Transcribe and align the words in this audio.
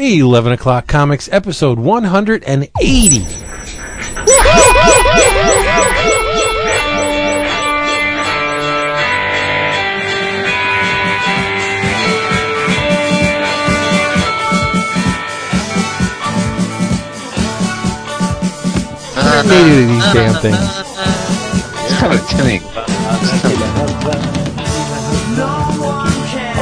11 0.00 0.52
o'clock 0.52 0.86
comics 0.86 1.28
episode 1.30 1.78
180 1.78 3.18
Made 19.40 19.56
ah, 19.56 19.80
of 19.80 19.88
these 19.88 20.12
damn 20.14 20.34
things. 20.40 20.58
It's 21.84 21.98
kind 21.98 22.12
of 22.14 22.20
tinny. 22.28 22.60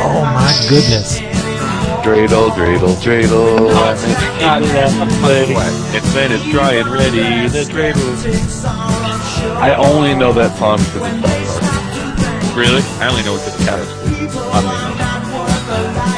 Oh 0.00 0.24
my 0.34 0.66
goodness. 0.68 1.27
Dreidel, 2.08 2.48
dreidel, 2.52 2.96
dreidel. 3.04 3.68
It's 5.94 6.08
when 6.14 6.32
it's 6.32 6.44
dry 6.50 6.72
and 6.72 6.88
ready. 6.88 7.48
The 7.48 7.68
dreidel. 7.68 8.00
I 9.58 9.74
only 9.74 10.14
know 10.14 10.32
that 10.32 10.56
song 10.56 10.78
because 10.78 11.04
it's 11.04 11.52
South 11.52 11.84
Park. 11.84 12.56
Really? 12.56 12.80
I 12.96 13.08
only 13.10 13.22
know 13.24 13.34
it's 13.34 13.44
the 13.44 13.62
cat. 13.62 13.84
I 13.84 14.64
mean, 14.64 14.72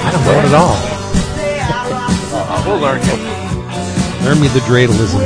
I 0.06 0.10
don't 0.14 0.24
know 0.24 0.38
it 0.38 0.44
at 0.46 0.54
all. 0.54 0.78
Uh, 2.38 2.62
we'll 2.64 2.78
learn 2.78 3.00
it. 3.02 3.18
Learn 4.24 4.38
me 4.40 4.46
the 4.46 4.60
dreidalism. 4.60 5.18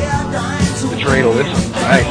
The 0.89 0.97
dreidel 0.97 1.37
is 1.45 1.47
right. 1.85 2.09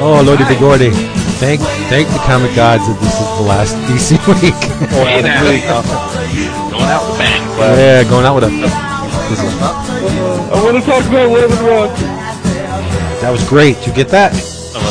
Oh, 0.00 0.22
Lordy 0.24 0.44
the 0.44 0.56
Gordy. 0.58 1.20
Thank, 1.40 1.62
thank 1.88 2.06
the 2.08 2.20
comic 2.28 2.54
gods 2.54 2.84
that 2.86 3.00
this 3.00 3.16
is 3.16 3.28
the 3.40 3.46
last 3.48 3.72
DC 3.88 4.12
week. 4.44 4.52
going 4.92 5.24
out, 5.24 5.84
going 6.68 6.84
out 6.84 7.00
with 7.08 7.16
a 7.16 7.24
bang. 7.24 7.40
yeah, 7.80 8.04
going 8.04 8.26
out 8.28 8.34
with 8.36 8.44
a. 8.44 8.50
This 8.52 9.40
I 9.40 10.60
want 10.62 10.76
to 10.76 10.84
talk 10.84 11.00
about 11.08 11.32
Lemon 11.32 11.64
Rock. 11.64 11.96
that 13.24 13.30
was 13.32 13.40
great. 13.48 13.76
Did 13.78 13.86
you 13.86 13.94
get 13.94 14.08
that? 14.08 14.36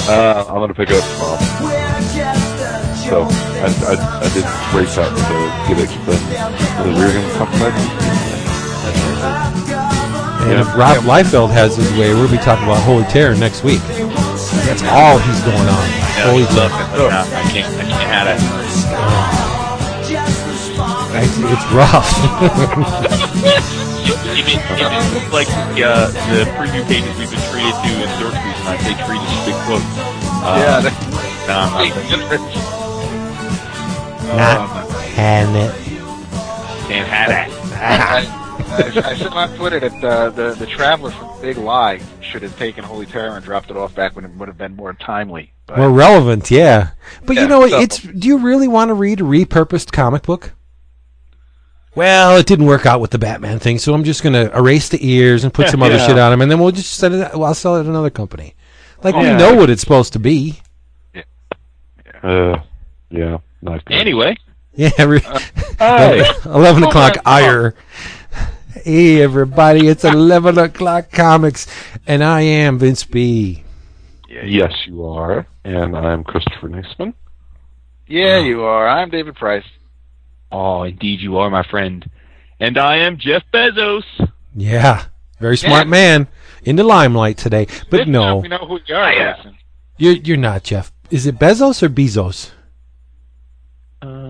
Uh, 0.09 0.45
I'm 0.49 0.55
gonna 0.57 0.73
pick 0.73 0.89
it 0.89 0.97
up 0.97 1.05
tomorrow. 1.05 1.37
So 3.05 3.29
I, 3.61 3.69
I, 3.85 3.93
I 4.25 4.27
did 4.33 4.45
race 4.73 4.97
out 4.97 5.13
to 5.13 5.21
get 5.69 5.77
it. 5.85 5.89
The, 6.09 6.17
the 6.81 6.91
rear 6.97 7.13
end 7.13 7.29
complex. 7.37 7.77
And 10.49 10.59
if 10.59 10.75
Rob 10.75 10.97
Liefeld 11.03 11.51
has 11.51 11.75
his 11.77 11.91
way, 11.93 12.13
we'll 12.15 12.31
be 12.31 12.37
talking 12.37 12.63
about 12.65 12.81
Holy 12.81 13.03
Terror 13.05 13.35
next 13.35 13.63
week. 13.63 13.81
That's 14.65 14.83
all 14.83 15.17
he's 15.19 15.41
going 15.41 15.67
on. 15.69 15.85
Yeah, 15.89 16.29
Holy 16.29 16.43
I 16.43 16.53
love 16.57 16.71
Terror. 16.71 16.83
it. 16.83 16.89
but 16.91 16.97
no, 16.97 17.07
I 17.09 17.43
can't. 17.53 17.69
I 17.69 17.85
can't 17.85 18.09
have 18.09 18.27
it. 18.33 18.39
It's, 21.19 21.37
it's 21.37 21.65
rough. 21.73 22.09
You 24.37 24.43
mean, 24.45 24.59
it 24.59 25.13
looks 25.13 25.31
like 25.33 25.47
the, 25.75 25.83
uh, 25.83 26.07
the 26.33 26.45
preview 26.57 26.83
pages 26.87 27.13
we've 27.17 27.29
been 27.29 27.43
treated 27.51 27.73
to 27.73 27.89
in 27.93 28.09
Dork 28.19 28.33
Street 28.33 28.55
tonight. 28.57 28.81
They 28.85 28.95
treat 29.05 29.19
us 29.21 29.45
big 29.45 29.55
quotes. 29.65 29.85
Uh, 30.41 30.57
Yeah, 30.57 30.79
they- 30.85 30.97
no, 31.47 31.55
I'm 31.57 31.71
not. 31.73 31.89
Not 34.37 34.89
having 35.13 35.55
it. 35.55 35.71
Can't 36.87 37.07
have 37.07 37.29
that. 37.29 38.35
I, 38.71 39.01
I 39.11 39.15
said 39.15 39.27
on 39.27 39.55
Twitter 39.57 39.79
that 39.79 40.03
uh, 40.03 40.29
the 40.29 40.53
the 40.55 40.65
traveler 40.65 41.11
from 41.11 41.41
Big 41.41 41.57
Lie 41.57 42.01
should 42.21 42.41
have 42.43 42.57
taken 42.57 42.83
Holy 42.83 43.05
Terror 43.05 43.35
and 43.35 43.43
dropped 43.43 43.69
it 43.71 43.77
off 43.77 43.95
back 43.95 44.15
when 44.15 44.25
it 44.25 44.31
would 44.31 44.47
have 44.47 44.57
been 44.57 44.75
more 44.75 44.93
timely. 44.93 45.53
But 45.65 45.77
More 45.79 45.91
relevant, 45.91 46.49
yeah. 46.49 46.91
But 47.25 47.35
you 47.37 47.47
know 47.47 47.67
so- 47.67 47.79
It's. 47.79 47.99
Do 47.99 48.27
you 48.27 48.39
really 48.39 48.67
want 48.67 48.89
to 48.89 48.93
read 48.93 49.21
a 49.21 49.23
repurposed 49.23 49.91
comic 49.91 50.23
book? 50.23 50.53
Well, 51.95 52.37
it 52.37 52.45
didn't 52.45 52.65
work 52.67 52.85
out 52.85 53.01
with 53.01 53.11
the 53.11 53.17
Batman 53.17 53.59
thing, 53.59 53.77
so 53.79 53.93
I'm 53.93 54.03
just 54.03 54.21
going 54.23 54.33
to 54.33 54.55
erase 54.55 54.89
the 54.89 54.99
ears 55.05 55.43
and 55.43 55.53
put 55.53 55.67
some 55.69 55.81
other 55.83 55.95
Yeah. 55.97 56.07
shit 56.07 56.17
on 56.19 56.31
them, 56.31 56.41
and 56.41 56.49
then 56.51 56.59
we'll 56.59 56.71
just 56.71 56.93
send 56.93 57.15
it. 57.15 57.33
Well, 57.33 57.45
I'll 57.45 57.53
sell 57.55 57.75
it 57.77 57.83
to 57.83 57.89
another 57.89 58.09
company. 58.11 58.55
Like 59.03 59.15
we 59.15 59.23
Yeah. 59.23 59.37
know 59.37 59.55
what 59.55 59.69
it's 59.69 59.81
supposed 59.81 60.13
to 60.13 60.19
be. 60.19 60.61
Uh, 62.21 62.59
yeah, 63.09 63.37
not 63.61 63.83
good. 63.85 63.97
Anyway, 63.97 64.37
Yeah. 64.75 64.89
Re- 65.03 65.19
Hey. 65.79 66.29
Eleven 66.45 66.83
o'clock 66.83 67.15
on, 67.25 67.41
hold 67.41 67.45
ire. 67.45 67.75
Hey 68.83 69.21
everybody, 69.21 69.87
it's 69.87 70.03
eleven 70.03 70.57
o'clock 70.57 71.11
comics, 71.11 71.67
and 72.07 72.23
I 72.23 72.41
am 72.41 72.77
Vince 72.79 73.03
B. 73.03 73.63
Yes, 74.29 74.71
you 74.85 75.05
are, 75.05 75.47
and 75.63 75.97
I'm 75.97 76.23
Christopher 76.23 76.69
Neisman. 76.69 77.13
yeah, 78.07 78.37
uh, 78.37 78.41
you 78.43 78.61
are. 78.63 78.87
I'm 78.87 79.09
David 79.09 79.35
Price. 79.35 79.65
oh, 80.51 80.83
indeed 80.83 81.19
you 81.19 81.37
are, 81.37 81.49
my 81.49 81.63
friend. 81.63 82.09
And 82.59 82.77
I 82.77 82.97
am 82.97 83.17
Jeff 83.17 83.43
Bezos. 83.53 84.03
Yeah, 84.55 85.05
very 85.39 85.57
smart 85.57 85.85
Yeah. 85.87 85.91
man 85.91 86.27
in 86.63 86.75
the 86.75 86.83
limelight 86.83 87.37
today. 87.37 87.67
But 87.89 88.07
no, 88.07 88.37
we 88.37 88.47
know 88.49 88.59
who 88.59 88.79
you 88.85 88.95
are. 88.95 89.11
Yeah. 89.13 89.35
Jason. 89.37 89.57
you're 89.97 90.13
you're 90.13 90.37
not 90.37 90.63
Jeff. 90.63 90.91
Is 91.09 91.25
it 91.25 91.39
Bezos 91.39 91.81
or 91.83 91.89
Bezos? 91.89 92.51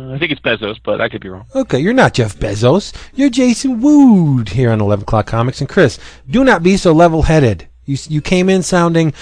Uh, 0.09 0.13
I 0.13 0.19
think 0.19 0.31
it's 0.31 0.41
Bezos, 0.41 0.79
but 0.83 1.01
I 1.01 1.09
could 1.09 1.21
be 1.21 1.29
wrong. 1.29 1.45
Okay, 1.55 1.79
you're 1.79 1.93
not 1.93 2.13
Jeff 2.13 2.35
Bezos. 2.37 2.93
You're 3.13 3.29
Jason 3.29 3.81
Wood 3.81 4.49
here 4.49 4.71
on 4.71 4.81
Eleven 4.81 5.03
O'clock 5.03 5.27
Comics. 5.27 5.59
And 5.61 5.69
Chris, 5.69 5.99
do 6.29 6.43
not 6.43 6.63
be 6.63 6.77
so 6.77 6.91
level-headed. 6.93 7.67
You 7.85 7.97
you 8.07 8.21
came 8.21 8.49
in 8.49 8.63
sounding 8.63 9.13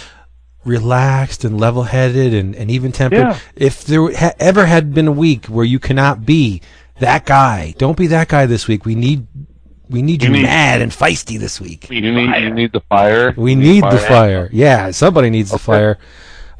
relaxed 0.65 1.45
and 1.45 1.59
level-headed 1.59 2.33
and, 2.33 2.55
and 2.55 2.69
even-tempered. 2.69 3.19
Yeah. 3.19 3.39
If 3.55 3.85
there 3.85 4.11
ha- 4.15 4.33
ever 4.39 4.65
had 4.65 4.93
been 4.93 5.07
a 5.07 5.11
week 5.13 5.45
where 5.45 5.65
you 5.65 5.79
cannot 5.79 6.25
be 6.25 6.61
that 6.99 7.25
guy, 7.25 7.73
don't 7.77 7.97
be 7.97 8.07
that 8.07 8.27
guy 8.27 8.45
this 8.45 8.67
week. 8.67 8.85
We 8.85 8.95
need 8.95 9.27
we 9.89 10.01
need 10.01 10.21
you 10.21 10.29
You 10.29 10.35
need- 10.35 10.43
mad 10.43 10.81
and 10.81 10.91
feisty 10.91 11.39
this 11.39 11.61
week. 11.61 11.89
You 11.89 12.01
need 12.01 12.35
you 12.43 12.53
need 12.53 12.71
the 12.73 12.81
fire. 12.81 13.33
We 13.37 13.51
You 13.51 13.57
need 13.57 13.83
the 13.83 13.97
fire. 13.99 14.49
Yeah, 14.51 14.91
somebody 14.91 15.29
needs 15.29 15.51
the 15.51 15.59
fire. 15.59 15.97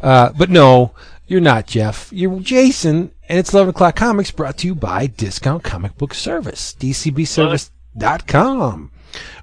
Uh, 0.02 0.30
but 0.38 0.50
no, 0.50 0.94
you're 1.28 1.42
not 1.42 1.68
Jeff. 1.68 2.12
You're 2.12 2.40
Jason, 2.40 3.12
and 3.28 3.38
it's 3.38 3.54
11 3.54 3.72
o'clock 3.72 3.98
comics 3.98 4.32
brought 4.32 4.58
to 4.60 4.68
you 4.68 4.76
by 4.76 5.08
Discount 5.08 5.64
Comic 5.64 5.98
Book 5.98 6.14
Service, 6.14 6.74
dcbservice.com, 6.80 8.92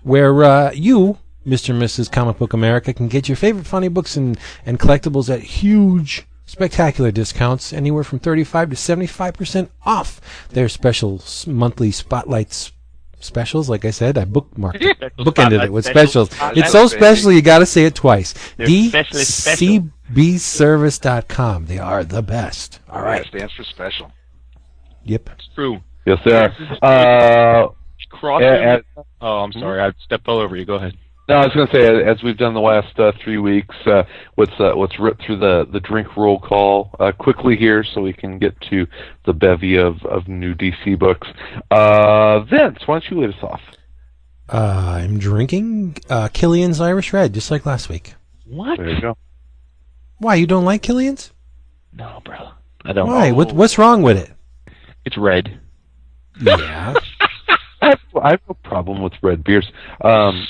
where 0.02 0.44
uh, 0.44 0.70
you, 0.72 1.18
Mr. 1.46 1.68
and 1.70 1.82
Mrs. 1.82 2.10
Comic 2.10 2.38
Book 2.38 2.54
America, 2.54 2.94
can 2.94 3.08
get 3.08 3.28
your 3.28 3.36
favorite 3.36 3.66
funny 3.66 3.88
books 3.88 4.16
and, 4.16 4.38
and 4.64 4.80
collectibles 4.80 5.28
at 5.32 5.42
huge, 5.42 6.26
spectacular 6.46 7.10
discounts, 7.10 7.72
anywhere 7.72 8.04
from 8.04 8.18
35 8.18 8.70
to 8.70 8.76
75% 8.76 9.68
off 9.84 10.48
their 10.48 10.70
special 10.70 11.22
monthly 11.46 11.90
spotlights 11.90 12.72
specials. 13.24 13.68
Like 13.68 13.84
I 13.84 13.90
said, 13.90 14.16
I 14.18 14.24
bookmarked 14.24 14.82
it, 14.82 14.98
bookended 15.18 15.64
it 15.64 15.72
with 15.72 15.84
specials. 15.84 16.30
specials. 16.30 16.58
It's 16.58 16.72
so 16.72 16.86
special 16.86 17.32
you 17.32 17.42
got 17.42 17.58
to 17.60 17.66
say 17.66 17.84
it 17.86 17.94
twice. 17.94 18.34
They're 18.56 18.66
specially 18.88 19.24
special. 19.24 19.90
DCBService.com. 20.12 21.66
They 21.66 21.78
are 21.78 22.04
the 22.04 22.22
best. 22.22 22.80
All 22.88 23.02
Right. 23.02 23.18
right. 23.20 23.26
stands 23.26 23.52
for 23.54 23.64
special. 23.64 24.12
Yep. 25.04 25.30
It's 25.38 25.48
true. 25.54 25.80
Yes, 26.06 26.18
sir. 26.24 26.54
Uh, 26.82 27.68
Cross. 28.10 28.42
a- 28.42 28.76
a- 28.76 28.82
oh, 29.20 29.38
I'm 29.40 29.52
sorry. 29.52 29.80
I 29.80 29.92
stepped 30.04 30.28
all 30.28 30.38
over 30.38 30.56
you. 30.56 30.64
Go 30.64 30.74
ahead. 30.74 30.94
No, 31.28 31.36
I 31.36 31.46
was 31.46 31.54
going 31.54 31.66
to 31.66 31.72
say, 31.72 32.04
as 32.04 32.22
we've 32.22 32.36
done 32.36 32.52
the 32.54 32.60
last 32.60 32.98
uh, 32.98 33.12
three 33.22 33.38
weeks, 33.38 33.74
uh, 33.86 34.02
what's 34.34 34.52
uh, 34.58 34.72
what's 34.74 34.98
ripped 34.98 35.24
through 35.24 35.38
the 35.38 35.66
the 35.72 35.80
drink 35.80 36.16
roll 36.16 36.38
call 36.38 36.90
uh, 37.00 37.12
quickly 37.12 37.56
here, 37.56 37.82
so 37.82 38.02
we 38.02 38.12
can 38.12 38.38
get 38.38 38.60
to 38.70 38.86
the 39.24 39.32
bevy 39.32 39.76
of 39.76 40.04
of 40.04 40.28
new 40.28 40.54
DC 40.54 40.98
books. 40.98 41.26
Uh, 41.70 42.40
Vince, 42.40 42.78
why 42.86 42.96
don't 42.98 43.10
you 43.10 43.20
lead 43.20 43.30
us 43.34 43.42
off? 43.42 43.60
Uh, 44.52 44.98
I'm 45.00 45.18
drinking 45.18 45.96
uh, 46.10 46.28
Killian's 46.28 46.80
Irish 46.80 47.12
Red, 47.14 47.32
just 47.32 47.50
like 47.50 47.64
last 47.64 47.88
week. 47.88 48.14
What? 48.46 48.76
There 48.76 48.90
you 48.90 49.00
go. 49.00 49.16
Why 50.18 50.34
you 50.34 50.46
don't 50.46 50.66
like 50.66 50.82
Killian's? 50.82 51.32
No, 51.92 52.20
bro. 52.24 52.50
I 52.84 52.92
don't. 52.92 53.08
Why? 53.08 53.32
What 53.32 53.52
What's 53.52 53.78
wrong 53.78 54.02
with 54.02 54.18
it? 54.18 54.30
It's 55.04 55.16
red. 55.16 55.60
Yeah. 56.40 56.94
I 57.84 57.88
have, 57.90 58.00
I 58.22 58.30
have 58.30 58.40
no 58.48 58.54
problem 58.64 59.02
with 59.02 59.12
red 59.22 59.44
beers. 59.44 59.70
Um, 60.00 60.46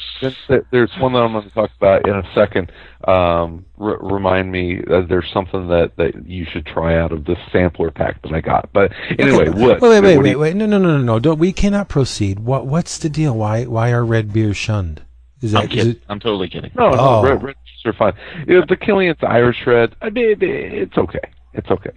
there's 0.70 0.90
one 0.98 1.12
that 1.14 1.19
I'm 1.20 1.32
going 1.32 1.44
to 1.44 1.50
talk 1.50 1.70
about 1.76 2.06
in 2.08 2.14
a 2.14 2.22
second. 2.34 2.70
Um, 3.06 3.64
r- 3.78 3.98
remind 4.00 4.50
me, 4.52 4.81
uh, 4.90 5.02
there's 5.08 5.31
something 5.32 5.69
that, 5.69 5.96
that 5.96 6.26
you 6.26 6.44
should 6.50 6.64
try 6.66 6.96
out 6.98 7.12
of 7.12 7.25
this 7.25 7.38
sampler 7.52 7.90
pack 7.90 8.22
that 8.22 8.32
I 8.32 8.40
got. 8.40 8.70
But 8.72 8.92
anyway, 9.19 9.48
Okay. 9.48 9.60
what? 9.60 9.81
Wait, 9.81 9.88
wait, 9.90 10.00
wait, 10.02 10.16
what 10.16 10.22
wait, 10.25 10.31
you- 10.31 10.38
wait. 10.38 10.56
No, 10.56 10.66
no, 10.66 10.78
no, 10.78 10.96
no, 10.96 11.02
no. 11.02 11.19
Don't, 11.19 11.38
we 11.38 11.52
cannot 11.52 11.88
proceed. 11.88 12.40
What 12.40 12.66
What's 12.66 12.98
the 12.98 13.08
deal? 13.08 13.34
Why 13.36 13.64
Why 13.64 13.90
are 13.90 14.04
red 14.04 14.32
beers 14.32 14.56
shunned? 14.56 15.02
Is 15.42 15.54
I'm 15.54 15.62
that 15.62 15.72
is 15.72 15.78
kidding. 15.78 15.92
it? 15.96 16.02
I'm 16.08 16.20
totally 16.20 16.48
kidding. 16.48 16.70
No, 16.76 16.90
no, 16.90 16.96
Oh. 16.98 17.22
red, 17.22 17.42
red 17.42 17.56
beers 17.56 17.84
are 17.86 17.92
fine. 17.92 18.14
You 18.46 18.60
know, 18.60 18.66
the 18.69 18.76
Killian's 18.76 19.19
Irish 19.22 19.66
Red, 19.66 19.94
I 20.00 20.10
mean, 20.10 20.36
it's 20.40 20.96
okay. 20.96 21.20
It's 21.52 21.69
okay. 21.70 21.90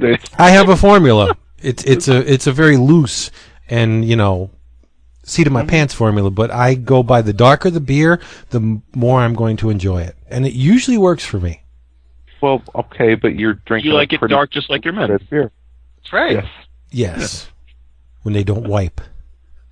They- 0.00 0.18
I 0.38 0.50
have 0.50 0.68
a 0.70 0.76
formula. 0.76 1.36
It's 1.62 1.84
it's 1.84 2.08
a 2.08 2.18
it's 2.32 2.46
a 2.46 2.52
very 2.52 2.76
loose 2.76 3.30
and 3.68 4.04
you 4.04 4.16
know 4.16 4.50
seat 5.28 5.46
of 5.46 5.52
my 5.52 5.64
pants 5.64 5.94
formula, 5.94 6.30
but 6.30 6.50
I 6.50 6.74
go 6.74 7.02
by 7.02 7.22
the 7.22 7.32
darker 7.32 7.70
the 7.70 7.80
beer, 7.80 8.20
the 8.50 8.80
more 8.94 9.20
I'm 9.20 9.34
going 9.34 9.56
to 9.58 9.70
enjoy 9.70 10.02
it, 10.02 10.16
and 10.28 10.46
it 10.46 10.52
usually 10.54 10.98
works 10.98 11.24
for 11.24 11.38
me. 11.38 11.62
Well, 12.40 12.62
okay, 12.74 13.14
but 13.14 13.34
you're 13.34 13.54
drinking. 13.54 13.90
You 13.90 13.96
like 13.96 14.12
a 14.12 14.14
it 14.16 14.18
pretty 14.20 14.34
dark 14.34 14.50
just 14.50 14.70
like 14.70 14.84
your 14.84 14.94
men. 14.94 15.10
red 15.10 15.28
beer. 15.28 15.50
That's 15.96 16.12
right. 16.12 16.32
Yes. 16.36 16.46
Yes, 16.90 17.48
when 18.22 18.32
they 18.34 18.44
don't 18.44 18.66
wipe. 18.66 19.00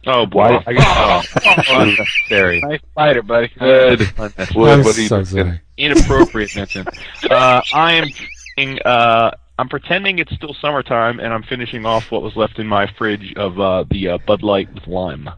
Oh 0.08 0.26
boy, 0.26 0.38
Why- 0.58 0.62
I 0.66 0.72
guess- 0.74 1.28
oh, 1.44 1.62
unnecessary, 1.80 2.60
Nice 2.60 2.80
fighter, 2.94 3.22
buddy. 3.22 3.48
Good. 3.58 4.00
unnecessary. 4.18 4.46
What, 4.54 4.70
I'm 4.70 4.84
what 4.84 4.96
are 4.98 5.00
you 5.00 5.08
so 5.08 5.24
sorry. 5.24 5.60
inappropriate, 5.76 6.50
Vincent. 6.52 6.88
Uh, 7.30 7.60
I 7.72 7.92
am. 8.58 8.78
Uh, 8.84 9.30
I'm 9.58 9.68
pretending 9.70 10.18
it's 10.18 10.34
still 10.34 10.54
summertime, 10.60 11.18
and 11.18 11.32
I'm 11.32 11.42
finishing 11.42 11.86
off 11.86 12.10
what 12.10 12.22
was 12.22 12.36
left 12.36 12.58
in 12.58 12.66
my 12.66 12.86
fridge 12.98 13.32
of 13.36 13.58
uh, 13.58 13.84
the 13.90 14.08
uh, 14.10 14.18
Bud 14.26 14.42
Light 14.42 14.72
with 14.74 14.86
lime. 14.86 15.30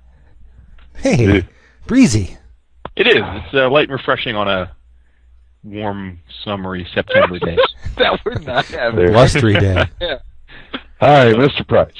Hey, 0.99 1.47
breezy. 1.87 2.37
It 2.97 3.07
is. 3.07 3.23
It's 3.23 3.55
uh, 3.55 3.71
light 3.71 3.89
and 3.89 3.93
refreshing 3.93 4.35
on 4.35 4.49
a 4.49 4.75
warm, 5.63 6.21
summery 6.45 6.87
September 6.93 7.39
day. 7.39 7.57
that 7.97 8.21
would 8.25 8.45
not 8.45 8.65
have. 8.67 8.97
There. 8.97 9.13
Blustery 9.13 9.55
day. 9.55 9.85
All 11.01 11.09
right, 11.09 11.35
Mr. 11.35 11.67
Price. 11.67 11.93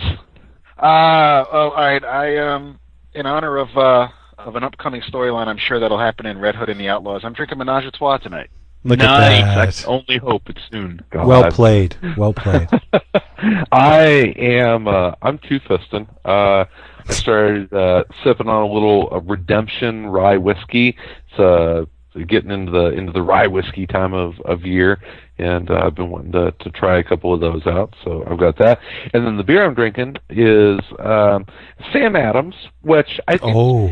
Uh, 0.77 1.45
oh, 1.53 1.71
all 1.71 1.75
right. 1.75 2.05
I 2.05 2.37
um, 2.39 2.79
in 3.13 3.27
honor 3.27 3.57
of 3.59 3.77
uh 3.77 4.09
of 4.39 4.55
an 4.57 4.63
upcoming 4.63 5.03
storyline, 5.03 5.49
I'm 5.49 5.59
sure 5.59 5.81
that'll 5.81 5.99
happen 5.99 6.27
in 6.27 6.39
Red 6.39 6.55
Hood 6.55 6.69
and 6.69 6.79
the 6.79 6.89
Outlaws. 6.89 7.23
I'm 7.25 7.33
drinking 7.33 7.59
Menage 7.59 7.85
a 7.85 7.91
Trois 7.91 8.19
tonight. 8.19 8.51
Look 8.85 9.01
nice. 9.01 9.43
at 9.43 9.55
that. 9.55 9.75
can 9.75 10.03
only 10.09 10.19
hope 10.19 10.43
it's 10.49 10.61
soon. 10.71 11.01
God. 11.11 11.27
Well 11.27 11.51
played. 11.51 11.97
Well 12.17 12.33
played. 12.33 12.69
I 13.73 14.35
am. 14.37 14.87
Uh, 14.87 15.13
I'm 15.21 15.39
two 15.39 15.59
fisting. 15.61 16.09
Uh, 16.25 16.65
I 17.09 17.13
started 17.13 17.73
uh, 17.73 18.05
sipping 18.23 18.49
on 18.49 18.63
a 18.63 18.73
little 18.73 19.09
uh, 19.13 19.21
Redemption 19.21 20.07
rye 20.07 20.37
whiskey. 20.37 20.97
It's 21.31 21.39
uh, 21.39 21.85
getting 22.27 22.51
into 22.51 22.73
the 22.73 22.87
into 22.87 23.13
the 23.13 23.23
rye 23.23 23.47
whiskey 23.47 23.87
time 23.87 24.13
of 24.13 24.41
of 24.45 24.65
year, 24.65 25.01
and 25.39 25.71
uh, 25.71 25.83
I've 25.85 25.95
been 25.95 26.11
wanting 26.11 26.33
to 26.33 26.53
to 26.53 26.71
try 26.71 26.99
a 26.99 27.05
couple 27.05 27.33
of 27.33 27.41
those 27.41 27.67
out. 27.67 27.95
So 28.05 28.25
I've 28.29 28.39
got 28.39 28.59
that. 28.59 28.81
And 29.15 29.27
then 29.27 29.37
the 29.37 29.43
beer 29.45 29.65
I'm 29.65 29.75
drinking 29.75 30.17
is 30.29 30.81
um, 30.99 31.47
Sam 31.93 32.17
Adams, 32.17 32.55
which 32.83 33.21
I 33.27 33.39
think 33.39 33.57
Oh, 33.57 33.91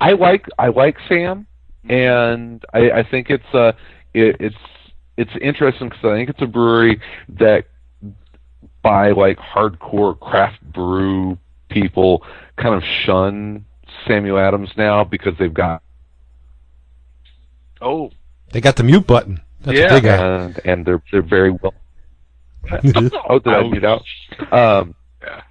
I 0.00 0.12
like 0.12 0.46
I 0.58 0.68
like 0.68 0.96
Sam, 1.08 1.46
and 1.88 2.64
I, 2.74 2.90
I 2.90 3.02
think 3.08 3.30
it's 3.30 3.54
uh 3.54 3.72
it, 4.12 4.36
it's 4.40 4.56
it's 5.16 5.30
interesting 5.40 5.88
because 5.88 6.04
I 6.04 6.14
think 6.14 6.30
it's 6.30 6.42
a 6.42 6.46
brewery 6.46 7.00
that 7.28 7.66
by 8.82 9.12
like 9.12 9.38
hardcore 9.38 10.18
craft 10.18 10.60
brew 10.62 11.38
people 11.74 12.22
kind 12.56 12.74
of 12.74 12.82
shun 13.04 13.64
Samuel 14.06 14.38
Adams 14.38 14.70
now 14.76 15.04
because 15.04 15.34
they've 15.38 15.52
got 15.52 15.82
Oh, 17.80 18.10
they 18.52 18.60
got 18.60 18.76
the 18.76 18.82
mute 18.84 19.06
button. 19.06 19.40
That's 19.60 19.76
Yeah. 19.76 19.92
what 19.94 20.02
they 20.02 20.08
and 20.08 20.60
and 20.64 20.86
they're 20.86 21.02
they're 21.12 21.22
very 21.22 21.50
well. 21.50 21.74
oh, 23.28 23.38
did 23.40 23.52
I 23.52 23.62
mute 23.62 23.84
out? 23.84 24.02
Um, 24.50 24.94
Yeah. 25.22 25.42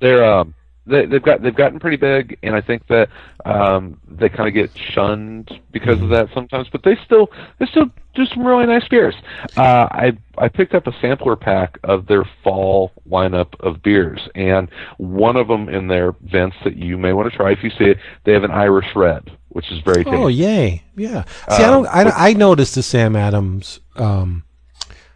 they're 0.00 0.24
um 0.24 0.54
they, 0.88 1.06
they've 1.06 1.22
got 1.22 1.42
they've 1.42 1.54
gotten 1.54 1.78
pretty 1.78 1.96
big, 1.96 2.38
and 2.42 2.54
I 2.56 2.60
think 2.60 2.86
that 2.88 3.08
um 3.44 4.00
they 4.08 4.28
kind 4.28 4.48
of 4.48 4.54
get 4.54 4.70
shunned 4.76 5.60
because 5.70 6.00
of 6.02 6.08
that 6.10 6.28
sometimes. 6.34 6.68
But 6.70 6.82
they 6.82 6.96
still 7.04 7.30
they 7.58 7.66
still 7.66 7.86
do 8.14 8.26
some 8.26 8.44
really 8.44 8.66
nice 8.66 8.86
beers. 8.88 9.14
Uh, 9.56 9.86
I 9.90 10.16
I 10.38 10.48
picked 10.48 10.74
up 10.74 10.86
a 10.86 10.92
sampler 11.00 11.36
pack 11.36 11.78
of 11.84 12.06
their 12.06 12.24
fall 12.42 12.92
lineup 13.08 13.58
of 13.60 13.82
beers, 13.82 14.28
and 14.34 14.68
one 14.96 15.36
of 15.36 15.46
them 15.48 15.68
in 15.68 15.86
there, 15.86 16.12
Vince, 16.22 16.54
that 16.64 16.76
you 16.76 16.98
may 16.98 17.12
want 17.12 17.30
to 17.30 17.36
try 17.36 17.52
if 17.52 17.62
you 17.62 17.70
see 17.70 17.84
it. 17.84 17.98
They 18.24 18.32
have 18.32 18.44
an 18.44 18.50
Irish 18.50 18.88
Red, 18.96 19.30
which 19.50 19.70
is 19.70 19.80
very 19.80 20.04
tasty. 20.04 20.16
Oh 20.18 20.28
yay, 20.28 20.82
yeah. 20.96 21.24
See, 21.50 21.62
I 21.62 21.68
Um, 21.68 21.84
don't. 21.84 21.86
I, 21.86 22.30
I 22.30 22.32
noticed 22.32 22.74
the 22.74 22.82
Sam 22.82 23.14
Adams, 23.14 23.80
um, 23.96 24.42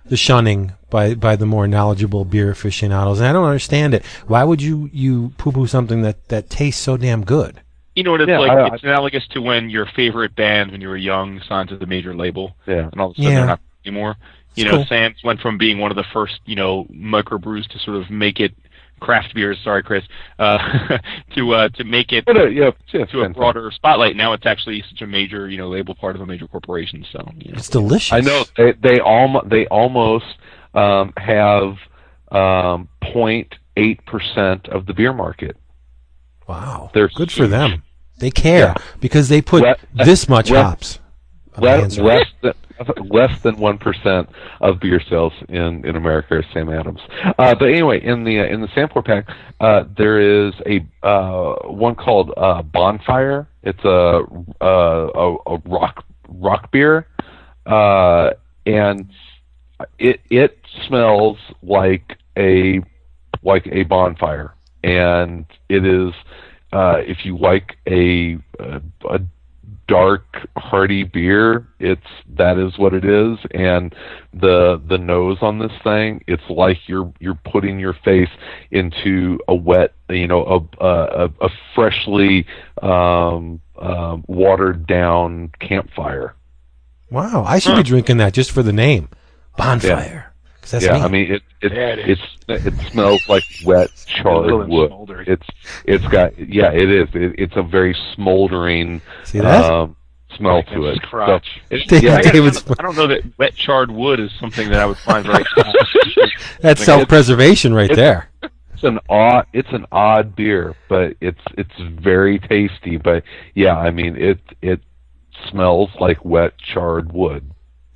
the 0.07 0.17
shunning 0.17 0.73
by 0.91 1.15
by 1.15 1.37
the 1.37 1.47
more 1.47 1.67
knowledgeable 1.69 2.25
beer 2.25 2.51
aficionados, 2.51 3.19
and 3.19 3.29
I 3.29 3.33
don't 3.33 3.45
understand 3.45 3.95
it. 3.95 4.05
Why 4.27 4.45
would 4.45 4.61
you 4.63 4.91
you 4.93 5.33
poo 5.39 5.53
poo 5.53 5.67
something 5.67 6.03
that 6.03 6.29
that 6.29 6.51
tastes 6.51 6.81
so 6.83 6.97
damn 6.97 7.25
good? 7.25 7.61
You 7.95 8.03
know 8.05 8.13
what 8.13 8.21
it's 8.23 8.29
Yeah, 8.31 8.39
like? 8.39 8.51
I- 8.51 8.75
it's 8.75 8.83
analogous 8.85 9.27
to 9.29 9.41
when 9.43 9.69
your 9.71 9.87
favorite 9.87 10.35
band, 10.35 10.73
when 10.73 10.81
you 10.81 10.89
were 10.89 10.97
young, 10.97 11.41
signed 11.47 11.69
to 11.71 11.77
the 11.77 11.87
major 11.87 12.15
label, 12.15 12.57
Yeah. 12.67 12.89
and 12.91 13.01
all 13.01 13.11
of 13.11 13.13
a 13.13 13.17
sudden 13.17 13.31
Yeah. 13.33 13.39
they're 13.39 13.47
not 13.47 13.61
anymore. 13.85 14.17
You 14.55 14.65
It's 14.65 14.71
know, 14.73 14.79
cool. 14.79 14.87
Sam's 14.87 15.23
went 15.25 15.41
from 15.41 15.59
being 15.59 15.79
one 15.79 15.91
of 15.91 15.97
the 15.97 16.05
first, 16.13 16.41
you 16.47 16.57
know, 16.57 16.85
microbrews 16.93 17.67
to 17.69 17.79
sort 17.79 17.97
of 17.99 18.11
make 18.11 18.41
it 18.41 18.53
craft 19.03 19.35
beers. 19.35 19.59
Sorry, 19.65 19.83
Chris. 19.83 20.05
Uh, 20.39 20.59
to 21.35 21.53
uh, 21.55 21.69
to 21.71 21.85
make 21.85 22.13
it 22.13 22.25
But, 22.25 22.37
yeah, 22.37 22.45
yeah, 22.49 22.71
to 22.71 23.03
a 23.03 23.07
fantastic. 23.07 23.37
broader 23.37 23.71
spotlight. 23.71 24.17
Now 24.17 24.33
it's 24.33 24.47
actually 24.47 24.83
such 24.89 25.03
a 25.03 25.07
major, 25.07 25.49
you 25.49 25.59
know, 25.59 25.69
label 25.69 25.95
part 25.95 26.15
of 26.17 26.23
a 26.23 26.27
major 26.27 26.47
corporation. 26.47 27.05
So 27.13 27.19
you 27.39 27.53
know. 27.53 27.59
It's 27.59 27.69
delicious. 27.69 28.13
I 28.13 28.21
know 28.21 28.45
they 28.57 28.73
they 28.73 29.01
almost 29.01 29.49
they 29.51 29.67
almost 29.67 30.25
um, 30.75 31.13
have 31.17 31.77
um, 32.31 32.89
0.8 33.03 34.05
percent 34.07 34.69
of 34.69 34.87
the 34.87 34.95
beer 34.95 35.13
market. 35.13 35.57
Wow, 36.49 36.91
They're 36.95 37.09
good 37.09 37.31
for 37.33 37.47
them. 37.47 37.83
They 38.19 38.31
care 38.31 38.75
Yeah. 38.77 38.83
because 39.01 39.29
they 39.29 39.41
put 39.43 39.63
Let- 39.63 39.81
this 39.95 40.29
much 40.29 40.51
let- 40.51 40.65
hops. 40.65 40.99
on 41.57 41.63
Less, 41.63 41.95
cans. 41.97 42.55
less 43.11 43.41
than 43.43 43.57
one 43.57 43.79
percent 43.79 44.29
of 44.61 44.81
beer 44.81 45.01
sales 45.09 45.33
in 45.49 45.85
in 45.87 45.97
America 45.97 46.35
are 46.37 46.45
Sam 46.53 46.69
Adams. 46.69 47.01
Uh, 47.25 47.55
but 47.55 47.69
anyway, 47.69 48.03
in 48.03 48.25
the 48.25 48.41
uh, 48.41 48.45
in 48.45 48.61
the 48.61 48.69
sampler 48.75 49.03
pack, 49.03 49.29
uh, 49.61 49.85
there 49.97 50.21
is 50.21 50.55
a 50.67 50.87
uh, 51.07 51.55
one 51.69 51.95
called 51.95 52.33
uh, 52.37 52.63
Bonfire. 52.63 53.49
It's 53.63 53.85
a 53.85 54.23
uh, 54.61 55.09
a, 55.15 55.37
a 55.47 55.59
rock 55.67 56.05
rock 56.29 56.71
beer, 56.73 57.07
uh, 57.67 58.31
and 58.67 59.11
it 59.99 60.21
it 60.31 60.59
smells 60.87 61.39
like 61.63 62.19
a 62.37 62.81
like 63.43 63.67
a 63.71 63.83
bonfire, 63.85 64.55
and 64.83 65.45
it 65.69 65.85
is 65.85 66.13
uh, 66.73 66.97
if 66.99 67.25
you 67.25 67.37
like 67.37 67.77
a, 67.87 68.39
a 68.59 68.81
a 69.11 69.19
dark 69.93 70.25
hearty 70.57 71.03
beer 71.03 71.69
it's 71.79 72.07
that 72.37 72.57
is 72.57 72.79
what 72.79 72.95
it 72.95 73.05
is. 73.05 73.39
And 73.51 73.95
the 74.33 74.81
the 74.89 74.97
nose 74.97 75.37
on 75.43 75.59
this 75.59 75.73
thing 75.85 76.25
it's 76.27 76.43
like 76.49 76.79
you're 76.87 77.13
you're 77.21 77.39
putting 77.53 77.79
your 77.79 77.93
face 77.93 78.31
into 78.71 79.39
a 79.49 79.55
wet 79.55 79.93
you 80.09 80.27
know 80.27 80.67
a 80.81 80.85
a, 80.85 81.31
a 81.43 81.49
freshly 81.75 82.47
um, 82.81 83.61
um 83.79 84.25
watered 84.29 84.87
down 84.87 85.51
campfire. 85.61 86.35
Wow, 87.11 87.45
I 87.47 87.59
should 87.59 87.77
be 87.77 87.83
drinking 87.83 88.17
that 88.17 88.33
just 88.33 88.51
for 88.51 88.63
the 88.63 88.73
name, 88.73 89.11
bonfire. 89.59 90.32
'Cause 90.63 90.71
that's 90.71 90.85
yeah 90.85 90.95
me. 90.95 91.01
i 91.01 91.09
mean 91.09 91.33
it 91.33 91.43
it 91.61 91.73
Yeah, 91.73 91.89
it 91.89 92.09
is. 92.09 92.19
it's 92.49 92.67
it 92.67 92.91
smells 92.93 93.29
like 93.29 93.45
wet 93.65 93.91
little 94.25 94.43
charred 94.45 94.51
and 94.63 94.69
wood 94.71 94.91
smoldery. 94.91 95.29
it's 95.29 95.47
it's 95.85 96.07
got 96.09 96.39
yeah 96.39 96.71
it 96.73 96.89
is 96.91 97.09
it, 97.15 97.35
it's 97.39 97.57
a 97.57 97.63
very 97.63 97.95
smoldering 98.15 99.03
See 99.25 99.41
that? 99.41 99.65
um 99.71 99.97
smell 100.37 100.57
Like 100.57 100.67
to 100.69 100.81
Vince's 100.81 100.97
it 100.97 101.03
crotch. 101.03 101.61
So, 101.69 101.77
it- 101.77 101.89
Dave- 101.89 102.03
yeah, 102.05 102.13
I, 102.17 102.23
gotta- 102.23 102.33
David's- 102.33 102.65
I 102.79 102.83
don't 102.83 102.97
know 102.97 103.07
that 103.09 103.23
wet 103.39 103.55
charred 103.55 103.91
wood 103.91 104.19
is 104.19 104.31
something 104.41 104.71
that 104.71 104.81
I 104.81 104.87
would 104.87 104.97
find 104.97 105.27
very. 105.27 105.45
That's 106.61 106.81
Like, 106.81 106.87
self-preservation 106.87 107.75
right 107.75 107.91
it's- 107.91 107.97
there. 107.99 108.31
it's 108.73 108.83
an 108.85 108.99
odd 109.09 109.47
it's 109.53 109.69
an 109.73 109.85
odd 109.93 110.35
beer 110.35 110.75
but 110.89 111.17
it's 111.21 111.41
it's 111.59 111.75
very 112.01 112.39
tasty 112.39 112.97
but 112.97 113.23
yeah 113.55 113.77
i 113.77 113.91
mean 113.91 114.17
it 114.17 114.41
it 114.63 114.81
smells 115.51 115.91
like 116.01 116.25
wet 116.25 116.57
charred 116.59 117.13
wood 117.13 117.49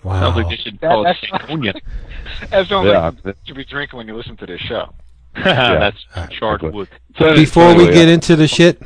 Wow. 0.06 0.20
Sounds 0.20 0.36
like 0.36 0.48
they 0.50 0.56
should 0.62 0.78
That- 0.80 0.88
call 0.90 1.04
it 1.06 1.16
that's- 1.20 1.42
Sagonia. 1.48 1.80
That's 2.50 2.68
the 2.68 2.74
only 2.76 2.90
yeah 2.92 3.10
you 3.24 3.34
should 3.44 3.56
be 3.56 3.64
drinking 3.64 3.96
when 3.96 4.06
you 4.06 4.14
listen 4.16 4.36
to 4.36 4.46
this 4.46 4.60
show. 4.60 4.92
That's 5.34 5.96
charred 6.38 6.62
Exactly. 6.62 6.70
wood. 6.70 6.88
so 7.18 7.34
Before 7.34 7.68
we 7.74 7.84
anyway, 7.84 7.92
get 7.92 8.08
into 8.08 8.36
the 8.36 8.46
shit, 8.46 8.80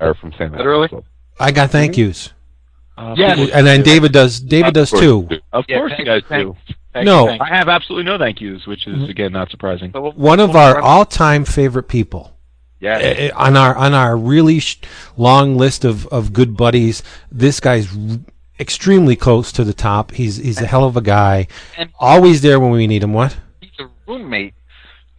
are 0.00 0.14
from 0.14 0.32
Sam 0.36 0.52
Literally? 0.52 0.88
I 1.38 1.50
got 1.52 1.70
thank 1.70 1.96
yous, 1.96 2.32
Uh, 2.98 3.14
Yes. 3.16 3.38
people- 3.38 3.54
and 3.56 3.66
then 3.66 3.82
David 3.82 4.12
does. 4.12 4.40
David 4.40 4.68
Of 4.68 4.74
does 4.74 4.90
too. 4.90 5.26
you 5.30 5.36
do. 5.36 5.40
Of 5.52 5.64
Yeah, 5.68 5.78
course, 5.78 5.90
you 5.92 5.96
thank- 6.04 6.06
guys 6.08 6.22
thank- 6.28 6.44
do. 6.66 6.74
Thank 6.92 7.06
No. 7.06 7.28
you, 7.30 7.38
I 7.40 7.48
have 7.56 7.68
absolutely 7.68 8.04
no 8.10 8.18
thank 8.18 8.40
yous, 8.40 8.66
which 8.66 8.86
is 8.86 9.08
again 9.08 9.32
not 9.32 9.50
surprising. 9.50 9.86
you. 9.88 9.92
So 9.94 10.00
we'll- 10.02 10.12
One 10.12 10.40
of 10.40 10.54
our 10.56 10.80
all-time 10.80 11.44
favorite 11.44 11.88
people. 11.88 12.36
Yeah. 12.80 12.98
Eh, 12.98 13.14
eh, 13.18 13.30
on 13.34 13.56
our 13.56 13.74
on 13.76 13.94
our 13.94 14.16
really 14.16 14.60
sh- 14.60 14.80
long 15.16 15.56
list 15.56 15.84
of, 15.84 16.06
of 16.08 16.32
good 16.32 16.56
buddies, 16.56 17.02
this 17.32 17.58
guy's 17.60 17.88
r- 17.96 18.18
extremely 18.58 19.16
close 19.16 19.52
to 19.52 19.64
the 19.64 19.74
top. 19.74 20.12
He's 20.12 20.36
he's 20.36 20.60
a 20.60 20.66
hell 20.66 20.84
of 20.84 20.96
a 20.96 21.00
guy. 21.00 21.46
And- 21.76 21.90
Always 21.98 22.42
there 22.42 22.60
when 22.60 22.70
we 22.70 22.86
need 22.86 23.02
him. 23.02 23.12
What? 23.12 23.36
He's 23.60 23.70
a 23.78 23.88
roommate 24.06 24.54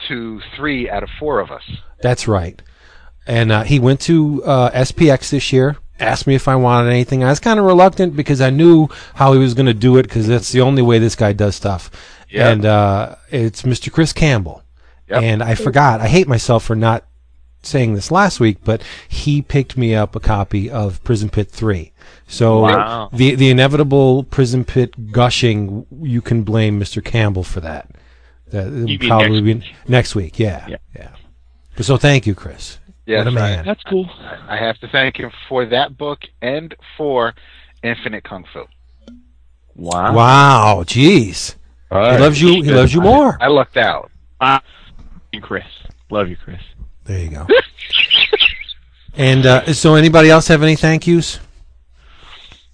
to 0.08 0.42
three 0.56 0.90
out 0.90 1.04
of 1.04 1.10
four 1.20 1.40
of 1.40 1.52
us. 1.52 1.64
That's 2.02 2.28
right. 2.28 2.62
And 3.28 3.52
uh, 3.52 3.64
he 3.64 3.80
went 3.80 4.02
to 4.02 4.44
uh, 4.44 4.72
SPX 4.72 5.30
this 5.32 5.52
year. 5.52 5.78
Asked 6.00 6.28
me 6.28 6.36
if 6.36 6.48
I 6.48 6.58
wanted 6.58 6.90
anything. 6.90 7.24
I 7.24 7.30
was 7.30 7.40
kind 7.40 7.58
of 7.58 7.66
reluctant 7.66 8.16
because 8.16 8.42
I 8.42 8.50
knew 8.50 8.90
how 9.16 9.32
he 9.34 9.40
was 9.40 9.54
going 9.54 9.66
to 9.68 9.74
do 9.74 9.98
it 9.98 10.04
because 10.04 10.28
that's 10.28 10.52
the 10.52 10.62
only 10.62 10.82
way 10.82 11.00
this 11.00 11.16
guy 11.16 11.32
does 11.32 11.56
stuff. 11.56 11.90
Yep. 12.30 12.54
And 12.54 12.66
uh, 12.66 13.16
it's 13.32 13.62
Mr. 13.62 13.92
Chris 13.92 14.12
Campbell. 14.12 14.62
Yep. 15.08 15.24
And 15.24 15.42
I 15.42 15.56
forgot. 15.56 16.02
I 16.02 16.08
hate 16.08 16.28
myself 16.28 16.66
for 16.66 16.76
not 16.76 17.06
saying 17.66 17.96
this 17.96 18.12
last 18.12 18.40
week, 18.40 18.58
but 18.64 18.82
he 19.08 19.42
picked 19.42 19.78
me 19.78 19.94
up 19.96 20.16
a 20.16 20.20
copy 20.20 20.70
of 20.70 21.04
Prison 21.04 21.30
Pit 21.30 21.50
3. 21.52 21.92
So 22.28 22.62
Wow. 22.62 23.10
the 23.14 23.36
the 23.36 23.50
inevitable 23.50 24.24
Prison 24.24 24.64
Pit 24.66 25.12
gushing, 25.12 25.86
you 26.02 26.22
can 26.22 26.44
blame 26.44 26.80
Mr. 26.80 27.04
Campbell 27.04 27.44
for 27.44 27.60
that. 27.62 27.88
Uh, 28.54 28.64
that 28.64 28.88
You 28.88 29.00
mean 29.00 29.10
probably 29.10 29.42
next 29.42 29.66
be 29.66 29.76
next 29.92 30.16
week. 30.16 30.40
Yeah. 30.40 30.66
Yeah. 30.68 30.78
Yeah. 30.96 31.10
So 31.82 31.98
thank 31.98 32.26
you, 32.26 32.36
Chris. 32.36 32.80
Yes, 33.06 33.26
what 33.26 33.34
a 33.34 33.38
I- 33.40 33.56
man. 33.56 33.66
That's 33.66 33.84
cool. 33.84 34.10
I 34.48 34.58
have 34.58 34.78
to 34.80 34.88
thank 34.88 35.18
him 35.18 35.32
for 35.50 35.66
that 35.68 35.98
book 35.98 36.20
and 36.42 36.74
for 36.98 37.34
Infinite 37.84 38.24
Kung 38.24 38.46
Fu. 38.52 38.64
Wow. 39.76 40.14
Wow, 40.16 40.84
jeez. 40.86 41.56
All 41.92 42.00
He 42.14 42.18
loves 42.18 42.42
you. 42.42 42.64
He 42.64 42.72
loves 42.72 42.94
you 42.94 43.02
more. 43.02 43.38
I 43.42 43.48
lucked 43.48 43.78
out. 43.78 44.10
Chris. 45.42 45.66
Love 46.10 46.30
you, 46.30 46.38
Chris. 46.38 46.62
There 47.06 47.20
you 47.20 47.30
go. 47.30 47.48
And 49.18 49.46
uh, 49.46 49.74
so, 49.74 49.96
anybody 49.96 50.30
else 50.30 50.48
have 50.50 50.62
any 50.64 50.76
thank 50.76 51.08
yous? 51.08 51.40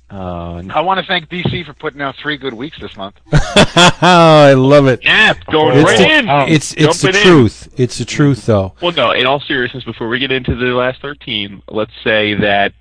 Uh, 0.09 0.61
I 0.73 0.81
want 0.81 0.99
to 0.99 1.05
thank 1.05 1.29
DC 1.29 1.65
for 1.65 1.73
putting 1.73 2.01
out 2.01 2.15
three 2.17 2.35
good 2.35 2.53
weeks 2.53 2.77
this 2.81 2.97
month. 2.97 3.15
oh, 3.31 3.63
I 4.01 4.53
love 4.53 4.87
it. 4.87 5.01
yeah, 5.03 5.33
going 5.49 5.77
It's 5.77 5.85
right 5.89 5.97
the, 5.99 6.09
in. 6.09 6.29
it's 6.53 6.73
it's 6.73 7.01
the 7.01 7.11
Jump 7.11 7.15
it 7.15 7.21
in. 7.21 7.27
truth. 7.27 7.73
It's 7.77 7.97
the 7.97 8.05
truth, 8.05 8.45
though. 8.45 8.73
Well, 8.81 8.91
no. 8.91 9.11
In 9.11 9.25
all 9.25 9.39
seriousness, 9.39 9.83
before 9.85 10.09
we 10.09 10.19
get 10.19 10.31
into 10.31 10.55
the 10.55 10.65
last 10.73 11.01
thirteen, 11.01 11.61
let's 11.69 11.93
say 12.03 12.33
that 12.33 12.73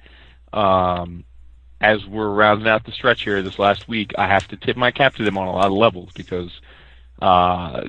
um, 0.53 1.25
as 1.81 2.05
we're 2.07 2.31
rounding 2.31 2.67
out 2.67 2.85
the 2.85 2.93
stretch 2.93 3.23
here 3.23 3.43
this 3.43 3.59
last 3.61 3.87
week, 3.87 4.13
I 4.19 4.27
have 4.27 4.49
to 4.49 4.57
tip 4.57 4.77
my 4.77 4.91
cap 4.91 5.15
to 5.17 5.25
them 5.25 5.39
on 5.39 5.47
a 5.47 5.53
lot 5.53 5.67
of 5.67 5.73
levels 5.73 6.11
because 6.15 6.51
uh, 7.23 7.83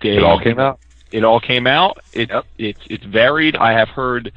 they 0.00 0.16
It 0.16 0.22
all 0.22 0.40
came 0.40 0.58
out. 0.58 0.80
It 1.12 1.24
all 1.24 1.40
came 1.40 1.66
out. 1.66 1.98
It, 2.12 2.30
Yep. 2.30 2.44
It's 2.58 2.80
it's 2.90 3.04
varied. 3.04 3.56
I 3.56 3.72
have 3.72 3.88
heard 3.88 4.32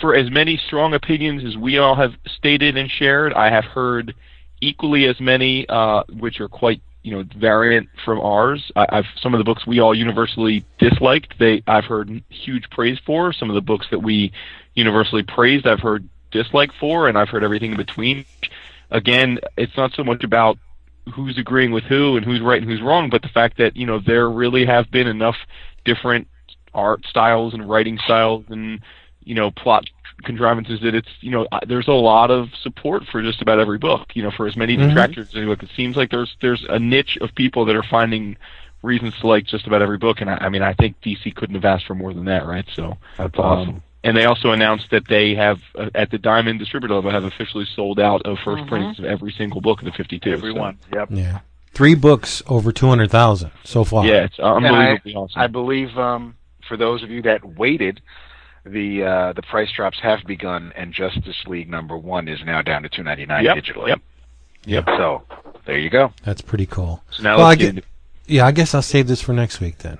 for 0.00 0.14
as 0.14 0.30
many 0.30 0.56
strong 0.56 0.94
opinions 0.94 1.44
as 1.44 1.56
we 1.56 1.78
all 1.78 1.94
have 1.94 2.14
stated 2.26 2.76
and 2.76 2.90
shared. 2.90 3.32
I 3.32 3.50
have 3.50 3.64
heard 3.64 4.14
equally 4.60 5.06
as 5.06 5.18
many, 5.20 5.68
uh, 5.68 6.04
which 6.18 6.40
are 6.40 6.48
quite 6.48 6.80
you 7.02 7.12
know 7.12 7.24
variant 7.36 7.88
from 8.04 8.20
ours. 8.20 8.70
I, 8.76 8.86
I've 8.90 9.06
some 9.20 9.34
of 9.34 9.38
the 9.38 9.44
books 9.44 9.66
we 9.66 9.80
all 9.80 9.94
universally 9.94 10.64
disliked. 10.78 11.38
They 11.38 11.62
I've 11.66 11.84
heard 11.84 12.22
huge 12.28 12.68
praise 12.70 12.98
for. 13.04 13.32
Some 13.32 13.50
of 13.50 13.54
the 13.54 13.60
books 13.60 13.86
that 13.90 14.00
we 14.00 14.32
universally 14.74 15.22
praised, 15.22 15.66
I've 15.66 15.80
heard 15.80 16.08
dislike 16.30 16.70
for, 16.78 17.08
and 17.08 17.16
I've 17.18 17.28
heard 17.28 17.44
everything 17.44 17.72
in 17.72 17.76
between. 17.76 18.24
Again, 18.90 19.38
it's 19.56 19.76
not 19.76 19.92
so 19.92 20.04
much 20.04 20.24
about 20.24 20.58
who's 21.14 21.38
agreeing 21.38 21.72
with 21.72 21.84
who 21.84 22.16
and 22.16 22.24
who's 22.24 22.40
right 22.40 22.60
and 22.60 22.70
who's 22.70 22.82
wrong, 22.82 23.10
but 23.10 23.22
the 23.22 23.28
fact 23.28 23.58
that 23.58 23.76
you 23.76 23.86
know 23.86 23.98
there 23.98 24.30
really 24.30 24.66
have 24.66 24.90
been 24.90 25.06
enough 25.06 25.36
different 25.88 26.28
art 26.74 27.00
styles 27.08 27.54
and 27.54 27.68
writing 27.68 27.98
styles 28.04 28.44
and 28.50 28.80
you 29.24 29.34
know 29.34 29.50
plot 29.50 29.84
contrivances 30.22 30.80
that 30.82 30.94
it's 30.94 31.08
you 31.20 31.30
know 31.30 31.46
there's 31.66 31.88
a 31.88 31.92
lot 32.12 32.30
of 32.30 32.48
support 32.62 33.02
for 33.10 33.22
just 33.22 33.40
about 33.40 33.58
every 33.58 33.78
book 33.78 34.04
you 34.14 34.22
know 34.22 34.30
for 34.36 34.46
as 34.46 34.56
many 34.56 34.76
Mhm. 34.76 34.88
detractors 34.88 35.28
as 35.28 35.36
any 35.36 35.46
book 35.46 35.62
it 35.62 35.70
seems 35.76 35.96
like 35.96 36.10
there's 36.10 36.36
there's 36.42 36.64
a 36.68 36.78
niche 36.78 37.16
of 37.20 37.34
people 37.34 37.64
that 37.66 37.76
are 37.76 37.84
finding 37.98 38.36
reasons 38.82 39.14
to 39.20 39.26
like 39.26 39.44
just 39.44 39.66
about 39.66 39.80
every 39.80 39.98
book 39.98 40.20
and 40.20 40.28
I, 40.30 40.36
I 40.46 40.48
mean 40.50 40.62
I 40.62 40.74
think 40.74 41.00
DC 41.00 41.34
couldn't 41.34 41.54
have 41.54 41.64
asked 41.64 41.86
for 41.86 41.94
more 41.94 42.12
than 42.12 42.24
that 42.26 42.46
right 42.46 42.66
so 42.74 42.98
That's 43.16 43.38
awesome. 43.38 43.68
um, 43.76 43.82
and 44.04 44.16
they 44.16 44.24
also 44.26 44.52
announced 44.52 44.86
that 44.90 45.08
they 45.08 45.34
have 45.36 45.58
uh, 45.76 45.90
at 45.94 46.10
the 46.10 46.18
Diamond 46.18 46.58
distributor 46.60 46.94
level 46.94 47.10
have 47.10 47.24
officially 47.24 47.66
sold 47.76 47.98
out 47.98 48.22
of 48.26 48.38
1st 48.38 48.62
Mhm. 48.64 48.68
printings 48.68 48.98
of 49.00 49.04
every 49.06 49.32
single 49.32 49.60
book 49.60 49.80
of 49.80 49.86
the 49.86 49.92
52 49.92 50.30
so- 50.30 50.36
Everyone. 50.36 50.78
Yep. 50.94 51.08
Yeah, 51.12 51.38
three 51.74 51.94
books 51.94 52.42
over 52.46 52.72
two 52.72 52.88
hundred 52.88 53.10
thousand 53.10 53.50
so 53.64 53.84
far. 53.84 54.06
yeah 54.06 54.24
it's 54.24 54.38
unbelievably 54.38 55.14
awesome 55.14 55.40
I 55.40 55.46
believe 55.46 55.96
um, 55.98 56.36
for 56.66 56.76
those 56.76 57.02
of 57.02 57.10
you 57.10 57.22
that 57.22 57.44
waited, 57.44 58.00
the 58.64 59.02
uh, 59.04 59.32
the 59.32 59.42
price 59.42 59.70
drops 59.72 59.98
have 60.00 60.20
begun, 60.26 60.72
and 60.76 60.92
Justice 60.92 61.36
League 61.46 61.70
number 61.70 61.96
one 61.96 62.28
is 62.28 62.40
now 62.44 62.60
down 62.62 62.82
to 62.82 62.88
two 62.88 63.02
ninety 63.02 63.24
nine 63.26 63.44
Yep, 63.44 63.56
digitally. 63.58 63.88
yep. 63.88 64.00
Yep. 64.66 64.84
So 64.86 65.22
there 65.64 65.78
you 65.78 65.88
go. 65.90 66.12
that's 66.24 66.40
pretty 66.42 66.66
cool. 66.66 67.02
so 67.10 67.22
now 67.22 67.38
Well, 67.38 67.46
I 67.46 67.54
get 67.54 67.60
get- 67.60 67.68
into 67.76 67.82
Yeah, 68.26 68.46
I 68.46 68.52
guess 68.52 68.74
I'll 68.74 68.82
save 68.82 69.06
this 69.08 69.22
for 69.22 69.32
next 69.32 69.60
week 69.60 69.78
then. 69.78 69.98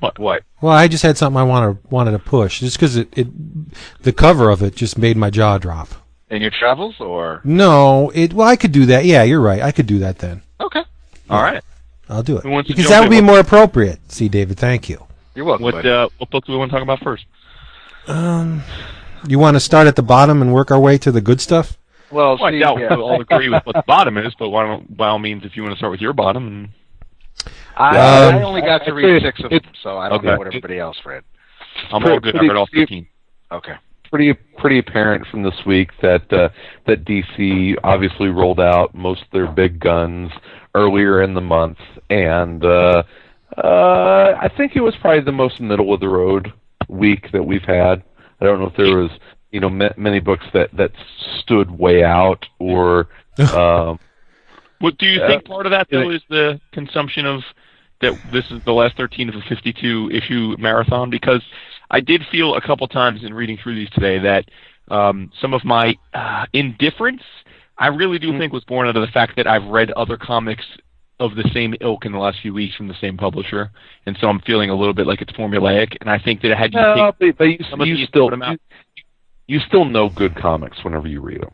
What? 0.00 0.18
What? 0.18 0.42
Well, 0.62 0.72
I 0.72 0.88
just 0.88 1.02
had 1.02 1.16
something 1.18 1.38
I 1.38 1.42
wanted 1.44 1.78
wanted 1.90 2.12
to 2.12 2.18
push, 2.18 2.60
just 2.60 2.76
because 2.76 2.96
it, 2.96 3.08
it 3.16 3.28
the 4.02 4.12
cover 4.12 4.50
of 4.50 4.62
it 4.62 4.74
just 4.74 4.98
made 4.98 5.16
my 5.16 5.30
jaw 5.30 5.56
drop. 5.58 5.88
In 6.30 6.40
your 6.42 6.50
travels, 6.52 6.94
or 7.00 7.40
No, 7.44 8.10
it. 8.14 8.32
Well, 8.32 8.46
I 8.46 8.56
could 8.56 8.72
do 8.72 8.86
that. 8.86 9.04
Yeah, 9.04 9.24
you're 9.24 9.40
right. 9.40 9.60
I 9.60 9.72
could 9.72 9.86
do 9.86 9.98
that 10.00 10.18
then. 10.18 10.42
okay? 10.60 10.82
all 11.28 11.42
right 11.42 11.62
I'll 12.08 12.22
do 12.24 12.36
it 12.38 12.42
Who 12.42 12.50
wants 12.50 12.68
to 12.68 12.74
because 12.74 12.90
that 12.90 12.98
would 13.00 13.12
in? 13.12 13.20
be 13.20 13.20
more 13.20 13.38
appropriate. 13.38 14.00
See, 14.10 14.28
David, 14.28 14.58
thank 14.58 14.88
you. 14.88 15.06
You're 15.36 15.44
welcome. 15.44 15.62
What 15.64 15.74
buddy. 15.74 15.88
uh, 15.88 16.08
what 16.18 16.30
book 16.30 16.44
do 16.44 16.52
we 16.52 16.58
want 16.58 16.70
to 16.70 16.74
talk 16.76 16.82
about 16.82 17.00
first? 17.04 17.24
Um, 18.08 18.62
you 19.28 19.38
want 19.38 19.54
to 19.54 19.60
start 19.60 19.86
at 19.86 19.94
the 19.96 20.02
bottom 20.02 20.42
and 20.42 20.52
work 20.52 20.70
our 20.72 20.80
way 20.80 20.98
to 20.98 21.12
the 21.12 21.20
good 21.20 21.40
stuff? 21.40 21.76
well, 22.10 22.36
Well, 22.36 22.44
I 22.46 22.58
doubt 22.58 22.80
yeah. 22.80 22.88
we'll 22.96 23.04
all 23.08 23.20
agree 23.20 23.48
with 23.48 23.64
what 23.64 23.76
the 23.76 23.84
bottom 23.86 24.16
is, 24.16 24.34
but 24.38 24.48
why 24.50 24.66
don't, 24.66 24.96
by 24.96 25.06
all 25.08 25.18
means, 25.20 25.44
if 25.44 25.56
you 25.56 25.62
want 25.62 25.74
to 25.74 25.78
start 25.78 25.92
with 25.92 26.00
your 26.00 26.12
bottom, 26.12 26.46
and 26.48 26.68
I, 27.76 27.90
Um, 27.90 28.34
I 28.36 28.42
only 28.42 28.62
got 28.62 28.84
to 28.86 28.92
read 28.92 29.22
six 29.22 29.40
of 29.44 29.50
them, 29.50 29.60
so 29.82 29.96
I 29.96 30.08
don't 30.08 30.18
okay. 30.18 30.28
know 30.28 30.38
what 30.38 30.48
everybody 30.48 30.78
else 30.80 30.96
read. 31.04 31.22
I'm 31.92 32.04
all 32.04 32.18
good. 32.18 32.36
I 32.36 32.40
read 32.40 32.56
all 32.56 32.66
15. 32.66 33.06
Okay. 33.52 33.74
Pretty 34.10 34.34
pretty 34.58 34.78
apparent 34.78 35.26
from 35.28 35.42
this 35.42 35.54
week 35.66 35.90
that 36.02 36.30
uh, 36.32 36.48
that 36.86 37.04
DC 37.04 37.74
obviously 37.84 38.28
rolled 38.28 38.60
out 38.60 38.94
most 38.94 39.22
of 39.22 39.30
their 39.32 39.46
big 39.46 39.78
guns 39.80 40.30
earlier 40.74 41.22
in 41.22 41.34
the 41.34 41.40
month, 41.40 41.78
and 42.10 42.64
uh, 42.64 43.02
uh, 43.56 44.34
I 44.40 44.48
think 44.56 44.76
it 44.76 44.80
was 44.80 44.94
probably 45.00 45.20
the 45.22 45.32
most 45.32 45.60
middle 45.60 45.92
of 45.94 46.00
the 46.00 46.08
road 46.08 46.52
week 46.88 47.30
that 47.32 47.42
we've 47.42 47.62
had. 47.64 48.02
I 48.40 48.44
don't 48.44 48.58
know 48.60 48.66
if 48.66 48.76
there 48.76 48.96
was 48.96 49.10
you 49.50 49.60
know 49.60 49.68
ma- 49.70 49.94
many 49.96 50.20
books 50.20 50.44
that 50.54 50.70
that 50.76 50.92
stood 51.40 51.70
way 51.70 52.02
out 52.04 52.44
or 52.58 53.08
um, 53.52 53.98
What 54.80 54.98
do 54.98 55.06
you 55.06 55.20
Yeah. 55.20 55.28
think 55.28 55.44
part 55.44 55.66
of 55.66 55.70
that 55.70 55.88
though 55.90 56.10
is 56.10 56.22
the 56.28 56.60
consumption 56.72 57.26
of 57.26 57.42
that? 58.00 58.12
This 58.32 58.44
is 58.50 58.60
the 58.64 58.72
last 58.72 58.96
13 58.96 59.28
of 59.28 59.34
a 59.34 59.42
52 59.48 60.10
issue 60.12 60.56
marathon 60.58 61.10
because 61.10 61.42
I 61.90 62.00
did 62.00 62.22
feel 62.30 62.54
a 62.54 62.60
couple 62.60 62.86
times 62.88 63.24
in 63.24 63.34
reading 63.34 63.58
through 63.62 63.74
these 63.74 63.90
today 63.90 64.18
that 64.20 64.44
um, 64.88 65.30
some 65.40 65.54
of 65.54 65.64
my 65.64 65.96
uh, 66.14 66.46
indifference, 66.52 67.22
I 67.78 67.88
really 67.88 68.18
do 68.18 68.36
think, 68.38 68.52
was 68.52 68.64
born 68.64 68.86
out 68.86 68.96
of 68.96 69.02
the 69.02 69.12
fact 69.12 69.36
that 69.36 69.46
I've 69.46 69.64
read 69.64 69.90
other 69.92 70.16
comics 70.16 70.64
of 71.18 71.34
the 71.34 71.48
same 71.52 71.74
ilk 71.80 72.06
in 72.06 72.12
the 72.12 72.18
last 72.18 72.38
few 72.40 72.54
weeks 72.54 72.74
from 72.76 72.88
the 72.88 72.94
same 73.00 73.16
publisher, 73.16 73.70
and 74.06 74.16
so 74.20 74.28
I'm 74.28 74.40
feeling 74.40 74.70
a 74.70 74.74
little 74.74 74.94
bit 74.94 75.06
like 75.06 75.20
it's 75.20 75.32
formulaic. 75.32 75.96
And 76.00 76.10
I 76.10 76.18
think 76.18 76.40
that 76.42 76.56
had 76.56 76.72
you 76.72 76.80
no, 76.80 77.12
but, 77.18 77.36
but 77.36 77.44
you, 77.44 77.58
some 77.70 77.80
of 77.80 77.86
you 77.86 77.96
these 77.96 78.08
still 78.08 78.30
you, 78.32 78.58
you 79.46 79.60
still 79.68 79.84
know 79.84 80.08
good 80.08 80.34
comics 80.34 80.82
whenever 80.82 81.08
you 81.08 81.20
read 81.20 81.42
them. 81.42 81.50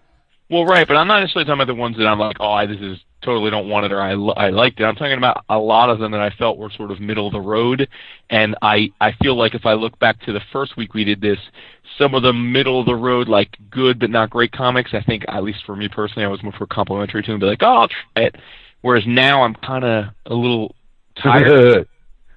Well, 0.49 0.65
right, 0.65 0.87
but 0.87 0.97
I'm 0.97 1.09
not 1.09 1.21
necessarily 1.21 1.47
talking 1.47 1.61
about 1.61 1.73
the 1.73 1.75
ones 1.75 1.97
that 1.97 2.07
I'm 2.07 2.21
like, 2.21 2.37
oh, 2.39 2.53
I, 2.53 2.67
this 2.67 2.81
is 2.81 2.99
totally 3.23 3.51
don't 3.51 3.69
want 3.69 3.87
it 3.87 3.93
or 3.93 4.01
I, 4.01 4.13
I 4.13 4.51
liked 4.51 4.81
it. 4.81 4.85
I'm 4.85 4.95
talking 4.95 5.19
about 5.19 5.45
a 5.49 5.59
lot 5.59 5.91
of 5.91 5.99
them 5.99 6.13
that 6.13 6.21
I 6.21 6.31
felt 6.31 6.59
were 6.59 6.71
sort 6.71 6.91
of 6.91 7.01
middle 7.01 7.27
of 7.27 7.33
the 7.33 7.41
road, 7.41 7.89
and 8.31 8.57
I 8.63 8.91
I 9.01 9.13
feel 9.23 9.37
like 9.37 9.55
if 9.55 9.67
I 9.67 9.75
look 9.75 9.99
back 9.99 10.21
to 10.23 10.33
the 10.33 10.41
first 10.53 10.77
week 10.77 10.95
we 10.95 11.05
did 11.05 11.21
this, 11.21 11.39
some 11.99 12.15
of 12.15 12.23
the 12.23 12.33
middle 12.33 12.81
of 12.81 12.87
the 12.87 12.95
road, 12.95 13.29
like 13.29 13.57
good 13.71 13.99
but 13.99 14.11
not 14.11 14.31
great 14.31 14.53
comics, 14.53 14.91
I 14.93 15.03
think 15.03 15.25
at 15.29 15.43
least 15.43 15.61
for 15.65 15.77
me 15.77 15.89
personally, 15.89 16.25
I 16.25 16.29
was 16.29 16.43
more 16.43 16.53
for 16.53 16.67
complimentary 16.67 17.23
to 17.23 17.31
and 17.31 17.41
be 17.41 17.47
like, 17.47 17.63
oh, 17.63 17.67
I'll 17.67 17.89
try 17.89 18.25
it. 18.25 18.37
Whereas 18.83 19.05
now 19.07 19.43
I'm 19.43 19.55
kind 19.55 19.85
of 19.85 20.05
a 20.27 20.35
little 20.35 20.75
tired. 21.23 21.89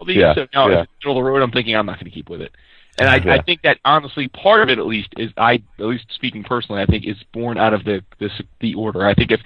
these, 0.05 0.17
Yeah, 0.17 0.33
so 0.33 0.47
now 0.53 0.69
yeah. 0.69 0.85
middle 1.01 1.17
of 1.17 1.23
the 1.23 1.29
road, 1.29 1.41
I'm 1.41 1.51
thinking 1.51 1.75
I'm 1.75 1.85
not 1.85 1.97
going 1.99 2.05
to 2.05 2.11
keep 2.11 2.29
with 2.29 2.41
it. 2.41 2.51
And 2.99 3.07
I, 3.07 3.17
Yeah. 3.17 3.33
I 3.33 3.41
think 3.41 3.61
that 3.61 3.77
honestly, 3.85 4.27
part 4.29 4.61
of 4.61 4.69
it 4.69 4.77
at 4.77 4.85
least 4.85 5.09
is 5.17 5.31
I, 5.37 5.61
at 5.79 5.85
least 5.85 6.05
speaking 6.09 6.43
personally, 6.43 6.81
I 6.81 6.85
think 6.85 7.05
is 7.05 7.17
born 7.33 7.57
out 7.57 7.73
of 7.73 7.83
the 7.83 8.03
this 8.19 8.31
the 8.59 8.75
order. 8.75 9.05
I 9.05 9.13
think 9.13 9.31
if 9.31 9.41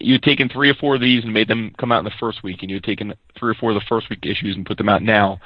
you'd 0.00 0.22
taken 0.22 0.48
three 0.48 0.70
or 0.70 0.74
four 0.74 0.94
of 0.94 1.00
these 1.00 1.24
and 1.24 1.32
made 1.32 1.48
them 1.48 1.74
come 1.78 1.92
out 1.92 1.98
in 1.98 2.04
the 2.04 2.12
first 2.18 2.42
week, 2.42 2.62
and 2.62 2.70
you'd 2.70 2.84
taken 2.84 3.14
three 3.38 3.50
or 3.50 3.54
four 3.54 3.70
of 3.70 3.74
the 3.74 3.86
first 3.88 4.08
week 4.10 4.24
issues 4.24 4.56
and 4.56 4.66
put 4.66 4.78
them 4.78 4.88
out 4.88 5.02
now, 5.02 5.40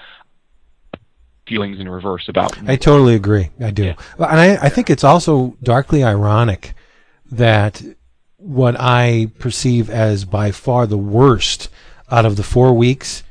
feelings 1.47 1.81
in 1.81 1.89
reverse 1.89 2.29
about. 2.29 2.57
I 2.69 2.77
totally 2.77 3.15
agree. 3.15 3.51
I 3.61 3.71
do. 3.71 3.85
Yeah. 3.85 3.95
And 4.19 4.41
I, 4.41 4.67
I 4.67 4.69
think 4.69 4.91
it's 4.91 5.05
also 5.05 5.57
darkly 5.63 6.05
ironic 6.05 6.75
that 7.31 7.83
what 8.37 8.77
I 8.79 9.31
perceive 9.39 9.91
as 9.91 10.25
by 10.25 10.51
far 10.51 10.87
the 10.87 10.99
worst 10.99 11.69
out 12.11 12.25
of 12.25 12.37
the 12.37 12.43
four 12.43 12.73
weeks, 12.73 13.23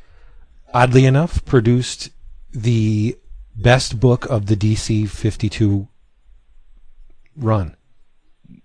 oddly 0.74 1.06
enough, 1.06 1.44
produced 1.46 2.10
the 2.52 3.18
best 3.56 4.00
book 4.00 4.26
of 4.26 4.46
the 4.46 4.56
DC 4.56 5.10
52 5.10 5.88
run. 7.36 7.76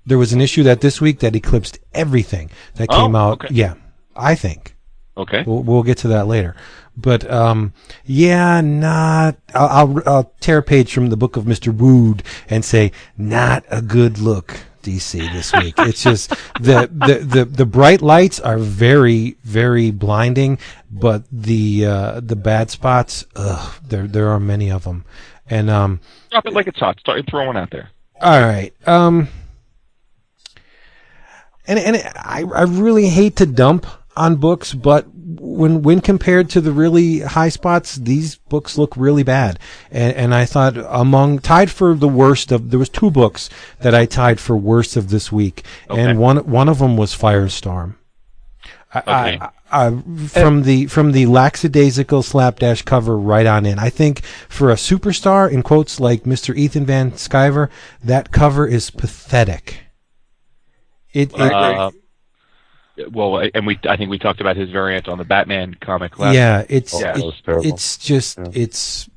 There 0.06 0.18
was 0.18 0.32
an 0.32 0.40
issue 0.40 0.62
that 0.64 0.80
this 0.80 1.00
week 1.00 1.20
that 1.20 1.34
eclipsed 1.34 1.78
everything 1.92 2.50
that 2.74 2.88
Oh, 2.90 3.02
came 3.06 3.16
out. 3.16 3.44
okay. 3.44 3.54
Yeah, 3.54 3.74
I 4.14 4.34
think. 4.34 4.76
okay. 5.16 5.44
We'll, 5.46 5.62
we'll 5.62 5.82
get 5.82 5.98
to 5.98 6.08
that 6.08 6.26
later. 6.26 6.54
But 6.96 7.28
um, 7.30 7.72
yeah, 8.04 8.60
not. 8.60 9.36
I'll, 9.54 9.68
I'll, 9.68 10.02
I'll 10.08 10.32
tear 10.40 10.58
a 10.58 10.62
page 10.62 10.92
from 10.92 11.08
the 11.08 11.16
book 11.16 11.36
of 11.36 11.46
Mister 11.46 11.72
Wood 11.72 12.22
and 12.48 12.64
say, 12.64 12.92
not 13.16 13.64
a 13.70 13.80
good 13.82 14.18
look. 14.18 14.60
DC 14.84 15.32
this 15.32 15.50
week. 15.54 15.74
It's 15.78 16.02
just 16.02 16.28
the, 16.60 16.90
the 16.92 17.24
the 17.24 17.44
the 17.46 17.64
bright 17.64 18.02
lights 18.02 18.38
are 18.38 18.58
very 18.58 19.38
very 19.42 19.90
blinding, 19.90 20.58
but 20.90 21.24
the 21.32 21.86
uh, 21.86 22.20
the 22.20 22.36
bad 22.36 22.70
spots, 22.70 23.24
ugh, 23.34 23.74
there 23.82 24.06
there 24.06 24.28
are 24.28 24.38
many 24.38 24.70
of 24.70 24.84
them. 24.84 25.06
And 25.48 25.70
um, 25.70 26.00
Drop 26.30 26.44
it 26.44 26.52
like 26.52 26.66
it's 26.66 26.78
hot. 26.78 27.00
Start 27.00 27.22
throwing 27.30 27.56
out 27.56 27.70
there. 27.70 27.88
all 28.20 28.38
right. 28.42 28.74
Um, 28.86 29.28
and 31.66 31.78
and 31.78 31.96
I 32.16 32.44
I 32.54 32.62
really 32.62 33.08
hate 33.08 33.36
to 33.36 33.46
dump 33.46 33.86
on 34.16 34.36
books, 34.36 34.74
but 34.74 35.06
when 35.14 35.82
when 35.82 36.00
compared 36.00 36.50
to 36.50 36.60
the 36.60 36.72
really 36.72 37.20
high 37.20 37.48
spots, 37.48 37.96
these 37.96 38.36
books 38.36 38.78
look 38.78 38.96
really 38.96 39.22
bad. 39.22 39.58
And, 39.90 40.14
and 40.14 40.34
I 40.34 40.44
thought 40.44 40.76
among 40.76 41.40
tied 41.40 41.70
for 41.70 41.94
the 41.94 42.08
worst 42.08 42.52
of 42.52 42.70
there 42.70 42.78
was 42.78 42.88
two 42.88 43.10
books 43.10 43.50
that 43.80 43.94
I 43.94 44.06
tied 44.06 44.38
for 44.40 44.56
worst 44.56 44.96
of 44.96 45.10
this 45.10 45.32
week, 45.32 45.64
Okay. 45.90 46.00
and 46.00 46.18
one 46.18 46.38
one 46.46 46.68
of 46.68 46.78
them 46.78 46.96
was 46.96 47.16
Firestorm. 47.16 47.96
I, 48.92 48.98
Okay. 48.98 49.38
I, 49.40 49.50
I, 49.72 49.90
from 50.28 50.62
the 50.62 50.86
from 50.86 51.10
the 51.12 51.26
lackadaisical 51.26 52.22
slapdash 52.22 52.82
cover 52.82 53.18
right 53.18 53.46
on 53.46 53.66
in. 53.66 53.78
I 53.80 53.90
think 53.90 54.22
for 54.48 54.70
a 54.70 54.74
superstar 54.76 55.50
in 55.50 55.62
quotes 55.64 55.98
like 55.98 56.22
Mr. 56.22 56.56
Ethan 56.56 56.86
Van 56.86 57.10
Sciver, 57.12 57.70
that 58.04 58.30
cover 58.30 58.68
is 58.68 58.90
pathetic. 58.90 59.80
It, 61.14 61.32
it 61.32 61.40
Uh, 61.40 61.90
well, 63.10 63.42
and 63.54 63.66
we 63.66 63.78
I 63.88 63.96
think 63.96 64.10
we 64.10 64.18
talked 64.18 64.40
about 64.40 64.56
his 64.56 64.70
variant 64.70 65.08
on 65.08 65.18
the 65.18 65.24
Batman 65.24 65.74
comic 65.80 66.18
last. 66.18 66.34
yeah, 66.34 66.64
it's 66.68 66.92
Oh, 66.94 66.98
it- 66.98 67.34
that 67.46 67.60
it's 67.64 67.96
just 67.98 68.36
Yeah. 68.38 68.44
it's 68.52 69.08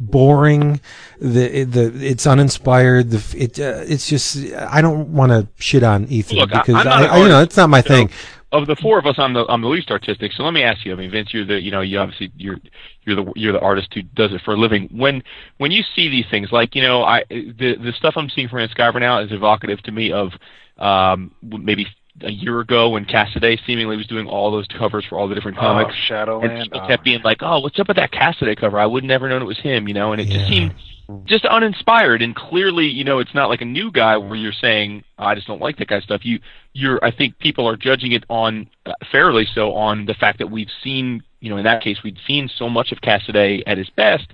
boring. 0.00 0.80
The 1.20 1.64
the 1.64 1.92
it's 2.04 2.26
uninspired. 2.26 3.10
The 3.10 3.36
it 3.44 3.58
uh, 3.60 3.84
it's 3.86 4.08
just 4.08 4.36
I 4.54 4.80
don't 4.80 5.12
want 5.12 5.30
to 5.30 5.46
shit 5.62 5.82
on 5.82 6.06
Ethan 6.06 6.38
Look, 6.38 6.50
because 6.50 6.74
I'm 6.74 6.88
I, 6.88 7.04
an 7.04 7.10
I- 7.10 7.22
you 7.22 7.28
know 7.28 7.42
it's 7.42 7.56
not 7.56 7.70
my 7.70 7.78
you 7.78 7.90
know. 8.06 8.08
Of 8.52 8.66
the 8.66 8.76
four 8.76 8.98
of 8.98 9.06
us, 9.06 9.14
I'm 9.16 9.32
the 9.32 9.46
I'm 9.48 9.62
the 9.62 9.68
least 9.68 9.90
artistic. 9.90 10.32
So 10.32 10.42
let 10.42 10.52
me 10.52 10.62
ask 10.62 10.84
you. 10.84 10.92
I 10.92 10.96
mean, 10.96 11.10
Vince, 11.10 11.32
you're 11.32 11.46
the 11.46 11.58
you 11.60 11.70
know 11.70 11.80
you 11.80 11.98
obviously 11.98 12.30
you're 12.36 12.58
you're 13.04 13.16
the 13.16 13.32
you're 13.34 13.52
the 13.52 13.60
artist 13.60 13.88
who 13.94 14.02
does 14.02 14.32
it 14.32 14.42
for 14.44 14.52
a 14.52 14.56
living. 14.58 14.90
When 14.92 15.22
when 15.56 15.70
you 15.70 15.82
see 15.96 16.10
these 16.10 16.26
things, 16.30 16.52
like 16.52 16.74
you 16.74 16.82
know, 16.82 17.02
I 17.02 17.24
the 17.30 17.76
the 17.82 17.92
stuff 17.96 18.14
I'm 18.16 18.28
seeing 18.28 18.48
from 18.48 18.58
Van 18.58 18.68
Sciver 18.68 19.00
now 19.00 19.20
is 19.20 19.32
evocative 19.32 19.82
to 19.84 19.92
me 19.92 20.12
of 20.12 20.32
um 20.78 21.30
maybe 21.42 21.86
a 22.20 22.30
year 22.30 22.60
ago 22.60 22.90
when 22.90 23.06
Cassaday 23.06 23.58
seemingly 23.66 23.96
was 23.96 24.06
doing 24.06 24.26
all 24.26 24.50
those 24.50 24.66
covers 24.78 25.04
for 25.08 25.18
all 25.18 25.28
the 25.28 25.34
different 25.34 25.56
comics. 25.56 25.94
Oh, 25.94 26.06
Shadowland. 26.08 26.52
and 26.52 26.62
people 26.64 26.82
oh, 26.84 26.86
kept 26.86 27.04
being 27.04 27.22
like, 27.22 27.38
"Oh, 27.40 27.60
what's 27.60 27.78
up 27.80 27.88
with 27.88 27.96
that 27.96 28.12
Cassaday 28.12 28.56
cover? 28.56 28.78
I 28.78 28.86
would 28.86 29.04
never 29.04 29.28
known 29.28 29.40
it 29.40 29.46
was 29.46 29.58
him," 29.58 29.88
you 29.88 29.94
know. 29.94 30.12
And 30.12 30.20
it 30.20 30.28
Yeah. 30.28 30.38
just 30.38 30.48
seemed 30.50 30.74
just 31.24 31.44
uninspired. 31.44 32.22
And 32.22 32.34
clearly, 32.34 32.86
you 32.86 33.04
know, 33.04 33.18
it's 33.18 33.34
not 33.34 33.48
like 33.48 33.60
a 33.60 33.64
new 33.66 33.90
guy 33.90 34.16
where 34.16 34.36
you're 34.36 34.52
saying, 34.52 35.04
"I 35.18 35.34
just 35.34 35.46
don't 35.46 35.60
like 35.60 35.76
that 35.78 35.88
guy's 35.88 36.02
stuff." 36.04 36.24
You, 36.24 36.40
you're. 36.72 37.02
I 37.04 37.10
think 37.10 37.38
people 37.38 37.68
are 37.68 37.76
judging 37.76 38.12
it 38.12 38.24
on 38.28 38.68
uh, 38.86 38.92
fairly 39.10 39.46
so 39.54 39.72
on 39.74 40.06
the 40.06 40.14
fact 40.14 40.38
that 40.38 40.50
we've 40.50 40.70
seen, 40.82 41.22
you 41.40 41.50
know, 41.50 41.56
in 41.56 41.64
that 41.64 41.82
case, 41.82 42.02
we'd 42.02 42.18
seen 42.26 42.48
so 42.56 42.68
much 42.68 42.92
of 42.92 43.00
Cassaday 43.00 43.62
at 43.66 43.78
his 43.78 43.90
best 43.90 44.26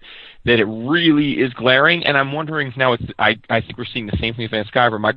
that 0.44 0.58
it 0.58 0.64
really 0.64 1.32
is 1.40 1.52
glaring. 1.54 2.04
And 2.06 2.16
I'm 2.16 2.32
wondering 2.32 2.73
now. 2.76 2.92
It's, 2.94 3.04
I 3.18 3.38
I 3.50 3.61
think 3.61 3.78
we're 3.78 3.85
seeing 3.85 4.06
the 4.06 4.16
same 4.18 4.35
thing 4.35 4.44
with 4.44 4.50
Van 4.52 4.64
Sciver. 4.64 5.00
My 5.00 5.12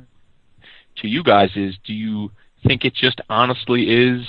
to 0.96 1.08
you 1.08 1.22
guys 1.22 1.50
is, 1.56 1.74
do 1.84 1.94
you 1.94 2.30
think 2.66 2.84
it 2.84 2.94
just 2.94 3.20
honestly 3.30 3.88
is 3.88 4.26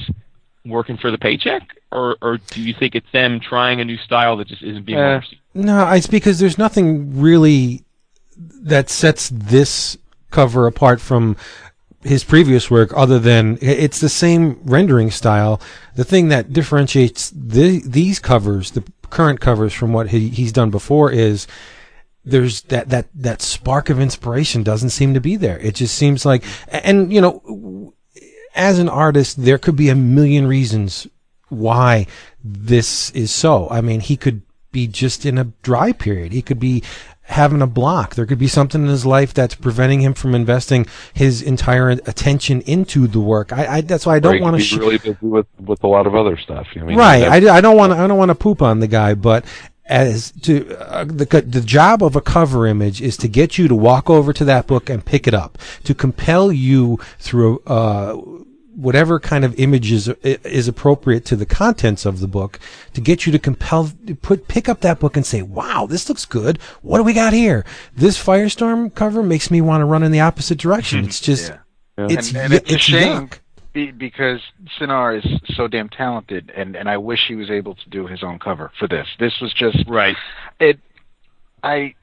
working 0.66 0.98
for 0.98 1.12
the 1.12 1.18
paycheck, 1.18 1.62
or 1.92 2.16
or 2.22 2.38
do 2.38 2.62
you 2.62 2.74
think 2.74 2.96
it's 2.96 3.12
them 3.12 3.40
trying 3.40 3.82
a 3.82 3.86
new 3.86 3.98
style 3.98 4.38
that 4.38 4.48
just 4.48 4.64
isn't 4.64 4.86
being 4.86 4.98
Eh. 4.98 5.16
received? 5.18 5.42
No, 5.54 5.90
it's 5.92 6.08
because 6.08 6.40
there's 6.40 6.58
nothing 6.58 7.20
really 7.20 7.84
that 8.38 8.90
sets 8.90 9.30
this 9.30 9.98
cover 10.32 10.66
apart 10.66 11.00
from 11.00 11.38
his 12.02 12.24
previous 12.24 12.70
work 12.70 12.92
other 12.96 13.20
than 13.20 13.58
it's 13.62 14.00
the 14.00 14.10
same 14.10 14.60
rendering 14.64 15.12
style. 15.12 15.62
The 15.96 16.04
thing 16.04 16.30
that 16.30 16.52
differentiates 16.52 17.30
the, 17.30 17.82
these 17.86 18.20
covers, 18.20 18.72
the 18.72 18.84
current 19.10 19.40
covers 19.40 19.74
from 19.74 19.94
what 19.94 20.10
he, 20.10 20.30
he's 20.30 20.52
done 20.52 20.70
before 20.70 21.12
is 21.12 21.48
there's 22.26 22.62
that, 22.64 22.90
that, 22.90 23.08
that 23.14 23.42
spark 23.42 23.90
of 23.90 24.00
inspiration 24.00 24.64
doesn't 24.64 24.90
seem 24.90 25.14
to 25.14 25.22
be 25.22 25.36
there. 25.36 25.60
It 25.60 25.76
just 25.76 25.96
seems 25.96 26.26
like, 26.26 26.44
and 26.68 27.14
you 27.14 27.22
know, 27.22 27.94
as 28.56 28.80
an 28.80 28.90
artist, 28.90 29.44
there 29.44 29.58
could 29.58 29.76
be 29.76 29.90
a 29.90 29.96
million 29.96 30.48
reasons 30.48 31.08
why 31.50 32.08
this 32.44 33.12
is 33.12 33.32
so. 33.32 33.68
I 33.70 33.82
mean, 33.82 34.00
he 34.00 34.18
could 34.18 34.42
be 34.74 34.88
just 34.88 35.26
in 35.26 35.38
a 35.38 35.46
dry 35.62 35.94
period. 35.94 36.34
He 36.34 36.42
could 36.42 36.60
be 36.60 36.84
having 37.22 37.62
a 37.62 37.68
block. 37.68 38.16
There 38.16 38.26
could 38.26 38.38
be 38.38 38.50
something 38.50 38.82
in 38.82 38.90
his 38.90 39.06
life 39.06 39.34
that's 39.34 39.56
preventing 39.56 40.02
him 40.02 40.14
from 40.14 40.36
investing 40.36 40.86
his 41.14 41.42
entire 41.42 41.90
attention 41.92 42.62
into 42.62 43.08
the 43.08 43.22
work. 43.22 43.54
I, 43.54 43.78
I 43.78 43.82
that's 43.82 44.06
why 44.06 44.18
I 44.18 44.20
don't 44.20 44.42
want 44.42 44.58
to. 44.58 44.62
Sh- 44.62 44.76
really 44.76 44.98
busy 44.98 45.18
with 45.22 45.48
with 45.60 45.84
a 45.84 45.88
lot 45.88 46.06
of 46.06 46.16
other 46.16 46.38
stuff. 46.38 46.68
I 46.76 46.80
mean, 46.80 46.98
right. 46.98 47.24
I, 47.24 47.56
I 47.56 47.62
don't 47.62 47.78
want 47.78 47.94
to. 47.94 48.00
I 48.00 48.08
don't 48.08 48.18
want 48.18 48.30
to 48.30 48.36
poop 48.36 48.62
on 48.62 48.82
the 48.82 48.88
guy, 48.88 49.14
but 49.14 49.46
as 49.86 50.32
to 50.44 50.76
uh, 50.78 51.04
the 51.06 51.26
the 51.48 51.62
job 51.62 52.04
of 52.04 52.16
a 52.16 52.22
cover 52.22 52.68
image 52.68 53.02
is 53.02 53.18
to 53.18 53.28
get 53.28 53.58
you 53.58 53.68
to 53.68 53.76
walk 53.76 54.10
over 54.10 54.34
to 54.34 54.46
that 54.46 54.68
book 54.68 54.90
and 54.90 55.06
pick 55.06 55.28
it 55.28 55.34
up, 55.34 55.58
to 55.84 55.94
compel 55.94 56.52
you 56.52 57.00
through 57.20 57.62
uh, 57.68 58.18
whatever 58.76 59.20
kind 59.20 59.46
of 59.46 59.58
image 59.60 59.92
is 59.92 60.08
is 60.24 60.68
appropriate 60.68 61.26
to 61.26 61.36
the 61.36 61.46
contents 61.46 62.06
of 62.06 62.20
the 62.20 62.28
book, 62.28 62.60
to 62.94 63.02
get 63.02 63.26
you 63.26 63.32
to 63.32 63.40
compel 63.40 63.92
put 64.22 64.48
pick 64.48 64.68
up 64.70 64.82
that 64.82 65.00
book 65.00 65.16
and 65.16 65.26
say, 65.26 65.42
"Wow, 65.42 65.86
this 65.90 66.10
looks 66.10 66.26
good. 66.26 66.58
What 66.82 66.98
do 66.98 67.04
we 67.04 67.14
got 67.14 67.34
here?" 67.34 67.66
This 67.96 68.24
Firestorm 68.24 68.94
cover 68.96 69.24
makes 69.24 69.50
me 69.52 69.62
want 69.62 69.82
to 69.82 69.86
run 69.86 70.04
in 70.04 70.12
the 70.12 70.20
opposite 70.22 70.58
direction. 70.58 71.00
Hmm. 71.02 71.06
It's 71.06 71.20
just 71.22 71.50
Yeah. 71.50 71.58
Yeah. 71.98 72.18
it's 72.18 72.28
And- 72.30 72.38
and 72.38 72.52
y- 72.54 72.58
it's 72.58 72.72
a 72.72 72.74
it's 72.76 72.84
shame. 72.84 73.28
yuck. 73.28 73.40
Because 73.98 74.40
Cinar 74.78 75.16
is 75.16 75.26
so 75.56 75.68
damn 75.68 75.90
talented, 75.90 76.52
and 76.56 76.76
and 76.76 76.88
I 76.88 76.98
wish 76.98 77.22
he 77.28 77.36
was 77.36 77.50
able 77.50 77.74
to 77.76 77.90
do 77.90 78.06
his 78.06 78.22
own 78.24 78.38
cover 78.38 78.72
for 78.80 78.88
this. 78.88 79.08
This 79.20 79.34
was 79.42 79.52
just 79.54 79.88
Right. 79.88 80.16
it. 80.60 80.80
I. 81.64 81.96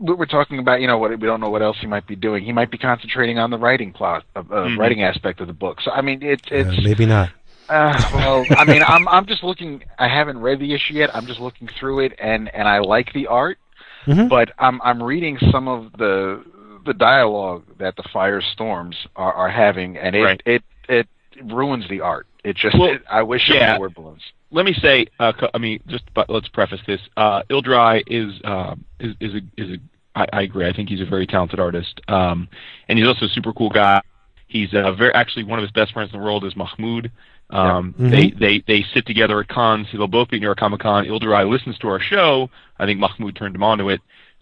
we 0.00 0.14
We're 0.14 0.26
talking 0.26 0.58
about, 0.58 0.80
you 0.80 0.86
know, 0.86 0.98
what 0.98 1.10
we 1.10 1.26
don't 1.26 1.40
know 1.40 1.50
what 1.50 1.62
else 1.62 1.76
he 1.80 1.86
might 1.86 2.06
be 2.06 2.16
doing. 2.16 2.44
He 2.44 2.52
might 2.52 2.70
be 2.70 2.78
concentrating 2.78 3.38
on 3.38 3.50
the 3.50 3.58
writing 3.58 3.92
plot, 3.92 4.24
uh, 4.36 4.40
uh, 4.40 4.42
Mhm. 4.66 4.78
writing 4.78 5.02
aspect 5.02 5.40
of 5.40 5.46
the 5.46 5.52
book. 5.52 5.80
So 5.80 5.90
I 5.90 6.00
mean, 6.02 6.22
it, 6.22 6.40
Uh, 6.50 6.56
it's 6.56 6.84
maybe 6.84 7.06
not. 7.06 7.30
uh, 7.68 7.94
well, 8.12 8.46
I 8.54 8.64
mean, 8.64 8.82
I'm 8.86 9.08
I'm 9.08 9.26
just 9.26 9.42
looking. 9.42 9.82
I 9.98 10.08
haven't 10.08 10.38
read 10.40 10.58
the 10.60 10.72
issue 10.74 10.94
yet. 10.94 11.10
I'm 11.14 11.26
just 11.26 11.40
looking 11.40 11.68
through 11.78 12.00
it, 12.06 12.12
and 12.18 12.48
and 12.54 12.68
I 12.68 12.78
like 12.78 13.12
the 13.12 13.26
art, 13.28 13.58
Mhm. 14.06 14.28
but 14.28 14.50
I'm 14.58 14.80
I'm 14.82 15.02
reading 15.02 15.38
some 15.50 15.68
of 15.68 15.92
the 15.98 16.42
the 16.84 16.94
dialogue 16.94 17.62
that 17.78 17.96
the 17.96 18.02
Firestorms 18.02 18.96
are 19.16 19.32
are 19.32 19.48
having, 19.50 19.96
and 19.96 20.14
it 20.16 20.22
Right. 20.22 20.42
it 20.44 20.62
it 20.88 21.06
ruins 21.44 21.88
the 21.88 22.00
art. 22.00 22.26
It 22.44 22.56
just 22.56 22.76
Well, 22.78 22.90
it, 22.90 23.02
I 23.08 23.22
wish 23.22 23.48
it 23.48 23.54
yeah. 23.54 23.72
was 23.72 23.80
word 23.80 23.94
balloons. 23.94 24.22
Let 24.52 24.66
me 24.66 24.74
say, 24.74 25.06
uh, 25.18 25.32
I 25.54 25.58
mean, 25.58 25.80
just 25.86 26.04
but 26.14 26.28
let's 26.28 26.48
preface 26.48 26.80
this. 26.86 27.00
Uh, 27.16 27.42
Yildiray 27.50 28.02
is 28.06 28.40
uh, 28.44 28.74
is 29.00 29.14
is 29.20 29.34
a 29.34 29.40
is 29.60 29.70
a. 29.70 29.78
I, 30.14 30.26
I 30.32 30.42
agree. 30.42 30.68
I 30.68 30.74
think 30.74 30.90
he's 30.90 31.00
a 31.00 31.06
very 31.06 31.26
talented 31.26 31.58
artist, 31.58 32.00
um, 32.08 32.48
and 32.86 32.98
he's 32.98 33.08
also 33.08 33.24
a 33.24 33.28
super 33.30 33.52
cool 33.54 33.70
guy. 33.70 34.02
He's 34.46 34.74
uh, 34.74 34.92
very 34.92 35.14
actually 35.14 35.44
one 35.44 35.58
of 35.58 35.62
his 35.62 35.70
best 35.72 35.94
friends 35.94 36.12
in 36.12 36.18
the 36.18 36.24
world 36.24 36.44
is 36.44 36.54
Mahmoud. 36.54 37.10
Um, 37.48 37.94
Yeah. 37.98 38.10
They 38.10 38.30
they 38.30 38.64
they 38.66 38.84
sit 38.94 39.06
together 39.06 39.40
at 39.40 39.48
cons. 39.48 39.86
They'll 39.90 40.06
both 40.06 40.28
be 40.28 40.36
at 40.36 40.42
New 40.42 40.54
Comic 40.54 40.80
Con. 40.80 41.06
Yildiray 41.06 41.48
listens 41.48 41.78
to 41.78 41.88
our 41.88 42.00
show. 42.00 42.50
I 42.78 42.84
think 42.84 43.00
Mahmoud 43.00 43.34
turned 43.36 43.54
him 43.54 43.62
onto 43.62 43.88
it, 43.88 44.00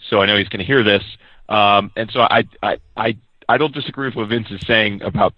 so 0.08 0.20
I 0.20 0.26
know 0.26 0.36
he's 0.36 0.48
going 0.48 0.60
to 0.60 0.64
hear 0.66 0.82
this. 0.82 1.04
Um, 1.48 1.92
and 1.96 2.10
so 2.12 2.20
I 2.20 2.44
I 2.62 2.78
I 2.96 3.16
I 3.48 3.58
don't 3.58 3.74
disagree 3.74 4.08
with 4.08 4.16
what 4.16 4.28
Vince 4.28 4.50
is 4.50 4.60
saying 4.66 5.02
about 5.02 5.34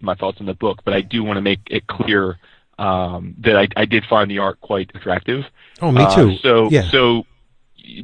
my 0.00 0.14
thoughts 0.14 0.38
on 0.40 0.46
the 0.46 0.54
book, 0.54 0.82
but 0.84 0.94
I 0.94 1.00
do 1.00 1.24
want 1.24 1.36
to 1.36 1.40
make 1.40 1.60
it 1.66 1.86
clear 1.86 2.38
um, 2.78 3.34
that 3.40 3.56
I, 3.56 3.68
I 3.76 3.84
did 3.84 4.04
find 4.08 4.30
the 4.30 4.38
art 4.38 4.60
quite 4.60 4.90
attractive. 4.94 5.44
Oh, 5.80 5.90
me 5.92 6.02
Uh, 6.02 6.14
too. 6.16 6.36
so 6.42 6.68
yeah. 6.70 6.90
so, 6.90 7.24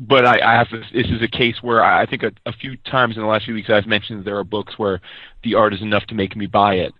but 0.00 0.24
I, 0.26 0.40
I 0.40 0.52
have 0.58 0.68
this. 0.70 0.86
This 0.92 1.06
is 1.06 1.22
a 1.22 1.28
case 1.28 1.62
where 1.62 1.82
I, 1.82 2.02
I 2.02 2.06
think 2.06 2.22
a, 2.22 2.32
a 2.46 2.52
few 2.52 2.76
times 2.78 3.16
in 3.16 3.22
the 3.22 3.28
last 3.28 3.44
few 3.46 3.54
weeks 3.54 3.70
I've 3.70 3.86
mentioned 3.86 4.24
there 4.24 4.38
are 4.38 4.44
books 4.44 4.78
where 4.78 5.00
the 5.42 5.54
art 5.54 5.72
is 5.74 5.80
enough 5.82 6.04
to 6.06 6.14
make 6.14 6.36
me 6.36 6.46
buy 6.46 6.74
it. 6.74 6.92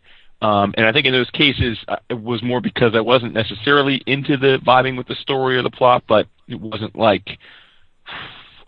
Um, 0.42 0.72
and 0.78 0.87
I 0.87 0.92
think 0.92 1.04
in 1.06 1.12
those 1.12 1.28
cases 1.30 1.78
uh, 1.88 1.96
it 2.09 2.20
was 2.20 2.42
more 2.42 2.62
because 2.62 2.94
I 2.94 3.00
wasn't 3.00 3.35
necessarily 3.35 4.02
into 4.06 4.38
the 4.38 4.59
vibing 4.66 4.96
with 4.96 5.06
the 5.06 5.14
story 5.16 5.59
or 5.59 5.62
the 5.62 5.70
plot, 5.70 6.04
but 6.09 6.26
it 6.48 6.59
wasn't 6.59 6.96
like 6.96 7.38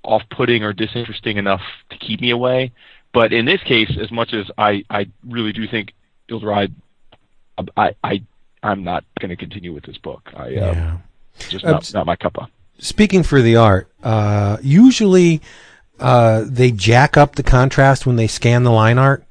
off-putting 0.05 0.63
or 0.65 0.73
disinteresting 0.73 1.37
enough 1.37 1.63
to 1.91 1.97
keep 1.97 2.21
me 2.21 2.31
away. 2.31 2.73
But 3.15 3.33
in 3.33 3.45
this 3.47 3.63
case, 3.63 3.91
as 4.01 4.11
much 4.11 4.33
as 4.35 4.51
I, 4.59 4.85
I 4.91 5.07
really 5.27 5.53
do 5.53 5.67
think 5.69 5.93
Yildiray, 6.29 6.73
I, 7.77 7.95
I, 8.03 8.23
I'm 8.63 8.85
not 8.85 9.05
going 9.21 9.31
to 9.31 9.37
continue 9.37 9.73
with 9.73 9.85
this 9.85 9.99
book. 9.99 10.31
I, 10.37 10.43
uh, 10.43 10.49
yeah. 10.51 10.97
just 11.49 11.65
Uh, 11.65 11.73
not, 11.73 11.93
not 11.95 12.07
my 12.07 12.17
cup 12.17 12.39
of. 12.39 12.49
speaking 12.79 13.23
for 13.23 13.43
the 13.43 13.57
art, 13.57 13.89
uh, 14.03 14.59
usually 14.63 15.41
uh, 15.99 16.45
they 16.47 16.71
jack 16.71 17.17
up 17.17 17.35
the 17.37 17.43
contrast 17.43 18.07
when 18.07 18.17
they 18.17 18.27
scan 18.27 18.63
the 18.63 18.71
line 18.71 18.99
art, 18.99 19.25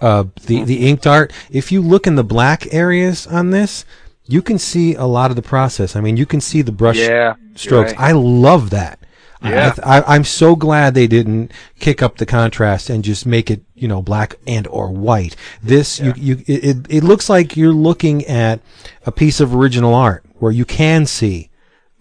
uh, 0.00 0.24
the 0.46 0.62
the 0.64 0.88
inked 0.88 1.06
art. 1.06 1.32
If 1.50 1.70
you 1.72 1.82
look 1.82 2.06
in 2.06 2.14
the 2.14 2.24
black 2.24 2.72
areas 2.72 3.26
on 3.26 3.50
this, 3.50 3.84
you 4.26 4.40
can 4.42 4.58
see 4.58 4.94
a 4.94 5.04
lot 5.06 5.30
of 5.30 5.36
the 5.36 5.42
process. 5.42 5.96
I 5.96 6.00
mean, 6.00 6.16
you 6.16 6.26
can 6.26 6.40
see 6.40 6.62
the 6.62 6.72
brush 6.72 6.96
Yeah, 6.98 7.34
strokes. 7.56 7.92
right. 7.92 8.00
I 8.00 8.12
love 8.12 8.70
that. 8.70 8.99
Yeah. 9.42 9.74
I, 9.82 10.02
I'm 10.02 10.24
so 10.24 10.54
glad 10.56 10.94
they 10.94 11.06
didn't 11.06 11.52
kick 11.78 12.02
up 12.02 12.18
the 12.18 12.26
contrast 12.26 12.90
and 12.90 13.02
just 13.02 13.24
make 13.24 13.50
it, 13.50 13.62
you 13.74 13.88
know, 13.88 14.02
black 14.02 14.36
and 14.46 14.66
or 14.66 14.90
white. 14.90 15.34
This, 15.62 15.98
you, 15.98 16.12
you, 16.16 16.34
it, 16.46 16.64
it- 16.64 16.86
it 16.90 17.04
looks 17.04 17.28
like 17.30 17.56
you're 17.56 17.72
looking 17.72 18.24
at 18.26 18.60
a 19.06 19.12
piece 19.12 19.40
of 19.40 19.54
original 19.54 19.94
art 19.94 20.24
where 20.38 20.52
you 20.52 20.64
can 20.64 21.06
see 21.06 21.48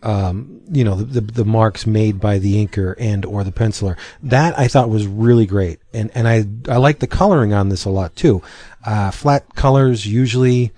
um, 0.02 0.62
you 0.71 0.84
know, 0.86 0.95
the, 0.95 1.19
the, 1.19 1.21
the 1.21 1.45
marks 1.45 1.86
made 1.86 2.21
by 2.21 2.39
the 2.39 2.65
inker 2.65 2.95
and 2.97 3.25
or 3.25 3.43
the 3.43 3.52
penciler. 3.52 3.97
That 4.23 4.58
I 4.58 4.69
thought 4.69 4.89
was 4.89 5.06
really 5.06 5.45
great, 5.45 5.80
and 5.93 6.10
and 6.15 6.25
I 6.25 6.45
I 6.71 6.78
like 6.78 6.99
the 6.99 7.08
coloring 7.08 7.54
on 7.54 7.67
this 7.67 7.84
a 7.84 7.89
lot 7.89 8.15
too. 8.15 8.41
Uh, 8.86 9.12
flat 9.12 9.56
colors 9.56 10.06
usually 10.06 10.71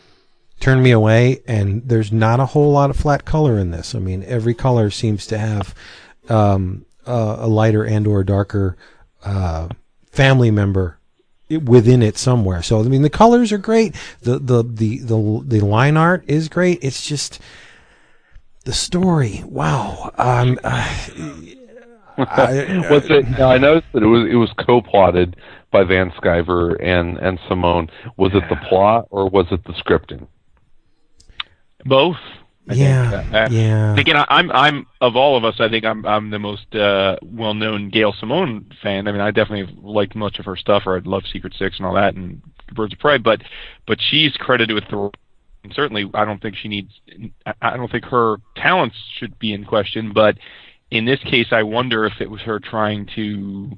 turn 0.60 0.82
me 0.82 0.89
away, 0.89 1.41
and 1.47 1.88
there's 1.88 2.12
not 2.12 2.39
a 2.39 2.47
whole 2.47 2.71
lot 2.71 2.89
of 2.89 2.95
flat 2.97 3.24
color 3.26 3.60
in 3.60 3.69
this. 3.69 3.93
I 3.93 4.00
mean, 4.00 4.24
every 4.26 4.56
color 4.56 4.89
seems 4.89 5.28
to 5.28 5.38
have 5.38 5.76
um, 6.32 6.86
uh, 7.06 7.38
a 7.39 7.48
lighter 7.48 7.84
and 7.84 8.08
or 8.08 8.24
darker 8.24 8.78
uh, 9.24 9.67
family 10.12 10.52
member 10.52 10.98
within 11.50 12.02
it 12.02 12.17
somewhere. 12.17 12.62
So 12.62 12.80
I 12.80 12.84
mean, 12.84 13.02
the 13.02 13.10
colors 13.10 13.52
are 13.52 13.58
great. 13.58 13.96
The 14.22 14.39
the 14.39 14.63
the 14.63 15.00
the, 15.00 15.44
the 15.46 15.65
line 15.65 15.98
art 15.98 16.24
is 16.28 16.50
great. 16.50 16.80
It's 16.82 17.06
just 17.06 17.39
the 18.65 18.74
story. 18.74 19.44
Wow. 19.46 20.12
Um, 20.17 20.60
uh, 20.63 20.88
I, 22.17 22.88
was 22.89 23.10
it? 23.10 23.28
Now 23.32 23.50
I 23.50 23.58
noticed 23.58 23.88
that 23.94 24.04
it 24.04 24.08
was 24.08 24.30
it 24.30 24.36
was 24.36 24.52
co-plotted 24.65 25.36
by 25.72 25.84
Van 25.84 26.12
Sciver 26.12 26.78
and 26.82 27.17
and 27.17 27.39
Simone. 27.48 27.89
Was 28.17 28.32
it 28.34 28.44
the 28.50 28.58
plot 28.70 29.08
or 29.10 29.30
was 29.30 29.48
it 29.52 29.63
the 29.65 29.74
scripting? 29.74 30.28
Both. 31.86 32.17
I 32.69 32.74
yeah, 32.74 33.21
think. 33.21 33.34
Uh, 33.34 33.47
yeah. 33.52 33.95
Again, 33.97 34.15
I'm 34.30 34.52
I'm 34.52 34.88
of 35.00 35.15
all 35.15 35.36
of 35.36 35.43
us, 35.43 35.56
I 35.60 35.69
think 35.69 35.84
I'm 35.84 36.06
I'm 36.06 36.30
the 36.30 36.39
most 36.39 36.74
uh, 36.76 37.17
well-known 37.24 37.89
Gail 37.89 38.13
Simone 38.19 38.71
fan. 38.82 39.08
I 39.08 39.12
mean, 39.12 39.21
I 39.21 39.32
definitely 39.32 39.76
like 39.82 40.15
much 40.15 40.39
of 40.39 40.45
her 40.45 40.56
stuff, 40.56 40.84
or 40.86 40.97
I 40.97 41.02
love 41.04 41.24
Secret 41.32 41.54
Six 41.58 41.78
and 41.78 41.86
all 41.86 41.95
that, 41.95 42.15
and 42.15 42.41
Birds 42.74 42.93
of 42.93 43.00
Prey. 43.00 43.17
But 43.17 43.41
but 43.88 44.00
she's 44.00 44.34
credited 44.38 44.76
with 44.76 44.86
the. 44.89 45.12
Certainly, 45.74 46.10
I 46.15 46.26
don't 46.26 46.41
think 46.41 46.56
she 46.56 46.67
needs. 46.67 46.91
I 47.62 47.78
don't 47.78 47.91
think 47.91 48.06
her 48.06 48.38
talents 48.56 48.95
should 49.17 49.38
be 49.38 49.54
in 49.54 49.63
question. 49.63 50.12
But 50.13 50.38
in 50.89 51.06
this 51.06 51.19
case, 51.19 51.47
I 51.52 51.63
wonder 51.63 52.06
if 52.06 52.13
it 52.19 52.32
was 52.32 52.41
her 52.41 52.60
trying 52.60 53.08
to 53.15 53.78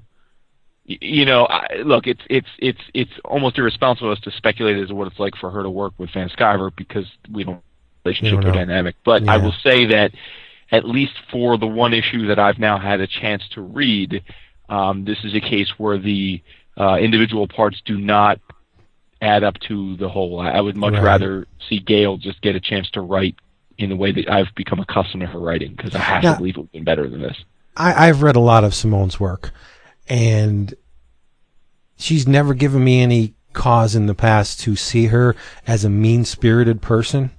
you 0.86 1.26
know, 1.26 1.46
I, 1.46 1.78
look, 1.86 2.08
it's 2.08 2.22
it's 2.30 2.48
it's 2.60 2.82
it's 2.93 3.12
almost 3.24 3.58
irresponsible 3.58 4.12
of 4.12 4.17
us 4.17 4.24
to 4.26 4.32
speculate 4.32 4.78
as 4.78 4.89
to 4.89 4.96
what 4.96 5.08
it's 5.08 5.19
like 5.19 5.36
for 5.38 5.50
her 5.50 5.63
to 5.63 5.69
work 5.69 5.93
with 5.98 6.10
Van 6.13 6.30
Sciver 6.30 6.72
because 6.76 7.06
we 7.32 7.43
don't 7.43 7.62
relationship 8.06 8.39
or 8.46 8.52
dynamic. 8.52 8.96
But 9.06 9.24
yeah. 9.24 9.34
I 9.34 9.38
will 9.38 9.54
say 9.63 9.86
that 9.88 10.12
at 10.72 10.86
least 10.88 11.13
for 11.32 11.58
the 11.58 11.68
one 11.68 11.94
issue 11.94 12.28
that 12.28 12.39
I've 12.39 12.60
now 12.60 12.78
had 12.80 13.00
a 13.00 13.08
chance 13.08 13.44
to 13.54 13.62
read, 13.62 14.24
um, 14.70 15.06
this 15.06 15.18
is 15.24 15.34
a 15.36 15.39
case 15.39 15.70
where 15.78 15.98
the 15.98 16.42
uh, 16.78 16.96
individual 16.98 17.48
parts 17.48 17.82
do 17.86 17.98
not 17.98 18.39
add 19.22 19.44
up 19.44 19.56
to 19.68 19.96
the 19.98 20.10
whole. 20.10 20.39
I, 20.39 20.52
I 20.52 20.62
would 20.62 20.76
much 20.76 20.94
Right. 20.94 21.04
rather 21.04 21.48
see 21.70 21.80
Gail 21.80 22.18
just 22.18 22.42
get 22.42 22.56
a 22.56 22.60
chance 22.60 22.89
to 22.92 23.02
write 23.02 23.36
in 23.78 23.89
the 23.89 23.96
way 23.96 24.12
that 24.12 24.30
I've 24.30 24.54
become 24.56 24.80
accustomed 24.80 25.22
to 25.22 25.28
her 25.28 25.39
writing 25.39 25.74
because 25.76 25.96
I 25.96 26.00
have 26.00 26.24
Now- 26.24 26.34
to 26.34 26.38
believe 26.39 26.56
it 26.56 26.60
would 26.60 26.66
have 26.68 26.72
been 26.72 26.84
better 26.84 27.10
than 27.10 27.22
this. 27.22 27.38
I, 27.76 28.08
I've 28.08 28.22
read 28.22 28.36
a 28.36 28.39
lot 28.39 28.63
of 28.63 28.76
Simone's 28.76 29.20
work, 29.20 29.52
and 30.08 30.76
she's 31.98 32.28
never 32.28 32.54
given 32.54 32.84
me 32.84 33.02
any 33.02 33.34
cause 33.54 33.96
in 33.96 34.06
the 34.06 34.13
past 34.13 34.60
to 34.62 34.76
see 34.76 35.08
her 35.08 35.36
as 35.66 35.84
a 35.84 35.89
mean 35.89 36.24
spirited 36.26 36.82
person. 36.84 37.32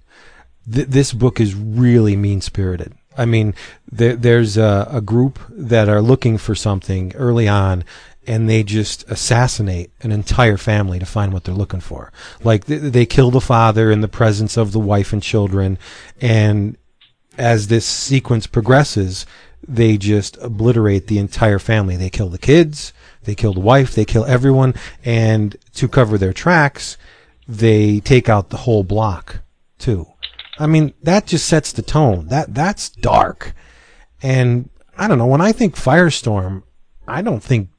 Th- 0.73 0.87
this 0.87 1.13
book 1.13 1.41
is 1.41 1.55
really 1.55 2.17
mean 2.17 2.41
spirited. 2.41 2.95
I 3.17 3.27
mean, 3.27 3.55
there, 3.91 4.17
there's 4.17 4.57
a, 4.57 4.89
a 4.91 5.01
group 5.01 5.39
that 5.51 5.89
are 5.89 6.03
looking 6.03 6.39
for 6.39 6.55
something 6.55 7.15
early 7.15 7.47
on, 7.49 7.85
and 8.27 8.49
they 8.49 8.63
just 8.63 9.09
assassinate 9.09 9.91
an 10.01 10.11
entire 10.11 10.57
family 10.57 10.99
to 10.99 11.07
find 11.07 11.33
what 11.33 11.45
they're 11.45 11.55
looking 11.55 11.81
for. 11.81 12.13
Like 12.43 12.67
th- 12.67 12.93
they 12.93 13.07
kill 13.07 13.31
the 13.31 13.41
father 13.41 13.91
in 13.91 14.01
the 14.01 14.09
presence 14.09 14.57
of 14.57 14.73
the 14.73 14.81
wife 14.81 15.13
and 15.13 15.23
children, 15.23 15.79
and 16.21 16.77
as 17.39 17.69
this 17.69 17.85
sequence 17.87 18.47
progresses, 18.47 19.27
they 19.67 19.97
just 19.97 20.37
obliterate 20.39 21.07
the 21.07 21.19
entire 21.19 21.59
family. 21.59 21.97
They 21.97 22.11
kill 22.11 22.29
the 22.29 22.39
kids, 22.39 22.93
they 23.25 23.35
kill 23.35 23.55
the 23.55 23.61
wife, 23.61 23.95
they 23.95 24.05
kill 24.05 24.25
everyone, 24.25 24.75
and 25.05 25.57
to 25.75 25.89
cover 25.89 26.19
their 26.19 26.33
tracks, 26.33 26.97
they 27.47 28.01
take 28.01 28.29
out 28.29 28.51
the 28.51 28.59
whole 28.59 28.85
block 28.85 29.41
too. 29.79 30.07
I 30.59 30.67
mean, 30.67 30.95
that 31.03 31.27
just 31.27 31.47
sets 31.47 31.73
the 31.73 31.83
tone. 31.83 32.29
That 32.29 32.55
that's 32.55 32.91
dark. 32.91 33.55
And 34.23 34.71
I 34.97 35.09
don't 35.09 35.19
know, 35.19 35.27
when 35.27 35.41
I 35.41 35.53
think 35.53 35.75
Firestorm, 35.75 36.63
I 37.07 37.23
don't 37.23 37.43
think 37.43 37.71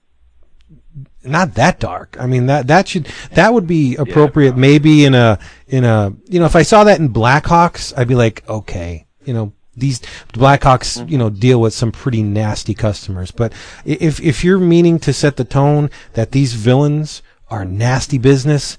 not 1.24 1.56
that 1.56 1.80
dark. 1.80 2.16
I 2.20 2.28
mean 2.28 2.46
that 2.48 2.68
that 2.68 2.88
should 2.88 3.08
that 3.32 3.54
would 3.54 3.68
be 3.68 3.96
appropriate 3.96 4.56
maybe 4.56 5.06
in 5.06 5.16
a 5.16 5.40
in 5.68 5.84
a 5.84 6.14
you 6.28 6.40
know 6.40 6.46
if 6.46 6.56
I 6.56 6.62
saw 6.62 6.84
that 6.84 7.00
in 7.00 7.10
Blackhawks 7.10 7.94
I'd 7.98 8.08
be 8.08 8.16
like 8.16 8.48
okay 8.48 9.06
you 9.26 9.34
know 9.34 9.54
these 9.76 10.00
Blackhawks 10.34 11.00
mm-hmm. 11.00 11.10
you 11.10 11.18
know 11.18 11.30
deal 11.30 11.60
with 11.60 11.74
some 11.74 11.92
pretty 11.92 12.24
nasty 12.24 12.74
customers 12.74 13.32
but 13.32 13.54
if 13.84 14.22
if 14.22 14.44
you're 14.44 14.60
meaning 14.60 15.00
to 15.00 15.14
set 15.14 15.38
the 15.38 15.44
tone 15.44 15.90
that 16.14 16.32
these 16.32 16.54
villains 16.54 17.22
are 17.50 17.66
nasty 17.66 18.18
business 18.18 18.78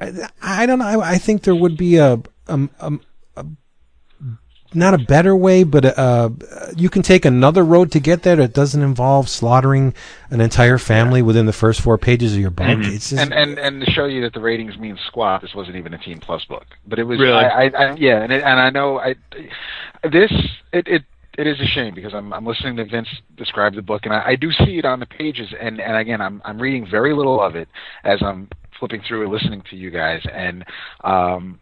I, 0.00 0.28
I 0.42 0.66
don't 0.66 0.80
know 0.80 0.86
I, 0.86 1.12
I 1.12 1.18
think 1.18 1.42
there 1.42 1.54
would 1.54 1.76
be 1.76 1.96
a, 1.96 2.20
a, 2.48 2.68
a, 2.80 2.92
a 3.36 3.46
not 4.74 4.92
a 4.92 4.98
better 4.98 5.34
way, 5.34 5.64
but 5.64 5.84
uh, 5.98 6.30
you 6.76 6.90
can 6.90 7.02
take 7.02 7.24
another 7.24 7.64
road 7.64 7.90
to 7.92 8.00
get 8.00 8.22
there 8.22 8.36
that 8.36 8.52
doesn't 8.52 8.82
involve 8.82 9.28
slaughtering 9.28 9.94
an 10.30 10.40
entire 10.40 10.76
family 10.76 11.22
within 11.22 11.46
the 11.46 11.52
first 11.52 11.80
four 11.80 11.96
pages 11.96 12.34
of 12.34 12.40
your 12.40 12.50
book. 12.50 12.66
It's 12.80 13.10
just, 13.10 13.22
and 13.22 13.32
and 13.32 13.58
and 13.58 13.84
to 13.84 13.90
show 13.90 14.04
you 14.04 14.20
that 14.22 14.34
the 14.34 14.40
ratings 14.40 14.76
mean 14.78 14.98
squat, 15.06 15.40
this 15.40 15.54
wasn't 15.54 15.76
even 15.76 15.94
a 15.94 15.98
Teen 15.98 16.20
Plus 16.20 16.44
book, 16.44 16.66
but 16.86 16.98
it 16.98 17.04
was. 17.04 17.18
Really? 17.18 17.32
I, 17.32 17.64
I, 17.64 17.68
I 17.68 17.94
yeah, 17.94 18.22
and 18.22 18.32
it, 18.32 18.42
and 18.42 18.60
I 18.60 18.70
know 18.70 18.98
I 18.98 19.14
this 20.08 20.32
it 20.72 20.86
it. 20.86 21.02
It 21.38 21.46
is 21.46 21.60
a 21.60 21.66
shame 21.66 21.94
because 21.94 22.14
I'm 22.14 22.32
I'm 22.32 22.44
listening 22.44 22.76
to 22.78 22.84
Vince 22.84 23.06
describe 23.36 23.76
the 23.76 23.80
book 23.80 24.00
and 24.06 24.12
I, 24.12 24.30
I 24.30 24.34
do 24.34 24.50
see 24.50 24.76
it 24.76 24.84
on 24.84 24.98
the 24.98 25.06
pages 25.06 25.48
and 25.60 25.80
and 25.80 25.96
again 25.96 26.20
I'm 26.20 26.42
I'm 26.44 26.60
reading 26.60 26.84
very 26.90 27.14
little 27.14 27.40
of 27.40 27.54
it 27.54 27.68
as 28.02 28.20
I'm 28.24 28.48
flipping 28.80 29.02
through 29.06 29.22
and 29.22 29.30
listening 29.32 29.62
to 29.70 29.76
you 29.76 29.92
guys 29.92 30.20
and 30.32 30.64
um 31.04 31.60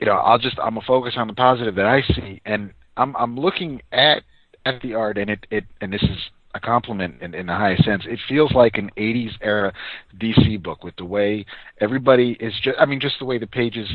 you 0.00 0.06
know 0.06 0.14
I'll 0.14 0.38
just 0.38 0.58
I'm 0.58 0.74
gonna 0.74 0.86
focus 0.86 1.14
on 1.16 1.26
the 1.26 1.34
positive 1.34 1.74
that 1.76 1.86
I 1.86 2.02
see 2.02 2.40
and 2.44 2.72
I'm 2.96 3.14
I'm 3.16 3.38
looking 3.38 3.82
at 3.92 4.22
at 4.66 4.80
the 4.82 4.94
art 4.94 5.18
and 5.18 5.30
it 5.30 5.46
it 5.50 5.64
and 5.80 5.92
this 5.92 6.02
is 6.02 6.30
a 6.54 6.60
compliment 6.60 7.20
in, 7.20 7.34
in 7.34 7.46
the 7.46 7.54
highest 7.54 7.84
sense. 7.84 8.04
It 8.06 8.18
feels 8.28 8.52
like 8.52 8.76
an 8.76 8.90
80s 8.96 9.32
era 9.40 9.72
DC 10.18 10.62
book 10.62 10.82
with 10.82 10.96
the 10.96 11.04
way 11.04 11.46
everybody 11.80 12.32
is 12.40 12.52
just, 12.60 12.78
I 12.78 12.86
mean, 12.86 13.00
just 13.00 13.18
the 13.18 13.24
way 13.24 13.38
the 13.38 13.46
pages 13.46 13.88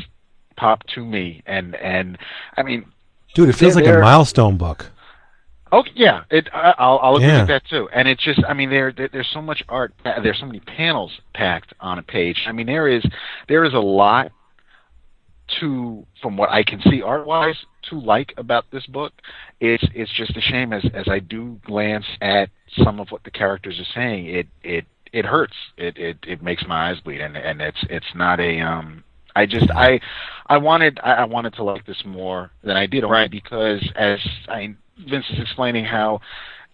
pop 0.56 0.82
to 0.94 1.04
me. 1.04 1.42
And, 1.46 1.74
and, 1.76 2.16
I 2.56 2.62
mean, 2.62 2.86
dude, 3.34 3.50
it 3.50 3.56
feels 3.56 3.74
like 3.76 3.86
a 3.86 4.00
milestone 4.00 4.56
book. 4.56 4.90
Oh 5.72 5.82
yeah, 5.94 6.22
it. 6.30 6.48
I, 6.54 6.74
I'll, 6.78 6.98
I'll 7.02 7.16
agree 7.16 7.26
Yeah. 7.26 7.40
with 7.40 7.48
that 7.48 7.66
too. 7.68 7.88
And 7.92 8.06
it's 8.06 8.22
just, 8.22 8.40
I 8.48 8.54
mean, 8.54 8.70
there, 8.70 8.92
there 8.92 9.08
there's 9.12 9.28
so 9.34 9.42
much 9.42 9.62
art. 9.68 9.92
There's 10.04 10.38
so 10.38 10.46
many 10.46 10.60
panels 10.60 11.12
packed 11.34 11.74
on 11.80 11.98
a 11.98 12.02
page. 12.02 12.44
I 12.46 12.52
mean, 12.52 12.66
there 12.66 12.86
is 12.88 13.04
there 13.48 13.64
is 13.64 13.74
a 13.74 13.78
lot 13.78 14.30
to, 15.60 16.06
from 16.20 16.36
what 16.36 16.50
I 16.50 16.62
can 16.62 16.80
see 16.82 17.02
art 17.02 17.26
wise, 17.26 17.56
to 17.90 17.98
like 17.98 18.34
about 18.36 18.64
this 18.70 18.86
book. 18.86 19.12
It's 19.60 19.84
it's 19.94 20.12
just 20.12 20.36
a 20.36 20.40
shame 20.40 20.72
as 20.72 20.84
as 20.94 21.06
I 21.08 21.18
do 21.20 21.60
glance 21.64 22.06
at 22.20 22.50
some 22.82 23.00
of 23.00 23.10
what 23.10 23.24
the 23.24 23.30
characters 23.30 23.78
are 23.78 23.92
saying. 23.94 24.26
It 24.26 24.46
it 24.62 24.84
it 25.12 25.24
hurts. 25.24 25.54
It 25.76 25.96
it 25.96 26.18
it 26.26 26.42
makes 26.42 26.64
my 26.66 26.90
eyes 26.90 27.00
bleed, 27.00 27.20
and 27.20 27.36
and 27.36 27.60
it's 27.60 27.84
it's 27.88 28.14
not 28.14 28.40
a 28.40 28.60
um. 28.60 29.04
I 29.34 29.44
just 29.44 29.70
I 29.70 30.00
I 30.46 30.56
wanted 30.56 30.98
I 31.02 31.12
I 31.12 31.24
wanted 31.24 31.54
to 31.54 31.62
like 31.62 31.84
this 31.84 32.02
more 32.06 32.50
than 32.64 32.76
I 32.76 32.86
did 32.86 33.04
Right. 33.04 33.30
because 33.30 33.86
as 33.94 34.18
I 34.48 34.74
Vince 35.08 35.26
is 35.30 35.38
explaining 35.40 35.84
how 35.84 36.20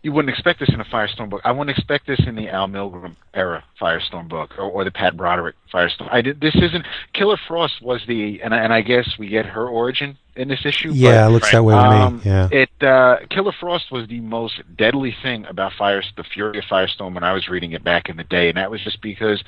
you 0.03 0.11
wouldn't 0.11 0.31
expect 0.31 0.59
this 0.59 0.69
in 0.69 0.81
a 0.81 0.85
Firestorm 0.85 1.31
book. 1.31 1.41
I 1.45 1.53
wouldn't 1.53 1.77
expect 1.77 2.09
this 2.09 2.21
in 2.27 2.35
the 2.35 2.49
Al 2.49 2.67
Milgrom 2.67 3.15
era 3.35 3.63
Firestorm 3.81 4.29
book 4.29 4.59
or, 4.59 4.65
or 4.65 4.85
the 4.85 4.91
Pat 4.91 5.17
Broderick 5.17 5.55
Firestorm. 5.73 6.09
I 6.11 6.23
did, 6.23 6.41
this 6.41 6.55
isn't 6.57 6.85
Killer 7.13 7.39
Frost 7.47 7.81
was 7.81 8.01
the 8.09 8.41
and 8.43 8.53
I, 8.53 8.59
and 8.59 8.73
I 8.73 8.83
guess 8.83 9.17
we 9.19 9.29
get 9.29 9.47
her 9.47 9.69
origin 9.69 10.19
in 10.35 10.49
this 10.49 10.65
issue. 10.67 10.89
but- 10.89 10.97
Yeah, 10.97 11.27
it 11.27 11.31
looks 11.31 11.53
that 11.53 11.63
way 11.63 11.75
to 11.75 11.81
um, 11.81 12.17
me. 12.17 12.23
Yeah. 12.25 12.49
It 12.51 12.83
uh, 12.83 13.19
Killer 13.31 13.53
Frost 13.53 13.93
was 13.93 14.09
the 14.09 14.21
most 14.21 14.61
deadly 14.77 15.15
thing 15.23 15.45
about 15.47 15.73
Fire, 15.75 16.03
the 16.17 16.25
Fury 16.25 16.59
of 16.59 16.65
Firestorm 16.65 17.15
when 17.15 17.25
I 17.25 17.33
was 17.33 17.49
reading 17.49 17.73
it 17.73 17.85
back 17.85 18.09
in 18.09 18.17
the 18.17 18.25
day, 18.25 18.49
and 18.49 18.57
that 18.57 18.71
was 18.71 18.83
just 18.83 19.01
because, 19.03 19.43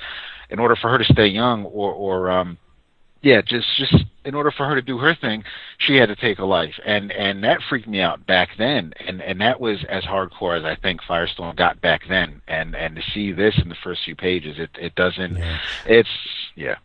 in 0.49 0.59
order 0.59 0.75
for 0.77 0.89
her 0.89 0.97
to 0.97 1.05
stay 1.05 1.27
young, 1.27 1.65
or 1.65 1.91
or 1.91 2.31
um, 2.31 2.57
yeah, 3.21 3.41
just 3.41 3.67
just 3.77 3.93
in 4.23 4.33
order 4.35 4.51
for 4.51 4.65
her 4.67 4.75
to 4.75 4.81
do 4.81 4.97
her 4.99 5.15
thing, 5.15 5.43
she 5.77 5.95
had 5.95 6.09
to 6.09 6.15
take 6.15 6.39
a 6.39 6.45
life, 6.45 6.75
and 6.85 7.11
and 7.11 7.43
that 7.43 7.59
freaked 7.69 7.87
me 7.87 7.99
out 8.01 8.25
back 8.25 8.49
then, 8.57 8.93
and 9.05 9.21
and 9.21 9.41
that 9.41 9.59
was 9.59 9.83
as 9.89 10.03
hardcore 10.03 10.57
as 10.57 10.63
I 10.65 10.75
think 10.75 11.01
Firestorm 11.01 11.55
got 11.55 11.81
back 11.81 12.03
then, 12.09 12.41
and 12.47 12.75
and 12.75 12.95
to 12.95 13.01
see 13.13 13.31
this 13.31 13.57
in 13.61 13.69
the 13.69 13.75
first 13.83 14.03
few 14.05 14.15
pages, 14.15 14.57
it 14.59 14.69
it 14.79 14.95
doesn't, 14.95 15.37
Yeah. 15.37 15.57
it's 15.85 16.09
yeah. 16.55 16.75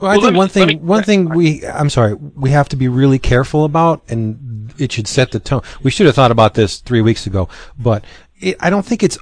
Well, 0.00 0.10
I 0.10 0.16
Well, 0.16 0.20
think 0.22 0.32
me- 0.32 0.38
one 0.38 0.48
thing, 0.48 0.66
me- 0.68 0.74
one 0.76 1.02
thing 1.02 1.28
we, 1.28 1.66
I'm 1.66 1.90
sorry, 1.90 2.14
we 2.14 2.50
have 2.50 2.70
to 2.70 2.76
be 2.76 2.88
really 2.88 3.18
careful 3.18 3.64
about, 3.66 4.02
and 4.08 4.72
it 4.78 4.92
should 4.92 5.06
set 5.06 5.30
the 5.32 5.38
tone. 5.40 5.60
We 5.82 5.90
should 5.90 6.06
have 6.06 6.14
thought 6.14 6.30
about 6.30 6.54
this 6.54 6.78
three 6.78 7.02
weeks 7.02 7.26
ago, 7.26 7.50
but 7.78 8.02
it, 8.40 8.56
I 8.60 8.70
don't 8.70 8.86
think 8.86 9.02
it's 9.02 9.18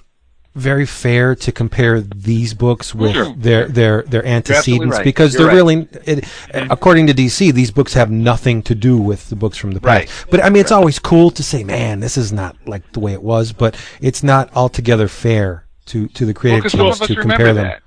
very 0.59 0.87
fair 0.87 1.35
to 1.35 1.53
compare 1.53 2.01
these 2.01 2.53
books 2.55 2.94
with 2.94 3.12
Sure. 3.14 3.35
their 3.37 3.68
their 3.68 4.03
their 4.03 4.25
antecedents 4.27 4.97
right. 4.97 5.05
because 5.05 5.35
You're 5.35 5.44
they're 5.47 5.49
right. 5.49 5.57
really, 5.57 5.88
it, 6.05 6.25
according 6.71 7.07
to 7.09 7.14
DC, 7.14 7.53
these 7.53 7.71
books 7.71 7.94
have 7.94 8.11
nothing 8.11 8.62
to 8.62 8.75
do 8.75 8.99
with 8.99 9.29
the 9.31 9.37
books 9.37 9.57
from 9.57 9.71
the 9.73 9.81
past. 9.81 9.87
Right. 10.09 10.27
But 10.31 10.44
I 10.44 10.51
mean, 10.51 10.61
it's 10.61 10.73
always 10.73 10.99
cool 10.99 11.31
to 11.33 11.42
say, 11.42 11.64
"Man, 11.64 12.01
this 12.01 12.16
is 12.16 12.33
not 12.33 12.57
like 12.66 12.92
the 12.92 13.01
way 13.01 13.12
it 13.12 13.23
was," 13.23 13.53
but 13.53 13.77
it's 14.01 14.23
not 14.23 14.51
altogether 14.55 15.09
fair 15.09 15.64
to 15.87 16.09
to 16.09 16.25
the 16.27 16.33
Well, 16.33 16.40
creative 16.40 16.71
some 16.71 16.81
teams 16.81 16.99
to 17.01 17.14
compare 17.16 17.55
them. 17.55 17.64
that. 17.68 17.83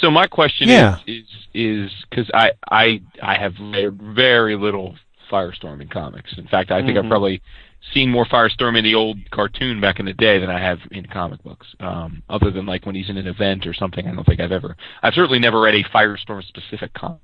So 0.00 0.10
my 0.10 0.26
question 0.26 0.68
Yeah. 0.68 0.98
is 1.06 1.24
is 1.54 1.90
because 2.10 2.30
I 2.34 2.52
I 2.70 3.00
I 3.22 3.36
have 3.38 3.54
very, 3.54 3.90
very 3.90 4.56
little 4.56 4.96
Firestorm 5.30 5.80
in 5.80 5.88
comics. 5.88 6.36
In 6.36 6.46
fact, 6.46 6.70
I 6.70 6.82
think 6.82 6.98
I've 6.98 7.04
Mhm. 7.04 7.08
probably 7.08 7.42
seen 7.92 8.10
more 8.10 8.24
Firestorm 8.24 8.76
in 8.76 8.84
the 8.84 8.94
old 8.94 9.18
cartoon 9.30 9.80
back 9.80 10.00
in 10.00 10.06
the 10.06 10.12
day 10.12 10.38
than 10.38 10.50
I 10.50 10.60
have 10.60 10.78
in 10.90 11.06
comic 11.06 11.42
books. 11.42 11.66
Um, 11.80 12.22
other 12.28 12.50
than 12.50 12.66
like 12.66 12.86
when 12.86 12.94
he's 12.94 13.10
in 13.10 13.16
an 13.16 13.26
event 13.26 13.66
or 13.66 13.74
something, 13.74 14.06
I 14.06 14.14
don't 14.14 14.24
think 14.24 14.40
I've 14.40 14.52
ever. 14.52 14.76
I've 15.02 15.14
certainly 15.14 15.38
never 15.38 15.60
read 15.60 15.74
a 15.74 15.84
Firestorm 15.84 16.42
specific 16.44 16.94
comic. 16.94 17.20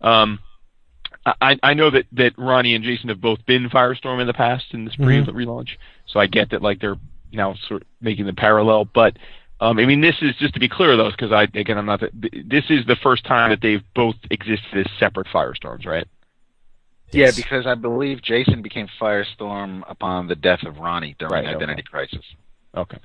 Um, 0.00 0.38
I 1.26 1.58
I 1.62 1.74
know 1.74 1.90
that 1.90 2.06
that 2.12 2.38
Ronnie 2.38 2.74
and 2.74 2.84
Jason 2.84 3.08
have 3.08 3.20
both 3.20 3.44
been 3.46 3.68
Firestorm 3.68 4.20
in 4.20 4.26
the 4.26 4.34
past 4.34 4.66
in 4.72 4.84
this 4.84 4.96
pre 4.96 5.20
Mhm. 5.20 5.28
relaunch, 5.28 5.70
so 6.06 6.20
I 6.20 6.26
get 6.26 6.50
that 6.50 6.62
like 6.62 6.80
they're 6.80 6.96
now 7.32 7.54
sort 7.68 7.82
of 7.82 7.88
making 8.00 8.26
the 8.26 8.34
parallel, 8.34 8.84
but. 8.84 9.16
Um, 9.60 9.76
I 9.80 9.86
mean, 9.86 10.00
this 10.00 10.14
is 10.22 10.36
just 10.36 10.54
to 10.54 10.60
be 10.60 10.68
clear, 10.68 10.96
though, 10.96 11.10
because 11.10 11.32
I 11.32 11.42
again, 11.42 11.78
I'm 11.78 11.86
not. 11.86 11.98
The, 11.98 12.30
this 12.46 12.62
is 12.70 12.86
the 12.86 12.94
first 13.02 13.24
time 13.24 13.50
that 13.50 13.60
they've 13.60 13.82
both 13.92 14.14
existed 14.30 14.86
as 14.86 14.86
separate 15.00 15.26
firestorms, 15.26 15.84
right? 15.84 16.06
Yeah, 17.10 17.30
because 17.34 17.66
I 17.66 17.74
believe 17.74 18.22
Jason 18.22 18.62
became 18.62 18.86
Firestorm 19.00 19.82
upon 19.88 20.28
the 20.28 20.36
death 20.36 20.62
of 20.64 20.78
Ronnie 20.78 21.16
during 21.18 21.32
Right, 21.32 21.46
okay. 21.46 21.54
Identity 21.54 21.82
Crisis. 21.82 22.24
Okay. 22.76 22.98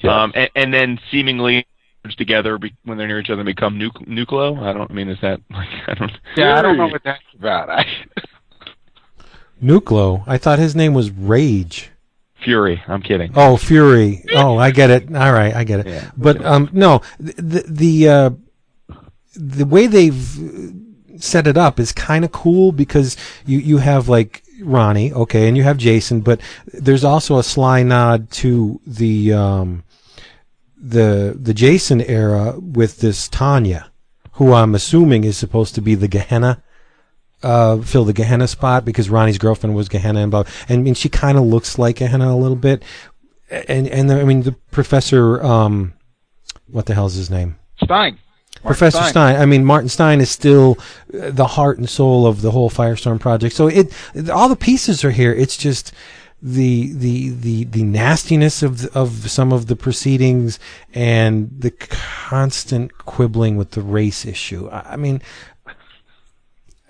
Yes. 0.00 0.10
Um, 0.10 0.32
and, 0.34 0.50
and 0.54 0.74
then 0.74 0.98
seemingly 1.10 1.66
together 2.16 2.58
be, 2.58 2.74
when 2.84 2.98
they're 2.98 3.08
near 3.08 3.18
each 3.18 3.30
other 3.30 3.40
and 3.40 3.46
become 3.46 3.78
nuc- 3.78 4.06
nucleo. 4.06 4.62
I 4.62 4.72
don't 4.72 4.90
I 4.90 4.94
mean 4.94 5.08
is 5.08 5.18
that 5.22 5.40
like 5.50 5.68
I 5.88 5.94
don't. 5.94 6.12
Yeah, 6.36 6.58
I 6.58 6.62
don't 6.62 6.76
know 6.76 6.86
what 6.86 7.02
that's 7.04 7.22
about. 7.36 7.70
I, 7.70 7.86
Nuclo, 9.62 10.22
I 10.26 10.38
thought 10.38 10.58
his 10.58 10.76
name 10.76 10.92
was 10.92 11.10
Rage. 11.10 11.90
Fury. 12.44 12.82
I'm 12.86 13.00
kidding. 13.00 13.32
Oh, 13.34 13.56
Fury. 13.56 14.22
Oh, 14.34 14.58
I 14.58 14.70
get 14.70 14.90
it. 14.90 15.14
All 15.14 15.32
right, 15.32 15.54
I 15.54 15.64
get 15.64 15.80
it. 15.80 15.86
Yeah. 15.86 16.10
But 16.16 16.44
um, 16.44 16.68
no, 16.72 17.00
the 17.18 17.64
the 17.66 18.08
uh, 18.08 18.30
the 19.34 19.64
way 19.64 19.86
they've 19.86 20.36
set 21.18 21.46
it 21.46 21.56
up 21.56 21.78
is 21.78 21.92
kind 21.92 22.24
of 22.24 22.32
cool 22.32 22.72
because 22.72 23.16
you 23.44 23.58
you 23.58 23.78
have 23.78 24.08
like 24.08 24.42
Ronnie, 24.62 25.12
okay, 25.12 25.48
and 25.48 25.56
you 25.56 25.62
have 25.62 25.76
Jason, 25.76 26.20
but 26.20 26.40
there's 26.66 27.04
also 27.04 27.38
a 27.38 27.42
sly 27.42 27.82
nod 27.82 28.30
to 28.32 28.80
the 28.86 29.32
um, 29.32 29.84
the 30.76 31.36
the 31.40 31.54
Jason 31.54 32.00
era 32.00 32.58
with 32.58 32.98
this 32.98 33.28
Tanya, 33.28 33.90
who 34.32 34.52
I'm 34.52 34.74
assuming 34.74 35.24
is 35.24 35.36
supposed 35.36 35.74
to 35.74 35.80
be 35.80 35.94
the 35.94 36.08
Gehenna. 36.08 36.62
Uh, 37.42 37.78
fill 37.78 38.04
the 38.04 38.14
Gehenna 38.14 38.48
spot 38.48 38.84
because 38.84 39.10
Ronnie's 39.10 39.38
girlfriend 39.38 39.76
was 39.76 39.88
Gehenna 39.88 40.20
and 40.20 40.30
blah, 40.30 40.44
and 40.68 40.80
I 40.80 40.82
mean 40.82 40.94
she 40.94 41.08
kind 41.08 41.36
of 41.36 41.44
looks 41.44 41.78
like 41.78 41.96
Gehenna 41.96 42.32
a 42.32 42.34
little 42.34 42.56
bit, 42.56 42.82
and 43.50 43.86
and 43.88 44.10
I 44.10 44.24
mean 44.24 44.42
the 44.42 44.52
professor, 44.70 45.42
um, 45.42 45.92
what 46.66 46.86
the 46.86 46.94
hell's 46.94 47.14
his 47.14 47.30
name? 47.30 47.58
Stein. 47.82 48.18
Professor 48.66 49.02
Stein. 49.04 49.36
I 49.36 49.46
mean, 49.46 49.64
Martin 49.64 49.88
Stein 49.88 50.20
is 50.20 50.30
still 50.30 50.78
uh, 51.14 51.30
the 51.30 51.46
heart 51.46 51.78
and 51.78 51.88
soul 51.88 52.26
of 52.26 52.42
the 52.42 52.50
whole 52.50 52.70
Firestorm 52.70 53.20
project. 53.20 53.54
So 53.54 53.68
it, 53.68 53.92
all 54.30 54.48
the 54.48 54.56
pieces 54.56 55.04
are 55.04 55.10
here. 55.10 55.32
It's 55.32 55.56
just 55.56 55.92
the 56.42 56.92
the 56.92 57.30
the 57.30 57.64
the 57.64 57.82
nastiness 57.82 58.62
of 58.62 58.82
the, 58.82 58.98
of 58.98 59.30
some 59.30 59.52
of 59.52 59.66
the 59.66 59.76
proceedings 59.76 60.58
and 60.92 61.50
the 61.58 61.70
constant 61.70 62.98
quibbling 62.98 63.56
with 63.56 63.70
the 63.72 63.82
race 63.82 64.24
issue. 64.26 64.68
I, 64.68 64.92
I 64.92 64.96
mean. 64.96 65.22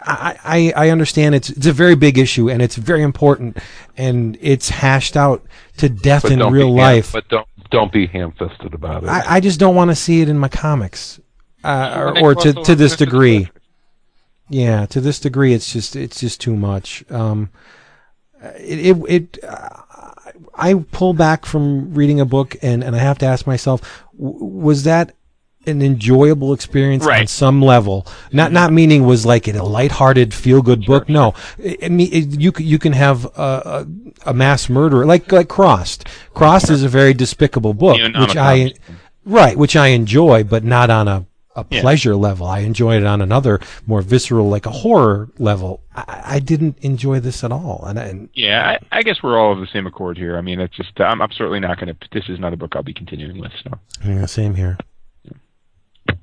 I, 0.09 0.73
I 0.77 0.87
I 0.87 0.91
understand 0.91 1.35
it's 1.35 1.51
it's 1.51 1.67
a 1.67 1.73
very 1.73 1.97
big 1.97 2.17
issue 2.17 2.49
and 2.49 2.63
it's 2.63 2.77
very 2.77 3.03
important 3.03 3.57
and 3.97 4.39
it's 4.41 4.69
hashed 4.69 5.17
out 5.17 5.45
to 5.79 5.89
death 5.89 6.27
in 6.27 6.39
real 6.39 6.69
be 6.69 6.81
life. 6.81 7.13
Ham, 7.13 7.23
but 7.23 7.29
don't 7.29 7.49
don't 7.71 7.93
be 7.93 8.07
ham-fisted 8.07 8.75
about 8.75 9.03
it. 9.03 9.09
I, 9.09 9.37
I 9.37 9.41
just 9.41 9.59
don't 9.59 9.75
want 9.75 9.91
to 9.91 9.97
see 9.97 10.21
it 10.21 10.29
in 10.29 10.39
my 10.39 10.49
comics, 10.49 11.19
uh, 11.67 12.13
or, 12.17 12.19
or 12.19 12.35
to 12.35 12.53
to 12.53 12.75
this 12.75 12.97
degree. 12.97 13.51
Yeah, 14.49 14.87
to 14.87 15.01
this 15.01 15.19
degree, 15.19 15.55
it's 15.55 15.73
just 15.73 15.97
it's 15.97 16.21
just 16.21 16.41
too 16.41 16.55
much. 16.55 17.05
Um, 17.11 17.51
it 18.59 18.97
it, 18.97 18.97
it 19.09 19.45
uh, 19.45 19.83
I 20.55 20.75
pull 20.75 21.15
back 21.15 21.45
from 21.45 21.95
reading 21.95 22.21
a 22.21 22.25
book, 22.25 22.57
and 22.63 22.85
and 22.85 22.95
I 22.95 23.01
have 23.01 23.19
to 23.19 23.27
ask 23.27 23.47
myself, 23.47 24.05
w- 24.17 24.45
was 24.45 24.85
that 24.85 25.15
an 25.67 25.83
enjoyable 25.83 26.53
experience 26.53 27.05
on 27.07 27.27
some 27.27 27.61
level? 27.61 28.07
Not 28.33 28.53
not 28.53 28.73
meaning 28.73 29.05
was 29.05 29.27
like 29.27 29.49
it 29.49 29.57
a 29.57 29.65
lighthearted, 29.65 30.33
feel 30.33 30.63
good 30.63 30.87
book. 30.87 31.09
No, 31.09 31.35
I, 31.83 31.89
mean 31.89 32.41
you 32.41 32.53
you 32.59 32.79
can 32.79 32.93
have 32.93 33.25
a, 33.37 33.87
a, 34.25 34.33
mass 34.33 34.69
murderer 34.69 35.05
like 35.05 35.33
like 35.33 35.49
Crossed. 35.49 36.07
Crossed 36.35 36.71
is 36.71 36.85
a 36.85 36.89
very 36.89 37.15
despicable 37.15 37.75
book, 37.75 37.99
which 38.01 38.37
I 38.37 38.75
right, 39.25 39.57
which 39.57 39.75
I 39.75 39.89
enjoy, 39.89 40.45
but 40.45 40.63
not 40.63 40.89
on 40.89 41.09
a 41.09 41.27
a 41.57 41.65
Yeah. 41.71 41.81
pleasure 41.81 42.15
level. 42.15 42.47
I 42.47 42.61
enjoyed 42.61 43.03
it 43.03 43.07
on 43.07 43.21
another 43.23 43.59
more 43.87 44.03
visceral, 44.03 44.49
like 44.49 44.67
a 44.67 44.71
horror 44.71 45.29
level. 45.39 45.81
I, 45.95 46.23
I 46.37 46.39
didn't 46.39 46.79
enjoy 46.83 47.19
this 47.21 47.43
at 47.43 47.51
all, 47.51 47.85
and, 47.87 47.99
and 47.99 48.29
Yeah, 48.35 48.77
I, 48.93 48.99
I 48.99 49.03
guess 49.03 49.23
we're 49.23 49.39
all 49.39 49.53
of 49.53 49.59
the 49.61 49.67
same 49.73 49.87
accord 49.87 50.17
here. 50.19 50.37
I 50.37 50.41
mean, 50.43 50.61
it's 50.61 50.77
just 50.77 50.99
I'm, 51.01 51.21
I'm 51.23 51.33
certainly 51.33 51.61
not 51.61 51.79
going 51.81 51.89
to. 51.89 51.97
This 52.13 52.29
is 52.29 52.39
not 52.39 52.53
a 52.53 52.57
book 52.57 52.75
I'll 52.77 52.83
be 52.83 52.95
continuing 52.95 53.41
with. 53.41 53.53
So, 53.65 53.71
yeah, 54.05 54.27
same 54.27 54.55
here. 54.55 54.77
all 56.09 56.17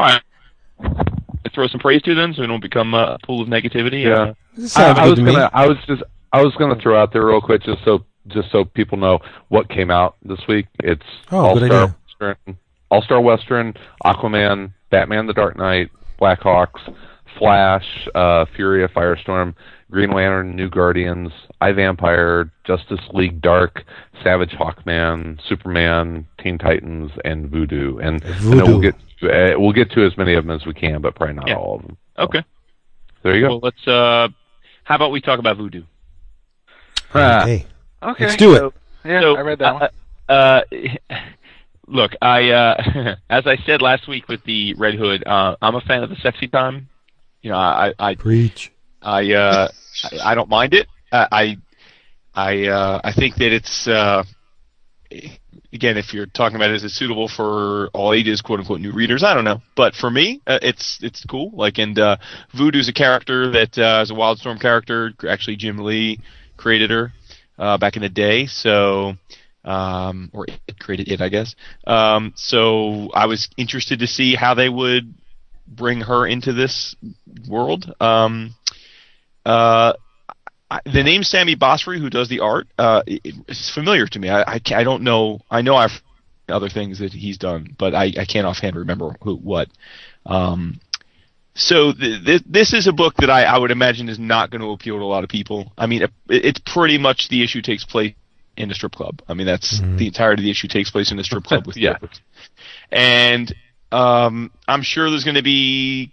right. 0.00 0.22
Let's 0.80 1.54
throw 1.54 1.68
some 1.68 1.80
praise 1.80 2.02
to 2.02 2.14
them, 2.14 2.34
so 2.34 2.42
we 2.42 2.46
don't 2.48 2.60
become 2.60 2.92
uh, 2.94 3.14
a 3.14 3.18
pool 3.24 3.40
of 3.42 3.48
negativity. 3.48 4.04
Yeah. 4.04 4.32
Uh, 4.62 4.68
I, 4.76 4.90
I 4.90 4.94
good 4.94 5.10
was 5.10 5.18
to 5.18 5.24
gonna. 5.24 5.50
I 5.52 5.66
was 5.66 5.76
just. 5.86 6.02
I 6.32 6.42
was 6.42 6.54
gonna 6.58 6.78
throw 6.80 7.00
out 7.00 7.12
there 7.12 7.24
real 7.24 7.40
quick, 7.40 7.62
just 7.62 7.82
so 7.84 8.04
just 8.28 8.50
so 8.50 8.64
people 8.64 8.98
know 8.98 9.20
what 9.48 9.68
came 9.68 9.90
out 9.90 10.16
this 10.22 10.40
week. 10.48 10.66
It's 10.82 11.02
Oh, 11.30 11.38
All 11.38 11.54
good 11.58 11.66
Star 11.70 11.82
idea. 11.84 11.96
Western, 12.20 12.58
All 12.90 13.02
Star 13.02 13.20
Western, 13.20 13.74
Aquaman, 14.04 14.72
Batman: 14.90 15.26
The 15.26 15.32
Dark 15.32 15.56
Knight, 15.56 15.90
Blackhawks, 16.20 16.80
Flash, 17.38 18.08
uh, 18.14 18.44
Fury 18.54 18.84
of 18.84 18.90
Firestorm, 18.92 19.54
Green 19.90 20.10
Lantern, 20.10 20.54
New 20.56 20.68
Guardians, 20.70 21.30
I 21.60 21.72
Vampire, 21.72 22.50
Justice 22.64 23.00
League 23.12 23.40
Dark, 23.42 23.84
Savage 24.22 24.50
Hawkman, 24.52 25.40
Superman, 25.48 26.26
Teen 26.42 26.58
Titans, 26.58 27.10
and 27.24 27.50
Voodoo. 27.50 27.98
And 27.98 28.22
Voodoo. 28.24 28.64
we'll 28.66 28.80
get 28.80 28.94
to, 29.20 29.54
uh, 29.54 29.58
we'll 29.58 29.72
get 29.72 29.90
to 29.92 30.04
as 30.06 30.16
many 30.16 30.34
of 30.34 30.44
them 30.46 30.54
as 30.54 30.64
we 30.66 30.72
can, 30.74 31.00
but 31.02 31.14
probably 31.14 31.34
not 31.36 31.48
Yeah. 31.48 31.56
all 31.56 31.76
of 31.76 31.82
them. 31.82 31.96
okay. 32.18 32.44
There 33.22 33.34
you 33.34 33.40
go. 33.42 33.48
Well, 33.48 33.60
let's. 33.62 33.86
Uh, 33.88 34.28
how 34.84 34.94
about 34.94 35.10
we 35.10 35.20
talk 35.20 35.40
about 35.40 35.56
voodoo? 35.56 35.82
okay, 37.14 37.66
Okay. 38.02 38.24
let's 38.24 38.36
do 38.36 38.54
it. 38.54 38.72
Yeah, 39.04 39.20
So, 39.20 39.36
I 39.36 39.40
read 39.40 39.58
that 39.58 39.74
one. 39.74 39.82
uh, 39.82 39.88
Uh, 40.28 40.60
look, 41.86 42.12
I 42.20 42.50
uh, 42.50 43.16
as 43.30 43.46
I 43.46 43.56
said 43.66 43.82
last 43.82 44.08
week 44.08 44.28
with 44.28 44.42
the 44.44 44.74
Red 44.74 44.94
Hood, 44.94 45.26
uh, 45.26 45.56
I'm 45.60 45.74
a 45.74 45.80
fan 45.80 46.02
of 46.02 46.10
the 46.10 46.16
sexy 46.16 46.48
time. 46.48 46.88
You 47.42 47.50
know, 47.50 47.56
I 47.56 47.92
I 47.98 48.14
Preach. 48.14 48.72
I 49.02 49.32
uh, 49.32 49.68
I, 50.04 50.32
I 50.32 50.34
don't 50.34 50.48
mind 50.48 50.74
it. 50.74 50.88
I 51.12 51.56
I 52.34 52.66
uh, 52.66 53.00
I 53.04 53.12
think 53.12 53.36
that 53.36 53.52
it's 53.52 53.86
uh, 53.86 54.24
again, 55.72 55.96
if 55.96 56.12
you're 56.12 56.26
talking 56.26 56.56
about 56.56 56.70
it, 56.70 56.76
is 56.76 56.84
it 56.84 56.90
suitable 56.90 57.28
for 57.28 57.88
all 57.88 58.12
ages, 58.12 58.40
quote 58.40 58.60
unquote, 58.60 58.80
new 58.80 58.92
readers? 58.92 59.22
I 59.22 59.34
don't 59.34 59.44
know, 59.44 59.62
but 59.76 59.94
for 59.94 60.10
me, 60.10 60.40
uh, 60.46 60.58
it's 60.62 60.98
it's 61.02 61.24
cool. 61.24 61.50
Like, 61.54 61.78
and 61.78 61.98
uh, 61.98 62.16
Voodoo's 62.56 62.88
a 62.88 62.92
character 62.92 63.50
that 63.52 63.78
uh, 63.78 64.02
is 64.02 64.10
a 64.10 64.14
Wildstorm 64.14 64.60
character. 64.60 65.12
Actually, 65.28 65.56
Jim 65.56 65.78
Lee 65.78 66.20
created 66.56 66.90
her 66.90 67.12
uh, 67.58 67.78
back 67.78 67.96
in 67.96 68.02
the 68.02 68.08
day, 68.08 68.46
so 68.46 69.14
um, 69.66 70.30
or 70.32 70.46
it 70.46 70.78
created 70.78 71.08
it, 71.08 71.20
I 71.20 71.28
guess. 71.28 71.54
Um, 71.86 72.32
so 72.36 73.10
I 73.12 73.26
was 73.26 73.48
interested 73.56 73.98
to 73.98 74.06
see 74.06 74.34
how 74.34 74.54
they 74.54 74.68
would 74.68 75.12
bring 75.66 76.00
her 76.00 76.26
into 76.26 76.52
this 76.52 76.94
world. 77.48 77.92
Um, 78.00 78.54
uh, 79.44 79.94
I, 80.70 80.80
the 80.84 81.02
name 81.02 81.22
Sami 81.22 81.56
Basri, 81.56 82.00
who 82.00 82.08
does 82.08 82.28
the 82.28 82.40
art, 82.40 82.68
uh, 82.78 83.02
it, 83.06 83.34
familiar 83.74 84.06
to 84.06 84.18
me. 84.18 84.28
I, 84.28 84.42
I, 84.42 84.60
I 84.74 84.84
don't 84.84 85.02
know. 85.02 85.40
I 85.50 85.62
know 85.62 85.76
I've 85.76 86.00
other 86.48 86.68
things 86.68 87.00
that 87.00 87.12
he's 87.12 87.38
done, 87.38 87.74
but 87.76 87.92
I, 87.94 88.12
I 88.18 88.24
can't 88.24 88.46
offhand 88.46 88.76
remember 88.76 89.16
who 89.22 89.34
what. 89.34 89.68
Um, 90.24 90.80
so 91.54 91.92
th- 91.92 92.24
th- 92.24 92.42
this 92.46 92.72
is 92.72 92.86
a 92.86 92.92
book 92.92 93.14
that 93.18 93.30
I, 93.30 93.44
I 93.44 93.58
would 93.58 93.70
imagine 93.72 94.08
is 94.08 94.18
not 94.18 94.50
going 94.50 94.60
to 94.60 94.70
appeal 94.70 94.98
to 94.98 95.02
a 95.02 95.06
lot 95.06 95.24
of 95.24 95.30
people. 95.30 95.72
I 95.76 95.86
mean, 95.86 96.02
it, 96.02 96.10
it's 96.28 96.60
pretty 96.64 96.98
much 96.98 97.28
the 97.28 97.42
issue 97.42 97.62
takes 97.62 97.84
place 97.84 98.14
in 98.56 98.70
a 98.70 98.74
strip 98.74 98.92
club. 98.92 99.22
I 99.28 99.34
mean, 99.34 99.46
that's 99.46 99.80
Mhm. 99.80 99.98
the 99.98 100.06
entirety 100.06 100.42
of 100.42 100.44
the 100.44 100.50
issue 100.50 100.68
takes 100.68 100.90
place 100.90 101.10
in 101.12 101.18
a 101.18 101.24
strip 101.24 101.44
club 101.44 101.66
with 101.66 101.76
Yeah. 101.76 101.98
And 102.90 103.54
um, 103.92 104.50
I'm 104.66 104.82
sure 104.82 105.10
there's 105.10 105.24
going 105.24 105.36
to 105.36 105.42
be 105.42 106.12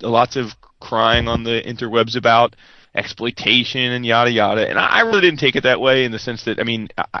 lots 0.00 0.36
of 0.36 0.54
crying 0.80 1.28
on 1.28 1.44
the 1.44 1.62
interwebs 1.64 2.16
about 2.16 2.56
exploitation 2.94 3.92
and 3.92 4.04
yada 4.04 4.30
yada. 4.30 4.68
And 4.68 4.78
I 4.78 5.00
really 5.00 5.20
didn't 5.22 5.40
take 5.40 5.56
it 5.56 5.62
that 5.62 5.80
way 5.80 6.04
in 6.04 6.12
the 6.12 6.18
sense 6.18 6.44
that 6.44 6.60
I 6.60 6.64
mean, 6.64 6.88
I, 6.96 7.20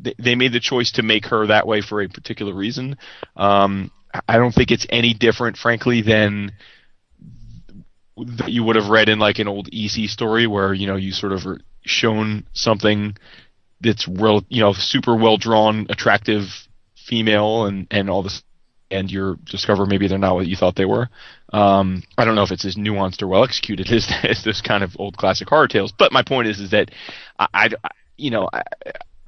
they, 0.00 0.14
they 0.18 0.34
made 0.34 0.52
the 0.52 0.60
choice 0.60 0.92
to 0.92 1.02
make 1.02 1.26
her 1.26 1.46
that 1.46 1.66
way 1.66 1.80
for 1.80 2.00
a 2.02 2.08
particular 2.08 2.52
reason. 2.54 2.96
Um, 3.36 3.90
I 4.26 4.38
don't 4.38 4.54
think 4.54 4.70
it's 4.70 4.86
any 4.90 5.12
different, 5.14 5.56
frankly, 5.56 6.02
than 6.02 6.52
that 8.16 8.50
you 8.50 8.64
would 8.64 8.76
have 8.76 8.88
read 8.88 9.08
in 9.08 9.18
like 9.18 9.38
an 9.38 9.48
old 9.48 9.68
EC 9.72 10.08
story 10.08 10.46
where 10.46 10.72
you 10.74 10.86
know 10.86 10.96
you 10.96 11.12
sort 11.12 11.32
of 11.32 11.42
shown 11.82 12.44
something 12.52 13.16
that's 13.80 14.08
real, 14.08 14.44
you 14.48 14.60
know, 14.60 14.72
super 14.72 15.14
well 15.14 15.36
drawn, 15.36 15.86
attractive 15.88 16.44
female, 16.96 17.66
and 17.66 17.86
and 17.90 18.10
all 18.10 18.22
this, 18.22 18.42
and 18.90 19.10
you 19.10 19.38
discover 19.44 19.86
maybe 19.86 20.08
they're 20.08 20.18
not 20.18 20.34
what 20.34 20.46
you 20.46 20.56
thought 20.56 20.76
they 20.76 20.84
were. 20.84 21.08
Um, 21.52 22.02
I 22.16 22.24
don't 22.24 22.34
know 22.34 22.42
if 22.42 22.50
it's 22.50 22.64
as 22.64 22.76
nuanced 22.76 23.22
or 23.22 23.28
well 23.28 23.44
executed 23.44 23.88
as, 23.92 24.10
as 24.22 24.44
this 24.44 24.60
kind 24.60 24.84
of 24.84 24.96
old 24.98 25.16
classic 25.16 25.48
horror 25.48 25.68
tales, 25.68 25.92
but 25.92 26.12
my 26.12 26.22
point 26.22 26.48
is 26.48 26.60
is 26.60 26.70
that 26.70 26.90
I, 27.38 27.46
I 27.54 27.68
you 28.16 28.30
know. 28.30 28.48
I, 28.52 28.62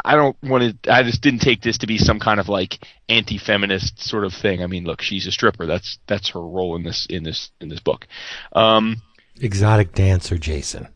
I 0.02 0.14
don't 0.14 0.34
want 0.42 0.82
to. 0.82 0.90
I 0.90 1.02
just 1.02 1.20
didn't 1.20 1.40
take 1.40 1.60
this 1.60 1.76
to 1.78 1.86
be 1.86 1.98
some 1.98 2.20
kind 2.20 2.40
of 2.40 2.48
like 2.48 2.78
anti-feminist 3.10 4.02
sort 4.02 4.24
of 4.24 4.32
thing. 4.32 4.62
I 4.62 4.66
mean, 4.66 4.84
look, 4.84 5.02
she's 5.02 5.26
a 5.26 5.30
stripper. 5.30 5.66
That's 5.66 5.98
that's 6.06 6.30
her 6.30 6.40
role 6.40 6.74
in 6.76 6.84
this 6.84 7.06
in 7.10 7.22
this 7.22 7.50
in 7.60 7.68
this 7.68 7.80
book. 7.80 8.06
Um, 8.52 9.02
Exotic 9.40 9.94
dancer, 9.94 10.38
Jason. 10.38 10.88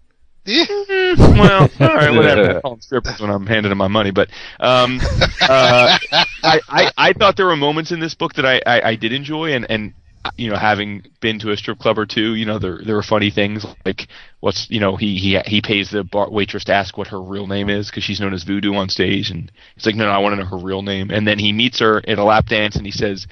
Well, 0.47 1.71
all 1.81 1.89
right, 1.89 2.15
whatever. 2.15 2.59
I 2.59 2.61
call 2.61 2.73
them 2.73 2.81
strippers 2.81 3.21
when 3.21 3.31
I'm 3.31 3.47
handing 3.47 3.71
them 3.71 3.79
my 3.79 3.89
money, 3.89 4.11
but 4.11 4.29
um, 4.61 5.01
uh, 5.41 5.99
I, 6.43 6.61
I 6.69 6.91
I 6.97 7.13
thought 7.13 7.37
there 7.37 7.47
were 7.47 7.57
moments 7.57 7.93
in 7.93 8.01
this 8.01 8.15
book 8.15 8.35
that 8.35 8.45
I 8.45 8.61
I, 8.67 8.89
I 8.91 8.97
did 8.97 9.13
enjoy, 9.13 9.55
and 9.55 9.67
and 9.71 9.95
you 10.37 10.51
know, 10.51 10.57
having 10.57 11.05
been 11.21 11.39
to 11.41 11.51
a 11.51 11.57
strip 11.57 11.79
club 11.79 11.99
or 11.99 12.07
two, 12.07 12.35
you 12.35 12.47
know, 12.47 12.59
there 12.59 12.81
there 12.85 12.97
were 12.97 13.03
funny 13.03 13.31
things 13.31 13.65
like 13.85 14.09
what's 14.41 14.69
you 14.71 14.81
know 14.81 14.97
he 14.97 15.17
he 15.17 15.39
he 15.47 15.61
pays 15.61 15.91
the 15.91 16.05
bar 16.05 16.31
waitress 16.31 16.65
to 16.65 16.75
ask 16.75 16.97
what 16.97 17.09
her 17.09 17.21
real 17.21 17.47
name 17.47 17.69
is 17.69 17.91
because 17.91 18.05
she's 18.05 18.21
known 18.21 18.35
as 18.35 18.45
Voodoo 18.45 18.75
on 18.75 18.89
stage, 18.89 19.31
and 19.31 19.51
he's 19.75 19.87
like, 19.87 19.95
no, 19.95 20.05
no, 20.07 20.11
I 20.11 20.19
want 20.19 20.35
to 20.35 20.43
know 20.43 20.49
her 20.49 20.59
real 20.59 20.83
name, 20.83 21.11
and 21.11 21.27
then 21.27 21.39
he 21.39 21.53
meets 21.53 21.81
her 21.81 22.03
at 22.07 22.19
a 22.19 22.25
lap 22.25 22.47
dance, 22.47 22.77
and 22.77 22.87
he 22.87 22.93
says. 22.93 23.27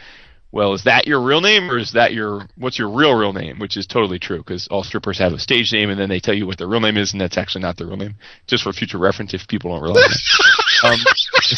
Well, 0.52 0.74
is 0.74 0.84
that 0.84 1.06
your 1.06 1.22
real 1.22 1.40
name, 1.40 1.70
or 1.70 1.78
is 1.78 1.92
that 1.92 2.12
your 2.12 2.46
what's 2.56 2.78
your 2.78 2.90
real 2.90 3.14
real 3.14 3.32
name? 3.32 3.58
Which 3.58 3.78
is 3.78 3.86
totally 3.86 4.18
true 4.18 4.36
because 4.36 4.68
all 4.68 4.84
strippers 4.84 5.18
have 5.18 5.32
a 5.32 5.38
stage 5.38 5.72
name, 5.72 5.88
and 5.88 5.98
then 5.98 6.10
they 6.10 6.20
tell 6.20 6.34
you 6.34 6.46
what 6.46 6.58
their 6.58 6.68
real 6.68 6.80
name 6.80 6.98
is, 6.98 7.12
and 7.12 7.20
that's 7.20 7.38
actually 7.38 7.62
not 7.62 7.78
their 7.78 7.86
real 7.86 7.96
name. 7.96 8.16
Just 8.46 8.64
for 8.64 8.72
future 8.74 8.98
reference, 8.98 9.32
if 9.32 9.48
people 9.48 9.70
don't 9.70 9.82
realize. 9.82 10.04
That. 10.04 10.48
Um, 10.84 10.98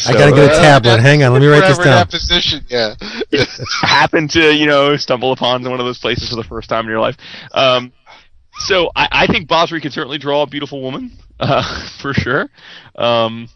I 0.05 0.13
gotta 0.13 0.35
get 0.35 0.51
a 0.51 0.55
tablet. 0.55 0.99
Hang 0.99 1.23
on, 1.23 1.33
let 1.33 1.41
me 1.41 1.47
write 1.47 1.67
this 1.67 1.79
down. 1.79 1.87
that 1.87 2.11
position, 2.11 2.63
yeah. 2.69 2.93
happen 3.81 4.27
to 4.27 4.53
you 4.53 4.67
know 4.67 4.95
stumble 4.97 5.31
upon 5.31 5.63
one 5.63 5.79
of 5.79 5.85
those 5.87 5.97
places 5.97 6.29
for 6.29 6.35
the 6.35 6.43
first 6.43 6.69
time 6.69 6.85
in 6.85 6.91
your 6.91 6.99
life. 6.99 7.17
Um, 7.51 7.91
so 8.59 8.91
I, 8.95 9.07
I 9.11 9.27
think 9.27 9.49
Basri 9.49 9.81
can 9.81 9.89
certainly 9.89 10.19
draw 10.19 10.43
a 10.43 10.47
beautiful 10.47 10.79
woman 10.79 11.11
uh, 11.39 11.89
for 12.01 12.13
sure. 12.13 12.49
Um, 12.93 13.49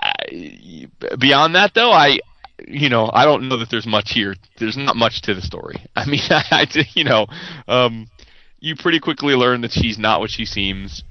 I, 0.00 0.88
beyond 1.18 1.56
that, 1.56 1.72
though, 1.74 1.90
I 1.90 2.20
you 2.66 2.88
know 2.88 3.10
I 3.12 3.24
don't 3.24 3.48
know 3.48 3.56
that 3.58 3.70
there's 3.70 3.86
much 3.86 4.12
here. 4.12 4.34
There's 4.58 4.76
not 4.76 4.96
much 4.96 5.22
to 5.22 5.34
the 5.34 5.42
story. 5.42 5.76
I 5.96 6.06
mean, 6.06 6.20
I, 6.30 6.44
I 6.50 6.86
you 6.94 7.04
know, 7.04 7.26
um, 7.68 8.08
you 8.60 8.76
pretty 8.76 9.00
quickly 9.00 9.34
learn 9.34 9.60
that 9.62 9.72
she's 9.72 9.98
not 9.98 10.20
what 10.20 10.30
she 10.30 10.44
seems. 10.44 11.02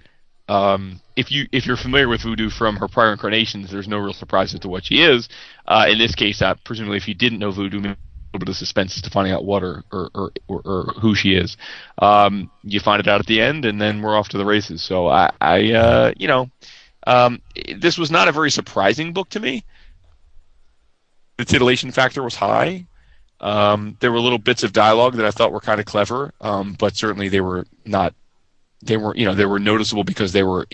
Um, 0.48 1.02
if 1.16 1.32
you 1.32 1.48
if 1.52 1.66
you're 1.66 1.78
familiar 1.78 2.08
with 2.08 2.22
Voodoo 2.22 2.50
from 2.50 2.76
her 2.78 2.88
prior 2.88 3.12
incarnations, 3.12 3.72
there's 3.72 3.88
no 3.88 3.98
real 3.98 4.14
surprise 4.14 4.54
as 4.54 4.60
to 4.62 4.70
what 4.70 4.86
she 4.86 5.02
is. 5.02 5.28
Uh, 5.68 5.88
in 5.90 5.98
this 5.98 6.14
case, 6.14 6.42
uh, 6.42 6.56
presumably, 6.64 6.98
if 6.98 7.08
you 7.08 7.16
didn't 7.16 7.40
know 7.40 7.52
Voodoo, 7.52 7.80
maybe 7.80 7.94
a 7.94 8.38
little 8.38 8.46
bit 8.46 8.50
of 8.50 8.56
suspense 8.56 8.96
as 8.96 9.02
to 9.04 9.10
finding 9.10 9.34
out 9.34 9.46
what 9.46 9.64
or 9.64 9.84
or, 9.92 10.10
or, 10.14 10.32
or, 10.48 10.62
or 10.66 10.84
who 11.02 11.16
she 11.16 11.34
is. 11.34 11.58
Um, 12.00 12.52
you 12.64 12.80
find 12.80 13.00
it 13.00 13.08
out 13.08 13.20
at 13.20 13.26
the 13.26 13.42
end, 13.42 13.66
and 13.66 13.82
then 13.82 14.02
we're 14.02 14.16
off 14.16 14.30
to 14.30 14.38
the 14.38 14.46
races. 14.46 14.84
So 14.84 15.08
I, 15.08 15.32
I 15.42 15.72
uh, 15.72 16.14
you 16.16 16.28
know, 16.28 16.50
um, 17.08 17.42
this 17.78 17.98
was 17.98 18.12
not 18.12 18.28
a 18.28 18.32
very 18.32 18.52
surprising 18.52 19.14
book 19.14 19.30
to 19.30 19.40
me. 19.40 19.66
The 21.38 21.46
titillation 21.46 21.92
factor 21.92 22.24
was 22.24 22.36
high. 22.36 22.86
Um, 23.42 23.98
there 24.00 24.12
were 24.12 24.20
little 24.20 24.38
bits 24.38 24.64
of 24.64 24.74
dialogue 24.74 25.16
that 25.16 25.26
I 25.26 25.32
thought 25.32 25.52
were 25.52 25.60
kind 25.60 25.80
of 25.80 25.86
clever, 25.86 26.34
um, 26.42 26.74
but 26.80 26.96
certainly 26.96 27.28
they 27.30 27.42
were 27.42 27.66
not. 27.86 28.14
They 28.82 28.98
were, 28.98 29.16
you 29.16 29.26
know, 29.26 29.36
they 29.36 29.46
were 29.46 29.60
noticeable 29.60 30.04
because 30.04 30.32
they 30.32 30.44
were 30.44 30.68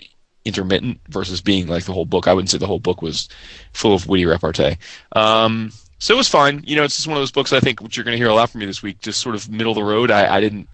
intermittent 0.44 1.00
versus 1.08 1.40
being 1.40 1.66
like 1.66 1.84
the 1.84 1.92
whole 1.92 2.04
book. 2.04 2.26
I 2.26 2.34
wouldn't 2.34 2.50
say 2.50 2.58
the 2.58 2.66
whole 2.66 2.78
book 2.78 3.02
was 3.02 3.28
full 3.72 3.94
of 3.94 4.06
witty 4.06 4.26
repartee. 4.26 4.76
Um, 5.12 5.72
so 5.98 6.14
it 6.14 6.16
was 6.16 6.28
fine. 6.28 6.62
You 6.66 6.76
know, 6.76 6.84
it's 6.84 6.96
just 6.96 7.06
one 7.06 7.16
of 7.16 7.20
those 7.20 7.30
books 7.30 7.52
I 7.52 7.60
think 7.60 7.80
which 7.80 7.96
you're 7.96 8.04
going 8.04 8.14
to 8.14 8.18
hear 8.18 8.28
a 8.28 8.34
lot 8.34 8.50
from 8.50 8.60
me 8.60 8.66
this 8.66 8.82
week. 8.82 9.00
Just 9.00 9.20
sort 9.20 9.34
of 9.34 9.48
middle 9.48 9.72
of 9.72 9.76
the 9.76 9.84
road. 9.84 10.10
I, 10.10 10.36
I 10.36 10.40
didn't, 10.40 10.68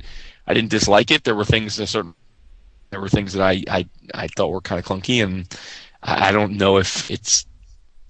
I 0.47 0.55
didn't 0.55 0.71
dislike 0.71 1.11
it. 1.11 1.25
There 1.25 1.35
were 1.35 1.45
things 1.45 1.77
that 1.77 1.87
certain, 1.87 2.15
there 2.91 3.01
were 3.01 3.11
things 3.11 3.35
that 3.35 3.43
I, 3.43 3.63
I, 3.69 3.89
I 4.15 4.29
thought 4.29 4.51
were 4.51 4.61
kind 4.61 4.79
of 4.79 4.87
clunky, 4.87 5.23
and 5.23 5.47
I, 6.03 6.29
I 6.29 6.33
don't 6.33 6.57
know 6.57 6.79
if 6.79 7.11
it's 7.11 7.47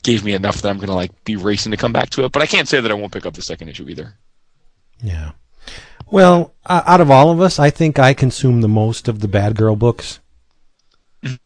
gave 0.08 0.24
me 0.24 0.32
enough 0.32 0.62
that 0.62 0.70
I'm 0.70 0.78
going 0.78 0.88
to 0.88 0.94
like 0.94 1.12
be 1.24 1.36
racing 1.36 1.70
to 1.72 1.76
come 1.76 1.92
back 1.92 2.08
to 2.10 2.24
it. 2.24 2.32
But 2.32 2.40
I 2.40 2.46
can't 2.46 2.66
say 2.66 2.80
that 2.80 2.90
I 2.90 2.94
won't 2.94 3.12
pick 3.12 3.26
up 3.26 3.34
the 3.34 3.42
second 3.42 3.68
issue 3.68 3.86
either. 3.90 4.14
Yeah. 5.02 5.32
Well, 6.10 6.54
uh, 6.64 6.82
out 6.86 7.02
of 7.02 7.10
all 7.10 7.30
of 7.30 7.42
us, 7.42 7.58
I 7.58 7.68
think 7.68 7.98
I 7.98 8.14
consume 8.14 8.62
the 8.62 8.68
most 8.68 9.06
of 9.06 9.20
the 9.20 9.28
Bad 9.28 9.54
Girl 9.54 9.76
books. 9.76 10.20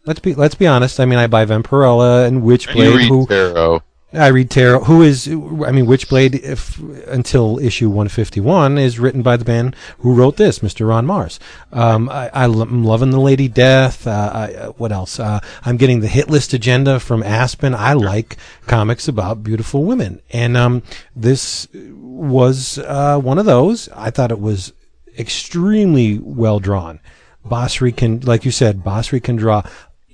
Let's 0.06 0.20
be 0.20 0.34
let's 0.34 0.54
be 0.54 0.68
honest. 0.68 1.00
I 1.00 1.06
mean, 1.06 1.18
I 1.18 1.26
buy 1.26 1.44
Vampirella 1.44 2.24
and 2.28 2.36
You 2.36 2.42
Witchblade. 2.42 2.96
read 2.96 3.08
Who 3.08 3.26
Tarot. 3.26 3.82
I 4.14 4.28
read 4.28 4.50
Tarot. 4.50 4.84
Who 4.84 5.02
is 5.02 5.26
I 5.26 5.32
mean, 5.32 5.86
Witchblade 5.86 6.42
if, 6.42 6.78
until 7.08 7.58
issue 7.58 7.88
151 7.88 8.76
is 8.76 8.98
written 8.98 9.22
by 9.22 9.36
the 9.36 9.44
man 9.44 9.74
who 9.98 10.14
wrote 10.14 10.36
this, 10.36 10.58
Mr. 10.58 10.86
Ron 10.86 11.06
Marz. 11.06 11.38
Um, 11.72 12.08
I, 12.10 12.30
I'm 12.34 12.84
loving 12.84 13.10
the 13.10 13.20
Lady 13.20 13.48
Death. 13.48 14.06
Uh, 14.06 14.30
I, 14.32 14.54
uh, 14.54 14.68
what 14.72 14.92
else? 14.92 15.18
Uh, 15.18 15.40
I'm 15.64 15.78
getting 15.78 16.00
the 16.00 16.08
hit 16.08 16.28
list 16.28 16.52
agenda 16.52 17.00
from 17.00 17.22
Aspen. 17.22 17.74
I 17.74 17.94
like 17.94 18.36
comics 18.66 19.08
about 19.08 19.42
beautiful 19.42 19.84
women, 19.84 20.20
and 20.30 20.56
um, 20.56 20.82
this 21.16 21.66
was 21.72 22.78
uh, 22.78 23.18
one 23.18 23.38
of 23.38 23.46
those. 23.46 23.88
I 23.90 24.10
thought 24.10 24.30
it 24.30 24.40
was 24.40 24.72
extremely 25.18 26.18
well 26.18 26.60
drawn. 26.60 27.00
Basri 27.44 27.96
can, 27.96 28.20
like 28.20 28.44
you 28.44 28.50
said, 28.50 28.84
Basri 28.84 29.22
can 29.22 29.36
draw 29.36 29.62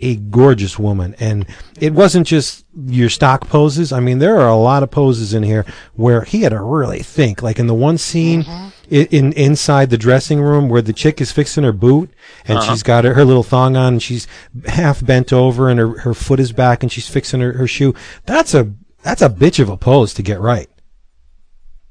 a 0.00 0.16
gorgeous 0.16 0.78
woman. 0.78 1.14
And 1.18 1.46
it 1.80 1.92
wasn't 1.92 2.26
just 2.26 2.64
your 2.86 3.08
stock 3.08 3.48
poses. 3.48 3.92
I 3.92 4.00
mean, 4.00 4.18
there 4.18 4.38
are 4.38 4.48
a 4.48 4.56
lot 4.56 4.82
of 4.82 4.90
poses 4.90 5.34
in 5.34 5.42
here 5.42 5.64
where 5.94 6.22
he 6.22 6.42
had 6.42 6.50
to 6.50 6.60
really 6.60 7.00
think. 7.00 7.42
Like 7.42 7.58
in 7.58 7.66
the 7.66 7.74
one 7.74 7.98
scene 7.98 8.42
mm-hmm. 8.44 8.68
i 8.90 9.08
in, 9.10 9.32
inside 9.32 9.90
the 9.90 9.98
dressing 9.98 10.40
room 10.40 10.68
where 10.68 10.82
the 10.82 10.92
chick 10.92 11.20
is 11.20 11.32
fixing 11.32 11.64
her 11.64 11.72
boot 11.72 12.10
and 12.46 12.58
uh-huh. 12.58 12.72
she's 12.72 12.82
got 12.82 13.04
her, 13.04 13.14
her 13.14 13.24
little 13.24 13.42
thong 13.42 13.76
on 13.76 13.94
and 13.94 14.02
she's 14.02 14.26
half 14.66 15.04
bent 15.04 15.32
over 15.32 15.68
and 15.68 15.78
her, 15.78 15.98
her 16.00 16.14
foot 16.14 16.40
is 16.40 16.52
back 16.52 16.82
and 16.82 16.92
she's 16.92 17.08
fixing 17.08 17.40
her, 17.40 17.52
her 17.52 17.66
shoe. 17.66 17.94
That's 18.26 18.54
a, 18.54 18.72
that's 19.02 19.22
a 19.22 19.28
bitch 19.30 19.60
of 19.60 19.68
a 19.68 19.76
pose 19.76 20.14
to 20.14 20.22
get 20.22 20.40
right. 20.40 20.68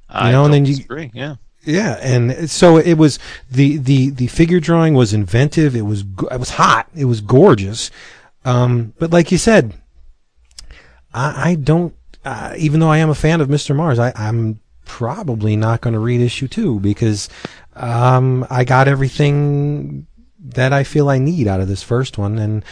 I 0.09 0.31
know, 0.31 0.45
and 0.45 0.53
then 0.53 0.65
you- 0.65 0.75
disagree. 0.75 1.11
Yeah. 1.13 1.35
Yeah, 1.67 1.99
and 2.01 2.49
so 2.49 2.77
it 2.77 2.93
was 2.93 3.19
the 3.51 3.75
the 3.77 4.09
the 4.09 4.27
figure 4.27 4.61
drawing 4.61 4.93
was 4.93 5.13
inventive. 5.13 5.75
It 5.75 5.81
was 5.81 6.05
it 6.31 6.39
was 6.39 6.51
hot. 6.51 6.87
It 6.95 7.05
was 7.05 7.19
gorgeous. 7.19 7.91
Um, 8.45 8.93
but 8.97 9.11
like 9.11 9.33
you 9.33 9.37
said, 9.37 9.73
I, 11.13 11.49
I 11.49 11.55
don't. 11.55 11.93
Uh, 12.23 12.53
even 12.57 12.79
though 12.79 12.89
I 12.89 12.99
am 12.99 13.09
a 13.09 13.15
fan 13.15 13.41
of 13.41 13.49
Mr. 13.49 13.75
Marz, 13.75 13.99
I, 13.99 14.13
I'm 14.15 14.61
probably 14.85 15.57
not 15.57 15.81
going 15.81 15.93
to 15.93 15.99
read 15.99 16.21
issue 16.21 16.47
two 16.47 16.79
because 16.79 17.27
um, 17.75 18.47
I 18.49 18.63
got 18.63 18.87
everything 18.87 20.07
that 20.39 20.71
I 20.71 20.85
feel 20.85 21.09
I 21.09 21.19
need 21.19 21.47
out 21.47 21.59
of 21.59 21.67
this 21.67 21.83
first 21.83 22.17
one. 22.17 22.39
And 22.39 22.63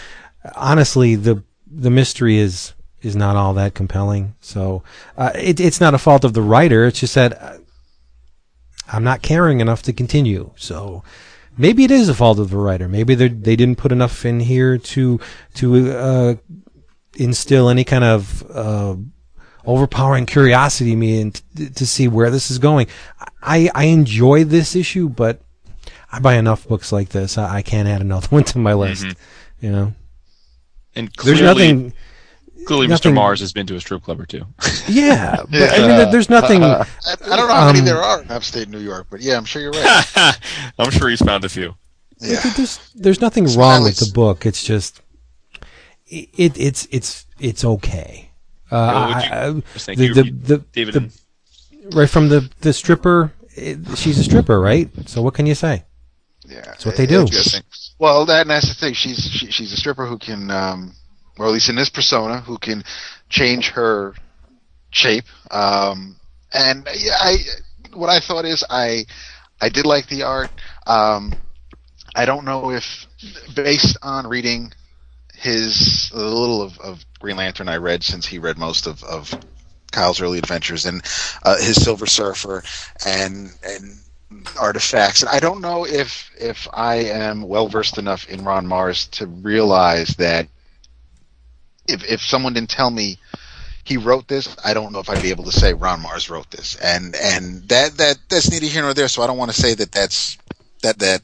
honestly, 0.55 1.15
the 1.15 1.43
the 1.69 1.89
mystery 1.89 2.37
is 2.37 2.73
is 3.01 3.13
not 3.13 3.35
all 3.35 3.53
that 3.55 3.73
compelling. 3.73 4.35
So 4.39 4.83
uh, 5.17 5.31
it, 5.35 5.59
it's 5.59 5.81
not 5.81 5.93
a 5.93 5.97
fault 5.97 6.23
of 6.23 6.31
the 6.31 6.41
writer. 6.41 6.85
It's 6.85 7.01
just 7.01 7.15
that. 7.15 7.59
I'm 8.91 9.03
not 9.03 9.21
caring 9.21 9.59
enough 9.61 9.81
to 9.83 9.93
continue. 9.93 10.51
So 10.55 11.03
maybe 11.57 11.83
it 11.83 11.91
is 11.91 12.09
a 12.09 12.13
fault 12.13 12.39
of 12.39 12.49
the 12.49 12.57
writer. 12.57 12.87
Maybe 12.87 13.15
they 13.15 13.27
they 13.29 13.55
didn't 13.55 13.77
put 13.77 13.91
enough 13.91 14.25
in 14.25 14.39
here 14.39 14.77
to 14.77 15.19
to 15.55 15.91
uh, 15.91 16.35
instill 17.15 17.69
any 17.69 17.83
kind 17.83 18.03
of 18.03 18.43
uh, 18.51 18.95
overpowering 19.65 20.25
curiosity 20.25 20.93
in 20.93 20.99
me 20.99 21.21
and 21.21 21.41
t- 21.55 21.69
to 21.69 21.85
see 21.87 22.07
where 22.07 22.29
this 22.29 22.51
is 22.51 22.59
going. 22.59 22.87
I 23.41 23.69
I 23.73 23.85
enjoy 23.85 24.43
this 24.43 24.75
issue, 24.75 25.09
but 25.09 25.41
I 26.11 26.19
buy 26.19 26.35
enough 26.35 26.67
books 26.67 26.91
like 26.91 27.09
this. 27.09 27.37
I, 27.37 27.57
I 27.57 27.61
can't 27.61 27.87
add 27.87 28.01
another 28.01 28.27
one 28.31 28.43
to 28.45 28.59
my 28.59 28.73
list. 28.73 29.05
You 29.61 29.71
know, 29.71 29.93
And 30.95 31.09
there's 31.23 31.41
nothing. 31.41 31.93
Clearly, 32.65 32.87
nothing- 32.87 33.13
Mr. 33.13 33.15
Marz 33.17 33.39
has 33.39 33.53
been 33.53 33.67
to 33.67 33.75
a 33.75 33.79
strip 33.79 34.03
club 34.03 34.19
or 34.19 34.25
two. 34.25 34.45
Yeah, 34.87 35.35
but 35.49 35.73
I 35.73 35.77
mean, 35.79 35.87
there- 35.87 36.11
there's 36.11 36.29
nothing. 36.29 36.63
I, 36.63 36.85
I 37.05 37.15
don't 37.35 37.47
know 37.47 37.53
how 37.53 37.67
many 37.67 37.79
Um, 37.79 37.85
there 37.85 38.01
are 38.01 38.21
in 38.21 38.31
upstate 38.31 38.69
New 38.69 38.79
York, 38.79 39.07
but 39.09 39.21
yeah, 39.21 39.37
I'm 39.37 39.45
sure 39.45 39.61
you're 39.61 39.71
right. 39.71 40.05
I'm 40.79 40.91
sure 40.91 41.09
he's 41.09 41.21
found 41.21 41.43
a 41.45 41.49
few. 41.49 41.75
Yeah. 42.19 42.41
There's 42.55 42.91
there's 42.95 43.21
nothing 43.21 43.45
wrong 43.55 43.83
with 43.83 43.97
the 43.97 44.11
book. 44.13 44.45
It's 44.45 44.63
just 44.63 45.01
it 46.07 46.57
it's 46.57 46.87
it's 46.91 47.25
it's 47.39 47.65
okay. 47.65 48.31
Uh, 48.71 48.75
Well, 48.75 48.97
I- 48.97 49.47
I- 49.47 49.61
Yes, 49.73 49.85
thank 49.85 49.99
the, 49.99 50.07
the, 50.13 50.23
the, 50.31 50.57
David. 50.73 50.93
the- 50.93 51.11
right 51.95 52.09
from 52.09 52.29
the 52.29 52.49
the 52.61 52.73
stripper. 52.73 53.31
It, 53.57 53.79
she's 53.97 54.19
a 54.19 54.23
stripper, 54.23 54.59
right? 54.59 54.89
So 55.07 55.21
what 55.21 55.33
can 55.33 55.45
you 55.45 55.55
say? 55.55 55.83
Yeah, 56.47 56.61
That's 56.65 56.85
what 56.85 56.95
they 56.97 57.05
do. 57.05 57.25
Well, 57.99 58.25
that, 58.25 58.41
and 58.41 58.49
that's 58.49 58.67
the 58.67 58.75
thing. 58.75 58.93
She's 58.93 59.17
she, 59.31 59.49
she's 59.49 59.71
a 59.73 59.77
stripper 59.77 60.05
who 60.05 60.17
can 60.17 60.51
um, 60.51 60.93
or 61.37 61.45
at 61.45 61.51
least 61.51 61.69
in 61.69 61.75
this 61.75 61.89
persona, 61.89 62.39
who 62.39 62.57
can 62.57 62.83
change 63.29 63.69
her 63.69 64.13
shape. 64.91 65.25
Um, 65.51 66.15
and 66.53 66.87
I, 66.87 67.37
what 67.93 68.09
I 68.09 68.19
thought 68.19 68.45
is 68.45 68.63
I, 68.69 69.05
I 69.61 69.69
did 69.69 69.85
like 69.85 70.07
the 70.07 70.23
art. 70.23 70.51
Um, 70.87 71.33
I 72.15 72.25
don't 72.25 72.45
know 72.45 72.71
if, 72.71 73.07
based 73.53 73.97
on 74.01 74.27
reading 74.27 74.71
his 75.33 76.11
a 76.13 76.17
little 76.17 76.61
of, 76.61 76.79
of 76.79 77.05
Green 77.19 77.37
Lantern 77.37 77.67
I 77.67 77.77
read 77.77 78.03
since 78.03 78.25
he 78.25 78.39
read 78.39 78.57
most 78.57 78.87
of, 78.87 79.03
of 79.03 79.33
Kyle's 79.91 80.21
early 80.21 80.39
adventures 80.39 80.85
and 80.85 81.01
uh, 81.43 81.57
his 81.57 81.81
Silver 81.83 82.05
Surfer 82.05 82.63
and 83.05 83.49
and 83.63 83.97
artifacts. 84.59 85.21
And 85.21 85.29
I 85.29 85.39
don't 85.39 85.61
know 85.61 85.85
if 85.85 86.31
if 86.39 86.67
I 86.73 86.95
am 86.95 87.43
well 87.43 87.67
versed 87.67 87.97
enough 87.97 88.27
in 88.29 88.43
Ron 88.43 88.65
Marz 88.65 89.09
to 89.11 89.27
realize 89.27 90.09
that 90.17 90.47
if 91.87 92.03
if 92.03 92.21
someone 92.21 92.53
didn't 92.53 92.69
tell 92.69 92.91
me 92.91 93.17
he 93.85 93.97
wrote 93.97 94.27
this, 94.27 94.55
I 94.65 94.73
don't 94.73 94.91
know 94.91 94.99
if 94.99 95.09
I'd 95.09 95.21
be 95.21 95.29
able 95.29 95.43
to 95.43 95.51
say 95.51 95.73
Ron 95.73 96.01
Marz 96.01 96.29
wrote 96.29 96.49
this. 96.49 96.75
And 96.75 97.15
and 97.15 97.61
that 97.69 97.97
that 97.97 98.17
that's 98.29 98.51
neither 98.51 98.65
here 98.65 98.81
nor 98.81 98.93
there. 98.93 99.07
So 99.07 99.21
I 99.21 99.27
don't 99.27 99.37
want 99.37 99.51
to 99.51 99.61
say 99.61 99.75
that 99.75 99.91
that's 99.91 100.37
that 100.81 100.99
that 100.99 101.21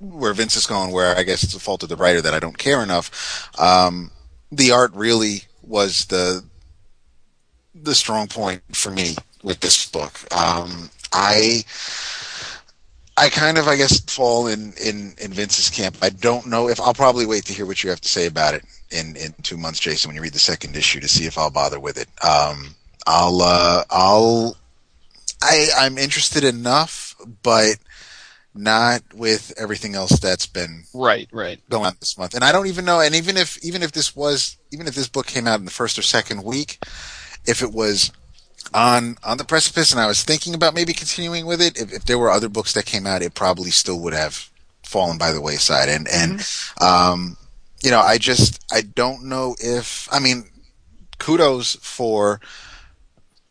where 0.00 0.32
Vince 0.32 0.56
is 0.56 0.66
going, 0.66 0.92
where 0.92 1.16
I 1.16 1.22
guess 1.22 1.44
it's 1.44 1.52
the 1.52 1.60
fault 1.60 1.82
of 1.82 1.90
the 1.90 1.96
writer 1.96 2.22
that 2.22 2.34
I 2.34 2.40
don't 2.40 2.56
care 2.56 2.82
enough. 2.82 3.50
Um, 3.60 4.10
the 4.50 4.72
art 4.72 4.92
really 4.94 5.42
was 5.62 6.06
the 6.06 6.42
the 7.74 7.94
strong 7.94 8.28
point 8.28 8.62
for 8.72 8.90
me 8.90 9.16
with 9.42 9.60
this 9.60 9.86
book. 9.86 10.18
Um, 10.34 10.88
I 11.12 11.64
I 13.18 13.28
kind 13.28 13.58
of 13.58 13.68
I 13.68 13.76
guess 13.76 14.00
fall 14.00 14.46
in, 14.46 14.72
in 14.82 15.14
in 15.18 15.34
Vince's 15.34 15.68
camp. 15.68 15.98
I 16.00 16.08
don't 16.08 16.46
know 16.46 16.70
if 16.70 16.80
I'll 16.80 16.94
probably 16.94 17.26
wait 17.26 17.44
to 17.44 17.52
hear 17.52 17.66
what 17.66 17.84
you 17.84 17.90
have 17.90 18.00
to 18.00 18.08
say 18.08 18.26
about 18.26 18.54
it 18.54 18.64
in 18.90 19.16
in 19.16 19.34
two 19.42 19.56
months, 19.56 19.80
Jason, 19.80 20.08
when 20.08 20.16
you 20.16 20.22
read 20.22 20.32
the 20.32 20.38
second 20.38 20.76
issue 20.76 21.00
to 21.00 21.08
see 21.08 21.26
if 21.26 21.38
I'll 21.38 21.50
bother 21.50 21.80
with 21.80 21.96
it. 21.98 22.08
Um, 22.24 22.74
I'll 23.06 23.40
uh, 23.42 23.84
I'll 23.90 24.56
I 25.42 25.68
I'm 25.78 25.98
interested 25.98 26.44
enough, 26.44 27.14
but 27.42 27.76
not 28.54 29.02
with 29.14 29.52
everything 29.58 29.94
else 29.94 30.18
that's 30.18 30.46
been 30.46 30.84
Right, 30.94 31.28
right. 31.30 31.60
going 31.68 31.84
on 31.86 31.96
this 32.00 32.16
month. 32.16 32.34
And 32.34 32.42
I 32.42 32.52
don't 32.52 32.66
even 32.68 32.84
know. 32.86 33.00
And 33.00 33.14
even 33.14 33.36
if 33.36 33.62
even 33.62 33.82
if 33.82 33.92
this 33.92 34.16
was 34.16 34.56
even 34.72 34.86
if 34.86 34.94
this 34.94 35.08
book 35.08 35.26
came 35.26 35.46
out 35.46 35.58
in 35.58 35.64
the 35.66 35.70
first 35.70 35.98
or 35.98 36.02
second 36.02 36.42
week, 36.42 36.78
if 37.46 37.62
it 37.62 37.72
was 37.72 38.10
on 38.74 39.18
on 39.22 39.36
the 39.36 39.44
precipice 39.44 39.92
and 39.92 40.00
I 40.00 40.06
was 40.06 40.24
thinking 40.24 40.54
about 40.54 40.74
maybe 40.74 40.92
continuing 40.94 41.46
with 41.46 41.60
it, 41.60 41.78
if, 41.80 41.92
if 41.92 42.04
there 42.04 42.18
were 42.18 42.30
other 42.30 42.48
books 42.48 42.72
that 42.74 42.86
came 42.86 43.06
out, 43.06 43.22
it 43.22 43.34
probably 43.34 43.70
still 43.70 44.00
would 44.00 44.14
have 44.14 44.48
fallen 44.82 45.18
by 45.18 45.32
the 45.32 45.40
wayside. 45.40 45.88
And 45.88 46.08
and 46.08 46.48
um, 46.80 47.36
you 47.82 47.90
know, 47.90 48.00
I 48.00 48.18
just 48.18 48.64
I 48.72 48.82
don't 48.82 49.24
know 49.24 49.54
if 49.58 50.08
I 50.12 50.18
mean, 50.18 50.48
kudos 51.18 51.76
for 51.76 52.40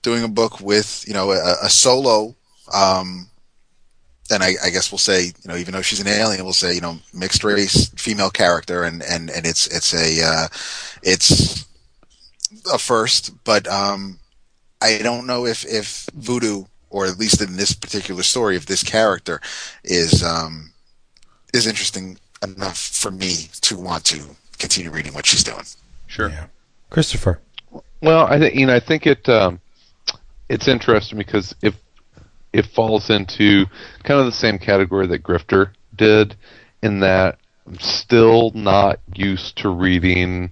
doing 0.01 0.23
a 0.23 0.29
book 0.29 0.59
with 0.59 1.03
you 1.07 1.13
know 1.13 1.31
a, 1.31 1.55
a 1.63 1.69
solo. 1.69 2.35
Um, 2.73 3.29
and 4.31 4.41
I, 4.41 4.53
I 4.63 4.69
guess 4.71 4.91
we'll 4.91 4.97
say, 4.97 5.25
you 5.25 5.47
know, 5.47 5.55
even 5.55 5.73
though 5.73 5.83
she's 5.83 5.99
an 5.99 6.07
alien, 6.07 6.43
we'll 6.43 6.53
say, 6.53 6.73
you 6.73 6.81
know, 6.81 6.97
mixed 7.13 7.43
race 7.43 7.89
female 7.89 8.31
character, 8.31 8.83
and 8.83 9.03
and 9.03 9.29
and 9.29 9.45
it's 9.45 9.67
it's 9.67 9.93
a 9.93 10.23
uh, 10.25 10.47
it's 11.03 11.65
a 12.73 12.77
first, 12.77 13.31
but 13.43 13.67
um, 13.67 14.19
I 14.81 14.99
don't 15.03 15.27
know 15.27 15.45
if 15.45 15.63
if 15.65 16.07
Voodoo, 16.13 16.65
or 16.89 17.05
at 17.05 17.19
least 17.19 17.41
in 17.41 17.57
this 17.57 17.73
particular 17.73 18.23
story, 18.23 18.55
if 18.55 18.65
this 18.65 18.83
character 18.83 19.41
is 19.83 20.23
um, 20.23 20.73
is 21.53 21.67
interesting 21.67 22.17
enough 22.49 22.77
for 22.77 23.11
me 23.11 23.49
to 23.61 23.77
want 23.77 24.05
to 24.05 24.21
continue 24.57 24.91
reading 24.91 25.13
what 25.13 25.25
she's 25.25 25.43
doing. 25.43 25.63
Sure. 26.07 26.29
Yeah. 26.29 26.47
Christopher. 26.89 27.39
Well, 28.01 28.25
I 28.27 28.39
think 28.39 28.55
you 28.55 28.65
know, 28.65 28.75
I 28.75 28.79
think 28.79 29.07
it 29.07 29.27
um, 29.27 29.59
it's 30.49 30.67
interesting 30.67 31.17
because 31.17 31.55
if 31.61 31.75
it 32.53 32.65
falls 32.67 33.09
into 33.09 33.65
kind 34.03 34.19
of 34.19 34.25
the 34.25 34.31
same 34.31 34.57
category 34.57 35.07
that 35.07 35.23
Grifter 35.23 35.71
did, 35.95 36.35
in 36.81 36.99
that 37.01 37.37
I'm 37.67 37.79
still 37.79 38.51
not 38.53 38.99
used 39.13 39.57
to 39.57 39.69
reading 39.69 40.51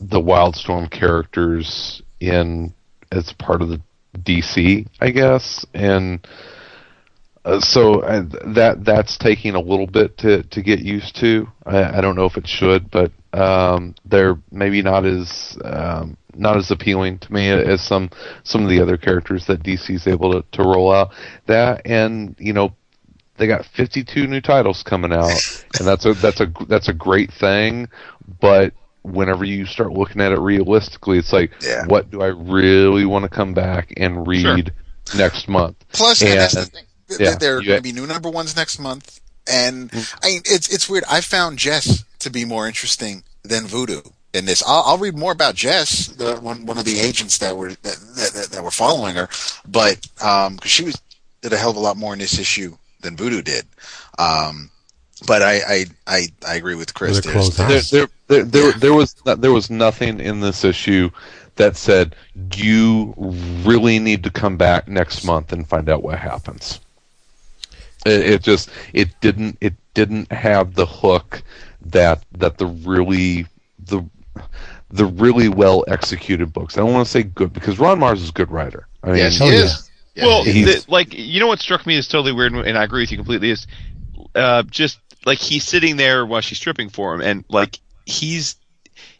the 0.00 0.20
Wildstorm 0.20 0.90
characters 0.90 2.02
in 2.20 2.74
as 3.10 3.32
part 3.32 3.62
of 3.62 3.68
the 3.68 3.80
DC, 4.18 4.86
I 5.00 5.10
guess, 5.10 5.64
and 5.74 6.26
uh, 7.44 7.60
so 7.60 8.00
uh, 8.00 8.22
that 8.54 8.84
that's 8.84 9.16
taking 9.18 9.54
a 9.54 9.60
little 9.60 9.86
bit 9.86 10.16
to 10.18 10.42
to 10.44 10.62
get 10.62 10.80
used 10.80 11.16
to. 11.16 11.48
I, 11.66 11.98
I 11.98 12.00
don't 12.00 12.16
know 12.16 12.26
if 12.26 12.36
it 12.36 12.46
should, 12.46 12.90
but 12.90 13.10
um, 13.32 13.94
they're 14.04 14.38
maybe 14.50 14.82
not 14.82 15.04
as 15.04 15.58
um, 15.64 16.16
not 16.34 16.56
as 16.56 16.70
appealing 16.70 17.18
to 17.18 17.32
me 17.32 17.48
as 17.50 17.80
some 17.82 18.10
some 18.44 18.62
of 18.62 18.68
the 18.68 18.80
other 18.80 18.96
characters 18.96 19.46
that 19.46 19.62
DC's 19.62 20.06
able 20.06 20.32
to, 20.32 20.44
to 20.52 20.62
roll 20.62 20.92
out. 20.92 21.10
That 21.46 21.82
and 21.84 22.36
you 22.38 22.52
know 22.52 22.74
they 23.38 23.46
got 23.46 23.64
52 23.64 24.26
new 24.26 24.40
titles 24.40 24.82
coming 24.82 25.12
out, 25.12 25.30
and 25.78 25.86
that's 25.86 26.04
a 26.06 26.14
that's 26.14 26.40
a 26.40 26.52
that's 26.68 26.88
a 26.88 26.92
great 26.94 27.32
thing. 27.32 27.88
But 28.40 28.72
whenever 29.02 29.44
you 29.44 29.66
start 29.66 29.92
looking 29.92 30.20
at 30.20 30.30
it 30.30 30.38
realistically, 30.38 31.18
it's 31.18 31.32
like, 31.32 31.50
Yeah. 31.60 31.86
what 31.86 32.08
do 32.12 32.22
I 32.22 32.28
really 32.28 33.04
want 33.04 33.24
to 33.24 33.28
come 33.28 33.52
back 33.52 33.92
and 33.96 34.28
read 34.28 34.72
next 35.16 35.48
month? 35.48 35.74
Plus, 35.92 36.22
and 36.22 36.38
that's 36.38 36.54
the 36.54 36.60
And- 36.60 36.70
thing. 36.70 36.84
Th- 36.84 36.91
yeah, 37.18 37.26
th- 37.30 37.38
there 37.38 37.56
are 37.58 37.62
going 37.62 37.76
to 37.78 37.82
be 37.82 37.92
new 37.92 38.06
number 38.06 38.30
ones 38.30 38.54
next 38.56 38.78
month, 38.78 39.20
and 39.50 39.90
I 40.22 40.26
mean, 40.28 40.42
it's 40.44 40.68
it's 40.72 40.88
weird. 40.88 41.04
I 41.10 41.20
found 41.20 41.58
Jess 41.58 42.04
to 42.20 42.30
be 42.30 42.44
more 42.44 42.66
interesting 42.66 43.22
than 43.42 43.66
Voodoo 43.66 44.00
in 44.34 44.44
this. 44.46 44.62
I'll, 44.66 44.82
I'll 44.86 44.98
read 44.98 45.16
more 45.16 45.32
about 45.32 45.54
Jess, 45.54 46.06
the 46.08 46.36
one 46.36 46.66
one 46.66 46.78
of 46.78 46.84
the 46.84 46.98
agents 47.00 47.38
that 47.38 47.56
were 47.56 47.70
that 47.70 47.82
that, 48.16 48.30
that, 48.34 48.48
that 48.52 48.62
were 48.64 48.70
following 48.70 49.14
her, 49.16 49.28
but 49.66 50.06
um, 50.22 50.56
because 50.56 50.70
she 50.70 50.84
was 50.84 51.00
did 51.40 51.52
a 51.52 51.56
hell 51.56 51.70
of 51.70 51.76
a 51.76 51.80
lot 51.80 51.96
more 51.96 52.12
in 52.12 52.18
this 52.18 52.38
issue 52.38 52.76
than 53.00 53.16
Voodoo 53.16 53.42
did. 53.42 53.64
Um, 54.18 54.70
but 55.26 55.42
I 55.42 55.54
I 55.66 55.84
I, 56.06 56.26
I 56.46 56.54
agree 56.54 56.74
with 56.74 56.94
Chris. 56.94 57.16
With 57.16 57.26
a 57.26 57.28
There's- 57.28 57.56
closed 57.56 57.60
eye. 57.60 57.68
there, 57.68 57.82
there, 57.90 58.08
there, 58.28 58.44
there, 58.44 58.66
Yeah. 58.70 58.76
there 58.78 58.94
was 58.94 59.14
there 59.24 59.52
was 59.52 59.70
nothing 59.70 60.20
in 60.20 60.40
this 60.40 60.64
issue 60.64 61.10
that 61.56 61.76
said 61.76 62.16
you 62.54 63.12
really 63.62 63.98
need 63.98 64.24
to 64.24 64.30
come 64.30 64.56
back 64.56 64.88
next 64.88 65.22
month 65.24 65.52
and 65.52 65.68
find 65.68 65.88
out 65.90 66.02
what 66.02 66.18
happens. 66.18 66.80
It, 68.04 68.30
it 68.30 68.42
just 68.42 68.70
it 68.92 69.08
didn't 69.20 69.58
it 69.60 69.74
didn't 69.94 70.30
have 70.32 70.74
the 70.74 70.86
hook 70.86 71.42
that 71.86 72.24
that 72.32 72.58
the 72.58 72.66
really 72.66 73.46
the 73.78 74.02
the 74.90 75.06
really 75.06 75.48
well 75.48 75.84
executed 75.88 76.52
books. 76.52 76.76
I 76.76 76.80
don't 76.80 76.92
want 76.92 77.06
to 77.06 77.10
say 77.10 77.22
good 77.22 77.52
because 77.52 77.78
Ron 77.78 77.98
Marz 78.00 78.16
is 78.16 78.28
a 78.30 78.32
good 78.32 78.50
writer. 78.50 78.86
I 79.02 79.08
mean, 79.08 79.16
yes, 79.16 79.38
he 79.38 79.46
yeah. 79.46 79.52
is. 79.52 79.90
Yeah, 80.14 80.26
well, 80.26 80.44
he 80.44 80.50
is. 80.50 80.54
he's- 80.56 80.84
the, 80.84 80.90
like 80.90 81.14
you 81.14 81.40
know 81.40 81.46
what 81.46 81.60
struck 81.60 81.86
me 81.86 81.96
as 81.96 82.08
totally 82.08 82.32
weird, 82.32 82.52
and 82.52 82.76
I 82.76 82.84
agree 82.84 83.02
with 83.02 83.10
you 83.10 83.16
completely. 83.16 83.50
Is 83.50 83.66
uh, 84.34 84.62
just 84.64 84.98
like 85.24 85.38
he's 85.38 85.64
sitting 85.64 85.96
there 85.96 86.26
while 86.26 86.40
she's 86.40 86.58
stripping 86.58 86.88
for 86.90 87.14
him, 87.14 87.20
and 87.20 87.44
like 87.48 87.78
he's 88.04 88.56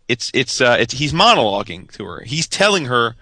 it's 0.09 0.31
it's 0.35 0.61
uh, 0.61 0.77
it's 0.79 0.93
he's 0.93 1.13
monologuing 1.13 1.91
to 1.93 2.05
her. 2.05 2.23
He's 2.25 2.47
telling 2.49 2.87
her 2.87 3.15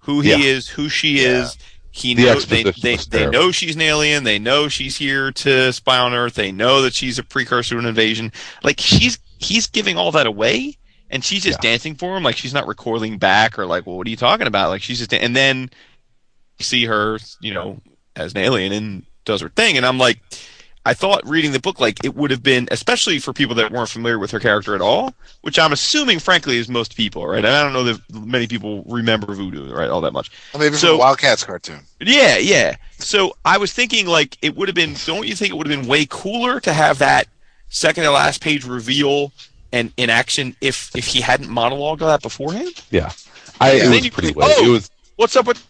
who 0.00 0.20
he 0.20 0.30
Yeah. 0.30 0.36
is, 0.38 0.68
who 0.68 0.88
she 0.88 1.22
Yeah. 1.22 1.42
is. 1.42 1.56
He 1.90 2.14
The 2.14 2.26
knows 2.26 2.46
they 2.46 2.62
they, 2.64 2.96
they 2.96 3.28
know 3.28 3.50
she's 3.50 3.74
an 3.74 3.80
alien. 3.80 4.24
They 4.24 4.38
know 4.38 4.68
she's 4.68 4.96
here 4.96 5.32
to 5.32 5.72
spy 5.72 5.98
on 5.98 6.14
Earth. 6.14 6.34
They 6.34 6.52
know 6.52 6.82
that 6.82 6.94
she's 6.94 7.18
a 7.18 7.24
precursor 7.24 7.74
to 7.74 7.78
an 7.80 7.86
invasion. 7.86 8.32
Like 8.62 8.78
she's 8.78 9.18
he's 9.38 9.66
giving 9.66 9.96
all 9.96 10.12
that 10.12 10.26
away, 10.26 10.76
and 11.10 11.24
she's 11.24 11.42
just 11.42 11.60
dancing 11.60 11.94
for 11.94 12.16
him. 12.16 12.22
Like 12.22 12.36
she's 12.36 12.54
not 12.54 12.66
recoiling 12.66 13.18
back 13.18 13.58
or 13.58 13.66
like, 13.66 13.86
well, 13.86 13.96
what 13.96 14.06
are 14.06 14.10
you 14.10 14.16
talking 14.16 14.46
about? 14.46 14.68
Like 14.68 14.82
she's 14.82 14.98
just 14.98 15.14
and 15.14 15.34
then 15.34 15.70
you 16.58 16.64
see 16.64 16.84
her, 16.84 17.18
you 17.40 17.54
know, 17.54 17.80
as 18.14 18.32
an 18.32 18.38
alien 18.38 18.72
and 18.72 19.06
does 19.24 19.40
her 19.40 19.48
thing. 19.48 19.76
And 19.76 19.86
I'm 19.86 19.98
like, 19.98 20.20
I 20.88 20.94
thought 20.94 21.20
reading 21.28 21.52
the 21.52 21.60
book, 21.60 21.80
like 21.80 22.02
it 22.02 22.16
would 22.16 22.30
have 22.30 22.42
been, 22.42 22.66
especially 22.70 23.18
for 23.18 23.34
people 23.34 23.54
that 23.56 23.70
weren't 23.70 23.90
familiar 23.90 24.18
with 24.18 24.30
her 24.30 24.40
character 24.40 24.74
at 24.74 24.80
all, 24.80 25.12
which 25.42 25.58
I'm 25.58 25.70
assuming, 25.72 26.18
frankly, 26.18 26.56
is 26.56 26.66
most 26.70 26.96
people, 26.96 27.26
right? 27.26 27.44
And 27.44 27.46
I 27.46 27.62
don't 27.62 27.74
know 27.74 27.84
that 27.84 28.00
many 28.14 28.46
people 28.46 28.84
remember 28.86 29.34
Voodoo, 29.34 29.70
right, 29.70 29.90
all 29.90 30.00
that 30.00 30.12
much. 30.14 30.30
maybe 30.54 30.70
from 30.70 30.78
so- 30.78 30.94
a 30.94 30.98
Wildcats 30.98 31.44
cartoon. 31.44 31.80
Yeah, 32.00 32.38
yeah. 32.38 32.76
So 32.98 33.36
I 33.44 33.58
was 33.58 33.70
thinking, 33.72 34.06
like, 34.06 34.38
it 34.40 34.56
would 34.56 34.66
have 34.68 34.74
been. 34.74 34.94
Don't 35.04 35.26
you 35.26 35.34
think 35.36 35.50
it 35.50 35.56
would 35.56 35.66
have 35.68 35.78
been 35.78 35.86
way 35.88 36.06
cooler 36.08 36.58
to 36.60 36.72
have 36.72 36.98
that 37.00 37.28
second 37.68 38.04
to 38.04 38.10
last 38.10 38.40
page 38.40 38.64
reveal 38.64 39.30
and 39.72 39.92
in 39.98 40.08
action 40.08 40.56
if 40.62 40.90
if 40.96 41.06
he 41.06 41.20
hadn't 41.20 41.48
monologued 41.50 42.00
all 42.00 42.08
that 42.08 42.22
beforehand? 42.22 42.72
yeah, 42.90 43.12
I 43.60 43.72
Yeah. 43.72 43.84
it 43.84 43.88
was 43.90 44.08
pretty 44.10 44.32
think, 44.32 44.38
oh, 44.40 44.64
it 44.64 44.70
was 44.70 44.90
what's 45.16 45.36
up 45.36 45.44
with 45.46 45.62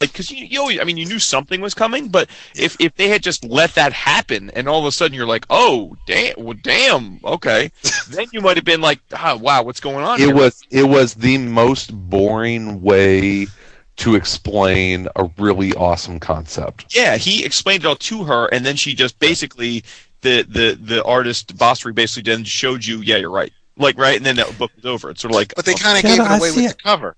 like 0.00 0.12
because 0.12 0.30
you, 0.30 0.46
you 0.46 0.60
always, 0.60 0.80
I 0.80 0.84
mean 0.84 0.96
you 0.96 1.06
knew 1.06 1.18
something 1.18 1.60
was 1.60 1.74
coming, 1.74 2.08
but 2.08 2.28
if 2.56 2.76
if 2.78 2.94
they 2.94 3.08
had 3.08 3.22
just 3.22 3.44
let 3.44 3.74
that 3.74 3.92
happen 3.92 4.50
and 4.50 4.68
all 4.68 4.80
of 4.80 4.86
a 4.86 4.92
sudden 4.92 5.14
you're 5.14 5.26
like, 5.26 5.46
oh 5.50 5.96
damn, 6.06 6.34
well, 6.38 6.56
damn, 6.60 7.20
okay, 7.24 7.70
then 8.06 8.26
you 8.32 8.40
might 8.40 8.56
have 8.56 8.64
been 8.64 8.80
like, 8.80 9.00
ah, 9.12 9.36
wow, 9.36 9.62
what's 9.62 9.80
going 9.80 10.04
on? 10.04 10.22
it 10.22 10.24
here? 10.24 10.34
was 10.34 10.64
it 10.70 10.84
was 10.84 11.14
the 11.14 11.38
most 11.38 11.92
boring 12.10 12.80
way 12.82 13.50
to 13.96 14.14
explain 14.14 15.08
a 15.16 15.28
really 15.38 15.74
awesome 15.74 16.18
concept. 16.20 16.86
yeah, 16.94 17.16
he 17.16 17.44
explained 17.44 17.84
it 17.84 17.86
all 17.86 17.96
to 17.96 18.24
her, 18.24 18.46
and 18.46 18.64
then 18.64 18.76
she 18.76 18.94
just 18.94 19.18
basically 19.18 19.84
the 20.22 20.42
the 20.42 20.78
the 20.80 21.04
artist 21.04 21.56
Basri 21.56 21.94
basically 21.94 22.30
then 22.30 22.44
showed 22.44 22.84
you, 22.84 23.00
yeah, 23.00 23.16
you're 23.16 23.30
right. 23.30 23.52
like 23.76 23.98
right, 23.98 24.16
and 24.16 24.26
then 24.26 24.36
that 24.36 24.56
book 24.58 24.72
was 24.76 24.84
over. 24.86 25.10
It's 25.10 25.20
sort 25.22 25.30
of 25.32 25.36
like, 25.36 25.54
But 25.54 25.64
they 25.64 25.74
kind 25.74 25.98
of 25.98 26.04
Yeah, 26.04 26.16
gave 26.16 26.24
it 26.24 26.30
away 26.32 26.50
with 26.50 26.64
it. 26.64 26.68
the 26.68 26.74
cover. 26.74 27.16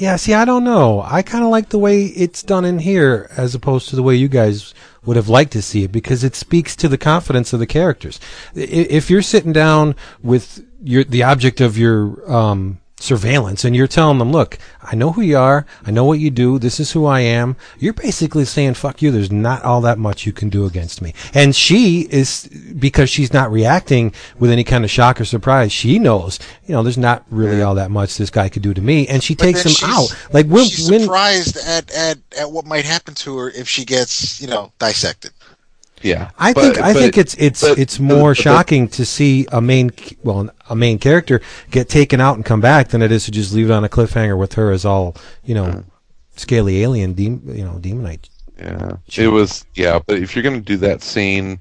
Yeah, 0.00 0.16
see, 0.16 0.32
I 0.32 0.46
don't 0.46 0.64
know. 0.64 1.02
I 1.02 1.20
kind 1.20 1.44
of 1.44 1.50
like 1.50 1.68
the 1.68 1.78
way 1.78 2.04
it's 2.04 2.42
done 2.42 2.64
in 2.64 2.78
here 2.78 3.28
as 3.36 3.54
opposed 3.54 3.90
to 3.90 3.96
the 3.96 4.02
way 4.02 4.14
you 4.14 4.28
guys 4.28 4.72
would 5.04 5.16
have 5.16 5.28
liked 5.28 5.52
to 5.52 5.60
see 5.60 5.84
it 5.84 5.92
because 5.92 6.24
it 6.24 6.34
speaks 6.34 6.74
to 6.76 6.88
the 6.88 6.96
confidence 6.96 7.52
of 7.52 7.60
the 7.60 7.66
characters. 7.66 8.18
If 8.54 9.10
you're 9.10 9.20
sitting 9.20 9.52
down 9.52 9.94
with 10.22 10.66
your 10.82 11.04
the 11.04 11.22
object 11.22 11.60
of 11.60 11.76
your 11.76 12.32
um, 12.32 12.79
surveillance 13.00 13.64
and 13.64 13.74
you're 13.74 13.86
telling 13.86 14.18
them, 14.18 14.32
"Look, 14.32 14.58
I 14.82 14.94
know 14.94 15.12
who 15.12 15.22
you 15.22 15.38
are. 15.38 15.66
I 15.84 15.90
know 15.90 16.04
what 16.04 16.18
you 16.18 16.30
do. 16.30 16.58
This 16.58 16.78
is 16.80 16.92
who 16.92 17.06
I 17.06 17.20
am." 17.20 17.56
You're 17.78 17.92
basically 17.92 18.44
saying, 18.44 18.74
"Fuck 18.74 19.02
you." 19.02 19.10
There's 19.10 19.32
not 19.32 19.62
all 19.64 19.80
that 19.82 19.98
much 19.98 20.26
you 20.26 20.32
can 20.32 20.48
do 20.48 20.66
against 20.66 21.02
me. 21.02 21.14
And 21.34 21.54
she 21.54 22.02
is 22.10 22.48
because 22.78 23.10
she's 23.10 23.32
not 23.32 23.50
reacting 23.50 24.12
with 24.38 24.50
any 24.50 24.64
kind 24.64 24.84
of 24.84 24.90
shock 24.90 25.20
or 25.20 25.24
surprise. 25.24 25.72
She 25.72 25.98
knows, 25.98 26.38
you 26.66 26.74
know, 26.74 26.82
there's 26.82 26.98
not 26.98 27.24
really 27.30 27.62
all 27.62 27.74
that 27.74 27.90
much 27.90 28.16
this 28.16 28.30
guy 28.30 28.48
could 28.48 28.62
do 28.62 28.74
to 28.74 28.80
me, 28.80 29.06
and 29.08 29.22
she 29.22 29.34
But 29.34 29.44
takes 29.44 29.64
him 29.64 29.90
out. 29.90 30.14
Like 30.32 30.46
when 30.46 30.66
she's 30.66 30.90
when 30.90 31.02
surprised 31.02 31.56
at, 31.56 31.90
at, 31.92 32.18
at 32.38 32.50
what 32.50 32.66
might 32.66 32.84
happen 32.84 33.14
to 33.14 33.38
her 33.38 33.50
if 33.50 33.68
she 33.68 33.84
gets, 33.84 34.40
you 34.40 34.46
know, 34.46 34.72
dissected. 34.78 35.32
Yeah, 36.02 36.30
I 36.38 36.52
But- 36.52 36.62
think 36.62 36.78
I 36.80 36.92
but- 36.92 37.00
think 37.02 37.18
it's 37.18 37.34
it's 37.34 37.60
but- 37.60 37.78
it's 37.78 38.00
more 38.00 38.30
but- 38.30 38.38
but- 38.38 38.42
shocking 38.42 38.88
to 38.88 39.04
see 39.04 39.46
a 39.52 39.60
main 39.60 39.90
well 40.22 40.48
a 40.68 40.74
main 40.76 40.98
character 40.98 41.40
get 41.70 41.88
taken 41.88 42.20
out 42.20 42.36
and 42.36 42.44
come 42.44 42.60
back 42.60 42.88
than 42.88 43.02
it 43.02 43.12
is 43.12 43.24
to 43.26 43.30
just 43.30 43.52
leave 43.52 43.68
it 43.70 43.72
on 43.72 43.84
a 43.84 43.88
cliffhanger 43.88 44.38
with 44.38 44.54
her 44.54 44.70
as 44.70 44.84
all 44.84 45.14
you 45.44 45.54
know 45.54 45.84
scaly 46.36 46.82
alien 46.82 47.12
dem, 47.14 47.42
you 47.46 47.64
know 47.64 47.78
Daemonite. 47.80 48.28
Yeah, 48.58 48.96
it 49.16 49.28
was. 49.28 49.64
Yeah, 49.74 50.00
but 50.06 50.18
if 50.18 50.34
you're 50.34 50.42
gonna 50.42 50.60
do 50.60 50.76
that 50.78 51.02
scene 51.02 51.58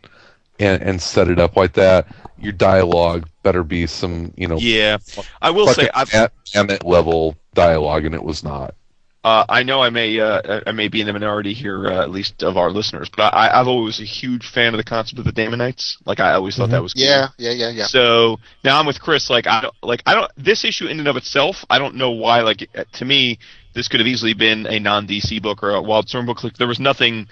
and 0.59 0.81
and 0.81 1.01
set 1.01 1.27
it 1.29 1.39
up 1.39 1.55
like 1.57 1.73
that, 1.73 2.07
your 2.39 2.51
dialogue 2.53 3.27
better 3.43 3.63
be 3.63 3.87
some, 3.87 4.33
you 4.37 4.47
know, 4.47 4.57
yeah. 4.57 4.97
I 5.41 5.49
will 5.51 5.67
fucking 5.67 5.85
say, 5.85 5.89
I've, 5.93 6.13
at 6.13 6.31
Emmett 6.53 6.85
level 6.85 7.35
dialogue, 7.53 8.05
and 8.05 8.13
it 8.15 8.23
was 8.23 8.43
not. 8.43 8.73
Uh, 9.21 9.43
I 9.49 9.63
know 9.63 9.81
I 9.81 9.89
may 9.89 10.17
uh, 10.17 10.61
I 10.65 10.71
may 10.71 10.87
be 10.87 11.01
in 11.01 11.07
the 11.07 11.11
minority 11.11 11.53
here, 11.53 11.87
uh, 11.87 12.01
at 12.01 12.09
least 12.09 12.41
of 12.41 12.55
our 12.55 12.71
listeners, 12.71 13.09
but 13.09 13.33
I, 13.33 13.59
I've 13.59 13.67
always 13.67 13.99
was 13.99 13.99
a 13.99 14.09
huge 14.09 14.47
fan 14.47 14.73
of 14.73 14.77
the 14.77 14.83
concept 14.83 15.19
of 15.19 15.25
the 15.25 15.33
Daemonites. 15.33 15.97
Like 16.05 16.21
I 16.21 16.33
always 16.33 16.55
thought 16.55 16.69
that 16.69 16.81
was 16.81 16.93
cool. 16.93 17.03
Yeah, 17.03 17.27
yeah, 17.37 17.51
yeah, 17.51 17.69
yeah. 17.69 17.85
So 17.85 18.39
now 18.63 18.79
I'm 18.79 18.85
with 18.85 19.01
Chris. 19.01 19.29
Like 19.29 19.45
I 19.45 19.59
don't 19.61 19.75
like 19.83 20.03
I 20.05 20.15
don't 20.15 20.31
this 20.37 20.63
issue 20.63 20.87
in 20.87 20.99
and 20.99 21.07
of 21.07 21.17
itself. 21.17 21.65
I 21.69 21.79
don't 21.79 21.95
know 21.95 22.11
why. 22.11 22.41
Like 22.41 22.69
uh, 22.73 22.85
to 22.93 23.05
me, 23.05 23.39
this 23.73 23.89
could 23.89 23.99
have 23.99 24.07
easily 24.07 24.33
been 24.33 24.65
a 24.67 24.79
non 24.79 25.05
DC 25.05 25.41
book 25.41 25.63
or 25.63 25.71
a 25.71 25.81
Wildstorm 25.81 26.25
book. 26.25 26.41
Like 26.41 26.55
there 26.55 26.67
was 26.67 26.79
nothing 26.79 27.27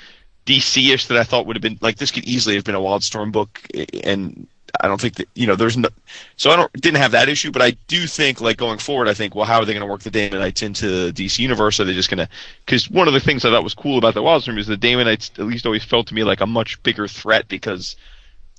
DC-ish 0.46 1.08
that 1.08 1.18
I 1.18 1.24
thought 1.24 1.46
would 1.46 1.56
have 1.56 1.64
been 1.64 1.78
like 1.80 1.98
this 1.98 2.12
could 2.12 2.26
easily 2.26 2.56
have 2.56 2.66
been 2.66 2.76
a 2.76 2.80
Wildstorm 2.82 3.32
book, 3.32 3.62
and 4.04 4.48
I 4.82 4.88
don't 4.88 5.00
think 5.00 5.16
that 5.16 5.30
you 5.36 5.48
know 5.48 5.56
there's 5.56 5.78
no. 5.78 5.90
So 6.36 6.52
I 6.52 6.56
don't 6.56 6.72
didn't 6.74 6.98
have 6.98 7.12
that 7.12 7.30
issue, 7.30 7.52
but 7.52 7.62
I 7.62 7.72
do 7.88 8.06
think 8.08 8.42
like 8.42 8.58
going 8.58 8.80
forward, 8.80 9.08
I 9.08 9.14
think 9.14 9.36
well, 9.36 9.46
how 9.46 9.60
are 9.60 9.66
they 9.66 9.74
going 9.74 9.86
to 9.86 9.92
work 9.92 10.02
the 10.02 10.12
Daemonites 10.12 10.64
into 10.64 11.12
the 11.12 11.14
DC 11.14 11.40
universe? 11.40 11.80
Are 11.80 11.86
they 11.86 11.94
just 11.94 12.10
going 12.10 12.20
to? 12.20 12.30
Because 12.66 12.90
one 12.90 13.08
of 13.08 13.14
the 13.14 13.20
things 13.20 13.46
I 13.46 13.50
thought 13.50 13.64
was 13.64 13.74
cool 13.74 13.98
about 13.98 14.14
the 14.14 14.22
Wildstorm 14.22 14.58
is 14.58 14.68
the 14.68 14.78
Daemonites 14.78 15.38
at 15.40 15.46
least 15.46 15.66
always 15.66 15.84
felt 15.84 16.08
to 16.08 16.14
me 16.14 16.24
like 16.24 16.42
a 16.42 16.48
much 16.48 16.82
bigger 16.84 17.08
threat 17.08 17.48
because 17.48 17.96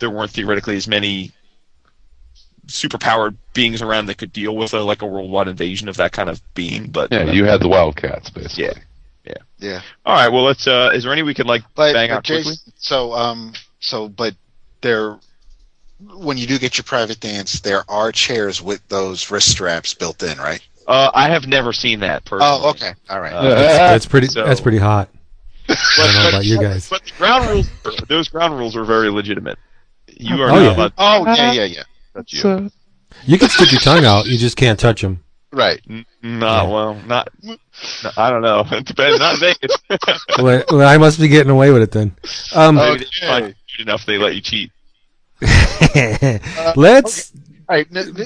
there 0.00 0.10
weren't 0.10 0.30
theoretically 0.30 0.76
as 0.76 0.88
many 0.88 1.32
superpowered 2.66 3.36
beings 3.54 3.80
around 3.80 4.06
that 4.06 4.18
could 4.18 4.32
deal 4.32 4.54
with 4.54 4.74
a 4.74 4.80
like 4.80 5.02
a 5.02 5.06
worldwide 5.06 5.48
invasion 5.48 5.88
of 5.88 5.96
that 5.96 6.12
kind 6.12 6.28
of 6.28 6.42
being. 6.54 6.90
But 6.90 7.12
Yeah, 7.12 7.24
you 7.24 7.44
had 7.44 7.60
the 7.60 7.68
Wildcats 7.68 8.30
basically. 8.30 8.64
Yeah. 8.64 8.72
Yeah. 9.58 9.82
all 10.06 10.14
right. 10.14 10.28
Well, 10.28 10.44
let's. 10.44 10.66
Uh, 10.66 10.90
is 10.94 11.02
there 11.02 11.12
any 11.12 11.22
we 11.22 11.34
could 11.34 11.46
like 11.46 11.62
But, 11.74 11.92
bang 11.92 12.10
but 12.10 12.16
out 12.16 12.24
quickly? 12.24 12.54
So 12.76 13.12
um, 13.12 13.52
so 13.80 14.08
but 14.08 14.34
there, 14.80 15.18
when 16.00 16.36
you 16.38 16.46
do 16.46 16.58
get 16.58 16.76
your 16.78 16.84
private 16.84 17.20
dance, 17.20 17.60
there 17.60 17.84
are 17.90 18.12
chairs 18.12 18.62
with 18.62 18.86
those 18.88 19.30
wrist 19.30 19.50
straps 19.50 19.94
built 19.94 20.22
in, 20.22 20.38
right? 20.38 20.60
Uh, 20.86 21.10
I 21.12 21.28
have 21.28 21.46
never 21.46 21.72
seen 21.72 22.00
that 22.00 22.24
personally. 22.24 22.60
Oh, 22.64 22.70
okay, 22.70 22.92
all 23.10 23.20
right. 23.20 23.32
Uh, 23.32 23.44
That's 23.54 24.06
pretty. 24.06 24.28
So- 24.28 24.44
that's 24.44 24.60
pretty 24.60 24.78
hot. 24.78 25.08
I 25.68 25.74
don't 25.98 26.14
know 26.22 26.28
about 26.30 26.44
you 26.46 26.58
guys. 26.58 26.88
But 26.88 27.04
the 27.04 27.12
ground 27.18 27.46
rules, 27.50 27.68
those 28.08 28.28
ground 28.28 28.56
rules 28.58 28.74
are 28.74 28.84
very 28.84 29.10
legitimate. 29.10 29.58
You 30.06 30.40
are 30.42 30.50
Oh, 30.50 30.54
not 30.54 30.62
yeah. 30.62 30.76
allowed 30.76 30.92
oh, 30.96 31.24
yeah, 31.36 31.52
yeah, 31.52 31.64
yeah. 31.64 31.82
touch 32.14 32.32
you. 32.32 32.70
You 33.26 33.38
can 33.38 33.48
stick 33.50 33.70
your 33.72 33.80
tongue 33.82 34.04
out. 34.06 34.26
You 34.26 34.38
just 34.38 34.56
can't 34.56 34.80
touch 34.80 35.02
them. 35.02 35.22
Right. 35.52 35.80
N- 35.90 36.06
Not 36.22 36.64
Yeah. 36.66 36.72
well. 36.72 36.94
Not. 37.06 37.28
no, 37.42 37.56
I 38.16 38.30
don't 38.30 38.40
know. 38.42 38.64
It 38.72 38.86
depends. 38.86 39.18
Not 39.18 39.38
Vegas. 39.40 39.76
well, 40.38 40.64
well, 40.70 40.88
I 40.88 40.96
must 40.96 41.20
be 41.20 41.28
getting 41.28 41.50
away 41.50 41.70
with 41.70 41.82
it 41.82 41.90
then. 41.90 42.16
Um, 42.54 42.78
Okay. 42.78 43.04
they 43.20 43.26
find 43.26 43.46
you 43.48 43.54
good 43.76 43.82
enough 43.88 44.06
they 44.06 44.16
let 44.18 44.34
you 44.34 44.40
cheat. 44.40 44.72
let's. 46.76 47.32
All 47.68 47.76
right, 47.76 47.86
n- 47.94 48.16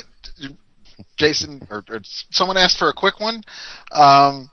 n- 0.42 0.58
Jason, 1.16 1.66
or, 1.70 1.84
or 1.88 2.00
someone 2.04 2.56
asked 2.56 2.78
for 2.78 2.88
a 2.88 2.92
quick 2.92 3.20
one. 3.20 3.42
Um, 3.92 4.50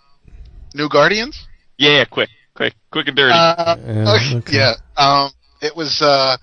New 0.74 0.90
Guardians. 0.90 1.48
Yeah, 1.78 1.92
yeah, 2.00 2.06
quick, 2.06 2.30
quick, 2.56 2.74
quick 2.92 3.08
and 3.08 3.16
dirty. 3.16 3.34
Uh, 3.34 3.76
Yeah, 3.78 4.14
okay, 4.16 4.36
okay. 4.38 4.58
yeah. 4.58 4.74
Um, 4.98 5.32
it 5.62 5.76
was. 5.76 6.02
Uh, 6.02 6.38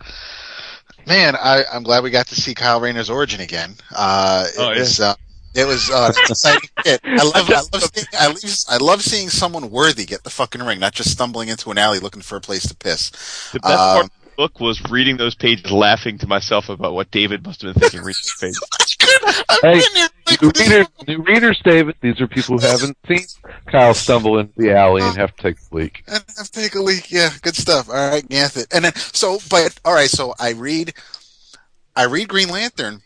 man, 1.06 1.36
I, 1.36 1.64
I'm 1.72 1.82
glad 1.82 2.02
we 2.02 2.10
got 2.10 2.26
to 2.28 2.34
see 2.34 2.54
Kyle 2.54 2.80
Rayner's 2.80 3.10
origin 3.10 3.40
again. 3.40 3.74
Uh, 3.94 4.44
it 4.48 4.54
Oh, 4.58 4.72
yeah. 4.72 4.78
was. 4.80 5.00
Uh, 5.00 5.14
it 5.54 5.66
was 5.66 5.90
uh, 5.90 6.12
exciting 6.28 6.68
shit. 6.84 7.00
I 7.04 7.22
love, 7.22 7.48
I 7.50 7.62
love, 7.72 7.82
seeing, 7.94 8.06
I, 8.18 8.26
love, 8.26 8.36
I 8.68 8.76
love 8.84 9.02
seeing 9.02 9.30
someone 9.30 9.70
worthy 9.70 10.04
get 10.04 10.22
the 10.22 10.28
fucking 10.30 10.62
ring, 10.62 10.78
not 10.80 10.92
just 10.92 11.10
stumbling 11.10 11.48
into 11.48 11.70
an 11.70 11.78
alley 11.78 11.98
looking 11.98 12.20
for 12.20 12.36
a 12.36 12.40
place 12.42 12.66
to 12.68 12.76
piss. 12.76 13.50
the 13.52 13.60
best 13.60 13.76
part 13.76 13.96
um, 13.98 14.04
of 14.04 14.10
the 14.10 14.25
book 14.36 14.60
was 14.60 14.80
reading 14.90 15.16
those 15.16 15.34
pages, 15.34 15.70
laughing 15.70 16.18
to 16.18 16.26
myself 16.26 16.68
about 16.68 16.94
what 16.94 17.10
David 17.10 17.44
must 17.44 17.62
have 17.62 17.74
been 17.74 17.80
thinking 17.82 18.00
reading 18.00 18.20
those 18.24 18.34
pages. 18.40 19.42
I'm 19.48 19.58
Hey, 19.62 19.80
sitting 19.80 20.08
New 20.42 20.50
readers, 20.58 20.86
new 21.06 21.22
readers, 21.22 21.60
David. 21.64 21.94
These 22.00 22.20
are 22.20 22.26
people 22.26 22.58
who 22.58 22.66
haven't 22.66 22.98
seen 23.06 23.20
Kyle 23.70 23.94
stumble 23.94 24.38
into 24.38 24.52
the 24.56 24.74
alley 24.74 25.02
and 25.02 25.16
have 25.16 25.34
to 25.36 25.42
take 25.42 25.56
a 25.70 25.74
leak. 25.74 26.02
And 26.08 26.24
have 26.36 26.50
to 26.50 26.52
take 26.52 26.74
a 26.74 26.80
leak. 26.82 27.10
Yeah, 27.10 27.30
good 27.42 27.56
stuff. 27.56 27.88
All 27.88 27.94
right, 27.94 28.28
Ganthet. 28.28 28.66
And 28.74 28.84
then 28.84 28.94
so, 28.94 29.38
but 29.48 29.78
all 29.84 29.94
right. 29.94 30.10
So 30.10 30.34
I 30.38 30.50
read, 30.52 30.94
I 31.94 32.04
read 32.04 32.28
Green 32.28 32.48
Lantern, 32.48 33.02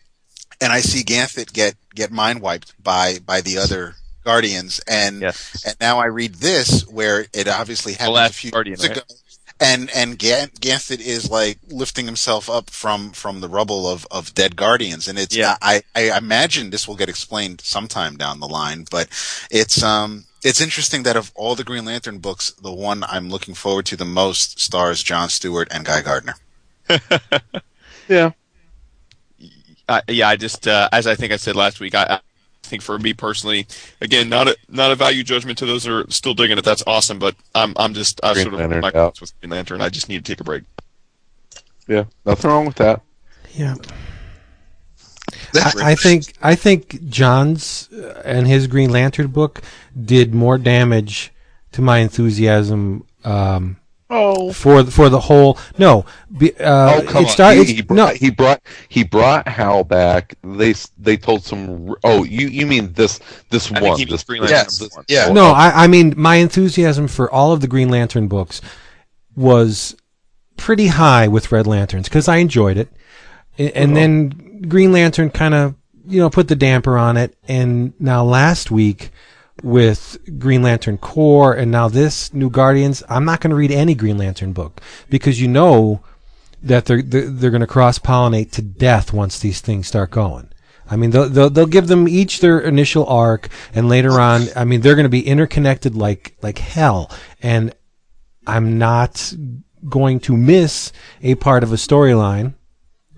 and 0.60 0.72
I 0.72 0.80
see 0.80 1.02
Ganthet 1.04 1.52
get 1.52 1.74
get 1.94 2.10
mind 2.10 2.40
wiped 2.40 2.82
by 2.82 3.18
by 3.24 3.40
the 3.42 3.58
other 3.58 3.96
Guardians, 4.24 4.80
and 4.88 5.20
Yes. 5.20 5.64
and 5.66 5.76
now 5.80 5.98
I 5.98 6.06
read 6.06 6.34
this 6.36 6.86
where 6.88 7.26
it 7.34 7.48
obviously 7.48 7.92
happened 7.92 8.08
a 8.08 8.12
last 8.12 8.34
few 8.34 8.50
Guardian, 8.50 8.78
years 8.78 8.88
right? 8.88 8.96
ago. 8.98 9.06
And 9.62 9.90
and 9.94 10.18
Gan- 10.18 10.48
Ganthet 10.58 11.00
is 11.00 11.30
like 11.30 11.58
lifting 11.68 12.06
himself 12.06 12.48
up 12.48 12.70
from 12.70 13.10
from 13.12 13.40
the 13.40 13.48
rubble 13.48 13.86
of, 13.86 14.06
of 14.10 14.32
dead 14.34 14.56
guardians, 14.56 15.06
and 15.06 15.18
it's 15.18 15.36
Yeah. 15.36 15.56
I, 15.60 15.82
I 15.94 16.16
imagine 16.16 16.70
this 16.70 16.88
will 16.88 16.96
get 16.96 17.10
explained 17.10 17.60
sometime 17.60 18.16
down 18.16 18.40
the 18.40 18.48
line, 18.48 18.86
but 18.90 19.08
it's 19.50 19.82
um 19.82 20.24
it's 20.42 20.62
interesting 20.62 21.02
that 21.02 21.16
of 21.16 21.30
all 21.34 21.54
the 21.54 21.64
Green 21.64 21.84
Lantern 21.84 22.18
books, 22.18 22.50
the 22.52 22.72
one 22.72 23.04
I'm 23.04 23.28
looking 23.28 23.52
forward 23.54 23.84
to 23.86 23.96
the 23.96 24.06
most 24.06 24.58
stars 24.60 25.02
John 25.02 25.28
Stewart 25.28 25.68
and 25.70 25.84
Guy 25.84 26.00
Gardner. 26.02 26.36
Yeah. 28.08 28.32
I, 29.88 30.02
yeah, 30.08 30.28
I 30.28 30.36
just 30.36 30.66
uh, 30.66 30.88
as 30.92 31.06
I 31.06 31.14
think 31.14 31.32
I 31.32 31.36
said 31.36 31.54
last 31.56 31.78
week, 31.80 31.94
I, 31.94 32.02
I 32.04 32.20
think 32.70 32.82
for 32.82 32.98
me 32.98 33.12
personally, 33.12 33.66
again, 34.00 34.28
not 34.28 34.48
a 34.48 34.56
not 34.68 34.90
a 34.90 34.94
value 34.94 35.22
judgment 35.22 35.58
to 35.58 35.66
those 35.66 35.84
who 35.84 35.98
are 35.98 36.04
still 36.08 36.34
digging 36.34 36.56
it. 36.56 36.64
That's 36.64 36.82
awesome, 36.86 37.18
but 37.18 37.34
I'm 37.54 37.74
I'm 37.76 37.92
just 37.92 38.20
I 38.22 38.32
Green 38.32 38.44
sort 38.44 38.54
of 38.54 38.60
Lantern, 38.60 38.80
my 38.80 38.88
yeah. 38.88 38.92
thoughts 38.92 39.20
with 39.20 39.38
Green 39.40 39.50
Lantern. 39.50 39.80
I 39.82 39.88
just 39.88 40.08
need 40.08 40.24
to 40.24 40.32
take 40.32 40.40
a 40.40 40.44
break. 40.44 40.62
Yeah. 41.86 42.04
Nothing 42.24 42.50
wrong 42.50 42.66
with 42.66 42.76
that. 42.76 43.02
Yeah. 43.52 43.74
I, 45.54 45.72
I 45.82 45.94
think 45.96 46.32
I 46.40 46.54
think 46.54 47.08
John's 47.08 47.90
uh, 47.92 48.22
and 48.24 48.46
his 48.46 48.68
Green 48.68 48.90
Lantern 48.90 49.28
book 49.28 49.62
did 50.00 50.32
more 50.32 50.58
damage 50.58 51.32
to 51.72 51.82
my 51.82 51.98
enthusiasm 51.98 53.04
um, 53.24 53.76
Oh. 54.12 54.52
for 54.52 54.82
for 54.84 55.08
the 55.08 55.20
whole. 55.20 55.56
No, 55.78 56.04
be, 56.36 56.52
uh, 56.58 56.96
Oh 56.96 57.02
come 57.06 57.22
it 57.24 57.26
on! 57.28 57.32
start- 57.32 57.56
he, 57.58 57.64
he 57.74 57.82
brought, 57.82 57.96
no, 57.96 58.06
he 58.08 58.30
brought 58.30 58.60
he 58.88 59.04
brought 59.04 59.46
Hal 59.46 59.84
back. 59.84 60.34
They 60.42 60.74
they 60.98 61.16
told 61.16 61.44
some. 61.44 61.94
Oh, 62.02 62.24
you 62.24 62.48
you 62.48 62.66
mean 62.66 62.92
this 62.94 63.20
this 63.50 63.70
I 63.72 63.80
one? 63.80 64.04
this 64.08 64.24
Green 64.24 64.40
Lantern 64.42 64.56
Yes. 64.58 64.80
number 64.80 64.94
one. 64.96 65.04
Yeah. 65.08 65.32
No, 65.32 65.52
I, 65.52 65.84
I 65.84 65.86
mean 65.86 66.14
my 66.16 66.36
enthusiasm 66.36 67.06
for 67.08 67.30
all 67.30 67.52
of 67.52 67.60
the 67.60 67.68
Green 67.68 67.88
Lantern 67.88 68.26
books 68.26 68.60
was 69.36 69.96
pretty 70.56 70.88
high 70.88 71.28
with 71.28 71.52
Red 71.52 71.66
Lanterns 71.66 72.08
because 72.08 72.28
I 72.28 72.36
enjoyed 72.38 72.76
it, 72.76 72.88
A- 73.58 73.76
and 73.76 73.96
then 73.96 74.62
Green 74.68 74.92
Lantern 74.92 75.30
kind 75.30 75.54
of 75.54 75.74
you 76.06 76.20
know 76.20 76.30
put 76.30 76.48
the 76.48 76.56
damper 76.56 76.98
on 76.98 77.16
it, 77.16 77.36
and 77.46 77.92
now 78.00 78.24
last 78.24 78.70
week 78.72 79.10
with 79.62 80.18
Green 80.38 80.62
Lantern 80.62 80.98
Corps, 80.98 81.54
and 81.54 81.70
now 81.70 81.88
this 81.88 82.32
New 82.32 82.50
Guardians, 82.50 83.02
I'm 83.08 83.24
not 83.24 83.40
going 83.40 83.50
to 83.50 83.56
read 83.56 83.70
any 83.70 83.94
Green 83.94 84.18
Lantern 84.18 84.52
book 84.52 84.80
because 85.08 85.40
you 85.40 85.48
know 85.48 86.02
that 86.62 86.86
they're 86.86 87.02
they're, 87.02 87.28
they're 87.28 87.50
going 87.50 87.60
to 87.60 87.66
cross 87.66 87.98
pollinate 87.98 88.50
to 88.52 88.62
death 88.62 89.12
once 89.12 89.38
these 89.38 89.60
things 89.60 89.86
start 89.86 90.10
going. 90.10 90.48
I 90.90 90.96
mean, 90.96 91.10
they'll, 91.10 91.28
they'll 91.28 91.50
they'll 91.50 91.66
give 91.66 91.86
them 91.86 92.08
each 92.08 92.40
their 92.40 92.58
initial 92.58 93.06
arc, 93.06 93.48
and 93.74 93.88
later 93.88 94.20
on, 94.20 94.46
I 94.56 94.64
mean, 94.64 94.80
they're 94.80 94.96
going 94.96 95.04
to 95.04 95.08
be 95.08 95.26
interconnected 95.26 95.94
like 95.94 96.36
like 96.42 96.58
hell. 96.58 97.10
And 97.40 97.74
I'm 98.46 98.78
not 98.78 99.32
going 99.88 100.20
to 100.20 100.36
miss 100.36 100.92
a 101.22 101.36
part 101.36 101.62
of 101.62 101.72
a 101.72 101.76
storyline 101.76 102.54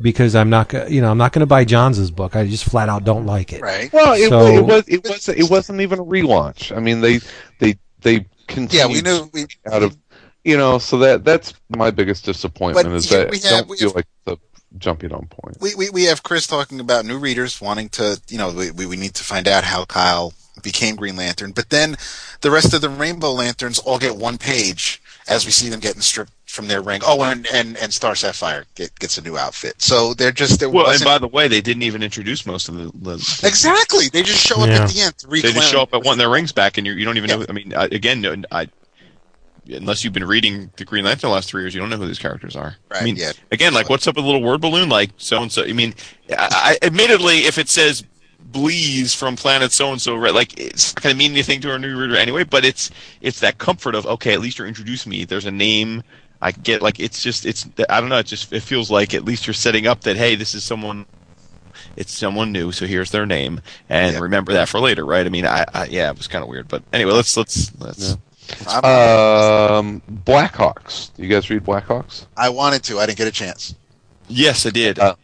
because 0.03 0.34
I'm 0.34 0.50
not 0.50 0.68
go- 0.68 0.86
you 0.86 1.00
know 1.00 1.11
I'm 1.11 1.18
not 1.18 1.32
going 1.32 1.40
to 1.40 1.46
buy 1.46 1.64
Johns' 1.64 2.11
book. 2.11 2.36
I 2.36 2.46
just 2.46 2.64
flat 2.64 2.88
out 2.88 3.05
don't 3.05 3.26
like 3.26 3.53
it. 3.53 3.61
Right. 3.62 3.92
Well, 3.92 4.12
it, 4.14 4.28
So- 4.28 4.46
it 4.46 4.64
was 4.64 4.84
it 4.88 5.05
was 5.09 5.28
it 5.28 5.50
wasn't 5.50 5.80
even 5.80 5.98
a 5.98 6.05
relaunch. 6.05 6.76
I 6.76 6.80
mean, 6.80 7.00
they 7.00 7.20
they 7.59 7.76
they 8.00 8.26
continued 8.48 8.72
Yeah, 8.72 8.86
we 8.86 9.00
knew. 9.03 9.30
We, 9.32 9.46
out 9.72 9.82
of 9.82 9.96
you 10.44 10.57
know. 10.57 10.78
So 10.78 10.98
that 10.98 11.24
that's 11.24 11.55
my 11.76 11.90
biggest 11.90 12.24
disappointment 12.24 12.88
is 12.94 13.09
that 13.11 13.30
we 13.30 13.38
have- 13.40 13.50
don't 13.50 13.68
we 13.68 13.76
feel 13.78 13.88
have- 13.90 13.96
like 13.96 14.07
the 14.24 14.36
jumping 14.78 15.12
on 15.12 15.26
point. 15.26 15.59
we, 15.61 15.74
we 15.74 15.90
we 15.90 16.05
have 16.05 16.22
Chris 16.22 16.46
talking 16.46 16.80
about 16.80 17.05
new 17.05 17.18
readers 17.18 17.61
wanting 17.61 17.90
to, 17.90 18.18
you 18.28 18.38
know, 18.38 18.50
we, 18.50 18.70
we 18.70 18.86
we 18.86 18.96
need 18.96 19.14
to 19.14 19.22
find 19.22 19.46
out 19.46 19.64
how 19.64 19.84
Kyle 19.84 20.32
became 20.62 20.96
Green 20.96 21.16
Lantern. 21.16 21.53
But 21.53 21.68
then 21.70 21.96
the 22.40 22.50
rest 22.50 22.72
of 22.72 22.80
the 22.80 22.88
Rainbow 22.88 23.32
Lanterns 23.32 23.78
all 23.78 23.98
get 23.98 24.16
one 24.16 24.38
page 24.38 25.03
as 25.28 25.44
we 25.44 25.50
see 25.53 25.68
them 25.68 25.80
getting 25.80 26.00
stripped 26.00 26.32
from 26.53 26.68
their 26.68 26.82
ring. 26.82 27.00
Oh, 27.05 27.22
and 27.22 27.46
and, 27.53 27.78
and 27.78 27.92
Star 27.92 28.14
Sapphire 28.14 28.66
get, 28.74 28.96
gets 28.98 29.16
a 29.16 29.22
new 29.22 29.38
outfit. 29.38 29.80
So 29.80 30.12
they're 30.12 30.32
just 30.32 30.61
there 30.61 30.68
Well, 30.68 30.90
and 30.90 31.03
by 31.03 31.16
the 31.16 31.26
way, 31.26 31.48
they 31.48 31.62
didn't 31.62 31.82
even 31.82 32.03
introduce 32.03 32.44
most 32.44 32.68
of 32.68 32.76
the. 32.76 32.92
the 32.94 33.14
exactly. 33.42 34.09
They 34.12 34.22
just 34.22 34.46
show 34.46 34.61
up 34.61 34.68
Yeah. 34.68 34.82
at 34.82 34.90
the 34.90 35.00
end. 35.00 35.16
Three 35.16 35.40
They 35.40 35.53
just 35.53 35.70
show 35.70 35.80
up 35.80 35.94
at 35.94 36.05
wanting 36.05 36.18
their 36.18 36.30
rings 36.30 36.53
back, 36.53 36.76
and 36.76 36.86
you 36.86 36.92
you 36.92 37.07
don't 37.07 37.16
even 37.16 37.30
Yeah. 37.30 37.36
know. 37.36 37.46
I 37.48 37.53
mean, 37.53 37.74
I, 37.74 37.84
again, 37.86 38.44
I 38.53 38.68
unless 39.70 40.05
you've 40.05 40.12
been 40.12 40.26
reading 40.26 40.70
the 40.76 40.84
Green 40.84 41.05
Lantern 41.05 41.30
the 41.30 41.34
last 41.34 41.48
three 41.48 41.62
years, 41.62 41.74
you 41.74 41.80
don't 41.80 41.88
know 41.88 41.96
who 41.96 42.07
these 42.07 42.18
characters 42.18 42.55
are. 42.55 42.76
Right, 42.90 43.00
I 43.00 43.05
mean, 43.05 43.16
yeah. 43.16 43.32
again, 43.50 43.72
like 43.72 43.88
what's 43.88 44.07
up 44.07 44.16
with 44.16 44.24
a 44.24 44.28
little 44.28 44.42
word 44.42 44.61
balloon? 44.61 44.90
Like 44.90 45.11
so 45.16 45.40
and 45.40 45.50
so. 45.50 45.64
I 45.64 45.72
mean, 45.72 45.94
I, 46.30 46.76
I, 46.82 46.86
admittedly, 46.86 47.38
if 47.46 47.57
it 47.57 47.70
says 47.70 48.05
Bleeze 48.53 49.14
from 49.14 49.36
planet 49.36 49.72
so 49.72 49.92
and 49.92 50.00
so, 50.00 50.14
right? 50.14 50.34
Like 50.34 50.59
it's 50.61 50.94
not 50.94 51.03
going 51.03 51.14
to 51.14 51.18
mean 51.18 51.32
anything 51.32 51.61
to 51.62 51.72
a 51.72 51.78
new 51.78 51.98
reader 51.98 52.16
anyway. 52.16 52.44
But 52.44 52.64
it's 52.64 52.90
it's 53.20 53.40
that 53.40 53.59
comfort 53.59 53.94
of 53.94 54.05
okay, 54.07 54.34
at 54.34 54.40
least 54.40 54.59
you're 54.59 54.68
introducing 54.68 55.11
me. 55.11 55.24
There's 55.24 55.46
a 55.46 55.50
name. 55.50 56.03
I 56.43 56.51
get 56.51 56.82
like 56.82 56.99
it's 57.01 57.22
just 57.22 57.47
it's 57.47 57.66
I 57.88 58.01
don't 58.01 58.11
know. 58.11 58.18
It 58.18 58.26
just 58.26 58.53
it 58.53 58.61
feels 58.62 58.90
like 58.90 59.14
at 59.14 59.24
least 59.24 59.47
you're 59.47 59.55
setting 59.55 59.86
up 59.86 60.01
that 60.03 60.16
hey, 60.16 60.34
this 60.34 60.55
is 60.55 60.64
someone. 60.64 61.07
It's 61.97 62.12
someone 62.16 62.53
new, 62.53 62.72
so 62.72 62.86
here's 62.86 63.11
their 63.11 63.26
name, 63.26 63.61
and 63.88 64.14
Yeah. 64.14 64.20
remember 64.20 64.53
that 64.55 64.68
for 64.68 64.80
later, 64.80 65.05
right? 65.05 65.26
I 65.26 65.28
mean, 65.28 65.45
I, 65.47 65.64
I 65.74 65.84
yeah, 65.86 66.11
it 66.11 66.16
was 66.16 66.26
kind 66.26 66.43
of 66.43 66.49
weird, 66.49 66.66
but 66.68 66.82
anyway, 66.93 67.12
let's 67.12 67.36
let's 67.36 67.70
let's. 67.80 68.16
I'm- 68.66 68.84
Um, 68.84 70.03
Blackhawks. 70.24 71.11
You 71.16 71.28
guys 71.28 71.49
read 71.51 71.64
Blackhawks? 71.64 72.26
I 72.36 72.49
wanted 72.49 72.82
to. 72.84 72.99
I 72.99 73.07
didn't 73.07 73.18
get 73.18 73.28
a 73.28 73.32
chance. 73.32 73.74
Yes, 74.28 74.64
I 74.66 74.70
did. 74.70 74.99
Uh, 74.99 75.14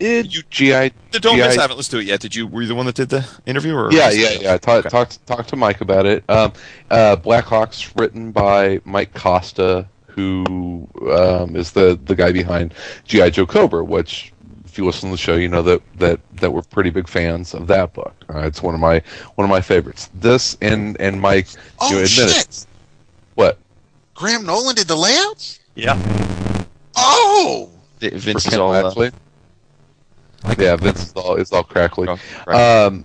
It, 0.00 0.34
You- 0.34 0.42
GI. 0.50 0.92
The 1.12 1.20
Don't 1.20 1.36
miss. 1.36 1.58
I 1.58 1.60
haven't 1.62 1.76
listened 1.76 2.00
to 2.00 2.06
it 2.06 2.06
yet. 2.08 2.20
Did 2.20 2.34
you? 2.34 2.46
Were 2.46 2.62
you 2.62 2.68
the 2.68 2.74
one 2.74 2.86
that 2.86 2.94
did 2.94 3.10
the 3.10 3.26
interview? 3.46 3.74
Or 3.76 3.92
Yeah, 3.92 4.10
yeah, 4.10 4.30
yeah. 4.40 4.56
Talk, 4.56 4.86
Okay. 4.86 4.88
talk, 4.88 5.10
talk 5.26 5.46
to 5.48 5.56
Mike 5.56 5.80
about 5.80 6.06
it. 6.06 6.24
Um, 6.28 6.52
uh, 6.90 7.16
Blackhawks, 7.16 7.92
written 8.00 8.32
by 8.32 8.80
Mike 8.84 9.12
Costa, 9.14 9.86
who 10.06 10.88
um, 11.12 11.54
is 11.54 11.72
the 11.72 11.98
the 12.04 12.14
guy 12.14 12.32
behind 12.32 12.74
GI 13.04 13.30
Joe 13.32 13.44
Cobra. 13.46 13.84
Which, 13.84 14.32
if 14.64 14.78
you 14.78 14.86
listen 14.86 15.10
to 15.10 15.12
the 15.14 15.18
show, 15.18 15.34
you 15.36 15.48
know 15.48 15.62
that 15.62 15.82
that 15.98 16.20
that 16.36 16.52
we're 16.52 16.62
pretty 16.62 16.90
big 16.90 17.06
fans 17.06 17.52
of 17.52 17.66
that 17.66 17.92
book. 17.92 18.14
Uh, 18.32 18.40
it's 18.46 18.62
one 18.62 18.74
of 18.74 18.80
my 18.80 19.02
one 19.34 19.44
of 19.44 19.50
my 19.50 19.60
favorites. 19.60 20.08
This 20.14 20.56
and 20.62 20.98
and 21.00 21.20
Mike, 21.20 21.48
Oh 21.78 21.90
you 21.90 21.96
admit 21.96 22.08
shit! 22.10 22.38
it. 22.38 22.66
What? 23.34 23.58
Graham 24.14 24.46
Nolan 24.46 24.74
did 24.76 24.86
the 24.88 24.96
layouts. 24.96 25.60
Yeah. 25.74 25.98
Oh, 26.96 27.70
Vince 28.00 28.44
For 28.44 28.52
is 28.52 28.58
all. 28.58 28.72
Uh, 28.74 28.82
Lashley? 28.82 29.10
Yeah, 30.58 30.76
Vince 30.76 31.06
is 31.06 31.12
all 31.12 31.36
is 31.36 31.52
all 31.52 31.62
crackly. 31.64 32.08
oh, 32.08 32.18
right. 32.46 32.84
Um, 32.86 33.04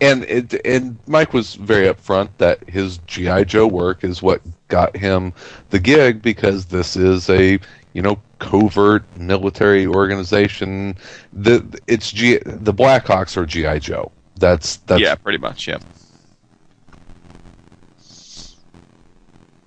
and 0.00 0.24
it, 0.24 0.54
and 0.64 0.98
Mike 1.06 1.32
was 1.32 1.54
very 1.54 1.86
upfront 1.86 2.30
that 2.38 2.68
his 2.68 2.98
GI 3.06 3.44
Joe 3.44 3.66
work 3.66 4.02
is 4.04 4.22
what 4.22 4.40
got 4.68 4.96
him 4.96 5.32
the 5.70 5.78
gig 5.78 6.22
because 6.22 6.64
this 6.66 6.96
is 6.96 7.28
a 7.28 7.58
you 7.92 8.02
know 8.02 8.20
covert 8.38 9.04
military 9.18 9.86
organization. 9.86 10.96
The 11.32 11.80
it's 11.86 12.10
G, 12.10 12.38
the 12.44 12.72
Blackhawks 12.72 13.36
are 13.36 13.44
GI 13.46 13.80
Joe. 13.80 14.10
That's 14.36 14.76
that's 14.76 15.02
yeah, 15.02 15.14
pretty 15.16 15.38
much. 15.38 15.68
Yeah. 15.68 15.78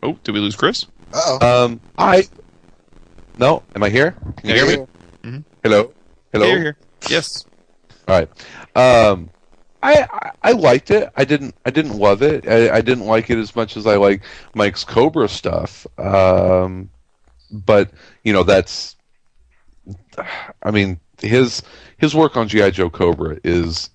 Oh, 0.02 0.18
did 0.24 0.34
we 0.34 0.40
lose 0.40 0.56
Chris? 0.56 0.86
uh 1.14 1.38
oh. 1.42 1.66
Um, 1.66 1.80
I 1.98 2.24
no, 3.38 3.64
am 3.76 3.84
I 3.84 3.90
here? 3.90 4.12
Can 4.38 4.50
you 4.50 4.56
Yeah, 4.56 4.66
hear 4.66 4.78
you're 4.78 4.88
me? 5.24 5.30
Mhm. 5.30 5.44
Hello, 5.64 5.94
hello. 6.32 6.46
Here, 6.48 6.60
here. 6.60 6.78
Yes. 7.10 7.46
All 8.08 8.20
right. 8.20 8.30
Um, 8.76 9.30
I, 9.82 10.32
I 10.42 10.52
liked 10.54 10.92
it. 10.92 11.12
I 11.16 11.26
didn't 11.26 11.56
I 11.66 11.70
didn't 11.70 11.98
love 11.98 12.22
it. 12.22 12.48
I, 12.48 12.78
I 12.78 12.82
didn't 12.82 13.06
like 13.06 13.30
it 13.30 13.38
as 13.38 13.56
much 13.56 13.76
as 13.76 13.86
I 13.86 13.98
like 13.98 14.24
Mike's 14.56 14.84
Cobra 14.84 15.28
stuff. 15.28 15.86
Um, 16.00 16.90
but 17.52 17.92
you 18.24 18.34
know 18.34 18.44
that's. 18.44 18.96
I 20.64 20.72
mean 20.72 21.00
his 21.22 21.62
his 21.98 22.16
work 22.16 22.38
on 22.38 22.48
GI 22.48 22.72
Joe 22.72 22.90
Cobra 22.90 23.38
is 23.44 23.90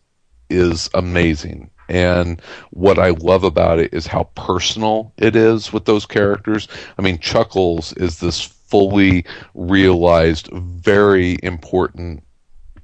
is 0.50 0.90
amazing. 0.94 1.70
And 1.88 2.42
what 2.70 2.98
I 2.98 3.10
love 3.10 3.44
about 3.44 3.78
it 3.78 3.94
is 3.94 4.06
how 4.06 4.24
personal 4.34 5.14
it 5.16 5.34
is 5.34 5.72
with 5.72 5.86
those 5.86 6.04
characters. 6.04 6.68
I 6.98 7.02
mean, 7.02 7.18
Chuckles 7.18 7.94
is 7.94 8.20
this 8.20 8.42
fully 8.42 9.24
realized, 9.54 10.50
very 10.52 11.38
important 11.42 12.24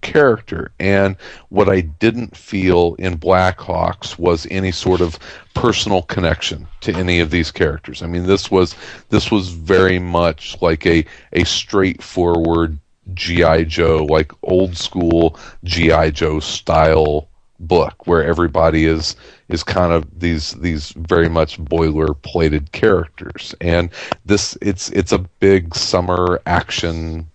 character. 0.04 0.70
And 0.78 1.16
what 1.48 1.68
I 1.68 1.80
didn't 1.80 2.36
feel 2.36 2.94
in 3.00 3.18
Blackhawks 3.18 4.16
was 4.18 4.46
any 4.50 4.70
sort 4.70 5.00
of 5.00 5.18
personal 5.54 6.02
connection 6.02 6.68
to 6.82 6.94
any 6.94 7.18
of 7.18 7.30
these 7.30 7.50
characters. 7.50 8.02
I 8.02 8.06
mean, 8.06 8.26
this 8.26 8.50
was 8.50 8.76
this 9.08 9.32
was 9.32 9.48
very 9.48 9.98
much 9.98 10.56
like 10.62 10.86
a 10.86 11.04
a 11.32 11.44
straightforward 11.44 12.78
GI 13.14 13.64
Joe, 13.64 14.06
like 14.08 14.30
old 14.44 14.76
school 14.76 15.36
GI 15.64 16.12
Joe 16.12 16.38
style 16.38 17.28
book 17.60 18.06
where 18.06 18.22
everybody 18.22 18.84
is 18.84 19.16
is 19.48 19.62
kind 19.62 19.92
of 19.92 20.20
these 20.20 20.52
these 20.52 20.90
very 20.96 21.28
much 21.28 21.58
boilerplated 21.58 22.72
characters 22.72 23.54
and 23.60 23.90
this 24.26 24.58
it's 24.60 24.90
it's 24.90 25.12
a 25.12 25.18
big 25.18 25.74
summer 25.74 26.40
action 26.46 27.26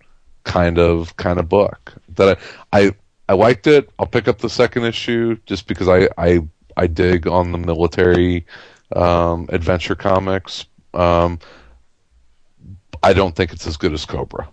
kind 0.44 0.78
of 0.78 1.16
kind 1.16 1.38
of 1.38 1.48
book 1.48 1.92
that 2.16 2.38
I, 2.72 2.80
I 2.86 2.94
I 3.28 3.32
liked 3.34 3.66
it. 3.66 3.90
I'll 3.98 4.06
pick 4.06 4.26
up 4.28 4.38
the 4.38 4.50
second 4.50 4.84
issue 4.84 5.36
just 5.46 5.66
because 5.66 5.88
I 5.88 6.08
I, 6.18 6.40
I 6.76 6.86
dig 6.86 7.26
on 7.26 7.52
the 7.52 7.58
military 7.58 8.46
um, 8.96 9.46
adventure 9.50 9.94
comics. 9.94 10.66
Um, 10.94 11.38
I 13.02 13.12
don't 13.12 13.34
think 13.34 13.52
it's 13.52 13.66
as 13.66 13.76
good 13.76 13.92
as 13.92 14.04
Cobra. 14.04 14.48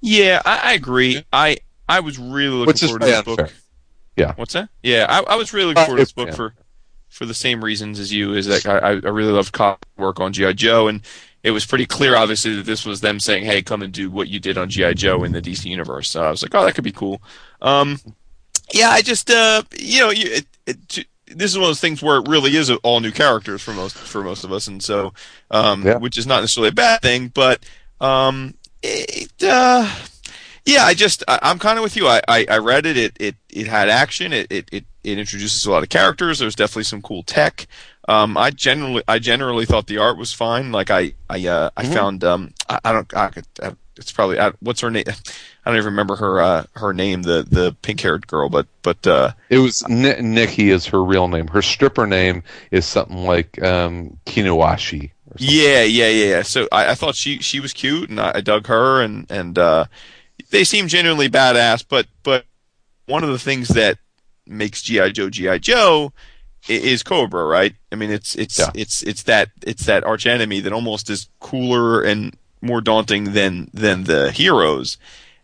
Yeah, 0.00 0.42
I, 0.44 0.70
I 0.70 0.72
agree. 0.74 1.24
I 1.32 1.58
I 1.88 2.00
was 2.00 2.18
really 2.18 2.54
looking 2.56 2.66
Which 2.66 2.82
is 2.82 2.90
forward 2.90 3.00
to 3.00 3.06
this 3.06 3.20
very 3.22 3.22
book. 3.22 3.40
unfair. 3.40 3.56
Yeah. 4.16 4.32
What's 4.36 4.52
that? 4.54 4.68
Yeah, 4.82 5.06
I, 5.08 5.34
I 5.34 5.36
was 5.36 5.52
really 5.52 5.68
looking 5.68 5.82
Uh, 5.82 5.84
forward 5.84 5.98
to 5.98 6.02
this 6.02 6.12
book 6.12 6.28
yeah. 6.28 6.34
for 6.34 6.54
for 7.08 7.26
the 7.26 7.34
same 7.34 7.64
reasons 7.64 7.98
as 7.98 8.12
you. 8.12 8.34
Is 8.34 8.46
that 8.46 8.66
I, 8.66 8.78
I 8.90 8.90
really 8.92 9.32
loved 9.32 9.52
Cobb's 9.52 9.82
work 9.96 10.20
on 10.20 10.32
GI 10.32 10.54
Joe, 10.54 10.88
and 10.88 11.02
it 11.44 11.52
was 11.52 11.64
pretty 11.64 11.86
clear, 11.86 12.16
obviously, 12.16 12.56
that 12.56 12.66
this 12.66 12.84
was 12.84 13.00
them 13.00 13.20
saying, 13.20 13.44
"Hey, 13.44 13.62
come 13.62 13.82
and 13.82 13.92
do 13.92 14.10
what 14.10 14.26
you 14.28 14.40
did 14.40 14.58
on 14.58 14.68
GI 14.70 14.94
Joe 14.94 15.22
in 15.22 15.30
the 15.32 15.40
DC 15.42 15.66
universe." 15.66 16.10
So 16.10 16.24
I 16.24 16.30
was 16.30 16.42
like, 16.42 16.54
"Oh, 16.54 16.64
that 16.64 16.74
could 16.74 16.82
be 16.84 16.90
cool." 16.92 17.22
Um, 17.62 18.00
yeah, 18.72 18.88
I 18.90 19.02
just 19.02 19.30
uh, 19.30 19.62
you 19.78 20.00
know, 20.00 20.10
you, 20.10 20.24
it, 20.32 20.46
it, 20.66 21.06
this 21.28 21.50
is 21.52 21.58
one 21.58 21.64
of 21.64 21.68
those 21.68 21.80
things 21.80 22.02
where 22.02 22.16
it 22.16 22.28
really 22.28 22.56
is 22.56 22.70
all 22.82 23.00
new 23.00 23.12
characters 23.12 23.62
for 23.62 23.72
most 23.74 23.94
for 23.96 24.24
most 24.24 24.42
of 24.44 24.52
us, 24.52 24.66
and 24.66 24.82
so 24.82 25.12
um, 25.50 25.82
Yeah. 25.86 25.98
which 25.98 26.18
is 26.18 26.26
not 26.26 26.40
necessarily 26.40 26.70
a 26.70 26.72
bad 26.72 27.02
thing, 27.02 27.28
but 27.28 27.64
um, 28.00 28.54
it, 28.82 29.30
uh, 29.42 29.88
yeah, 30.64 30.84
I 30.84 30.94
just 30.94 31.22
I, 31.28 31.38
I'm 31.42 31.58
kind 31.58 31.78
of 31.78 31.82
with 31.82 31.96
you. 31.96 32.06
I, 32.06 32.20
I, 32.26 32.46
I 32.50 32.58
read 32.58 32.86
it. 32.86 32.96
It 32.96 33.16
it 33.20 33.36
it 33.50 33.66
had 33.66 33.88
action. 33.90 34.32
It, 34.32 34.46
it 34.50 34.68
it 34.72 34.84
it 35.02 35.18
introduces 35.18 35.66
a 35.66 35.70
lot 35.70 35.82
of 35.82 35.90
characters. 35.90 36.38
There's 36.38 36.54
definitely 36.54 36.84
some 36.84 37.02
cool 37.02 37.22
tech. 37.22 37.66
Um, 38.08 38.36
I 38.36 38.50
generally 38.50 39.02
I 39.08 39.18
generally 39.18 39.64
thought 39.66 39.86
the 39.86 39.98
art 39.98 40.18
was 40.18 40.32
fine. 40.32 40.72
Like 40.72 40.90
I 40.90 41.14
I 41.30 41.46
uh, 41.46 41.70
I 41.76 41.84
found 41.94 42.24
um 42.24 42.52
I, 42.68 42.78
I 42.84 42.92
don't 42.92 43.16
I 43.16 43.28
could 43.28 43.46
uh, 43.62 43.72
it's 43.96 44.12
probably 44.12 44.38
I, 44.38 44.52
what's 44.60 44.80
her 44.80 44.90
name 44.90 45.04
I 45.08 45.70
don't 45.70 45.76
even 45.76 45.86
remember 45.92 46.16
her 46.16 46.40
uh 46.40 46.64
her 46.74 46.92
name 46.92 47.22
the 47.22 47.46
the 47.48 47.74
pink 47.80 48.00
haired 48.00 48.26
girl 48.26 48.48
but 48.50 48.66
but 48.82 49.06
uh 49.06 49.32
It 49.48 49.58
was 49.58 49.86
Ni- 49.88 50.20
Nikki 50.20 50.70
is 50.70 50.86
her 50.86 51.02
real 51.02 51.28
name. 51.28 51.48
Her 51.48 51.62
stripper 51.62 52.06
name 52.06 52.42
is 52.70 52.84
something 52.84 53.24
like 53.24 53.62
um, 53.62 54.18
Kunoichi. 54.26 55.10
Yeah, 55.38 55.82
yeah, 55.82 56.08
yeah. 56.08 56.26
yeah. 56.26 56.42
So 56.42 56.68
I, 56.70 56.90
I 56.90 56.94
thought 56.94 57.14
she 57.14 57.38
she 57.38 57.58
was 57.58 57.72
cute, 57.72 58.10
and 58.10 58.20
I, 58.20 58.32
I 58.36 58.40
dug 58.40 58.66
her, 58.66 59.02
and 59.02 59.26
and 59.30 59.58
uh, 59.58 59.86
they 60.50 60.64
seem 60.64 60.86
genuinely 60.88 61.28
badass. 61.28 61.84
But 61.88 62.06
but 62.22 62.44
one 63.06 63.24
of 63.24 63.30
the 63.30 63.38
things 63.38 63.68
that 63.68 63.98
makes 64.46 64.82
GI 64.82 65.12
Joe 65.12 65.30
GI 65.30 65.58
Joe 65.60 66.12
i- 66.14 66.33
is 66.68 67.02
Cobra, 67.02 67.44
right? 67.44 67.74
I 67.92 67.96
mean, 67.96 68.10
it's 68.10 68.34
it's 68.34 68.58
Yeah. 68.58 68.70
it's 68.74 69.02
it's 69.02 69.24
that 69.24 69.50
it's 69.66 69.86
that 69.86 70.04
arch 70.04 70.26
enemy 70.26 70.60
that 70.60 70.72
almost 70.72 71.10
is 71.10 71.28
cooler 71.40 72.02
and 72.02 72.36
more 72.60 72.80
daunting 72.80 73.32
than 73.32 73.70
than 73.74 74.04
the 74.04 74.30
heroes. 74.32 74.96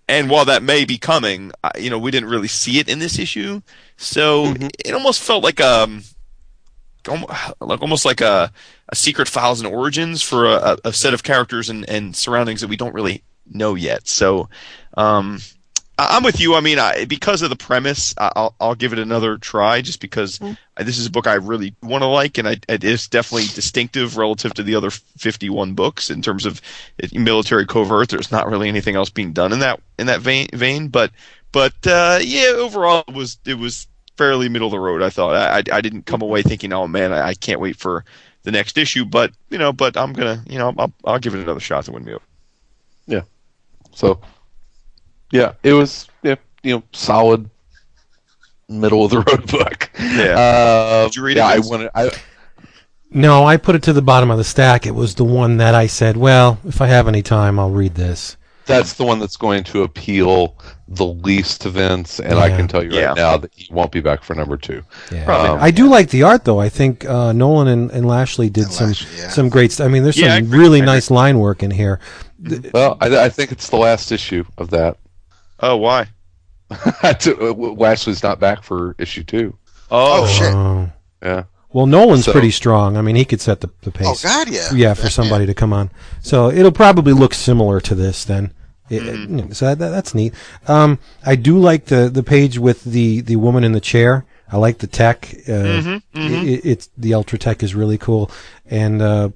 And 0.09 0.29
while 0.29 0.45
that 0.47 0.63
may 0.63 0.85
be 0.85 0.99
coming, 0.99 1.53
you 1.79 1.89
know, 1.91 1.99
we 1.99 2.11
didn't 2.11 2.29
really 2.31 2.49
see 2.49 2.79
it 2.81 2.89
in 2.89 2.99
this 2.99 3.19
issue, 3.19 3.61
so 3.97 4.47
Mhm. 4.55 4.71
it 4.85 4.93
almost 4.93 5.23
felt 5.23 5.45
like 5.45 5.61
um 5.61 6.03
like 7.61 7.81
almost 7.81 8.05
like 8.05 8.21
a, 8.21 8.53
a 8.91 8.95
secret 8.97 9.27
files 9.29 9.61
and 9.61 9.69
origins 9.73 10.23
for 10.23 10.45
a, 10.47 10.77
a 10.85 10.93
set 10.93 11.15
of 11.15 11.23
characters 11.23 11.71
and, 11.71 11.89
and 11.89 12.15
surroundings 12.15 12.61
that 12.61 12.69
we 12.69 12.77
don't 12.77 12.93
really 12.95 13.23
know 13.51 13.75
yet. 13.75 14.07
So, 14.07 14.51
um, 14.99 15.41
I'm 16.11 16.23
with 16.23 16.41
you. 16.41 16.55
I 16.55 16.61
mean, 16.61 16.79
I, 16.79 17.05
because 17.05 17.43
of 17.43 17.51
the 17.51 17.57
premise, 17.57 18.15
I- 18.19 18.33
I'll 18.37 18.55
I'll 18.61 18.75
give 18.75 18.93
it 18.93 18.99
another 18.99 19.39
try, 19.39 19.81
just 19.83 20.01
because 20.01 20.41
Mm-hmm. 20.41 20.55
this 20.79 20.99
is 20.99 21.07
a 21.07 21.11
book 21.11 21.27
I 21.27 21.35
really 21.35 21.75
want 21.83 22.03
to 22.03 22.07
like, 22.07 22.39
and 22.39 22.49
I, 22.49 22.57
it 22.69 22.85
is 22.85 23.09
definitely 23.09 23.49
distinctive 23.49 24.17
relative 24.17 24.55
to 24.55 24.63
the 24.63 24.75
other 24.77 24.91
51 24.91 25.75
books 25.75 26.11
in 26.11 26.23
terms 26.23 26.47
of 26.47 26.61
military 27.13 27.67
covert. 27.67 28.09
There's 28.09 28.33
not 28.33 28.49
really 28.49 28.69
anything 28.69 28.97
else 28.97 29.11
being 29.11 29.33
done 29.33 29.53
in 29.53 29.59
that 29.61 29.81
in 29.99 30.07
that 30.07 30.21
vein. 30.21 30.49
vein 30.55 30.89
but 30.89 31.13
but 31.53 31.75
uh, 31.87 32.19
yeah, 32.23 32.53
overall 32.57 33.05
it 33.09 33.15
was 33.15 33.39
it 33.45 33.55
was 33.59 33.87
fairly 34.17 34.49
middle 34.49 34.69
of 34.69 34.73
the 34.73 34.81
road. 34.81 35.03
I 35.03 35.11
thought 35.11 35.35
I 35.35 35.59
I, 35.59 35.79
I 35.79 35.81
didn't 35.81 36.07
come 36.07 36.23
away 36.23 36.43
thinking, 36.43 36.73
oh 36.73 36.87
man, 36.89 37.13
I, 37.13 37.29
I 37.29 37.35
can't 37.35 37.61
wait 37.61 37.77
for 37.77 38.05
the 38.43 38.53
next 38.53 38.79
issue. 38.79 39.05
But 39.05 39.33
you 39.51 39.59
know, 39.59 39.73
but 39.73 39.97
I'm 39.97 40.13
gonna 40.13 40.43
you 40.49 40.59
know 40.59 40.73
I'll 40.79 40.93
I'll 41.05 41.19
give 41.19 41.35
it 41.35 41.41
another 41.43 41.61
shot 41.61 41.85
to 41.87 41.93
win 41.93 42.05
me 42.05 42.13
over. 42.13 42.25
Yeah. 43.07 43.23
So, 43.93 44.21
yeah, 45.31 45.53
it 45.63 45.73
was 45.73 46.09
yeah, 46.23 46.37
you 46.63 46.77
know 46.77 46.83
solid 46.93 47.49
middle 48.69 49.05
of 49.05 49.11
the 49.11 49.19
road 49.21 49.47
book. 49.51 49.91
Yeah. 49.99 50.39
Uh, 50.39 51.05
Did 51.05 51.17
you 51.17 51.23
read 51.25 51.37
it, 51.39 51.43
I 51.43 51.59
wanted. 51.59 51.91
I, 51.95 52.11
No, 53.11 53.45
I 53.45 53.57
put 53.57 53.75
it 53.75 53.83
to 53.85 53.93
the 53.93 54.03
bottom 54.03 54.31
of 54.31 54.39
the 54.39 54.45
stack. 54.45 54.87
It 54.87 54.95
was 54.95 55.17
the 55.17 55.25
one 55.25 55.57
that 55.57 55.75
I 55.75 55.87
said, 55.89 56.17
well, 56.17 56.59
if 56.65 56.81
I 56.81 56.87
have 56.87 57.09
any 57.09 57.23
time, 57.23 57.59
I'll 57.59 57.71
read 57.71 57.95
this. 57.97 58.37
that's 58.67 58.93
the 58.95 59.05
one 59.05 59.19
that's 59.19 59.37
going 59.37 59.65
to 59.65 59.83
appeal 59.83 60.57
the 60.87 61.05
least 61.07 61.63
to 61.63 61.71
Vince, 61.71 62.21
and 62.21 62.39
I 62.39 62.49
can 62.57 62.69
tell 62.69 62.85
you 62.85 62.91
Yeah. 62.93 63.07
right 63.07 63.17
now 63.17 63.37
that 63.37 63.53
he 63.55 63.67
won't 63.73 63.91
be 63.91 64.01
back 64.01 64.23
for 64.23 64.35
number 64.35 64.57
two. 64.57 64.83
Yeah. 65.11 65.25
Um, 65.25 65.59
I 65.61 65.73
do 65.73 65.89
like 65.89 66.11
the 66.11 66.23
art, 66.23 66.45
though. 66.45 66.61
I 66.61 66.69
think 66.69 67.05
uh, 67.05 67.33
Nolan 67.33 67.67
and, 67.67 67.91
and 67.91 68.07
Lashley 68.07 68.49
did 68.49 68.65
And 68.67 68.73
some 68.73 68.87
Lashley, 68.89 69.19
yeah. 69.19 69.29
some 69.31 69.49
great. 69.49 69.73
St- 69.73 69.89
I 69.89 69.93
mean, 69.93 70.05
there's 70.05 70.17
Yeah, 70.19 70.37
some 70.39 70.51
really 70.51 70.81
nice 70.81 71.11
line 71.11 71.41
work 71.41 71.65
in 71.65 71.73
here. 71.73 71.99
Well, 72.73 72.97
I, 73.01 73.25
I 73.25 73.29
think 73.29 73.51
it's 73.51 73.69
the 73.71 73.77
last 73.77 74.13
issue 74.13 74.45
of 74.57 74.71
that. 74.71 74.97
Oh, 75.61 75.77
why? 75.77 76.09
Lashley's 77.05 78.23
not 78.23 78.41
back 78.41 78.63
for 78.63 78.95
issue 78.99 79.25
two. 79.25 79.57
Oh, 79.91 80.23
Oh, 80.23 80.27
shit. 80.27 80.55
Oh. 80.55 80.91
Yeah. 81.23 81.45
Well, 81.73 81.87
Nolan's 81.87 82.25
So- 82.25 82.33
pretty 82.33 82.51
strong. 82.51 82.97
I 82.97 83.03
mean, 83.03 83.17
he 83.17 83.25
could 83.25 83.41
set 83.41 83.61
the, 83.61 83.71
the 83.83 83.91
pace. 83.91 84.07
Oh 84.09 84.17
God, 84.23 84.49
yeah. 84.49 84.69
yeah, 84.75 84.95
for 84.95 85.09
somebody 85.09 85.47
to 85.47 85.55
come 85.55 85.73
on. 85.73 85.91
So 86.23 86.51
it'll 86.51 86.73
probably 86.73 87.13
look 87.13 87.33
similar 87.35 87.81
to 87.81 87.95
this 87.95 88.25
then. 88.25 88.53
It- 88.89 89.05
you 89.05 89.27
know, 89.29 89.51
so 89.51 89.67
that, 89.75 89.79
that's 89.91 90.15
neat. 90.15 90.35
Um, 90.67 90.99
I 91.25 91.37
do 91.37 91.59
like 91.59 91.85
the 91.87 92.09
the 92.09 92.25
page 92.25 92.59
with 92.59 92.83
the 92.83 93.21
the 93.21 93.37
woman 93.37 93.63
in 93.63 93.71
the 93.73 93.81
chair. 93.81 94.25
I 94.51 94.57
like 94.57 94.79
the 94.79 94.89
tech. 94.89 95.33
Uh, 95.49 96.01
It, 96.15 96.65
it's 96.65 96.91
the 96.99 97.15
ultra 97.15 97.39
tech 97.39 97.63
is 97.63 97.73
really 97.77 97.99
cool, 97.99 98.33
and 98.67 99.01
uh, 99.01 99.29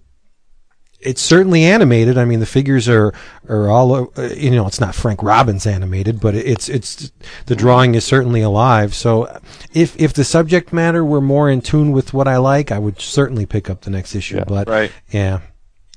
it's 1.05 1.23
certainly 1.23 1.65
animated. 1.65 2.17
I 2.19 2.25
mean, 2.25 2.41
the 2.41 2.47
figures 2.47 2.89
are 2.89 3.13
are 3.49 3.69
all 3.71 4.11
uh, 4.17 4.23
you 4.37 4.51
know. 4.51 4.67
It's 4.67 4.81
not 4.81 4.95
Frank 4.95 5.23
Robbins 5.23 5.67
animated, 5.67 6.21
but 6.21 6.35
it's 6.35 6.69
it's 6.69 7.13
the 7.47 7.55
drawing 7.57 7.95
is 7.95 8.05
certainly 8.05 8.41
alive. 8.41 8.95
So, 8.95 9.41
if 9.73 9.99
if 10.01 10.13
the 10.15 10.25
subject 10.25 10.73
matter 10.73 11.05
were 11.05 11.21
more 11.21 11.51
in 11.51 11.61
tune 11.61 11.93
with 11.93 12.13
what 12.15 12.27
I 12.29 12.39
like, 12.39 12.73
I 12.73 12.79
would 12.79 13.01
certainly 13.01 13.47
pick 13.47 13.69
up 13.71 13.83
the 13.83 13.91
next 13.91 14.15
issue. 14.15 14.37
Yeah. 14.37 14.45
but 14.47 14.69
right. 14.69 14.91
yeah, 15.11 15.41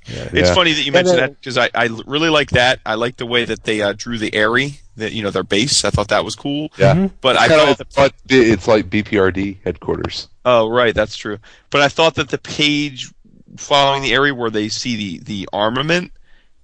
It's 0.06 0.34
Yeah. 0.50 0.54
funny 0.54 0.74
that 0.74 0.84
you 0.84 0.92
mentioned 0.92 1.18
uh, 1.20 1.22
that 1.28 1.40
because 1.40 1.58
I, 1.58 1.70
I 1.74 1.90
really 2.06 2.30
like 2.30 2.52
that. 2.52 2.80
I 2.86 2.96
like 2.96 3.18
the 3.18 3.26
way 3.26 3.46
that 3.46 3.64
they 3.64 3.82
uh, 3.82 3.94
drew 3.96 4.18
the 4.18 4.34
Aerie, 4.34 4.80
that 4.96 5.12
you 5.14 5.22
know 5.24 5.32
their 5.32 5.44
base. 5.44 5.84
I 5.86 5.90
thought 5.90 6.08
that 6.10 6.24
was 6.26 6.36
cool. 6.36 6.70
Yeah. 6.78 7.10
But 7.22 7.38
I 7.38 7.48
Kinda- 7.48 7.66
thought, 7.66 7.78
the, 7.78 7.86
but 7.96 8.14
it's 8.30 8.68
like 8.68 8.90
BPRD 8.90 9.58
headquarters. 9.64 10.28
oh 10.46 10.70
right, 10.70 10.96
that's 10.96 11.16
true. 11.18 11.40
But 11.70 11.82
I 11.82 11.90
thought 11.90 12.16
that 12.16 12.30
the 12.30 12.38
page 12.38 13.12
following 13.58 14.02
the 14.04 14.14
area 14.14 14.34
where 14.34 14.50
they 14.50 14.70
see 14.70 14.96
the 14.96 15.20
the 15.24 15.50
armament 15.54 16.12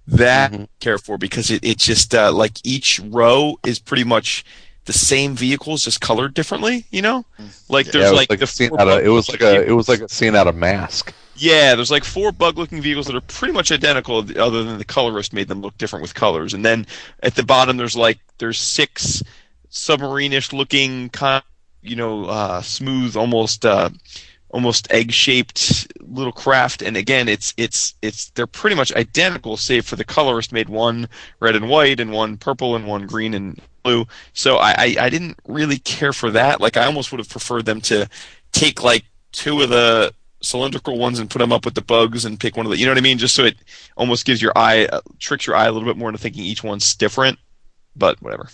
that 0.07 0.51
Mhm. 0.51 0.67
care 0.79 0.97
for 0.97 1.17
because 1.17 1.49
it 1.51 1.63
it 1.63 1.77
just 1.77 2.13
uh, 2.15 2.31
like 2.31 2.53
each 2.63 2.99
row 3.03 3.57
is 3.65 3.79
pretty 3.79 4.03
much 4.03 4.43
the 4.85 4.93
same 4.93 5.35
vehicles 5.35 5.83
just 5.83 6.01
colored 6.01 6.33
differently. 6.33 6.85
You 6.91 7.01
know, 7.01 7.25
like 7.69 7.87
there's 7.91 8.05
yeah, 8.05 8.11
like, 8.11 8.29
like, 8.29 8.39
the 8.39 8.43
a 8.43 8.47
scene 8.47 8.69
four 8.69 8.81
out 8.81 8.87
of, 8.89 9.03
it 9.05 9.09
was 9.09 9.29
like 9.29 9.39
bug-looking 9.39 9.45
a 9.45 9.61
it 9.61 9.71
was 9.71 9.87
like 9.89 10.01
a 10.01 10.09
scene 10.09 10.35
out 10.35 10.47
of 10.47 10.55
Mask. 10.55 11.13
Yeah, 11.35 11.73
there's 11.75 11.89
like 11.89 12.03
four 12.03 12.31
bug-looking 12.31 12.81
vehicles 12.81 13.07
that 13.07 13.15
are 13.15 13.21
pretty 13.21 13.53
much 13.53 13.71
identical, 13.71 14.17
other 14.39 14.63
than 14.63 14.77
the 14.77 14.85
colorist 14.85 15.33
made 15.33 15.47
them 15.47 15.61
look 15.61 15.77
different 15.77 16.01
with 16.03 16.13
colors. 16.13 16.53
And 16.53 16.63
then 16.63 16.85
at 17.21 17.35
the 17.35 17.43
bottom, 17.43 17.77
there's 17.77 17.95
like 17.95 18.19
there's 18.37 18.59
six 18.59 19.23
submarine-ish 19.69 20.53
looking, 20.53 21.09
kind 21.09 21.37
of, 21.37 21.43
you 21.81 21.95
know, 21.95 22.25
uh, 22.25 22.61
smooth, 22.61 23.15
almost 23.15 23.65
uh, 23.65 23.89
almost 24.53 24.89
egg-shaped 24.91 25.91
little 25.99 26.31
craft. 26.31 26.81
And 26.81 26.95
again, 26.95 27.27
it's 27.27 27.53
it's 27.57 27.95
it's 28.01 28.29
they're 28.29 28.47
pretty 28.47 28.77
much 28.77 28.93
identical, 28.95 29.57
save 29.57 29.85
for 29.85 29.97
the 29.97 30.05
colorist 30.05 30.53
made 30.53 30.69
one 30.69 31.09
red 31.41 31.55
and 31.55 31.67
white, 31.67 31.99
and 31.99 32.13
one 32.13 32.37
purple, 32.37 32.75
and 32.75 32.87
one 32.87 33.05
green 33.07 33.33
and 33.33 33.59
blue. 33.81 34.05
So 34.33 34.57
I 34.57 34.71
I, 34.71 34.95
I 35.01 35.09
didn't 35.09 35.37
really 35.47 35.79
care 35.79 36.13
for 36.13 36.31
that. 36.31 36.61
Like 36.61 36.77
I 36.77 36.85
almost 36.85 37.11
would 37.11 37.19
have 37.19 37.29
preferred 37.29 37.65
them 37.65 37.81
to 37.81 38.07
take 38.53 38.83
like 38.83 39.03
two 39.33 39.61
of 39.61 39.69
the 39.69 40.13
cylindrical 40.41 40.97
ones 40.97 41.19
and 41.19 41.29
put 41.29 41.39
them 41.39 41.53
up 41.53 41.65
with 41.65 41.73
the 41.73 41.81
bugs 41.81 42.25
and 42.25 42.39
pick 42.39 42.55
one 42.57 42.65
of 42.65 42.69
the 42.69 42.77
you 42.77 42.85
know 42.85 42.91
what 42.91 42.97
I 42.97 43.01
mean 43.01 43.17
just 43.17 43.33
so 43.33 43.45
it 43.45 43.55
almost 43.95 44.25
gives 44.25 44.41
your 44.41 44.51
eye 44.57 44.85
uh, 44.87 44.99
tricks 45.17 45.47
your 45.47 45.55
eye 45.55 45.67
a 45.67 45.71
little 45.71 45.87
bit 45.87 45.95
more 45.95 46.09
into 46.09 46.19
thinking 46.19 46.43
each 46.43 46.61
one's 46.61 46.95
different 46.95 47.39
but 47.95 48.21
whatever 48.21 48.49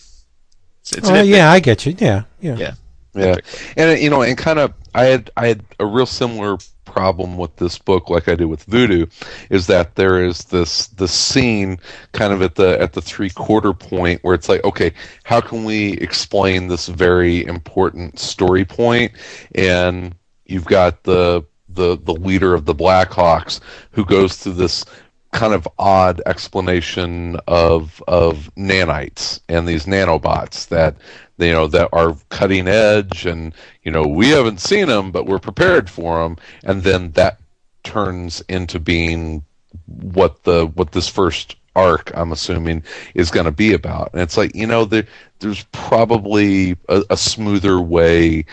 it's, 0.81 0.91
it's 0.93 1.09
Oh, 1.09 1.21
yeah, 1.23 1.51
I 1.51 1.59
get 1.59 1.87
you. 1.87 1.95
Yeah, 1.97 2.23
yeah. 2.39 2.55
Yeah. 2.57 2.73
Yeah, 3.15 3.37
and 3.75 3.89
uh, 3.91 3.93
you 3.93 4.09
know, 4.09 4.21
and 4.21 4.37
kind 4.37 4.59
of, 4.59 4.73
I 4.93 5.05
had 5.05 5.31
I 5.35 5.47
had 5.47 5.63
a 5.79 5.85
real 5.85 6.05
similar 6.05 6.57
problem 6.85 7.37
with 7.37 7.55
this 7.57 7.77
book, 7.77 8.09
like 8.09 8.27
I 8.27 8.35
did 8.35 8.45
with 8.45 8.63
Voodoo, 8.63 9.05
is 9.49 9.67
that 9.67 9.95
there 9.95 10.23
is 10.23 10.45
this 10.45 10.87
this 10.87 11.11
scene 11.11 11.79
kind 12.13 12.33
of 12.33 12.41
at 12.41 12.55
the 12.55 12.79
at 12.79 12.93
the 12.93 13.01
three 13.01 13.29
quarter 13.31 13.73
point 13.73 14.23
where 14.23 14.35
it's 14.35 14.47
like, 14.47 14.63
okay, 14.63 14.93
how 15.23 15.41
can 15.41 15.65
we 15.65 15.93
explain 15.93 16.67
this 16.67 16.87
very 16.87 17.45
important 17.45 18.19
story 18.19 18.65
point? 18.65 19.11
And 19.55 20.15
you've 20.45 20.65
got 20.65 21.03
the 21.03 21.43
the 21.67 21.97
the 21.97 22.13
leader 22.13 22.53
of 22.53 22.65
the 22.65 22.75
Blackhawks 22.75 23.59
who 23.91 24.05
goes 24.05 24.37
through 24.37 24.53
this 24.53 24.85
kind 25.31 25.53
of 25.53 25.67
odd 25.77 26.21
explanation 26.25 27.37
of 27.47 28.03
of 28.07 28.49
nanites 28.57 29.41
and 29.47 29.67
these 29.67 29.85
nanobots 29.85 30.67
that 30.69 30.95
you 31.37 31.51
know 31.51 31.67
that 31.67 31.89
are 31.93 32.17
cutting 32.29 32.67
edge 32.67 33.25
and 33.25 33.53
you 33.83 33.91
know 33.91 34.03
we 34.03 34.29
haven't 34.29 34.59
seen 34.59 34.87
them 34.87 35.11
but 35.11 35.25
we're 35.25 35.39
prepared 35.39 35.89
for 35.89 36.23
them. 36.23 36.37
And 36.63 36.83
then 36.83 37.11
that 37.11 37.39
turns 37.83 38.41
into 38.49 38.79
being 38.79 39.43
what 39.85 40.43
the 40.43 40.67
what 40.67 40.91
this 40.91 41.07
first 41.07 41.55
arc 41.75 42.11
I'm 42.15 42.31
assuming 42.31 42.83
is 43.13 43.31
going 43.31 43.45
to 43.45 43.51
be 43.51 43.73
about. 43.73 44.11
And 44.13 44.21
it's 44.21 44.37
like 44.37 44.55
you 44.55 44.67
know 44.67 44.85
there 44.85 45.05
there's 45.39 45.63
probably 45.71 46.75
a, 46.89 47.03
a 47.11 47.17
smoother 47.17 47.79
way 47.79 48.45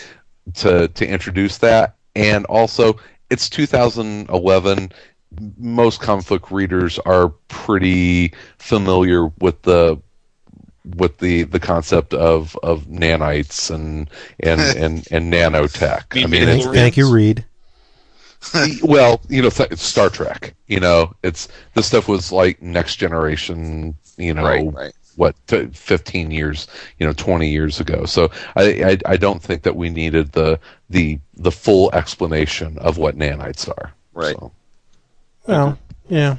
to 0.55 0.89
to 0.89 1.07
introduce 1.09 1.59
that. 1.59 1.97
And 2.15 2.45
also 2.47 2.99
it's 3.31 3.49
2011 3.51 4.93
most 5.59 6.01
comic 6.01 6.27
book 6.27 6.51
readers 6.51 6.99
are 7.01 7.29
pretty 7.49 8.33
familiar 8.59 9.27
with 9.39 9.63
the 9.63 10.01
with 10.97 11.19
the 11.19 11.43
the 11.45 11.61
concept 11.61 12.15
of 12.15 12.57
of 12.63 12.85
nanites 12.85 13.71
and 13.71 14.11
and 14.41 14.61
and, 14.77 15.09
and 15.11 15.33
nanotech. 15.33 16.15
Mean 16.15 16.25
I 16.25 16.27
mean, 16.29 16.43
midichlorians? 16.43 16.57
it's, 16.57 16.67
Thank 16.67 16.97
you, 16.97 17.11
Reed. 17.13 17.45
well, 18.83 19.21
you 19.29 19.43
know, 19.43 19.49
it's 19.49 19.83
Star 19.83 20.09
Trek. 20.09 20.55
You 20.69 20.81
know, 20.81 21.13
it's 21.23 21.49
this 21.75 21.87
stuff 21.87 22.09
was 22.09 22.31
like 22.31 22.63
next 22.63 22.97
generation. 22.97 23.97
You 24.17 24.35
know, 24.35 24.45
right 24.45 24.75
right 24.75 24.93
what 25.17 25.35
t- 25.47 25.65
15 25.73 26.31
years 26.31 26.69
you 26.99 27.07
know 27.07 27.15
20 27.15 27.49
years 27.49 27.81
ago 27.81 28.05
so 28.05 28.31
I, 28.55 28.83
I 28.85 29.13
i 29.13 29.17
don't 29.17 29.43
think 29.43 29.63
that 29.63 29.75
we 29.75 29.89
needed 29.89 30.33
the 30.33 30.61
the 30.91 31.19
the 31.35 31.51
full 31.51 31.91
explanation 31.95 32.77
of 32.77 32.99
what 32.99 33.17
nanites 33.17 33.67
are 33.67 33.95
Right. 34.17 34.35
So, 34.35 34.51
Well, 35.47 35.79
yeah. 36.09 36.37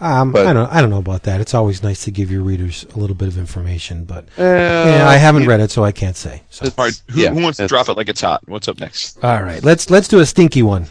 Um, 0.00 0.32
But- 0.32 0.46
I 0.46 0.52
don't. 0.52 0.72
I 0.72 0.80
don't 0.80 0.90
know 0.90 0.98
about 0.98 1.22
that. 1.24 1.40
It's 1.40 1.54
always 1.54 1.82
nice 1.82 2.04
to 2.04 2.10
give 2.10 2.30
your 2.30 2.42
readers 2.42 2.84
a 2.94 2.98
little 2.98 3.14
bit 3.14 3.28
of 3.28 3.38
information, 3.38 4.04
but 4.04 4.24
uh, 4.38 4.42
yeah, 4.42 5.06
I 5.08 5.16
haven't 5.16 5.46
read 5.46 5.60
it, 5.60 5.70
so 5.70 5.84
I 5.84 5.92
can't 5.92 6.16
say. 6.16 6.42
So. 6.50 6.66
all 6.66 6.84
right 6.86 7.02
who, 7.10 7.20
yeah, 7.20 7.30
who 7.30 7.42
wants 7.42 7.58
to 7.58 7.68
drop 7.68 7.88
it 7.88 7.96
like 7.96 8.08
it's 8.08 8.20
hot 8.20 8.42
what's 8.48 8.66
up 8.66 8.80
next 8.80 9.22
All 9.22 9.42
right, 9.42 9.62
let's 9.62 9.88
let's 9.90 10.08
do 10.08 10.18
a 10.20 10.26
stinky 10.26 10.62
one. 10.62 10.86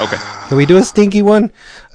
okay 0.00 0.16
Can 0.48 0.56
we 0.56 0.66
do 0.66 0.78
a 0.78 0.82
stinky 0.82 1.22
one? 1.22 1.52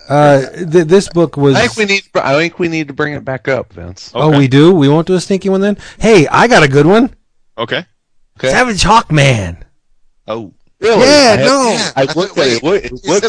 Uh, 0.08 0.42
th- 0.72 0.88
this 0.88 1.10
book 1.10 1.38
was. 1.38 1.56
I 1.56 1.68
think 1.68 1.76
we 1.78 1.86
need. 1.86 2.04
I 2.16 2.34
think 2.36 2.58
we 2.58 2.68
need 2.68 2.88
to 2.88 2.94
bring 2.94 3.14
it 3.14 3.24
back 3.26 3.48
up, 3.48 3.74
Vince. 3.74 4.12
Oh, 4.16 4.36
we 4.36 4.48
do. 4.48 4.74
We 4.74 4.90
won't 4.90 5.06
do 5.08 5.14
a 5.16 5.20
stinky 5.22 5.50
one 5.50 5.62
then. 5.62 5.78
Hey, 6.00 6.26
I 6.28 6.48
got 6.48 6.64
a 6.64 6.68
good 6.68 6.86
one. 6.88 7.14
okay 7.58 7.86
Okay. 8.38 8.50
Savage 8.52 8.82
Hawkman. 8.84 9.64
oh 10.28 10.54
Really? 10.80 11.02
Yeah, 11.02 11.06
I 11.06 11.38
had- 11.38 11.40
no. 11.46 11.92
I 11.98 12.02
I 12.08 12.14
looked 12.14 12.38
at 12.38 12.48
it. 12.48 12.64
It, 12.64 12.64
looks. 12.64 12.86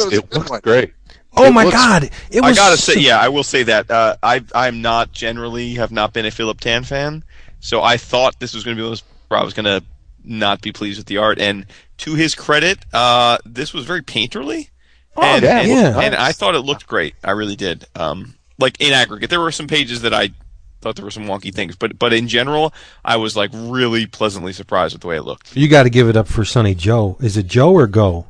it 0.06 0.12
It 0.12 0.32
looks 0.32 0.60
great. 0.60 0.92
Oh 1.36 1.46
It 1.46 1.52
my 1.52 1.64
looks- 1.64 1.76
God! 1.76 2.10
It 2.30 2.40
was. 2.42 2.58
I 2.58 2.60
gotta 2.60 2.76
say 2.76 2.98
yeah 3.00 3.18
I 3.18 3.28
will 3.28 3.44
say 3.44 3.62
that 3.64 3.90
uh, 3.90 4.16
I 4.22 4.44
I'm 4.54 4.82
not 4.82 5.12
generally 5.12 5.74
have 5.74 5.92
not 5.92 6.12
been 6.12 6.26
a 6.26 6.30
Philip 6.30 6.60
Tan 6.60 6.84
fan 6.84 7.24
so 7.60 7.82
I 7.82 7.96
thought 7.96 8.38
this 8.40 8.54
was 8.54 8.64
going 8.64 8.76
to 8.76 8.82
be 8.82 8.88
one 8.88 8.98
where 9.28 9.38
I 9.40 9.44
was 9.44 9.54
going 9.54 9.66
to 9.66 9.82
not 10.24 10.60
be 10.60 10.72
pleased 10.72 10.98
with 10.98 11.06
the 11.06 11.18
art 11.18 11.38
and 11.38 11.66
to 11.98 12.14
his 12.14 12.34
credit 12.34 12.78
uh, 12.92 13.38
this 13.44 13.72
was 13.72 13.84
very 13.84 14.02
painterly 14.02 14.68
Oh, 15.16 15.22
and, 15.22 15.42
yeah, 15.42 15.58
and, 15.60 15.68
yeah. 15.68 16.00
and 16.00 16.14
I 16.14 16.30
thought 16.32 16.54
it 16.54 16.60
looked 16.60 16.86
great. 16.86 17.14
I 17.24 17.32
really 17.32 17.56
did. 17.56 17.84
Um, 17.96 18.34
like 18.58 18.80
in 18.80 18.92
aggregate, 18.92 19.28
there 19.28 19.40
were 19.40 19.50
some 19.50 19.66
pages 19.66 20.02
that 20.02 20.14
I 20.14 20.30
thought 20.80 20.94
there 20.94 21.04
were 21.04 21.10
some 21.10 21.26
wonky 21.26 21.52
things, 21.52 21.74
but 21.74 21.98
but 21.98 22.12
in 22.12 22.28
general, 22.28 22.72
I 23.04 23.16
was 23.16 23.36
like 23.36 23.50
really 23.52 24.06
pleasantly 24.06 24.52
surprised 24.52 24.94
with 24.94 25.02
the 25.02 25.08
way 25.08 25.16
it 25.16 25.22
looked. 25.22 25.54
You 25.56 25.66
got 25.68 25.82
to 25.82 25.90
give 25.90 26.08
it 26.08 26.16
up 26.16 26.28
for 26.28 26.44
Sunny 26.44 26.76
Joe. 26.76 27.16
Is 27.20 27.36
it 27.36 27.48
Joe 27.48 27.72
or 27.72 27.88
Go? 27.88 28.26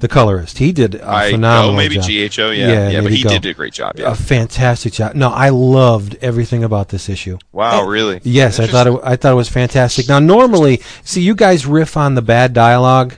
The 0.00 0.08
colorist. 0.08 0.56
He 0.58 0.72
did 0.72 0.94
a 0.94 1.06
I 1.08 1.30
phenomenal 1.30 1.74
oh, 1.74 1.76
maybe 1.76 1.96
job. 1.96 2.04
GHO, 2.06 2.50
yeah, 2.50 2.68
Yeah, 2.72 2.88
yeah, 2.88 3.00
but 3.02 3.12
he 3.12 3.22
Go. 3.22 3.28
did 3.28 3.44
a 3.44 3.52
great 3.54 3.74
job. 3.74 3.98
Yeah. 3.98 4.10
A 4.10 4.14
fantastic 4.14 4.94
job. 4.94 5.14
No, 5.14 5.28
I 5.28 5.50
loved 5.50 6.16
everything 6.22 6.64
about 6.64 6.88
this 6.88 7.08
issue. 7.10 7.36
wow, 7.52 7.84
really? 7.84 8.20
Yes, 8.24 8.58
I 8.58 8.66
thought 8.66 8.86
it, 8.86 8.98
I 9.04 9.16
thought 9.16 9.32
it 9.32 9.36
was 9.36 9.50
fantastic. 9.50 10.08
Now, 10.08 10.18
normally, 10.18 10.80
see, 11.04 11.20
you 11.20 11.34
guys 11.34 11.66
riff 11.66 11.98
on 11.98 12.14
the 12.14 12.22
bad 12.22 12.54
dialogue, 12.54 13.14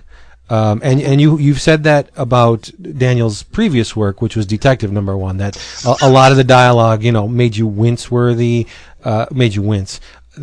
um, 0.50 0.80
and 0.82 1.00
and 1.00 1.20
you 1.20 1.38
you've 1.38 1.60
said 1.60 1.84
that 1.84 2.10
about 2.16 2.68
Daniel's 2.80 3.44
previous 3.44 3.94
work, 3.94 4.20
which 4.20 4.34
was 4.34 4.44
Detective 4.44 4.90
Number 4.90 5.16
One. 5.16 5.36
That 5.36 5.56
a, 5.86 5.94
a 6.02 6.10
lot 6.10 6.32
of 6.32 6.36
the 6.36 6.44
dialogue, 6.44 7.04
you 7.04 7.12
know, 7.12 7.28
made 7.28 7.56
you 7.56 7.66
wince 7.68 8.10
worthy, 8.10 8.66
uh, 9.04 9.26
made 9.30 9.54
you 9.54 9.62
wince, 9.62 10.00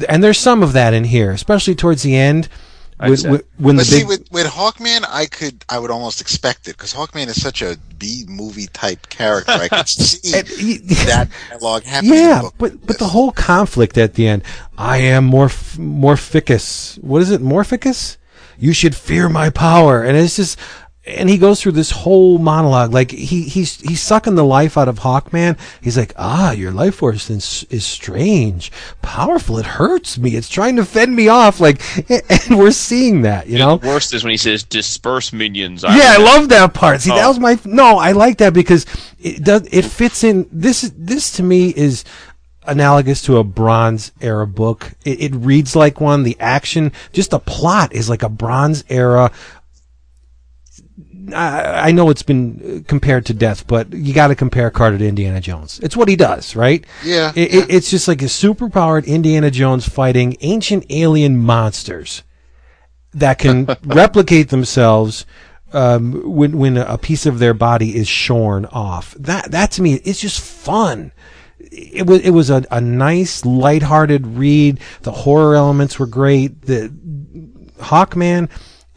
and 0.07 0.23
there's 0.23 0.39
some 0.39 0.63
of 0.63 0.71
that 0.73 0.93
in 0.93 1.03
here, 1.03 1.31
especially 1.31 1.75
towards 1.75 2.01
the 2.03 2.15
end. 2.15 2.47
I'd 2.99 3.09
When, 3.09 3.17
say. 3.17 3.29
when, 3.29 3.41
when 3.57 3.75
the 3.77 3.79
But 3.81 3.85
see, 3.87 3.99
big, 3.99 4.07
with, 4.07 4.31
with 4.31 4.47
Hawkman, 4.47 5.05
I 5.07 5.25
could, 5.25 5.63
I 5.69 5.79
would 5.79 5.89
almost 5.91 6.19
expect 6.21 6.67
it 6.67 6.75
because 6.77 6.93
Hawkman 6.93 7.27
is 7.27 7.41
such 7.41 7.61
a 7.61 7.77
B 7.97 8.25
movie 8.27 8.67
type 8.67 9.07
character. 9.09 9.51
I 9.53 9.69
could 9.69 9.87
see 9.87 10.37
And 10.37 10.47
he- 10.47 10.77
that 11.05 11.29
dialogue 11.49 11.83
happening. 11.83 12.13
in 12.13 12.19
a 12.19 12.21
Yeah, 12.23 12.41
book 12.41 12.55
but 12.57 12.71
like 12.73 12.85
but 12.87 12.99
the 12.99 13.07
whole 13.07 13.31
conflict 13.31 13.97
at 13.97 14.15
the 14.15 14.27
end. 14.27 14.43
I 14.77 14.97
am 14.97 15.31
morph 15.31 15.77
Morphicius. 15.77 17.01
What 17.03 17.21
is 17.21 17.31
it? 17.31 17.41
Morphicius? 17.41 18.17
You 18.57 18.73
should 18.73 18.95
fear 18.95 19.29
my 19.29 19.49
power. 19.49 20.03
And 20.03 20.17
it's 20.17 20.35
just 20.35 20.59
and 21.09 21.29
he 21.29 21.37
goes 21.37 21.61
through 21.61 21.73
this 21.73 21.91
whole 21.91 22.37
monologue 22.37 22.93
like 22.93 23.11
he 23.11 23.43
he's 23.43 23.79
he's 23.81 24.01
sucking 24.01 24.35
the 24.35 24.43
life 24.43 24.77
out 24.77 24.87
of 24.87 24.99
Hawkman. 24.99 25.57
He's 25.81 25.97
like, 25.97 26.13
"Ah, 26.17 26.51
your 26.51 26.71
life 26.71 26.95
force 26.95 27.29
is, 27.29 27.65
is 27.69 27.85
strange, 27.85 28.71
powerful. 29.01 29.57
It 29.57 29.65
hurts 29.65 30.17
me. 30.17 30.35
It's 30.35 30.49
trying 30.49 30.75
to 30.77 30.85
fend 30.85 31.15
me 31.15 31.27
off." 31.27 31.59
Like 31.59 31.81
and 32.09 32.57
we're 32.59 32.71
seeing 32.71 33.21
that, 33.23 33.47
you 33.47 33.57
know? 33.57 33.77
The 33.77 33.87
worst 33.87 34.13
is 34.13 34.23
when 34.23 34.31
he 34.31 34.37
says 34.37 34.63
disperse 34.63 35.33
minions. 35.33 35.83
Yeah, 35.83 36.15
I 36.17 36.17
love 36.17 36.49
that 36.49 36.73
part. 36.73 37.01
See, 37.01 37.09
that 37.09 37.25
Oh. 37.25 37.29
was 37.29 37.39
my 37.39 37.57
no. 37.65 37.97
I 37.97 38.11
like 38.13 38.37
that 38.37 38.53
because 38.53 38.85
it 39.19 39.43
does. 39.43 39.67
It 39.71 39.85
fits 39.85 40.23
in. 40.23 40.47
This 40.51 40.83
is 40.83 40.91
this 40.97 41.31
to 41.33 41.43
me 41.43 41.69
is 41.69 42.03
analogous 42.65 43.21
to 43.23 43.37
a 43.37 43.43
Bronze 43.43 44.11
Era 44.21 44.45
book. 44.45 44.91
It, 45.05 45.21
it 45.21 45.35
reads 45.35 45.75
like 45.75 45.99
one. 45.99 46.23
The 46.23 46.37
action, 46.39 46.91
just 47.13 47.31
the 47.31 47.39
plot, 47.39 47.93
is 47.93 48.09
like 48.09 48.21
a 48.23 48.29
Bronze 48.29 48.83
Era. 48.89 49.31
I, 51.33 51.89
I 51.89 51.91
know 51.91 52.09
it's 52.09 52.23
been 52.23 52.81
uh, 52.85 52.87
compared 52.87 53.25
to 53.27 53.33
death, 53.33 53.67
but 53.67 53.93
you 53.93 54.13
got 54.13 54.27
to 54.27 54.35
compare 54.35 54.69
Carter 54.71 54.97
to 54.97 55.07
Indiana 55.07 55.41
Jones. 55.41 55.79
It's 55.81 55.95
what 55.97 56.07
he 56.07 56.15
does, 56.15 56.55
right? 56.55 56.85
Yeah, 57.03 57.31
It, 57.35 57.51
yeah. 57.51 57.61
It, 57.61 57.69
it's 57.69 57.91
just 57.91 58.07
like 58.07 58.21
a 58.21 58.25
superpowered 58.25 59.05
Indiana 59.05 59.51
Jones 59.51 59.87
fighting 59.87 60.37
ancient 60.41 60.85
alien 60.89 61.37
monsters 61.37 62.23
that 63.13 63.39
can 63.39 63.65
replicate 63.83 64.49
themselves 64.49 65.25
um, 65.73 66.35
when 66.35 66.57
when 66.57 66.77
a 66.77 66.97
piece 66.97 67.25
of 67.25 67.39
their 67.39 67.53
body 67.53 67.95
is 67.95 68.07
shorn 68.07 68.65
off. 68.65 69.13
That 69.19 69.51
that 69.51 69.71
to 69.71 69.81
me 69.81 69.95
it's 70.03 70.19
just 70.19 70.39
fun. 70.39 71.11
It 71.59 72.07
was 72.07 72.21
it 72.21 72.31
was 72.31 72.49
a, 72.49 72.63
a 72.71 72.81
nice 72.81 73.45
lighthearted 73.45 74.25
read. 74.25 74.79
The 75.01 75.11
horror 75.11 75.55
elements 75.55 75.99
were 75.99 76.07
great. 76.07 76.63
The 76.63 76.91
Hawkman 77.79 78.49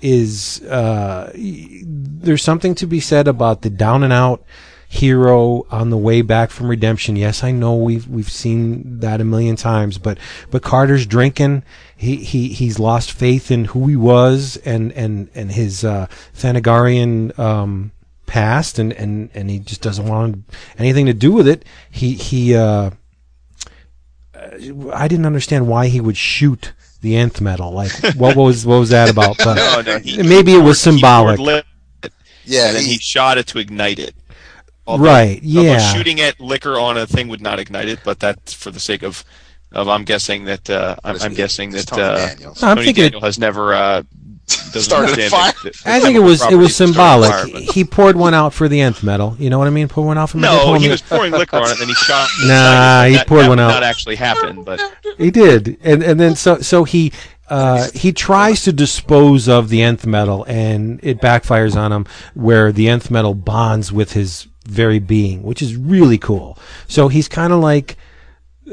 is 0.02 0.60
uh, 0.62 1.32
there's 1.34 2.42
something 2.42 2.74
to 2.74 2.86
be 2.86 3.00
said 3.00 3.28
about 3.28 3.62
the 3.62 3.70
down 3.70 4.02
and 4.02 4.12
out 4.12 4.44
hero 4.92 5.64
on 5.70 5.88
the 5.88 5.96
way 5.96 6.20
back 6.20 6.50
from 6.50 6.68
redemption. 6.68 7.16
Yes, 7.16 7.42
I 7.42 7.50
know 7.50 7.74
we've 7.74 8.06
we've 8.06 8.30
seen 8.30 9.00
that 9.00 9.22
a 9.22 9.24
million 9.24 9.56
times, 9.56 9.96
but 9.96 10.18
but 10.50 10.62
Carter's 10.62 11.06
drinking. 11.06 11.62
He 11.96 12.16
he 12.16 12.48
he's 12.48 12.78
lost 12.78 13.10
faith 13.12 13.50
in 13.50 13.66
who 13.66 13.86
he 13.86 13.96
was 13.96 14.58
and 14.58 14.92
and 14.92 15.30
and 15.34 15.52
his 15.52 15.82
uh, 15.82 16.08
Thanagarian 16.34 17.38
um, 17.38 17.92
past, 18.26 18.78
and 18.78 18.92
and 18.92 19.30
and 19.32 19.48
he 19.48 19.60
just 19.60 19.80
doesn't 19.80 20.06
want 20.06 20.44
anything 20.76 21.06
to 21.06 21.14
do 21.14 21.32
with 21.32 21.48
it. 21.48 21.64
He 21.90 22.14
he. 22.14 22.54
Uh, 22.54 22.90
I 24.92 25.08
didn't 25.08 25.26
understand 25.26 25.68
why 25.68 25.86
he 25.86 26.00
would 26.00 26.16
shoot 26.16 26.72
the 27.02 27.16
nth 27.16 27.40
metal. 27.40 27.70
Like, 27.72 27.92
what 28.16 28.34
was 28.36 28.64
what 28.64 28.78
was 28.78 28.88
that 28.90 29.10
about? 29.10 29.36
But 29.44 29.54
No, 29.56 29.80
no, 29.82 29.98
he- 29.98 30.22
maybe 30.22 30.54
it 30.54 30.58
was 30.62 30.82
he 30.82 30.90
poured 30.90 31.36
symbolic. 31.36 31.38
lit, 31.38 31.66
yeah, 32.44 32.68
and 32.68 32.76
then 32.76 32.84
he- 32.84 32.92
he 32.94 32.98
shot 32.98 33.36
it 33.38 33.46
to 33.48 33.58
ignite 33.58 33.98
it. 33.98 34.14
Although- 34.86 35.04
Right, 35.04 35.40
although 35.44 35.62
yeah. 35.62 35.92
shooting 35.92 36.20
at 36.20 36.40
liquor 36.40 36.78
on 36.78 36.96
a 36.96 37.06
thing 37.06 37.28
would 37.28 37.40
not 37.42 37.58
ignite 37.60 37.88
it, 37.88 38.00
but 38.04 38.18
that's 38.18 38.52
for 38.52 38.70
the 38.72 38.80
sake 38.80 39.02
of, 39.04 39.24
of 39.70 39.88
I'm 39.88 40.04
guessing 40.04 40.44
that 40.46 40.68
uh, 40.68 40.96
I'm, 41.04 41.20
I'm 41.22 41.34
guessing 41.34 41.70
that 41.70 41.92
uh, 41.92 42.16
Daniels. 42.26 42.62
I'm 42.62 42.76
Tony 42.76 42.86
thinking 42.86 43.02
Daniel 43.04 43.20
has 43.20 43.38
never 43.38 43.74
uh, 43.74 44.02
doesn't 44.02 44.21
Started 44.52 45.18
a 45.18 45.28
fire. 45.30 45.52
the- 45.62 45.70
the 45.70 45.82
I 45.90 46.00
think 46.00 46.16
it 46.16 46.20
was 46.20 46.40
it 46.50 46.54
was 46.56 46.76
properties 46.76 46.80
of 46.80 46.94
starting 46.94 47.24
a 47.24 47.38
symbolic. 47.58 47.70
He 47.74 47.84
poured 47.84 48.16
one 48.16 48.34
out 48.34 48.52
for 48.54 48.68
the 48.68 48.80
nth 48.80 49.02
metal. 49.02 49.36
You 49.38 49.50
know 49.50 49.58
what 49.58 49.66
I 49.66 49.70
mean? 49.70 49.88
Pour 49.88 50.04
one 50.04 50.18
out 50.18 50.30
for 50.30 50.38
me. 50.38 50.42
They 50.44 50.48
No, 50.48 50.74
he 50.74 50.88
was 50.88 51.02
pouring 51.02 51.32
liquor 51.32 51.56
on 51.56 51.64
it, 51.64 51.70
and 51.72 51.80
then 51.80 51.88
he 51.88 51.94
shot. 51.94 52.28
it. 52.42 52.48
Nah, 52.48 53.04
he 53.04 53.14
That- 53.16 53.26
poured 53.26 53.42
that 53.44 53.48
one 53.48 53.58
would 53.58 53.64
out. 53.64 53.68
Not 53.68 53.82
actually 53.82 54.16
happened, 54.16 54.64
but 54.64 54.80
He 55.18 55.30
did, 55.30 55.76
and 55.82 56.02
and 56.02 56.18
then 56.18 56.36
so 56.36 56.60
so 56.60 56.84
he 56.84 57.12
uh, 57.50 57.88
he 57.94 58.12
tries 58.12 58.62
to 58.62 58.72
dispose 58.72 59.46
of 59.48 59.68
the 59.68 59.82
nth 59.82 60.06
metal, 60.06 60.44
and 60.48 60.98
it 61.02 61.20
backfires 61.20 61.76
on 61.76 61.92
him, 61.92 62.06
where 62.34 62.72
the 62.72 62.88
nth 62.88 63.10
metal 63.10 63.34
bonds 63.34 63.92
with 63.92 64.12
his 64.12 64.46
very 64.66 64.98
being, 65.00 65.42
which 65.42 65.60
is 65.60 65.76
really 65.76 66.18
cool. 66.18 66.56
So 66.88 67.08
he's 67.08 67.28
kind 67.28 67.52
of 67.52 67.60
like. 67.60 67.96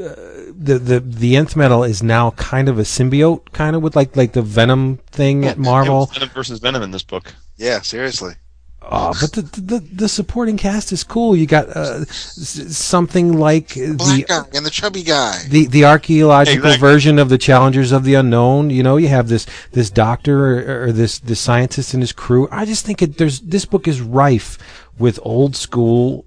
Uh, 0.00 0.52
the 0.56 0.78
the 0.78 1.00
the 1.00 1.36
nth 1.36 1.56
metal 1.56 1.84
is 1.84 2.02
now 2.02 2.30
kind 2.32 2.68
of 2.68 2.78
a 2.78 2.82
symbiote, 2.82 3.52
kind 3.52 3.76
of 3.76 3.82
with 3.82 3.94
like 3.96 4.16
like 4.16 4.32
the 4.32 4.42
Venom 4.42 4.98
thing 5.10 5.44
at 5.44 5.58
Marvel. 5.58 6.00
was 6.00 6.10
Venom 6.12 6.28
versus 6.30 6.58
Venom 6.60 6.82
in 6.82 6.90
this 6.90 7.02
book. 7.02 7.34
yeah, 7.56 7.80
seriously. 7.80 8.34
Oh, 8.82 9.12
but 9.20 9.32
the, 9.34 9.42
the 9.60 9.78
the 9.92 10.08
supporting 10.08 10.56
cast 10.56 10.90
is 10.90 11.04
cool. 11.04 11.36
You 11.36 11.46
got 11.46 11.68
uh, 11.68 12.04
something 12.06 13.38
like 13.38 13.74
Black 13.74 13.96
the 13.98 14.24
guy 14.26 14.42
and 14.54 14.64
the 14.66 14.70
chubby 14.70 15.02
guy. 15.02 15.38
the 15.48 15.66
the 15.66 15.84
archaeological 15.84 16.64
Exactly. 16.66 16.88
version 16.88 17.18
of 17.18 17.28
the 17.28 17.38
challengers 17.38 17.92
of 17.92 18.04
the 18.04 18.14
unknown 18.14 18.70
you 18.70 18.82
know 18.82 18.96
you 18.96 19.08
have 19.08 19.28
this 19.28 19.46
this 19.72 19.90
doctor 19.90 20.58
or, 20.58 20.84
or 20.84 20.92
this 20.92 21.18
this 21.20 21.40
scientist 21.40 21.92
and 21.94 22.02
his 22.02 22.12
crew 22.12 22.48
i 22.50 22.64
just 22.64 22.84
think 22.86 23.02
it 23.02 23.18
there's 23.18 23.40
this 23.40 23.64
book 23.64 23.86
is 23.86 24.00
rife 24.00 24.58
with 24.98 25.18
old 25.22 25.54
school 25.56 26.24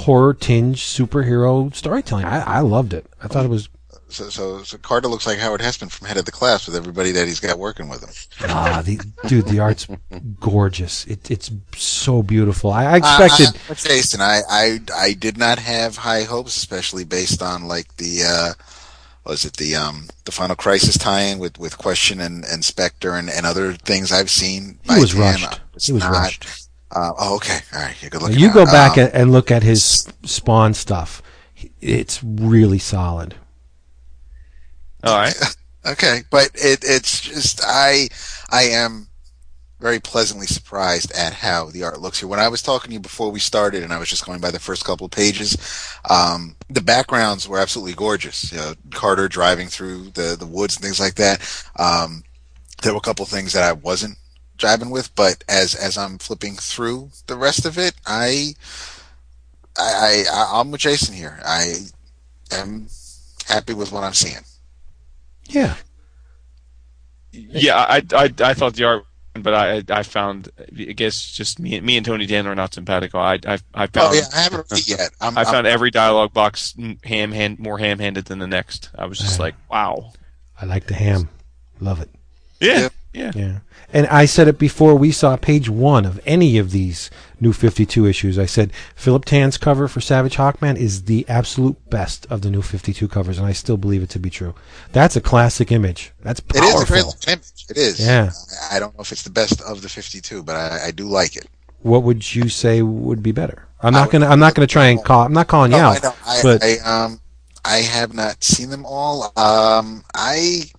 horror 0.00 0.34
tinge 0.34 0.82
superhero 0.82 1.74
storytelling. 1.74 2.24
I 2.24 2.40
i 2.40 2.60
loved 2.60 2.92
it. 2.92 3.06
I 3.22 3.28
thought 3.28 3.44
it 3.44 3.50
was 3.50 3.68
So, 4.08 4.28
so, 4.28 4.62
so 4.64 4.76
Carter 4.78 5.06
looks 5.08 5.26
like 5.26 5.38
Howard 5.38 5.60
Hesseman 5.60 5.90
from 5.90 6.08
Head 6.08 6.16
of 6.16 6.24
the 6.24 6.32
Class 6.32 6.66
with 6.66 6.74
everybody 6.74 7.12
that 7.12 7.28
he's 7.28 7.38
got 7.40 7.58
working 7.58 7.88
with 7.88 8.02
him. 8.02 8.10
ah 8.50 8.82
the 8.84 8.98
dude 9.28 9.46
the 9.46 9.60
art's 9.60 9.86
gorgeous. 10.40 11.04
It, 11.06 11.30
it's 11.30 11.50
so 11.76 12.22
beautiful. 12.22 12.70
I, 12.72 12.84
I 12.86 12.96
expected 12.96 13.48
Uh, 13.68 13.72
uh, 13.72 13.74
Jason, 13.74 14.20
I, 14.20 14.40
I, 14.50 14.80
I 14.96 15.12
did 15.12 15.36
not 15.38 15.58
have 15.58 15.96
high 15.98 16.24
hopes, 16.24 16.56
especially 16.56 17.04
based 17.04 17.42
on 17.42 17.68
like 17.68 17.96
the, 17.96 18.22
uh, 18.26 18.52
was 19.24 19.44
it 19.44 19.58
the 19.58 19.76
um 19.76 20.08
the 20.24 20.32
Final 20.32 20.56
Crisis 20.56 20.96
tie-in 20.98 21.38
with 21.38 21.58
with 21.58 21.76
Question 21.78 22.20
and 22.20 22.44
and 22.44 22.64
Spectre 22.64 23.14
and, 23.14 23.28
and 23.30 23.44
other 23.46 23.74
things 23.74 24.10
I've 24.10 24.30
seen. 24.30 24.78
he 24.88 24.98
was 24.98 25.14
rushed. 25.14 25.60
He 25.80 25.92
was 25.92 26.02
not- 26.02 26.12
rushed 26.12 26.46
Uh, 26.90 27.12
oh, 27.18 27.36
okay, 27.36 27.60
all 27.74 27.82
right, 27.82 28.00
you're 28.02 28.10
good 28.10 28.22
Now, 28.24 28.34
looking. 28.34 28.38
you 28.38 28.50
go 28.50 28.66
out. 28.66 28.70
back 28.70 28.98
Um, 28.98 28.98
and, 28.98 29.14
and 29.14 29.32
look 29.32 29.50
at 29.50 29.62
his 29.62 30.08
spawn 30.24 30.74
stuff 30.74 31.22
it's 31.80 32.22
really 32.24 32.78
solid 32.78 33.36
All 35.04 35.16
right. 35.16 35.34
Okay, 35.86 36.24
but 36.30 36.50
it, 36.54 36.80
it's 36.82 37.22
just 37.22 37.62
I 37.64 38.10
I 38.50 38.64
am 38.64 39.08
very 39.80 39.98
pleasantly 39.98 40.46
surprised 40.46 41.10
at 41.12 41.32
how 41.32 41.70
the 41.70 41.82
art 41.84 42.00
looks 42.02 42.20
here. 42.20 42.28
When 42.28 42.38
I 42.38 42.48
was 42.48 42.60
talking 42.60 42.90
to 42.90 42.94
you 42.94 43.00
before 43.00 43.30
we 43.32 43.40
started, 43.40 43.82
and 43.82 43.90
I 43.90 43.98
was 43.98 44.10
just 44.10 44.26
going 44.26 44.40
by 44.42 44.50
the 44.50 44.60
first 44.60 44.84
couple 44.84 45.06
of 45.06 45.10
pages, 45.10 45.56
um, 46.10 46.54
the 46.68 46.82
backgrounds 46.82 47.48
were 47.48 47.58
absolutely 47.58 47.94
gorgeous. 47.94 48.52
You 48.52 48.58
know, 48.58 48.74
Carter 48.90 49.26
driving 49.26 49.68
through 49.68 50.10
the 50.10 50.36
the 50.38 50.46
woods 50.46 50.76
and 50.76 50.84
things 50.84 51.00
like 51.00 51.14
that. 51.14 51.40
Um, 51.76 52.24
there 52.82 52.92
were 52.92 52.98
a 52.98 53.00
couple 53.00 53.22
of 53.22 53.30
things 53.30 53.54
that 53.54 53.64
I 53.64 53.72
wasn't 53.72 54.18
jiving 54.60 54.90
with, 54.90 55.14
but 55.16 55.42
as 55.48 55.74
as 55.74 55.98
I'm 55.98 56.18
flipping 56.18 56.54
through 56.54 57.10
the 57.26 57.36
rest 57.36 57.66
of 57.66 57.78
it, 57.78 57.94
I 58.06 58.54
I, 59.78 60.24
I 60.32 60.50
I'm 60.60 60.70
with 60.70 60.82
Jason 60.82 61.14
here. 61.14 61.40
I 61.44 61.74
am 62.52 62.88
happy 63.48 63.74
with 63.74 63.90
what 63.92 64.04
I'm 64.04 64.14
seeing. 64.14 64.44
yeah 65.48 65.74
Yeah, 67.32 67.76
I, 67.76 68.02
I, 68.12 68.32
I 68.42 68.54
thought 68.54 68.74
the 68.74 68.84
art, 68.84 69.04
but 69.34 69.54
I, 69.54 69.82
I 69.88 70.02
found, 70.02 70.48
I 70.58 70.92
guess, 70.92 71.30
just 71.30 71.58
me, 71.60 71.80
me 71.80 71.96
and 71.96 72.04
Tony 72.04 72.26
Daniel 72.26 72.52
are 72.52 72.56
not 72.56 72.74
simpatico. 72.74 73.18
I, 73.18 73.34
I, 73.46 73.58
I 73.74 73.84
oh, 73.84 73.86
found, 73.86 73.90
Oh 73.96 74.12
yeah, 74.14 74.22
I 74.34 74.40
haven't 74.40 74.66
read 74.70 74.80
it 74.80 74.88
yet. 74.98 75.10
I'm, 75.20 75.36
I 75.38 75.42
I'm- 75.42 75.52
found 75.52 75.66
every 75.66 75.90
dialogue 75.90 76.32
box 76.32 76.74
ham 77.04 77.32
hand 77.32 77.58
more 77.58 77.78
ham 77.78 77.98
handed 78.00 78.24
than 78.26 78.38
the 78.40 78.46
next. 78.48 78.90
I 78.96 79.06
was 79.06 79.18
just 79.18 79.38
like, 79.38 79.54
wow. 79.70 80.12
i 80.60 80.64
like 80.66 80.86
the 80.86 80.94
ham 80.94 81.28
love 81.80 82.00
it 82.00 82.10
Yeah, 82.60 82.80
Yeah. 82.80 82.88
Yeah. 83.12 83.32
Yeah. 83.34 83.58
And 83.92 84.06
I 84.06 84.24
said 84.24 84.46
it 84.46 84.56
before 84.58 84.94
we 84.94 85.10
saw 85.10 85.36
page 85.36 85.68
one 85.68 86.06
of 86.06 86.20
any 86.24 86.58
of 86.58 86.70
these 86.70 87.10
new 87.40 87.52
52 87.52 88.06
issues. 88.06 88.38
I 88.38 88.46
said 88.46 88.72
Philip 88.94 89.24
Tan's 89.24 89.58
cover 89.58 89.88
for 89.88 90.00
Savage 90.00 90.36
Hawkman 90.36 90.76
is 90.76 91.02
the 91.04 91.28
absolute 91.28 91.90
best 91.90 92.24
of 92.30 92.42
the 92.42 92.50
new 92.50 92.62
52 92.62 93.08
covers, 93.08 93.36
and 93.38 93.46
I 93.48 93.52
still 93.52 93.76
believe 93.76 94.02
it 94.04 94.10
to 94.10 94.20
be 94.20 94.30
true. 94.30 94.54
That's 94.92 95.16
a 95.16 95.20
classic 95.20 95.72
image. 95.72 96.12
That's 96.22 96.38
It 96.38 96.48
powerful. 96.54 96.76
is 96.78 96.82
a 96.82 96.86
great 96.92 97.04
looking 97.04 97.32
image. 97.32 97.66
It 97.68 97.76
is. 97.76 97.98
Yeah. 98.00 98.30
I 98.70 98.76
I 98.76 98.78
don't 98.78 98.94
know 98.96 99.00
if 99.02 99.10
it's 99.10 99.22
the 99.22 99.30
best 99.30 99.60
of 99.62 99.82
the 99.82 99.88
52, 99.88 100.44
but 100.44 100.54
I, 100.54 100.86
I 100.86 100.90
do 100.92 101.08
like 101.08 101.34
it. 101.36 101.46
What 101.82 102.04
would 102.04 102.34
you 102.34 102.48
say 102.48 102.82
would 102.82 103.22
be 103.24 103.32
better? 103.32 103.66
I'm 103.82 103.92
not 103.94 104.10
gonna. 104.10 104.26
I'm 104.26 104.38
not 104.38 104.54
gonna 104.54 104.66
try 104.66 104.86
and 104.88 105.02
call. 105.02 105.22
I'm 105.24 105.32
not 105.32 105.48
calling 105.48 105.72
you 105.72 105.78
No, 105.78 105.88
I 105.88 105.96
out. 105.96 106.02
know. 106.02 106.14
I, 106.26 106.40
but- 106.42 106.62
I 106.62 106.76
um 106.84 107.20
I 107.64 107.78
have 107.78 108.12
not 108.14 108.44
seen 108.44 108.68
them 108.70 108.84
all. 108.86 109.32
Um, 109.36 110.04
I 110.14 110.70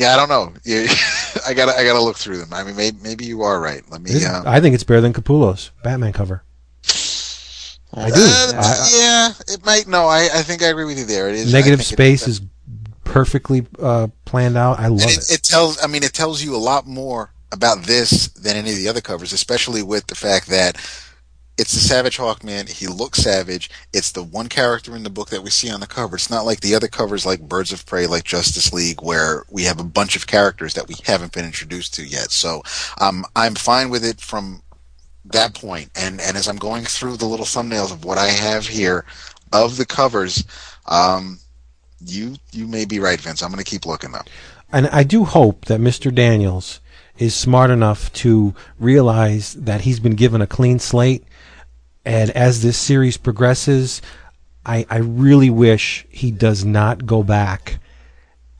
yeah, 0.00 0.14
I 0.14 0.16
don't 0.16 0.28
know. 0.30 0.52
Yeah, 0.64 0.86
I 1.46 1.52
gotta 1.52 1.76
I 1.76 1.84
gotta 1.84 2.00
look 2.02 2.16
through 2.16 2.38
them. 2.38 2.52
I 2.52 2.64
mean, 2.64 2.74
maybe, 2.74 2.96
maybe 3.02 3.24
you 3.26 3.42
are 3.42 3.60
right. 3.60 3.82
Let 3.90 4.00
me. 4.00 4.10
This- 4.12 4.26
Um, 4.26 4.44
I 4.46 4.58
think 4.60 4.74
it's 4.74 4.84
better 4.84 5.02
than 5.02 5.12
Capullo's 5.12 5.70
Batman 5.84 6.12
cover. 6.14 6.42
I 7.92 8.08
do. 8.10 8.14
uh, 8.20 8.52
I- 8.56 8.90
yeah, 8.96 9.54
it 9.54 9.64
might. 9.66 9.86
No, 9.86 10.06
I, 10.06 10.28
I 10.32 10.42
think 10.42 10.62
I 10.62 10.66
agree 10.68 10.84
with 10.86 10.98
you 10.98 11.04
there. 11.04 11.28
It 11.28 11.34
is 11.34 11.52
Negative 11.52 11.84
space 11.84 12.26
is 12.26 12.40
perfectly 13.04 13.66
uh, 13.78 14.08
planned 14.24 14.56
out. 14.56 14.78
I 14.78 14.86
love 14.86 15.02
it. 15.10 15.18
it, 15.18 15.32
it 15.34 15.42
tells. 15.42 15.82
I 15.82 15.86
mean, 15.86 16.02
it 16.02 16.12
tells 16.14 16.42
you 16.42 16.54
a 16.54 16.58
lot 16.58 16.86
more 16.86 17.32
about 17.52 17.82
this 17.82 18.28
than 18.28 18.56
any 18.56 18.70
of 18.70 18.76
the 18.76 18.88
other 18.88 19.00
covers, 19.00 19.32
especially 19.32 19.82
with 19.82 20.06
the 20.06 20.14
fact 20.14 20.46
that 20.48 20.76
it's 21.60 21.74
the 21.74 21.80
Savage 21.80 22.16
Hawkman. 22.16 22.70
He 22.70 22.86
looks 22.86 23.18
savage. 23.18 23.68
It's 23.92 24.12
the 24.12 24.22
one 24.22 24.48
character 24.48 24.96
in 24.96 25.02
the 25.02 25.10
book 25.10 25.28
that 25.28 25.42
we 25.42 25.50
see 25.50 25.70
on 25.70 25.80
the 25.80 25.86
cover. 25.86 26.16
It's 26.16 26.30
not 26.30 26.46
like 26.46 26.60
the 26.60 26.74
other 26.74 26.88
covers, 26.88 27.26
like 27.26 27.46
Birds 27.46 27.70
of 27.70 27.84
Prey, 27.84 28.06
like 28.06 28.24
Justice 28.24 28.72
League, 28.72 29.02
where 29.02 29.44
we 29.50 29.64
have 29.64 29.78
a 29.78 29.84
bunch 29.84 30.16
of 30.16 30.26
characters 30.26 30.72
that 30.72 30.88
we 30.88 30.94
haven't 31.04 31.32
been 31.32 31.44
introduced 31.44 31.92
to 31.94 32.02
yet. 32.02 32.30
So, 32.30 32.62
um, 32.98 33.26
I'm 33.36 33.54
fine 33.54 33.90
with 33.90 34.06
it 34.06 34.22
from 34.22 34.62
that 35.26 35.52
point. 35.52 35.90
And 35.94 36.18
and 36.22 36.34
as 36.34 36.48
I'm 36.48 36.56
going 36.56 36.84
through 36.84 37.18
the 37.18 37.26
little 37.26 37.44
thumbnails 37.44 37.92
of 37.92 38.06
what 38.06 38.16
I 38.16 38.28
have 38.28 38.66
here 38.66 39.04
of 39.52 39.76
the 39.76 39.84
covers, 39.84 40.42
um, 40.86 41.40
you 42.00 42.36
you 42.52 42.66
may 42.66 42.86
be 42.86 43.00
right, 43.00 43.20
Vince. 43.20 43.42
I'm 43.42 43.50
going 43.50 43.62
to 43.62 43.70
keep 43.70 43.84
looking 43.84 44.12
though. 44.12 44.24
and 44.72 44.86
I 44.88 45.02
do 45.02 45.24
hope 45.26 45.66
that 45.66 45.78
Mr. 45.78 46.14
Daniels 46.14 46.80
is 47.18 47.34
smart 47.34 47.70
enough 47.70 48.10
to 48.14 48.54
realize 48.78 49.52
that 49.52 49.82
he's 49.82 50.00
been 50.00 50.14
given 50.14 50.40
a 50.40 50.46
clean 50.46 50.78
slate, 50.78 51.22
and 52.04 52.30
as 52.30 52.62
this 52.62 52.78
series 52.78 53.16
progresses, 53.16 54.00
I, 54.64 54.86
I 54.90 54.98
really 54.98 55.50
wish 55.50 56.06
he 56.10 56.30
does 56.30 56.64
not 56.64 57.06
go 57.06 57.22
back 57.22 57.78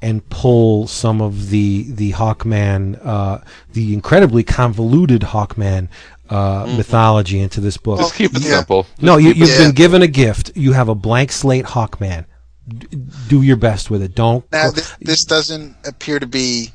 and 0.03 0.27
pull 0.31 0.87
some 0.87 1.21
of 1.21 1.51
the 1.51 1.91
the 1.93 2.13
Hawkman, 2.13 2.99
uh, 3.05 3.39
the 3.73 3.93
incredibly 3.93 4.43
convoluted 4.43 5.23
Hawkman 5.23 5.89
uh, 6.31 6.73
mythology 6.77 7.41
into 7.41 7.61
this 7.61 7.77
book. 7.77 7.99
Just 7.99 8.15
keep 8.15 8.35
it 8.35 8.43
yeah. 8.43 8.57
simple. 8.57 8.87
no, 9.01 9.17
you, 9.19 9.31
you've 9.33 9.49
Yeah. 9.51 9.59
been 9.59 9.73
given 9.75 10.03
a 10.03 10.07
gift. 10.07 10.53
You 10.55 10.73
have 10.73 10.89
a 10.89 10.95
blank 10.95 11.33
slate 11.33 11.67
Hawkman. 11.67 12.25
D- 12.67 12.87
do 13.29 13.43
your 13.43 13.57
best 13.57 13.91
with 13.91 14.03
it. 14.03 14.15
Don't 14.15 14.51
Now, 14.53 14.71
th- 14.71 14.87
this 15.01 15.25
doesn't 15.25 15.77
appear 15.85 16.19
to 16.19 16.27
be 16.27 16.71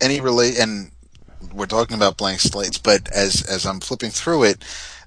any 0.00 0.20
relate, 0.20 0.58
and 0.58 0.90
we're 1.52 1.66
talking 1.66 1.96
about 1.96 2.16
blank 2.16 2.40
slates. 2.40 2.78
But 2.78 3.08
as 3.12 3.42
as 3.42 3.66
I'm 3.66 3.78
flipping 3.80 4.10
through 4.10 4.44
it, 4.44 4.64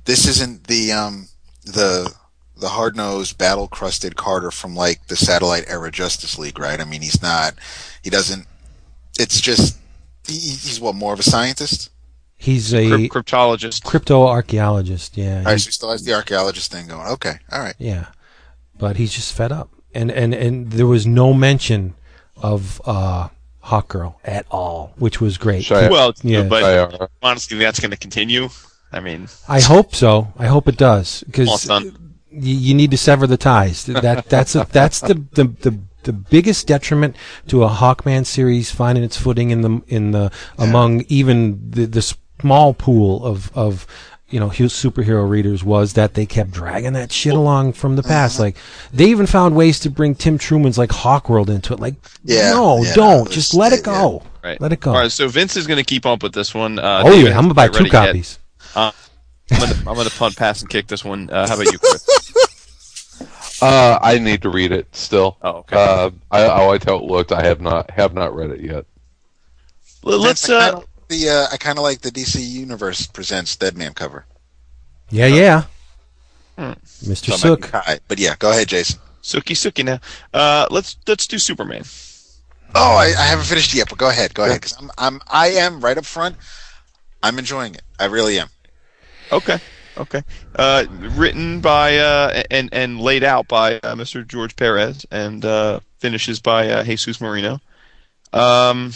this 0.08 0.28
isn't 0.28 0.66
the 0.68 0.92
um 0.92 1.28
the 1.64 2.12
the 2.60 2.70
hard 2.70 2.96
nosed 2.96 3.38
battle 3.38 3.68
crusted 3.68 4.16
Carter 4.16 4.50
from 4.50 4.76
like 4.76 5.06
the 5.08 5.16
satellite 5.16 5.66
era 5.68 5.92
Justice 5.92 6.40
League, 6.40 6.58
right? 6.58 6.82
I 6.82 6.86
mean, 6.86 7.04
he's 7.04 7.22
not. 7.22 7.54
He 8.04 8.10
doesn't. 8.10 8.48
It's 9.20 9.40
just 9.40 9.78
he, 10.28 10.34
he's 10.34 10.80
what 10.82 10.96
more 10.96 11.14
of 11.14 11.20
a 11.20 11.24
scientist. 11.24 11.92
He's 12.40 12.74
a 12.74 13.10
cryptologist. 13.10 13.84
crypto 13.84 14.26
archaeologist. 14.28 15.18
Yeah, 15.18 15.40
All 15.40 15.44
right, 15.46 15.54
he- 15.54 15.60
so 15.60 15.68
he 15.68 15.72
still 15.72 15.92
has 15.92 16.04
the 16.04 16.14
archaeologist 16.14 16.72
thing 16.72 16.88
going. 16.88 17.08
Okay, 17.08 17.36
all 17.52 17.60
right. 17.60 17.76
yeah, 17.78 18.08
but 18.78 18.96
he's 18.98 19.14
just 19.14 19.34
fed 19.34 19.52
up, 19.52 19.70
and 19.94 20.10
and 20.12 20.34
and 20.34 20.72
there 20.72 20.88
was 20.88 21.06
no 21.08 21.34
mention 21.34 21.96
of 22.38 22.80
uh, 22.86 23.30
Hawkgirl 23.66 24.16
at 24.24 24.46
all, 24.52 24.94
which 24.98 25.20
was 25.20 25.38
great. 25.38 25.68
Well, 25.70 26.14
Yeah. 26.24 26.44
but 26.44 26.64
IR. 26.64 27.08
honestly, 27.24 27.58
that's 27.58 27.80
going 27.80 27.92
to 27.92 27.98
continue. 27.98 28.50
I 28.92 29.00
mean, 29.00 29.28
I 29.48 29.62
hope 29.62 29.94
so. 29.96 30.34
I 30.38 30.48
hope 30.48 30.68
it 30.68 30.78
does 30.78 31.24
because 31.24 31.68
you, 32.32 32.56
you 32.56 32.74
need 32.74 32.92
to 32.92 32.98
sever 32.98 33.28
the 33.28 33.38
ties. 33.38 33.86
That 33.86 34.30
that's 34.30 34.56
a, 34.56 34.68
that's 34.72 35.02
the, 35.02 35.16
the 35.34 35.46
the 35.46 35.80
the 36.04 36.14
biggest 36.14 36.68
detriment 36.68 37.16
to 37.48 37.64
a 37.64 37.70
Hawkman 37.70 38.26
series 38.26 38.72
finding 38.72 39.04
its 39.04 39.18
footing 39.18 39.52
in 39.52 39.62
the 39.62 39.82
in 39.88 40.12
the 40.12 40.32
among 40.58 41.04
even 41.10 41.70
the 41.70 41.86
the 41.86 42.02
small 42.42 42.74
pool 42.74 43.26
of 43.26 43.52
of 43.56 43.86
you 44.30 44.40
know 44.40 44.50
superhero 44.50 45.30
readers 45.30 45.64
was 45.64 45.94
that 45.94 46.14
they 46.14 46.26
kept 46.26 46.52
dragging 46.52 46.94
that 46.94 47.12
shit 47.12 47.34
along 47.34 47.74
from 47.74 47.96
the 47.96 48.04
past. 48.04 48.40
Like 48.40 48.56
they 48.94 49.06
even 49.06 49.26
found 49.26 49.56
ways 49.56 49.80
to 49.82 49.90
bring 49.90 50.16
Tim 50.16 50.38
Truman's 50.38 50.78
like 50.78 50.90
Hawkworld 50.90 51.50
into 51.50 51.74
it. 51.74 51.80
Like 51.80 51.96
Yeah, 52.24 52.52
no, 52.52 52.84
yeah, 52.84 52.94
don't 52.94 53.30
just 53.30 53.54
let 53.54 53.74
it 53.74 53.80
yeah. 53.80 53.94
go. 53.94 54.24
right. 54.44 54.60
Let 54.60 54.74
it 54.74 54.80
go. 54.80 54.92
All 54.92 54.98
right, 54.98 55.12
so 55.12 55.28
Vince 55.28 55.58
is 55.58 55.68
going 55.68 55.78
to 55.78 55.84
keep 55.84 56.06
up 56.06 56.24
with 56.24 56.34
this 56.34 56.54
one. 56.54 56.80
Uh, 56.80 57.04
oh 57.06 57.12
David 57.12 57.30
yeah, 57.30 57.38
I'm 57.38 57.50
buy 57.50 57.68
two 57.68 57.90
copies. 57.90 58.40
yet. 58.40 58.47
Copies. 58.78 59.10
I'm 59.52 59.60
going 59.60 59.72
to 59.72 59.78
I'm 59.90 59.96
going 59.96 60.08
to 60.08 60.16
punt, 60.18 60.36
pass, 60.36 60.62
and 60.62 60.70
kick 60.70 60.88
this 60.88 61.04
one. 61.06 61.30
Uh, 61.30 61.48
how 61.48 61.56
about 61.56 61.72
you, 61.72 61.80
Chris? 61.80 63.60
Uh, 63.62 63.98
I 64.02 64.20
need 64.20 64.42
to 64.44 64.50
read 64.50 64.72
it 64.72 64.94
still. 64.96 65.38
Oh, 65.42 65.50
okay. 65.60 65.76
Uh, 65.78 66.12
I, 66.30 66.44
I 66.46 66.66
liked 66.66 66.84
how 66.86 66.98
it 66.98 67.04
looked. 67.04 67.32
I 67.32 67.44
have 67.44 67.60
not 67.62 67.90
have 67.92 68.14
not 68.14 68.36
read 68.36 68.52
it 68.52 68.62
yet. 68.62 68.86
Let's. 70.04 70.48
I 70.50 70.54
Uh, 70.56 70.72
kinda, 70.72 70.86
the 71.08 71.30
uh, 71.30 71.48
I 71.54 71.58
kind 71.58 71.78
of 71.80 71.84
like 71.84 72.02
the 72.02 72.12
DC 72.12 72.40
Universe 72.46 73.08
presents 73.08 73.56
Deadman 73.56 73.94
cover. 73.94 74.26
Yeah, 75.10 75.28
yeah. 75.28 75.64
Hmm. 76.58 76.74
Mr. 77.10 77.28
So 77.28 77.34
I 77.34 77.38
Sook. 77.38 77.66
high. 77.68 78.00
But 78.08 78.20
yeah, 78.20 78.36
go 78.38 78.52
ahead, 78.52 78.68
Jason. 78.68 79.00
Suki 79.24 79.56
Suki 79.56 79.84
now. 79.86 80.00
Uh, 80.34 80.68
let's 80.70 80.98
let's 81.08 81.26
do 81.28 81.40
Superman. 81.40 81.84
Oh, 82.76 82.96
I, 82.96 83.06
I 83.18 83.26
haven't 83.26 83.46
finished 83.46 83.74
yet, 83.74 83.90
but 83.90 83.98
go 83.98 84.10
ahead, 84.10 84.34
go 84.34 84.44
ahead, 84.44 84.58
because 84.62 84.76
I'm, 84.78 84.92
I'm, 84.98 85.22
I 85.28 85.48
am 85.52 85.80
right 85.80 85.98
up 85.98 86.06
front. 86.06 86.36
I'm 87.24 87.40
enjoying 87.40 87.74
it. 87.76 87.82
I 87.98 88.06
really 88.06 88.38
am. 88.40 88.50
Okay. 89.32 89.60
Okay. 89.98 90.22
Uh, 90.56 90.86
written 91.16 91.60
by 91.60 91.98
uh, 91.98 92.44
and 92.52 92.70
and 92.72 93.02
laid 93.02 93.24
out 93.24 93.48
by 93.48 93.76
uh, 93.78 93.96
Mr. 93.96 94.26
George 94.28 94.56
Perez 94.56 95.06
and 95.12 95.44
uh, 95.44 95.80
finishes 96.00 96.40
by 96.40 96.70
uh, 96.70 96.84
Jesus 96.84 97.20
Merino. 97.20 97.60
Um, 98.34 98.92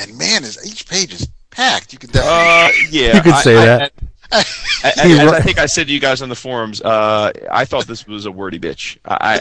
And 0.00 0.18
man, 0.18 0.44
is 0.44 0.58
each 0.66 0.86
page 0.88 1.14
is 1.14 1.28
packed. 1.50 1.92
You 1.92 1.98
can 1.98 2.10
uh, 2.14 2.68
yeah, 2.90 3.16
You 3.16 3.22
could 3.22 3.36
say 3.36 3.56
I- 3.56 3.64
that. 3.64 3.92
I- 4.32 4.38
I- 4.38 4.42
He 5.06 5.18
as 5.18 5.32
I 5.32 5.40
think 5.40 5.58
I 5.58 5.66
said 5.66 5.86
to 5.86 5.92
you 5.92 6.00
guys 6.00 6.20
on 6.20 6.28
the 6.28 6.34
forums, 6.34 6.80
uh, 6.82 7.30
I 7.50 7.64
thought 7.64 7.86
this 7.86 8.06
was 8.06 8.26
a 8.26 8.30
wordy 8.30 8.58
bitch. 8.58 8.98
I, 9.04 9.40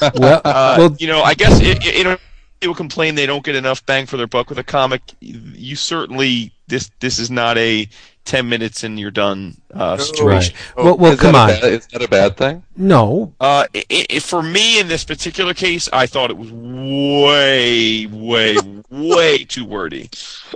I, 0.00 0.10
well, 0.16 0.40
uh, 0.44 0.74
well, 0.78 0.96
you 0.98 1.06
know, 1.06 1.22
I 1.22 1.34
guess 1.34 1.60
it, 1.60 1.84
it, 1.86 1.94
you 1.98 2.04
know, 2.04 2.16
people 2.60 2.74
complain 2.74 3.14
they 3.14 3.26
don't 3.26 3.44
get 3.44 3.56
enough 3.56 3.84
bang 3.86 4.06
for 4.06 4.16
their 4.16 4.26
buck 4.26 4.48
with 4.48 4.58
a 4.58 4.64
comic. 4.64 5.02
You 5.20 5.76
certainly 5.76 6.52
this 6.68 6.90
this 7.00 7.18
is 7.18 7.30
not 7.30 7.56
a 7.58 7.88
ten 8.24 8.48
minutes 8.48 8.84
and 8.84 9.00
you're 9.00 9.10
done 9.10 9.56
uh, 9.74 9.96
right. 9.98 10.00
situation. 10.00 10.54
Well, 10.76 10.96
well, 10.98 11.12
is 11.12 11.20
come 11.20 11.32
that 11.32 11.34
on. 11.34 11.50
A 11.50 11.60
bad, 11.60 11.72
is 11.72 11.86
that 11.88 12.02
a 12.02 12.08
bad 12.08 12.36
thing? 12.36 12.62
No, 12.76 13.34
Uh, 13.40 13.64
i 13.74 14.06
i 14.10 14.18
for 14.18 14.42
me 14.42 14.78
in 14.78 14.88
this 14.88 15.04
particular 15.04 15.54
case, 15.54 15.88
I 15.92 16.06
thought 16.06 16.30
it 16.30 16.36
was 16.36 16.52
way, 16.52 18.06
way, 18.06 18.56
way 18.90 19.44
too 19.44 19.64
wordy. 19.64 20.10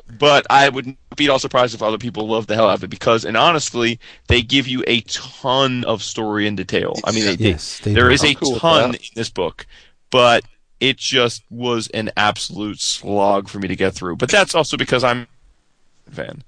But 0.06 0.46
I 0.50 0.68
would 0.68 0.86
not 0.86 0.96
be 1.16 1.24
at 1.26 1.30
all 1.30 1.38
surprised 1.38 1.74
if 1.74 1.82
other 1.82 1.98
people 1.98 2.28
love 2.28 2.46
the 2.46 2.54
hell 2.54 2.68
out 2.68 2.74
of 2.74 2.84
it 2.84 2.90
because, 2.90 3.24
and 3.24 3.36
honestly, 3.36 3.98
they 4.28 4.42
give 4.42 4.68
you 4.68 4.84
a 4.86 5.00
ton 5.02 5.84
of 5.84 6.02
story 6.02 6.46
and 6.46 6.56
detail. 6.56 6.94
I 7.04 7.12
mean, 7.12 7.24
they, 7.24 7.36
they, 7.36 7.50
yes, 7.50 7.80
they 7.80 7.94
there 7.94 8.08
do. 8.08 8.14
is 8.14 8.22
a 8.22 8.28
I'm 8.28 8.34
cool 8.34 8.58
ton 8.58 8.92
that. 8.92 9.00
in 9.00 9.08
this 9.14 9.30
book, 9.30 9.66
but 10.10 10.44
it 10.82 10.96
just 10.98 11.44
was 11.48 11.86
an 11.88 12.10
absolute 12.16 12.80
slog 12.80 13.48
for 13.48 13.60
me 13.60 13.68
to 13.68 13.76
get 13.76 13.94
through. 13.94 14.16
But 14.16 14.30
that's 14.30 14.52
also 14.54 14.76
because 14.76 15.04
I'm 15.04 15.28
a 16.08 16.10
fan. 16.10 16.42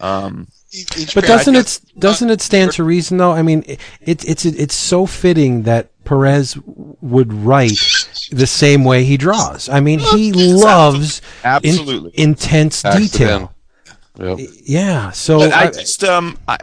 Um, 0.00 0.48
each, 0.72 0.96
each 0.98 1.14
But 1.14 1.24
doesn't 1.26 1.54
it 1.54 1.80
doesn't 1.98 2.30
it 2.30 2.40
stand 2.40 2.72
to 2.72 2.82
reason 2.82 3.18
though? 3.18 3.32
I 3.32 3.42
mean, 3.42 3.62
it, 3.66 3.78
it's 4.00 4.24
it's 4.24 4.44
it's 4.46 4.74
so 4.74 5.04
fitting 5.06 5.64
that 5.64 5.90
Perez 6.04 6.56
would 6.64 7.32
write 7.32 7.78
the 8.32 8.46
same 8.46 8.84
way 8.84 9.04
he 9.04 9.16
draws. 9.18 9.68
I 9.68 9.80
mean, 9.80 9.98
he 10.00 10.32
loves 10.32 11.20
in- 11.20 11.24
absolutely. 11.44 12.12
intense 12.18 12.82
detail. 12.82 13.52
Yep. 14.18 14.38
Yeah, 14.64 15.10
so 15.10 15.40
But 15.40 15.52
I 15.52 15.64
I- 15.66 15.70
just 15.70 16.02
um 16.04 16.38
I 16.48 16.58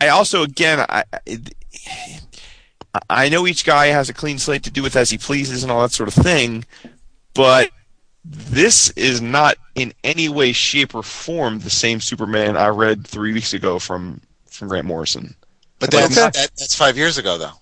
I 0.00 0.08
also 0.08 0.42
again 0.42 0.80
I 0.88 1.04
I- 1.12 1.38
I 3.08 3.28
know 3.28 3.46
each 3.46 3.64
guy 3.64 3.86
has 3.86 4.08
a 4.08 4.14
clean 4.14 4.38
slate 4.38 4.64
to 4.64 4.70
do 4.70 4.82
with 4.82 4.96
as 4.96 5.10
he 5.10 5.18
pleases 5.18 5.62
and 5.62 5.72
all 5.72 5.82
that 5.82 5.92
sort 5.92 6.08
of 6.08 6.14
thing, 6.14 6.64
but 7.34 7.70
this 8.24 8.90
is 8.90 9.20
not 9.22 9.56
in 9.74 9.94
any 10.04 10.28
way, 10.28 10.52
shape, 10.52 10.94
or 10.94 11.02
form 11.02 11.60
the 11.60 11.70
same 11.70 12.00
Superman 12.00 12.56
I 12.56 12.68
read 12.68 13.06
three 13.06 13.32
weeks 13.32 13.52
ago 13.52 13.78
from 13.78 14.20
from 14.46 14.68
Grant 14.68 14.86
Morrison. 14.86 15.34
But 15.78 15.90
that's, 15.90 16.14
that, 16.14 16.34
that's 16.34 16.76
five 16.76 16.96
years 16.96 17.18
ago, 17.18 17.38
though. 17.38 17.54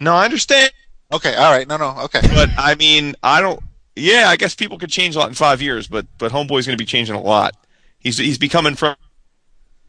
No, 0.00 0.14
I 0.14 0.24
understand, 0.24 0.72
Okay, 1.12 1.34
all 1.34 1.50
right. 1.50 1.66
No, 1.66 1.76
no. 1.76 1.96
Okay. 2.04 2.20
but 2.22 2.50
I 2.56 2.74
mean 2.76 3.14
I 3.22 3.40
don't. 3.40 3.60
yeah, 3.96 4.26
I 4.28 4.36
guess 4.36 4.54
people 4.54 4.78
could 4.78 4.90
change 4.90 5.16
a 5.16 5.18
lot 5.18 5.28
in 5.28 5.34
five 5.34 5.60
years, 5.60 5.88
but 5.88 6.06
but 6.18 6.32
Homeboy's 6.32 6.66
going 6.66 6.76
to 6.76 6.82
be 6.82 6.86
changing 6.86 7.14
a 7.14 7.20
lot. 7.20 7.54
He's 7.98 8.18
he's 8.18 8.38
becoming 8.38 8.76
from 8.76 8.96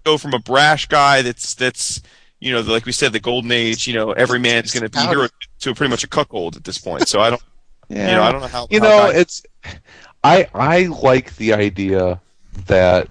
go 0.03 0.17
from 0.17 0.33
a 0.33 0.39
brash 0.39 0.87
guy 0.87 1.21
that's 1.21 1.53
that's 1.53 2.01
you 2.41 2.51
know 2.51 2.59
like 2.61 2.85
we 2.85 2.91
said 2.91 3.13
the 3.13 3.19
golden 3.21 3.51
age. 3.51 3.87
You 3.87 3.93
know, 3.93 4.11
every 4.11 4.39
man's 4.39 4.73
going 4.73 4.83
to 4.83 4.89
be 4.89 4.99
here 5.07 5.29
to 5.59 5.73
pretty 5.73 5.89
much 5.89 6.03
a 6.03 6.07
cuckold 6.07 6.57
at 6.57 6.65
this 6.65 6.77
point. 6.77 7.07
So 7.07 7.21
I 7.21 7.29
don't. 7.29 7.41
Yeah. 7.87 8.09
You 8.09 8.15
know, 8.17 8.23
I 8.23 8.31
don't 8.31 8.41
know 8.41 8.47
how. 8.47 8.67
You 8.69 8.81
how 8.81 8.87
know, 8.87 9.09
it's 9.09 9.43
I 10.23 10.47
I 10.53 10.87
like 10.87 11.35
the 11.37 11.53
idea 11.53 12.19
that 12.67 13.07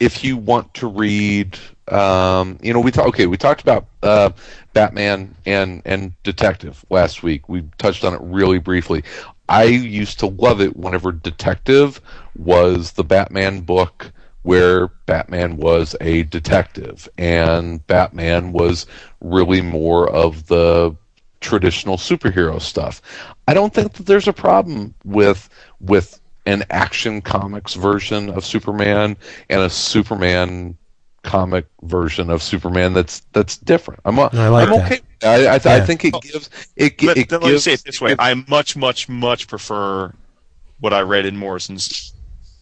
if 0.00 0.24
you 0.24 0.36
want 0.36 0.74
to 0.74 0.86
read, 0.86 1.58
um, 1.88 2.58
you 2.62 2.72
know, 2.72 2.80
we 2.80 2.90
talk, 2.90 3.06
okay, 3.06 3.26
we 3.26 3.36
talked 3.36 3.62
about 3.62 3.86
uh, 4.02 4.30
Batman 4.72 5.34
and 5.46 5.82
and 5.84 6.12
Detective 6.22 6.84
last 6.90 7.22
week. 7.22 7.48
We 7.48 7.62
touched 7.78 8.04
on 8.04 8.14
it 8.14 8.20
really 8.22 8.58
briefly. 8.58 9.04
I 9.48 9.64
used 9.64 10.18
to 10.20 10.26
love 10.26 10.60
it 10.60 10.76
whenever 10.76 11.12
Detective 11.12 12.00
was 12.36 12.92
the 12.92 13.04
Batman 13.04 13.60
book 13.60 14.10
where 14.44 14.88
Batman 15.06 15.56
was 15.58 15.96
a 16.00 16.24
detective 16.24 17.08
and 17.18 17.86
Batman 17.86 18.52
was 18.52 18.86
really 19.20 19.62
more 19.62 20.08
of 20.10 20.46
the 20.48 20.96
traditional 21.40 21.96
superhero 21.98 22.60
stuff. 22.60 23.02
I 23.48 23.54
don't 23.54 23.74
think 23.74 23.94
that 23.94 24.06
there's 24.06 24.28
a 24.28 24.32
problem 24.34 24.94
with 25.04 25.48
with 25.80 26.20
an 26.46 26.64
action 26.70 27.22
comics 27.22 27.74
version 27.74 28.30
of 28.30 28.44
Superman 28.44 29.16
and 29.50 29.60
a 29.62 29.70
Superman 29.70 30.78
comic 31.22 31.66
version 31.82 32.30
of 32.30 32.42
Superman 32.42 32.92
that's 32.92 33.20
that's 33.32 33.56
different. 33.58 34.00
I'm 34.04 34.18
a, 34.18 34.30
I 34.34 34.48
like 34.48 34.68
I'm 34.68 34.74
that. 34.74 34.92
okay. 34.92 35.00
I, 35.22 35.46
I, 35.46 35.60
I 35.64 35.78
Yeah. 35.78 35.84
think 35.84 36.04
it 36.04 36.20
gives 36.20 36.50
it, 36.76 36.98
gi- 36.98 37.06
Let, 37.06 37.16
it 37.16 37.32
let 37.32 37.42
me 37.42 37.48
gives 37.50 37.64
say 37.64 37.72
it 37.74 37.82
this 37.84 38.00
way: 38.00 38.12
it- 38.12 38.18
I 38.18 38.34
much, 38.48 38.76
much, 38.76 39.08
much 39.08 39.48
prefer 39.48 40.12
what 40.80 40.92
I 40.92 41.00
read 41.00 41.26
in 41.26 41.36
Morrison's 41.36 42.12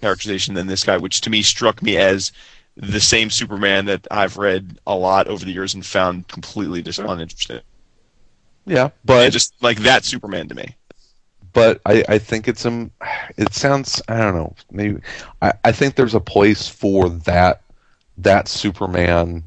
characterization 0.02 0.54
than 0.54 0.68
this 0.68 0.84
guy, 0.84 0.98
which 0.98 1.22
to 1.22 1.30
me 1.30 1.42
struck 1.42 1.82
me 1.82 1.96
as 1.98 2.32
the 2.76 3.00
same 3.00 3.30
Superman 3.30 3.86
that 3.86 4.06
I've 4.10 4.38
read 4.38 4.78
a 4.86 4.96
lot 4.96 5.28
over 5.28 5.44
the 5.44 5.52
years 5.52 5.74
and 5.74 5.86
found 5.86 6.28
completely 6.28 6.82
just 6.82 7.02
uninteresting. 7.04 7.62
yeah, 8.66 8.90
And 9.16 9.32
but 9.32 9.32
just 9.32 9.54
like 9.62 9.78
that 9.80 10.04
Superman 10.04 10.48
to 10.48 10.54
me. 10.54 10.76
but 11.52 11.80
I, 11.84 12.04
I 12.08 12.18
think 12.18 12.48
it's 12.48 12.64
um 12.66 12.90
it 13.36 13.52
sounds 13.52 14.00
I 14.08 14.18
don't 14.18 14.34
know 14.34 14.54
maybe 14.70 15.00
I, 15.40 15.52
I 15.64 15.72
think 15.72 15.94
there's 15.94 16.14
a 16.14 16.20
place 16.20 16.68
for 16.68 17.08
that 17.10 17.62
that 18.18 18.48
Superman 18.48 19.44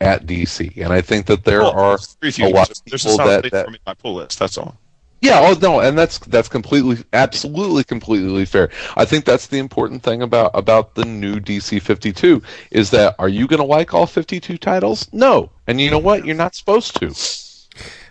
at 0.00 0.26
DC 0.26 0.72
and 0.76 0.92
I 0.92 1.00
think 1.00 1.26
that 1.26 1.44
there 1.44 1.64
Well, 1.64 1.72
are 1.72 1.98
I 2.00 2.02
agree 2.18 2.28
with 2.28 2.38
you. 2.38 2.46
a 2.46 2.48
lot 2.48 2.70
of 2.70 2.84
people 2.84 3.18
that, 3.20 3.50
that 3.50 3.70
my 3.86 3.94
pull 3.94 4.14
list. 4.14 4.38
That's 4.38 4.58
all. 4.58 4.78
Yeah 5.20 5.40
oh 5.42 5.56
no 5.60 5.80
and 5.80 5.98
that's 5.98 6.18
that's 6.18 6.48
completely 6.48 7.04
absolutely 7.12 7.84
completely 7.84 8.44
fair. 8.44 8.70
I 8.96 9.04
think 9.04 9.24
that's 9.24 9.46
the 9.46 9.58
important 9.58 10.02
thing 10.02 10.22
about 10.22 10.50
about 10.54 10.94
the 10.94 11.04
new 11.04 11.40
DC 11.40 11.80
52 11.82 12.42
is 12.70 12.90
that 12.90 13.14
are 13.18 13.28
you 13.28 13.46
going 13.46 13.60
to 13.60 13.66
like 13.66 13.94
all 13.94 14.06
52 14.06 14.58
titles? 14.58 15.08
No. 15.12 15.50
And 15.66 15.80
you 15.80 15.90
know 15.90 15.98
what? 15.98 16.24
You're 16.24 16.36
not 16.36 16.54
supposed 16.54 16.98
to. 17.00 17.06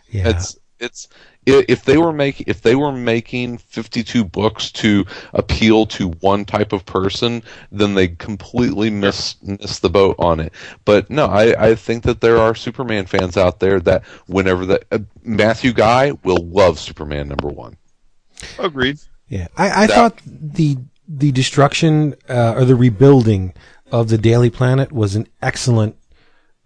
Yeah. 0.10 0.30
it's 0.30 0.58
it's 0.80 1.08
if 1.48 1.84
they 1.86 1.98
were 1.98 2.12
making 2.14 2.46
if 2.48 2.62
they 2.62 2.76
were 2.76 2.92
making 2.92 3.58
52 3.58 4.24
books 4.26 4.72
to 4.74 5.06
appeal 5.34 5.86
to 5.86 6.10
one 6.20 6.44
type 6.46 6.74
of 6.74 6.86
person 6.86 7.42
then 7.72 7.94
they 7.94 8.10
completely 8.10 8.90
miss 8.90 9.36
miss 9.42 9.80
the 9.80 9.90
boat 9.90 10.16
on 10.20 10.40
it. 10.40 10.52
But 10.86 11.10
no 11.10 11.26
i 11.28 11.70
i 11.70 11.76
think 11.76 12.04
that 12.04 12.22
there 12.22 12.38
are 12.38 12.54
superman 12.54 13.06
fans 13.06 13.38
out 13.38 13.60
there 13.60 13.80
that 13.82 14.04
whenever 14.28 14.66
that 14.68 14.84
uh, 14.92 15.00
matthew 15.24 15.72
guy 15.74 16.12
will 16.24 16.46
love 16.46 16.78
superman 16.80 17.30
number 17.30 17.48
1 17.48 17.78
Agreed. 18.60 19.00
Yeah, 19.30 19.48
I, 19.58 19.84
I 19.84 19.88
That- 19.88 19.96
thought 19.96 20.22
the 20.26 20.78
the 21.08 21.32
destruction 21.32 22.16
uh, 22.30 22.54
or 22.58 22.66
the 22.66 22.76
rebuilding 22.76 23.54
of 23.92 24.10
the 24.10 24.18
Daily 24.18 24.50
Planet 24.50 24.92
was 24.92 25.16
an 25.16 25.28
excellent 25.42 25.96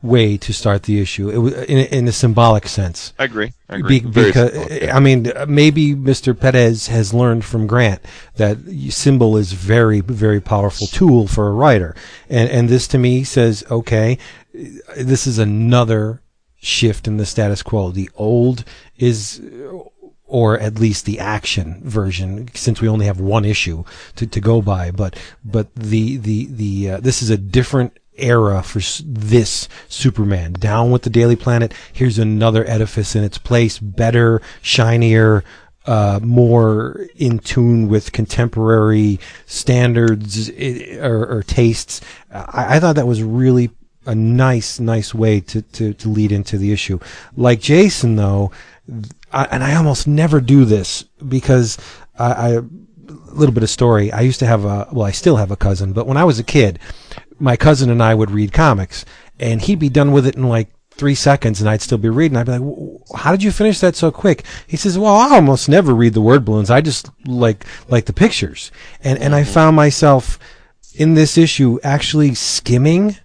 way 0.01 0.37
to 0.37 0.53
start 0.53 0.83
the 0.83 0.99
issue. 0.99 1.29
It 1.29 1.37
was 1.37 1.53
in, 1.53 1.77
a- 1.77 1.97
in 1.97 2.07
a 2.07 2.11
symbolic 2.11 2.67
sense. 2.67 3.13
I 3.19 3.25
agree. 3.25 3.53
I 3.69 3.75
agree. 3.77 3.99
Be, 3.99 4.07
because. 4.09 4.89
I 4.89 4.99
mean, 4.99 5.31
maybe 5.47 5.95
Mr. 5.95 6.37
Perez 6.37 6.87
has 6.87 7.13
learned 7.13 7.45
from 7.45 7.67
Grant 7.67 8.01
that 8.35 8.57
symbol 8.89 9.37
is 9.37 9.53
very, 9.53 10.01
very 10.01 10.41
powerful 10.41 10.87
tool 10.87 11.27
for 11.27 11.47
a 11.47 11.51
writer, 11.53 11.95
and 12.29 12.49
and 12.49 12.69
this 12.69 12.87
to 12.89 12.97
me 12.97 13.23
says, 13.23 13.63
okay, 13.69 14.17
this 14.53 15.27
is 15.27 15.39
another 15.39 16.21
shift 16.55 17.07
in 17.07 17.17
the 17.17 17.25
status 17.25 17.63
quo. 17.63 17.91
The 17.91 18.09
old 18.15 18.63
is 18.97 19.41
or 20.31 20.57
at 20.57 20.79
least 20.79 21.03
the 21.05 21.19
action 21.19 21.81
version, 21.83 22.47
since 22.53 22.79
we 22.79 22.87
only 22.87 23.05
have 23.05 23.19
one 23.19 23.43
issue 23.43 23.83
to, 24.15 24.25
to 24.25 24.39
go 24.39 24.61
by. 24.61 24.89
But 24.89 25.17
but 25.43 25.75
the 25.75 26.15
the 26.17 26.45
the 26.49 26.89
uh, 26.91 26.99
this 27.01 27.21
is 27.21 27.29
a 27.29 27.37
different 27.37 27.97
era 28.17 28.61
for 28.61 28.81
this 29.03 29.67
Superman. 29.87 30.53
Down 30.53 30.91
with 30.91 31.03
the 31.03 31.09
Daily 31.09 31.35
Planet. 31.35 31.73
Here's 31.93 32.19
another 32.19 32.67
edifice 32.67 33.15
in 33.15 33.23
its 33.23 33.37
place, 33.37 33.79
better, 33.79 34.41
shinier. 34.61 35.43
Uh, 35.83 36.19
more 36.21 37.07
in 37.15 37.39
tune 37.39 37.87
with 37.87 38.11
contemporary 38.11 39.19
standards 39.47 40.47
or, 40.99 41.25
or 41.25 41.41
tastes. 41.41 42.01
I, 42.29 42.75
I 42.75 42.79
thought 42.79 42.97
that 42.97 43.07
was 43.07 43.23
really 43.23 43.71
a 44.05 44.13
nice, 44.13 44.79
nice 44.79 45.13
way 45.13 45.39
to, 45.39 45.63
to, 45.63 45.95
to 45.95 46.07
lead 46.07 46.31
into 46.31 46.59
the 46.59 46.71
issue. 46.71 46.99
Like 47.35 47.61
Jason, 47.61 48.15
though, 48.15 48.51
I, 49.31 49.45
and 49.45 49.63
I 49.63 49.75
almost 49.75 50.07
never 50.07 50.39
do 50.39 50.65
this 50.65 51.03
because 51.27 51.79
I, 52.17 52.31
I 52.31 52.59
a 53.31 53.33
little 53.33 53.53
bit 53.53 53.63
of 53.63 53.69
story. 53.69 54.11
I 54.11 54.21
used 54.21 54.39
to 54.39 54.45
have 54.45 54.65
a 54.65 54.87
well, 54.91 55.05
I 55.05 55.11
still 55.11 55.37
have 55.37 55.51
a 55.51 55.55
cousin, 55.55 55.93
but 55.93 56.07
when 56.07 56.17
I 56.17 56.23
was 56.23 56.39
a 56.39 56.43
kid, 56.43 56.79
my 57.41 57.57
cousin 57.57 57.89
and 57.89 58.01
I 58.01 58.15
would 58.15 58.31
read 58.31 58.53
comics, 58.53 59.05
and 59.39 59.61
he'd 59.61 59.79
be 59.79 59.89
done 59.89 60.11
with 60.11 60.27
it 60.27 60.35
in 60.35 60.47
like 60.47 60.69
three 60.91 61.15
seconds, 61.15 61.59
and 61.59 61.69
I'd 61.69 61.81
still 61.81 61.97
be 61.97 62.09
reading. 62.09 62.37
I'd 62.37 62.45
be 62.45 62.57
like, 62.59 62.99
"How 63.15 63.31
did 63.31 63.43
you 63.43 63.51
finish 63.51 63.79
that 63.79 63.95
so 63.95 64.11
quick?" 64.11 64.43
He 64.67 64.77
says, 64.77 64.97
"Well, 64.97 65.15
I 65.15 65.35
almost 65.35 65.67
never 65.67 65.93
read 65.93 66.13
the 66.13 66.21
word 66.21 66.45
balloons. 66.45 66.69
I 66.69 66.81
just 66.81 67.09
like 67.25 67.65
like 67.89 68.05
the 68.05 68.13
pictures." 68.13 68.71
And 69.03 69.17
and 69.19 69.33
I 69.33 69.43
found 69.43 69.75
myself 69.75 70.37
in 70.93 71.15
this 71.15 71.37
issue 71.37 71.79
actually 71.83 72.35
skimming 72.35 73.17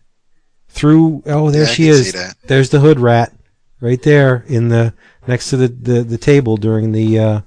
through. 0.68 1.22
Oh, 1.26 1.50
there 1.50 1.64
Yeah, 1.64 1.68
she 1.68 1.88
is. 1.88 2.34
There's 2.44 2.70
the 2.70 2.80
hood 2.80 2.98
rat 2.98 3.32
right 3.80 4.02
there 4.02 4.44
in 4.48 4.68
the 4.68 4.94
next 5.26 5.50
to 5.50 5.56
the 5.56 5.68
the, 5.68 6.02
the 6.02 6.18
table 6.18 6.56
during 6.56 6.92
the 6.92 7.18
uh, 7.18 7.40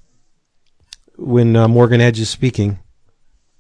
when 1.18 1.56
uh, 1.56 1.68
Morgan 1.68 2.02
Edge 2.02 2.20
is 2.20 2.30
speaking. 2.30 2.80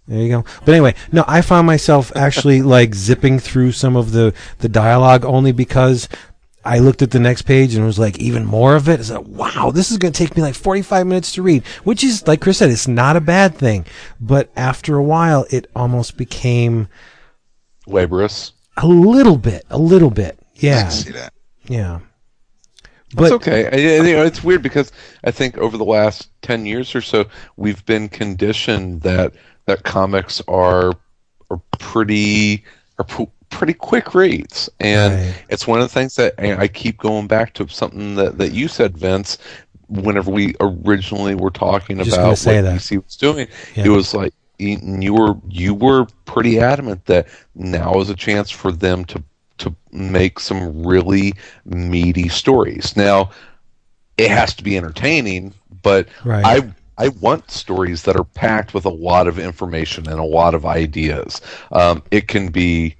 There 0.09 0.19
you 0.19 0.29
go. 0.29 0.45
But 0.65 0.73
anyway, 0.73 0.95
no, 1.11 1.23
I 1.27 1.41
found 1.41 1.67
myself 1.67 2.11
actually 2.15 2.61
like 2.77 2.95
zipping 2.95 3.37
through 3.39 3.71
some 3.73 3.95
of 3.95 4.11
the 4.11 4.33
the 4.57 4.67
dialogue 4.69 5.23
only 5.23 5.51
because 5.51 6.09
I 6.65 6.79
looked 6.79 7.01
at 7.01 7.11
the 7.11 7.19
next 7.19 7.43
page 7.43 7.75
and 7.75 7.85
was 7.85 7.97
like, 7.99 8.17
even 8.19 8.43
more 8.45 8.75
of 8.75 8.89
it. 8.89 8.99
It's 8.99 9.09
like, 9.11 9.25
wow, 9.25 9.71
this 9.73 9.91
is 9.91 9.97
going 9.97 10.11
to 10.11 10.17
take 10.17 10.35
me 10.35 10.41
like 10.41 10.55
45 10.55 11.07
minutes 11.07 11.31
to 11.33 11.41
read, 11.41 11.65
which 11.85 12.03
is, 12.03 12.27
like 12.27 12.41
Chris 12.41 12.57
said, 12.57 12.69
it's 12.69 12.87
not 12.87 13.15
a 13.15 13.21
bad 13.21 13.55
thing. 13.55 13.85
But 14.19 14.49
after 14.57 14.97
a 14.97 15.03
while, 15.03 15.45
it 15.51 15.67
almost 15.73 16.17
became 16.17 16.89
laborious 17.87 18.51
a 18.77 18.87
little 18.87 19.37
bit, 19.37 19.65
a 19.69 19.77
little 19.77 20.09
bit. 20.11 20.37
I 20.41 20.45
Yeah. 20.55 20.81
can 20.83 20.91
see 20.91 21.11
that. 21.11 21.33
Yeah. 21.67 21.99
It's 23.17 23.31
okay. 23.31 23.65
I, 23.65 23.69
I- 24.01 24.07
you 24.07 24.15
know, 24.17 24.23
it's 24.25 24.43
weird 24.43 24.61
because 24.61 24.91
I 25.23 25.31
think 25.31 25.57
over 25.57 25.77
the 25.77 25.85
last 25.85 26.29
ten 26.41 26.65
years 26.65 26.93
or 26.93 27.01
so, 27.01 27.25
we've 27.57 27.83
been 27.85 28.09
conditioned 28.09 29.01
that 29.01 29.33
that 29.69 29.83
comics 29.83 30.41
are 30.47 30.91
are 31.49 31.61
pretty 31.79 32.63
are 32.97 33.05
p- 33.05 33.27
pretty 33.49 33.73
quick 33.73 34.13
reads, 34.13 34.69
and 34.79 35.13
Right. 35.13 35.33
it's 35.49 35.65
one 35.67 35.79
of 35.79 35.85
the 35.87 35.93
things 35.93 36.15
that 36.15 36.33
I 36.37 36.67
keep 36.67 36.97
going 36.97 37.27
back 37.27 37.53
to 37.55 37.67
something 37.67 38.15
that 38.15 38.37
that 38.37 38.51
you 38.51 38.67
said, 38.67 38.97
Vince. 38.97 39.37
Whenever 39.87 40.29
we 40.29 40.53
originally 40.59 41.33
were 41.33 41.49
talking 41.49 41.99
about 41.99 42.09
what 42.29 42.39
that. 42.43 42.63
DC 42.63 43.03
was 43.03 43.15
doing, 43.15 43.47
Yeah. 43.75 43.85
it 43.85 43.89
was 43.89 44.13
like 44.13 44.33
you 44.59 44.77
you 44.83 45.13
were 45.15 45.35
you 45.49 45.73
were 45.73 46.05
pretty 46.25 46.59
adamant 46.59 47.05
that 47.05 47.27
now 47.55 47.99
is 47.99 48.09
a 48.11 48.15
chance 48.15 48.51
for 48.51 48.71
them 48.71 49.03
to 49.05 49.23
to 49.59 49.75
make 49.91 50.39
some 50.39 50.85
really 50.85 51.33
meaty 51.65 52.29
stories. 52.29 52.95
Now, 52.95 53.31
it 54.17 54.29
has 54.29 54.53
to 54.55 54.63
be 54.63 54.77
entertaining, 54.77 55.53
but 55.81 56.07
Right. 56.23 56.45
I 56.45 56.73
I 56.99 57.07
want 57.07 57.49
stories 57.49 58.03
that 58.03 58.17
are 58.17 58.25
packed 58.25 58.73
with 58.73 58.85
a 58.85 58.89
lot 58.89 59.27
of 59.27 59.39
information 59.39 60.07
and 60.09 60.19
a 60.19 60.23
lot 60.23 60.53
of 60.53 60.65
ideas. 60.65 61.41
Um, 61.71 62.03
it 62.11 62.27
can 62.27 62.49
be 62.49 62.95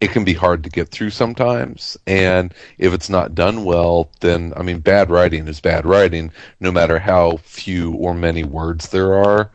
it 0.00 0.10
can 0.10 0.24
be 0.24 0.32
hard 0.34 0.64
to 0.64 0.70
get 0.70 0.88
through 0.88 1.10
sometimes, 1.10 1.96
and 2.08 2.52
if 2.78 2.92
it's 2.92 3.08
not 3.08 3.36
done 3.36 3.64
well, 3.64 4.10
then 4.20 4.52
I 4.56 4.62
mean, 4.62 4.80
bad 4.80 5.10
writing 5.10 5.46
is 5.46 5.60
bad 5.60 5.86
writing, 5.86 6.32
no 6.58 6.72
matter 6.72 6.98
how 6.98 7.36
few 7.36 7.92
or 7.92 8.12
many 8.14 8.42
words 8.42 8.88
there 8.88 9.14
are. 9.14 9.50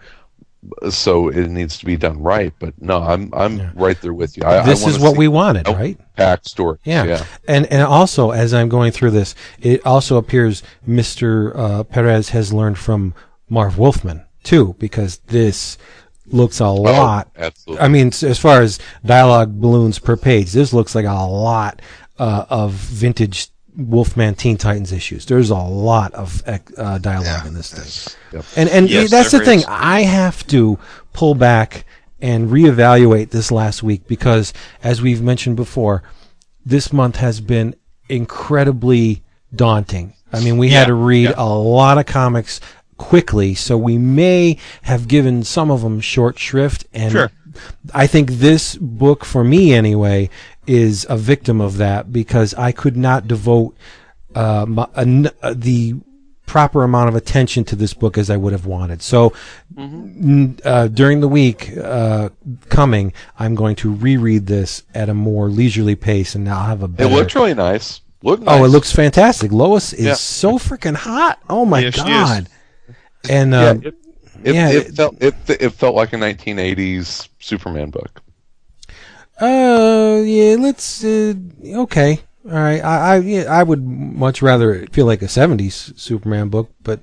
So 0.90 1.30
it 1.30 1.50
needs 1.50 1.78
to 1.80 1.86
be 1.86 1.98
done 1.98 2.22
right. 2.22 2.54
But 2.60 2.80
no, 2.82 3.02
I'm 3.02 3.34
I'm 3.34 3.58
Yeah. 3.58 3.72
right 3.76 4.00
there 4.02 4.14
with 4.14 4.38
you. 4.38 4.44
I, 4.44 4.64
this 4.66 4.86
I 4.86 4.90
is 4.90 5.00
what 5.00 5.18
we 5.18 5.28
wanted, 5.28 5.68
right? 5.68 5.98
Packed 6.16 6.48
story. 6.48 6.78
Yeah. 6.84 7.04
yeah. 7.06 7.26
And 7.48 7.66
and 7.68 7.82
also 7.84 8.32
as 8.32 8.54
I'm 8.54 8.70
going 8.70 8.92
through 8.92 9.12
this, 9.12 9.36
it 9.62 9.86
also 9.86 10.18
appears 10.18 10.64
Mr. 10.88 11.54
Uh, 11.56 11.84
Perez 11.84 12.30
has 12.30 12.54
learned 12.54 12.78
from 12.78 13.14
Marv 13.50 13.78
Wolfman 13.78 14.26
too, 14.44 14.76
because 14.80 15.18
this 15.28 15.78
looks 16.28 16.60
a 16.60 16.68
lot. 16.68 17.30
absolutely. 17.38 17.84
I 17.84 17.88
mean, 17.88 18.08
as 18.08 18.40
far 18.40 18.62
as 18.62 18.80
dialogue 19.06 19.60
balloons 19.60 20.00
per 20.00 20.18
page, 20.18 20.52
this 20.52 20.74
looks 20.74 20.96
like 20.96 21.06
a 21.06 21.26
lot 21.26 21.82
uh, 22.20 22.46
of 22.50 22.74
vintage 22.74 23.50
Wolfman 23.78 24.36
Teen 24.36 24.58
Titans 24.58 24.92
issues. 24.92 25.26
There's 25.26 25.52
a 25.52 25.58
lot 25.58 26.14
of 26.14 26.42
uh, 26.48 26.98
dialogue 26.98 27.46
in 27.46 27.54
this 27.54 27.74
thing. 27.74 28.16
And 28.56 28.70
and 28.70 28.90
Yes, 28.90 29.12
that's 29.12 29.32
the 29.32 29.38
there 29.38 29.46
thing. 29.46 29.64
I 29.68 30.02
have 30.02 30.46
to 30.48 30.80
pull 31.14 31.36
back 31.36 31.86
and 32.20 32.50
reevaluate 32.50 33.30
this 33.30 33.52
last 33.52 33.84
week 33.84 34.08
because, 34.08 34.52
as 34.84 35.02
we've 35.02 35.22
mentioned 35.22 35.56
before, 35.56 36.02
this 36.66 36.92
month 36.92 37.18
has 37.18 37.40
been 37.40 37.76
incredibly 38.10 39.24
daunting. 39.56 40.14
I 40.34 40.42
mean, 40.42 40.58
we 40.58 40.70
had 40.70 40.88
to 40.88 40.94
read 40.94 41.30
yeah. 41.30 41.36
a 41.38 41.48
lot 41.48 41.98
of 41.98 42.06
comics 42.06 42.60
quickly, 42.98 43.54
so 43.56 43.78
we 43.78 43.98
may 43.98 44.58
have 44.84 45.08
given 45.08 45.44
some 45.44 45.70
of 45.72 45.82
them 45.82 46.00
short 46.00 46.38
shrift. 46.40 46.86
And 46.94 47.12
Sure. 47.12 47.32
I 47.94 48.08
think 48.08 48.32
this 48.34 48.76
book, 48.76 49.26
for 49.26 49.44
me 49.44 49.74
anyway, 49.74 50.30
is 50.68 51.06
a 51.10 51.18
victim 51.18 51.60
of 51.62 51.78
that 51.78 52.12
because 52.14 52.54
I 52.56 52.72
could 52.72 52.98
not 52.98 53.28
devote 53.28 53.76
uh, 54.36 54.66
my, 54.68 54.88
an- 54.96 55.30
uh, 55.42 55.54
the 55.56 55.96
proper 56.46 56.84
amount 56.84 57.10
of 57.10 57.16
attention 57.16 57.64
to 57.66 57.76
this 57.76 57.94
book 57.94 58.18
as 58.18 58.30
I 58.30 58.38
would 58.38 58.54
have 58.54 58.66
wanted. 58.66 59.02
So 59.02 59.34
n- 59.78 60.58
uh, 60.64 60.88
during 60.88 61.20
the 61.22 61.28
week 61.28 61.76
uh, 61.78 62.30
coming, 62.70 63.12
I'm 63.40 63.56
going 63.56 63.76
to 63.78 63.92
reread 63.94 64.46
this 64.48 64.84
at 64.94 65.10
a 65.10 65.14
more 65.14 65.50
leisurely 65.50 65.96
pace, 65.96 66.36
and 66.36 66.48
I'll 66.48 66.66
have 66.68 66.82
a 66.82 66.86
It 66.86 66.96
better. 66.98 67.16
looked 67.16 67.36
really 67.36 67.54
nice. 67.54 68.02
Looked 68.24 68.44
Oh, 68.48 68.64
it 68.64 68.70
looks 68.70 68.92
fantastic. 68.92 69.52
Lois 69.52 69.94
is 69.94 70.06
Yeah. 70.06 70.14
so 70.16 70.58
freaking 70.58 70.96
hot. 70.96 71.40
Oh 71.50 71.66
my 71.66 71.80
Yes, 71.80 71.96
she 71.96 72.02
is. 72.02 72.06
god! 72.08 72.50
And 73.30 73.54
Yeah, 73.54 73.72
um, 73.72 73.82
it, 73.82 73.96
it, 74.44 74.58
yeah, 74.58 74.70
it 74.70 74.88
it- 74.88 74.96
felt 74.96 75.16
it, 75.22 75.36
it 75.50 75.70
felt 75.74 75.96
like 75.96 76.14
a 76.14 76.18
1980s 76.18 77.30
Superman 77.40 77.90
book. 77.90 78.22
uh, 79.40 80.22
yeah, 80.26 80.56
let's 80.60 81.04
uh, 81.04 81.34
okay, 81.66 82.20
all 82.46 82.52
right. 82.52 82.84
I 82.84 83.16
I, 83.16 83.18
yeah, 83.20 83.44
I 83.44 83.64
would 83.64 83.84
much 83.84 84.42
rather 84.42 84.88
feel 84.88 85.06
like 85.06 85.22
a 85.22 85.28
'70s 85.28 85.94
Superman 85.96 86.50
book, 86.50 86.72
but 86.84 87.02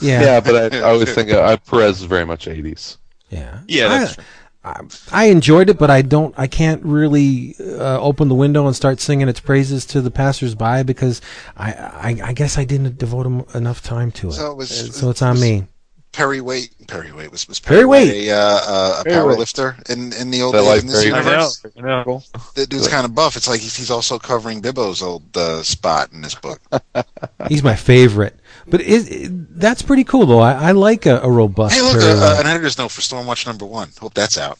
yeah, 0.00 0.22
Yeah, 0.22 0.40
but 0.40 0.74
I, 0.74 0.78
I 0.78 0.90
always 0.90 1.12
think 1.12 1.30
uh, 1.30 1.56
Perez 1.58 2.00
is 2.00 2.04
very 2.04 2.24
much 2.26 2.48
80s. 2.48 2.98
yeah, 3.30 3.60
Yeah, 3.68 3.88
that's 3.88 4.10
I, 4.10 4.14
true. 4.14 4.24
I, 4.62 4.80
I 5.10 5.24
enjoyed 5.26 5.70
it, 5.70 5.78
but 5.78 5.88
I 5.90 6.02
don't. 6.02 6.34
I 6.38 6.46
can't 6.46 6.82
really 6.84 7.56
uh, 7.58 7.98
open 8.00 8.28
the 8.28 8.34
window 8.34 8.66
and 8.66 8.76
start 8.76 9.00
singing 9.00 9.28
its 9.28 9.40
praises 9.40 9.86
to 9.86 10.00
the 10.02 10.10
passersby 10.10 10.82
because 10.84 11.22
I, 11.56 11.72
I, 11.72 12.20
I 12.24 12.32
guess 12.34 12.58
I 12.58 12.64
didn't 12.64 12.98
devote 12.98 13.24
em- 13.26 13.44
enough 13.54 13.82
time 13.82 14.10
to 14.12 14.28
it. 14.28 14.32
So 14.32 14.50
it 14.52 14.56
was- 14.58 14.94
so 14.94 15.08
it's 15.10 15.22
on 15.22 15.32
was- 15.32 15.40
me. 15.40 15.66
Perry 16.12 16.40
Waite. 16.40 16.74
Perry 16.88 17.12
Waite 17.12 17.30
was 17.30 17.46
was 17.46 17.60
Perry 17.60 17.76
Perry 17.78 17.86
Waite. 17.86 18.08
Waite 18.10 18.28
a, 18.28 18.32
uh, 18.32 18.60
uh, 18.66 18.96
a 19.00 19.04
Perry 19.04 19.14
power 19.16 19.28
Waite. 19.28 19.38
lifter 19.38 19.76
in 19.88 20.12
in 20.14 20.32
the 20.32 20.42
old 20.42 20.54
That 20.56 20.62
like 20.62 20.80
in 20.80 20.88
this 20.88 21.04
Perry- 21.04 21.14
I 21.14 21.22
know. 21.22 21.30
universe. 21.30 21.66
I 21.76 21.80
know. 21.80 22.22
The 22.56 22.66
dude's 22.66 22.88
kind 22.88 23.04
of 23.04 23.14
buff. 23.14 23.36
It's 23.36 23.46
like 23.48 23.60
he's 23.60 23.76
he's 23.76 23.92
also 23.92 24.18
covering 24.18 24.60
Bibbo's 24.60 25.02
old 25.02 25.36
uh, 25.36 25.62
spot 25.62 26.12
in 26.12 26.20
this 26.20 26.34
book. 26.34 26.60
He's 27.48 27.62
my 27.62 27.76
favorite. 27.76 28.36
But 28.70 28.80
it, 28.82 29.10
it- 29.10 29.58
that's 29.60 29.82
pretty 29.82 30.04
cool, 30.04 30.24
though. 30.26 30.40
I, 30.40 30.52
I 30.68 30.72
like 30.72 31.04
a, 31.06 31.20
a 31.20 31.30
robust. 31.30 31.74
hey, 31.74 31.82
look, 31.82 31.98
Perry 32.00 32.12
uh, 32.18 32.40
an 32.40 32.46
editor's 32.46 32.78
note 32.78 32.90
for 32.90 33.00
Stormwatch 33.02 33.46
number 33.46 33.66
one. 33.66 33.90
Hope 34.00 34.14
that's 34.14 34.38
out. 34.38 34.58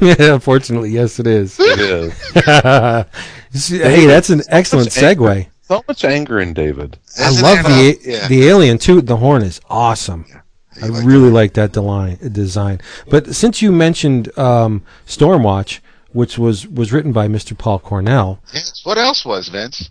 Yeah, 0.00 0.14
unfortunately, 0.34 0.90
yes, 0.90 1.18
it 1.18 1.26
is. 1.26 1.56
It 1.58 1.80
is. 1.80 2.12
hey, 3.80 4.06
that's 4.06 4.30
an 4.30 4.42
excellent 4.48 4.92
Such 4.92 5.02
anger. 5.02 5.22
segue. 5.22 5.46
so 5.62 5.82
much 5.88 6.04
anger 6.04 6.40
in 6.40 6.52
David. 6.54 6.98
I 7.18 7.28
Isn't 7.30 7.42
love 7.42 7.58
it, 7.64 8.02
the 8.02 8.14
uh, 8.14 8.18
yeah. 8.22 8.28
the 8.28 8.46
alien 8.48 8.78
toot 8.78 9.06
the 9.06 9.16
horn 9.16 9.42
is 9.42 9.60
awesome. 9.68 10.24
I 10.80 10.86
like 10.86 11.04
really 11.04 11.30
like 11.30 11.54
that 11.54 11.72
design. 11.72 12.16
Design. 12.32 12.80
But 13.08 13.34
since 13.34 13.60
you 13.60 13.72
mentioned 13.72 14.36
um, 14.38 14.82
Stormwatch, 15.06 15.80
which 16.12 16.38
was 16.38 16.66
was 16.66 16.92
written 16.92 17.12
by 17.12 17.26
Mr. 17.28 17.56
Paul 17.58 17.78
Cornell, 17.80 18.40
Yes. 18.54 18.80
What 18.84 18.98
else 18.98 19.24
was 19.24 19.48
Vince? 19.48 19.90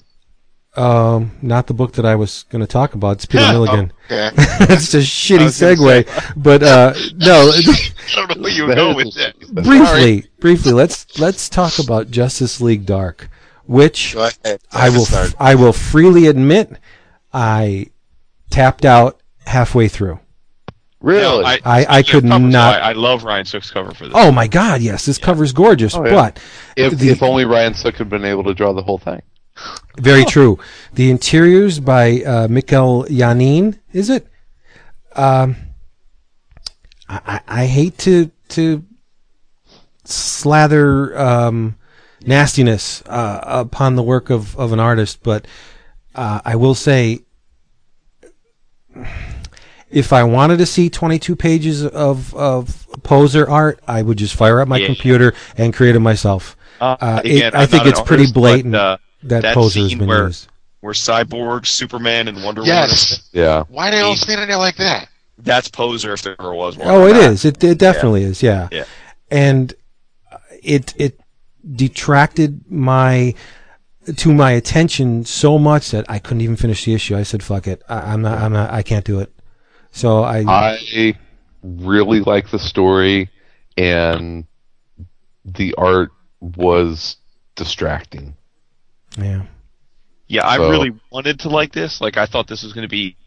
Um, 0.75 1.31
not 1.41 1.67
the 1.67 1.73
book 1.73 1.93
that 1.93 2.05
I 2.05 2.15
was 2.15 2.43
going 2.49 2.61
to 2.61 2.67
talk 2.67 2.93
about. 2.93 3.13
It's 3.17 3.25
Peter 3.25 3.45
Milligan. 3.51 3.91
Okay. 4.05 4.29
It's 4.73 4.93
a 4.93 4.97
shitty 4.99 5.43
was 5.43 5.59
gonna 5.59 5.75
segue, 5.75 6.33
but 6.41 6.63
uh, 6.63 6.93
no. 7.15 7.51
I 7.55 7.81
don't 8.15 8.37
know 8.37 8.41
where 8.43 8.51
you 8.51 8.65
would 8.67 8.75
go 8.75 8.95
with 8.95 9.13
that. 9.15 9.33
briefly, 9.63 10.25
briefly, 10.39 10.71
let's 10.73 11.17
let's 11.19 11.49
talk 11.49 11.79
about 11.79 12.11
Justice 12.11 12.61
League 12.61 12.85
Dark, 12.85 13.29
which 13.65 14.15
I 14.15 14.89
will 14.89 15.05
Start. 15.05 15.33
I 15.39 15.55
will 15.55 15.73
freely 15.73 16.27
admit 16.27 16.73
I 17.33 17.87
tapped 18.49 18.85
out 18.85 19.21
halfway 19.45 19.87
through. 19.87 20.19
Really? 20.99 21.41
No, 21.41 21.47
I, 21.47 21.59
I- 21.65 21.85
I 21.97 22.03
could 22.03 22.23
covers, 22.27 22.51
not- 22.53 22.81
I, 22.81 22.89
I 22.89 22.91
love 22.93 23.23
Ryan 23.23 23.45
Sook's 23.45 23.71
cover 23.71 23.91
for 23.93 24.05
this. 24.05 24.13
Oh 24.15 24.31
my 24.31 24.47
God! 24.47 24.81
Yes, 24.81 25.05
this 25.05 25.17
cover's 25.17 25.51
gorgeous, 25.53 25.95
Oh, 25.95 26.05
yeah. 26.05 26.11
but 26.13 26.39
if, 26.77 26.97
the- 26.99 27.09
if 27.09 27.23
only 27.23 27.45
Ryan 27.45 27.73
Sook 27.73 27.95
had 27.95 28.09
been 28.09 28.25
able 28.25 28.43
to 28.43 28.53
draw 28.53 28.71
the 28.73 28.83
whole 28.83 28.99
thing. 28.99 29.21
Very 29.97 30.25
true. 30.25 30.57
The 30.93 31.11
interiors 31.11 31.79
by 31.79 32.21
uh, 32.23 32.47
Mikel 32.49 33.03
Janin, 33.09 33.79
is 33.93 34.09
it? 34.09 34.27
Um, 35.15 35.55
I, 37.09 37.19
I, 37.47 37.61
I 37.63 37.65
hate 37.65 37.97
to 37.99 38.31
to 38.49 38.83
slather 40.03 41.17
um, 41.19 41.75
nastiness 42.25 43.01
uh, 43.05 43.39
upon 43.43 43.95
the 43.95 44.03
work 44.03 44.29
of, 44.29 44.57
of 44.57 44.73
an 44.73 44.79
artist, 44.79 45.19
but 45.23 45.45
uh, 46.15 46.41
I 46.43 46.55
will 46.55 46.75
say, 46.75 47.19
if 49.89 50.11
I 50.13 50.23
wanted 50.23 50.57
to 50.57 50.65
see 50.65 50.89
22 50.89 51.35
pages 51.35 51.85
of, 51.85 52.33
of 52.35 52.87
poser 53.03 53.49
art, 53.49 53.79
I 53.87 54.01
would 54.01 54.17
just 54.17 54.35
fire 54.35 54.59
up 54.59 54.67
my 54.67 54.77
Yeah. 54.77 54.87
computer 54.87 55.33
and 55.57 55.73
create 55.73 55.95
it 55.95 55.99
myself. 55.99 56.55
Uh, 56.79 56.97
Uh, 56.99 57.21
it- 57.23 57.35
again, 57.35 57.55
I 57.55 57.61
I'm 57.63 57.67
think 57.67 57.85
it's 57.85 57.99
an 57.99 58.05
pretty 58.05 58.23
artist, 58.23 58.33
but, 58.33 58.39
blatant 58.41 58.75
uh, 58.75 58.97
that, 59.23 59.41
that 59.43 59.53
poser 59.55 59.81
has 59.81 59.89
scene 59.91 60.05
where- 60.05 60.27
used. 60.27 60.47
where 60.81 60.93
Cyborg, 60.93 61.65
Superman, 61.65 62.27
and 62.27 62.43
Wonder 62.43 62.61
Woman. 62.61 62.75
Yes. 62.75 63.29
Yeah. 63.31 63.63
Why 63.69 63.89
do 63.91 63.97
they 63.97 64.01
all 64.03 64.15
standing 64.15 64.47
there 64.47 64.57
like 64.57 64.75
that? 64.77 64.93
Woman. 64.99 65.07
That's 65.39 65.67
poser 65.69 66.13
if 66.13 66.21
there 66.21 66.35
ever 66.39 66.53
was 66.53 66.77
one. 66.77 66.87
Oh, 66.87 67.07
it 67.07 67.13
That- 67.13 67.31
is. 67.31 67.45
It, 67.45 67.63
it 67.63 67.77
definitely 67.77 68.23
is. 68.23 68.43
Yeah. 68.43 68.67
Yeah. 68.71 68.85
And 69.29 69.73
uh, 70.31 70.37
it 70.61 70.93
it 70.97 71.19
detracted 71.75 72.63
my 72.69 73.33
to 74.17 74.33
my 74.33 74.51
attention 74.51 75.23
so 75.25 75.57
much 75.59 75.91
that 75.91 76.05
I 76.09 76.19
couldn't 76.19 76.41
even 76.41 76.55
finish 76.57 76.85
the 76.85 76.93
issue. 76.93 77.15
I 77.15 77.23
said, 77.23 77.41
"Fuck 77.43 77.67
it. 77.67 77.81
I, 77.87 78.13
I'm 78.13 78.21
not. 78.21 78.37
I'm 78.39 78.51
not. 78.53 78.71
I 78.71 78.81
can't 78.83 79.05
do 79.05 79.19
it." 79.19 79.31
So 79.91 80.23
I. 80.23 80.43
I 80.47 81.15
really 81.63 82.19
like 82.21 82.49
the 82.49 82.59
story, 82.59 83.29
and 83.77 84.45
the 85.45 85.73
art 85.77 86.09
was 86.39 87.17
distracting. 87.55 88.35
Yeah. 89.17 89.43
Yeah, 90.27 90.47
I 90.47 90.57
So- 90.57 90.69
really 90.69 90.91
wanted 91.11 91.39
to 91.41 91.49
like 91.49 91.71
this. 91.73 91.99
Like, 92.01 92.17
I 92.17 92.25
thought 92.25 92.47
this 92.47 92.63
was 92.63 92.71
going 92.73 92.83
to 92.87 92.89
be 92.89 93.17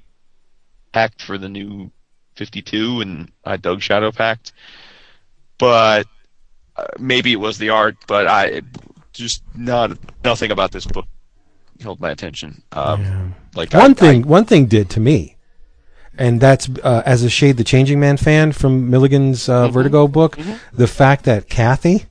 packed 0.92 1.20
for 1.22 1.36
the 1.36 1.48
new 1.48 1.90
52, 2.36 3.00
and 3.02 3.30
I 3.44 3.56
dug 3.58 3.82
Shadow 3.82 4.10
Pact. 4.10 4.52
But 5.58 6.06
uh, 6.76 6.86
maybe 6.98 7.32
it 7.32 7.40
was 7.40 7.58
the 7.58 7.70
art, 7.70 7.96
but 8.06 8.26
I 8.26 8.62
just 9.12 9.42
not 9.54 9.96
nothing 10.24 10.50
about 10.50 10.72
this 10.72 10.86
book 10.86 11.06
held 11.80 12.00
my 12.00 12.10
attention. 12.10 12.62
Um, 12.72 13.02
Yeah. 13.02 13.28
Like 13.54 13.72
one 13.74 13.90
I- 13.92 13.94
thing 13.94 14.22
one 14.26 14.44
thing 14.44 14.66
did 14.66 14.88
to 14.90 15.00
me 15.00 15.36
and 16.16 16.40
that's 16.40 16.68
uh, 16.82 17.02
as 17.04 17.22
a 17.22 17.30
shade 17.30 17.56
the 17.56 17.64
changing 17.64 18.00
man 18.00 18.16
fan 18.16 18.50
from 18.52 18.88
milligan's 18.90 19.48
uh, 19.48 19.64
Mm-hmm. 19.64 19.72
vertigo 19.74 20.08
book 20.08 20.38
the 20.72 20.86
fact 20.86 21.24
that 21.24 21.48
kathy 21.48 22.06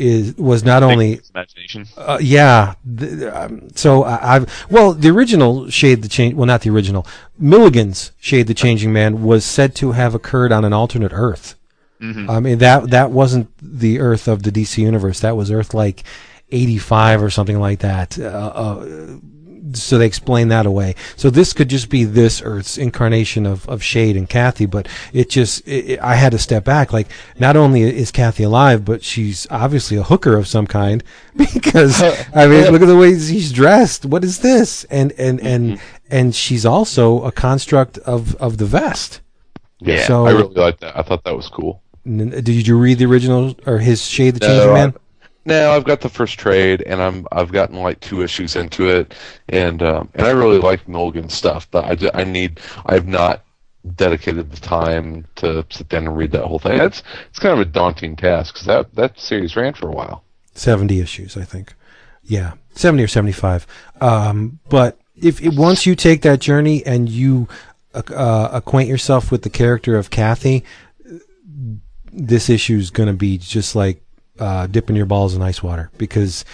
is 0.00 0.34
was 0.36 0.64
not 0.64 0.82
only 0.82 1.20
imagination. 1.34 1.86
uh, 1.96 2.18
yeah 2.20 2.74
th- 2.98 3.22
um, 3.32 3.68
so 3.74 4.02
I, 4.04 4.36
i've 4.36 4.66
well 4.70 4.92
the 4.94 5.10
original 5.10 5.68
shade 5.70 6.02
the 6.02 6.08
change 6.08 6.34
well 6.34 6.46
not 6.46 6.62
the 6.62 6.70
original 6.70 7.06
milligan's 7.38 8.12
shade 8.20 8.46
the 8.46 8.54
changing 8.54 8.92
man 8.92 9.22
was 9.22 9.44
said 9.44 9.74
to 9.76 9.92
have 9.92 10.14
occurred 10.14 10.52
on 10.52 10.64
an 10.64 10.72
alternate 10.72 11.12
earth 11.14 11.56
Mhm. 12.00 12.30
I 12.30 12.40
mean 12.40 12.58
that 12.58 12.88
that 12.90 13.10
wasn't 13.10 13.48
the 13.60 14.00
Earth 14.00 14.26
of 14.26 14.42
the 14.42 14.50
DC 14.50 14.78
universe. 14.78 15.20
That 15.20 15.36
was 15.36 15.50
Earth 15.50 15.74
like 15.74 16.02
eighty 16.50 16.78
five 16.78 17.22
or 17.22 17.28
something 17.28 17.60
like 17.60 17.80
that. 17.80 18.18
Uh, 18.18 18.24
uh, 18.64 18.86
so 19.74 19.98
they 19.98 20.06
explain 20.06 20.48
that 20.48 20.66
away. 20.66 20.94
So 21.16 21.30
this 21.30 21.52
could 21.52 21.68
just 21.68 21.88
be 21.88 22.04
this 22.04 22.42
Earth's 22.44 22.78
incarnation 22.78 23.46
of, 23.46 23.68
of 23.68 23.82
Shade 23.82 24.16
and 24.16 24.28
Kathy, 24.28 24.66
but 24.66 24.88
it 25.12 25.30
just 25.30 25.66
it, 25.66 25.90
it- 25.92 26.00
I 26.00 26.14
had 26.14 26.32
to 26.32 26.38
step 26.38 26.64
back. 26.64 26.92
Like 26.92 27.08
not 27.38 27.56
only 27.56 27.82
is 27.82 28.10
Kathy 28.10 28.42
alive, 28.42 28.84
but 28.84 29.02
she's 29.04 29.46
obviously 29.50 29.96
a 29.96 30.02
hooker 30.02 30.36
of 30.36 30.46
some 30.48 30.66
kind 30.66 31.02
because 31.36 32.00
I 32.34 32.46
mean 32.46 32.70
look 32.72 32.82
at 32.82 32.86
the 32.86 32.96
way 32.96 33.10
he's 33.10 33.52
dressed. 33.52 34.04
What 34.04 34.24
is 34.24 34.40
this? 34.40 34.84
And 34.84 35.12
and 35.18 35.40
and 35.40 35.72
mm-hmm. 35.78 35.84
and 36.10 36.34
she's 36.34 36.64
also 36.66 37.22
a 37.24 37.32
construct 37.32 37.98
of 37.98 38.34
of 38.36 38.58
the 38.58 38.66
vest. 38.66 39.20
Yeah, 39.80 40.04
So- 40.06 40.26
I 40.26 40.30
really 40.32 40.54
liked 40.54 40.80
that. 40.80 40.96
I 40.96 41.02
thought 41.02 41.24
that 41.24 41.36
was 41.36 41.48
cool. 41.48 41.82
Did 42.06 42.66
you 42.66 42.78
read 42.78 42.98
the 42.98 43.04
original 43.04 43.54
or 43.66 43.78
his 43.78 44.06
Shade 44.06 44.36
the 44.36 44.40
No, 44.40 44.54
Changing 44.54 44.72
Man? 44.74 44.94
No, 45.44 45.72
I've 45.72 45.84
got 45.84 46.00
the 46.00 46.08
first 46.08 46.38
trade, 46.38 46.82
and 46.82 47.00
I'm 47.00 47.26
I've 47.32 47.52
gotten 47.52 47.76
like 47.76 48.00
two 48.00 48.22
issues 48.22 48.56
into 48.56 48.88
it, 48.88 49.14
and 49.48 49.82
um, 49.82 50.10
and 50.14 50.26
I 50.26 50.30
really 50.30 50.58
like 50.58 50.88
Milligan's 50.88 51.34
stuff, 51.34 51.70
but 51.70 52.04
I, 52.04 52.20
I 52.20 52.24
need 52.24 52.60
I've 52.84 53.08
not 53.08 53.44
dedicated 53.96 54.50
the 54.50 54.60
time 54.60 55.26
to 55.36 55.64
sit 55.70 55.88
down 55.88 56.06
and 56.06 56.16
read 56.16 56.32
that 56.32 56.44
whole 56.44 56.58
thing. 56.58 56.78
It's 56.78 57.02
it's 57.30 57.38
kind 57.38 57.54
of 57.54 57.66
a 57.66 57.70
daunting 57.70 58.16
task 58.16 58.54
because 58.54 58.66
that 58.66 58.94
that 58.94 59.18
series 59.18 59.56
ran 59.56 59.72
for 59.74 59.88
a 59.88 59.92
while. 59.92 60.24
70 60.54 61.00
issues, 61.00 61.36
I 61.36 61.44
think. 61.44 61.74
Yeah, 62.22 62.54
70 62.74 63.04
or 63.04 63.08
75. 63.08 63.66
Um, 64.00 64.58
but 64.68 64.98
if, 65.16 65.40
if 65.40 65.54
once 65.54 65.86
you 65.86 65.94
take 65.94 66.22
that 66.22 66.40
journey 66.40 66.84
and 66.84 67.08
you 67.08 67.48
uh, 67.94 68.48
acquaint 68.52 68.88
yourself 68.88 69.30
with 69.30 69.42
the 69.42 69.50
character 69.50 69.96
of 69.96 70.10
Kathy, 70.10 70.64
this 72.12 72.50
issue 72.50 72.76
is 72.76 72.90
going 72.90 73.08
to 73.08 73.14
be 73.14 73.38
just 73.38 73.74
like 73.74 74.02
uh, 74.40 74.66
dipping 74.66 74.96
your 74.96 75.06
balls 75.06 75.34
in 75.34 75.42
ice 75.42 75.62
water 75.62 75.90
because, 75.98 76.44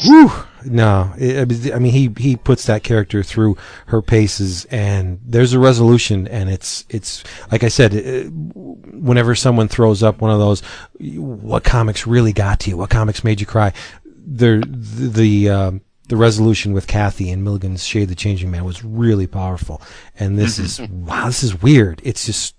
whew, 0.00 0.30
no, 0.64 1.12
it, 1.18 1.72
I 1.74 1.78
mean 1.78 1.92
he 1.92 2.10
he 2.16 2.36
puts 2.36 2.66
that 2.66 2.84
character 2.84 3.22
through 3.22 3.56
her 3.86 4.00
paces, 4.00 4.64
and 4.66 5.20
there's 5.24 5.52
a 5.52 5.58
resolution, 5.58 6.28
and 6.28 6.48
it's 6.48 6.86
it's 6.88 7.24
like 7.50 7.64
I 7.64 7.68
said, 7.68 7.92
it, 7.92 8.30
whenever 8.32 9.34
someone 9.34 9.68
throws 9.68 10.02
up 10.02 10.20
one 10.20 10.30
of 10.30 10.38
those, 10.38 10.60
what 11.00 11.64
comics 11.64 12.06
really 12.06 12.32
got 12.32 12.60
to 12.60 12.70
you? 12.70 12.76
What 12.76 12.90
comics 12.90 13.24
made 13.24 13.40
you 13.40 13.46
cry? 13.46 13.72
The 14.04 14.64
the 14.66 15.08
the, 15.08 15.50
um, 15.50 15.80
the 16.08 16.16
resolution 16.16 16.72
with 16.72 16.86
Kathy 16.86 17.30
and 17.30 17.42
Milligan's 17.42 17.84
Shade 17.84 18.08
the 18.08 18.14
Changing 18.14 18.50
Man 18.50 18.64
was 18.64 18.84
really 18.84 19.26
powerful, 19.26 19.82
and 20.18 20.38
this 20.38 20.58
is 20.58 20.80
wow, 20.80 21.26
this 21.26 21.42
is 21.42 21.60
weird. 21.60 22.00
It's 22.04 22.26
just 22.26 22.54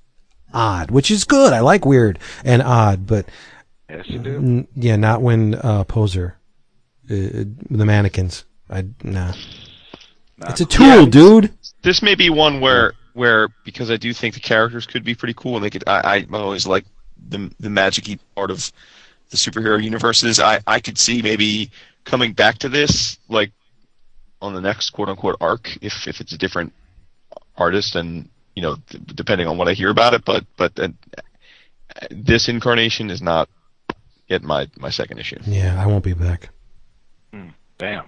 odd, 0.53 0.91
which 0.91 1.09
is 1.11 1.23
good. 1.23 1.53
I 1.53 1.61
like 1.61 1.85
weird 1.85 2.19
and 2.43 2.61
odd, 2.61 3.07
but 3.07 3.25
Yes, 3.89 4.07
you 4.07 4.19
do. 4.19 4.35
N- 4.35 4.67
yeah, 4.75 4.95
not 4.95 5.21
when 5.21 5.55
uh, 5.55 5.83
Poser, 5.83 6.37
uh, 7.05 7.15
the 7.69 7.85
mannequins. 7.85 8.45
I 8.69 8.85
nah. 9.03 9.33
Nah. 10.37 10.49
It's 10.49 10.61
a 10.61 10.65
tool, 10.65 11.05
dude. 11.05 11.53
This 11.83 12.01
may 12.01 12.15
be 12.15 12.29
one 12.29 12.59
where 12.61 12.93
where 13.13 13.49
because 13.63 13.89
I 13.89 13.97
do 13.97 14.13
think 14.13 14.33
the 14.33 14.39
characters 14.39 14.85
could 14.85 15.03
be 15.03 15.15
pretty 15.15 15.33
cool 15.35 15.55
and 15.55 15.63
they 15.63 15.69
could. 15.69 15.83
I, 15.87 16.25
I 16.31 16.37
always 16.37 16.67
like 16.67 16.85
the 17.29 17.51
the 17.59 17.69
magicy 17.69 18.19
part 18.35 18.51
of 18.51 18.71
the 19.29 19.37
superhero 19.37 19.81
universes. 19.81 20.39
I 20.39 20.59
I 20.67 20.79
could 20.79 20.97
see 20.97 21.21
maybe 21.21 21.71
coming 22.03 22.33
back 22.33 22.57
to 22.59 22.69
this 22.69 23.17
like 23.29 23.51
on 24.41 24.53
the 24.53 24.61
next 24.61 24.91
quote 24.91 25.09
unquote 25.09 25.37
arc 25.39 25.77
if 25.81 26.07
if 26.07 26.21
it's 26.21 26.33
a 26.33 26.37
different 26.37 26.73
artist 27.57 27.95
and 27.95 28.29
you 28.55 28.61
know 28.61 28.75
th- 28.89 29.03
depending 29.07 29.47
on 29.47 29.57
what 29.57 29.67
I 29.67 29.73
hear 29.73 29.89
about 29.89 30.13
it. 30.13 30.25
But 30.25 30.45
but 30.57 30.77
uh, 30.79 30.89
this 32.09 32.49
incarnation 32.49 33.09
is 33.09 33.21
not 33.21 33.47
yet 34.27 34.43
my 34.43 34.67
my 34.77 34.89
second 34.89 35.17
issue. 35.19 35.37
Yeah, 35.45 35.81
I 35.81 35.85
won't 35.85 36.03
be 36.03 36.13
back. 36.13 36.49
Damn. 37.77 38.07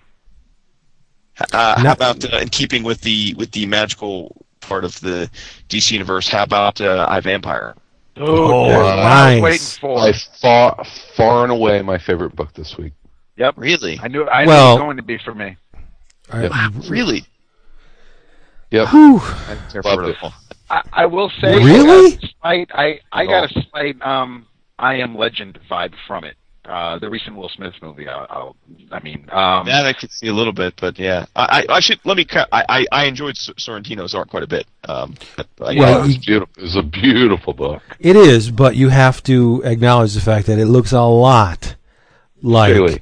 Uh, 1.53 1.79
how 1.79 1.91
about 1.91 2.33
uh, 2.33 2.37
in 2.37 2.49
keeping 2.49 2.83
with 2.83 3.01
the 3.01 3.35
with 3.37 3.51
the 3.51 3.65
magical 3.65 4.45
part 4.61 4.83
of 4.85 4.99
the 5.01 5.29
DC 5.69 5.91
universe? 5.91 6.27
How 6.29 6.43
about 6.43 6.79
uh, 6.81 7.05
I 7.09 7.19
Vampire? 7.19 7.75
Oh, 8.15 8.67
that's 8.69 8.77
what 8.77 8.99
I 8.99 9.33
nice. 9.39 9.41
waiting 9.43 9.79
for. 9.81 9.95
By 9.97 10.13
far, 10.41 10.85
far 11.15 11.43
and 11.43 11.51
away, 11.51 11.81
my 11.83 11.97
favorite 11.99 12.35
book 12.35 12.53
this 12.53 12.77
week. 12.77 12.93
Yep. 13.35 13.55
Really? 13.57 13.99
I 14.01 14.07
knew. 14.07 14.25
I 14.27 14.43
knew 14.45 14.49
Well- 14.49 14.69
it 14.71 14.73
was 14.75 14.79
going 14.81 14.97
to 14.97 15.03
be 15.03 15.17
for 15.19 15.35
me. 15.35 15.57
All 16.33 16.39
right. 16.39 16.49
Wow, 16.49 16.69
really? 16.89 17.25
Yep. 18.71 18.87
Whew. 18.89 19.19
I 19.19 19.45
didn't 19.49 19.71
care 19.71 19.81
Loved 19.83 20.01
for 20.01 20.09
it. 20.09 20.17
all. 20.23 20.33
I, 20.69 20.81
I 20.91 21.05
will 21.05 21.29
say, 21.41 21.55
Really? 21.63 22.15
uh, 22.15 22.27
slight, 22.41 22.69
I 22.73 22.99
I 23.11 23.25
got 23.25 23.43
Oh. 23.55 23.59
a 23.59 23.63
slight 23.69 24.01
um 24.01 24.45
I 24.79 24.95
am 24.95 25.15
Legend 25.15 25.59
vibe 25.69 25.93
from 26.07 26.23
it. 26.23 26.35
Uh, 26.65 26.99
the 26.99 27.09
recent 27.09 27.35
Will 27.37 27.47
Smith 27.47 27.73
movie. 27.81 28.09
I, 28.09 28.25
I'll, 28.25 28.55
I 28.91 28.99
mean, 28.99 29.25
um, 29.31 29.65
That 29.67 29.85
I 29.85 29.93
could 29.93 30.11
see 30.11 30.27
a 30.27 30.33
little 30.33 30.51
bit, 30.51 30.73
but 30.81 30.99
yeah, 30.99 31.25
I, 31.33 31.63
I, 31.69 31.75
I 31.75 31.79
should 31.79 31.99
let 32.03 32.17
me. 32.17 32.25
I, 32.29 32.45
I, 32.67 32.85
I 32.91 33.05
enjoyed 33.05 33.35
Sorrentino's 33.35 34.13
art 34.13 34.29
quite 34.29 34.43
a 34.43 34.47
bit. 34.47 34.67
Um, 34.83 35.15
but, 35.37 35.47
uh, 35.61 35.69
yeah, 35.69 35.79
Well, 35.79 36.01
Oh, 36.01 36.05
it's 36.05 36.17
beautiful. 36.25 36.53
It's 36.63 36.75
a 36.75 36.83
beautiful 36.83 37.53
book. 37.53 37.81
It 38.01 38.17
is, 38.17 38.51
but 38.51 38.75
you 38.75 38.89
have 38.89 39.23
to 39.23 39.61
acknowledge 39.63 40.13
the 40.13 40.19
fact 40.19 40.47
that 40.47 40.59
it 40.59 40.65
looks 40.65 40.91
a 40.91 41.01
lot 41.01 41.75
like 42.41 42.73
Really. 42.73 43.01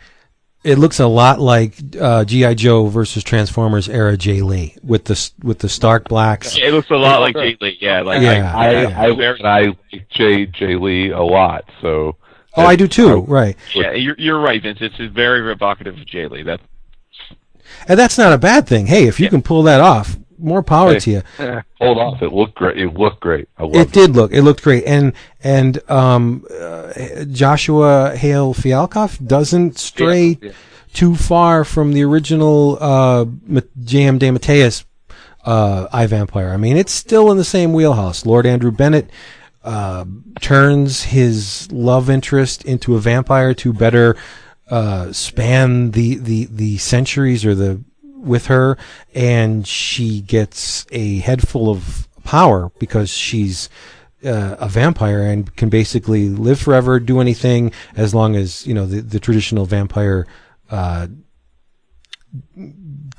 It 0.66 0.80
looks 0.80 1.00
a 1.00 1.06
lot 1.08 1.40
like 1.40 1.76
uh, 2.00 2.26
GI 2.26 2.56
Joe 2.56 2.88
versus 2.88 3.24
Transformers 3.24 3.88
era 3.88 4.18
Jae 4.18 4.42
Lee 4.44 4.76
with 4.84 5.06
the 5.06 5.32
with 5.44 5.60
the 5.60 5.70
stark 5.70 6.10
blacks. 6.10 6.58
It 6.58 6.74
looks 6.74 6.90
a 6.90 6.96
lot 6.96 7.22
like 7.22 7.36
Jae 7.36 7.62
Lee. 7.62 7.78
Yeah, 7.80 8.02
like 8.02 8.22
Yeah. 8.22 8.52
I 8.56 8.72
Yeah. 8.72 9.02
I, 9.02 9.08
and 9.10 9.48
I 9.48 9.60
like 9.94 10.10
Jay 10.10 10.48
Jae 10.48 10.82
Lee 10.82 11.12
a 11.12 11.22
lot. 11.22 11.66
So 11.82 12.16
Oh, 12.58 12.66
I 12.66 12.76
do 12.76 12.88
too. 12.88 13.20
Right, 13.28 13.56
yeah, 13.76 13.92
you're 13.92 14.16
you're 14.18 14.40
right, 14.40 14.62
Vince. 14.62 14.80
It's 14.82 14.96
very 15.14 15.52
evocative 15.52 15.96
of 16.00 16.06
Jae 16.06 16.30
Lee. 16.32 16.42
That's 16.42 16.64
and 17.88 18.00
that's 18.00 18.18
not 18.18 18.34
a 18.34 18.38
bad 18.38 18.68
thing. 18.68 18.88
Hey, 18.88 19.06
if 19.08 19.20
you 19.20 19.26
Yeah. 19.26 19.30
can 19.32 19.42
pull 19.42 19.64
that 19.64 19.82
off, 19.82 20.18
more 20.40 20.64
power 20.64 20.94
Hey. 20.94 21.00
to 21.00 21.12
you. 21.12 21.22
hold 21.80 21.98
off. 21.98 22.22
It 22.22 22.32
looked 22.34 22.56
great. 22.56 22.78
It 22.78 22.94
looked 22.94 23.20
great. 23.22 23.48
I 23.58 23.64
loved 23.64 23.76
It 23.76 23.92
did 23.92 24.16
look. 24.16 24.32
It 24.34 24.42
looked 24.44 24.64
great, 24.64 24.84
and 24.86 25.14
and 25.44 25.80
um, 25.90 26.46
uh, 26.60 26.94
Joshua 27.32 28.16
Hale 28.16 28.54
Fialkov 28.54 29.26
doesn't 29.26 29.78
stray 29.80 30.38
Yeah. 30.42 30.52
too 30.94 31.16
far 31.16 31.64
from 31.64 31.94
the 31.94 32.04
original 32.04 32.78
uh, 32.82 33.26
Ma- 33.48 33.62
J.M. 33.84 34.20
DeMatteis 34.20 34.86
uh, 35.46 35.88
I 35.92 36.06
Vampire. 36.08 36.50
I 36.50 36.58
mean, 36.58 36.78
it's 36.78 36.92
still 36.94 37.32
in 37.32 37.38
the 37.38 37.44
same 37.44 37.74
wheelhouse. 37.74 38.26
Lord 38.26 38.46
Andrew 38.46 38.72
Bennett 38.72 39.10
uh, 39.64 40.06
turns 40.42 41.04
his 41.04 41.72
love 41.72 42.10
interest 42.10 42.64
into 42.66 42.96
a 42.96 43.00
vampire 43.00 43.54
to 43.56 43.74
better 43.74 44.16
uh, 44.70 45.12
span 45.12 45.92
the, 45.92 46.16
the, 46.18 46.46
the 46.52 46.78
centuries 46.78 47.46
or 47.46 47.54
the 47.56 47.84
with 48.26 48.48
her, 48.48 48.78
and 49.14 49.68
she 49.68 50.22
gets 50.22 50.86
a 50.92 51.20
head 51.20 51.48
full 51.48 51.70
of 51.70 52.08
power 52.24 52.72
because 52.80 53.10
she's 53.10 53.70
uh, 54.26 54.56
a 54.60 54.68
vampire 54.68 55.22
and 55.22 55.56
can 55.56 55.70
basically 55.70 56.30
live 56.30 56.60
forever, 56.60 57.00
do 57.00 57.20
anything 57.20 57.72
as 57.96 58.16
long 58.16 58.36
as 58.36 58.66
you 58.66 58.74
know 58.74 58.86
the, 58.86 59.02
the 59.02 59.20
traditional 59.20 59.66
vampire 59.66 60.26
uh, 60.72 61.08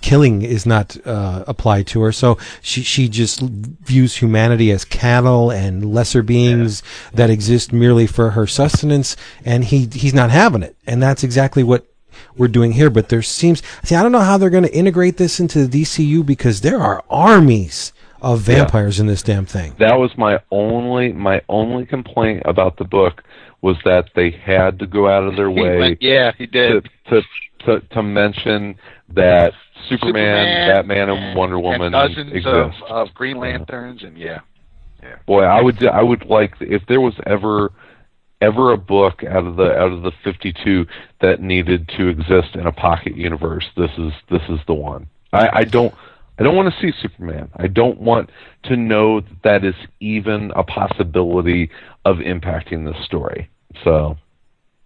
killing 0.01 0.43
is 0.43 0.67
not 0.67 0.97
uh, 1.07 1.45
applied 1.47 1.87
to 1.89 2.03
her. 2.03 2.13
So 2.13 2.39
she 2.61 2.83
she 2.83 3.09
just 3.09 3.41
views 3.41 4.17
humanity 4.17 4.71
as 4.71 4.85
cattle 4.85 5.51
and 5.51 5.93
lesser 5.95 6.23
beings 6.23 6.83
that 7.13 7.31
exist 7.31 7.73
merely 7.73 8.07
for 8.07 8.31
her 8.31 8.47
sustenance, 8.47 9.17
and 9.45 9.65
he 9.65 9.89
he's 9.93 10.15
not 10.15 10.31
having 10.31 10.63
it, 10.63 10.77
and 10.87 11.03
that's 11.03 11.25
exactly 11.25 11.63
what. 11.63 11.87
We're 12.37 12.49
doing 12.49 12.73
here, 12.73 12.91
but 12.91 13.09
there 13.09 13.23
seems. 13.23 13.63
See, 13.85 13.95
I 13.95 14.03
don't 14.03 14.13
know 14.13 14.21
how 14.21 14.39
they're 14.39 14.51
going 14.51 14.65
to 14.65 14.75
integrate 14.75 15.17
this 15.17 15.41
into 15.41 15.67
the 15.67 15.83
DCU 15.83 16.25
because 16.25 16.61
there 16.61 16.79
are 16.81 17.03
armies 17.11 17.93
of 18.23 18.41
vampires 18.41 18.99
in 18.99 19.07
this 19.07 19.23
damn 19.23 19.47
thing. 19.47 19.75
That 19.79 19.99
was 19.99 20.11
my 20.17 20.41
only 20.51 21.13
my 21.13 21.43
only 21.49 21.87
complaint 21.87 22.43
about 22.47 22.77
the 22.79 22.85
book 22.85 23.23
was 23.63 23.77
that 23.85 24.11
they 24.15 24.31
had 24.31 24.79
to 24.79 24.87
go 24.87 25.09
out 25.09 25.25
of 25.25 25.37
their 25.37 25.51
He 25.51 25.61
way 25.61 25.79
went- 25.79 26.03
yeah, 26.03 26.33
he 26.37 26.47
did. 26.47 26.89
to 27.11 27.23
to 27.65 27.81
to 27.81 28.03
mention 28.03 28.77
that 29.11 29.53
Superman, 29.89 30.13
Superman 30.13 30.69
Batman, 30.69 31.11
and 31.11 31.37
Wonder 31.37 31.59
Woman 31.59 31.83
and 31.83 31.93
dozens 31.93 32.33
exist. 32.33 32.47
of, 32.47 32.73
of 33.09 33.15
Green 33.15 33.37
Lanterns, 33.39 34.03
and 34.03 34.17
yeah, 34.17 34.41
yeah, 35.03 35.17
Boy, 35.27 35.43
I 35.45 35.61
would 35.63 35.85
I 35.87 36.03
would 36.03 36.25
like 36.27 36.55
if 36.61 36.83
there 36.87 37.01
was 37.01 37.15
ever 37.27 37.71
ever 38.41 38.73
a 38.73 38.77
book 38.77 39.25
out 39.25 39.47
of 39.47 39.57
the 39.57 39.73
out 39.77 39.93
of 39.93 40.03
the 40.03 40.13
52 40.25 40.87
that 41.21 41.41
needed 41.41 41.89
to 41.97 42.09
exist 42.09 42.55
in 42.55 42.67
a 42.67 42.73
pocket 42.73 43.17
universe. 43.17 43.67
This 43.77 43.91
is 43.99 44.13
this 44.31 44.43
is 44.49 44.59
the 44.67 44.75
one. 44.75 45.09
I, 45.33 45.61
I 45.61 45.65
don't 45.65 45.95
I 46.39 46.43
don't 46.43 46.55
want 46.57 46.73
to 46.73 46.81
see 46.81 46.93
Superman. 47.01 47.51
I 47.57 47.67
don't 47.67 47.99
want 48.01 48.31
to 48.65 48.77
know 48.77 49.21
that 49.21 49.43
that 49.45 49.65
is 49.65 49.75
even 50.01 50.53
a 50.55 50.63
possibility 50.63 51.71
of 52.05 52.19
impacting 52.19 52.85
this 52.91 53.03
story. 53.05 53.49
So 53.85 54.17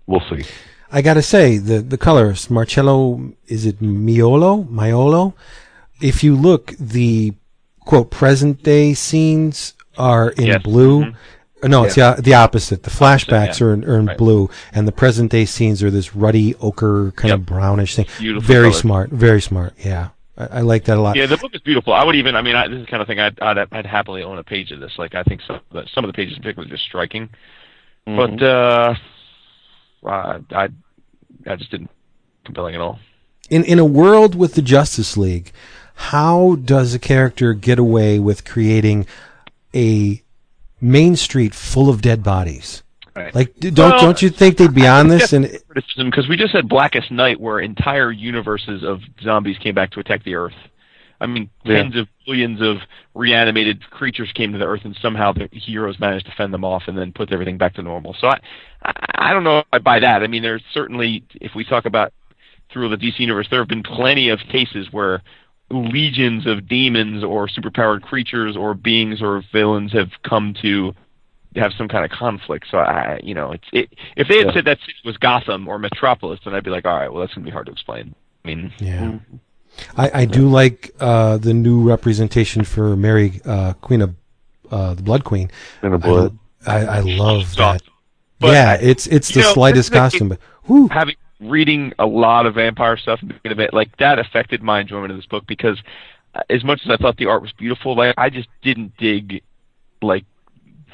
we'll 0.06 0.22
see. 0.30 0.44
I 0.92 1.02
gotta 1.02 1.22
say, 1.22 1.58
the 1.58 1.80
the 1.80 1.98
colorist 1.98 2.50
Marcelo, 2.50 3.32
is 3.46 3.66
it 3.66 3.80
Miolo? 3.80 4.66
Miolo? 4.68 5.34
If 6.00 6.24
you 6.24 6.34
look, 6.34 6.72
the 6.78 7.34
quote 7.84 8.10
present 8.10 8.62
day 8.62 8.94
scenes 8.94 9.74
are 9.98 10.30
in 10.30 10.46
Yes. 10.46 10.62
blue. 10.62 11.04
Mhm. 11.04 11.16
No, 11.62 11.84
it's 11.84 11.94
the, 11.94 12.16
the 12.22 12.34
opposite. 12.34 12.82
The 12.84 12.90
flashbacks 12.90 13.60
yeah. 13.60 13.66
are 13.66 13.74
in, 13.74 13.84
are 13.84 13.98
in 13.98 14.06
Right. 14.06 14.18
blue, 14.18 14.48
and 14.72 14.88
the 14.88 14.92
present 14.92 15.30
day 15.30 15.44
scenes 15.44 15.82
are 15.82 15.90
this 15.90 16.14
ruddy 16.16 16.54
ochre 16.56 17.12
kind 17.16 17.32
of 17.34 17.44
brownish 17.46 17.96
thing. 17.96 18.06
Beautiful 18.18 18.46
Very 18.46 18.70
color. 18.70 18.80
smart. 18.80 19.10
Very 19.10 19.40
smart. 19.42 19.74
Yeah, 19.78 20.08
I, 20.38 20.46
I 20.46 20.60
like 20.62 20.84
that 20.84 20.96
a 20.96 21.00
lot. 21.00 21.16
Yeah, 21.16 21.26
the 21.26 21.36
book 21.36 21.54
is 21.54 21.60
beautiful. 21.60 21.92
I 21.92 22.04
would 22.04 22.16
even, 22.16 22.34
I 22.36 22.42
mean, 22.42 22.56
I, 22.56 22.68
this 22.68 22.78
is 22.78 22.86
the 22.86 22.90
kind 22.90 23.02
of 23.02 23.06
thing 23.08 23.20
I'd, 23.20 23.38
I'd, 23.40 23.58
I'd 23.72 23.86
happily 23.86 24.22
own 24.22 24.38
a 24.38 24.44
page 24.44 24.70
of 24.72 24.80
this. 24.80 24.92
Like, 24.98 25.14
I 25.14 25.22
think 25.22 25.42
some 25.46 25.56
of 25.56 25.62
the, 25.72 25.86
some 25.94 26.04
of 26.04 26.08
the 26.08 26.14
pages 26.14 26.36
in 26.36 26.42
particular 26.42 26.66
are 26.66 26.70
just 26.70 26.84
striking. 26.84 27.28
But 28.06 28.42
uh, 28.42 28.94
I, 30.04 30.40
I, 30.50 30.68
I 31.46 31.56
just 31.56 31.70
didn't 31.70 31.90
compelling 32.44 32.74
at 32.74 32.80
all. 32.80 32.98
in 33.50 33.64
in 33.64 33.78
a 33.78 33.84
world 33.84 34.34
with 34.34 34.54
the 34.54 34.62
Justice 34.62 35.16
League, 35.16 35.52
how 35.94 36.56
does 36.56 36.94
a 36.94 36.98
character 36.98 37.52
get 37.52 37.78
away 37.78 38.18
with 38.18 38.44
creating 38.44 39.06
a 39.74 40.22
main 40.80 41.16
street 41.16 41.54
full 41.54 41.88
of 41.88 42.00
dead 42.02 42.22
bodies? 42.22 42.82
Right. 43.14 43.34
Like, 43.34 43.58
don't 43.58 43.76
Well, 43.76 44.00
don't 44.00 44.22
you 44.22 44.30
think 44.30 44.56
they'd 44.56 44.74
be 44.74 44.86
on 44.86 45.08
this? 45.08 45.32
And 45.32 45.46
criticism 45.68 46.10
because 46.10 46.28
we 46.28 46.36
just 46.36 46.52
had 46.54 46.68
Blackest 46.68 47.10
Night, 47.10 47.40
where 47.40 47.58
entire 47.60 48.12
universes 48.12 48.82
of 48.84 49.00
zombies 49.22 49.58
came 49.58 49.74
back 49.74 49.90
to 49.92 50.00
attack 50.00 50.22
the 50.24 50.36
Earth. 50.36 50.54
I 51.20 51.26
mean, 51.26 51.50
Yeah. 51.64 51.82
tens 51.82 51.96
of 51.96 52.08
billions 52.24 52.62
of 52.62 52.78
reanimated 53.14 53.82
creatures 53.90 54.30
came 54.32 54.52
to 54.52 54.58
the 54.58 54.64
Earth, 54.64 54.82
and 54.84 54.96
somehow 55.02 55.32
the 55.32 55.48
heroes 55.52 55.98
managed 56.00 56.26
to 56.26 56.32
fend 56.32 56.54
them 56.54 56.64
off 56.64 56.84
and 56.86 56.96
then 56.96 57.12
put 57.12 57.32
everything 57.32 57.58
back 57.58 57.74
to 57.74 57.82
normal. 57.82 58.14
So 58.18 58.28
I, 58.28 58.38
I, 58.84 58.92
I 59.14 59.32
don't 59.32 59.44
know 59.44 59.58
if 59.58 59.66
I 59.72 59.78
buy 59.80 59.98
that. 60.00 60.22
I 60.22 60.28
mean, 60.28 60.42
there's 60.42 60.62
certainly, 60.72 61.24
if 61.40 61.54
we 61.54 61.64
talk 61.64 61.84
about 61.84 62.12
through 62.72 62.88
the 62.88 62.96
DC 62.96 63.18
universe, 63.18 63.48
there 63.50 63.60
have 63.60 63.68
been 63.68 63.82
plenty 63.82 64.30
of 64.30 64.38
cases 64.50 64.86
where 64.92 65.22
legions 65.70 66.46
of 66.46 66.68
demons 66.68 67.22
or 67.24 67.46
superpowered 67.48 68.02
creatures 68.02 68.56
or 68.56 68.74
beings 68.74 69.22
or 69.22 69.42
villains 69.52 69.92
have 69.92 70.10
come 70.22 70.54
to 70.62 70.92
have 71.56 71.72
some 71.76 71.88
kind 71.88 72.04
of 72.04 72.10
conflict. 72.10 72.66
So 72.70 72.78
I, 72.78 73.20
you 73.22 73.34
know, 73.34 73.52
it's 73.52 73.64
it. 73.72 73.92
If 74.16 74.28
they 74.28 74.38
had 74.38 74.48
Yeah. 74.48 74.52
said 74.54 74.64
that 74.66 74.78
city 74.80 74.94
was 75.04 75.16
Gotham 75.16 75.68
or 75.68 75.78
Metropolis, 75.78 76.40
then 76.44 76.54
I'd 76.54 76.64
be 76.64 76.70
like, 76.70 76.86
all 76.86 76.96
right, 76.96 77.12
well, 77.12 77.20
that's 77.20 77.34
gonna 77.34 77.44
be 77.44 77.50
hard 77.50 77.66
to 77.66 77.72
explain. 77.72 78.14
I 78.44 78.48
mean, 78.48 78.72
Yeah. 78.78 79.18
I, 79.96 80.10
I 80.22 80.24
do 80.24 80.48
like 80.48 80.90
uh, 81.00 81.38
the 81.38 81.54
new 81.54 81.82
representation 81.82 82.64
for 82.64 82.96
Mary, 82.96 83.40
uh, 83.44 83.74
Queen 83.74 84.02
of 84.02 84.14
uh, 84.70 84.94
the 84.94 85.02
Blood 85.02 85.24
Queen. 85.24 85.50
In 85.82 85.92
a 85.92 85.96
I, 85.96 85.98
blood. 85.98 86.38
I, 86.66 86.78
I 86.84 87.00
love 87.00 87.54
that. 87.56 87.82
awesome. 87.82 87.94
But 88.40 88.52
yeah, 88.52 88.74
it's 88.80 89.06
it's 89.06 89.28
the 89.28 89.40
you 89.40 89.46
know, 89.46 89.52
slightest 89.52 89.90
this 89.90 89.96
is 89.96 90.00
costume, 90.00 90.28
but 90.30 90.40
whew, 90.64 90.88
having 90.88 91.14
reading 91.40 91.92
a 91.98 92.06
lot 92.06 92.46
of 92.46 92.54
vampire 92.54 92.96
stuff 92.96 93.20
and 93.22 93.28
being 93.42 93.52
a 93.52 93.56
bit 93.56 93.72
like 93.72 93.96
that 93.98 94.18
affected 94.18 94.62
my 94.62 94.80
enjoyment 94.80 95.10
of 95.10 95.16
this 95.18 95.26
book 95.26 95.44
because 95.46 95.78
uh, 96.34 96.42
as 96.50 96.62
much 96.64 96.80
as 96.84 96.90
I 96.90 96.96
thought 96.96 97.16
the 97.16 97.26
art 97.26 97.42
was 97.42 97.52
beautiful, 97.52 97.96
like 97.96 98.14
I 98.18 98.30
just 98.30 98.48
didn't 98.62 98.96
dig 98.98 99.42
like 100.02 100.24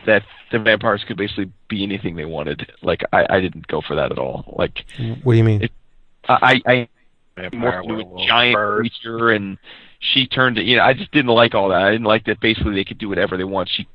that 0.07 0.23
the 0.53 0.59
vampires 0.59 1.05
could 1.07 1.17
basically 1.17 1.51
be 1.69 1.83
anything 1.83 2.17
they 2.17 2.25
wanted. 2.25 2.71
Like 2.83 3.03
I, 3.13 3.27
I 3.29 3.41
didn't 3.41 3.67
go 3.67 3.81
for 3.87 3.97
that 3.97 4.13
at 4.13 4.19
all. 4.19 4.55
Like 4.57 4.85
what 5.25 5.33
do 5.33 5.39
you 5.39 5.45
mean? 5.45 5.63
It- 5.63 5.73
I, 6.29 6.61
I 6.67 6.89
more 7.53 7.71
Vampire 7.71 7.83
to 7.83 7.95
a 8.01 8.27
giant 8.27 8.55
bird. 8.55 8.79
creature 8.81 9.31
and 9.31 9.59
she 10.01 10.27
turned 10.27 10.59
it. 10.59 10.65
You 10.65 10.77
know, 10.77 10.83
I 10.83 10.95
just 10.95 11.13
didn't 11.13 11.31
like 11.31 11.55
all 11.55 11.69
that. 11.69 11.83
I 11.83 11.91
didn't 11.91 12.07
like 12.07 12.25
that. 12.27 12.41
Basically, 12.41 12.75
they 12.75 12.85
could 12.85 12.99
do 12.99 13.09
whatever 13.09 13.37
they 13.37 13.45
want. 13.45 13.69
She 13.69 13.87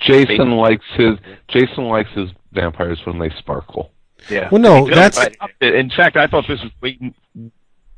Jason 0.00 0.52
likes 0.52 0.84
his 0.96 1.16
Jason 1.48 1.84
likes 1.84 2.10
his 2.14 2.30
vampires 2.52 2.98
when 3.04 3.18
they 3.18 3.30
sparkle. 3.38 3.90
Yeah. 4.28 4.48
well, 4.50 4.60
no, 4.60 4.86
They 4.88 4.94
that's 4.94 5.16
stopped. 5.20 5.62
In 5.62 5.90
fact, 5.90 6.16
I 6.16 6.26
thought 6.26 6.44
this 6.48 6.60
was 6.62 6.70
way 6.82 6.98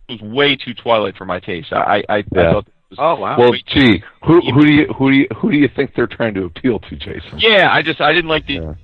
was 0.08 0.20
way 0.20 0.56
too 0.56 0.74
Twilight 0.74 1.16
for 1.16 1.24
my 1.24 1.40
taste. 1.40 1.72
I 1.72 2.02
I, 2.08 2.14
I 2.16 2.16
Yeah. 2.34 2.52
thought 2.52 2.66
this 2.66 2.74
was, 2.90 2.98
Oh 3.00 3.14
wow. 3.20 3.38
Well, 3.38 3.52
gee, 3.66 4.02
who 4.24 4.40
who 4.52 4.64
do 4.66 4.72
you 4.72 4.86
who 4.98 5.10
do 5.10 5.16
you 5.16 5.26
who 5.36 5.50
do 5.50 5.56
you 5.58 5.68
think 5.74 5.94
they're 5.94 6.06
trying 6.06 6.34
to 6.34 6.44
appeal 6.44 6.78
to, 6.80 6.96
Jason? 6.96 7.38
yeah, 7.38 7.68
I 7.72 7.82
just 7.82 8.00
I 8.00 8.12
didn't 8.12 8.28
like 8.30 8.46
the. 8.46 8.54
Yeah. 8.54 8.74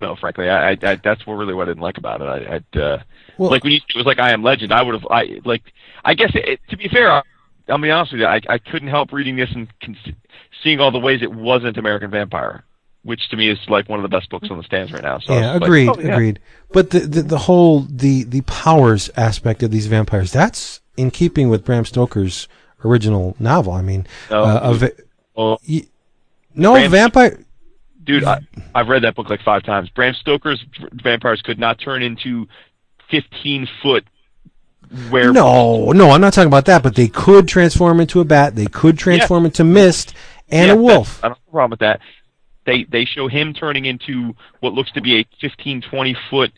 No, 0.00 0.14
frankly, 0.14 0.48
I, 0.48 0.70
I, 0.70 0.76
I 0.82 0.94
that's 1.02 1.26
what 1.26 1.34
really 1.34 1.54
what 1.54 1.64
I 1.68 1.70
didn't 1.72 1.82
like 1.82 1.98
about 1.98 2.20
it. 2.20 2.24
I, 2.24 2.54
I'd 2.56 2.80
uh, 2.80 2.98
Well- 3.36 3.50
like 3.50 3.64
when 3.64 3.72
you 3.72 3.80
it 3.88 3.96
was 3.96 4.06
like 4.06 4.20
I 4.20 4.30
Am 4.32 4.42
Legend. 4.44 4.72
I 4.72 4.82
would 4.82 4.94
have 4.94 5.06
I 5.10 5.40
like 5.44 5.62
I 6.04 6.14
guess 6.14 6.30
it, 6.34 6.60
to 6.70 6.76
be 6.76 6.88
fair, 6.88 7.10
I'll 7.10 7.78
be 7.80 7.90
honest 7.90 8.12
with 8.12 8.20
you. 8.20 8.26
I 8.26 8.40
I 8.48 8.58
couldn't 8.58 8.88
help 8.88 9.12
reading 9.12 9.34
this 9.36 9.50
and 9.54 9.68
con- 9.80 9.96
seeing 10.62 10.78
all 10.80 10.90
the 10.92 11.00
ways 11.00 11.20
it 11.22 11.32
wasn't 11.32 11.76
American 11.78 12.10
Vampire, 12.10 12.64
which 13.08 13.30
to 13.30 13.36
me 13.38 13.48
is 13.48 13.58
like 13.68 13.88
one 13.88 13.98
of 13.98 14.02
the 14.02 14.14
best 14.14 14.28
books 14.28 14.48
on 14.50 14.58
the 14.58 14.62
stands 14.62 14.92
right 14.92 15.02
now. 15.02 15.18
So 15.18 15.32
yeah, 15.32 15.52
was 15.54 15.60
like, 15.62 15.62
agreed, 15.62 15.88
oh, 15.88 15.98
yeah. 15.98 16.12
agreed. 16.12 16.38
But 16.70 16.90
the, 16.90 17.00
the 17.00 17.22
the 17.22 17.38
whole 17.38 17.80
the 17.88 18.24
the 18.24 18.42
powers 18.42 19.08
aspect 19.16 19.62
of 19.62 19.70
these 19.70 19.86
vampires 19.86 20.30
that's 20.30 20.80
in 20.98 21.10
keeping 21.10 21.48
with 21.48 21.64
Bram 21.64 21.86
Stoker's 21.86 22.48
original 22.84 23.34
novel. 23.40 23.72
I 23.72 23.80
mean, 23.80 24.06
No, 24.30 24.44
uh, 24.44 24.60
a 24.62 24.74
va- 24.74 24.92
well, 25.34 25.60
y- 25.66 25.86
no 26.54 26.72
Bram- 26.74 26.90
vampire. 26.90 27.40
dude, 28.04 28.24
I, 28.24 28.40
I've 28.74 28.88
read 28.88 29.04
that 29.04 29.14
book 29.14 29.30
like 29.30 29.40
five 29.42 29.62
times. 29.62 29.88
Bram 29.88 30.12
Stoker's 30.12 30.62
vampires 30.92 31.40
could 31.40 31.58
not 31.58 31.78
turn 31.80 32.02
into 32.02 32.46
fifteen 33.10 33.66
foot 33.82 34.04
where 35.08 35.32
No, 35.32 35.92
no, 35.92 36.10
I'm 36.10 36.20
not 36.20 36.34
talking 36.34 36.48
about 36.48 36.66
that. 36.66 36.82
But 36.82 36.94
they 36.94 37.08
could 37.08 37.48
transform 37.48 38.00
into 38.00 38.20
a 38.20 38.24
bat. 38.24 38.54
They 38.54 38.66
could 38.66 38.98
transform 38.98 39.46
into 39.46 39.64
mist 39.64 40.14
and 40.50 40.68
Yeah, 40.68 40.74
a 40.74 40.76
wolf. 40.76 41.22
I 41.24 41.28
don't 41.28 41.36
have 41.38 41.48
a 41.48 41.50
problem 41.50 41.70
with 41.70 41.80
that. 41.80 42.00
They 42.68 42.84
they 42.84 43.04
show 43.06 43.26
him 43.28 43.54
turning 43.54 43.86
into 43.86 44.34
what 44.60 44.74
looks 44.74 44.92
to 44.92 45.00
be 45.00 45.20
a 45.20 45.24
15, 45.40 45.80
20 45.80 46.16
foot 46.28 46.52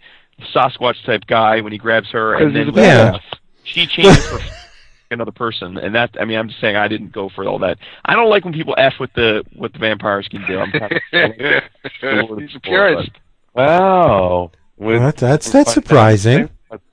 Sasquatch 0.54 1.04
type 1.06 1.22
guy 1.26 1.60
when 1.60 1.70
he 1.72 1.78
grabs 1.78 2.10
her, 2.10 2.34
and 2.34 2.54
then 2.56 2.66
Because 2.66 2.80
he's 2.80 2.84
a 2.84 2.96
Yeah. 2.96 3.10
badass. 3.12 3.38
she 3.62 3.86
changes 3.86 4.26
for 4.26 4.40
another 5.12 5.30
person. 5.32 5.76
And 5.76 5.94
that 5.94 6.10
I 6.20 6.24
mean, 6.24 6.38
I'm 6.38 6.48
just 6.48 6.60
saying 6.60 6.74
I 6.76 6.88
didn't 6.88 7.12
go 7.12 7.28
for 7.28 7.44
all 7.46 7.58
that. 7.60 7.78
I 8.04 8.14
don't 8.16 8.28
like 8.28 8.44
when 8.44 8.54
people 8.54 8.74
f 8.76 8.94
with 8.98 9.12
the 9.14 9.44
what 9.54 9.72
the 9.72 9.78
vampires 9.78 10.26
can 10.28 10.44
do. 10.46 10.58
I'm 10.58 10.72
kind 10.72 10.92
of, 11.12 12.38
He's 12.40 12.54
a 12.56 12.60
purist. 12.60 13.10
Wow. 13.54 14.50
With- 14.76 15.00
Well, 15.00 15.12
that's 15.16 15.50
that's 15.50 15.72
surprising. 15.72 16.50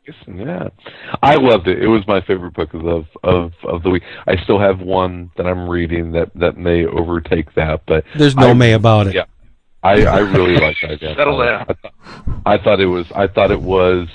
Jason, 0.08 0.38
Yeah, 0.38 0.70
I 1.22 1.36
loved 1.36 1.68
it. 1.68 1.82
It 1.84 1.88
was 1.88 2.08
my 2.08 2.22
favorite 2.22 2.54
book 2.54 2.74
of 2.74 3.06
of 3.24 3.52
of 3.64 3.84
the 3.84 3.90
week. 3.90 4.04
I 4.26 4.38
still 4.44 4.60
have 4.60 4.80
one 4.80 5.32
that 5.38 5.46
I'm 5.46 5.68
reading 5.70 6.14
that 6.14 6.32
that 6.36 6.58
may 6.58 6.86
overtake 6.86 7.54
that, 7.56 7.82
but 7.86 8.06
There's 8.18 8.36
no 8.36 8.50
I- 8.50 8.54
may 8.54 8.74
about 8.74 9.08
it. 9.08 9.16
yeah. 9.16 9.26
I 9.84 10.04
I 10.06 10.20
really 10.20 10.56
like 10.58 10.78
that. 10.82 10.92
Again. 10.98 11.16
Settle 11.18 11.38
down. 11.40 11.66
I, 11.68 11.74
thought- 11.74 11.94
I 12.46 12.58
thought 12.58 12.80
it 12.80 12.86
was 12.88 13.06
I 13.14 13.28
thought 13.28 13.52
it 13.52 13.62
was 13.62 14.08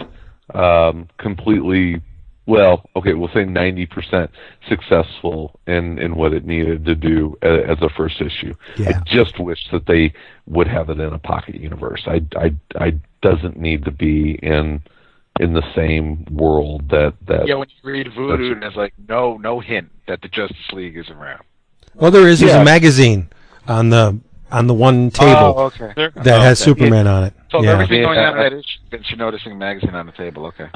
um, 0.55 1.09
completely 1.19 2.01
well. 2.47 2.89
Okay, 2.97 3.12
we'll 3.14 3.31
say 3.35 3.44
ninety 3.44 3.85
percent 3.86 4.31
successful 4.69 5.60
in 5.66 5.98
in 5.98 6.14
what 6.16 6.32
it 6.32 6.44
needed 6.47 6.85
to 6.86 6.94
do 6.94 7.36
as 7.43 7.78
a 7.82 7.89
first 7.97 8.20
issue. 8.20 8.55
Yeah. 8.78 8.89
I 8.98 9.02
just 9.05 9.39
wish 9.39 9.60
that 9.73 9.86
they 9.86 10.14
would 10.47 10.69
have 10.69 10.89
it 10.90 10.98
in 11.01 11.12
a 11.12 11.19
pocket 11.19 11.56
universe. 11.56 12.02
I 12.06 12.23
I 12.36 12.55
I 12.77 12.93
doesn't 13.20 13.59
need 13.59 13.85
to 13.85 13.90
be 13.93 14.39
in 14.43 14.82
in 15.40 15.54
the 15.54 15.62
same 15.74 16.24
world 16.30 16.88
that 16.90 17.14
that 17.26 17.46
Yeah, 17.46 17.54
when 17.56 17.68
you 17.68 17.90
read 17.90 18.12
Voodoo, 18.14 18.52
and 18.52 18.62
there's 18.62 18.76
like 18.76 18.94
no 19.09 19.36
no 19.38 19.60
hint 19.60 19.90
that 20.06 20.20
the 20.22 20.28
Justice 20.28 20.70
League 20.72 20.96
is 20.96 21.09
around. 21.10 21.42
Well, 21.94 22.10
there 22.10 22.28
is. 22.28 22.40
There's 22.40 22.52
Yeah. 22.52 22.62
a 22.62 22.64
magazine 22.64 23.28
on 23.68 23.90
the 23.90 24.18
on 24.50 24.66
the 24.66 24.74
one 24.74 25.10
table 25.10 25.54
Oh, 25.56 25.62
okay. 25.66 25.92
There- 25.96 26.10
that 26.10 26.40
has 26.42 26.60
okay. 26.60 26.70
Superman 26.70 27.06
on 27.06 27.24
it. 27.24 27.34
So 27.50 27.62
yeah. 27.62 27.70
everything 27.72 28.02
going 28.02 28.18
Yeah. 28.18 28.30
on 28.32 28.36
in 28.38 28.42
that 28.42 28.52
issue, 28.52 28.78
then 28.90 29.02
you're 29.09 29.18
noticing 29.18 29.52
a 29.52 29.56
magazine 29.56 29.94
on 29.94 30.06
the 30.06 30.12
table. 30.12 30.46
Okay. 30.46 30.68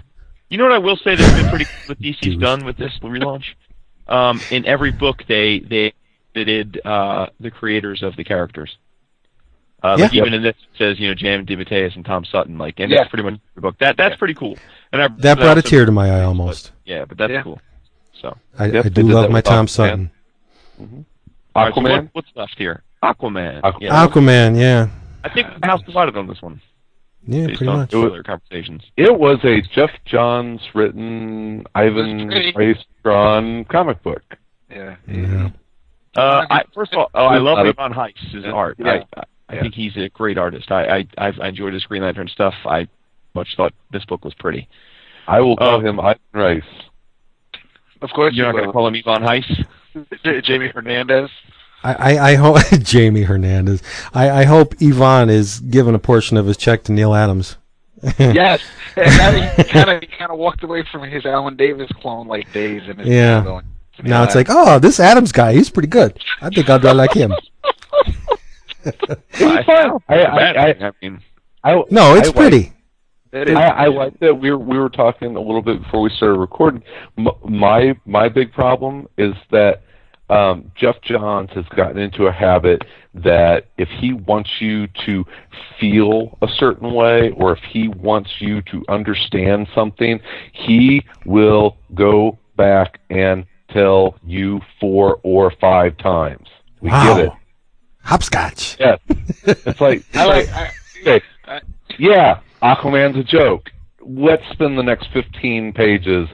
You 0.48 0.58
know 0.58 0.64
what 0.64 0.72
I 0.72 0.78
will 0.78 0.96
say 0.96 1.14
that's 1.16 1.32
been 1.40 1.48
pretty 1.50 1.64
cool 1.66 1.88
what 1.88 2.00
DC's 2.00 2.20
Dude. 2.20 2.40
done 2.40 2.64
with 2.64 2.76
this 2.78 2.92
relaunch? 3.02 3.44
Um, 4.08 4.40
in 4.50 4.64
every 4.66 4.92
book, 4.92 5.24
they 5.28 5.58
they 5.58 5.92
did 6.34 6.80
uh, 6.84 7.26
the 7.40 7.50
creators 7.50 8.02
of 8.02 8.14
the 8.16 8.24
characters. 8.24 8.76
Uh, 9.82 9.96
like 9.98 10.12
Yeah. 10.12 10.20
even 10.22 10.34
in 10.34 10.42
this, 10.42 10.54
it 10.56 10.78
says 10.78 10.98
you 10.98 11.08
know 11.08 11.14
Jan 11.14 11.44
DeMatteis 11.46 11.94
and 11.96 12.04
Tom 12.04 12.24
Sutton. 12.24 12.58
Like, 12.58 12.80
and 12.80 12.90
Yeah. 12.90 12.98
that's 12.98 13.10
pretty 13.10 13.24
much 13.24 13.38
the 13.54 13.60
book. 13.60 13.76
That 13.78 13.96
that's 13.96 14.16
pretty 14.16 14.34
cool. 14.34 14.56
And 14.92 15.02
I, 15.02 15.08
That 15.18 15.38
brought 15.38 15.58
a 15.58 15.62
tear 15.62 15.84
to 15.84 15.92
my 15.92 16.10
eye 16.10 16.22
almost. 16.24 16.72
Yeah, 16.84 17.04
but 17.04 17.18
that's 17.18 17.32
Yeah. 17.32 17.42
cool. 17.42 17.60
So, 18.20 18.36
I, 18.58 18.66
Yep, 18.66 18.86
I 18.86 18.88
do 18.88 19.02
love 19.02 19.30
my 19.30 19.40
Tom 19.42 19.66
Aquaman. 19.66 19.70
Sutton. 19.70 20.10
All 20.80 21.64
right, 21.64 21.74
so 21.74 21.80
Aquaman. 21.80 21.90
what- 22.04 22.08
what's 22.14 22.28
left 22.34 22.54
here? 22.58 22.82
Aquaman. 23.02 23.60
Aqu- 23.62 23.80
Yeah, 23.80 24.06
Aquaman, 24.06 24.58
yeah, 24.58 24.88
I 25.24 25.28
think 25.28 25.48
the 25.60 25.66
house 25.66 25.82
divided 25.82 26.16
on 26.16 26.26
this 26.26 26.40
one. 26.42 26.60
yeah, 27.26 27.46
based 27.46 27.58
pretty 27.58 27.70
on 27.70 27.78
much. 27.80 27.94
earlier 27.94 28.22
conversations. 28.22 28.82
It 28.96 29.18
was 29.18 29.38
a 29.44 29.60
Geoff 29.60 29.90
Johns 30.06 30.60
written, 30.74 31.64
Ivan 31.74 32.28
pretty. 32.30 32.52
Reis 32.56 32.78
drawn 33.04 33.64
comic 33.66 34.02
book. 34.02 34.22
Yeah. 34.70 34.96
Yeah. 35.06 35.50
Uh, 36.16 36.46
I, 36.50 36.62
first 36.74 36.92
of 36.94 36.98
all, 37.00 37.10
oh, 37.14 37.26
I 37.26 37.36
love 37.38 37.58
Ivan 37.58 37.92
Heiss' 37.92 38.16
his 38.32 38.44
Yeah. 38.44 38.52
art. 38.52 38.76
Yeah. 38.78 39.02
I, 39.16 39.22
I 39.48 39.54
Yeah. 39.54 39.62
think 39.62 39.74
he's 39.74 39.96
a 39.96 40.08
great 40.08 40.38
artist. 40.38 40.70
I, 40.72 40.98
I 40.98 41.06
I've 41.18 41.40
I 41.40 41.48
enjoyed 41.48 41.72
his 41.74 41.84
Green 41.84 42.02
Lantern 42.02 42.28
stuff. 42.28 42.54
I 42.64 42.88
much 43.34 43.54
thought 43.56 43.72
this 43.92 44.04
book 44.04 44.24
was 44.24 44.34
pretty. 44.34 44.68
I 45.28 45.40
will 45.40 45.56
call 45.56 45.76
Oh. 45.76 45.80
him 45.80 46.00
Ivan 46.00 46.18
Rice. 46.32 46.62
Of 48.02 48.10
course, 48.10 48.34
You're 48.34 48.46
not 48.46 48.52
going 48.52 48.66
to 48.66 48.72
call 48.72 48.86
him 48.88 48.94
Ivan 48.94 49.22
Heiss? 49.26 50.44
Jamie 50.44 50.68
Hernandez. 50.68 51.30
I, 51.82 51.94
I, 52.16 52.28
I 52.30 52.34
hope 52.34 52.58
Jamie 52.82 53.22
Hernandez. 53.22 53.82
I, 54.12 54.30
I 54.30 54.44
hope 54.44 54.74
Yvonne 54.80 55.30
is 55.30 55.60
giving 55.60 55.94
a 55.94 55.98
portion 55.98 56.36
of 56.36 56.46
his 56.46 56.56
check 56.56 56.84
to 56.84 56.92
Neal 56.92 57.14
Adams. 57.14 57.56
yes, 58.18 58.60
and 58.96 59.16
now 59.16 59.32
he 59.56 59.64
kind 59.64 59.88
of 59.90 60.00
he 60.02 60.06
kind 60.06 60.30
of 60.30 60.36
walked 60.38 60.62
away 60.62 60.84
from 60.92 61.02
his 61.08 61.24
Alan 61.24 61.56
Davis 61.56 61.90
clone 62.02 62.26
like 62.28 62.52
days, 62.52 62.82
and 62.86 63.00
it's 63.00 63.08
Yeah. 63.08 63.42
going 63.42 63.64
Now 64.02 64.22
it's 64.24 64.34
like, 64.34 64.48
oh, 64.50 64.78
this 64.78 65.00
Adams 65.00 65.32
guy, 65.32 65.54
he's 65.54 65.70
pretty 65.70 65.88
good. 65.88 66.18
I 66.42 66.50
think 66.50 66.68
I'll 66.68 66.78
do 66.78 66.92
like 66.92 67.14
him. 67.14 67.32
I, 68.86 69.62
fun. 69.64 69.98
I- 70.08 70.24
I- 70.24 70.86
I 70.88 70.92
mean, 71.02 71.20
I, 71.64 71.72
No, 71.90 72.14
it's 72.14 72.28
I 72.28 72.30
like- 72.30 72.34
pretty. 72.36 72.72
It 73.32 73.50
is. 73.50 73.56
I, 73.56 73.66
I 73.68 73.86
like 73.86 74.18
that 74.20 74.34
we 74.38 74.50
were 74.50 74.58
we 74.58 74.78
were 74.78 74.88
talking 74.88 75.36
a 75.36 75.40
little 75.40 75.60
bit 75.60 75.82
before 75.82 76.00
we 76.00 76.10
started 76.10 76.38
recording. 76.38 76.82
M- 77.18 77.28
my 77.44 77.94
my 78.06 78.28
big 78.30 78.52
problem 78.52 79.08
is 79.18 79.34
that 79.50 79.82
um, 80.30 80.70
Geoff 80.74 80.96
Johns 81.02 81.50
has 81.50 81.66
gotten 81.76 81.98
into 81.98 82.26
a 82.28 82.32
habit 82.32 82.82
that 83.14 83.66
if 83.76 83.88
he 83.88 84.12
wants 84.14 84.48
you 84.60 84.86
to 85.04 85.24
feel 85.78 86.38
a 86.40 86.48
certain 86.48 86.94
way 86.94 87.30
or 87.32 87.52
if 87.52 87.62
he 87.68 87.88
wants 87.88 88.30
you 88.40 88.62
to 88.62 88.82
understand 88.88 89.68
something, 89.74 90.18
he 90.52 91.04
will 91.26 91.76
go 91.94 92.38
back 92.56 93.00
and 93.10 93.44
tell 93.70 94.16
you 94.24 94.60
four 94.80 95.20
or 95.24 95.52
five 95.60 95.96
times. 95.98 96.46
We 96.80 96.90
Wow. 96.90 97.16
get 97.16 97.26
it. 97.26 97.32
Hopscotch. 98.06 98.76
Yeah. 98.80 98.96
It's 99.44 99.80
like, 99.80 100.04
I 100.14 100.24
like. 100.24 100.48
I, 100.50 100.70
okay, 101.02 101.20
I- 101.46 101.60
yeah, 101.98 102.40
Aquaman's 102.62 103.16
a 103.16 103.24
joke. 103.24 103.70
Let's 104.00 104.42
spend 104.52 104.78
the 104.78 104.82
next 104.82 105.08
15 105.12 105.72
pages 105.72 106.28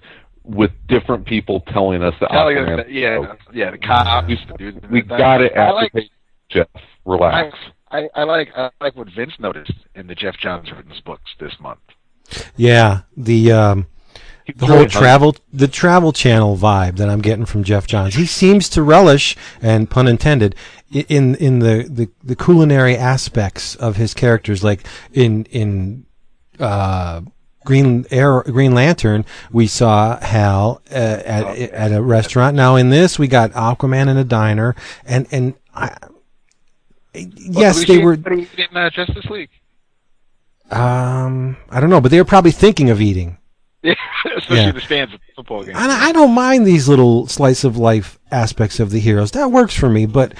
with 0.44 0.70
different 0.89 1.24
people 1.27 1.61
telling 1.73 2.03
us 2.03 2.15
that 2.20 2.31
Telling 2.31 2.59
us 2.59 2.69
Aquaman. 2.69 2.77
that- 2.78 2.90
yeah, 2.93 3.35
yeah, 3.53 3.70
the 3.70 3.78
cops. 3.78 4.32
dude, 4.59 4.90
we 4.90 5.03
got 5.03 5.40
it 5.40 5.53
I 5.57 5.61
after 5.61 5.74
like, 5.74 5.93
page 5.93 6.11
Jeff. 6.49 6.66
Relax. 7.05 7.57
I, 7.90 8.09
I 8.15 8.24
like 8.24 8.49
I 8.57 8.70
like 8.81 8.97
what 8.97 9.09
Vince 9.15 9.32
noticed 9.39 9.73
in 9.94 10.07
the 10.07 10.15
Geoff 10.15 10.36
Johns 10.39 10.70
written 10.73 10.93
books 11.05 11.31
this 11.39 11.53
month. 11.61 11.81
Yeah, 12.57 13.03
the 13.16 13.53
um, 13.53 13.86
the 14.57 14.66
whole 14.66 14.86
travel 14.86 15.36
the 15.53 15.69
travel 15.69 16.12
channel 16.12 16.57
vibe 16.57 16.97
that 16.97 17.09
I'm 17.11 17.20
getting 17.20 17.44
from 17.44 17.65
Geoff 17.65 17.86
Johns. 17.86 18.15
He 18.15 18.24
seems 18.27 18.69
to 18.70 18.82
relish, 18.82 19.36
and 19.61 19.90
pun 19.90 20.09
intended, 20.09 20.55
i- 20.55 20.82
in 20.93 21.35
in 21.36 21.59
the, 21.60 21.86
the, 21.89 22.09
the 22.23 22.36
culinary 22.36 22.97
aspects 22.97 23.74
of 23.77 23.97
his 23.97 24.14
characters. 24.14 24.62
Like 24.62 24.86
in 25.12 25.44
in 25.47 26.05
uh, 26.60 27.23
Green 27.64 28.05
Air 28.10 28.43
Green 28.43 28.74
Lantern, 28.74 29.24
we 29.51 29.66
saw 29.66 30.19
Hal 30.20 30.82
uh, 30.90 30.94
at 30.94 31.44
at 31.59 31.93
a 31.93 32.02
restaurant. 32.02 32.56
Now 32.56 32.77
in 32.77 32.90
this, 32.90 33.19
we 33.19 33.28
got 33.28 33.52
Aquaman 33.52 34.09
in 34.09 34.16
a 34.16 34.24
diner, 34.24 34.74
and 35.05 35.27
and 35.32 35.55
I, 35.74 35.97
yes, 37.14 37.77
Well, 37.78 37.85
they 37.86 37.98
were. 38.05 38.14
in 38.14 38.47
uh, 38.74 38.90
Justice 38.90 39.27
League. 39.27 39.51
Um, 40.70 41.56
I 41.70 41.81
don't 41.81 41.90
know, 41.90 42.01
but 42.01 42.10
they 42.10 42.19
were 42.19 42.24
probably 42.24 42.51
thinking 42.51 42.90
of 42.90 43.01
eating. 43.01 43.39
Yeah, 43.85 43.94
especially 44.36 44.56
Yeah. 44.66 44.70
the 44.73 44.81
stands 44.81 45.12
at 45.12 45.19
the 45.19 45.32
football 45.35 45.64
game. 45.64 45.74
I 45.77 45.89
I 45.89 46.12
don't 46.12 46.32
mind 46.35 46.64
these 46.64 46.89
little 46.89 47.27
slice 47.27 47.64
of 47.64 47.77
life 47.77 48.16
aspects 48.31 48.78
of 48.78 48.90
the 48.90 49.01
heroes. 49.01 49.32
That 49.32 49.51
works 49.51 49.74
for 49.74 49.89
me, 49.89 50.06
but 50.06 50.35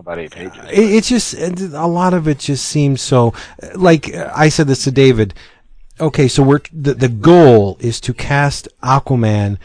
about 0.00 0.18
eight 0.18 0.30
pages. 0.32 0.58
it, 0.70 0.78
it's 0.78 1.08
just 1.08 1.34
a 1.34 1.86
lot 1.86 2.14
of 2.14 2.26
it 2.28 2.38
just 2.38 2.64
seems 2.66 3.00
so. 3.02 3.32
Like 3.74 4.12
I 4.14 4.48
said 4.48 4.66
this 4.68 4.84
to 4.84 4.90
David. 4.90 5.34
Okay, 6.00 6.26
so 6.28 6.42
we're 6.42 6.60
the 6.72 6.94
the 6.94 7.08
goal 7.08 7.76
is 7.80 8.00
to 8.02 8.12
cast 8.14 8.68
Aquaman 8.82 9.58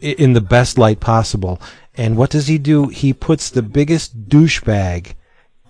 in 0.00 0.32
the 0.32 0.40
best 0.40 0.78
light 0.78 1.00
possible. 1.00 1.60
And 1.96 2.16
what 2.16 2.30
does 2.30 2.46
he 2.48 2.58
do? 2.58 2.88
He 2.88 3.12
puts 3.12 3.50
the 3.50 3.62
biggest 3.62 4.28
douchebag 4.28 5.14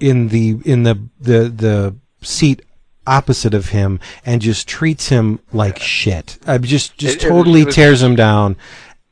in 0.01 0.29
the 0.29 0.59
in 0.65 0.85
the 0.85 0.95
the 1.21 1.49
the 1.49 1.97
seat 2.23 2.63
opposite 3.07 3.53
of 3.53 3.69
him 3.71 4.01
and 4.25 4.41
just 4.41 4.67
treats 4.67 5.09
him 5.09 5.39
like 5.53 5.79
shit. 5.79 6.39
Uh, 6.47 6.59
just 6.59 6.97
just 6.97 7.17
It- 7.17 7.25
it 7.25 7.29
totally 7.29 7.61
it 7.63 7.67
was- 7.67 7.75
tears 7.75 8.03
him 8.03 8.15
down. 8.17 8.57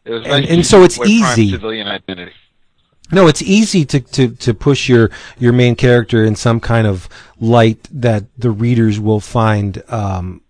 It 0.04 0.12
was 0.12 0.24
and- 0.24 0.46
and 0.46 0.66
so 0.66 0.82
it's 0.82 0.98
easy. 1.00 1.50
Civilian 1.50 1.88
identity. 1.88 2.32
No, 3.12 3.26
it's 3.26 3.42
easy 3.42 3.84
to, 3.84 4.00
to, 4.00 4.28
to 4.36 4.54
push 4.54 4.88
your, 4.88 5.10
your 5.38 5.52
main 5.52 5.76
character 5.76 6.24
in 6.24 6.34
some 6.34 6.60
kind 6.60 6.86
of 6.86 7.08
light 7.38 7.86
that 7.92 8.24
the 8.38 8.50
readers 8.50 8.98
will 8.98 9.20
find 9.20 9.82
um, 9.88 10.40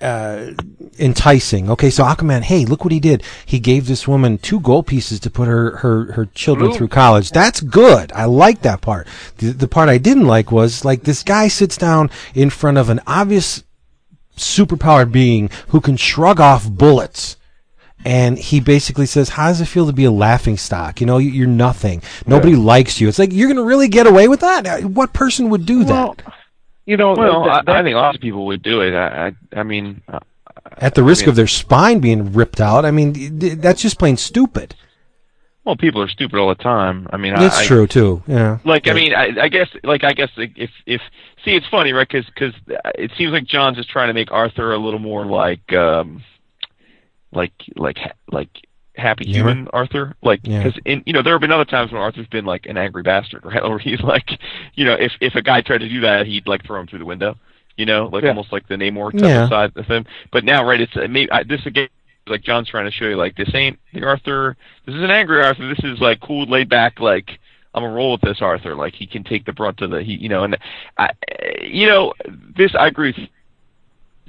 uh, 0.00 0.50
enticing. 0.98 1.70
Okay, 1.70 1.90
so 1.90 2.02
Aquaman, 2.02 2.42
hey, 2.42 2.64
look 2.64 2.84
what 2.84 2.92
he 2.92 2.98
did. 2.98 3.22
He 3.46 3.60
gave 3.60 3.86
this 3.86 4.08
woman 4.08 4.38
two 4.38 4.58
gold 4.58 4.88
pieces 4.88 5.20
to 5.20 5.30
put 5.30 5.46
her, 5.46 5.76
her, 5.76 6.12
her 6.12 6.26
children 6.26 6.72
through 6.72 6.88
college. 6.88 7.30
That's 7.30 7.60
good. 7.60 8.10
I 8.12 8.24
like 8.24 8.62
that 8.62 8.80
part. 8.80 9.06
The, 9.38 9.50
the 9.52 9.68
part 9.68 9.88
I 9.88 9.98
didn't 9.98 10.26
like 10.26 10.50
was 10.50 10.84
like 10.84 11.04
this 11.04 11.22
guy 11.22 11.46
sits 11.46 11.76
down 11.76 12.10
in 12.34 12.50
front 12.50 12.78
of 12.78 12.88
an 12.88 13.00
obvious 13.06 13.62
superpowered 14.36 15.12
being 15.12 15.50
who 15.68 15.80
can 15.80 15.96
shrug 15.96 16.40
off 16.40 16.68
bullets 16.68 17.36
and 18.04 18.38
he 18.38 18.60
basically 18.60 19.06
says, 19.06 19.30
"How 19.30 19.48
does 19.48 19.60
it 19.60 19.66
feel 19.66 19.86
to 19.86 19.92
be 19.92 20.04
a 20.04 20.10
laughing 20.10 20.56
stock? 20.56 21.00
You 21.00 21.06
know, 21.06 21.18
you- 21.18 21.30
you're 21.30 21.46
nothing. 21.46 22.02
Nobody 22.26 22.54
likes 22.56 23.00
you." 23.00 23.08
It's 23.08 23.18
like 23.18 23.32
you're 23.32 23.48
going 23.48 23.56
to 23.56 23.64
really 23.64 23.88
get 23.88 24.06
away 24.06 24.28
with 24.28 24.40
that. 24.40 24.66
Uh, 24.66 24.78
What 24.88 25.12
person 25.12 25.50
would 25.50 25.66
do 25.66 25.84
Well, 25.84 26.14
that 26.16 26.32
you 26.86 26.96
know, 26.96 27.12
Well, 27.14 27.44
that- 27.44 27.68
I, 27.68 27.80
I 27.80 27.82
think 27.82 27.94
lots 27.94 28.16
of 28.16 28.20
people 28.22 28.46
would 28.46 28.62
do 28.62 28.80
it. 28.80 28.92
I, 28.94 29.28
I, 29.54 29.60
I 29.60 29.62
mean, 29.62 30.02
uh, 30.08 30.18
at 30.78 30.94
the 30.94 31.02
risk 31.02 31.22
mean- 31.22 31.30
of 31.30 31.36
their 31.36 31.46
spine 31.46 32.00
being 32.00 32.32
ripped 32.32 32.60
out? 32.60 32.84
I 32.84 32.90
mean, 32.90 33.12
that's 33.60 33.80
just 33.82 33.98
plain 33.98 34.16
stupid. 34.16 34.74
well, 35.64 35.76
people 35.76 36.02
are 36.02 36.08
stupid 36.08 36.36
all 36.40 36.48
the 36.48 36.56
time. 36.56 37.06
I 37.12 37.16
mean, 37.16 37.34
That's 37.36 37.58
I, 37.60 37.64
true 37.66 37.86
too. 37.86 38.20
Yeah. 38.26 38.58
Like, 38.64 38.88
I 38.88 38.94
mean, 38.94 39.14
I, 39.14 39.30
I 39.42 39.48
guess, 39.48 39.68
like, 39.84 40.02
I 40.02 40.12
guess, 40.12 40.30
if, 40.36 40.70
if, 40.86 41.00
see, 41.44 41.52
it's 41.54 41.68
funny, 41.68 41.92
right? 41.92 42.08
Because, 42.08 42.26
because 42.26 42.52
it 42.96 43.12
seems 43.16 43.30
like 43.32 43.44
Johns 43.44 43.76
just 43.76 43.88
trying 43.88 44.08
to 44.08 44.12
make 44.12 44.32
Arthur 44.32 44.72
a 44.72 44.78
little 44.78 44.98
more 44.98 45.24
like, 45.24 45.72
um, 45.72 46.24
like, 47.32 47.52
like, 47.76 47.98
like 48.30 48.48
happy 48.96 49.24
Yeah. 49.26 49.38
human 49.38 49.68
Arthur. 49.72 50.14
Like, 50.22 50.40
Yeah. 50.44 50.62
because 50.62 50.78
in, 50.84 51.02
you 51.06 51.12
know, 51.12 51.22
there 51.22 51.32
have 51.34 51.40
been 51.40 51.50
other 51.52 51.64
times 51.64 51.92
when 51.92 52.00
Arthur's 52.02 52.26
been 52.26 52.44
like 52.44 52.66
an 52.66 52.76
angry 52.76 53.02
bastard, 53.02 53.44
right? 53.44 53.62
Or 53.62 53.78
he's 53.78 54.00
like, 54.00 54.30
you 54.74 54.84
know, 54.84 54.94
if 54.94 55.12
if 55.20 55.34
a 55.34 55.42
guy 55.42 55.60
tried 55.62 55.78
to 55.78 55.88
do 55.88 56.00
that, 56.02 56.26
he'd 56.26 56.46
like 56.46 56.64
throw 56.64 56.80
him 56.80 56.86
through 56.86 56.98
the 57.00 57.06
window. 57.06 57.36
You 57.76 57.86
know, 57.86 58.06
like 58.12 58.22
Yeah. 58.22 58.30
almost 58.30 58.52
like 58.52 58.68
the 58.68 58.74
Namor 58.76 59.12
type 59.12 59.22
Yeah. 59.22 59.44
of 59.44 59.48
side 59.48 59.72
of 59.76 59.86
him. 59.86 60.04
But 60.30 60.44
now, 60.44 60.66
right? 60.66 60.80
It's 60.80 60.94
uh, 60.96 61.06
maybe 61.08 61.30
I, 61.32 61.42
this 61.42 61.64
again. 61.66 61.88
Like 62.28 62.42
Johns 62.42 62.68
trying 62.68 62.84
to 62.84 62.92
show 62.92 63.06
you, 63.06 63.16
like 63.16 63.34
this 63.34 63.52
ain't 63.52 63.80
the 63.92 64.04
Arthur. 64.04 64.56
This 64.86 64.94
is 64.94 65.02
an 65.02 65.10
angry 65.10 65.42
Arthur. 65.42 65.68
This 65.68 65.82
is 65.82 65.98
like 66.00 66.20
cool, 66.20 66.44
laid 66.46 66.68
back. 66.68 67.00
Like 67.00 67.38
I'm 67.74 67.82
gonna 67.82 67.94
roll 67.94 68.12
with 68.12 68.20
this 68.20 68.40
Arthur. 68.42 68.76
Like 68.76 68.94
he 68.94 69.06
can 69.06 69.24
take 69.24 69.44
the 69.44 69.52
brunt 69.52 69.80
of 69.80 69.90
the 69.90 70.02
he, 70.04 70.14
you 70.14 70.28
know. 70.28 70.44
And 70.44 70.56
I, 70.98 71.10
you 71.62 71.86
know, 71.88 72.12
this 72.56 72.74
I 72.78 72.86
agree 72.86 73.14
with 73.16 73.28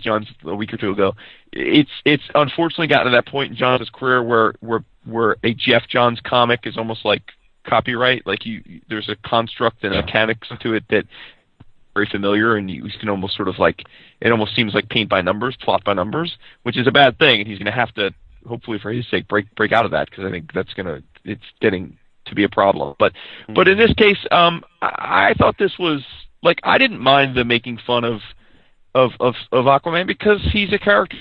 John's 0.04 0.28
a 0.46 0.56
week 0.56 0.74
or 0.74 0.78
two 0.78 0.92
ago. 0.92 1.14
It's 1.52 1.90
it's 2.06 2.24
unfortunately 2.36 2.88
gotten 2.88 3.12
to 3.12 3.18
that 3.18 3.28
point 3.28 3.52
in 3.52 3.58
Johns' 3.58 3.90
career 3.90 4.24
where 4.24 4.54
where 4.60 4.84
where 5.06 5.38
a 5.44 5.54
Geoff 5.54 5.84
Johns 5.90 6.20
comic 6.24 6.62
is 6.66 6.78
almost 6.78 7.06
like 7.06 7.24
copyright. 7.66 8.26
Like 8.26 8.46
you, 8.46 8.62
there's 8.90 9.10
a 9.10 9.16
construct 9.28 9.84
and 9.84 9.96
mechanics 9.96 10.48
to 10.62 10.74
it 10.74 10.84
that 10.90 11.06
very 11.94 12.08
familiar, 12.08 12.56
and 12.56 12.70
you 12.70 12.84
can 13.00 13.10
almost 13.10 13.36
sort 13.36 13.48
of 13.48 13.60
like 13.60 13.84
it 14.22 14.32
almost 14.32 14.56
seems 14.56 14.74
like 14.74 14.90
paint 14.90 15.10
by 15.10 15.22
numbers, 15.22 15.56
plot 15.62 15.84
by 15.84 15.94
numbers, 15.94 16.38
which 16.64 16.78
is 16.78 16.88
a 16.88 16.92
bad 16.92 17.18
thing. 17.20 17.40
And 17.40 17.48
he's 17.48 17.58
going 17.58 17.72
to 17.72 17.72
have 17.72 17.94
to, 17.96 18.12
hopefully 18.48 18.80
for 18.80 18.92
his 18.92 19.08
sake, 19.10 19.28
break 19.28 19.54
break 19.56 19.72
out 19.72 19.86
of 19.86 19.92
that 19.92 20.10
because 20.10 20.26
I 20.26 20.32
think 20.32 20.52
that's 20.54 20.74
going 20.74 20.88
to 20.88 21.04
it's 21.24 21.44
getting 21.62 21.98
to 22.26 22.36
be 22.36 22.44
a 22.44 22.50
problem. 22.50 22.96
But 23.00 23.14
but 23.54 23.68
in 23.68 23.78
this 23.78 23.94
case, 23.94 24.18
um, 24.32 24.64
I, 24.82 25.30
I 25.30 25.34
thought 25.38 25.56
this 25.58 25.74
was 25.78 26.02
like 26.42 26.60
I 26.64 26.78
didn't 26.78 27.00
mind 27.00 27.36
the 27.36 27.46
making 27.46 27.80
fun 27.86 28.04
of 28.04 28.22
of 28.96 29.12
of 29.20 29.36
of 29.52 29.66
Aquaman 29.66 30.08
because 30.08 30.42
he's 30.52 30.72
a 30.74 30.80
character. 30.80 31.18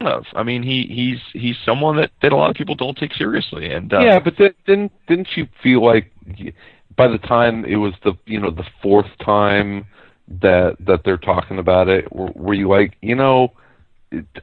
Of 0.00 0.24
I 0.34 0.42
mean 0.42 0.62
he 0.62 0.86
he's 0.86 1.20
he's 1.40 1.56
someone 1.64 1.96
that 1.96 2.10
that 2.22 2.32
a 2.32 2.36
lot 2.36 2.50
of 2.50 2.56
people 2.56 2.74
don't 2.74 2.96
take 2.98 3.14
seriously 3.14 3.72
and 3.72 3.92
uh, 3.92 4.00
yeah, 4.00 4.18
but 4.18 4.36
th- 4.36 4.56
didn't 4.66 4.92
didn't 5.06 5.28
you 5.36 5.46
feel 5.62 5.84
like 5.84 6.10
y- 6.38 6.52
by 6.96 7.06
the 7.06 7.18
time 7.18 7.64
it 7.64 7.76
was 7.76 7.94
the 8.02 8.14
you 8.26 8.40
know 8.40 8.50
the 8.50 8.66
fourth 8.82 9.06
time 9.24 9.86
that 10.40 10.76
that 10.80 11.04
they're 11.04 11.16
talking 11.18 11.58
about 11.58 11.88
it, 11.88 12.12
were, 12.12 12.32
were 12.34 12.54
you 12.54 12.68
like 12.68 12.96
you 13.00 13.14
know? 13.14 13.52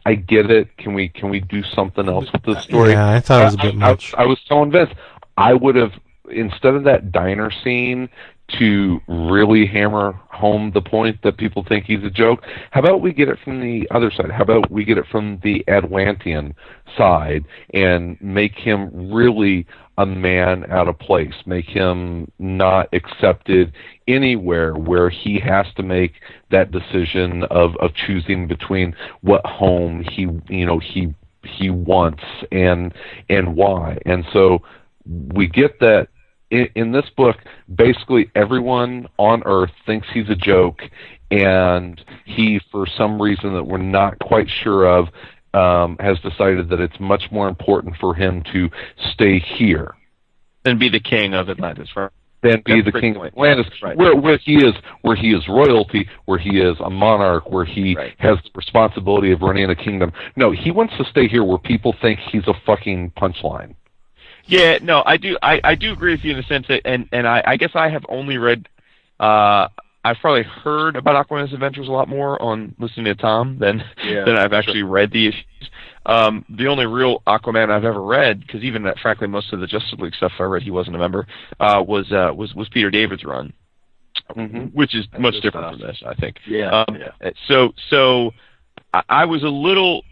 I 0.04 0.16
get 0.16 0.50
it. 0.50 0.76
Can 0.78 0.94
we 0.96 1.10
can 1.10 1.30
we 1.30 1.42
do 1.42 1.62
something 1.64 2.08
else 2.10 2.32
with 2.32 2.42
this 2.44 2.64
story? 2.64 2.92
Yeah, 2.94 3.08
I 3.08 3.20
thought 3.20 3.42
it 3.42 3.46
was 3.46 3.54
a 3.54 3.58
bit 3.58 3.66
I, 3.76 3.86
I- 3.86 3.90
much. 3.92 4.14
I, 4.18 4.26
was 4.26 4.40
so 4.48 4.66
Vince, 4.66 4.90
I 5.38 5.54
would 5.54 5.76
have 5.76 5.92
instead 6.32 6.74
of 6.74 6.86
that 6.86 7.12
diner 7.12 7.52
scene 7.52 8.10
to 8.58 9.00
really 9.08 9.66
hammer 9.66 10.20
home 10.30 10.72
the 10.74 10.82
point 10.82 11.22
that 11.24 11.38
people 11.38 11.64
think 11.68 11.86
he's 11.86 12.04
a 12.04 12.10
joke. 12.10 12.44
How 12.72 12.80
about 12.80 13.02
we 13.02 13.14
get 13.14 13.28
it 13.28 13.38
from 13.44 13.62
the 13.62 13.88
other 13.92 14.10
side? 14.12 14.32
How 14.32 14.44
about 14.44 14.72
we 14.72 14.86
get 14.86 14.98
it 14.98 15.06
from 15.12 15.40
the 15.44 15.64
Atlantean 15.68 16.56
side 16.98 17.46
and 17.74 18.20
make 18.22 18.56
him 18.56 19.12
really 19.12 19.68
a 19.98 20.06
man 20.06 20.66
out 20.72 20.88
of 20.88 20.98
place, 20.98 21.34
make 21.46 21.66
him 21.66 22.32
not 22.40 22.88
accepted 22.94 23.74
anywhere 24.08 24.74
where 24.74 25.10
he 25.10 25.40
has 25.40 25.66
to 25.76 25.84
make 25.84 26.14
that 26.52 26.72
decision 26.72 27.44
of 27.52 27.76
of 27.78 27.94
choosing 27.94 28.48
between 28.48 28.96
what 29.22 29.46
home 29.46 30.04
he 30.10 30.22
you 30.48 30.66
know 30.66 30.80
he 30.80 31.14
he 31.44 31.70
wants 31.70 32.24
and 32.52 32.94
and 33.30 33.56
why. 33.56 33.98
And 34.06 34.26
so 34.32 34.62
we 35.06 35.48
get 35.48 35.80
that 35.80 36.08
in, 36.52 36.68
in 36.76 36.92
this 36.92 37.06
book, 37.16 37.38
basically 37.74 38.30
everyone 38.36 39.08
on 39.18 39.44
Earth 39.46 39.72
thinks 39.86 40.08
he's 40.14 40.30
a 40.30 40.36
joke, 40.36 40.82
and 41.32 42.04
he, 42.26 42.60
for 42.72 42.86
some 42.98 43.22
reason 43.22 43.54
that 43.54 43.64
we're 43.64 43.78
not 43.78 44.18
quite 44.20 44.48
sure 44.64 44.86
of, 44.88 45.08
um, 45.54 45.98
has 46.00 46.20
decided 46.20 46.70
that 46.70 46.80
it's 46.80 47.00
much 47.00 47.24
more 47.32 47.48
important 47.48 47.96
for 47.98 48.14
him 48.14 48.44
to 48.54 48.70
stay 49.14 49.40
here 49.40 49.96
and 50.66 50.80
be 50.80 50.90
the 50.90 51.00
king 51.00 51.34
of 51.34 51.50
Atlantis, 51.50 51.90
right? 51.96 52.12
than 52.42 52.62
be 52.66 52.76
That's 52.76 52.86
the 52.86 52.92
the 52.92 53.02
king 53.02 53.16
point. 53.16 53.34
of 53.34 53.34
Atlantis, 53.34 53.82
Right. 53.82 53.98
where 53.98 54.16
where 54.16 54.38
he 54.38 54.56
is, 54.58 54.74
where 55.02 55.16
he 55.16 55.34
is 55.34 55.46
royalty, 55.50 56.08
where 56.26 56.38
he 56.38 56.60
is 56.60 56.78
a 56.80 56.90
monarch, 56.90 57.52
where 57.52 57.66
he 57.66 57.96
Right. 57.96 58.14
has 58.20 58.38
the 58.44 58.50
responsibility 58.56 59.32
of 59.32 59.42
running 59.42 59.70
a 59.70 59.76
kingdom. 59.76 60.14
No, 60.38 60.52
he 60.52 60.72
wants 60.72 60.96
to 60.98 61.04
stay 61.06 61.28
here 61.28 61.44
where 61.44 61.58
people 61.58 61.94
think 62.02 62.20
he's 62.20 62.48
a 62.48 62.54
fucking 62.66 63.12
punchline. 63.18 63.76
Yeah, 64.50 64.80
no, 64.82 65.04
I 65.06 65.18
do. 65.18 65.38
I, 65.42 65.62
I 65.64 65.76
do 65.76 65.94
agree 65.94 66.12
with 66.14 66.24
you 66.24 66.32
in 66.32 66.38
the 66.38 66.44
sense 66.44 66.66
that, 66.70 66.82
and 66.86 67.08
and 67.12 67.28
I, 67.28 67.44
I 67.46 67.58
guess 67.58 67.72
I 67.76 67.90
have 67.90 68.04
only 68.10 68.38
read. 68.38 68.68
Uh, 69.20 69.68
I've 70.04 70.18
probably 70.22 70.44
heard 70.44 70.96
about 70.96 71.28
Aquaman's 71.28 71.54
adventures 71.54 71.88
a 71.88 71.92
lot 71.92 72.08
more 72.08 72.42
on 72.42 72.74
listening 72.80 73.06
to 73.06 73.16
Tom 73.16 73.58
than 73.60 73.84
Yeah, 74.04 74.24
than 74.26 74.38
I've 74.38 74.54
actually 74.54 74.82
read 74.84 75.12
the 75.12 75.28
issues. 75.28 75.44
Um, 76.06 76.46
the 76.50 76.68
only 76.68 76.86
real 76.86 77.20
Aquaman 77.28 77.70
I've 77.70 77.84
ever 77.84 78.02
read, 78.02 78.40
because 78.40 78.64
even 78.64 78.88
uh, 78.88 78.94
frankly 79.02 79.28
most 79.28 79.52
of 79.54 79.60
the 79.60 79.68
Justice 79.68 79.94
League 80.00 80.16
stuff 80.16 80.32
I 80.40 80.44
read, 80.44 80.64
he 80.64 80.72
wasn't 80.72 80.96
a 80.96 81.00
member. 81.00 81.28
Uh, 81.60 81.84
was 81.86 82.12
uh, 82.12 82.32
was 82.34 82.56
was 82.56 82.70
Peter 82.70 82.90
David's 82.90 83.24
run, 83.24 83.54
Mm-hmm. 84.36 84.66
which 84.68 84.96
is 84.96 85.06
much 85.20 85.36
different 85.42 85.68
stuff. 85.68 85.80
from 85.80 85.88
this, 85.88 86.02
I 86.06 86.14
think. 86.16 86.38
Yeah, 86.48 86.84
Um, 86.88 86.96
yeah. 86.98 87.28
uh, 87.28 87.32
So 87.48 87.74
so 87.90 88.32
I, 88.94 89.04
I 89.10 89.26
was 89.26 89.44
a 89.44 89.50
little. 89.50 90.04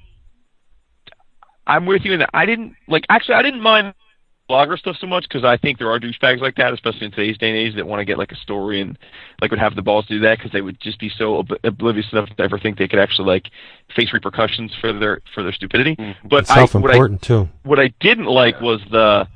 I'm 1.66 1.86
with 1.86 2.04
you 2.06 2.14
in 2.14 2.20
that. 2.20 2.30
I 2.34 2.46
didn't 2.46 2.76
like. 2.88 3.06
Actually, 3.10 3.36
I 3.36 3.42
didn't 3.42 3.62
mind 3.62 3.94
blogger 4.50 4.78
stuff 4.78 4.96
so 5.00 5.08
much 5.08 5.24
because 5.24 5.44
I 5.44 5.58
think 5.58 5.78
there 5.78 5.90
are 5.92 6.00
douchebags 6.00 6.40
like 6.40 6.56
that, 6.56 6.74
especially 6.74 7.06
in 7.06 7.12
today's 7.12 7.38
day 7.38 7.50
and 7.50 7.58
age, 7.58 7.76
that 7.76 7.86
want 7.88 8.00
to 8.00 8.06
get 8.06 8.18
like 8.18 8.32
a 8.32 8.36
story 8.38 8.82
and 8.82 8.98
like 9.42 9.52
would 9.52 9.60
have 9.60 9.76
the 9.76 9.82
balls 9.82 10.06
to 10.08 10.14
do 10.16 10.20
that 10.22 10.38
because 10.38 10.52
they 10.52 10.62
would 10.62 10.80
just 10.80 11.00
be 11.00 11.10
so 11.18 11.38
ob- 11.40 11.60
oblivious 11.64 12.06
enough 12.12 12.30
to 12.30 12.44
ever 12.44 12.58
think 12.58 12.78
they 12.78 12.88
could 12.88 13.00
actually 13.00 13.28
like 13.28 13.50
face 13.96 14.12
repercussions 14.14 14.72
for 14.80 14.94
their 14.94 15.22
for 15.34 15.44
their 15.44 15.54
stupidity. 15.54 15.96
Mhm. 15.96 16.16
But 16.30 16.42
It's 16.42 16.52
I, 16.52 16.54
what 16.54 16.60
I 16.60 16.66
self-important 16.68 17.22
too. 17.22 17.50
what 17.64 17.80
I 17.80 17.94
didn't 18.00 18.26
like 18.28 18.60
was 18.62 18.82
the, 18.90 19.28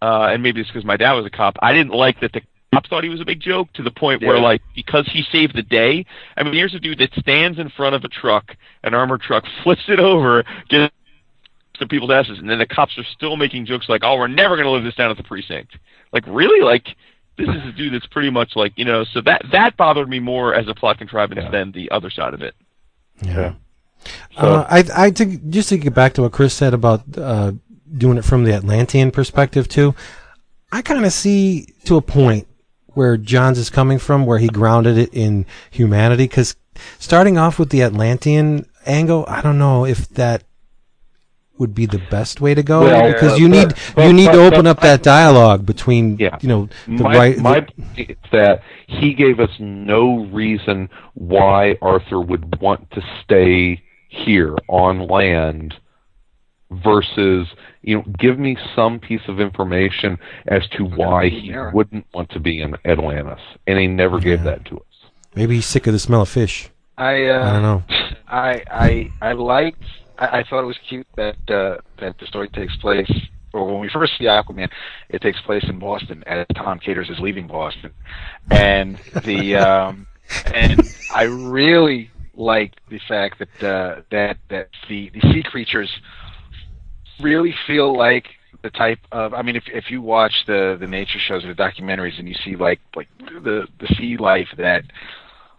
uh, 0.00 0.28
and 0.32 0.42
maybe 0.42 0.60
it's 0.60 0.70
because 0.70 0.84
my 0.84 0.96
dad 0.96 1.12
was 1.14 1.26
a 1.26 1.30
cop. 1.30 1.56
I 1.62 1.72
didn't 1.72 1.92
like 1.92 2.20
that 2.20 2.32
the 2.32 2.42
cops 2.72 2.88
thought 2.88 3.04
he 3.04 3.10
was 3.10 3.20
a 3.20 3.24
big 3.24 3.40
joke 3.40 3.70
to 3.74 3.82
the 3.82 3.90
point 3.90 4.22
where, 4.22 4.38
like, 4.38 4.62
because 4.74 5.06
he 5.12 5.22
saved 5.30 5.54
the 5.54 5.62
day. 5.62 6.06
I 6.38 6.42
mean, 6.42 6.54
here's 6.54 6.74
a 6.74 6.80
dude 6.80 6.98
that 7.00 7.12
stands 7.18 7.58
in 7.58 7.68
front 7.68 7.94
of 7.94 8.02
a 8.02 8.08
truck, 8.08 8.56
an 8.82 8.94
armored 8.94 9.20
truck, 9.20 9.44
flips 9.62 9.82
it 9.88 10.00
over, 10.00 10.42
gets 10.70 10.92
some 11.82 11.88
people's 11.88 12.10
asses, 12.10 12.38
and 12.38 12.48
then 12.48 12.58
the 12.58 12.66
cops 12.66 12.96
are 12.98 13.04
still 13.04 13.36
making 13.36 13.66
jokes 13.66 13.88
like, 13.88 14.02
"Oh, 14.04 14.16
we're 14.16 14.28
never 14.28 14.56
going 14.56 14.66
to 14.66 14.70
live 14.70 14.84
this 14.84 14.94
down 14.94 15.10
at 15.10 15.16
the 15.16 15.22
precinct." 15.22 15.76
Like, 16.12 16.24
really? 16.26 16.62
Like, 16.64 16.86
this 17.36 17.48
is 17.48 17.66
a 17.68 17.72
dude 17.72 17.92
that's 17.94 18.06
pretty 18.06 18.30
much 18.30 18.56
like, 18.56 18.72
you 18.76 18.84
know. 18.84 19.04
So 19.04 19.20
that 19.22 19.42
that 19.52 19.76
bothered 19.76 20.08
me 20.08 20.20
more 20.20 20.54
as 20.54 20.68
a 20.68 20.74
plot 20.74 20.98
contrivance 20.98 21.40
Yeah. 21.42 21.50
than 21.50 21.72
the 21.72 21.90
other 21.90 22.10
side 22.10 22.34
of 22.34 22.42
it. 22.42 22.54
Yeah. 23.22 23.54
Uh, 24.36 24.64
I 24.68 24.84
I 25.06 25.10
think 25.10 25.48
just 25.50 25.68
to 25.70 25.78
get 25.78 25.94
back 25.94 26.14
to 26.14 26.22
what 26.22 26.32
Chris 26.32 26.54
said 26.54 26.74
about 26.74 27.02
uh, 27.16 27.52
doing 27.96 28.18
it 28.18 28.24
from 28.24 28.44
the 28.44 28.52
Atlantean 28.54 29.10
perspective 29.10 29.68
too. 29.68 29.94
I 30.72 30.82
kind 30.82 31.04
of 31.04 31.12
see 31.12 31.66
to 31.84 31.96
a 31.96 32.02
point 32.02 32.46
where 32.94 33.16
Johns 33.16 33.58
is 33.58 33.70
coming 33.70 33.98
from, 33.98 34.26
where 34.26 34.38
he 34.38 34.48
grounded 34.48 34.98
it 34.98 35.10
in 35.12 35.46
humanity. 35.70 36.24
Because 36.24 36.56
starting 36.98 37.38
off 37.38 37.58
with 37.58 37.70
the 37.70 37.82
Atlantean 37.82 38.66
angle, 38.86 39.24
I 39.28 39.40
don't 39.40 39.58
know 39.58 39.86
if 39.86 40.08
that 40.10 40.42
would 41.58 41.74
be 41.74 41.86
the 41.86 42.00
best 42.10 42.40
way 42.40 42.54
to 42.54 42.62
go. 42.62 42.80
Well, 42.82 43.12
because 43.12 43.32
uh, 43.32 43.36
you 43.36 43.48
need 43.48 43.74
but- 43.94 44.06
you 44.06 44.12
need 44.12 44.26
but- 44.26 44.32
to 44.32 44.44
open 44.46 44.64
but- 44.64 44.70
up 44.78 44.80
that 44.80 45.02
dialogue 45.02 45.64
between 45.66 46.16
Yeah. 46.18 46.38
you 46.40 46.48
know 46.48 46.68
the 46.86 47.02
my, 47.04 47.16
right. 47.16 47.38
my 47.38 47.60
the- 47.60 47.66
point 47.72 48.10
is 48.10 48.16
that 48.32 48.62
he 48.86 49.14
gave 49.14 49.38
us 49.40 49.50
no 49.58 50.24
reason 50.26 50.88
why 51.14 51.76
Arthur 51.82 52.20
would 52.20 52.60
want 52.60 52.90
to 52.92 53.02
stay 53.22 53.82
here 54.08 54.56
on 54.68 55.06
land 55.08 55.74
versus 56.70 57.48
you 57.82 57.96
know 57.96 58.04
give 58.18 58.38
me 58.38 58.56
some 58.74 58.98
piece 58.98 59.20
of 59.28 59.40
information 59.40 60.18
as 60.46 60.66
to 60.68 60.84
why 60.84 61.28
he 61.28 61.48
Yeah. 61.50 61.70
wouldn't 61.72 62.06
want 62.14 62.30
to 62.30 62.40
be 62.40 62.60
in 62.62 62.76
Atlantis 62.84 63.40
and 63.66 63.78
he 63.78 63.86
never 63.86 64.18
gave 64.18 64.42
that 64.44 64.64
to 64.66 64.76
us 64.78 65.10
maybe 65.34 65.56
he's 65.56 65.66
sick 65.66 65.86
of 65.86 65.92
the 65.92 65.98
smell 65.98 66.22
of 66.22 66.28
fish. 66.28 66.70
I 66.96 67.26
uh, 67.26 67.48
I 67.48 67.52
don't 67.52 67.62
know. 67.62 67.82
I 68.28 68.62
I 68.70 69.12
I 69.20 69.32
liked. 69.32 69.82
I, 70.22 70.38
I 70.38 70.44
thought 70.44 70.62
it 70.62 70.66
was 70.66 70.78
cute 70.88 71.06
that 71.16 71.36
uh, 71.50 71.78
that 71.98 72.18
the 72.18 72.26
story 72.26 72.48
takes 72.48 72.76
place. 72.76 73.10
Or 73.54 73.66
when 73.66 73.80
we 73.80 73.90
first 73.90 74.14
see 74.16 74.24
Aquaman, 74.24 74.70
it 75.10 75.20
takes 75.20 75.38
place 75.42 75.64
in 75.68 75.78
Boston 75.78 76.24
as 76.26 76.46
Tom 76.54 76.78
Caters 76.78 77.10
is 77.10 77.18
leaving 77.18 77.46
Boston, 77.46 77.92
and 78.50 78.98
the 79.24 79.56
um, 79.56 80.06
and 80.54 80.80
I 81.14 81.24
really 81.24 82.10
like 82.34 82.72
the 82.88 83.00
fact 83.06 83.40
that 83.40 83.62
uh, 83.62 84.02
that 84.10 84.38
that 84.48 84.68
the 84.88 85.10
the 85.10 85.20
sea 85.32 85.42
creatures 85.42 85.90
really 87.20 87.54
feel 87.66 87.96
like 87.96 88.26
the 88.62 88.70
type 88.70 89.00
of 89.10 89.34
I 89.34 89.42
mean 89.42 89.56
if 89.56 89.64
if 89.66 89.90
you 89.90 90.00
watch 90.00 90.32
the 90.46 90.76
the 90.80 90.86
nature 90.86 91.18
shows 91.18 91.44
or 91.44 91.52
the 91.52 91.62
documentaries 91.62 92.18
and 92.18 92.28
you 92.28 92.34
see 92.44 92.56
like 92.56 92.80
like 92.96 93.08
the 93.18 93.66
the 93.80 93.94
sea 93.98 94.16
life 94.16 94.48
that 94.56 94.84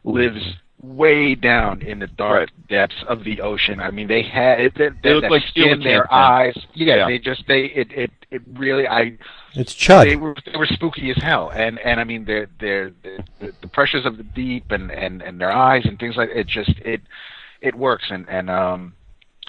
lives 0.03 0.41
way 0.84 1.34
down 1.34 1.81
in 1.81 1.99
the 1.99 2.07
dark 2.07 2.49
depths 2.69 3.03
of 3.07 3.23
the 3.23 3.41
ocean. 3.41 3.80
I 3.80 3.89
mean, 3.89 4.07
they 4.07 4.22
had 4.22 4.60
it, 4.60 4.76
that, 4.77 5.01
They 5.01 5.14
look 5.14 5.23
that 5.23 5.31
like 5.31 5.47
skin, 5.47 5.80
their 5.81 5.99
man. 6.01 6.07
eyes. 6.11 6.57
Yeah, 6.73 6.95
Yeah. 6.97 7.05
they 7.07 7.19
just 7.19 7.47
they 7.47 7.65
it 7.68 7.91
it 7.93 8.11
it 8.31 8.41
really 8.53 8.88
I 8.88 9.18
It's 9.53 9.73
Chud. 9.73 10.03
they 10.05 10.15
were 10.18 10.35
they 10.45 10.57
were 10.57 10.65
spooky 10.68 11.10
as 11.10 11.18
hell. 11.18 11.49
And 11.55 11.80
and 11.80 11.99
I 11.99 12.03
mean, 12.03 12.26
they're 12.26 12.47
they're 12.60 12.91
the, 13.01 13.23
the, 13.39 13.53
the 13.61 13.68
pressures 13.69 14.05
of 14.05 14.18
the 14.18 14.23
deep 14.23 14.72
and 14.72 14.91
and 14.91 15.22
and 15.22 15.39
their 15.39 15.51
eyes 15.51 15.85
and 15.85 15.97
things 15.97 16.18
like 16.18 16.30
it 16.35 16.47
just 16.47 16.72
it 16.80 17.01
it 17.61 17.76
works 17.76 18.05
and 18.11 18.27
and 18.30 18.49
um 18.49 18.93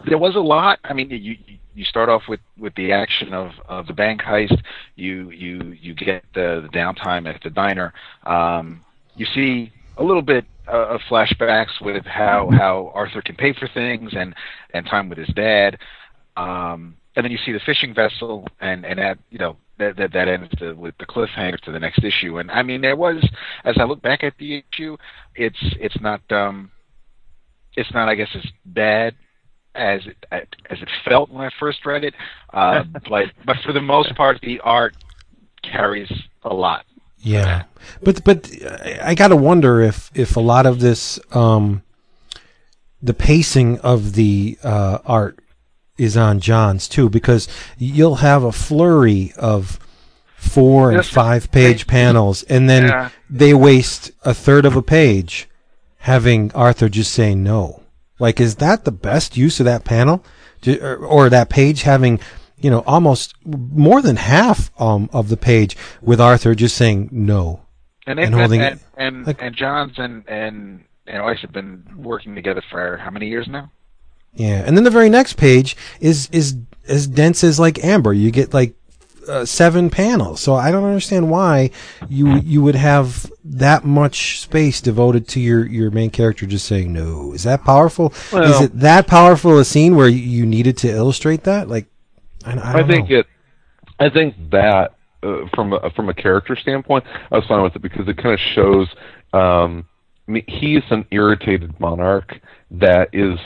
there 0.07 0.19
was 0.19 0.37
a 0.37 0.41
lot. 0.41 0.79
I 0.85 0.93
mean, 0.93 1.11
you 1.11 1.37
you 1.75 1.85
start 1.85 2.09
off 2.09 2.23
with 2.29 2.41
with 2.59 2.75
the 2.77 2.93
action 2.93 3.33
of 3.35 3.53
of 3.69 3.87
the 3.89 3.93
bank 3.93 4.23
heist. 4.23 4.61
You 4.97 5.31
you 5.31 5.77
you 5.81 5.95
get 5.95 6.25
the 6.35 6.61
the 6.63 6.69
downtime 6.69 7.29
at 7.33 7.43
the 7.43 7.51
diner. 7.51 7.93
Um, 8.25 8.85
you 9.17 9.27
see 9.27 9.73
a 9.97 10.03
little 10.03 10.23
bit 10.23 10.45
uh, 10.67 10.89
of 10.89 11.01
flashbacks 11.11 11.81
with 11.81 12.05
how 12.05 12.51
how 12.51 12.93
Arthur 12.95 13.23
can 13.23 13.37
pay 13.37 13.53
for 13.53 13.69
things 13.69 14.13
and 14.17 14.35
and 14.73 14.87
time 14.87 15.09
with 15.09 15.19
his 15.19 15.29
dad. 15.35 15.79
Um, 16.37 16.97
and 17.17 17.25
then 17.25 17.31
you 17.31 17.39
see 17.45 17.53
the 17.53 17.61
fishing 17.61 17.95
vessel, 17.95 18.47
and 18.61 18.85
and 18.85 18.99
that 18.99 19.19
you 19.31 19.39
know 19.39 19.57
that 19.79 19.97
that, 19.97 20.13
that 20.13 20.29
ends 20.29 20.53
the, 20.59 20.75
with 20.75 20.97
the 20.99 21.07
cliffhanger 21.07 21.61
to 21.61 21.73
the 21.73 21.79
next 21.79 22.03
issue. 22.03 22.39
And 22.39 22.51
I 22.51 22.63
mean, 22.63 22.81
there 22.81 22.97
was 22.97 23.25
as 23.65 23.77
I 23.79 23.85
look 23.85 24.03
back 24.03 24.25
at 24.25 24.35
the 24.39 24.63
issue, 24.73 24.97
it's 25.35 25.59
it's 25.79 26.01
not 26.01 26.21
um, 26.33 26.71
it's 27.77 27.93
not 27.93 28.09
I 28.09 28.15
guess 28.15 28.31
as 28.35 28.45
bad 28.65 29.15
as 29.75 30.01
it 30.07 30.17
as 30.31 30.81
it 30.81 30.89
felt 31.05 31.31
when 31.31 31.45
I 31.45 31.51
first 31.59 31.85
read 31.87 32.05
it. 32.05 32.15
Uh, 32.53 32.85
but 33.09 33.27
but 33.45 33.57
for 33.65 33.73
the 33.73 33.81
most 33.81 34.15
part, 34.17 34.41
the 34.41 34.61
art 34.61 34.97
carries 35.63 36.13
a 36.43 36.53
lot. 36.53 36.85
Yeah, 37.25 37.63
but 38.03 38.23
but 38.25 38.51
I- 39.03 39.15
gotta 39.15 39.35
wonder 39.37 39.81
if 39.81 40.11
if 40.15 40.37
a 40.37 40.41
lot 40.41 40.67
of 40.67 40.81
this 40.81 41.19
um, 41.33 41.83
the 43.03 43.15
pacing 43.15 43.79
of 43.81 44.13
the 44.13 44.59
uh, 44.63 44.99
art 45.07 45.39
is 45.97 46.17
on 46.17 46.41
Johns 46.41 46.87
too, 46.89 47.09
because 47.09 47.49
you'll 47.79 48.17
have 48.17 48.43
a 48.45 48.53
flurry 48.53 49.33
of 49.39 49.79
four 50.37 50.91
and 50.93 51.05
five 51.07 51.51
page 51.51 51.87
panels, 51.87 52.43
and 52.45 52.69
then 52.69 52.85
Yeah. 52.89 53.09
they 53.31 53.55
waste 53.55 54.11
a 54.25 54.35
third 54.35 54.67
of 54.67 54.77
a 54.77 54.83
page 54.83 55.49
having 55.99 56.53
Arthur 56.55 56.89
just 56.91 57.13
say 57.13 57.35
no. 57.35 57.83
Like, 58.19 58.39
is 58.41 58.57
that 58.57 58.85
the 58.85 58.93
best 58.93 59.37
use 59.39 59.59
of 59.61 59.65
that 59.67 59.85
panel, 59.85 60.23
or 61.01 61.31
that 61.31 61.49
page 61.49 61.83
having? 61.83 62.21
You 62.65 62.71
know, 62.71 62.83
almost 62.87 63.35
more 63.45 64.01
than 64.01 64.17
half 64.17 64.71
um, 64.81 65.11
of 65.13 65.29
the 65.29 65.37
page 65.37 65.77
with 66.01 66.19
Arthur 66.19 66.55
just 66.55 66.75
saying 66.77 67.11
no. 67.13 67.61
And 68.07 68.19
And 68.19 68.35
holding 68.35 68.63
and, 68.63 68.77
it- 68.77 68.87
and, 68.97 69.27
like- 69.27 69.43
and 69.43 69.55
Johns 69.55 69.93
and 69.99 70.25
and 70.29 70.85
and 71.07 71.23
Reis 71.27 71.41
have 71.43 71.53
been 71.53 71.85
working 71.99 72.35
together 72.35 72.63
for 72.71 72.97
how 72.97 73.11
many 73.11 73.29
years 73.29 73.47
now? 73.49 73.71
Yeah, 74.33 74.63
and 74.67 74.77
then 74.77 74.85
the 74.85 74.91
very 74.99 75.11
next 75.11 75.35
page 75.35 75.77
is 76.01 76.29
is 76.33 76.57
as 76.89 77.07
dense 77.07 77.45
as 77.45 77.61
like 77.61 77.85
Amber. 77.85 78.15
You 78.15 78.31
get 78.31 78.55
like 78.55 78.73
uh, 79.29 79.45
seven 79.45 79.91
panels. 79.91 80.41
So 80.41 80.55
I 80.55 80.71
don't 80.71 80.85
understand 80.85 81.31
why 81.31 81.71
you 82.09 82.37
you 82.39 82.63
would 82.63 82.77
have 82.77 83.31
that 83.45 83.85
much 83.85 84.41
space 84.41 84.81
devoted 84.81 85.29
to 85.29 85.41
your 85.41 85.67
your 85.67 85.91
main 85.91 86.09
character 86.11 86.47
just 86.47 86.67
saying 86.67 86.95
no. 86.95 87.33
Is 87.35 87.43
that 87.45 87.63
powerful? 87.63 88.13
is 88.33 88.61
it 88.63 88.79
that 88.81 89.07
powerful 89.07 89.59
a 89.59 89.65
scene 89.67 89.97
where 89.97 90.09
you 90.09 90.47
needed 90.47 90.79
to 90.79 90.89
illustrate 90.89 91.45
that? 91.45 91.69
Like, 91.69 91.87
I, 92.45 92.53
I, 92.53 92.81
I, 92.81 92.87
think 92.87 93.11
know. 93.11 93.19
it. 93.19 93.27
I 93.99 94.11
think 94.11 94.35
that 94.51 94.95
uh, 95.23 95.47
from 95.55 95.73
a, 95.73 95.91
from 95.91 96.09
a 96.09 96.15
character 96.15 96.57
standpoint, 96.57 97.05
I 97.31 97.37
was 97.37 97.47
fine 97.47 97.63
with 97.63 97.77
it 97.77 97.83
because 97.83 98.09
it 98.09 98.17
kind 98.17 98.35
of 98.35 98.41
shows. 98.41 98.89
Um, 99.33 99.87
he's 100.47 100.83
an 100.91 101.07
irritated 101.11 101.79
monarch 101.81 102.41
that 102.71 103.09
is 103.13 103.39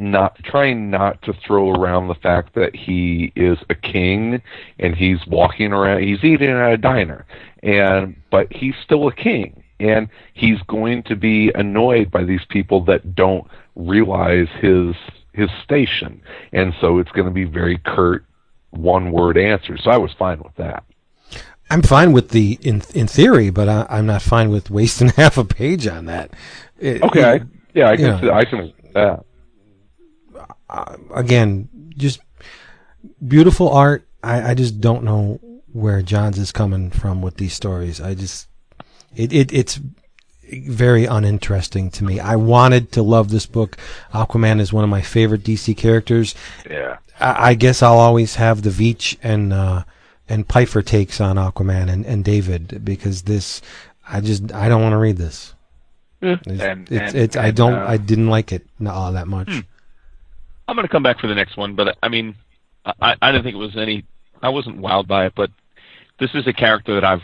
not 0.00 0.42
trying 0.42 0.90
not 0.90 1.20
to 1.22 1.34
throw 1.46 1.70
around 1.72 2.08
the 2.08 2.14
fact 2.14 2.54
that 2.54 2.74
he 2.74 3.32
is 3.36 3.58
a 3.68 3.74
king 3.74 4.40
and 4.78 4.96
he's 4.96 5.18
walking 5.26 5.72
around. 5.72 6.02
He's 6.02 6.24
eating 6.24 6.50
at 6.50 6.72
a 6.72 6.78
diner, 6.78 7.26
and 7.62 8.16
but 8.30 8.50
he's 8.50 8.74
still 8.82 9.08
a 9.08 9.14
king, 9.14 9.62
and 9.78 10.08
he's 10.32 10.60
going 10.68 11.02
to 11.04 11.16
be 11.16 11.52
annoyed 11.54 12.10
by 12.10 12.24
these 12.24 12.44
people 12.48 12.82
that 12.86 13.14
don't 13.14 13.46
realize 13.76 14.48
his 14.60 14.94
his 15.32 15.50
station, 15.62 16.22
and 16.52 16.72
so 16.80 16.98
it's 16.98 17.12
going 17.12 17.28
to 17.28 17.34
be 17.34 17.44
very 17.44 17.78
curt 17.84 18.24
one 18.70 19.12
word 19.12 19.36
answer. 19.38 19.76
So 19.78 19.90
I 19.90 19.96
was 19.98 20.12
fine 20.18 20.38
with 20.40 20.54
that. 20.56 20.84
I'm 21.70 21.82
fine 21.82 22.12
with 22.12 22.30
the 22.30 22.58
in 22.62 22.82
in 22.94 23.06
theory, 23.06 23.50
but 23.50 23.68
I, 23.68 23.86
I'm 23.88 24.06
not 24.06 24.22
fine 24.22 24.50
with 24.50 24.70
wasting 24.70 25.08
half 25.16 25.38
a 25.38 25.44
page 25.44 25.86
on 25.86 26.06
that. 26.06 26.32
It- 26.78 27.02
Okay, 27.02 27.24
I, 27.24 27.40
yeah, 27.74 27.90
I 27.90 27.96
can 27.96 28.20
see- 28.20 28.30
I 28.30 28.44
can 28.44 28.72
that. 28.94 29.24
Uh, 30.68 30.96
again, 31.14 31.68
just 31.96 32.20
beautiful 33.26 33.68
art. 33.70 34.06
I, 34.22 34.50
I 34.50 34.54
just 34.54 34.80
don't 34.80 35.04
know 35.04 35.40
where 35.72 36.02
Johns 36.02 36.38
is 36.38 36.52
coming 36.52 36.90
from 36.90 37.22
with 37.22 37.36
these 37.36 37.54
stories. 37.54 38.00
I 38.00 38.14
just 38.14 38.48
it, 39.14 39.32
it 39.32 39.52
it's 39.52 39.80
very 40.66 41.04
uninteresting 41.06 41.90
to 41.92 42.04
me. 42.04 42.20
I 42.20 42.36
wanted 42.36 42.92
to 42.92 43.02
love 43.02 43.30
this 43.30 43.46
book. 43.46 43.76
Aquaman 44.14 44.60
is 44.60 44.72
one 44.72 44.84
of 44.84 44.90
my 44.90 45.02
favorite 45.02 45.42
DC 45.42 45.76
characters. 45.76 46.34
Yeah. 46.68 46.98
I, 47.20 47.50
I 47.50 47.54
guess 47.54 47.82
I'll 47.82 47.98
always 47.98 48.36
have 48.36 48.62
the 48.62 48.70
Veitch 48.70 49.16
and 49.22 49.52
uh, 49.52 49.84
and 50.28 50.46
Pfeifer 50.46 50.84
takes 50.84 51.20
on 51.20 51.36
Aquaman 51.36 51.90
and, 51.90 52.04
and 52.06 52.24
David 52.24 52.84
because 52.84 53.22
this 53.22 53.60
I 54.08 54.20
just 54.20 54.52
I 54.52 54.68
don't 54.68 54.82
want 54.82 54.92
to 54.92 54.98
read 54.98 55.16
this. 55.16 55.54
It's, 56.22 56.46
And- 56.62 56.90
it's, 56.90 57.12
and- 57.12 57.14
it's 57.14 57.36
I 57.36 57.50
don't 57.50 57.74
uh, 57.74 57.86
I 57.86 57.96
didn't 57.96 58.28
like 58.28 58.52
it 58.52 58.66
all 58.86 59.12
that 59.12 59.26
much. 59.28 59.50
I'm 60.68 60.76
going 60.76 60.86
to 60.86 60.92
come 60.92 61.02
back 61.02 61.18
for 61.18 61.26
the 61.26 61.34
next 61.34 61.56
one, 61.56 61.74
but 61.74 61.98
I 62.02 62.08
mean, 62.08 62.36
I, 62.84 63.16
I 63.20 63.32
didn't 63.32 63.42
think 63.44 63.54
it 63.54 63.58
was 63.58 63.76
any. 63.76 64.04
I 64.40 64.50
wasn't 64.50 64.78
wowed 64.78 65.06
by 65.08 65.26
it, 65.26 65.32
but 65.34 65.50
this 66.20 66.30
is 66.34 66.46
a 66.46 66.52
character 66.52 66.94
that 66.94 67.04
I've 67.04 67.22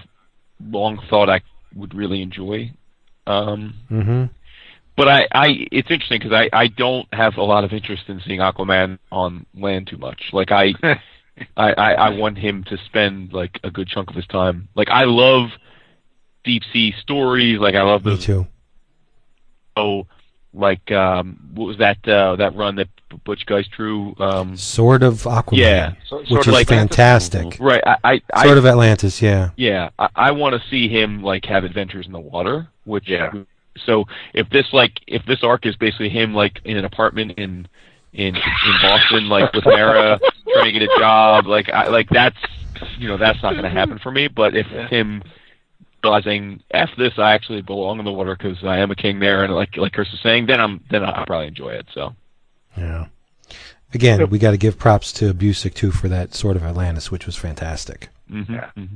long 0.68 0.98
thought 1.08 1.30
I 1.30 1.42
would 1.74 1.94
really 1.94 2.22
enjoy. 2.22 2.72
Um, 3.26 3.74
Mm-hmm. 3.90 4.24
but 4.96 5.08
I, 5.08 5.26
I 5.32 5.46
it's 5.72 5.90
interesting 5.90 6.20
because 6.20 6.32
I, 6.32 6.48
I 6.56 6.68
don't 6.68 7.06
have 7.12 7.36
a 7.36 7.42
lot 7.42 7.64
of 7.64 7.72
interest 7.72 8.04
in 8.08 8.20
seeing 8.26 8.40
Aquaman 8.40 8.98
on 9.10 9.46
land 9.54 9.88
too 9.88 9.98
much. 9.98 10.30
Like 10.32 10.50
I, 10.52 10.74
I, 11.56 11.72
I, 11.72 11.92
I 11.94 12.08
want 12.10 12.38
him 12.38 12.64
to 12.64 12.78
spend 12.86 13.32
like 13.32 13.58
a 13.64 13.70
good 13.70 13.88
chunk 13.88 14.10
of 14.10 14.16
his 14.16 14.26
time. 14.26 14.68
Like 14.74 14.88
I 14.88 15.04
love 15.04 15.50
deep 16.44 16.62
sea 16.72 16.94
stories. 17.02 17.58
Like 17.58 17.74
I 17.74 17.82
love 17.82 18.04
Me 18.04 18.16
the 18.16 18.22
too. 18.22 18.46
oh, 19.76 20.06
like 20.56 20.90
um, 20.90 21.38
what 21.54 21.66
was 21.66 21.78
that 21.78 22.06
uh, 22.08 22.36
that 22.36 22.56
run 22.56 22.76
that 22.76 22.88
Butch 23.24 23.46
Guice 23.46 23.68
drew? 23.68 24.14
Um, 24.18 24.56
Sword 24.56 25.02
of 25.02 25.22
Aquaman. 25.22 25.58
yeah, 25.58 25.94
So, 26.08 26.18
Which 26.18 26.28
sort 26.28 26.46
is 26.48 26.52
like 26.52 26.68
fantastic. 26.68 27.58
right. 27.60 27.82
I, 27.86 27.96
I, 28.04 28.22
I 28.32 28.48
of 28.48 28.66
Atlantis, 28.66 29.20
yeah. 29.22 29.50
Yeah, 29.56 29.90
I, 29.98 30.08
I 30.16 30.30
want 30.32 30.60
to 30.60 30.68
see 30.68 30.88
him 30.88 31.22
like 31.22 31.44
have 31.44 31.64
adventures 31.64 32.06
in 32.06 32.12
the 32.12 32.20
water. 32.20 32.68
Which 32.84 33.08
Yeah. 33.08 33.32
So 33.84 34.06
if 34.32 34.48
this 34.48 34.72
like 34.72 35.00
if 35.06 35.24
this 35.26 35.44
arc 35.44 35.66
is 35.66 35.76
basically 35.76 36.08
him 36.08 36.34
like 36.34 36.60
in 36.64 36.76
an 36.78 36.84
apartment 36.84 37.32
in 37.32 37.68
in 38.12 38.34
in 38.34 38.42
Boston 38.82 39.28
like 39.28 39.52
with 39.52 39.66
Mara 39.66 40.18
trying 40.54 40.72
to 40.72 40.72
get 40.72 40.82
a 40.82 40.98
job, 40.98 41.46
like 41.46 41.68
I 41.68 41.88
like 41.88 42.08
that's 42.08 42.38
you 42.98 43.08
know 43.08 43.18
that's 43.18 43.42
not 43.42 43.52
going 43.52 43.64
to 43.64 43.70
happen 43.70 43.98
for 43.98 44.10
me. 44.10 44.28
But 44.28 44.56
if 44.56 44.66
him 44.66 45.22
realizing 46.06 46.62
f 46.70 46.90
this, 46.96 47.12
I 47.18 47.32
actually 47.34 47.62
belong 47.62 47.98
in 47.98 48.04
the 48.04 48.12
water 48.12 48.36
because 48.36 48.62
I 48.64 48.78
am 48.78 48.90
a 48.90 48.94
king 48.94 49.18
there, 49.18 49.44
and 49.44 49.52
like 49.54 49.76
like 49.76 49.92
Chris 49.92 50.10
was 50.12 50.20
saying, 50.22 50.46
then 50.46 50.60
I'm 50.60 50.82
then 50.90 51.04
I'll 51.04 51.26
probably 51.26 51.48
enjoy 51.48 51.70
it. 51.70 51.86
So 51.92 52.14
Yeah. 52.76 53.06
Again, 53.94 54.28
we 54.30 54.38
got 54.38 54.50
to 54.50 54.56
give 54.58 54.78
props 54.78 55.12
to 55.14 55.32
Busiek 55.32 55.74
too 55.74 55.90
for 55.90 56.08
that 56.08 56.34
Sword 56.34 56.56
of 56.56 56.64
Atlantis, 56.64 57.10
which 57.10 57.26
was 57.26 57.36
fantastic. 57.36 58.08
hmm 58.28 58.42
Yeah. 58.48 58.70
hmm 58.74 58.86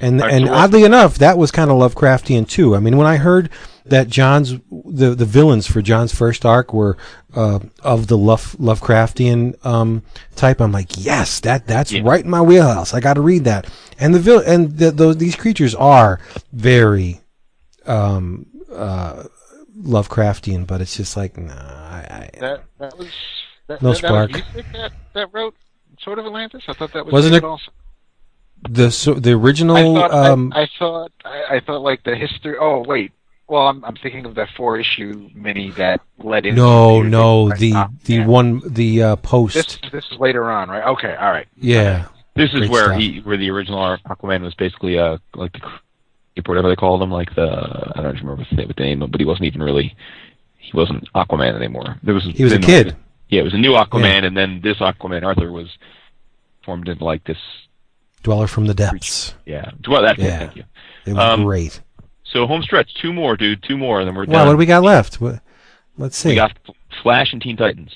And 0.00 0.20
All 0.20 0.26
right, 0.26 0.34
and 0.34 0.46
so 0.46 0.52
oddly 0.54 0.84
enough, 0.84 1.18
that 1.18 1.38
was 1.38 1.50
kind 1.50 1.70
of 1.70 1.76
Lovecraftian 1.78 2.48
too. 2.48 2.74
I 2.76 2.80
mean, 2.80 2.96
when 2.96 3.06
I 3.06 3.16
heard 3.16 3.50
that 3.86 4.08
Johns 4.08 4.52
the 4.70 5.14
the 5.14 5.24
villains 5.24 5.66
for 5.66 5.82
Johns' 5.82 6.14
first 6.14 6.44
arc 6.46 6.72
were 6.72 6.96
uh, 7.34 7.60
of 7.82 8.06
the 8.08 8.18
Love, 8.18 8.56
Lovecraftian 8.58 9.64
um, 9.64 10.02
type, 10.36 10.60
I'm 10.60 10.72
like, 10.72 11.04
yes, 11.04 11.40
that 11.40 11.66
that's 11.66 11.92
Yeah. 11.92 12.02
right 12.04 12.24
in 12.24 12.30
my 12.30 12.40
wheelhouse. 12.42 12.92
I 12.94 13.00
got 13.00 13.14
to 13.14 13.20
read 13.20 13.44
that. 13.44 13.68
And 13.98 14.14
the 14.14 14.18
vil- 14.18 14.42
and 14.46 14.76
the, 14.78 14.90
those 14.90 15.16
these 15.18 15.36
creatures 15.36 15.74
are 15.74 16.18
very 16.52 17.20
um, 17.86 18.46
uh, 18.72 19.24
Lovecraftian, 19.78 20.66
but 20.66 20.80
it's 20.80 20.96
just 20.96 21.16
like, 21.16 21.36
nah, 21.38 21.52
I, 21.54 22.30
I, 22.34 22.38
that. 22.40 22.64
That 22.78 22.98
was 22.98 23.08
that, 23.68 23.82
No 23.82 23.92
that, 23.92 24.02
that 24.02 24.12
was 24.12 24.38
spark. 24.42 24.72
That 24.72 24.92
that 25.14 25.28
wrote 25.32 25.54
Sword 26.00 26.18
of 26.18 26.26
Atlantis. 26.26 26.64
I 26.68 26.72
thought 26.74 26.92
that 26.92 27.04
was 27.06 27.12
Wasn't 27.12 27.34
it- 27.36 27.44
Also. 27.44 27.70
the 28.68 28.90
so, 28.90 29.14
the 29.14 29.32
original. 29.32 29.76
I 29.76 29.82
thought 30.08 30.10
um, 30.12 30.52
I, 30.54 30.62
I 30.62 30.68
thought 30.78 31.12
I, 31.24 31.42
I 31.56 31.60
thought 31.60 31.80
like 31.82 32.02
the 32.04 32.16
history. 32.16 32.56
Oh 32.60 32.84
wait. 32.86 33.12
Well, 33.50 33.66
I'm 33.66 33.84
I'm 33.84 33.96
thinking 33.96 34.26
of 34.26 34.36
that 34.36 34.48
four 34.56 34.78
issue 34.78 35.28
mini 35.34 35.70
that 35.72 36.00
led 36.18 36.46
into 36.46 36.60
no, 36.62 37.02
the- 37.02 37.08
no, 37.08 37.48
right, 37.48 37.58
the 37.58 37.72
the 38.04 38.14
yeah. 38.14 38.26
one 38.26 38.62
the 38.64 39.02
uh, 39.02 39.16
post. 39.16 39.54
This 39.54 39.78
this 39.90 40.04
is 40.12 40.18
later 40.20 40.48
on, 40.50 40.68
right? 40.68 40.84
Okay, 40.86 41.14
all 41.16 41.30
right. 41.32 41.48
yeah. 41.56 42.06
This 42.36 42.50
is 42.54 42.60
Great 42.60 42.70
where 42.70 42.84
stuff. 42.90 43.00
he, 43.00 43.18
where 43.22 43.36
the 43.36 43.50
original 43.50 43.98
Aquaman 44.06 44.42
was 44.42 44.54
basically 44.54 44.98
uh 45.00 45.18
like 45.34 45.52
the 45.52 45.60
or 45.60 46.42
whatever 46.46 46.68
they 46.68 46.76
called 46.76 47.02
him, 47.02 47.10
like 47.10 47.34
the 47.34 47.42
I 47.96 48.02
don't 48.02 48.14
remember 48.20 48.36
what 48.36 48.46
the, 48.56 48.66
what 48.66 48.76
the 48.76 48.82
name, 48.84 49.00
but 49.00 49.20
he 49.20 49.26
wasn't 49.26 49.46
even 49.46 49.62
really 49.64 49.96
he 50.58 50.70
wasn't 50.76 51.12
Aquaman 51.12 51.56
anymore. 51.56 51.96
There 52.04 52.14
was 52.14 52.24
He 52.24 52.44
was 52.44 52.52
a 52.52 52.58
then- 52.58 52.62
kid. 52.84 52.96
Yeah, 53.30 53.40
it 53.40 53.44
was 53.44 53.54
a 53.54 53.58
new 53.58 53.72
Aquaman, 53.72 54.24
and 54.24 54.36
then 54.36 54.60
this 54.62 54.78
Aquaman 54.78 55.24
Arthur 55.24 55.50
was 55.52 55.68
formed 56.64 56.88
into 56.88 57.04
like 57.04 57.24
this. 57.24 57.38
Dweller 58.22 58.46
from 58.48 58.66
the 58.66 58.74
depths. 58.74 59.34
Yeah, 59.46 59.70
well, 59.88 60.02
that's 60.02 60.18
it. 60.18 60.24
Yeah. 60.24 60.38
Thank 60.38 60.56
you. 60.56 60.64
It 61.06 61.12
was 61.14 61.24
Um, 61.24 61.44
great. 61.44 61.80
So 62.32 62.46
home 62.46 62.62
stretch, 62.62 62.92
two 63.00 63.12
more, 63.12 63.36
dude, 63.36 63.62
two 63.62 63.76
more, 63.76 63.98
and 64.00 64.06
then 64.08 64.14
we're 64.14 64.24
Wow, 64.26 64.38
done. 64.38 64.46
what 64.48 64.52
do 64.54 64.58
we 64.58 64.66
got 64.66 64.82
left? 64.82 65.18
Let's 65.98 66.16
see. 66.16 66.30
We 66.30 66.34
got 66.36 66.52
Flash 67.02 67.32
and 67.32 67.42
Teen 67.42 67.56
Titans. 67.56 67.92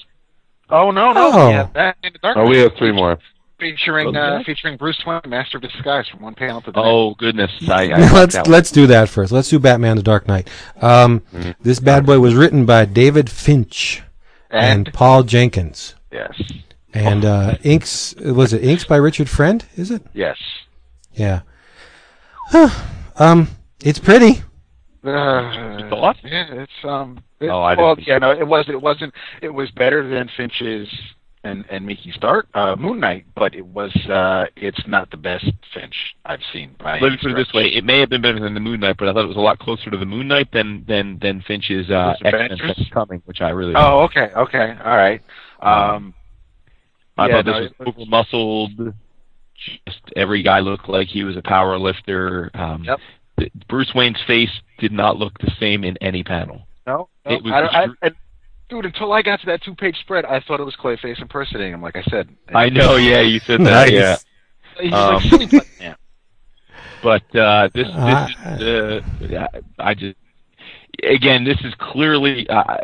Oh 0.70 0.90
no, 0.90 1.12
no, 1.12 1.30
Oh. 1.32 1.48
yeah, 1.50 1.68
that 1.74 1.96
in 2.02 2.12
the 2.14 2.18
dark. 2.18 2.36
Oh, 2.36 2.46
we 2.46 2.58
have 2.58 2.72
three 2.76 2.90
more. 2.92 3.18
featuring 3.60 4.16
uh, 4.16 4.42
featuring 4.44 4.76
Bruce 4.76 5.00
Wayne, 5.06 5.20
Master 5.26 5.58
of 5.58 5.62
Disguise, 5.62 6.08
from 6.08 6.20
one 6.22 6.34
panel 6.34 6.60
to 6.62 6.72
the 6.72 6.80
Oh 6.80 7.14
goodness, 7.14 7.50
I, 7.68 7.92
I 7.92 8.12
let's 8.12 8.34
let's 8.48 8.70
do 8.72 8.86
that 8.88 9.08
first. 9.08 9.30
Let's 9.30 9.48
do 9.50 9.58
Batman: 9.58 9.96
The 9.96 10.02
Dark 10.02 10.26
Knight. 10.26 10.48
Um, 10.80 11.20
Mm-hmm. 11.32 11.50
This 11.62 11.80
bad 11.80 12.04
boy 12.06 12.18
was 12.18 12.34
written 12.34 12.66
by 12.66 12.84
David 12.86 13.30
Finch 13.30 14.02
and, 14.50 14.86
and 14.86 14.94
Paul 14.94 15.22
Jenkins, 15.22 15.94
yes, 16.10 16.40
and 16.92 17.24
uh, 17.24 17.56
inks 17.62 18.14
was 18.16 18.52
it 18.52 18.64
inks 18.64 18.84
by 18.84 18.96
Richard 18.96 19.28
Friend? 19.28 19.64
Is 19.76 19.90
it? 19.90 20.02
yes. 20.12 20.38
Yeah. 21.12 21.42
Huh. 22.48 22.68
um, 23.16 23.48
it's 23.80 23.98
pretty. 23.98 24.42
Uh, 25.04 25.88
thought? 25.90 26.16
Yeah, 26.24 26.46
it's 26.52 26.72
um. 26.84 27.22
It, 27.40 27.48
Oh, 27.50 27.60
I 27.60 27.74
well, 27.74 27.94
didn't- 27.94 28.08
yeah, 28.08 28.18
no, 28.18 28.30
it 28.30 28.46
was. 28.46 28.64
It 28.68 28.80
wasn't. 28.80 29.12
It 29.42 29.50
was 29.50 29.70
better 29.72 30.08
than 30.08 30.30
Finch's 30.36 30.88
and 31.42 31.64
and 31.68 31.84
Mickey's 31.84 32.16
Dark 32.22 32.46
uh, 32.54 32.74
Moon 32.78 33.00
Knight, 33.00 33.26
but 33.34 33.54
it 33.54 33.66
was. 33.66 33.94
uh 34.06 34.46
It's 34.56 34.80
not 34.86 35.10
the 35.10 35.18
best 35.18 35.44
Finch 35.74 35.94
I've 36.24 36.40
seen. 36.54 36.74
By 36.78 37.00
Let 37.00 37.12
me 37.12 37.18
put 37.20 37.32
it 37.32 37.34
this 37.36 37.52
way: 37.52 37.64
it 37.66 37.84
may 37.84 38.00
have 38.00 38.08
been 38.08 38.22
better 38.22 38.40
than 38.40 38.54
the 38.54 38.60
Moon 38.60 38.80
Knight, 38.80 38.96
but 38.98 39.08
I 39.08 39.12
thought 39.12 39.24
it 39.24 39.28
was 39.28 39.36
a 39.36 39.40
lot 39.40 39.58
closer 39.58 39.90
to 39.90 39.98
the 39.98 40.06
Moon 40.06 40.26
Knight 40.26 40.50
than 40.52 40.84
than 40.88 41.18
than 41.20 41.42
Finch's 41.42 41.90
uh, 41.90 42.14
X 42.24 42.32
Men 42.62 42.74
Coming, 42.90 43.20
which 43.26 43.42
I 43.42 43.50
really. 43.50 43.74
Oh, 43.76 44.04
okay, 44.04 44.30
okay, 44.34 44.74
all 44.82 44.96
right. 44.96 45.20
Um, 45.60 46.14
I 47.18 47.28
yeah, 47.28 47.42
thought 47.42 47.44
this 47.44 47.52
no, 47.52 47.60
was 47.60 47.70
it 47.70 47.78
was- 47.78 47.94
over 47.98 48.06
muscled. 48.10 48.94
Just 49.86 50.00
every 50.16 50.42
guy 50.42 50.60
looked 50.60 50.88
like 50.88 51.08
he 51.08 51.24
was 51.24 51.36
a 51.36 51.42
power 51.42 51.78
lifter. 51.78 52.50
Um, 52.54 52.84
Yep. 52.84 53.00
Th- 53.38 53.52
Bruce 53.68 53.92
Wayne's 53.94 54.20
face 54.26 54.50
did 54.78 54.92
not 54.92 55.16
look 55.16 55.38
the 55.38 55.50
same 55.58 55.84
in 55.84 55.96
any 55.98 56.22
panel. 56.24 56.66
no, 56.86 57.08
no 57.26 57.32
It 57.34 57.42
was 57.42 57.52
I, 57.52 57.60
I, 57.60 57.86
I, 58.02 58.10
dude. 58.68 58.84
Until 58.86 59.12
I 59.12 59.22
got 59.22 59.40
to 59.40 59.46
that 59.46 59.62
two-page 59.62 59.96
spread, 60.00 60.24
I 60.24 60.40
thought 60.40 60.60
it 60.60 60.64
was 60.64 60.76
Clayface 60.76 61.20
impersonating 61.20 61.74
him. 61.74 61.82
Like 61.82 61.96
I 61.96 62.02
said, 62.10 62.28
I 62.54 62.68
know, 62.68 62.96
yeah, 62.96 63.20
you 63.20 63.40
said 63.40 63.60
that, 63.60 63.88
Nice. 63.88 63.92
yeah. 63.92 64.16
He's 64.80 64.92
Um, 64.92 65.14
like 65.14 65.22
silly 65.24 65.46
Batman. 65.46 65.96
But 67.02 67.36
uh, 67.36 67.68
this, 67.74 67.86
this 67.86 67.94
Uh, 67.94 68.28
is, 69.20 69.32
uh, 69.32 69.46
I 69.78 69.90
I 69.90 69.94
just 69.94 70.16
again, 71.02 71.44
this 71.44 71.58
is 71.62 71.74
clearly. 71.78 72.48
Uh, 72.48 72.78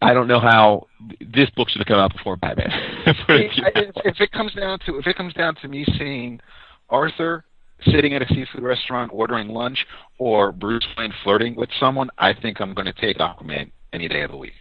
I 0.00 0.14
don't 0.14 0.26
know 0.28 0.40
how 0.40 0.86
this 1.20 1.50
book 1.50 1.68
should 1.68 1.80
have 1.80 1.86
come 1.86 1.98
out 1.98 2.12
before 2.14 2.36
Batman. 2.36 2.70
Put 3.26 3.36
it 3.40 3.52
I- 3.62 3.80
if, 3.80 3.90
if 4.14 4.20
it 4.22 4.32
comes 4.32 4.54
down 4.54 4.78
to 4.86 4.96
if 4.98 5.06
it 5.06 5.14
comes 5.14 5.34
down 5.34 5.56
to 5.56 5.68
me 5.68 5.84
seeing 5.98 6.40
Arthur 6.88 7.44
sitting 7.86 8.14
at 8.14 8.22
a 8.22 8.26
seafood 8.28 8.62
restaurant 8.62 9.10
ordering 9.12 9.48
lunch 9.48 9.86
or 10.18 10.52
Bruce 10.52 10.86
Wayne 10.96 11.12
flirting 11.22 11.54
with 11.54 11.70
someone, 11.78 12.10
I 12.18 12.32
think 12.34 12.60
I'm 12.60 12.74
going 12.74 12.86
to 12.86 12.92
take 12.92 13.18
Aquaman 13.18 13.70
any 13.92 14.08
day 14.08 14.22
of 14.22 14.30
the 14.30 14.36
week. 14.36 14.52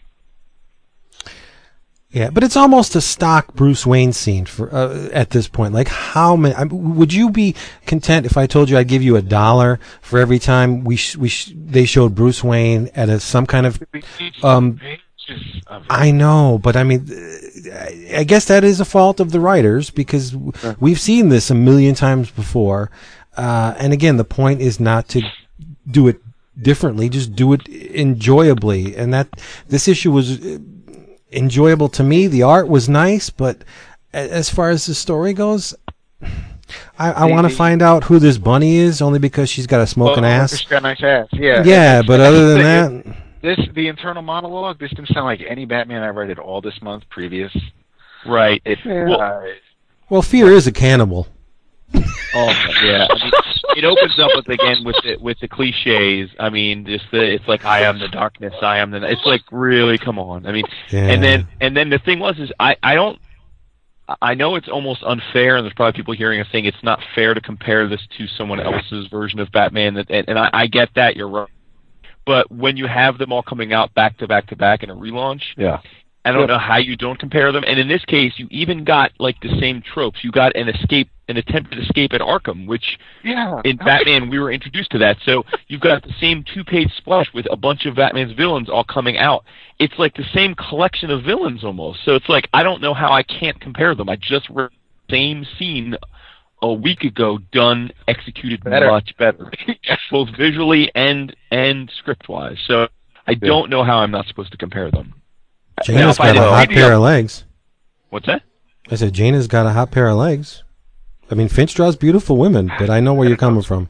Yeah, 2.09 2.29
but 2.29 2.43
it's 2.43 2.57
almost 2.57 2.93
a 2.97 3.01
stock 3.01 3.53
Bruce 3.53 3.85
Wayne 3.85 4.11
scene 4.11 4.45
for 4.45 4.73
uh, 4.75 5.07
at 5.13 5.29
this 5.29 5.47
point. 5.47 5.73
Like, 5.73 5.87
how 5.87 6.35
many? 6.35 6.53
I 6.53 6.63
would 6.63 7.13
you 7.13 7.29
be 7.29 7.55
content 7.85 8.25
if 8.25 8.35
I 8.35 8.47
told 8.47 8.69
you 8.69 8.77
I'd 8.77 8.89
give 8.89 9.01
you 9.01 9.15
a 9.15 9.21
dollar 9.21 9.79
for 10.01 10.19
every 10.19 10.37
time 10.37 10.83
we 10.83 10.97
sh- 10.97 11.15
we 11.15 11.29
sh- 11.29 11.53
they 11.55 11.85
showed 11.85 12.13
Bruce 12.13 12.43
Wayne 12.43 12.89
at 12.95 13.07
a 13.07 13.21
some 13.21 13.45
kind 13.45 13.65
of? 13.65 13.81
Um, 14.43 14.77
Pages 14.77 15.63
of 15.67 15.83
it. 15.83 15.87
I 15.89 16.11
know, 16.11 16.59
but 16.61 16.75
I 16.75 16.83
mean, 16.83 17.07
I- 17.67 18.23
guess 18.23 18.45
that 18.45 18.63
is 18.63 18.79
a 18.79 18.85
fault 18.85 19.19
of 19.19 19.31
the 19.31 19.39
writers 19.39 19.89
because 19.89 20.35
we've 20.79 20.99
seen 20.99 21.29
this 21.29 21.49
a 21.49 21.55
million 21.55 21.95
times 21.95 22.31
before. 22.31 22.89
Uh, 23.37 23.73
and 23.77 23.93
again, 23.93 24.17
the 24.17 24.25
point 24.25 24.61
is 24.61 24.79
not 24.79 25.07
to 25.09 25.21
do 25.89 26.07
it 26.07 26.21
differently; 26.61 27.09
just 27.09 27.35
do 27.35 27.53
it 27.53 27.67
enjoyably. 27.67 28.95
And 28.95 29.13
that 29.13 29.27
this 29.67 29.87
issue 29.87 30.11
was 30.11 30.39
uh, 30.43 30.59
enjoyable 31.31 31.89
to 31.89 32.03
me. 32.03 32.27
The 32.27 32.43
art 32.43 32.67
was 32.67 32.89
nice, 32.89 33.29
but 33.29 33.63
as 34.13 34.49
far 34.49 34.69
as 34.69 34.85
the 34.85 34.93
story 34.93 35.33
goes, 35.33 35.73
I, 36.99 37.11
I 37.11 37.25
want 37.25 37.49
to 37.49 37.55
find 37.55 37.81
out 37.81 38.03
who 38.05 38.19
this 38.19 38.37
bunny 38.37 38.75
is, 38.77 39.01
only 39.01 39.19
because 39.19 39.49
she's 39.49 39.67
got 39.67 39.81
a 39.81 39.87
smoking 39.87 40.23
Oh, 40.23 40.27
ass. 40.27 40.57
She's 40.57 40.67
got 40.67 40.79
a 40.79 40.81
nice 40.81 41.01
ass. 41.03 41.27
Yeah. 41.31 41.63
Yeah, 41.63 42.01
but 42.01 42.19
other 42.19 42.53
than 42.53 43.03
that, 43.05 43.17
This 43.41 43.59
the 43.73 43.87
internal 43.87 44.21
monologue. 44.21 44.79
This 44.79 44.89
didn't 44.91 45.07
sound 45.09 45.25
like 45.25 45.41
any 45.47 45.65
Batman 45.65 46.03
I 46.03 46.07
read 46.09 46.29
at 46.29 46.39
all 46.39 46.61
this 46.61 46.79
month 46.81 47.03
previous. 47.09 47.55
right. 48.25 48.61
It, 48.65 48.79
Well- 48.85 49.21
uh, 49.21 49.41
well, 50.09 50.21
Fear 50.21 50.51
is 50.51 50.67
a 50.67 50.71
cannibal. 50.73 51.27
Oh 52.33 52.47
yeah, 52.83 53.07
I 53.09 53.15
mean, 53.25 53.31
it 53.77 53.83
opens 53.83 54.17
up 54.19 54.31
with 54.35 54.47
again 54.47 54.83
with 54.85 54.95
the 55.03 55.17
with 55.17 55.37
the 55.39 55.47
cliches. 55.49 56.29
I 56.39 56.49
mean, 56.49 56.85
just 56.85 57.05
the 57.11 57.33
it's 57.33 57.47
like 57.47 57.65
I 57.65 57.81
am 57.81 57.99
the 57.99 58.07
darkness, 58.07 58.53
I 58.61 58.77
am 58.77 58.91
the. 58.91 59.03
It's 59.09 59.25
like 59.25 59.41
really, 59.51 59.97
come 59.97 60.17
on. 60.19 60.45
I 60.45 60.51
mean, 60.53 60.63
Yeah. 60.89 61.07
and 61.07 61.21
then 61.23 61.47
and 61.59 61.75
then 61.75 61.89
the 61.89 61.99
thing 61.99 62.19
was 62.19 62.37
is 62.39 62.51
I 62.59 62.75
I 62.83 62.95
don't. 62.95 63.19
I 64.21 64.33
know 64.33 64.55
it's 64.55 64.67
almost 64.69 65.03
unfair, 65.03 65.55
and 65.57 65.65
there's 65.65 65.73
probably 65.73 65.97
people 65.97 66.13
hearing 66.13 66.39
us 66.41 66.47
saying 66.51 66.65
it's 66.65 66.83
not 66.83 66.99
fair 67.15 67.33
to 67.33 67.39
compare 67.41 67.87
this 67.87 68.01
to 68.17 68.27
someone 68.27 68.59
else's 68.61 69.07
version 69.07 69.39
of 69.39 69.51
Batman. 69.51 69.93
That 69.95 70.09
and, 70.09 70.27
and 70.29 70.39
I, 70.39 70.49
I 70.53 70.67
get 70.67 70.89
that 70.95 71.15
you're 71.17 71.29
right, 71.29 71.49
but 72.25 72.51
when 72.51 72.77
you 72.77 72.87
have 72.87 73.17
them 73.17 73.31
all 73.31 73.43
coming 73.43 73.73
out 73.73 73.93
back 73.93 74.17
to 74.17 74.27
back 74.27 74.47
to 74.47 74.55
back 74.55 74.83
in 74.83 74.89
a 74.89 74.95
relaunch, 74.95 75.43
Yeah. 75.57 75.79
I 76.23 76.31
don't 76.31 76.41
Yep. 76.41 76.49
know 76.49 76.57
how 76.59 76.77
you 76.77 76.95
don't 76.95 77.17
compare 77.17 77.51
them. 77.51 77.63
And 77.65 77.79
in 77.79 77.87
this 77.87 78.05
case, 78.05 78.33
you 78.37 78.47
even 78.51 78.83
got 78.83 79.11
like 79.17 79.39
the 79.41 79.59
same 79.59 79.81
tropes. 79.81 80.23
You 80.23 80.29
got 80.29 80.55
an 80.55 80.69
escape, 80.69 81.09
an 81.29 81.37
attempted 81.37 81.79
escape 81.79 82.13
at 82.13 82.21
Arkham, 82.21 82.67
which 82.67 82.99
Yeah. 83.23 83.59
in 83.65 83.77
Batman 83.77 84.29
we 84.29 84.37
were 84.37 84.51
introduced 84.51 84.91
to 84.91 84.99
that. 84.99 85.17
So 85.25 85.43
you've 85.67 85.81
got 85.81 86.03
the 86.03 86.13
same 86.19 86.43
two-page 86.43 86.93
splash 86.95 87.33
with 87.33 87.47
a 87.49 87.55
bunch 87.55 87.87
of 87.87 87.95
Batman's 87.95 88.33
villains 88.33 88.69
all 88.69 88.83
coming 88.83 89.17
out. 89.17 89.45
It's 89.79 89.97
like 89.97 90.13
the 90.13 90.23
same 90.25 90.53
collection 90.53 91.09
of 91.09 91.23
villains 91.23 91.63
almost. 91.63 92.03
So 92.05 92.13
it's 92.13 92.29
like 92.29 92.47
I 92.53 92.61
don't 92.61 92.81
know 92.83 92.93
how 92.93 93.11
I 93.11 93.23
can't 93.23 93.59
compare 93.59 93.95
them. 93.95 94.07
I 94.07 94.15
just 94.15 94.47
read 94.51 94.69
the 95.09 95.15
same 95.15 95.43
scene 95.57 95.97
a 96.61 96.71
week 96.73 97.03
ago, 97.03 97.39
done, 97.51 97.91
executed 98.07 98.63
Better. 98.63 98.87
much 98.87 99.15
better, 99.17 99.51
both 100.11 100.29
visually 100.37 100.91
and 100.95 101.35
and 101.49 101.91
script-wise. 101.97 102.57
So 102.67 102.87
I 103.27 103.33
don't 103.33 103.69
know 103.69 103.83
how 103.83 103.97
I'm 103.99 104.11
not 104.11 104.27
supposed 104.27 104.51
to 104.51 104.57
compare 104.57 104.91
them. 104.91 105.13
Now, 105.77 105.83
Jana's 105.95 106.15
if 106.17 106.21
I 106.21 106.33
got 106.33 106.37
a 106.47 106.49
hot 106.49 106.69
pair 106.69 106.93
of 106.93 107.01
legs. 107.01 107.45
What's 108.09 108.27
that? 108.27 108.43
I 108.89 108.95
said 108.95 109.13
Jana's 109.13 109.47
got 109.47 109.65
a 109.65 109.71
hot 109.71 109.91
pair 109.91 110.07
of 110.09 110.17
legs. 110.17 110.63
I 111.29 111.35
mean, 111.35 111.47
Finch 111.47 111.73
draws 111.73 111.95
beautiful 111.95 112.35
women, 112.37 112.69
but 112.77 112.89
I 112.89 112.99
know 112.99 113.13
where 113.13 113.27
you're 113.27 113.37
coming 113.37 113.63
from. 113.63 113.87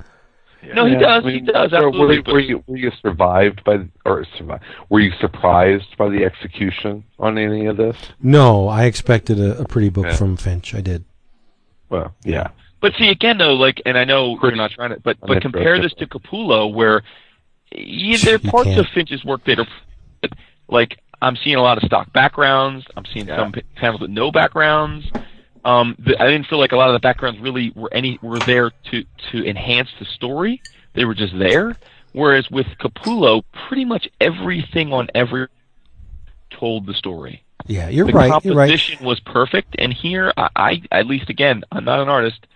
No, 0.76 0.86
he 0.86 0.94
Yeah, 0.94 1.00
does. 1.00 1.24
I 1.24 1.26
mean, 1.28 1.46
he 1.46 1.52
does. 1.52 1.72
so 1.72 1.78
Absolutely. 1.88 2.20
Were, 2.20 2.34
were 2.34 2.40
you 2.40 2.64
were 2.68 2.78
you 2.78 2.92
survived 3.02 3.64
by 3.64 3.80
or 4.06 4.26
survived? 4.38 4.64
Were 4.90 5.00
you 5.00 5.12
surprised 5.20 5.98
by 5.98 6.08
the 6.10 6.24
execution 6.24 7.04
on 7.18 7.38
any 7.40 7.66
of 7.66 7.78
this? 7.78 7.98
No, 8.22 8.68
I 8.68 8.84
expected 8.86 9.40
a, 9.40 9.58
a 9.60 9.66
pretty 9.68 9.90
book 9.90 10.06
Yeah. 10.06 10.16
from 10.16 10.38
Finch. 10.38 10.76
I 10.76 10.82
did. 10.82 11.04
Well, 11.90 12.14
yeah. 12.24 12.50
But 12.82 12.94
see 12.98 13.10
again 13.10 13.38
though, 13.38 13.54
like, 13.54 13.82
and 13.86 13.98
I 13.98 14.04
know 14.06 14.38
you're 14.42 14.56
not 14.56 14.72
trying 14.72 14.90
to, 14.92 15.00
but 15.00 15.18
I'm 15.22 15.28
but 15.28 15.42
compare 15.42 15.80
this 15.80 15.94
to 15.94 16.08
Capullo, 16.08 16.74
where 16.74 17.04
yeah, 17.74 18.18
there 18.24 18.36
are 18.36 18.40
parts 18.40 18.70
of 18.76 18.88
Finch's 18.94 19.24
work 19.24 19.44
that 19.46 19.60
are 19.60 19.68
like 20.68 20.98
I'm 21.22 21.36
seeing 21.44 21.58
a 21.58 21.62
lot 21.62 21.78
of 21.78 21.84
stock 21.84 22.12
backgrounds. 22.14 22.86
I'm 22.98 23.06
seeing 23.06 23.28
Yeah. 23.28 23.38
some 23.38 23.54
panels 23.76 24.02
with 24.02 24.10
no 24.10 24.32
backgrounds. 24.32 25.06
Um, 25.64 25.96
the, 26.00 26.20
I 26.20 26.26
didn't 26.26 26.48
feel 26.48 26.58
like 26.58 26.72
a 26.72 26.76
lot 26.76 26.90
of 26.90 26.94
the 26.94 27.00
backgrounds 27.00 27.40
really 27.40 27.72
were 27.76 27.94
any 27.94 28.18
were 28.24 28.42
there 28.42 28.72
to 28.92 29.04
to 29.32 29.46
enhance 29.48 29.90
the 30.00 30.06
story. 30.06 30.62
They 30.94 31.06
were 31.06 31.14
just 31.16 31.38
there. 31.38 31.78
Whereas 32.14 32.50
with 32.52 32.66
Capullo, 32.80 33.44
pretty 33.70 33.86
much 33.86 34.10
everything 34.20 34.92
on 34.92 35.08
every 35.16 35.48
told 36.50 36.86
the 36.86 36.94
story 36.94 37.42
Yeah, 37.68 37.88
you're 37.88 38.06
the 38.06 38.12
right. 38.12 38.44
You're 38.44 38.56
right. 38.56 38.68
composition 38.70 39.06
was 39.06 39.20
perfect, 39.22 39.76
and 39.80 39.94
here 39.94 40.34
I, 40.36 40.50
I, 40.56 40.82
at 40.92 41.06
least 41.08 41.30
again, 41.30 41.64
I'm 41.72 41.86
not 41.86 42.02
an 42.02 42.10
artist, 42.10 42.48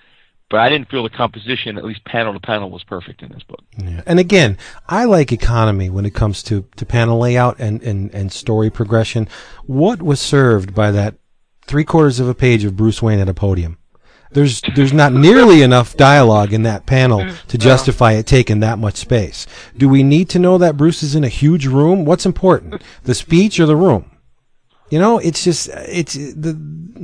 but 0.49 0.59
I 0.59 0.69
didn't 0.69 0.89
feel 0.89 1.03
the 1.03 1.09
composition, 1.09 1.77
at 1.77 1.85
least 1.85 2.05
panel 2.05 2.33
to 2.33 2.39
panel, 2.39 2.69
was 2.69 2.83
perfect 2.83 3.21
in 3.23 3.31
this 3.31 3.43
book. 3.43 3.63
Yeah. 3.77 4.03
And 4.05 4.19
again, 4.19 4.57
I 4.87 5.05
like 5.05 5.31
economy 5.31 5.89
when 5.89 6.05
it 6.05 6.13
comes 6.13 6.43
to, 6.43 6.65
to 6.75 6.85
panel 6.85 7.19
layout 7.19 7.59
and, 7.59 7.81
and, 7.81 8.13
and 8.13 8.31
story 8.31 8.69
progression. 8.69 9.27
What 9.65 10.01
was 10.01 10.19
served 10.19 10.75
by 10.75 10.91
that 10.91 11.15
three 11.65 11.83
quarters 11.83 12.19
of 12.19 12.27
a 12.27 12.35
page 12.35 12.63
of 12.63 12.75
Bruce 12.75 13.01
Wayne 13.01 13.19
at 13.19 13.29
a 13.29 13.33
podium? 13.33 13.79
There's 14.31 14.61
there's 14.75 14.93
not 14.93 15.13
nearly 15.27 15.61
enough 15.61 15.95
dialogue 15.95 16.51
in 16.51 16.63
that 16.63 16.85
panel 16.85 17.25
to 17.47 17.57
justify 17.57 18.13
it 18.13 18.27
taking 18.27 18.59
that 18.59 18.77
much 18.77 18.97
space. 18.97 19.47
Do 19.77 19.87
we 19.87 20.03
need 20.03 20.29
to 20.29 20.39
know 20.39 20.57
that 20.57 20.77
Bruce 20.77 21.01
is 21.03 21.15
in 21.15 21.23
a 21.23 21.29
huge 21.29 21.65
room? 21.65 22.05
What's 22.05 22.25
important, 22.25 22.83
the 23.03 23.15
speech 23.15 23.59
or 23.59 23.65
the 23.65 23.77
room? 23.77 24.11
You 24.89 24.99
know, 24.99 25.17
it's 25.17 25.43
just 25.43 25.69
it's 25.69 26.13
the 26.13 26.59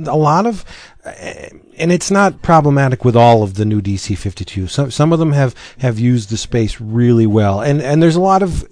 a 0.06 0.16
lot 0.16 0.46
of, 0.46 0.64
and 1.04 1.92
it's 1.92 2.10
not 2.10 2.42
problematic 2.42 3.04
with 3.04 3.16
all 3.16 3.42
of 3.42 3.54
the 3.54 3.64
new 3.64 3.80
DC 3.80 4.16
52. 4.16 4.68
Some 4.68 4.90
some 4.90 5.12
of 5.12 5.18
them 5.18 5.32
have 5.32 5.54
have 5.78 5.98
used 5.98 6.30
the 6.30 6.36
space 6.36 6.80
really 6.80 7.26
well, 7.26 7.60
and 7.60 7.82
and 7.82 8.02
there's 8.02 8.16
a 8.16 8.20
lot 8.20 8.42
of 8.42 8.64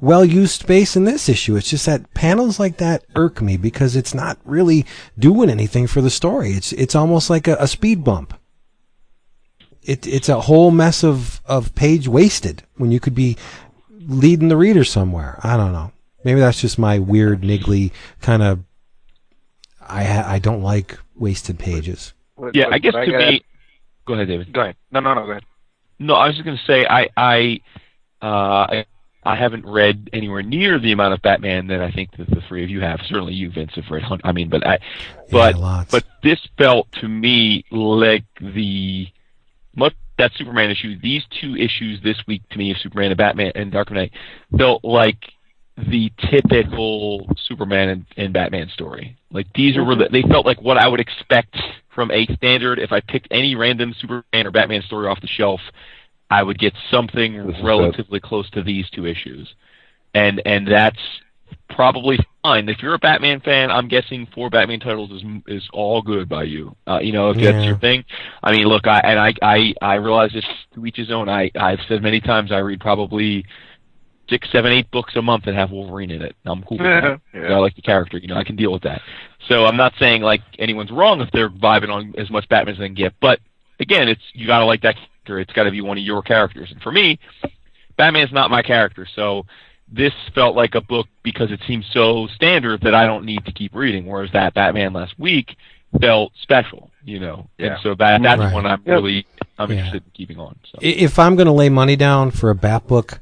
well 0.00 0.24
used 0.24 0.60
space 0.60 0.96
in 0.96 1.04
this 1.04 1.28
issue. 1.28 1.56
It's 1.56 1.70
just 1.70 1.86
that 1.86 2.12
panels 2.14 2.58
like 2.58 2.78
that 2.78 3.04
irk 3.14 3.42
me 3.42 3.56
because 3.56 3.96
it's 3.96 4.14
not 4.14 4.38
really 4.44 4.86
doing 5.18 5.50
anything 5.50 5.86
for 5.86 6.00
the 6.00 6.10
story. 6.10 6.52
It's 6.52 6.72
it's 6.72 6.94
almost 6.94 7.30
like 7.30 7.46
a, 7.46 7.56
a 7.58 7.68
speed 7.68 8.02
bump. 8.02 8.34
It 9.82 10.06
it's 10.06 10.28
a 10.28 10.42
whole 10.42 10.70
mess 10.70 11.04
of 11.04 11.40
of 11.44 11.74
page 11.74 12.08
wasted 12.08 12.62
when 12.76 12.90
you 12.90 13.00
could 13.00 13.14
be 13.14 13.36
leading 13.90 14.48
the 14.48 14.56
reader 14.56 14.84
somewhere. 14.84 15.38
I 15.42 15.56
don't 15.56 15.72
know. 15.72 15.92
Maybe 16.24 16.40
that's 16.40 16.60
just 16.60 16.78
my 16.78 16.98
weird 16.98 17.42
niggly 17.42 17.92
kind 18.20 18.42
of. 18.42 18.60
I 19.86 20.04
ha- 20.04 20.24
I 20.26 20.38
don't 20.38 20.62
like 20.62 20.98
wasted 21.16 21.58
pages. 21.58 22.12
What- 22.36 22.54
Yeah, 22.54 22.66
what- 22.66 22.74
I 22.74 22.78
guess 22.78 22.94
what 22.94 23.04
to 23.04 23.10
gotta- 23.10 23.30
me. 23.32 23.42
Go 24.04 24.14
ahead, 24.14 24.28
David. 24.28 24.52
Go 24.52 24.60
ahead. 24.62 24.76
No, 24.90 25.00
no, 25.00 25.14
no. 25.14 25.24
Go 25.26 25.30
ahead. 25.32 25.44
No, 25.98 26.14
I 26.14 26.26
was 26.26 26.34
just 26.36 26.44
going 26.44 26.56
to 26.56 26.64
say 26.64 26.84
I 26.88 27.08
I 27.16 27.60
uh, 28.20 28.26
I 28.26 28.84
I 29.24 29.36
haven't 29.36 29.64
read 29.64 30.10
anywhere 30.12 30.42
near 30.42 30.80
the 30.80 30.90
amount 30.90 31.14
of 31.14 31.22
Batman 31.22 31.68
that 31.68 31.80
I 31.80 31.92
think 31.92 32.16
that 32.16 32.28
the 32.28 32.40
three 32.48 32.64
of 32.64 32.70
you 32.70 32.80
have. 32.80 33.00
Certainly 33.06 33.34
you, 33.34 33.50
Vince, 33.50 33.72
have 33.76 33.84
read. 33.90 34.02
I 34.24 34.32
mean, 34.32 34.48
but 34.48 34.66
I 34.66 34.78
but 35.30 35.54
yeah, 35.54 35.60
lots. 35.60 35.90
but 35.92 36.04
this 36.24 36.40
felt 36.58 36.90
to 37.00 37.08
me 37.08 37.64
like 37.70 38.24
the 38.40 39.06
much 39.76 39.94
that 40.18 40.32
Superman 40.34 40.70
issue. 40.70 40.98
These 41.00 41.22
two 41.40 41.54
issues 41.56 42.00
this 42.02 42.16
week 42.26 42.42
to 42.50 42.58
me 42.58 42.72
of 42.72 42.78
Superman 42.78 43.12
and 43.12 43.18
Batman 43.18 43.52
and 43.54 43.70
Dark 43.70 43.92
Knight 43.92 44.12
felt 44.56 44.82
like 44.82 45.31
the 45.76 46.12
typical 46.30 47.26
Superman 47.48 47.88
and, 47.88 48.06
and 48.16 48.32
Batman 48.32 48.68
story. 48.74 49.16
Like 49.30 49.46
these 49.54 49.76
are 49.76 50.08
they 50.10 50.22
felt 50.22 50.44
like 50.46 50.60
what 50.60 50.76
I 50.76 50.86
would 50.88 51.00
expect 51.00 51.56
from 51.94 52.10
a 52.10 52.26
standard. 52.34 52.78
If 52.78 52.92
I 52.92 53.00
picked 53.00 53.28
any 53.30 53.54
random 53.54 53.94
Superman 53.98 54.46
or 54.46 54.50
Batman 54.50 54.82
story 54.82 55.08
off 55.08 55.20
the 55.20 55.26
shelf, 55.26 55.60
I 56.30 56.42
would 56.42 56.58
get 56.58 56.74
something 56.90 57.52
relatively 57.62 58.20
close 58.20 58.48
to 58.50 58.62
these 58.62 58.88
two 58.90 59.06
issues, 59.06 59.54
and 60.14 60.40
and 60.44 60.66
that's 60.66 61.00
probably 61.70 62.18
fine. 62.42 62.68
If 62.68 62.82
you're 62.82 62.94
a 62.94 62.98
Batman 62.98 63.40
fan, 63.40 63.70
I'm 63.70 63.88
guessing 63.88 64.26
four 64.34 64.50
Batman 64.50 64.80
titles 64.80 65.10
is 65.10 65.22
is 65.46 65.68
all 65.72 66.02
good 66.02 66.28
by 66.28 66.44
you. 66.44 66.76
Uh, 66.86 66.98
you 67.00 67.12
know, 67.12 67.30
if 67.30 67.36
Yeah. 67.38 67.52
that's 67.52 67.64
your 67.66 67.78
thing. 67.78 68.04
I 68.42 68.52
mean, 68.52 68.64
look, 68.66 68.86
I 68.86 69.00
and 69.00 69.18
I 69.18 69.32
I 69.42 69.74
I 69.80 69.94
realize 69.94 70.32
this 70.32 70.44
to 70.74 70.86
each 70.86 70.96
his 70.96 71.10
own. 71.10 71.28
I 71.28 71.50
I've 71.58 71.80
said 71.88 72.02
many 72.02 72.20
times 72.20 72.52
I 72.52 72.58
read 72.58 72.80
probably 72.80 73.44
six, 74.28 74.50
seven, 74.50 74.72
eight 74.72 74.90
books 74.90 75.14
a 75.16 75.22
month 75.22 75.44
that 75.44 75.54
have 75.54 75.70
Wolverine 75.70 76.10
in 76.10 76.22
it. 76.22 76.34
I'm 76.44 76.62
cool 76.62 76.78
with 76.78 76.86
that. 76.86 77.20
Yeah. 77.34 77.54
I 77.54 77.58
like 77.58 77.74
the 77.76 77.82
character. 77.82 78.18
You 78.18 78.28
know, 78.28 78.36
I 78.36 78.44
can 78.44 78.56
deal 78.56 78.72
with 78.72 78.82
that. 78.82 79.02
So 79.48 79.66
I'm 79.66 79.76
not 79.76 79.92
saying 79.98 80.22
like 80.22 80.40
anyone's 80.58 80.90
wrong 80.90 81.20
if 81.20 81.30
they're 81.32 81.50
vibing 81.50 81.90
on 81.90 82.14
as 82.16 82.30
much 82.30 82.48
Batman 82.48 82.74
as 82.74 82.78
they 82.78 82.86
can 82.86 82.94
get. 82.94 83.14
But 83.20 83.40
again, 83.80 84.08
it's 84.08 84.22
you 84.32 84.46
got 84.46 84.60
to 84.60 84.64
like 84.66 84.82
that 84.82 84.94
character. 84.96 85.38
It's 85.40 85.52
got 85.52 85.64
to 85.64 85.70
be 85.70 85.80
one 85.80 85.98
of 85.98 86.04
your 86.04 86.22
characters. 86.22 86.70
And 86.70 86.80
for 86.80 86.92
me, 86.92 87.18
Batman's 87.96 88.32
not 88.32 88.50
my 88.50 88.62
character. 88.62 89.06
So 89.14 89.44
this 89.90 90.12
felt 90.34 90.56
like 90.56 90.74
a 90.74 90.80
book 90.80 91.06
because 91.22 91.50
it 91.50 91.60
seems 91.66 91.84
so 91.92 92.26
standard 92.34 92.80
that 92.82 92.94
I 92.94 93.06
don't 93.06 93.24
need 93.24 93.44
to 93.44 93.52
keep 93.52 93.74
reading. 93.74 94.06
Whereas 94.06 94.30
that 94.32 94.54
Batman 94.54 94.92
last 94.92 95.18
week 95.18 95.56
felt 96.00 96.32
special. 96.42 96.90
You 97.04 97.18
know, 97.18 97.48
Yeah. 97.58 97.66
and 97.74 97.76
so 97.82 97.94
that 97.96 98.22
that's 98.22 98.38
Right. 98.40 98.54
one 98.54 98.64
I'm 98.64 98.80
Yep. 98.86 98.94
really 98.94 99.26
I'm 99.58 99.70
Yeah. 99.70 99.76
interested 99.78 100.04
in 100.04 100.10
keeping 100.14 100.38
on. 100.38 100.56
So. 100.70 100.78
If 100.80 101.18
I'm 101.18 101.36
going 101.36 101.46
to 101.46 101.52
lay 101.52 101.68
money 101.68 101.96
down 101.96 102.30
for 102.30 102.48
a 102.50 102.54
Bat 102.54 102.86
book 102.86 103.20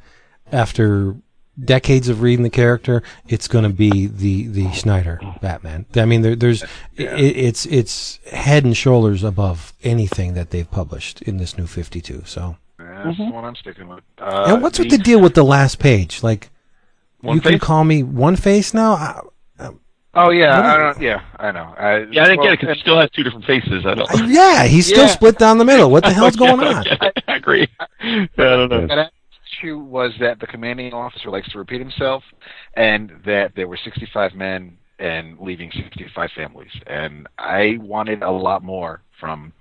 after 0.53 1.17
decades 1.63 2.09
of 2.09 2.23
reading 2.23 2.43
the 2.43 2.51
character, 2.51 3.03
it's 3.29 3.49
going 3.49 3.65
to 3.65 3.71
be 3.71 4.07
the 4.07 4.47
the 4.47 4.73
Snyder 4.73 5.21
Batman. 5.41 5.87
I 5.97 6.05
mean, 6.05 6.23
there, 6.23 6.37
there's 6.37 6.63
i 6.63 6.69
it's 6.97 7.67
it's 7.67 8.19
head 8.31 8.65
and 8.65 8.77
shoulders 8.77 9.23
above 9.23 9.73
anything 9.83 10.35
that 10.35 10.51
they've 10.51 10.71
published 10.71 11.23
in 11.23 11.37
this 11.39 11.59
new 11.59 11.67
52. 11.67 12.23
So, 12.27 12.57
Yeah, 12.79 13.03
that's 13.05 13.19
the 13.19 13.25
one 13.25 13.45
I'm 13.45 13.57
sticking 13.57 13.89
with. 13.89 14.01
Uh, 14.19 14.45
and 14.49 14.63
what's 14.63 14.79
with 14.79 14.91
the 14.91 14.99
deal 14.99 15.21
with 15.21 15.35
the 15.35 15.45
last 15.45 15.79
page? 15.79 16.23
Like, 16.23 16.51
One 17.21 17.37
you 17.37 17.41
can 17.43 17.59
call 17.59 17.85
me 17.85 18.03
One 18.03 18.37
Face 18.37 18.73
now. 18.73 18.95
I, 18.95 19.21
Oh 20.13 20.31
yeah, 20.31 20.61
I 20.61 20.77
don't. 20.77 21.01
Yeah, 21.01 21.23
I 21.39 21.53
know. 21.53 21.73
I, 21.79 21.99
Yeah, 22.11 22.25
I 22.25 22.27
didn't 22.27 22.39
well, 22.39 22.47
get 22.47 22.53
it 22.55 22.61
because 22.61 22.77
it 22.77 22.81
still 22.81 22.99
has 22.99 23.09
two 23.11 23.23
different 23.23 23.45
faces. 23.45 23.87
I 23.87 23.95
don't. 23.95 24.11
Yeah, 24.29 24.65
he's 24.65 24.87
still 24.87 25.05
Yeah. 25.05 25.11
split 25.11 25.39
down 25.39 25.59
the 25.59 25.65
middle. 25.65 25.89
What 25.89 26.03
the 26.03 26.13
hell's 26.13 26.35
going 26.35 26.59
on? 26.61 26.85
I 27.29 27.37
agree. 27.37 27.69
I 28.01 28.27
don't 28.37 28.69
know. 28.71 29.09
That 29.61 29.67
issue 29.67 29.79
was 29.79 30.13
that 30.21 30.41
the 30.41 30.47
commanding 30.47 30.93
officer 30.93 31.31
likes 31.31 31.51
to 31.53 31.59
repeat 31.59 31.81
himself, 31.81 32.23
and 32.75 33.13
that 33.25 33.53
there 33.57 33.69
were 33.69 33.79
65 33.83 34.35
men 34.35 34.77
and 34.99 35.39
leaving 35.39 35.71
65 35.73 36.31
families, 36.37 36.71
and 36.87 37.27
I 37.39 37.79
wanted 37.81 38.23
a 38.23 38.31
lot 38.31 38.63
more 38.63 39.03
from 39.19 39.53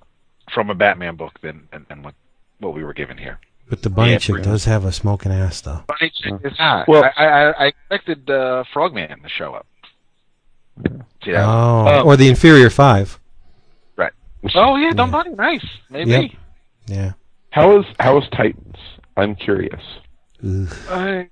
from 0.54 0.70
a 0.70 0.76
Batman 0.76 1.16
book 1.16 1.40
than 1.42 1.68
than, 1.72 1.86
than 1.90 2.04
what 2.04 2.14
what 2.60 2.74
we 2.74 2.84
were 2.84 2.94
given 2.94 3.18
here. 3.18 3.40
But 3.70 3.84
the 3.84 3.90
bunny 3.90 4.14
Yeah, 4.14 4.18
chick 4.18 4.42
does 4.44 4.66
have 4.66 4.84
a 4.84 4.92
smoking 4.92 5.32
ass, 5.32 5.62
though. 5.62 5.84
Funny 5.88 6.12
chick 6.16 6.34
is 6.44 6.58
not. 6.58 6.88
Well- 6.88 7.04
I, 7.16 7.26
I, 7.26 7.52
I 7.52 7.66
expected 7.68 8.28
uh, 8.30 8.64
Frogman 8.74 9.22
to 9.22 9.30
show 9.30 9.54
up. 9.54 9.68
See 11.24 11.32
that? 11.32 11.46
Oh, 11.46 11.88
Um, 12.02 12.08
or 12.08 12.18
the 12.18 12.28
inferior 12.30 12.72
five. 12.72 13.20
Right. 13.96 14.12
oh 14.56 14.76
yeah, 14.76 14.92
Dumb 14.92 15.10
Yeah. 15.10 15.24
Bunny, 15.24 15.36
nice. 15.36 15.66
Maybe. 15.90 16.10
Yep. 16.10 16.32
Yeah. 16.88 17.12
How 17.52 17.80
is 17.80 17.86
how 18.00 18.18
is 18.18 18.24
Titans? 18.36 18.76
I'm 19.20 19.36
curious. 19.36 19.82
Ugh. 20.44 20.68
I, 20.90 21.30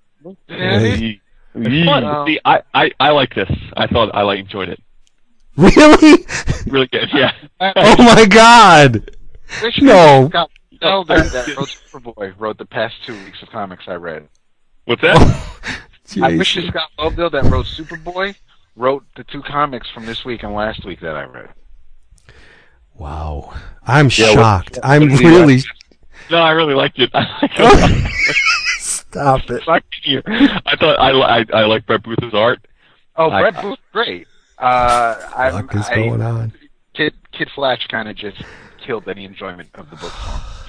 Hey. 0.48 1.22
yeah, 1.56 1.62
It's 1.68 1.86
fun. 1.86 2.04
Um, 2.04 2.28
See, 2.28 2.40
I, 2.44 2.62
I, 2.74 2.92
I 3.00 3.12
like 3.12 3.34
this. 3.34 3.50
I 3.78 3.88
thought 3.88 4.14
I 4.14 4.24
like 4.24 4.40
enjoyed 4.40 4.70
it. 4.70 4.82
Really? 5.56 6.26
Really 6.68 6.88
good. 6.88 7.08
Yeah. 7.14 7.32
oh 7.62 7.96
my 8.04 8.26
God! 8.26 9.10
Wish 9.64 9.82
No. 9.82 10.28
Scott 10.30 10.52
Lobdell 10.82 11.08
that 11.08 11.48
wrote 11.56 11.70
Superboy 11.70 12.34
wrote 12.38 12.58
the 12.58 12.66
past 12.66 12.96
two 13.06 13.14
weeks 13.24 13.42
of 13.42 13.50
comics 13.50 13.86
I 13.88 13.94
read. 13.94 14.28
What's 14.84 15.02
that? 15.02 15.16
I 16.22 16.36
wish 16.36 16.56
that 16.56 16.68
Scott 16.68 16.90
Lobdell 17.00 17.32
that 17.32 17.46
wrote 17.46 17.68
Superboy 17.68 18.36
wrote 18.76 19.06
the 19.16 19.24
two 19.24 19.42
comics 19.44 19.90
from 19.92 20.06
this 20.06 20.26
week 20.26 20.44
and 20.44 20.54
last 20.54 20.84
week 20.86 21.00
that 21.00 21.16
I 21.16 21.24
read. 21.24 21.50
Wow. 22.96 23.54
I'm 23.86 24.10
Yeah, 24.12 24.28
what- 24.28 24.34
shocked. 24.34 24.80
I'm 24.84 25.04
what 25.10 25.10
did 25.20 25.20
really. 25.22 25.62
No, 26.30 26.38
I 26.38 26.52
really 26.52 26.74
liked 26.74 27.00
it. 27.00 27.10
Stop 28.80 29.50
it. 29.50 29.64
Fuck 29.64 29.84
you. 30.04 30.22
I 30.26 30.76
thought 30.80 31.00
I 31.00 31.12
I, 31.12 31.46
I 31.54 31.66
like 31.66 31.86
Brett 31.86 32.04
Booth's 32.04 32.34
art. 32.34 32.60
Oh, 33.16 33.30
I- 33.30 33.42
Brett 33.50 33.62
Booth, 33.62 33.80
great. 33.92 34.28
Uh, 34.58 35.16
I'm, 35.36 35.68
What 35.68 35.76
is 35.76 35.88
I, 35.90 35.96
going 35.96 36.22
on? 36.22 36.52
Kid 36.96 37.14
Kid 37.32 37.50
Flash 37.54 37.86
kind 37.88 38.10
of 38.10 38.16
just 38.16 38.42
killed 38.86 39.08
any 39.08 39.24
enjoyment 39.24 39.70
of 39.76 39.90
the 39.90 39.96
book. 39.98 40.12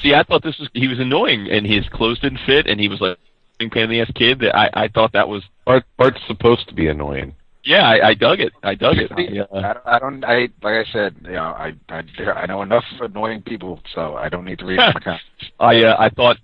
See, 0.03 0.15
I 0.15 0.23
thought 0.23 0.43
this 0.43 0.59
was 0.59 0.69
he 0.75 0.89
was 0.89 0.99
annoying, 0.99 1.49
and 1.51 1.67
his 1.67 1.89
clothes 1.89 2.19
didn't 2.21 2.41
fit, 2.47 2.67
and 2.67 2.79
he 2.79 2.89
was 2.89 3.01
like 3.01 3.17
a 3.61 3.69
pain 3.69 3.85
in 3.85 3.91
the 3.91 4.01
ass 4.03 4.11
kid. 4.15 4.41
That 4.41 4.55
I 4.57 4.71
I 4.75 4.89
thought 4.89 5.13
that 5.13 5.29
was 5.29 5.43
art. 5.67 5.85
Bart's 5.97 6.21
supposed 6.27 6.69
to 6.69 6.75
be 6.75 6.89
annoying. 6.89 7.35
Yeah. 7.69 7.89
I, 7.89 8.09
I 8.09 8.15
dug 8.15 8.41
it. 8.41 8.53
I 8.63 8.75
dug 8.75 8.97
it. 8.99 9.11
I, 9.13 9.23
I, 9.23 9.59
uh, 9.59 9.73
don't, 9.75 9.87
I 9.87 9.99
don't. 9.99 10.25
I 10.25 10.39
like 10.63 10.87
I 10.87 10.93
said, 10.93 11.15
you 11.25 11.33
know, 11.33 11.45
I 11.45 11.75
I, 11.89 12.03
I 12.35 12.47
know 12.47 12.63
enough 12.63 12.85
annoying 13.01 13.43
people, 13.43 13.81
so 13.95 14.17
I 14.17 14.29
don't 14.29 14.45
need 14.45 14.59
to 14.61 14.67
read 14.67 14.79
my 14.79 14.93
comics. 15.05 15.25
I 15.61 15.83
uh, 15.83 15.97
I 15.99 16.09
thought 16.11 16.37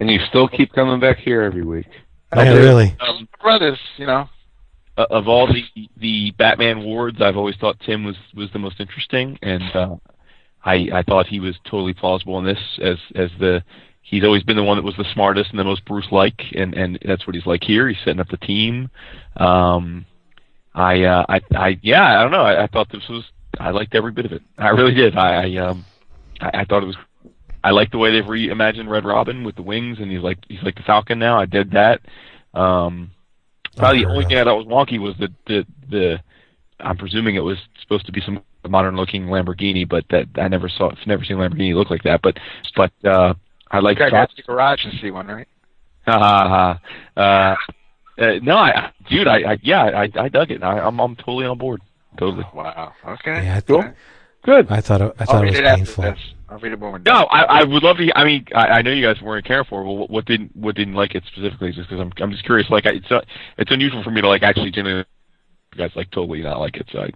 And 0.00 0.10
you 0.10 0.18
still 0.28 0.48
keep 0.48 0.72
coming 0.72 1.00
back 1.00 1.18
here 1.18 1.42
every 1.42 1.64
week. 1.64 1.86
Yeah, 2.34 2.54
really. 2.54 2.96
um, 3.00 3.28
Brothers, 3.40 3.78
you 3.98 4.06
know. 4.06 4.28
uh, 4.96 5.06
of 5.10 5.28
all 5.28 5.46
the 5.46 5.64
the 5.98 6.32
Batman 6.38 6.82
wards, 6.84 7.20
I've 7.20 7.36
always 7.36 7.56
thought 7.56 7.78
Tim 7.86 8.04
was 8.04 8.16
was 8.34 8.50
the 8.52 8.58
most 8.58 8.80
interesting, 8.80 9.38
and 9.42 9.62
uh, 9.74 9.96
I 10.64 10.88
I 10.92 11.02
thought 11.02 11.26
he 11.26 11.40
was 11.40 11.54
totally 11.64 11.94
plausible 11.94 12.38
in 12.38 12.44
this 12.44 12.58
as 12.80 12.98
as 13.14 13.30
the 13.38 13.62
he's 14.00 14.24
always 14.24 14.42
been 14.42 14.56
the 14.56 14.62
one 14.64 14.76
that 14.78 14.84
was 14.84 14.96
the 14.96 15.12
smartest 15.12 15.50
and 15.50 15.58
the 15.58 15.64
most 15.64 15.84
Bruce 15.84 16.08
like, 16.10 16.40
and 16.54 16.74
and 16.74 16.98
that's 17.06 17.26
what 17.26 17.34
he's 17.36 17.46
like 17.46 17.62
here. 17.62 17.88
He's 17.88 17.98
setting 18.04 18.20
up 18.20 18.28
the 18.28 18.36
team. 18.38 18.90
Um, 19.36 20.06
I 20.74 21.02
uh, 21.02 21.24
I 21.28 21.40
I 21.54 21.78
yeah, 21.82 22.18
I 22.18 22.22
don't 22.22 22.32
know. 22.32 22.42
I, 22.42 22.64
I 22.64 22.66
thought 22.66 22.90
this 22.90 23.06
was 23.08 23.24
I 23.58 23.70
liked 23.70 23.94
every 23.94 24.12
bit 24.12 24.24
of 24.24 24.32
it. 24.32 24.42
I 24.58 24.70
really 24.70 24.94
did. 24.94 25.16
I, 25.16 25.44
I 25.44 25.56
um 25.56 25.84
I, 26.40 26.60
I 26.60 26.64
thought 26.64 26.82
it 26.82 26.86
was. 26.86 26.96
I 27.64 27.70
liked 27.70 27.92
the 27.92 27.98
way 27.98 28.10
they've 28.10 28.24
reimagined 28.24 28.88
Red 28.88 29.04
Robin 29.04 29.44
with 29.44 29.54
the 29.54 29.62
wings, 29.62 29.98
and 30.00 30.10
he's 30.10 30.22
like 30.22 30.38
he's 30.48 30.62
like 30.62 30.74
the 30.74 30.82
Falcon 30.82 31.18
now. 31.18 31.38
I 31.38 31.46
did 31.46 31.70
that. 31.72 32.00
Um, 32.54 33.12
Probably 33.76 34.04
the 34.04 34.10
only 34.10 34.24
thing 34.26 34.36
I 34.36 34.44
thought 34.44 34.58
was 34.58 34.66
wonky 34.66 34.98
was 34.98 35.14
the 35.18 35.28
the 35.46 35.66
the. 35.90 36.20
I'm 36.80 36.96
presuming 36.96 37.36
it 37.36 37.40
was 37.40 37.58
supposed 37.80 38.06
to 38.06 38.12
be 38.12 38.20
some 38.20 38.42
modern 38.68 38.96
looking 38.96 39.26
Lamborghini, 39.26 39.88
but 39.88 40.04
that 40.10 40.26
I 40.36 40.48
never 40.48 40.68
saw. 40.68 40.90
I've 40.90 41.06
never 41.06 41.24
seen 41.24 41.38
a 41.38 41.40
Lamborghini 41.40 41.74
look 41.74 41.90
like 41.90 42.02
that. 42.02 42.20
But 42.22 42.38
but 42.76 42.92
uh, 43.04 43.34
I 43.70 43.78
like. 43.78 43.98
Have 43.98 44.10
to 44.10 44.36
the 44.36 44.42
garage 44.42 44.84
and 44.84 44.94
see 45.00 45.10
one, 45.10 45.28
right? 45.28 45.48
Ha 46.06 46.18
ha 46.18 46.78
ha. 47.16 47.20
Uh, 47.20 47.72
uh, 48.18 48.32
no, 48.42 48.56
I, 48.56 48.92
dude, 49.08 49.26
I, 49.26 49.52
I 49.52 49.58
yeah, 49.62 49.82
I, 49.84 50.10
I 50.16 50.28
dug 50.28 50.50
it. 50.50 50.62
I, 50.62 50.78
I'm, 50.80 50.98
I'm 51.00 51.16
totally 51.16 51.46
on 51.46 51.58
board. 51.58 51.80
Totally. 52.18 52.44
Wow. 52.54 52.92
Okay. 53.06 53.44
Yeah, 53.44 53.56
I, 53.56 53.60
Cool. 53.60 53.84
Good. 54.44 54.66
I 54.70 54.80
thought 54.80 55.00
it, 55.00 55.14
I 55.18 55.22
I'll 55.22 55.26
thought 55.26 55.44
it 55.44 55.50
was 55.50 55.58
it 55.58 55.64
painful. 55.64 56.02
this. 56.04 56.18
I'll 56.48 56.58
read 56.58 56.72
it 56.72 56.80
when 56.80 56.92
we're 56.92 56.98
No. 56.98 57.24
I, 57.30 57.60
I 57.60 57.64
would 57.64 57.82
love 57.82 57.96
to. 57.98 58.12
I 58.18 58.24
mean, 58.24 58.44
I, 58.54 58.66
I 58.66 58.82
know 58.82 58.90
you 58.90 59.06
guys 59.06 59.22
weren't 59.22 59.46
caring 59.46 59.64
for. 59.64 59.80
it, 59.80 59.84
But 59.84 59.92
what, 59.92 60.10
what 60.10 60.24
didn't 60.26 60.54
what 60.56 60.74
didn't 60.74 60.94
like 60.94 61.14
it 61.14 61.22
specifically? 61.32 61.72
Just 61.72 61.88
because 61.88 62.00
I'm 62.00 62.12
I'm 62.22 62.30
just 62.32 62.44
curious. 62.44 62.68
Like, 62.68 62.84
I, 62.86 62.90
it's 62.90 63.10
uh, 63.10 63.20
it's 63.56 63.70
unusual 63.70 64.02
for 64.02 64.10
me 64.10 64.20
to 64.20 64.28
like 64.28 64.42
actually 64.42 64.70
genuinely 64.72 65.06
you 65.74 65.78
guys 65.78 65.92
like 65.96 66.10
totally 66.10 66.42
not 66.42 66.58
like 66.60 66.76
it. 66.76 66.86
So 66.92 67.06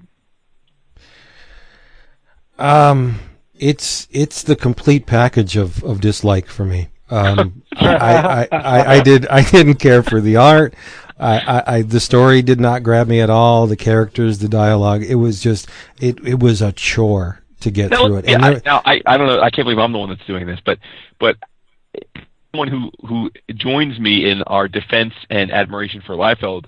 I, 2.59 2.89
Um, 2.89 3.20
it's 3.55 4.09
it's 4.10 4.43
the 4.43 4.56
complete 4.56 5.06
package 5.06 5.56
of, 5.56 5.82
of 5.85 6.01
dislike 6.01 6.47
for 6.47 6.64
me. 6.64 6.89
Um, 7.11 7.62
I, 7.77 8.47
I, 8.51 8.57
I, 8.57 8.93
I 8.97 9.01
did 9.03 9.27
I 9.28 9.43
didn't 9.43 9.77
care 9.77 10.03
for 10.03 10.20
the 10.20 10.37
art. 10.37 10.74
I, 11.19 11.39
I, 11.39 11.77
I 11.77 11.83
the 11.83 12.01
story 12.01 12.43
did 12.43 12.61
not 12.61 12.83
grab 12.83 13.07
me 13.09 13.20
at 13.20 13.31
all. 13.31 13.66
The 13.66 13.77
characters, 13.77 14.39
the 14.39 14.49
dialogue, 14.49 15.03
it 15.03 15.15
was 15.15 15.41
just 15.43 15.69
it 16.01 16.19
it 16.27 16.41
was 16.41 16.61
a 16.62 16.73
chore 16.73 17.41
to 17.61 17.70
get 17.70 17.91
No, 17.91 18.07
through 18.07 18.16
it. 18.19 18.24
yeah, 18.28 18.35
And 18.35 18.45
I, 18.45 18.51
there- 18.51 18.62
now 18.66 18.83
I, 18.85 19.01
I 19.07 19.16
don't 19.16 19.28
know. 19.28 19.41
I 19.41 19.51
can't 19.51 19.65
believe 19.66 19.78
I'm 19.78 19.93
the 19.93 19.99
one 19.99 20.09
that's 20.11 20.27
doing 20.27 20.47
this, 20.47 20.61
but 20.65 20.78
but 21.19 21.37
someone 22.53 22.69
who 22.69 22.91
who 23.07 23.31
joins 23.55 23.99
me 23.99 24.28
in 24.31 24.43
our 24.45 24.69
defense 24.69 25.15
and 25.31 25.51
admiration 25.51 26.03
for 26.05 26.15
Liefeld, 26.16 26.66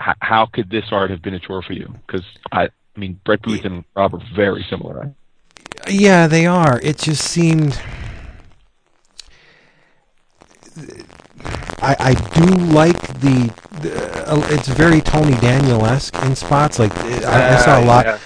h- 0.00 0.16
how 0.20 0.46
could 0.46 0.70
this 0.70 0.86
art 0.90 1.10
have 1.10 1.22
been 1.22 1.34
a 1.34 1.40
chore 1.40 1.62
for 1.62 1.72
you? 1.72 1.94
Because 2.06 2.24
I, 2.50 2.64
I 2.64 2.98
mean, 2.98 3.20
Brett 3.24 3.42
Booth 3.42 3.64
and 3.64 3.84
Rob 3.94 4.14
are 4.14 4.22
very 4.34 4.64
similar. 4.68 4.94
Right? 4.94 5.12
Yeah, 5.88 6.26
they 6.26 6.46
are. 6.46 6.80
It 6.82 6.98
just 6.98 7.22
seemed. 7.24 7.80
I, 11.82 11.96
I 11.98 12.14
do 12.14 12.46
like 12.72 13.00
the. 13.20 13.52
the 13.82 14.24
uh, 14.26 14.46
it's 14.50 14.68
very 14.68 15.00
Tony 15.00 15.34
Daniel 15.40 15.84
esque 15.84 16.16
in 16.24 16.34
spots. 16.34 16.78
Like 16.78 16.96
I, 16.98 17.56
I 17.56 17.56
saw 17.58 17.80
a 17.80 17.84
lot. 17.84 18.06
Yeah. 18.06 18.18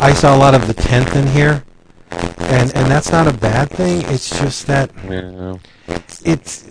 I 0.00 0.12
saw 0.12 0.36
a 0.36 0.38
lot 0.38 0.54
of 0.54 0.66
the 0.66 0.74
tenth 0.74 1.14
in 1.14 1.26
here, 1.28 1.64
and 2.10 2.74
and 2.74 2.90
that's 2.90 3.12
not 3.12 3.26
a 3.28 3.32
bad 3.32 3.70
thing. 3.70 4.02
It's 4.06 4.30
just 4.38 4.66
that 4.66 4.90
Yeah. 5.08 5.56
it's 6.24 6.64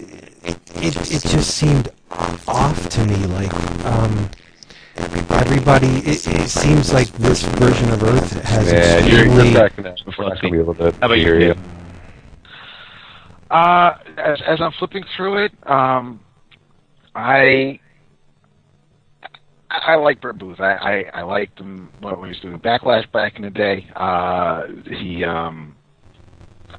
it 0.44 0.58
it 0.76 1.22
just 1.22 1.52
seemed 1.56 1.90
off 2.48 2.90
to 2.90 3.06
me. 3.06 3.16
Like 3.28 3.54
um, 3.86 4.30
everybody, 5.30 5.88
it, 6.00 6.28
it 6.28 6.50
seems 6.50 6.94
like 6.94 7.08
this 7.14 7.44
version 7.44 7.90
of 7.92 8.04
Earth 8.04 8.34
has 8.44 8.72
Yeah, 8.72 9.00
you're, 9.00 9.26
you're 9.26 9.54
cracking 9.54 9.86
up. 9.86 9.96
We're 10.18 10.30
not 10.30 10.42
going 10.42 10.52
to 10.54 10.58
be 10.58 10.60
able 10.60 10.76
to 10.76 10.92
How 11.00 11.08
about 11.08 11.18
hear 11.18 11.40
you? 11.40 11.56
Uh, 13.54 13.98
as, 14.18 14.42
as 14.48 14.62
I'm 14.62 14.72
flipping 14.80 15.04
through 15.16 15.46
it, 15.46 15.52
um, 15.70 16.20
I 17.14 17.80
I 19.70 19.94
like 19.96 20.22
Brett 20.22 20.40
Booth. 20.40 20.60
I, 20.60 20.74
I, 20.74 21.20
I 21.20 21.22
liked 21.22 21.60
him 21.60 21.90
what 22.00 22.16
he 22.16 22.30
was 22.30 22.40
doing 22.42 22.58
Backlash 22.60 23.12
back 23.12 23.36
in 23.36 23.44
the 23.44 23.52
day. 23.52 23.88
Uh, 23.96 24.64
he 24.90 25.24
um, 25.24 25.76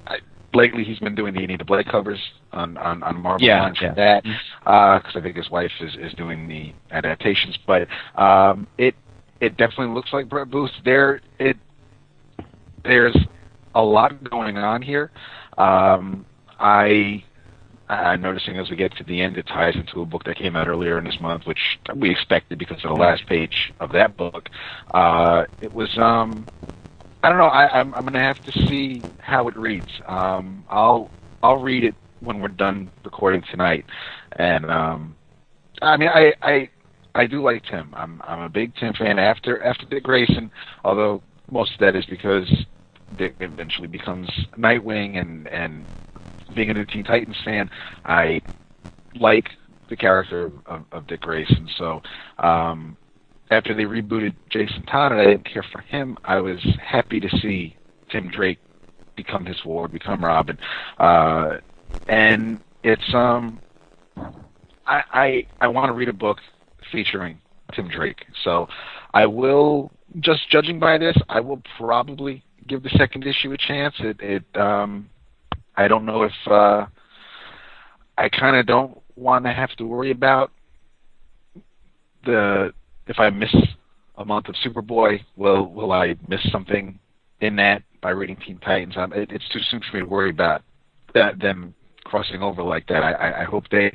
I, 0.05 0.17
lately 0.53 0.83
he's 0.83 0.99
been 0.99 1.15
doing 1.15 1.33
the 1.33 1.45
Anita 1.45 1.65
Blake 1.65 1.87
covers 1.87 2.19
on 2.53 2.77
on, 2.79 3.05
on 3.05 3.23
Marvel 3.23 3.47
Yeah, 3.47 3.71
yeah. 3.81 3.95
that 3.95 4.25
because 4.65 5.13
I 5.15 5.21
think 5.21 5.37
his 5.37 5.51
wife 5.51 5.71
is, 5.81 5.95
is 6.01 6.13
doing 6.15 6.49
the 6.49 6.73
adaptations. 6.91 7.57
But 7.69 7.87
um, 8.21 8.67
it 8.79 8.97
it 9.41 9.57
definitely 9.57 9.95
looks 9.95 10.13
like 10.13 10.29
Brett 10.29 10.51
Booth. 10.51 10.73
There 10.85 11.21
it 11.39 11.57
there's 12.83 13.17
a 13.77 13.83
lot 13.83 14.29
going 14.29 14.57
on 14.57 14.83
here. 14.83 15.13
Um, 15.57 16.27
I 16.59 17.25
I'm 17.89 18.23
noticing 18.23 18.57
as 18.57 18.71
we 18.71 18.77
get 18.77 18.97
to 18.97 19.05
the 19.05 19.21
end, 19.21 19.37
it 19.37 19.47
ties 19.47 19.75
into 19.77 20.01
a 20.01 20.07
book 20.07 20.25
that 20.25 20.37
came 20.37 20.57
out 20.57 20.69
earlier 20.69 20.99
in 20.99 21.05
this 21.05 21.21
month, 21.21 21.47
which 21.47 21.59
we 21.95 22.11
expected 22.11 22.59
because 22.59 22.79
of 22.83 22.91
the 22.91 22.97
last 22.97 23.27
page 23.27 23.73
of 23.79 23.93
that 23.93 24.17
book. 24.17 24.49
Uh, 24.93 25.45
it 25.61 25.73
was, 25.73 25.91
um, 25.99 26.47
I 27.23 27.29
don't 27.29 27.37
know. 27.37 27.45
I, 27.45 27.81
I'm, 27.81 27.95
I'm 27.95 28.03
going 28.03 28.15
to 28.15 28.21
have 28.21 28.43
to 28.45 28.53
see 28.69 29.03
how 29.19 29.49
it 29.49 29.57
reads. 29.57 29.89
Um, 30.07 30.65
I'll 30.71 31.11
I'll 31.43 31.61
read 31.61 31.85
it 31.85 31.95
when 32.21 32.41
we're 32.41 32.49
done 32.49 32.91
recording 33.05 33.43
tonight, 33.51 33.85
and 34.33 34.71
um, 34.71 35.15
I 35.83 35.99
mean, 35.99 36.09
I, 36.09 36.33
I 36.41 36.71
I 37.15 37.27
do 37.27 37.43
like 37.43 37.65
Tim. 37.65 37.91
I'm 37.95 38.23
I'm 38.25 38.41
a 38.41 38.49
big 38.49 38.75
Tim 38.77 38.95
fan. 38.95 39.19
After 39.19 39.63
after 39.63 39.85
Dick 39.87 40.05
Grayson, 40.05 40.51
although 40.85 41.23
most 41.51 41.75
of 41.75 41.81
that 41.81 41.97
is 41.97 42.07
because 42.07 42.51
Dick 43.19 43.37
eventually 43.41 43.89
becomes 43.89 44.29
Nightwing, 44.57 45.21
and 45.21 45.47
and 45.49 45.85
being 46.55 46.71
a 46.71 46.75
new 46.75 46.85
Teen 46.85 47.05
Titans 47.05 47.37
fan, 47.45 47.71
I 48.05 48.41
like 49.15 49.51
the 49.89 49.97
character 49.97 50.51
of, 50.67 50.85
of 50.93 51.07
Dick 51.07 51.21
Grayson. 51.21 51.69
So 51.77 52.03
um, 52.39 52.97
after 53.51 53.75
they 53.75 53.85
rebooted 53.85 54.35
Jason 54.51 54.83
Todd, 54.85 55.13
and 55.13 55.21
I 55.21 55.25
didn't 55.25 55.45
care 55.45 55.65
for 55.71 55.81
him. 55.81 56.17
I 56.25 56.41
was 56.41 56.61
happy 56.83 57.21
to 57.21 57.29
see 57.39 57.77
Tim 58.11 58.29
Drake 58.29 58.59
become 59.17 59.45
his 59.45 59.65
ward, 59.65 59.93
become 59.93 60.25
Robin, 60.25 60.59
uh, 60.99 61.59
and 62.09 62.61
it's 62.83 63.15
um, 63.15 63.61
I 64.87 65.03
I, 65.13 65.47
I 65.61 65.69
want 65.69 65.89
to 65.89 65.93
read 65.93 66.09
a 66.09 66.15
book 66.15 66.39
featuring 66.91 67.41
Tim 67.73 67.89
Drake. 67.89 68.27
So 68.43 68.69
I 69.13 69.27
will, 69.27 69.93
just 70.21 70.49
judging 70.51 70.79
by 70.79 70.99
this, 70.99 71.17
I 71.29 71.41
will 71.41 71.63
probably 71.79 72.43
give 72.67 72.83
the 72.83 72.91
second 72.91 73.27
issue 73.27 73.53
a 73.53 73.59
chance. 73.59 73.95
It 73.99 74.21
it 74.21 74.57
um, 74.57 75.11
I 75.77 75.89
don't 75.89 76.07
know 76.07 76.23
if 76.23 76.33
uh, 76.47 76.87
I 78.17 78.29
kind 78.29 78.57
of 78.57 78.67
don't 78.67 79.01
want 79.17 79.45
to 79.45 79.53
have 79.53 79.71
to 79.77 79.85
worry 79.85 80.11
about 80.11 80.51
the 82.25 82.73
if 83.07 83.19
I 83.19 83.31
miss 83.31 83.55
a 84.17 84.25
month 84.25 84.49
of 84.49 84.55
Superboy, 84.65 85.21
will 85.37 85.67
will 85.67 85.93
I 85.93 86.17
miss 86.29 86.41
something 86.51 86.99
in 87.41 87.57
that 87.57 87.83
by 88.01 88.11
reading 88.11 88.37
Teen 88.37 88.59
Titans? 88.59 88.97
Um, 88.97 89.13
it, 89.13 89.31
it's 89.31 89.49
too 89.53 89.61
soon 89.71 89.81
for 89.81 89.97
me 89.97 90.03
to 90.03 90.09
worry 90.09 90.31
about 90.31 90.63
that 91.15 91.41
them 91.41 91.75
crossing 92.05 92.43
over 92.43 92.63
like 92.63 92.87
that. 92.89 93.03
I, 93.03 93.43
I, 93.43 93.45
hope 93.45 93.65
they 93.71 93.93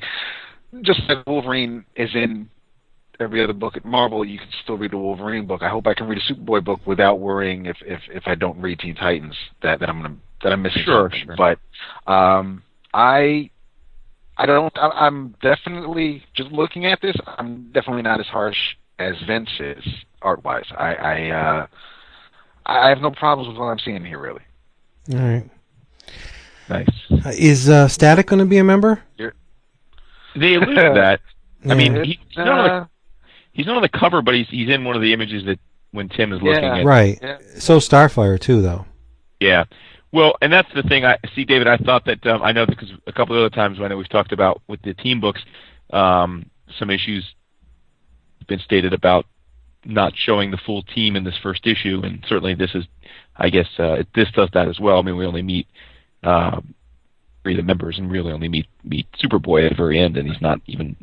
just 0.81 1.01
like 1.07 1.25
Wolverine 1.27 1.85
is 1.95 2.09
in 2.15 2.49
every 3.19 3.43
other 3.43 3.53
book 3.53 3.77
at 3.77 3.85
Marvel, 3.85 4.25
you 4.25 4.39
can 4.39 4.47
still 4.63 4.77
read 4.77 4.93
a 4.93 4.97
Wolverine 4.97 5.45
book. 5.45 5.61
I 5.61 5.69
hope 5.69 5.87
I 5.87 5.93
can 5.93 6.07
read 6.07 6.19
a 6.19 6.33
Superboy 6.33 6.63
book 6.63 6.79
without 6.85 7.19
worrying 7.19 7.65
if 7.65 7.77
if, 7.81 8.01
if 8.09 8.23
I 8.25 8.35
don't 8.35 8.59
read 8.61 8.79
Teen 8.79 8.95
Titans 8.95 9.35
that, 9.61 9.79
that 9.79 9.89
I'm 9.89 10.01
gonna 10.01 10.15
that 10.43 10.51
I'm 10.53 10.61
missing 10.61 10.83
Sure, 10.85 11.11
sure. 11.11 11.35
But 11.37 11.59
um, 12.11 12.63
I 12.93 13.49
I 14.37 14.45
don't. 14.45 14.75
I- 14.77 15.05
I'm 15.05 15.35
definitely 15.41 16.23
just 16.33 16.51
looking 16.51 16.85
at 16.85 17.01
this. 17.01 17.15
I'm 17.37 17.71
definitely 17.73 18.03
not 18.03 18.19
as 18.19 18.27
harsh 18.27 18.57
as 18.97 19.15
Vince 19.27 19.49
is 19.59 19.83
art 20.21 20.43
wise. 20.43 20.65
I 20.77 20.93
I, 20.95 21.29
uh, 21.29 21.67
I 22.65 22.89
have 22.89 22.99
no 23.01 23.11
problems 23.11 23.47
with 23.49 23.57
what 23.57 23.65
I'm 23.65 23.79
seeing 23.79 24.03
here 24.05 24.19
really. 24.19 24.41
All 25.13 25.19
right. 25.19 25.49
Nice. 26.69 26.87
Uh, 27.25 27.31
is 27.35 27.67
uh, 27.67 27.87
Static 27.87 28.27
going 28.27 28.39
to 28.39 28.45
be 28.45 28.57
a 28.59 28.63
member? 28.63 29.01
They 29.17 29.23
alluded 30.55 30.75
to 30.75 30.91
that. 30.95 31.19
I 31.69 31.73
mean, 31.73 31.95
Yeah. 31.95 32.03
he, 32.03 32.19
he's, 32.27 32.37
not 32.37 32.47
on 32.47 32.59
Uh, 32.59 32.79
the, 32.81 32.89
he's 33.53 33.65
not 33.65 33.75
on 33.77 33.81
the 33.81 33.89
cover, 33.89 34.21
but 34.21 34.35
he's 34.35 34.47
he's 34.49 34.69
in 34.69 34.83
one 34.85 34.95
of 34.95 35.01
the 35.01 35.11
images 35.11 35.43
that 35.45 35.59
when 35.91 36.09
Tim 36.09 36.31
is 36.31 36.41
looking 36.41 36.63
Yeah. 36.63 36.77
at. 36.77 36.85
right. 36.85 37.17
Yeah. 37.21 37.37
So 37.57 37.79
Starfire 37.79 38.39
too, 38.39 38.61
though. 38.61 38.85
Yeah. 39.39 39.63
Well, 40.11 40.35
and 40.41 40.51
that's 40.51 40.69
the 40.73 40.83
thing. 40.83 41.05
I 41.05 41.17
see, 41.35 41.45
David. 41.45 41.67
I 41.67 41.77
thought 41.77 42.05
that 42.05 42.25
um, 42.25 42.41
I 42.41 42.51
know 42.51 42.65
because 42.65 42.89
a 43.05 43.13
couple 43.13 43.35
of 43.35 43.41
other 43.41 43.55
times 43.55 43.79
when 43.79 43.95
we've 43.95 44.09
talked 44.09 44.31
about 44.31 44.61
with 44.67 44.81
the 44.81 44.93
team 44.95 45.21
books, 45.21 45.41
um, 45.91 46.49
some 46.79 46.89
issues 46.89 47.23
have 48.39 48.47
been 48.47 48.59
stated 48.59 48.93
about 48.93 49.25
not 49.85 50.13
showing 50.15 50.51
the 50.51 50.59
full 50.65 50.81
team 50.83 51.15
in 51.15 51.23
this 51.23 51.37
first 51.43 51.65
issue, 51.67 52.01
and 52.03 52.23
certainly 52.27 52.55
this 52.55 52.71
is, 52.73 52.85
I 53.35 53.49
guess, 53.49 53.67
uh, 53.77 54.03
this 54.15 54.27
does 54.33 54.49
that 54.53 54.67
as 54.67 54.79
well. 54.79 54.99
I 54.99 55.01
mean, 55.03 55.15
we 55.15 55.25
only 55.25 55.43
meet 55.43 55.67
uh, 56.23 56.59
three 57.43 57.53
of 57.53 57.57
the 57.57 57.63
members, 57.63 57.99
and 57.99 58.11
really 58.11 58.31
only 58.31 58.49
meet 58.49 58.67
meet 58.83 59.07
Superboy 59.23 59.65
at 59.65 59.69
the 59.69 59.75
very 59.75 59.99
end, 59.99 60.17
and 60.17 60.27
he's 60.27 60.41
not 60.41 60.59
even 60.65 60.95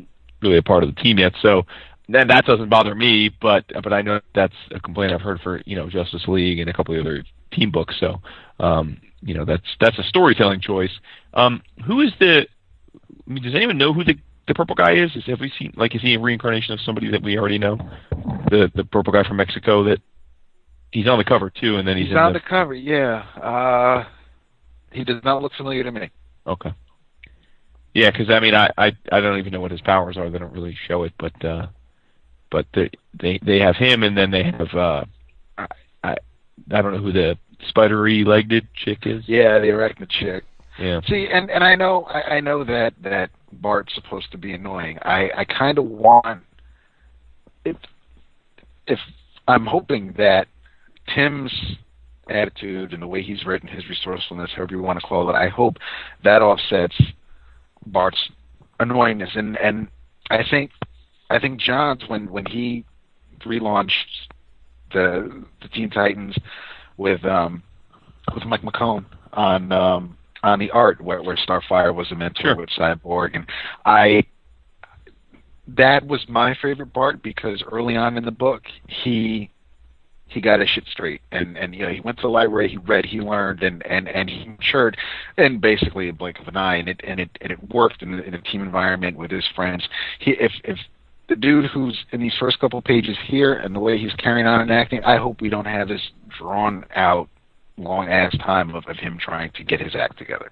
really 0.42 0.58
a 0.58 0.62
part 0.62 0.82
of 0.82 0.94
the 0.94 1.00
team 1.00 1.18
yet. 1.18 1.32
So. 1.42 1.64
Then 2.08 2.28
that 2.28 2.44
doesn't 2.44 2.68
bother 2.68 2.94
me, 2.94 3.34
but 3.42 3.64
but 3.82 3.92
I 3.92 4.00
know 4.00 4.20
that's 4.32 4.54
a 4.70 4.78
complaint 4.78 5.12
I've 5.12 5.20
heard 5.20 5.40
for 5.40 5.60
you 5.66 5.74
know 5.74 5.90
Justice 5.90 6.22
League 6.28 6.60
and 6.60 6.70
a 6.70 6.72
couple 6.72 6.94
of 6.94 7.00
other 7.00 7.24
team 7.50 7.72
books. 7.72 7.96
So 7.98 8.20
um, 8.60 8.98
you 9.20 9.34
know 9.34 9.44
that's 9.44 9.66
that's 9.80 9.98
a 9.98 10.02
storytelling 10.04 10.60
choice. 10.60 10.90
Um, 11.34 11.62
who 11.86 12.00
is 12.00 12.12
the? 12.20 12.46
I 13.28 13.30
mean, 13.32 13.42
does 13.42 13.54
anyone 13.54 13.78
know 13.78 13.92
who 13.92 14.04
the 14.04 14.14
the 14.48 14.54
purple 14.54 14.74
guy 14.74 14.94
is? 14.94 15.14
Is 15.16 15.24
have 15.26 15.40
we 15.40 15.52
seen 15.58 15.72
like 15.76 15.94
is 15.94 16.02
he 16.02 16.14
a 16.14 16.20
reincarnation 16.20 16.72
of 16.72 16.80
somebody 16.80 17.10
that 17.10 17.22
we 17.22 17.38
already 17.38 17.58
know? 17.58 17.76
The 18.50 18.70
the 18.74 18.84
purple 18.84 19.12
guy 19.12 19.24
from 19.24 19.36
Mexico 19.38 19.84
that 19.84 20.00
he's 20.92 21.08
on 21.08 21.18
the 21.18 21.24
cover 21.24 21.50
too, 21.50 21.76
and 21.76 21.86
then 21.86 21.96
he's, 21.96 22.08
He's 22.08 22.16
on 22.16 22.32
the, 22.32 22.38
the 22.38 22.44
cover, 22.48 22.74
yeah. 22.74 23.22
Uh, 23.40 24.04
he 24.92 25.04
does 25.04 25.22
not 25.24 25.42
look 25.42 25.52
familiar 25.54 25.82
to 25.84 25.90
me. 25.92 26.10
okay. 26.46 26.72
Yeah, 27.94 28.10
because 28.10 28.28
I 28.30 28.40
mean, 28.40 28.54
I, 28.54 28.70
I 28.76 28.92
I 29.10 29.20
don't 29.20 29.38
even 29.38 29.52
know 29.52 29.60
what 29.60 29.70
his 29.70 29.80
powers 29.80 30.16
are. 30.18 30.28
They 30.28 30.38
don't 30.38 30.52
really 30.52 30.76
show 30.86 31.04
it, 31.04 31.14
but 31.18 31.44
uh, 31.44 31.66
but 32.50 32.66
they 32.74 32.90
they 33.18 33.38
they 33.42 33.58
have 33.58 33.76
him, 33.76 34.02
and 34.02 34.16
then 34.16 34.30
they 34.30 34.44
have 34.44 34.74
uh, 34.74 35.04
I 35.56 35.66
I, 36.04 36.16
I 36.70 36.82
don't 36.82 36.92
know 36.92 37.00
who 37.00 37.12
the 37.12 37.38
spidery 37.68 38.24
legged 38.24 38.68
chick 38.74 39.00
is. 39.06 39.24
Yeah, 39.26 39.58
the 39.58 39.68
arachnid 39.68 40.08
chick. 40.08 40.44
Yeah. 40.78 41.00
See, 41.06 41.28
and 41.32 41.50
and 41.50 41.64
I 41.64 41.74
know 41.74 42.04
I, 42.04 42.36
I 42.36 42.40
know 42.40 42.64
that 42.64 42.94
that 43.02 43.30
Bart's 43.52 43.94
supposed 43.94 44.30
to 44.32 44.38
be 44.38 44.52
annoying. 44.52 44.98
I 45.02 45.30
I 45.36 45.44
kind 45.44 45.78
of 45.78 45.86
want 45.86 46.42
if 47.64 47.76
if 48.86 48.98
I'm 49.48 49.66
hoping 49.66 50.14
that 50.18 50.48
Tim's 51.14 51.52
attitude 52.28 52.92
and 52.92 53.02
the 53.02 53.06
way 53.06 53.22
he's 53.22 53.44
written 53.46 53.68
his 53.68 53.88
resourcefulness, 53.88 54.50
however 54.56 54.74
you 54.74 54.82
want 54.82 55.00
to 55.00 55.06
call 55.06 55.30
it, 55.30 55.34
I 55.34 55.48
hope 55.48 55.76
that 56.24 56.42
offsets 56.42 57.00
Bart's 57.86 58.30
annoyingness. 58.80 59.36
And 59.38 59.56
and 59.58 59.88
I 60.30 60.42
think 60.48 60.72
I 61.30 61.38
think 61.38 61.60
Johns 61.60 62.02
when 62.08 62.30
when 62.30 62.46
he 62.46 62.84
relaunched 63.44 63.90
the 64.92 65.44
the 65.62 65.68
Teen 65.68 65.90
Titans 65.90 66.36
with 66.97 67.24
um 67.24 67.62
with 68.35 68.44
Mike 68.44 68.62
McKone 68.62 69.05
on 69.32 69.73
um 69.73 70.16
on 70.43 70.59
the 70.59 70.70
art 70.70 71.01
where 71.01 71.23
where 71.23 71.36
Starfire 71.36 71.94
was 71.94 72.10
a 72.12 72.14
mentor 72.14 72.43
Sure. 72.43 72.56
with 72.56 72.70
Cyborg. 72.70 73.35
And 73.35 73.47
I 73.85 74.24
that 75.68 76.06
was 76.06 76.24
my 76.28 76.55
favorite 76.62 76.93
Bart 76.93 77.23
because 77.23 77.62
early 77.70 77.97
on 77.97 78.16
in 78.16 78.24
the 78.24 78.31
book 78.31 78.62
he 78.86 79.51
he 80.28 80.40
got 80.40 80.60
his 80.60 80.68
shit 80.68 80.85
straight. 80.90 81.20
And 81.32 81.56
and 81.56 81.74
you 81.74 81.86
know 81.86 81.93
he 81.93 82.01
went 82.01 82.18
to 82.18 82.23
the 82.23 82.28
library 82.28 82.68
he 82.68 82.77
read 82.77 83.05
he 83.05 83.20
learned 83.20 83.62
and 83.62 83.85
and 83.86 84.09
and 84.09 84.28
he 84.28 84.44
matured 84.47 84.97
in 85.36 85.60
basically 85.60 86.09
a 86.09 86.12
blink 86.12 86.39
of 86.39 86.48
an 86.48 86.56
eye. 86.56 86.77
And 86.77 86.89
it 86.89 87.01
and 87.05 87.20
it 87.20 87.31
and 87.40 87.51
it 87.52 87.73
worked 87.73 88.02
in, 88.02 88.14
in 88.20 88.35
a 88.35 88.40
team 88.43 88.62
environment 88.62 89.16
with 89.16 89.31
his 89.31 89.44
friends. 89.55 89.86
He 90.20 90.32
if 90.32 90.52
if 90.64 90.78
the 91.28 91.36
dude 91.36 91.66
who's 91.70 92.04
in 92.12 92.20
these 92.20 92.34
first 92.38 92.58
couple 92.60 92.80
pages 92.82 93.16
here 93.26 93.52
and 93.54 93.74
the 93.74 93.80
way 93.80 93.98
he's 93.98 94.12
carrying 94.14 94.46
on 94.46 94.60
and 94.60 94.70
acting 94.72 95.02
i 95.04 95.16
hope 95.16 95.40
we 95.40 95.48
don't 95.48 95.64
have 95.66 95.88
this 95.88 96.10
drawn 96.38 96.84
out 96.94 97.28
long 97.76 98.08
ass 98.08 98.36
time 98.38 98.74
of, 98.74 98.86
of 98.86 98.96
him 98.96 99.18
trying 99.18 99.50
to 99.52 99.64
get 99.64 99.80
his 99.80 99.94
act 99.94 100.16
together 100.18 100.50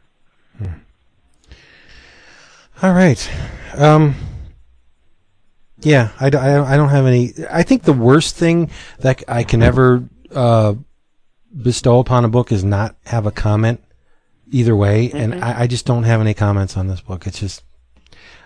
All 2.83 2.93
right. 2.93 3.31
Um, 3.77 4.15
yeah, 5.81 6.11
I, 6.19 6.29
d- 6.31 6.39
I 6.39 6.55
don't- 6.55 6.67
I 6.67 6.77
don't 6.77 6.89
have 6.89 7.07
any. 7.07 7.33
I 7.51 7.63
think 7.63 7.83
the 7.85 7.93
worst 7.93 8.37
thing 8.37 8.71
that 8.99 9.23
I 9.29 9.45
can 9.45 9.63
ever 9.63 10.09
uh, 10.35 10.75
bestow 11.63 12.01
upon 12.01 12.25
a 12.25 12.29
book 12.29 12.51
is 12.51 12.65
not 12.65 12.97
have 13.07 13.27
a 13.27 13.31
comment 13.31 13.83
either 14.51 14.75
way, 14.75 15.11
and 15.13 15.43
I, 15.45 15.63
I 15.63 15.67
just 15.67 15.87
don't 15.87 16.03
have 16.05 16.21
any 16.21 16.35
comments 16.35 16.77
on 16.77 16.89
this 16.89 17.01
book. 17.01 17.27
It's 17.27 17.39
just. 17.41 17.63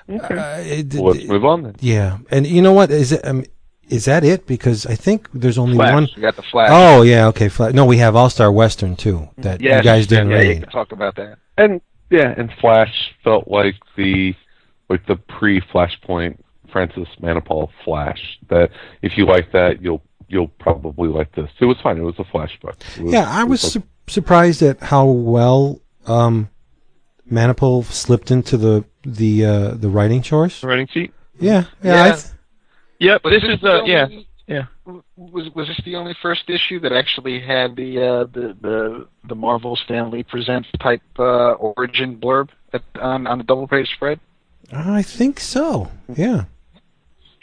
Uh, 0.09 0.63
it- 0.65 0.95
Well, 0.95 1.15
let's 1.15 1.27
move 1.27 1.45
on 1.45 1.63
then. 1.63 1.77
Yeah, 1.81 2.19
and 2.31 2.47
you 2.47 2.63
know 2.63 2.73
what 2.73 2.91
is 2.91 3.13
it? 3.13 3.27
Um, 3.27 3.45
is 3.89 4.05
that 4.07 4.25
it? 4.25 4.47
Because 4.47 4.85
I 4.87 4.95
think 4.95 5.29
there's 5.33 5.59
only 5.59 5.77
Flash. 5.77 5.95
one 5.95 6.09
we 6.17 6.23
got 6.23 6.37
the 6.37 6.43
flash 6.43 6.69
Oh 6.71 7.03
yeah, 7.03 7.27
okay. 7.29 7.49
Fla- 7.49 7.73
No, 7.73 7.85
we 7.87 7.99
have 7.99 8.15
All 8.17 8.29
Star 8.31 8.51
Western 8.53 8.97
too. 8.97 9.29
That 9.39 9.61
yes, 9.61 9.79
you 9.79 9.83
guys 9.91 10.07
didn't 10.07 10.31
yeah, 10.31 10.43
you 10.43 10.49
read. 10.51 10.63
can 10.63 10.71
talk 10.71 10.93
about 10.93 11.17
that 11.17 11.39
And 11.57 11.81
yeah, 12.11 12.35
and 12.37 12.51
Flash 12.61 13.15
felt 13.25 13.49
like 13.49 13.77
the 13.97 14.35
like 14.91 15.07
the 15.07 15.17
pre 15.17 15.61
Flashpoint 15.61 16.39
Francis 16.73 17.09
Manapul 17.23 17.71
Flash. 17.85 18.39
That 18.49 18.71
if 19.03 19.17
you 19.19 19.27
like 19.27 19.53
that, 19.53 19.81
you'll 19.83 20.03
you'll 20.29 20.49
probably 20.49 21.09
like 21.09 21.35
this. 21.35 21.51
It 21.61 21.65
was 21.67 21.77
fine. 21.83 21.97
It 21.99 22.03
was 22.03 22.19
a 22.19 22.25
Flash 22.25 22.59
book. 22.61 22.77
Was- 23.01 23.13
Yeah, 23.13 23.27
I 23.29 23.43
it 23.43 23.49
was 23.49 23.61
su- 23.63 23.83
surprised 24.07 24.63
at 24.63 24.81
how 24.81 25.07
well 25.07 25.81
um, 26.07 26.49
Manapul 27.31 27.85
slipped 27.85 28.31
into 28.31 28.57
the 28.57 28.85
the 29.05 29.45
uh, 29.45 29.69
the 29.75 29.89
writing 29.89 30.23
chores. 30.23 30.63
Writing 30.63 30.89
sheet. 30.93 31.13
Yeah, 31.41 31.65
yeah. 31.83 32.07
Yeah. 32.07 32.13
th- 32.15 32.25
Yep. 33.01 33.25
Was 33.25 33.33
This 33.33 33.43
this 33.43 33.55
is 33.55 33.61
the 33.61 33.73
uh 33.75 33.85
yeah 33.85 34.07
yeah. 34.49 34.65
was 35.17 35.49
was 35.55 35.69
this 35.69 35.81
the 35.85 35.95
only 35.97 36.17
first 36.21 36.49
issue 36.51 36.81
that 36.81 36.93
actually 36.93 37.39
had 37.41 37.77
the 37.77 37.99
uh, 38.03 38.25
the 38.25 38.57
the 38.61 39.07
the 39.29 39.35
Marvel 39.37 39.77
Stan 39.77 40.11
Lee 40.11 40.25
Presents 40.25 40.69
type 40.81 41.03
uh, 41.19 41.53
origin 41.53 42.17
blurb 42.17 42.49
at, 42.73 42.83
on 43.01 43.27
on 43.29 43.39
the 43.39 43.45
double 43.45 43.69
page 43.69 43.89
spread? 43.95 44.19
I 44.73 45.03
think 45.03 45.39
so. 45.39 45.91
Yeah, 46.15 46.45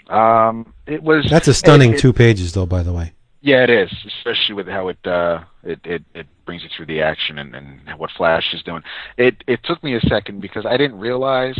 Um, 0.09 0.73
it 0.85 1.01
was 1.01 1.25
that's 1.29 1.47
a 1.47 1.53
stunning 1.53 1.91
it- 1.91 1.95
it- 1.95 1.99
two 2.01 2.13
pages, 2.13 2.53
though. 2.53 2.65
By 2.65 2.83
the 2.83 2.93
way. 2.93 3.13
Yeah, 3.45 3.63
it 3.63 3.69
is, 3.69 3.91
especially 4.07 4.55
with 4.55 4.67
how 4.67 4.87
it 4.87 4.97
uh, 5.05 5.43
it, 5.63 5.79
it 5.85 6.03
it 6.15 6.25
brings 6.47 6.63
you 6.63 6.69
through 6.75 6.87
the 6.87 7.03
action 7.03 7.37
and, 7.37 7.53
and 7.53 7.79
what 7.99 8.09
Flash 8.17 8.51
is 8.55 8.63
doing. 8.63 8.81
It 9.17 9.43
it 9.45 9.59
took 9.63 9.83
me 9.83 9.95
a 9.95 10.01
second 10.01 10.41
because 10.41 10.65
I 10.65 10.77
didn't 10.77 10.97
realize 10.97 11.55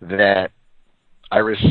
that 0.00 0.50
Iris 1.30 1.64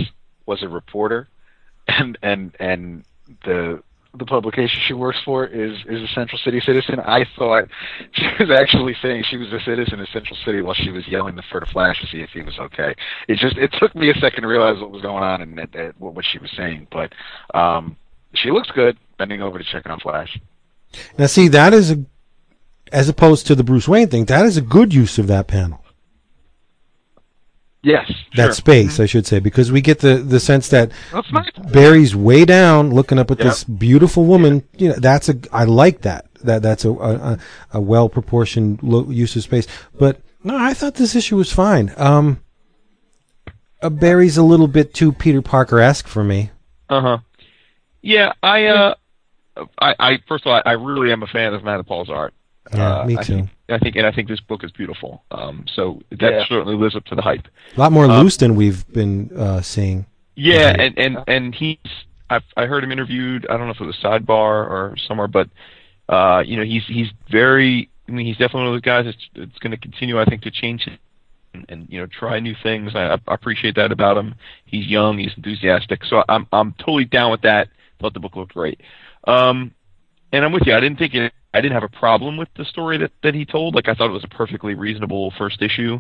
was 0.46 0.64
a 0.64 0.70
reporter, 0.70 1.28
and 1.90 2.18
and 2.24 2.56
and 2.62 3.04
the 3.44 3.84
the 4.18 4.26
publication 4.26 4.80
she 4.88 4.94
works 4.94 5.18
for 5.26 5.46
is 5.46 5.78
is 5.90 6.02
a 6.02 6.08
Central 6.16 6.40
City 6.46 6.62
citizen. 6.62 7.02
I 7.02 7.26
thought 7.38 7.66
she 8.14 8.26
was 8.40 8.50
actually 8.50 8.96
saying 9.02 9.26
she 9.30 9.36
was 9.36 9.52
a 9.52 9.60
citizen 9.66 10.00
of 10.00 10.08
Central 10.14 10.38
City 10.46 10.62
while 10.62 10.76
she 10.76 10.92
was 10.92 11.06
yelling 11.10 11.38
for 11.52 11.60
the 11.60 11.66
Flash 11.66 12.00
to 12.00 12.08
see 12.08 12.22
if 12.22 12.30
he 12.30 12.42
was 12.42 12.58
okay. 12.58 12.96
It 13.28 13.38
just 13.38 13.58
it 13.58 13.74
took 13.78 13.94
me 13.96 14.10
a 14.12 14.16
second 14.16 14.44
to 14.44 14.48
realize 14.48 14.80
what 14.80 14.92
was 14.92 15.02
going 15.02 15.24
on 15.24 15.42
and 15.42 15.58
what 16.00 16.14
what 16.14 16.24
she 16.26 16.40
was 16.40 16.52
saying, 16.56 16.88
but. 16.90 17.12
um 17.54 17.98
she 18.42 18.52
looks 18.52 18.70
good. 18.72 18.98
Bending 19.18 19.42
over 19.42 19.58
to 19.58 19.64
check 19.64 19.90
on 19.90 20.00
Flash. 20.00 20.40
Now, 21.18 21.26
see, 21.26 21.48
that 21.50 21.74
is 21.74 21.92
a, 21.92 22.06
as 22.92 23.10
opposed 23.10 23.48
to 23.48 23.56
the 23.56 23.64
Bruce 23.64 23.88
Wayne 23.88 24.08
thing. 24.08 24.26
That 24.26 24.46
is 24.46 24.58
a 24.58 24.62
good 24.62 24.94
use 24.94 25.18
of 25.18 25.28
that 25.28 25.48
panel. 25.48 25.84
Yes, 27.84 28.12
That 28.36 28.46
sure. 28.48 28.54
space, 28.54 29.00
I 29.00 29.06
should 29.06 29.26
say, 29.26 29.40
because 29.40 29.72
we 29.72 29.82
get 29.82 30.00
the 30.00 30.16
the 30.18 30.40
sense 30.40 30.68
that 30.70 30.92
nice. 31.32 31.50
Barry's 31.72 32.16
way 32.16 32.44
down, 32.44 32.94
looking 32.94 33.18
up 33.20 33.32
at 33.32 33.38
Yep. 33.38 33.48
this 33.48 33.64
beautiful 33.64 34.26
woman. 34.26 34.64
You 34.78 34.90
know, 34.90 34.96
that's 34.98 35.30
a. 35.30 35.36
I 35.54 35.64
like 35.64 36.02
that. 36.02 36.26
That 36.44 36.64
that's 36.64 36.84
a 36.86 36.92
a, 36.92 37.38
a 37.74 37.80
well 37.82 38.10
proportioned 38.10 38.82
lo- 38.84 39.10
use 39.10 39.36
of 39.38 39.44
space. 39.44 39.68
But 39.98 40.20
no, 40.44 40.58
I 40.58 40.74
thought 40.74 40.96
this 40.96 41.16
issue 41.16 41.38
was 41.38 41.52
fine. 41.54 41.94
Um, 41.98 42.42
uh, 43.82 43.90
Barry's 43.90 44.38
a 44.38 44.44
little 44.44 44.68
bit 44.68 44.94
too 44.94 45.14
Peter 45.14 45.42
Parker 45.42 45.80
esque 45.80 46.08
for 46.08 46.24
me. 46.24 46.50
Uh 46.90 47.02
huh. 47.02 47.18
Yeah, 48.08 48.32
I 48.42 48.66
uh, 48.68 48.96
I, 49.80 49.96
I 50.00 50.20
first 50.30 50.46
of 50.46 50.52
all, 50.52 50.62
I, 50.66 50.70
I 50.72 50.74
really 50.74 51.12
am 51.12 51.24
a 51.24 51.28
fan 51.28 51.54
of 51.54 51.62
Manapul's 51.64 52.10
art. 52.10 52.34
Yeah, 52.74 53.00
Uh, 53.02 53.06
me 53.06 53.18
I 53.18 53.24
too. 53.24 53.36
think, 53.36 53.50
I 53.70 53.78
think, 53.80 53.96
and 53.98 54.06
I 54.06 54.12
think 54.12 54.28
this 54.30 54.40
book 54.42 54.64
is 54.64 54.72
beautiful. 54.72 55.24
Um, 55.32 55.66
so 55.76 56.02
that 56.12 56.32
Yeah. 56.34 56.46
certainly 56.48 56.76
lives 56.76 56.96
up 56.96 57.06
to 57.06 57.16
the 57.16 57.22
hype. 57.22 57.48
A 57.76 57.80
lot 57.80 57.92
more 57.92 58.06
Um, 58.06 58.24
loose 58.24 58.38
than 58.38 58.56
we've 58.56 58.88
been 58.94 59.30
uh, 59.38 59.62
seeing. 59.62 60.06
Yeah, 60.36 60.74
and 60.78 60.98
and 60.98 61.18
and 61.28 61.56
he's 61.56 61.78
I 62.30 62.40
I 62.56 62.66
heard 62.66 62.84
him 62.84 62.92
interviewed. 62.92 63.46
I 63.50 63.58
don't 63.58 63.68
know 63.68 63.74
if 63.74 63.82
it 63.82 63.86
was 63.86 63.98
Sidebar 63.98 64.70
or 64.70 64.96
somewhere, 65.08 65.28
but 65.28 65.50
uh, 66.10 66.44
you 66.46 66.56
know, 66.58 66.64
he's 66.64 66.86
he's 66.88 67.10
very. 67.30 67.90
I 68.08 68.12
mean, 68.14 68.26
he's 68.26 68.38
definitely 68.38 68.62
one 68.62 68.68
of 68.68 68.74
those 68.76 68.82
guys 68.94 69.04
that's, 69.06 69.26
that's 69.36 69.60
going 69.60 69.72
to 69.72 69.78
continue. 69.88 70.18
I 70.18 70.24
think 70.24 70.42
to 70.44 70.52
change 70.52 70.88
and, 71.54 71.66
and 71.68 71.88
you 71.90 72.00
know 72.00 72.06
try 72.08 72.40
new 72.40 72.56
things. 72.64 72.96
I, 72.96 73.16
I 73.28 73.34
appreciate 73.34 73.76
that 73.76 73.92
about 73.92 74.16
him. 74.18 74.36
He's 74.66 74.86
young, 74.88 75.18
he's 75.18 75.34
enthusiastic, 75.36 76.06
so 76.06 76.24
I'm 76.30 76.48
I'm 76.54 76.74
totally 76.80 77.06
down 77.06 77.32
with 77.32 77.42
that. 77.42 77.68
Thought 78.00 78.14
the 78.14 78.20
book 78.20 78.36
looked 78.36 78.54
great, 78.54 78.82
um, 79.26 79.74
and 80.32 80.46
I'm 80.46 80.52
with 80.52 80.64
you. 80.66 80.74
I 80.74 80.80
didn't 80.80 81.00
think 81.00 81.14
it. 81.14 81.34
I 81.54 81.62
didn't 81.62 81.74
have 81.74 81.84
a 81.84 81.98
problem 81.98 82.38
with 82.38 82.50
the 82.56 82.66
story 82.66 82.98
that 83.00 83.12
that 83.24 83.34
he 83.34 83.46
told. 83.46 83.76
Like 83.76 83.88
I 83.88 83.94
thought 83.94 84.10
it 84.10 84.14
was 84.14 84.24
a 84.24 84.36
perfectly 84.36 84.76
reasonable 84.76 85.34
first 85.38 85.62
issue, 85.62 86.00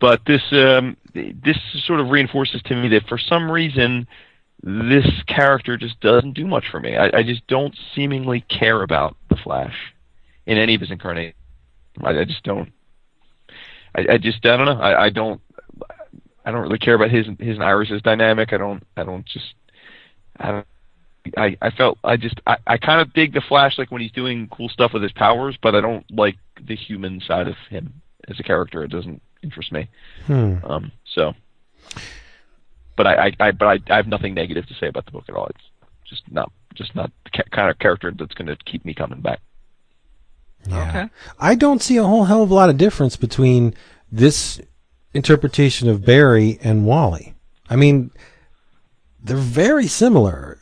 but 0.00 0.20
this 0.26 0.42
um, 0.52 0.96
this 1.14 1.58
sort 1.86 2.00
of 2.00 2.10
reinforces 2.10 2.60
to 2.64 2.74
me 2.74 2.88
that 2.88 3.06
for 3.08 3.18
some 3.18 3.50
reason 3.50 4.06
this 4.62 5.06
character 5.26 5.76
just 5.76 5.98
doesn't 6.00 6.34
do 6.34 6.46
much 6.46 6.64
for 6.70 6.80
me. 6.80 6.96
I, 6.96 7.18
I 7.18 7.22
just 7.22 7.46
don't 7.48 7.76
seemingly 7.94 8.42
care 8.42 8.82
about 8.82 9.16
the 9.28 9.36
Flash 9.36 9.74
in 10.46 10.56
any 10.56 10.74
of 10.74 10.80
his 10.80 10.90
incarnations. 10.90 11.34
I, 12.02 12.20
I 12.20 12.24
just 12.24 12.42
don't. 12.44 12.72
I, 13.94 14.06
I 14.12 14.18
just 14.18 14.44
I 14.46 14.56
don't 14.56 14.66
know. 14.66 14.80
I, 14.80 15.04
I 15.04 15.10
don't. 15.10 15.40
I 16.44 16.50
don't 16.50 16.62
really 16.62 16.78
care 16.78 16.94
about 16.94 17.10
his 17.10 17.26
his 17.38 17.56
and 17.56 17.64
Iris's 17.64 18.02
dynamic. 18.02 18.52
I 18.52 18.58
don't. 18.58 18.82
I 18.96 19.04
don't 19.04 19.26
just. 19.26 19.54
I 20.38 20.50
don't. 20.52 20.66
I, 21.36 21.56
I 21.62 21.70
felt 21.70 21.98
I 22.02 22.16
just 22.16 22.40
I, 22.46 22.56
I 22.66 22.76
kind 22.78 23.00
of 23.00 23.12
dig 23.12 23.32
the 23.32 23.40
Flash 23.40 23.78
like 23.78 23.90
when 23.90 24.02
he's 24.02 24.12
doing 24.12 24.48
cool 24.48 24.68
stuff 24.68 24.92
with 24.92 25.02
his 25.02 25.12
powers, 25.12 25.56
but 25.62 25.74
I 25.74 25.80
don't 25.80 26.04
like 26.10 26.36
the 26.60 26.76
human 26.76 27.20
side 27.20 27.48
of 27.48 27.56
him 27.70 28.02
as 28.28 28.38
a 28.40 28.42
character. 28.42 28.82
It 28.82 28.90
doesn't 28.90 29.22
interest 29.42 29.72
me. 29.72 29.88
Hmm. 30.26 30.56
Um, 30.64 30.92
so, 31.04 31.34
but 32.96 33.06
I, 33.06 33.26
I, 33.26 33.32
I 33.40 33.50
but 33.52 33.66
I, 33.66 33.92
I 33.92 33.96
have 33.96 34.06
nothing 34.06 34.34
negative 34.34 34.66
to 34.66 34.74
say 34.74 34.88
about 34.88 35.04
the 35.06 35.12
book 35.12 35.24
at 35.28 35.34
all. 35.34 35.46
It's 35.46 35.64
just 36.08 36.22
not 36.30 36.50
just 36.74 36.94
not 36.94 37.10
the 37.24 37.30
ca- 37.30 37.50
kind 37.50 37.70
of 37.70 37.78
character 37.78 38.12
that's 38.16 38.34
going 38.34 38.48
to 38.48 38.56
keep 38.64 38.84
me 38.84 38.94
coming 38.94 39.20
back. 39.20 39.40
Yeah. 40.66 40.88
Okay. 40.88 41.08
I 41.38 41.54
don't 41.54 41.82
see 41.82 41.96
a 41.96 42.04
whole 42.04 42.24
hell 42.24 42.42
of 42.42 42.50
a 42.50 42.54
lot 42.54 42.70
of 42.70 42.78
difference 42.78 43.16
between 43.16 43.74
this 44.10 44.60
interpretation 45.14 45.88
of 45.88 46.04
Barry 46.04 46.58
and 46.62 46.86
Wally. 46.86 47.34
I 47.68 47.76
mean, 47.76 48.10
they're 49.22 49.36
very 49.36 49.86
similar. 49.86 50.58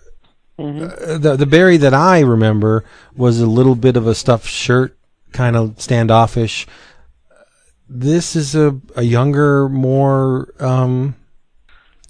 Uh, 0.61 1.19
the 1.19 1.37
the 1.37 1.47
Barry 1.47 1.77
that 1.79 1.95
I 1.95 2.21
remember 2.21 2.85
was 3.17 3.41
a 3.41 3.47
little 3.47 3.75
bit 3.75 3.97
of 3.97 4.07
a 4.07 4.15
stuffed 4.15 4.47
shirt, 4.49 4.97
kind 5.33 5.57
of 5.57 5.81
standoffish. 5.81 6.67
This 7.89 8.37
is 8.37 8.55
a 8.55 8.79
a 8.95 9.03
younger, 9.03 9.69
more 9.69 10.53
um, 10.61 11.17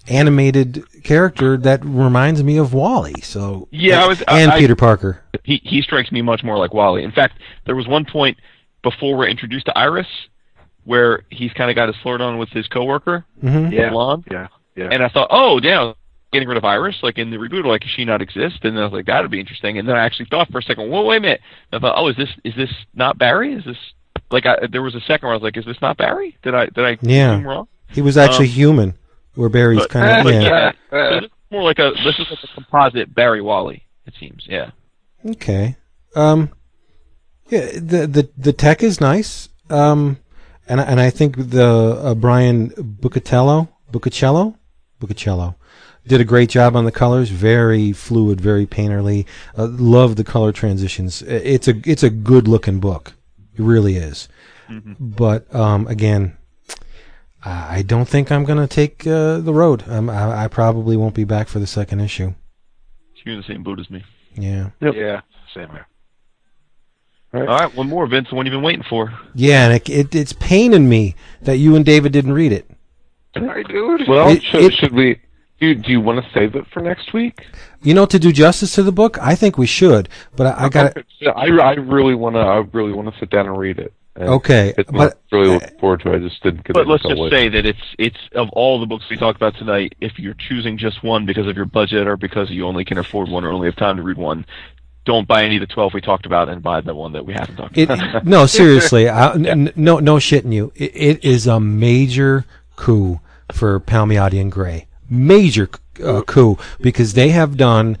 animated 0.07 0.83
character 1.03 1.57
that 1.57 1.83
reminds 1.85 2.43
me 2.43 2.57
of 2.57 2.73
Wally. 2.73 3.19
So 3.21 3.67
Yeah, 3.71 4.03
I 4.03 4.07
was- 4.07 4.23
I- 4.27 4.39
and 4.41 4.51
I- 4.51 4.59
Peter 4.59 4.75
Parker. 4.75 5.21
He 5.43 5.61
he 5.63 5.81
strikes 5.81 6.11
me 6.11 6.21
much 6.21 6.43
more 6.43 6.57
like 6.57 6.73
Wally. 6.73 7.03
In 7.03 7.11
fact, 7.11 7.39
there 7.65 7.75
was 7.75 7.87
one 7.87 8.05
point 8.05 8.37
before 8.83 9.15
we're 9.17 9.27
introduced 9.27 9.65
to 9.67 9.77
Iris 9.77 10.07
where 10.83 11.23
he's 11.29 11.53
kind 11.53 11.69
of 11.69 11.75
got 11.75 11.87
his 11.87 11.95
flirt 12.03 12.21
on 12.21 12.37
with 12.37 12.49
his 12.49 12.67
coworker, 12.67 13.23
hmm 13.39 13.69
the 13.69 13.87
blonde, 13.91 14.23
Yeah. 14.31 14.47
Yeah. 14.75 14.89
and 14.91 15.03
I 15.03 15.09
thought, 15.09 15.27
oh, 15.31 15.59
damn, 15.59 15.93
getting 16.31 16.47
rid 16.47 16.57
of 16.57 16.65
Iris, 16.65 16.97
like 17.03 17.17
in 17.17 17.29
the 17.29 17.37
reboot, 17.37 17.65
like 17.65 17.81
does 17.81 17.89
she 17.91 18.05
not 18.05 18.21
exist? 18.21 18.63
And 18.63 18.77
I 18.79 18.83
was 18.83 18.93
like, 18.93 19.05
that'd 19.05 19.29
be 19.31 19.39
interesting. 19.39 19.77
And 19.77 19.87
then 19.87 19.95
I 19.95 20.05
actually 20.05 20.27
thought 20.29 20.49
for 20.51 20.59
a 20.59 20.63
second, 20.63 20.89
whoa, 20.89 21.03
wait 21.05 21.17
a 21.17 21.19
minute. 21.21 21.41
And 21.71 21.79
I 21.83 21.87
thought, 21.87 21.97
oh, 21.97 22.07
is 22.07 22.15
this 22.15 22.29
is 22.43 22.55
this 22.55 22.69
not 22.93 23.17
Barry? 23.17 23.53
Is 23.53 23.65
this 23.65 23.77
like 24.31 24.45
I, 24.45 24.67
there 24.71 24.81
was 24.81 24.95
a 24.95 25.01
second 25.01 25.27
where 25.27 25.33
I 25.33 25.35
was 25.35 25.43
like, 25.43 25.57
is 25.57 25.65
this 25.65 25.81
not 25.81 25.97
Barry? 25.97 26.37
Did 26.43 26.55
I 26.55 26.65
did 26.67 26.79
I 26.85 26.97
Yeah. 27.01 27.41
wrong? 27.43 27.67
He 27.89 28.01
was 28.01 28.17
actually 28.17 28.47
Um, 28.47 28.51
human, 28.53 28.93
where 29.35 29.49
Barry's 29.49 29.85
kind 29.87 30.27
of 30.27 30.33
yeah. 30.33 30.41
yeah. 30.41 30.71
So 30.89 31.09
this 31.19 31.23
is 31.25 31.29
more 31.51 31.63
like 31.63 31.79
a 31.79 31.91
this 32.03 32.17
is 32.19 32.27
like 32.29 32.39
a 32.43 32.47
composite 32.53 33.13
Barry 33.13 33.41
Wally. 33.41 33.83
It 34.05 34.13
seems, 34.19 34.45
yeah. 34.47 34.71
Okay. 35.25 35.75
Um. 36.15 36.49
Yeah. 37.49 37.65
The 37.73 38.07
the 38.07 38.29
the 38.37 38.53
tech 38.53 38.83
is 38.83 39.01
nice. 39.01 39.49
Um. 39.69 40.17
And 40.67 40.79
I- 40.79 40.83
and 40.85 40.99
I 41.01 41.09
think 41.09 41.35
the 41.49 41.65
uh, 42.01 42.15
Brian 42.15 42.69
Buccellato 42.69 43.67
Buccellato 43.91 44.55
Buccellato 45.01 45.55
did 46.07 46.21
a 46.21 46.25
great 46.25 46.49
job 46.49 46.75
on 46.75 46.85
the 46.85 46.91
colors. 46.91 47.29
Very 47.29 47.91
fluid, 47.93 48.39
very 48.41 48.65
painterly. 48.65 49.25
Uh, 49.57 49.67
love 49.67 50.15
the 50.15 50.23
color 50.23 50.51
transitions. 50.51 51.21
It's 51.21 51.67
a 51.67 51.79
it's 51.85 52.03
a 52.03 52.09
good 52.09 52.47
looking 52.47 52.79
book. 52.79 53.13
It 53.55 53.61
really 53.61 53.95
is. 53.97 54.27
But 54.99 55.53
um, 55.53 55.85
again, 55.87 56.37
I 57.43 57.77
I 57.77 57.81
don't 57.81 58.07
think 58.07 58.31
I'm 58.31 58.45
gonna 58.45 58.67
take 58.67 59.05
uh, 59.05 59.39
the 59.39 59.53
road. 59.53 59.83
Um, 59.87 60.09
I, 60.09 60.45
I 60.45 60.47
probably 60.47 60.95
won't 60.97 61.15
be 61.15 61.23
back 61.25 61.47
for 61.49 61.59
the 61.59 61.67
second 61.67 61.99
issue. 61.99 62.33
You're 63.25 63.35
in 63.35 63.41
the 63.41 63.45
same 63.47 63.61
boat 63.63 63.79
as 63.79 63.89
me. 63.89 64.03
Yeah. 64.35 64.69
Yeah, 64.79 65.21
same 65.53 65.69
here. 65.69 65.85
All 67.33 67.43
right, 67.43 67.73
one 67.75 67.87
more, 67.87 68.07
Vince. 68.07 68.29
The 68.29 68.35
one 68.35 68.45
you've 68.45 68.51
been 68.53 68.63
waiting 68.63 68.83
for. 68.89 69.13
Yeah, 69.35 69.65
and 69.65 69.73
it, 69.75 69.89
it, 69.89 70.15
it's 70.15 70.33
paining 70.33 70.89
me 70.89 71.15
that 71.43 71.57
you 71.57 71.75
and 71.75 71.85
David 71.85 72.11
didn't 72.11 72.33
read 72.33 72.51
it. 72.51 72.69
Sorry, 73.37 73.63
dude. 73.63 74.07
Well, 74.07 74.29
It- 74.29 74.41
should, 74.43 74.63
it- 74.63 74.73
should 74.73 74.91
we? 74.93 75.19
Do, 75.61 75.75
do 75.75 75.91
you 75.91 76.01
want 76.01 76.25
to 76.25 76.31
save 76.33 76.55
it 76.55 76.65
for 76.73 76.81
next 76.81 77.13
week? 77.13 77.45
You 77.83 77.93
know, 77.93 78.05
to 78.07 78.17
do 78.19 78.31
justice 78.31 78.73
to 78.75 78.83
the 78.83 78.91
book, 78.91 79.17
I 79.21 79.35
think 79.35 79.57
we 79.59 79.67
should. 79.67 80.09
But 80.35 80.47
I, 80.47 80.65
I 80.65 80.69
got 80.69 80.95
to 80.95 81.29
I, 81.29 81.45
I 81.45 81.73
really 81.75 82.15
want 82.15 82.35
to. 82.35 82.39
I 82.39 82.57
really 82.73 82.91
want 82.91 83.13
to 83.13 83.19
sit 83.19 83.29
down 83.29 83.45
and 83.47 83.55
read 83.57 83.77
it. 83.77 83.93
And 84.15 84.27
Okay, 84.27 84.73
it's 84.77 84.89
but- 84.91 84.97
not 84.97 85.17
really 85.31 85.49
uh, 85.51 85.53
looking 85.53 85.79
forward 85.79 86.01
to. 86.01 86.11
it. 86.13 86.15
I 86.15 86.27
just 86.27 86.41
didn't 86.43 86.63
get. 86.65 86.73
But 86.73 86.87
let's 86.87 87.03
just 87.03 87.15
later. 87.15 87.35
say 87.37 87.49
that 87.49 87.65
it's 87.65 87.79
it's 87.99 88.17
of 88.33 88.49
all 88.53 88.79
the 88.79 88.85
books 88.87 89.05
we 89.09 89.17
talked 89.17 89.37
about 89.37 89.55
tonight. 89.55 89.93
If 90.01 90.17
you're 90.19 90.33
choosing 90.33 90.77
just 90.79 91.03
one 91.03 91.25
because 91.27 91.45
of 91.47 91.55
your 91.55 91.65
budget 91.65 92.07
or 92.07 92.17
because 92.17 92.49
you 92.49 92.65
only 92.65 92.83
can 92.83 92.97
afford 92.97 93.29
one 93.29 93.45
or 93.45 93.51
only 93.51 93.67
have 93.67 93.75
time 93.77 93.97
to 93.97 94.03
read 94.03 94.17
one, 94.17 94.45
don't 95.05 95.27
buy 95.27 95.43
any 95.45 95.57
of 95.57 95.61
the 95.61 95.67
twelve 95.73 95.93
we 95.93 96.01
talked 96.01 96.25
about 96.25 96.49
and 96.49 96.61
buy 96.63 96.81
the 96.81 96.93
one 96.95 97.13
that 97.13 97.25
we 97.25 97.33
haven't 97.33 97.55
talked 97.55 97.77
it. 97.77 97.83
about. 97.89 98.25
no, 98.25 98.45
seriously, 98.47 99.07
I, 99.07 99.33
n- 99.33 99.71
no, 99.75 99.99
no 99.99 100.15
shitting 100.17 100.51
you. 100.53 100.73
It, 100.75 100.91
it 100.95 101.23
is 101.23 101.45
a 101.47 101.59
major 101.59 102.45
coup 102.75 103.19
for 103.53 103.79
Palmiotti 103.79 104.41
and 104.41 104.51
Gray. 104.51 104.87
Major 105.11 105.69
uh, 106.03 106.21
coup 106.23 106.57
because 106.79 107.13
they 107.13 107.29
have 107.29 107.57
done 107.57 107.97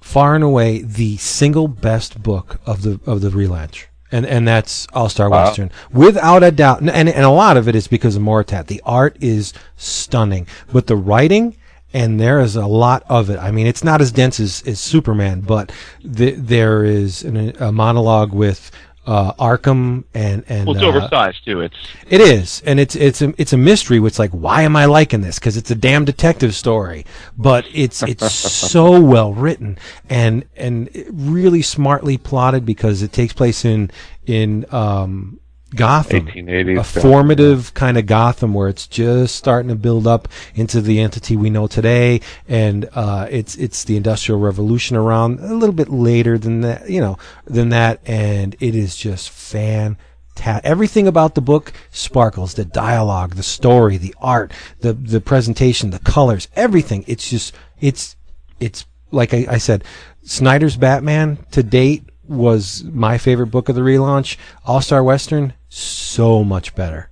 far 0.00 0.34
and 0.34 0.42
away 0.44 0.82
the 0.82 1.16
single 1.18 1.68
best 1.68 2.22
book 2.22 2.60
of 2.66 2.82
the 2.82 3.00
of 3.06 3.20
the 3.20 3.30
relaunch. 3.30 3.86
And 4.12 4.26
and 4.26 4.46
that's 4.46 4.88
All 4.92 5.08
Star 5.08 5.30
Wow. 5.30 5.44
Western, 5.44 5.70
without 5.92 6.42
a 6.42 6.50
doubt. 6.50 6.80
And, 6.80 6.90
and 6.90 7.08
and 7.08 7.24
a 7.24 7.30
lot 7.30 7.56
of 7.56 7.68
it 7.68 7.76
is 7.76 7.86
because 7.86 8.16
of 8.16 8.22
Moritat. 8.22 8.66
The 8.66 8.82
art 8.84 9.16
is 9.20 9.52
stunning, 9.76 10.46
but 10.72 10.88
the 10.88 10.96
writing 10.96 11.56
and 11.92 12.20
there 12.20 12.40
is 12.40 12.56
a 12.56 12.66
lot 12.66 13.02
of 13.08 13.30
it. 13.30 13.38
I 13.38 13.50
mean, 13.50 13.66
it's 13.66 13.82
not 13.82 14.00
as 14.00 14.12
dense 14.12 14.38
as, 14.38 14.62
as 14.66 14.78
Superman, 14.78 15.40
but 15.40 15.72
th- 16.02 16.36
there 16.38 16.84
is 16.84 17.24
an, 17.24 17.56
a 17.60 17.72
monologue 17.72 18.32
with 18.32 18.70
uh, 19.10 19.32
Arkham 19.34 20.04
and 20.14 20.44
and 20.48 20.68
well, 20.68 20.76
it's 20.76 20.84
uh, 20.84 20.88
oversized 20.88 21.44
too. 21.44 21.60
It's 21.60 21.74
it 22.08 22.20
is, 22.20 22.62
and 22.64 22.78
it's 22.78 22.94
it's 22.94 23.20
a 23.20 23.34
it's 23.38 23.52
a 23.52 23.56
mystery. 23.56 23.98
Which 23.98 24.20
like, 24.20 24.30
why 24.30 24.62
am 24.62 24.76
I 24.76 24.84
liking 24.84 25.20
this? 25.20 25.40
Because 25.40 25.56
it's 25.56 25.70
a 25.72 25.74
damn 25.74 26.04
detective 26.04 26.54
story, 26.54 27.04
but 27.36 27.66
it's 27.74 28.04
it's 28.04 28.32
so 28.70 29.00
well 29.00 29.34
written 29.34 29.78
and 30.08 30.44
and 30.56 30.88
really 31.10 31.60
smartly 31.60 32.18
plotted 32.18 32.64
because 32.64 33.02
it 33.02 33.12
takes 33.12 33.32
place 33.32 33.64
in 33.64 33.90
in 34.26 34.64
um, 34.70 35.40
Gotham, 35.74 36.26
1880s 36.26 36.78
a 36.78 37.00
formative 37.00 37.74
kind 37.74 37.96
of 37.96 38.06
Gotham 38.06 38.54
where 38.54 38.68
it's 38.68 38.86
just 38.86 39.36
starting 39.36 39.68
to 39.68 39.76
build 39.76 40.06
up 40.06 40.28
into 40.54 40.80
the 40.80 41.00
entity 41.00 41.36
we 41.36 41.50
know 41.50 41.66
today, 41.66 42.20
and 42.48 42.88
uh, 42.92 43.28
it's 43.30 43.56
it's 43.56 43.84
the 43.84 43.96
Industrial 43.96 44.40
Revolution 44.40 44.96
around 44.96 45.38
a 45.40 45.54
little 45.54 45.74
bit 45.74 45.88
later 45.88 46.38
than 46.38 46.62
that, 46.62 46.90
you 46.90 47.00
know, 47.00 47.18
than 47.44 47.68
that, 47.68 48.00
and 48.04 48.56
it 48.60 48.74
is 48.74 48.96
just 48.96 49.30
fantastic. 49.30 50.64
Everything 50.64 51.06
about 51.06 51.34
the 51.34 51.40
book 51.40 51.72
sparkles. 51.90 52.54
The 52.54 52.64
dialogue, 52.64 53.34
the 53.34 53.42
story, 53.42 53.96
the 53.96 54.14
art, 54.20 54.52
the 54.80 54.92
the 54.92 55.20
presentation, 55.20 55.90
the 55.90 55.98
colors, 56.00 56.48
everything. 56.56 57.04
It's 57.06 57.30
just 57.30 57.54
it's 57.80 58.16
it's 58.58 58.86
like 59.12 59.34
I, 59.34 59.46
I 59.48 59.58
said, 59.58 59.84
Snyder's 60.22 60.76
Batman 60.76 61.38
to 61.52 61.62
date 61.62 62.04
was 62.26 62.84
my 62.84 63.18
favorite 63.18 63.48
book 63.48 63.68
of 63.68 63.74
the 63.74 63.80
relaunch. 63.80 64.36
All 64.64 64.80
Star 64.80 65.02
Western, 65.02 65.52
so 65.70 66.44
much 66.44 66.74
better. 66.74 67.10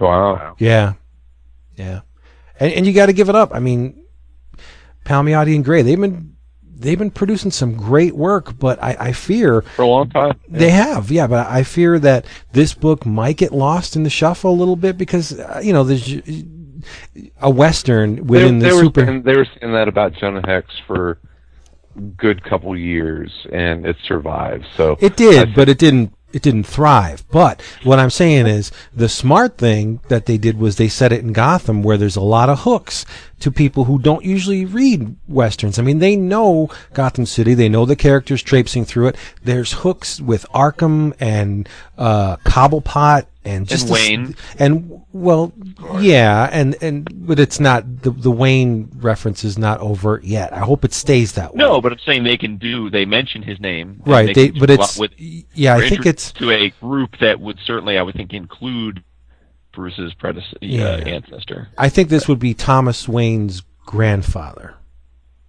Wow. 0.00 0.56
Yeah, 0.58 0.94
yeah, 1.74 2.00
and 2.58 2.72
and 2.72 2.86
you 2.86 2.92
got 2.92 3.06
to 3.06 3.12
give 3.12 3.28
it 3.28 3.34
up. 3.34 3.54
I 3.54 3.58
mean, 3.60 4.04
Palmiotti 5.04 5.54
and 5.54 5.64
Gray, 5.64 5.82
they've 5.82 6.00
been 6.00 6.36
they've 6.62 6.98
been 6.98 7.10
producing 7.10 7.50
some 7.50 7.74
great 7.76 8.14
work, 8.14 8.58
but 8.58 8.82
I, 8.82 8.96
I 9.00 9.12
fear 9.12 9.62
For 9.62 9.82
a 9.82 9.86
long 9.86 10.10
time. 10.10 10.38
they 10.48 10.70
have, 10.70 11.10
yeah. 11.10 11.26
But 11.26 11.46
I 11.48 11.62
fear 11.64 11.98
that 11.98 12.26
this 12.52 12.74
book 12.74 13.04
might 13.06 13.36
get 13.38 13.52
lost 13.52 13.96
in 13.96 14.02
the 14.02 14.10
shuffle 14.10 14.50
a 14.50 14.52
little 14.56 14.76
bit 14.76 14.96
because 14.98 15.38
uh, 15.38 15.60
you 15.62 15.72
know 15.72 15.84
there's 15.84 16.14
a 17.40 17.50
western 17.50 18.26
within 18.26 18.58
they, 18.58 18.68
the 18.68 18.74
they 18.74 18.80
super. 18.80 19.00
Were 19.00 19.06
saying, 19.06 19.22
they 19.22 19.36
were 19.36 19.46
saying 19.58 19.72
that 19.72 19.88
about 19.88 20.12
Jonah 20.12 20.42
Hex 20.46 20.68
for 20.86 21.18
good 22.16 22.44
couple 22.44 22.76
years, 22.76 23.46
and 23.52 23.86
it 23.86 23.96
survived. 24.06 24.66
So 24.76 24.98
It 25.00 25.16
did, 25.16 25.54
but 25.54 25.68
it 25.68 25.78
didn't. 25.78 26.12
It 26.32 26.42
didn't 26.42 26.64
thrive. 26.64 27.24
But 27.30 27.62
what 27.82 27.98
I'm 27.98 28.10
saying 28.10 28.46
is, 28.46 28.72
the 28.92 29.08
smart 29.08 29.58
thing 29.58 30.00
that 30.08 30.26
they 30.26 30.36
did 30.38 30.58
was 30.58 30.76
they 30.76 30.88
set 30.88 31.12
it 31.12 31.22
in 31.22 31.32
Gotham, 31.32 31.82
where 31.82 31.96
there's 31.96 32.16
a 32.16 32.20
lot 32.20 32.48
of 32.48 32.60
hooks 32.60 33.06
to 33.40 33.50
people 33.50 33.84
who 33.84 33.98
don't 33.98 34.24
usually 34.24 34.64
read 34.64 35.16
westerns. 35.28 35.78
I 35.78 35.82
mean, 35.82 35.98
they 35.98 36.16
know 36.16 36.68
Gotham 36.94 37.26
City, 37.26 37.54
they 37.54 37.68
know 37.68 37.84
the 37.84 37.96
characters 37.96 38.42
traipsing 38.42 38.84
through 38.84 39.08
it. 39.08 39.16
There's 39.42 39.72
hooks 39.72 40.20
with 40.20 40.46
Arkham 40.54 41.14
and 41.20 41.68
uh, 41.98 42.36
Cobblepot 42.38 43.26
and 43.46 43.66
just 43.68 43.84
And 43.84 43.92
Wayne. 43.92 44.36
and 44.58 45.02
well, 45.12 45.52
yeah, 46.00 46.48
and 46.52 46.76
and 46.82 47.08
but 47.26 47.38
it's 47.38 47.60
not 47.60 48.02
the 48.02 48.10
the 48.10 48.30
Wayne 48.30 48.90
reference 48.96 49.44
is 49.44 49.56
not 49.56 49.80
overt 49.80 50.24
yet. 50.24 50.52
I 50.52 50.58
hope 50.58 50.84
it 50.84 50.92
stays 50.92 51.32
that 51.34 51.54
way. 51.54 51.58
No, 51.58 51.80
but 51.80 51.92
I'm 51.92 51.98
saying 52.00 52.24
they 52.24 52.36
can 52.36 52.56
do. 52.56 52.90
They 52.90 53.04
mention 53.04 53.42
his 53.42 53.60
name, 53.60 54.02
right? 54.04 54.34
They, 54.34 54.48
can 54.48 54.58
but 54.58 54.70
it's 54.70 54.98
with. 54.98 55.12
yeah, 55.16 55.76
I 55.76 55.88
think 55.88 56.06
it's 56.06 56.32
to 56.32 56.50
a 56.50 56.70
group 56.80 57.18
that 57.20 57.40
would 57.40 57.58
certainly, 57.64 57.96
I 57.96 58.02
would 58.02 58.16
think, 58.16 58.34
include 58.34 59.04
Bruce's 59.76 60.12
predecessor, 60.14 60.56
Yeah. 60.60 60.84
uh, 60.86 60.96
ancestor. 61.04 61.68
I 61.78 61.88
think 61.88 62.08
this 62.08 62.26
would 62.26 62.40
be 62.40 62.52
Thomas 62.54 63.06
Wayne's 63.08 63.62
grandfather, 63.84 64.74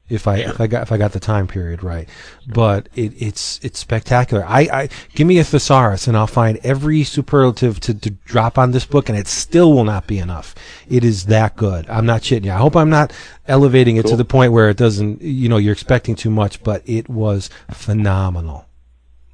if 0.10 0.28
I 0.28 0.38
if 0.38 0.62
I 0.62 0.68
got 0.68 0.84
if 0.84 0.92
I 0.92 0.98
got 0.98 1.12
the 1.14 1.20
time 1.20 1.48
period 1.48 1.84
right. 1.84 2.08
But 2.48 2.88
it, 2.96 3.14
it's 3.22 3.60
it's 3.64 3.80
spectacular. 3.80 4.46
I, 4.46 4.62
I 4.72 4.90
give 5.16 5.26
me 5.28 5.40
a 5.40 5.44
thesaurus 5.44 6.08
and 6.08 6.16
I'll 6.16 6.28
find 6.28 6.60
every 6.64 7.04
superlative 7.04 7.80
to, 7.82 7.94
to 7.96 8.12
drop 8.12 8.58
on 8.58 8.72
this 8.72 8.86
book, 8.86 9.10
and 9.10 9.18
it 9.18 9.28
still 9.28 9.74
will 9.74 9.84
not 9.84 10.06
be 10.08 10.20
enough. 10.20 10.54
It 10.88 11.04
is 11.04 11.26
that 11.26 11.56
good. 11.56 11.90
I'm 11.90 12.06
not 12.06 12.22
shitting 12.22 12.46
you. 12.46 12.52
I 12.52 12.58
hope 12.58 12.76
I'm 12.76 12.90
not 12.92 13.12
elevating 13.48 13.98
it 13.98 14.06
to 14.08 14.16
the 14.16 14.26
point 14.26 14.52
where 14.54 14.70
it 14.70 14.78
doesn't. 14.78 15.22
You 15.22 15.50
know, 15.50 15.58
you're 15.58 15.74
expecting 15.74 16.16
too 16.16 16.30
much, 16.30 16.62
but 16.64 16.84
it 16.86 17.10
was 17.10 17.50
phenomenal. 17.72 18.66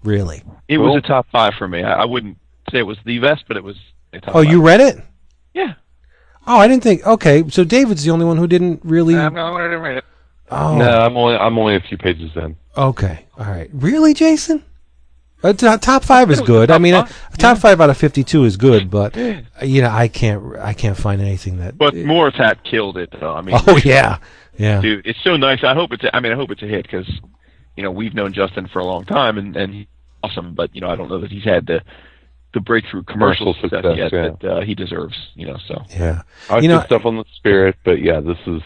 Really. 0.03 0.43
It 0.67 0.77
Cool. 0.77 0.93
was 0.93 1.03
a 1.03 1.07
top 1.07 1.27
five 1.31 1.53
for 1.57 1.67
me. 1.67 1.81
I, 1.83 2.01
I 2.01 2.05
wouldn't 2.05 2.37
say 2.71 2.79
it 2.79 2.83
was 2.83 2.97
the 3.05 3.19
best, 3.19 3.43
but 3.47 3.55
it 3.57 3.63
was 3.63 3.75
a 3.75 3.79
top 3.79 3.92
Oh, 4.27 4.33
five. 4.33 4.45
you 4.45 4.61
read 4.61 4.81
it? 4.81 4.97
Yeah. 5.53 5.73
Oh, 6.45 6.57
I 6.57 6.67
didn't 6.67 6.83
think. 6.83 7.05
Okay, 7.05 7.47
so 7.49 7.63
David's 7.63 8.03
the 8.03 8.11
only 8.11 8.25
one 8.25 8.37
who 8.37 8.47
didn't 8.47 8.81
really. 8.83 9.15
I'm 9.15 9.33
not 9.33 9.51
going 9.51 9.71
to 9.71 9.77
read 9.77 9.97
it. 9.97 10.05
oh, 10.51 10.77
No, 10.77 10.89
I'm 10.89 11.15
only 11.15 11.35
I'm 11.35 11.57
only 11.57 11.75
a 11.75 11.79
few 11.79 11.97
pages 11.97 12.31
in. 12.35 12.57
Okay. 12.75 13.25
All 13.37 13.45
right. 13.45 13.69
Really, 13.73 14.13
Jason? 14.13 14.63
Uh, 15.43 15.51
to- 15.53 15.77
top 15.77 16.03
five 16.03 16.31
is 16.31 16.39
good. 16.41 16.71
I 16.71 16.75
top 16.75 16.81
mean, 16.81 16.93
uh, 16.93 17.05
five, 17.05 17.37
top 17.37 17.57
five 17.57 17.81
out 17.81 17.89
of 17.89 17.97
fifty-two 17.97 18.45
is 18.45 18.55
good, 18.55 18.89
but 18.89 19.17
uh, 19.17 19.41
you 19.61 19.81
know, 19.81 19.89
I 19.89 20.07
can't, 20.07 20.55
I 20.57 20.73
can't 20.73 20.95
find 20.97 21.21
anything 21.21 21.57
that. 21.57 21.77
But 21.77 21.93
Moritat 21.95 22.63
killed 22.63 22.97
it, 22.97 23.09
though. 23.19 23.33
I 23.33 23.41
mean, 23.41 23.57
oh 23.67 23.77
yeah, 23.83 24.19
yeah. 24.57 24.79
dude, 24.79 25.05
it's 25.05 25.21
so 25.21 25.35
nice. 25.35 25.61
I 25.63 25.73
hope 25.73 25.91
it's. 25.91 26.03
I 26.13 26.21
mean, 26.21 26.31
I 26.31 26.35
hope 26.35 26.49
it's 26.51 26.61
a 26.61 26.67
hit 26.67 26.83
because, 26.83 27.09
you 27.75 27.83
know, 27.83 27.91
we've 27.91 28.13
known 28.13 28.31
Justin 28.31 28.69
for 28.69 28.79
a 28.79 28.85
long 28.85 29.03
time, 29.03 29.37
and 29.37 29.53
and 29.57 29.73
he's 29.73 29.87
awesome. 30.23 30.55
But 30.55 30.73
you 30.73 30.79
know, 30.79 30.89
I 30.89 30.95
don't 30.95 31.09
know 31.09 31.19
that 31.19 31.31
he's 31.31 31.43
had 31.43 31.67
the 31.67 31.81
the 32.53 32.59
breakthrough 32.59 33.03
commercial, 33.03 33.53
Commercial 33.53 33.69
success, 33.69 33.83
success, 33.83 33.97
yet 33.97 34.13
yeah. 34.13 34.29
that 34.41 34.51
uh, 34.57 34.61
he 34.61 34.75
deserves. 34.75 35.15
You 35.35 35.47
know, 35.47 35.57
so 35.67 35.83
Yeah. 35.89 36.21
I 36.49 36.59
You 36.59 36.67
know- 36.67 36.83
stuff 36.83 37.05
on 37.05 37.17
the 37.17 37.25
spirit, 37.35 37.75
but 37.83 38.01
yeah, 38.01 38.19
this 38.19 38.37
is 38.45 38.61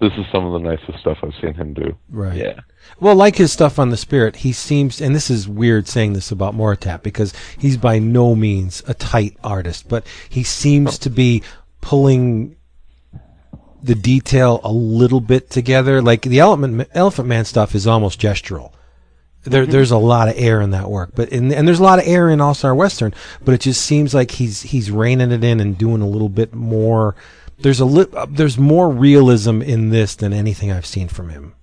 this 0.00 0.12
is 0.14 0.26
some 0.32 0.44
of 0.44 0.52
the 0.60 0.68
nicest 0.68 0.98
stuff 0.98 1.18
I've 1.22 1.32
seen 1.40 1.54
him 1.54 1.74
do. 1.74 1.96
Right. 2.10 2.36
yeah. 2.36 2.60
Well, 2.98 3.14
like 3.14 3.36
his 3.36 3.52
stuff 3.52 3.78
on 3.78 3.90
the 3.90 3.96
Spirit, 3.96 4.34
he 4.36 4.52
seems, 4.52 5.00
and 5.00 5.14
this 5.14 5.30
is 5.30 5.46
weird 5.48 5.86
saying 5.86 6.14
this 6.14 6.32
about 6.32 6.56
Moritat 6.56 7.04
because 7.04 7.32
he's 7.56 7.76
by 7.76 8.00
no 8.00 8.34
means 8.34 8.82
a 8.88 8.94
tight 8.94 9.36
artist, 9.44 9.88
but 9.88 10.04
he 10.28 10.42
seems 10.42 10.98
to 10.98 11.08
be 11.10 11.44
pulling 11.80 12.56
the 13.80 13.94
detail 13.94 14.60
a 14.64 14.72
little 14.72 15.20
bit 15.20 15.50
together. 15.50 16.02
Like 16.02 16.22
the 16.22 16.40
Elephant 16.40 16.88
Elephant 16.94 17.28
Man 17.28 17.44
stuff 17.44 17.74
is 17.74 17.86
almost 17.86 18.20
gestural. 18.20 18.72
There, 19.44 19.66
there's 19.66 19.90
a 19.90 19.98
lot 19.98 20.28
of 20.28 20.34
air 20.36 20.60
in 20.60 20.70
that 20.70 20.88
work, 20.88 21.12
but 21.16 21.30
in, 21.30 21.52
and 21.52 21.66
there's 21.66 21.80
a 21.80 21.82
lot 21.82 21.98
of 21.98 22.06
air 22.06 22.30
in 22.30 22.40
All 22.40 22.54
Star 22.54 22.74
Western, 22.74 23.12
but 23.44 23.54
it 23.54 23.60
just 23.60 23.82
seems 23.84 24.14
like 24.14 24.30
he's 24.32 24.62
he's 24.62 24.90
reining 24.90 25.32
it 25.32 25.42
in 25.42 25.58
and 25.58 25.76
doing 25.76 26.00
a 26.00 26.06
little 26.06 26.28
bit 26.28 26.54
more. 26.54 27.16
There's 27.58 27.80
a 27.80 27.84
li- 27.84 28.06
uh, 28.12 28.26
there's 28.30 28.56
more 28.56 28.88
realism 28.88 29.60
in 29.60 29.90
this 29.90 30.14
than 30.14 30.32
anything 30.32 30.70
I've 30.70 30.86
seen 30.86 31.08
from 31.08 31.30
him 31.30 31.54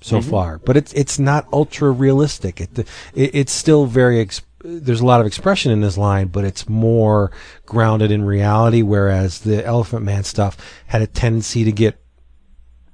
so 0.00 0.20
far, 0.20 0.58
but 0.58 0.76
it's 0.76 0.92
it's 0.92 1.18
not 1.18 1.48
ultra 1.52 1.90
realistic. 1.90 2.60
It, 2.60 2.78
it 2.78 2.86
it's 3.14 3.52
still 3.52 3.86
very. 3.86 4.28
There's 4.64 5.00
a 5.00 5.06
lot 5.06 5.20
of 5.20 5.26
expression 5.26 5.72
in 5.72 5.80
this 5.80 5.98
line, 5.98 6.28
but 6.28 6.44
it's 6.44 6.68
more 6.68 7.32
grounded 7.66 8.12
in 8.12 8.22
reality. 8.24 8.82
Whereas 8.82 9.40
the 9.40 9.64
Elephant 9.64 10.04
Man 10.04 10.22
stuff 10.22 10.56
had 10.86 11.02
a 11.02 11.08
tendency 11.08 11.64
to 11.64 11.72
get 11.72 12.00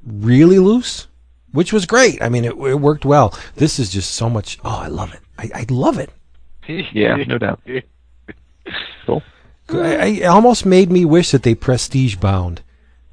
really 0.06 0.58
loose, 0.58 1.07
which 1.52 1.72
was 1.72 1.86
great. 1.86 2.20
I 2.22 2.28
mean, 2.28 2.44
it, 2.44 2.52
it 2.56 2.74
worked 2.80 3.04
well. 3.04 3.36
This 3.56 3.78
is 3.78 3.90
just 3.90 4.12
so 4.14 4.28
much. 4.28 4.58
Oh, 4.64 4.78
I 4.78 4.88
love 4.88 5.12
it. 5.14 5.20
I, 5.38 5.50
I 5.54 5.66
love 5.70 5.98
it. 5.98 6.10
Yeah, 6.92 7.16
no 7.26 7.38
doubt. 7.38 7.60
Cool. 9.06 9.22
I, 9.70 9.96
I, 9.96 10.04
it 10.06 10.24
almost 10.24 10.64
made 10.66 10.90
me 10.90 11.04
wish 11.04 11.30
that 11.30 11.42
they 11.42 11.54
prestige 11.54 12.16
bound 12.16 12.62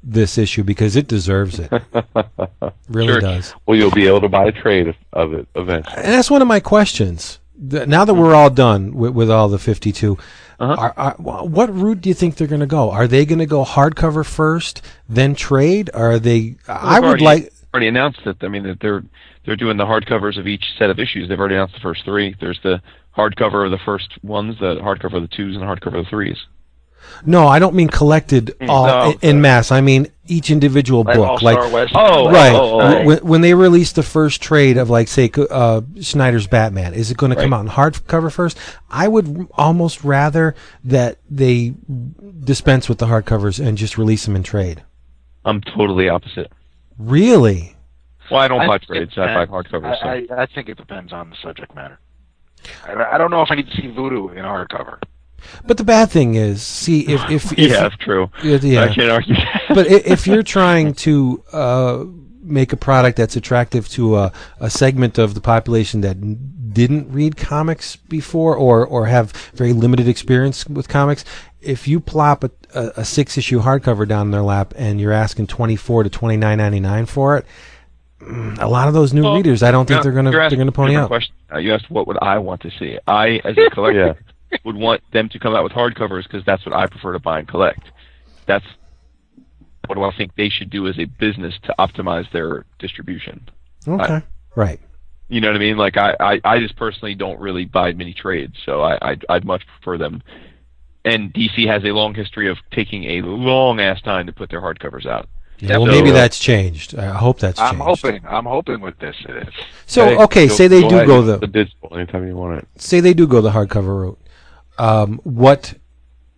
this 0.02 0.36
issue 0.38 0.62
because 0.62 0.94
it 0.96 1.08
deserves 1.08 1.58
it. 1.58 1.70
really 2.88 3.12
Sure. 3.14 3.20
does. 3.20 3.54
Well, 3.66 3.76
you'll 3.78 3.90
be 3.90 4.06
able 4.06 4.20
to 4.22 4.28
buy 4.28 4.44
a 4.46 4.52
trade 4.52 4.88
of, 4.88 4.96
of 5.12 5.32
it 5.34 5.48
eventually. 5.54 5.96
And 5.96 6.12
that's 6.12 6.30
one 6.30 6.42
of 6.42 6.48
my 6.48 6.60
questions. 6.60 7.38
The- 7.58 7.86
Now 7.86 8.04
that 8.04 8.14
we're 8.14 8.34
all 8.34 8.50
done 8.50 8.94
with, 8.94 9.12
with 9.12 9.30
all 9.30 9.48
the 9.48 9.58
52, 9.58 10.16
Uh-huh. 10.60 10.74
are, 10.74 10.94
are, 10.96 11.14
what 11.46 11.74
route 11.74 12.00
do 12.02 12.08
you 12.10 12.14
think 12.14 12.36
they're 12.36 12.46
going 12.46 12.60
to 12.60 12.66
go? 12.66 12.90
Are 12.90 13.06
they 13.08 13.24
going 13.26 13.38
to 13.38 13.46
go 13.46 13.64
hardcover 13.64 14.24
first, 14.24 14.82
then 15.08 15.34
trade? 15.34 15.90
Or 15.94 16.12
are 16.12 16.18
they? 16.18 16.56
I 16.68 17.00
would 17.00 17.06
already- 17.06 17.24
like. 17.24 17.52
Already 17.76 17.88
announced 17.88 18.20
that. 18.24 18.36
I 18.42 18.48
mean, 18.48 18.62
that 18.62 18.80
they're 18.80 19.02
they're 19.44 19.54
doing 19.54 19.76
the 19.76 19.84
hardcovers 19.84 20.38
of 20.38 20.46
each 20.46 20.64
set 20.78 20.88
of 20.88 20.98
issues. 20.98 21.28
They've 21.28 21.38
already 21.38 21.56
announced 21.56 21.74
the 21.74 21.80
first 21.80 22.06
three. 22.06 22.34
There's 22.40 22.58
the 22.62 22.80
hardcover 23.14 23.66
of 23.66 23.70
the 23.70 23.78
first 23.84 24.08
ones, 24.24 24.56
the 24.58 24.76
hardcover 24.76 25.16
of 25.16 25.28
the 25.28 25.28
twos, 25.36 25.54
and 25.54 25.60
the 25.62 25.66
hardcover 25.66 25.98
of 25.98 26.06
the 26.06 26.10
threes. 26.10 26.38
No, 27.26 27.46
I 27.46 27.58
don't 27.58 27.74
mean 27.74 27.88
collected 27.88 28.56
all 28.66 28.86
No. 28.86 29.10
in, 29.20 29.36
in 29.36 29.40
mass. 29.42 29.70
I 29.70 29.82
mean 29.82 30.06
each 30.26 30.50
individual 30.50 31.02
Like 31.04 31.16
book. 31.16 31.42
Like 31.42 31.70
West. 31.70 31.92
Oh, 31.94 32.30
right 32.30 32.54
oh, 32.54 32.80
oh, 32.80 32.80
oh. 32.80 33.04
When, 33.04 33.18
when 33.18 33.40
they 33.42 33.52
release 33.52 33.92
the 33.92 34.02
first 34.02 34.40
trade 34.40 34.78
of 34.78 34.88
like 34.88 35.08
say 35.08 35.30
uh, 35.50 35.82
Snyder's 36.00 36.46
Batman, 36.46 36.94
is 36.94 37.10
it 37.10 37.18
going 37.18 37.28
to 37.30 37.36
come 37.36 37.52
Right. 37.52 37.58
out 37.58 37.66
in 37.66 37.70
hardcover 37.70 38.32
first? 38.32 38.56
I 38.88 39.06
would 39.06 39.48
almost 39.52 40.02
rather 40.02 40.54
that 40.84 41.18
they 41.28 41.74
dispense 42.42 42.88
with 42.88 42.96
the 42.96 43.06
hardcovers 43.06 43.62
and 43.62 43.76
just 43.76 43.98
release 43.98 44.24
them 44.24 44.34
in 44.34 44.42
trade. 44.42 44.82
I'm 45.44 45.60
totally 45.60 46.08
opposite. 46.08 46.50
Really? 46.98 47.76
Well, 48.30 48.40
I 48.40 48.48
don't 48.48 48.60
I 48.62 48.66
buy 48.66 48.78
think 48.78 48.88
trades. 48.88 49.12
it 49.16 49.20
I 49.20 49.46
hardcovers. 49.46 50.00
So. 50.00 50.06
I, 50.06 50.26
I, 50.36 50.42
I 50.42 50.46
think 50.46 50.68
it 50.68 50.76
depends 50.76 51.12
on 51.12 51.30
the 51.30 51.36
subject 51.42 51.74
matter. 51.74 51.98
I, 52.84 52.94
I 53.14 53.18
don't 53.18 53.30
know 53.30 53.42
if 53.42 53.50
I 53.50 53.54
need 53.54 53.68
to 53.70 53.76
see 53.76 53.86
Voodoo 53.88 54.28
in 54.30 54.38
a 54.44 54.48
hardcover. 54.48 54.98
But 55.64 55.76
the 55.76 55.84
bad 55.84 56.10
thing 56.10 56.34
is, 56.34 56.62
see 56.62 57.06
if 57.06 57.30
if, 57.30 57.52
if 57.58 57.58
yeah, 57.58 57.80
that's 57.82 57.96
true. 57.98 58.30
yeah, 58.42 58.58
yeah. 58.62 58.84
I 58.84 58.94
can't 58.94 59.10
argue 59.10 59.34
that. 59.34 59.62
but 59.74 59.86
i- 59.86 60.02
if 60.04 60.26
you're 60.26 60.42
trying 60.42 60.94
to 60.94 61.44
uh, 61.52 62.04
make 62.46 62.72
a 62.72 62.76
product 62.76 63.16
that's 63.16 63.36
attractive 63.36 63.88
to 63.90 64.16
a, 64.16 64.32
a 64.60 64.70
segment 64.70 65.18
of 65.18 65.34
the 65.34 65.40
population 65.40 66.00
that 66.02 66.16
n- 66.16 66.52
didn't 66.72 67.10
read 67.10 67.36
comics 67.36 67.96
before 67.96 68.54
or, 68.54 68.86
or 68.86 69.06
have 69.06 69.32
very 69.54 69.72
limited 69.72 70.08
experience 70.08 70.66
with 70.66 70.88
comics, 70.88 71.24
if 71.60 71.88
you 71.88 72.00
plop 72.00 72.44
a, 72.44 72.50
a, 72.74 72.92
a 72.98 73.04
six 73.04 73.36
issue 73.38 73.60
hardcover 73.60 74.06
down 74.06 74.26
in 74.28 74.30
their 74.30 74.42
lap 74.42 74.74
and 74.76 75.00
you're 75.00 75.12
asking 75.12 75.46
twenty 75.46 75.76
four 75.76 76.02
to 76.02 76.10
twenty 76.10 76.36
nine 76.36 76.58
ninety 76.58 76.80
nine 76.80 77.06
for 77.06 77.38
it, 77.38 77.46
mm, 78.20 78.58
a 78.60 78.68
lot 78.68 78.88
of 78.88 78.94
those 78.94 79.12
new 79.12 79.22
Well, 79.22 79.36
readers, 79.36 79.62
I 79.62 79.70
don't 79.70 79.86
think 79.86 79.98
Now, 79.98 80.02
they're 80.02 80.12
gonna 80.12 80.30
they're 80.30 80.50
gonna 80.50 80.72
pony 80.72 80.96
up. 80.96 81.08
Question. 81.08 81.34
Uh, 81.52 81.58
you 81.58 81.72
asked 81.74 81.90
what 81.90 82.06
would 82.06 82.18
I 82.22 82.38
want 82.38 82.60
to 82.62 82.70
see. 82.70 82.98
I, 83.06 83.40
as 83.44 83.56
a 83.56 83.70
collector, 83.74 84.16
would 84.64 84.76
want 84.76 85.00
them 85.12 85.28
to 85.30 85.38
come 85.38 85.54
out 85.54 85.64
with 85.64 85.72
hardcovers 85.72 86.24
because 86.24 86.44
that's 86.44 86.64
what 86.64 86.74
I 86.74 86.86
prefer 86.86 87.12
to 87.12 87.18
buy 87.18 87.40
and 87.40 87.48
collect. 87.48 87.90
That's 88.46 88.66
what 89.88 89.94
do 89.96 90.04
I 90.04 90.14
think 90.16 90.34
they 90.36 90.48
should 90.48 90.70
do 90.70 90.86
as 90.88 90.98
a 90.98 91.04
business 91.04 91.54
to 91.64 91.74
optimize 91.78 92.30
their 92.32 92.64
distribution. 92.78 93.48
Okay, 93.86 94.22
right. 94.54 94.80
You 95.28 95.40
know 95.40 95.48
what 95.48 95.56
I 95.56 95.60
mean? 95.60 95.76
Like 95.76 95.96
I, 95.96 96.14
I, 96.20 96.40
I 96.44 96.58
just 96.58 96.76
personally 96.76 97.14
don't 97.14 97.40
really 97.40 97.64
buy 97.64 97.92
many 97.92 98.14
trades, 98.14 98.56
so 98.64 98.82
I, 98.82 98.98
I'd, 99.02 99.24
I'd 99.28 99.44
much 99.44 99.66
prefer 99.66 99.98
them. 99.98 100.22
And 101.04 101.32
DC 101.32 101.66
has 101.68 101.84
a 101.84 101.92
long 101.92 102.14
history 102.14 102.48
of 102.48 102.58
taking 102.72 103.04
a 103.04 103.22
long 103.22 103.80
ass 103.80 104.00
time 104.02 104.26
to 104.26 104.32
put 104.32 104.50
their 104.50 104.60
hardcovers 104.60 105.06
out. 105.06 105.28
Yeah, 105.58 105.78
well, 105.78 105.86
so, 105.86 105.92
maybe 105.92 106.10
uh, 106.10 106.14
that's 106.14 106.38
changed. 106.38 106.96
I 106.98 107.06
hope 107.06 107.38
that's 107.38 107.58
changed. 107.58 107.74
I'm 107.74 107.80
hoping. 107.80 108.26
I'm 108.26 108.44
hoping 108.44 108.80
with 108.80 108.98
this 108.98 109.16
it 109.28 109.48
is. 109.48 109.54
So 109.86 110.04
Hey, 110.04 110.16
okay, 110.16 110.46
go- 110.48 110.54
say 110.54 110.68
they 110.68 110.82
do 110.86 111.06
go 111.06 111.22
the 111.22 111.38
the 111.38 111.46
digital 111.46 111.96
anytime 111.96 112.26
you 112.26 112.36
want 112.36 112.58
it. 112.58 112.68
say 112.76 113.00
they 113.00 113.14
do 113.14 113.26
go 113.26 113.40
the 113.40 113.50
hardcover 113.50 114.02
route, 114.02 114.20
um, 114.78 115.20
what 115.24 115.74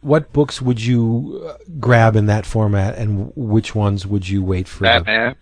what 0.00 0.32
books 0.32 0.60
would 0.62 0.82
you 0.82 1.42
uh, 1.48 1.54
grab 1.80 2.16
in 2.16 2.26
that 2.26 2.46
format, 2.46 2.96
and 2.96 3.32
which 3.36 3.74
ones 3.74 4.06
would 4.06 4.28
you 4.28 4.42
wait 4.42 4.68
for? 4.68 4.80
the- 4.80 4.88
Batman. 4.90 5.34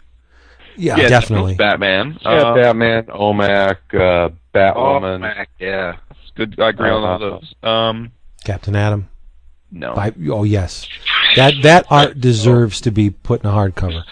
yeah, 0.76 0.96
Yeah, 0.96 1.08
definitely. 1.08 1.54
Batman. 1.54 2.18
Yeah, 2.22 2.30
Uh, 2.30 2.54
Batman, 2.54 3.04
OMAC, 3.06 3.76
uh, 3.94 3.98
Oh, 3.98 4.30
Batwoman. 4.54 5.20
Mac, 5.20 5.48
yeah. 5.58 5.96
it's 6.10 6.30
good. 6.34 6.58
I 6.60 6.70
agree 6.70 6.90
on 6.90 7.02
all 7.04 7.14
Uh, 7.14 7.18
those. 7.18 7.54
Um, 7.62 8.12
Captain 8.44 8.74
Atom. 8.76 9.08
no. 9.70 9.94
By, 9.94 10.12
oh 10.30 10.44
yes, 10.44 10.86
that 11.36 11.54
that 11.62 11.86
art 11.90 12.20
deserves 12.20 12.80
to 12.82 12.90
be 12.90 13.10
put 13.10 13.42
in 13.42 13.50
a 13.50 13.52
hardcover. 13.52 14.04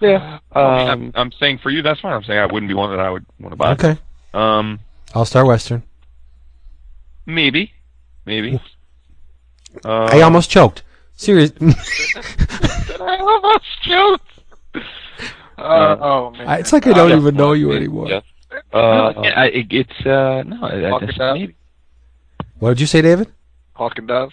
yeah. 0.00 0.38
I 0.52 0.60
mean, 0.60 0.88
Um, 0.88 0.88
I'm, 0.90 1.12
I'm 1.14 1.32
saying 1.32 1.58
for 1.62 1.70
you, 1.70 1.80
that's 1.82 2.00
fine. 2.00 2.12
I'm 2.12 2.24
saying 2.24 2.38
I 2.38 2.46
wouldn't 2.46 2.68
be 2.68 2.74
one 2.74 2.90
that 2.90 3.00
I 3.00 3.08
would 3.10 3.24
want 3.38 3.52
to 3.52 3.56
buy. 3.56 3.72
Okay, 3.72 3.98
Um, 4.34 4.80
All 5.14 5.24
Star 5.24 5.44
Western. 5.46 5.82
maybe, 7.26 7.72
maybe. 8.26 8.60
Uh, 9.84 10.04
I 10.12 10.20
almost 10.22 10.50
choked. 10.50 10.82
Serious. 11.16 11.52
I 11.60 13.16
almost 13.20 13.64
choked. 13.82 14.24
Uh, 15.58 15.96
oh 16.00 16.30
man, 16.30 16.48
I, 16.48 16.56
it's 16.56 16.72
like 16.72 16.86
I 16.86 16.94
don't 16.94 17.10
Yeah. 17.10 17.18
even 17.18 17.34
know 17.36 17.52
you 17.52 17.72
anymore. 17.72 18.08
Yes. 18.08 18.24
no, 18.72 18.78
Uh, 18.80 19.12
I, 19.36 19.46
it, 19.48 19.66
it's 19.70 20.06
uh, 20.06 20.42
no, 20.46 20.56
I, 20.62 20.96
I 20.96 21.04
just, 21.04 21.18
maybe. 21.18 21.54
What 22.58 22.70
did 22.70 22.80
you 22.80 22.86
say, 22.86 23.02
David? 23.02 23.28
Hawk 23.74 23.98
and 23.98 24.08
Dove. 24.08 24.32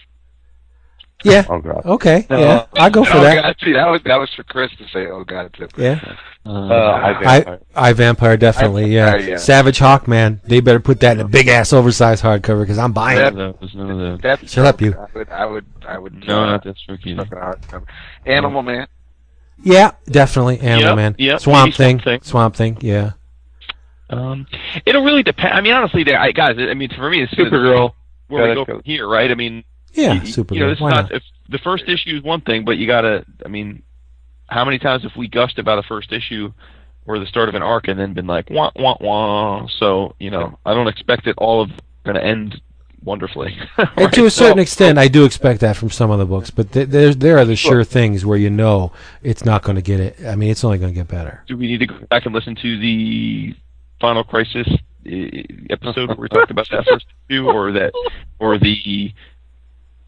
Yeah. 1.32 1.46
oh 1.50 1.60
god. 1.60 1.82
Okay. 1.86 2.26
No. 2.30 2.40
Yeah. 2.40 2.66
I'll 2.76 2.90
go 2.90 3.04
for 3.04 3.18
oh, 3.18 3.22
that. 3.22 3.42
God, 3.42 3.56
see, 3.64 3.74
that 3.74 3.88
was 3.88 4.02
that 4.06 4.18
was 4.18 4.34
for 4.36 4.44
Chris 4.44 4.72
to 4.78 4.88
say. 4.90 5.08
Oh 5.08 5.24
God, 5.24 5.54
too. 5.54 5.68
Yeah. 5.78 6.16
Uh, 6.46 6.50
I, 6.72 7.38
I 7.38 7.58
I 7.76 7.94
Vampire 7.94 8.38
definitely. 8.38 8.86
I- 8.86 8.88
Yeah. 8.88 9.16
yeah. 9.18 9.38
Savage 9.38 9.80
Hawk, 9.80 10.08
man. 10.08 10.40
They 10.46 10.60
better 10.62 10.80
put 10.80 11.00
that 11.02 11.18
in 11.18 11.26
a 11.26 11.28
big 11.28 11.48
ass 11.48 11.74
oversized 11.74 12.24
hardcover 12.24 12.62
because 12.62 12.78
I'm 12.78 12.94
buying 12.94 13.18
that, 13.18 13.34
it. 13.34 13.40
of 13.40 13.60
those. 13.60 13.76
None 13.76 14.22
of 14.24 14.50
Shut 14.50 14.66
up, 14.66 14.82
you. 14.82 14.94
I 14.96 15.08
would, 15.18 15.30
I 15.30 15.46
would, 15.46 15.66
I 15.88 15.98
would. 16.00 16.28
No, 16.28 16.44
uh, 16.44 16.46
not 16.46 16.64
that 16.64 16.78
Stroke 16.78 17.06
either. 17.06 17.26
fucking. 17.26 17.88
Animal 18.26 18.64
Man. 18.64 18.88
Yeah, 19.64 19.92
definitely. 20.06 20.60
Animal 20.60 20.90
Yep, 20.90 20.96
Man. 20.96 21.16
yep, 21.18 21.40
Swamp 21.42 21.74
Thing. 21.74 22.00
Swamp 22.00 22.04
Thing. 22.04 22.20
Swamp 22.24 22.56
Thing. 22.56 22.78
Yeah. 22.82 23.12
Um, 24.10 24.48
it'll 24.86 25.04
really 25.04 25.24
depend. 25.24 25.54
I 25.54 25.62
mean, 25.62 25.74
honestly, 25.74 26.04
there, 26.04 26.20
I, 26.20 26.32
guys. 26.32 26.56
I 26.58 26.74
mean, 26.76 26.90
for 26.96 27.10
me, 27.10 27.24
it's 27.24 27.34
Supergirl. 27.34 27.92
where 28.28 28.44
we 28.44 28.50
Yeah, 28.50 28.56
go 28.56 28.66
that 28.66 28.72
from 28.72 28.82
here, 28.86 29.08
right? 29.08 29.30
I 29.30 29.36
mean, 29.36 29.64
Yeah. 29.98 30.14
you, 30.14 30.28
Super. 30.28 30.54
You 30.54 30.62
know, 30.62 30.72
it's 30.72 30.82
Why 30.82 30.92
not, 30.92 31.02
not? 31.04 31.12
If 31.12 31.24
the 31.50 31.58
first 31.58 31.86
issue 31.88 32.16
is 32.16 32.24
one 32.24 32.42
thing, 32.42 32.66
but 32.66 32.78
you 32.78 32.88
gotta. 32.88 33.26
I 33.46 33.50
mean, 33.50 33.84
how 34.48 34.64
many 34.64 34.80
times 34.80 35.04
have 35.04 35.16
we 35.18 35.28
gushed 35.28 35.60
about 35.60 35.80
a 35.80 35.84
first 35.84 36.12
issue 36.12 36.54
or 37.06 37.20
the 37.20 37.26
start 37.26 37.50
of 37.50 37.56
an 37.56 37.64
arc 37.64 37.88
and 37.88 38.00
then 38.00 38.14
been 38.14 38.28
like 38.28 38.50
wah 38.50 38.72
wah 38.76 38.98
wah? 39.00 39.68
So 39.80 40.16
you 40.20 40.30
know, 40.30 40.58
I 40.66 40.74
don't 40.74 40.88
expect 40.88 41.28
it 41.28 41.36
all 41.38 41.62
of 41.62 41.72
going 42.04 42.16
to 42.16 42.24
end 42.24 42.62
wonderfully. 43.04 43.58
And 43.98 44.12
to 44.14 44.26
a 44.26 44.32
certain 44.32 44.60
extent, 44.60 45.00
I 45.00 45.08
do 45.08 45.26
expect 45.26 45.62
that 45.62 45.76
from 45.76 45.90
some 45.90 46.12
of 46.12 46.20
the 46.20 46.26
books, 46.26 46.52
but 46.52 46.72
th- 46.72 46.90
there 46.90 47.14
there 47.14 47.38
are 47.38 47.46
the 47.46 47.56
sure 47.56 47.84
things 47.84 48.26
where 48.26 48.38
you 48.38 48.50
know 48.50 48.92
it's 49.24 49.44
not 49.44 49.64
going 49.64 49.76
to 49.76 49.82
get 49.82 50.00
it. 50.00 50.18
I 50.26 50.36
mean, 50.36 50.52
it's 50.52 50.64
only 50.64 50.78
going 50.78 50.94
to 50.94 50.96
get 50.96 51.08
better. 51.08 51.44
do 51.48 51.58
we 51.58 51.68
need 51.68 51.80
to 51.80 51.88
go 51.88 51.98
back 52.10 52.26
and 52.26 52.36
listen 52.36 52.56
to 52.56 52.80
the 52.80 53.56
Final 54.00 54.24
Crisis 54.24 54.68
episode 55.70 56.10
where 56.10 56.18
we 56.18 56.28
talked 56.28 56.52
about 56.52 56.68
that 56.70 56.86
first 56.86 57.06
issue, 57.30 57.48
or 57.48 57.72
that, 57.72 57.92
or 58.40 58.58
the 58.60 59.14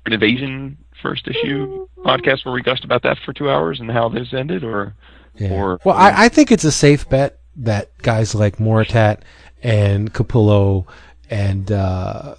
Invasion 0.05 0.77
first 1.01 1.27
issue 1.27 1.88
podcast 1.99 2.45
where 2.45 2.53
we 2.53 2.61
gushed 2.61 2.84
about 2.84 3.03
that 3.03 3.17
for 3.26 3.34
two 3.34 3.49
hours 3.49 3.80
and 3.80 3.89
how 3.89 4.09
this 4.09 4.34
ended, 4.34 4.63
or 4.63 4.95
Yeah. 5.35 5.51
Or- 5.51 5.80
well, 5.84 5.95
I, 5.95 6.26
I 6.26 6.30
think 6.30 6.51
it's 6.51 6.63
a 6.63 6.71
safe 6.71 7.07
bet 7.09 7.39
that 7.57 7.97
guys 7.99 8.35
like 8.35 8.57
Moritat 8.57 9.21
and 9.61 10.13
Capullo 10.13 10.85
and 11.30 11.71
uh, 11.71 12.35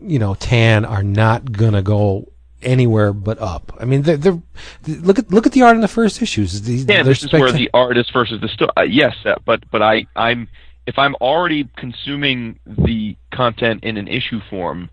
you 0.00 0.18
know 0.18 0.34
Tan 0.34 0.84
are 0.84 1.02
not 1.02 1.52
gonna 1.52 1.82
go 1.82 2.28
anywhere 2.62 3.12
but 3.12 3.40
up. 3.40 3.72
I 3.80 3.84
mean, 3.84 4.02
they're, 4.02 4.16
they're 4.16 4.42
look 4.86 5.18
at 5.18 5.30
look 5.30 5.46
at 5.46 5.52
the 5.52 5.62
art 5.62 5.74
in 5.74 5.80
the 5.80 5.88
first 5.88 6.22
issues. 6.22 6.62
These, 6.62 6.84
yeah, 6.84 7.02
this 7.02 7.22
is 7.22 7.32
where 7.32 7.48
spectac- 7.48 7.56
the 7.56 7.70
artist 7.74 8.12
versus 8.12 8.40
the 8.40 8.48
story. 8.48 8.70
Uh, 8.76 8.82
yes, 8.82 9.14
uh, 9.24 9.36
but 9.44 9.64
but 9.70 9.82
I 9.82 10.06
I'm 10.16 10.48
if 10.86 10.98
I'm 10.98 11.14
already 11.16 11.68
consuming 11.76 12.58
the 12.66 13.16
content 13.32 13.84
in 13.84 13.96
an 13.96 14.08
issue 14.08 14.40
form, 14.50 14.90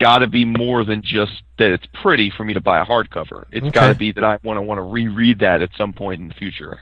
got 0.00 0.18
to 0.18 0.26
be 0.26 0.44
more 0.44 0.84
than 0.84 1.02
just 1.02 1.42
that 1.58 1.70
it's 1.72 1.86
pretty 2.02 2.30
for 2.36 2.44
me 2.44 2.54
to 2.54 2.60
buy 2.60 2.80
a 2.80 2.84
hardcover. 2.86 3.44
It's 3.52 3.64
Okay. 3.66 3.70
got 3.70 3.88
to 3.88 3.94
be 3.94 4.12
that 4.12 4.24
I 4.24 4.38
want 4.42 4.56
to 4.56 4.62
want 4.62 4.78
to 4.78 4.82
reread 4.82 5.38
that 5.40 5.62
at 5.62 5.70
some 5.76 5.92
point 5.92 6.20
in 6.20 6.28
the 6.28 6.34
future. 6.34 6.80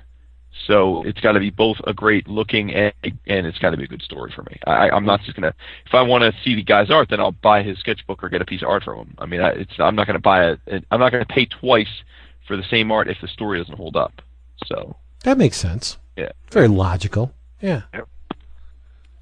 So 0.66 1.02
it's 1.04 1.20
got 1.20 1.32
to 1.32 1.40
be 1.40 1.50
both 1.50 1.76
a 1.86 1.94
great 1.94 2.26
looking 2.26 2.74
and, 2.74 2.92
and 3.26 3.46
it's 3.46 3.58
got 3.58 3.70
to 3.70 3.76
be 3.76 3.84
a 3.84 3.88
good 3.88 4.02
story 4.02 4.32
for 4.34 4.42
me. 4.42 4.58
I, 4.66 4.90
I'm 4.90 5.04
not 5.04 5.20
just 5.22 5.34
gonna 5.36 5.54
if 5.86 5.94
I 5.94 6.02
want 6.02 6.22
to 6.22 6.32
see 6.42 6.54
the 6.54 6.62
guy's 6.64 6.90
art, 6.90 7.08
then 7.10 7.20
I'll 7.20 7.32
buy 7.32 7.62
his 7.62 7.78
sketchbook 7.78 8.22
or 8.24 8.28
get 8.28 8.42
a 8.42 8.44
piece 8.44 8.62
of 8.62 8.68
art 8.68 8.82
from 8.82 8.98
him. 8.98 9.14
I 9.18 9.26
mean, 9.26 9.40
I, 9.40 9.50
it's 9.50 9.72
I'm 9.78 9.94
not 9.94 10.06
gonna 10.06 10.18
buy 10.18 10.50
it. 10.50 10.84
I'm 10.90 10.98
not 11.00 11.12
gonna 11.12 11.24
pay 11.26 11.46
twice 11.46 12.02
for 12.46 12.56
the 12.56 12.64
same 12.70 12.90
art 12.90 13.08
if 13.08 13.18
the 13.20 13.28
story 13.28 13.58
doesn't 13.58 13.76
hold 13.76 13.94
up. 13.96 14.20
So 14.66 14.96
that 15.24 15.38
makes 15.38 15.56
sense. 15.56 15.98
Yeah. 16.16 16.30
very 16.50 16.66
logical. 16.68 17.32
Yeah. 17.60 17.82
Yep. 17.94 18.08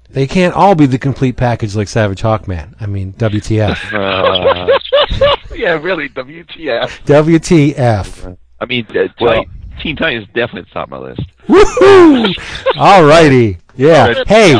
They 0.09 0.25
can't 0.27 0.53
all 0.55 0.73
be 0.75 0.85
the 0.85 0.97
complete 0.97 1.35
package 1.37 1.75
like 1.75 1.87
Savage 1.87 2.21
Hawkman. 2.21 2.75
I 2.79 2.85
mean, 2.85 3.13
WTF. 3.13 3.77
Uh, 5.17 5.55
yeah, 5.55 5.73
really. 5.73 6.09
WTF? 6.09 7.05
WTF. 7.05 8.37
I 8.59 8.65
mean, 8.65 8.85
uh, 8.95 9.07
Well- 9.19 9.45
Teen 9.79 9.95
Titans 9.95 10.23
is 10.27 10.33
definitely 10.33 10.61
at 10.61 10.67
the 10.67 10.73
top 10.73 10.85
of 10.85 10.89
my 10.89 10.97
list. 10.97 11.21
Woohoo! 11.47 12.33
Alrighty. 12.75 13.59
Yeah. 13.75 14.23
Hey, 14.25 14.59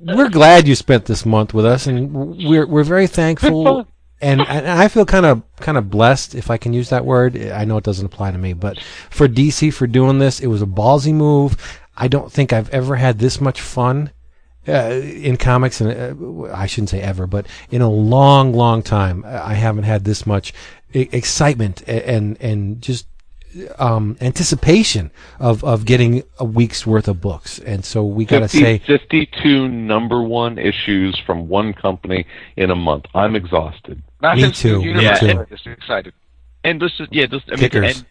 we're 0.00 0.28
glad 0.28 0.68
you 0.68 0.74
spent 0.76 1.04
this 1.06 1.26
month 1.26 1.52
with 1.52 1.66
us, 1.66 1.86
and 1.88 2.12
we're 2.12 2.66
we're 2.66 2.84
very 2.84 3.06
thankful. 3.08 3.86
And, 4.22 4.40
and 4.42 4.68
I 4.68 4.86
feel 4.88 5.04
kind 5.06 5.26
of 5.26 5.42
kind 5.56 5.78
of 5.78 5.90
blessed, 5.90 6.34
if 6.34 6.50
I 6.50 6.58
can 6.58 6.72
use 6.72 6.90
that 6.90 7.04
word. 7.04 7.36
I 7.36 7.64
know 7.64 7.76
it 7.76 7.84
doesn't 7.84 8.06
apply 8.06 8.30
to 8.30 8.38
me, 8.38 8.52
but 8.52 8.78
for 9.08 9.26
DC 9.26 9.72
for 9.74 9.86
doing 9.86 10.18
this, 10.20 10.40
it 10.40 10.46
was 10.46 10.62
a 10.62 10.66
ballsy 10.66 11.12
move. 11.12 11.56
I 11.96 12.06
don't 12.06 12.30
think 12.30 12.52
I've 12.52 12.70
ever 12.70 12.96
had 12.96 13.18
this 13.18 13.40
much 13.40 13.60
fun 13.60 14.10
uh, 14.68 15.00
in 15.02 15.36
comics, 15.36 15.80
and 15.80 15.90
uh, 15.90 16.52
I 16.52 16.66
shouldn't 16.66 16.90
say 16.90 17.00
ever, 17.00 17.26
but 17.26 17.46
in 17.70 17.82
a 17.82 17.90
long, 17.90 18.52
long 18.52 18.82
time, 18.82 19.24
I 19.26 19.54
haven't 19.54 19.84
had 19.84 20.04
this 20.04 20.26
much 20.26 20.52
excitement 20.92 21.82
and 21.88 22.36
and 22.40 22.82
just 22.82 23.06
um, 23.78 24.16
anticipation 24.20 25.10
of, 25.38 25.64
of 25.64 25.84
getting 25.84 26.22
a 26.38 26.44
week's 26.44 26.86
worth 26.86 27.08
of 27.08 27.20
books. 27.20 27.58
And 27.58 27.84
so 27.84 28.04
we 28.04 28.24
got 28.24 28.40
to 28.40 28.48
say, 28.48 28.78
52 28.78 29.68
number 29.68 30.22
one 30.22 30.58
issues 30.58 31.18
from 31.26 31.48
one 31.48 31.72
company 31.72 32.26
in 32.56 32.70
a 32.70 32.76
month. 32.76 33.06
I'm 33.14 33.34
exhausted. 33.36 34.02
Not 34.22 34.36
Me 34.36 34.42
his 34.42 34.64
new 34.64 34.82
too, 34.82 34.94
me 34.94 35.10
too. 35.18 35.34
but 35.34 35.48
Just 35.48 35.66
excited. 35.66 36.14
And 36.62 36.80
this 36.80 36.92
is 37.00 37.08
yeah, 37.10 37.26
this 37.26 37.42
I 37.48 37.52
mean, 37.52 37.58
Kickers. 37.58 37.96
and 37.98 38.06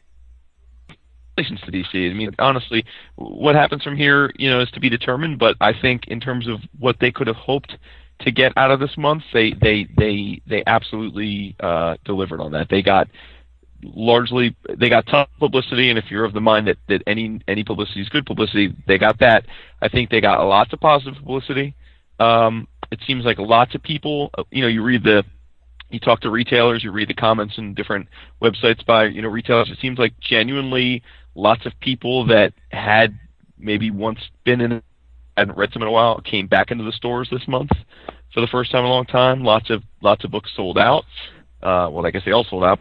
congratulations 1.40 1.92
to 1.92 1.98
DC. 1.98 2.10
I 2.10 2.14
mean, 2.14 2.32
honestly, 2.40 2.86
what 3.16 3.56
happens 3.56 3.84
from 3.84 3.96
here, 3.96 4.32
you 4.36 4.50
know, 4.50 4.62
is 4.62 4.70
to 4.72 4.80
be 4.80 4.90
determined. 4.90 5.40
But 5.40 5.56
I 5.62 5.74
think 5.80 6.08
in 6.08 6.20
terms 6.20 6.48
of 6.48 6.60
what 6.80 6.98
they 7.00 7.12
could 7.12 7.28
have 7.28 7.36
hoped 7.36 7.78
to 8.22 8.32
get 8.32 8.54
out 8.58 8.72
of 8.72 8.80
this 8.80 8.98
month, 8.98 9.24
they 9.34 9.54
they 9.54 9.88
they 9.98 10.42
they 10.48 10.64
absolutely 10.68 11.56
uh, 11.60 11.96
delivered 12.06 12.42
on 12.42 12.52
that. 12.52 12.68
They 12.70 12.82
got 12.82 13.08
largely 13.82 14.56
they 14.78 14.90
got 14.90 15.08
of 15.14 15.28
publicity, 15.40 15.90
and 15.90 15.98
if 15.98 16.06
you're 16.10 16.26
of 16.26 16.34
the 16.34 16.42
mind 16.42 16.68
that 16.68 16.78
that 16.88 17.04
any 17.08 17.40
any 17.48 17.64
publicity 17.64 18.02
is 18.02 18.10
good 18.10 18.26
publicity, 18.26 18.76
they 18.88 18.98
got 18.98 19.20
that. 19.20 19.46
I 19.82 19.90
think 19.90 20.10
they 20.10 20.22
got 20.22 20.44
lots 20.44 20.74
of 20.74 20.80
positive 20.80 21.16
publicity. 21.16 21.76
Um, 22.20 22.68
it 22.92 23.00
seems 23.08 23.24
like 23.24 23.38
lots 23.38 23.76
of 23.76 23.84
people, 23.84 24.32
uh, 24.38 24.44
you 24.52 24.62
know, 24.62 24.68
you 24.68 24.84
read 24.84 25.04
the 25.04 25.24
you 25.90 26.00
talk 26.00 26.22
to 26.22 26.30
retailers, 26.30 26.84
you 26.84 26.92
read 26.92 27.10
the 27.10 27.14
comments 27.14 27.58
in 27.58 27.74
different 27.74 28.08
websites 28.42 28.86
by 28.86 29.06
you 29.06 29.22
know 29.22 29.30
retailers. 29.30 29.70
It 29.70 29.80
seems 29.82 29.98
like 29.98 30.14
genuinely 30.20 31.02
lots 31.40 31.66
of 31.66 31.74
people 31.80 32.26
that 32.28 32.54
had 32.70 33.18
maybe 33.58 33.92
once 33.92 34.20
been 34.44 34.62
in 34.62 34.82
hadn't 35.38 35.58
read 35.58 35.72
some 35.72 35.82
in 35.82 35.88
a 35.88 35.92
while 35.92 36.20
came 36.20 36.48
back 36.48 36.70
into 36.70 36.84
the 36.84 36.92
stores 36.92 37.30
this 37.32 37.48
month 37.48 37.70
for 38.34 38.42
the 38.42 38.48
first 38.48 38.72
time 38.72 38.84
in 38.84 38.86
a 38.86 38.90
long 38.90 39.06
time. 39.06 39.44
Lots 39.44 39.70
of 39.70 39.84
lots 40.02 40.24
of 40.24 40.32
books 40.32 40.52
sold 40.56 40.78
out. 40.78 41.06
Uh, 41.64 41.90
well, 41.92 42.06
I 42.06 42.12
guess 42.12 42.24
they 42.26 42.32
all 42.32 42.44
sold 42.44 42.64
out. 42.64 42.80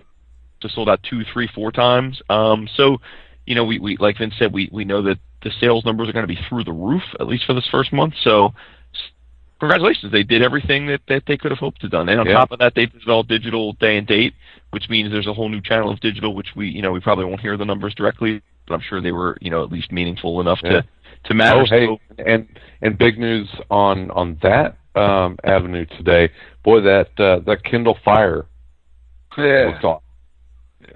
Just 0.61 0.75
sold 0.75 0.89
out 0.89 1.01
two, 1.09 1.23
three, 1.33 1.49
four 1.55 1.71
times. 1.71 2.21
Um, 2.29 2.69
so 2.75 2.99
you 3.47 3.55
know, 3.55 3.65
we, 3.65 3.79
we 3.79 3.97
like 3.97 4.19
Vince 4.19 4.35
said, 4.39 4.53
we 4.53 4.69
we 4.73 4.85
know 4.85 5.03
that 5.03 5.19
the 5.43 5.51
sales 5.61 5.85
numbers 5.85 6.09
are 6.09 6.13
going 6.13 6.27
to 6.27 6.35
be 6.35 6.41
through 6.49 6.65
the 6.65 6.73
roof 6.73 7.03
at 7.21 7.29
least 7.29 7.45
for 7.47 7.55
this 7.55 7.69
first 7.71 7.93
month. 7.93 8.15
So 8.23 8.53
congratulations, 9.61 10.13
they 10.13 10.23
did 10.23 10.43
everything 10.43 10.87
that, 10.87 11.01
that 11.09 11.23
they 11.27 11.37
could 11.37 11.51
have 11.51 11.59
hoped 11.59 11.81
to 11.81 11.89
done. 11.89 12.09
And 12.09 12.21
on 12.21 12.27
Yeah. 12.27 12.35
top 12.35 12.53
of 12.53 12.59
that, 12.61 12.75
they 12.75 12.87
did 12.87 13.09
all 13.09 13.23
digital 13.23 13.73
day 13.75 13.97
and 13.97 14.07
date, 14.07 14.35
which 14.71 14.89
means 14.89 15.11
there's 15.11 15.27
a 15.27 15.35
whole 15.35 15.49
new 15.49 15.61
channel 15.61 15.91
of 15.91 16.01
digital, 16.01 16.35
which 16.35 16.49
we, 16.55 16.69
you 16.69 16.83
know, 16.83 16.93
we 16.93 17.01
probably 17.01 17.25
won't 17.25 17.41
hear 17.41 17.57
the 17.57 17.65
numbers 17.65 17.95
directly, 17.95 18.43
but 18.67 18.75
I'm 18.75 18.81
sure 18.81 19.01
they 19.01 19.13
were, 19.13 19.37
you 19.41 19.51
know, 19.51 19.63
at 19.65 19.73
least 19.73 19.91
meaningful 19.93 20.41
enough 20.41 20.61
Yeah. 20.63 20.71
to, 20.71 20.85
to 21.25 21.35
matter. 21.35 21.61
Oh, 21.61 21.65
hey, 21.67 21.87
So, 21.87 21.99
and 22.25 22.47
and 22.83 22.97
big 22.97 23.19
news 23.19 23.49
on 23.71 24.11
on 24.13 24.39
that 24.43 24.77
um, 24.95 25.37
avenue 25.45 25.85
today. 25.97 26.31
Boy, 26.65 26.81
that 26.83 27.09
uh, 27.19 27.41
that 27.41 27.65
Kindle 27.65 27.99
Fire 28.05 28.47
Yeah. 29.37 29.71
looks 29.73 29.85
awesome. 29.85 30.03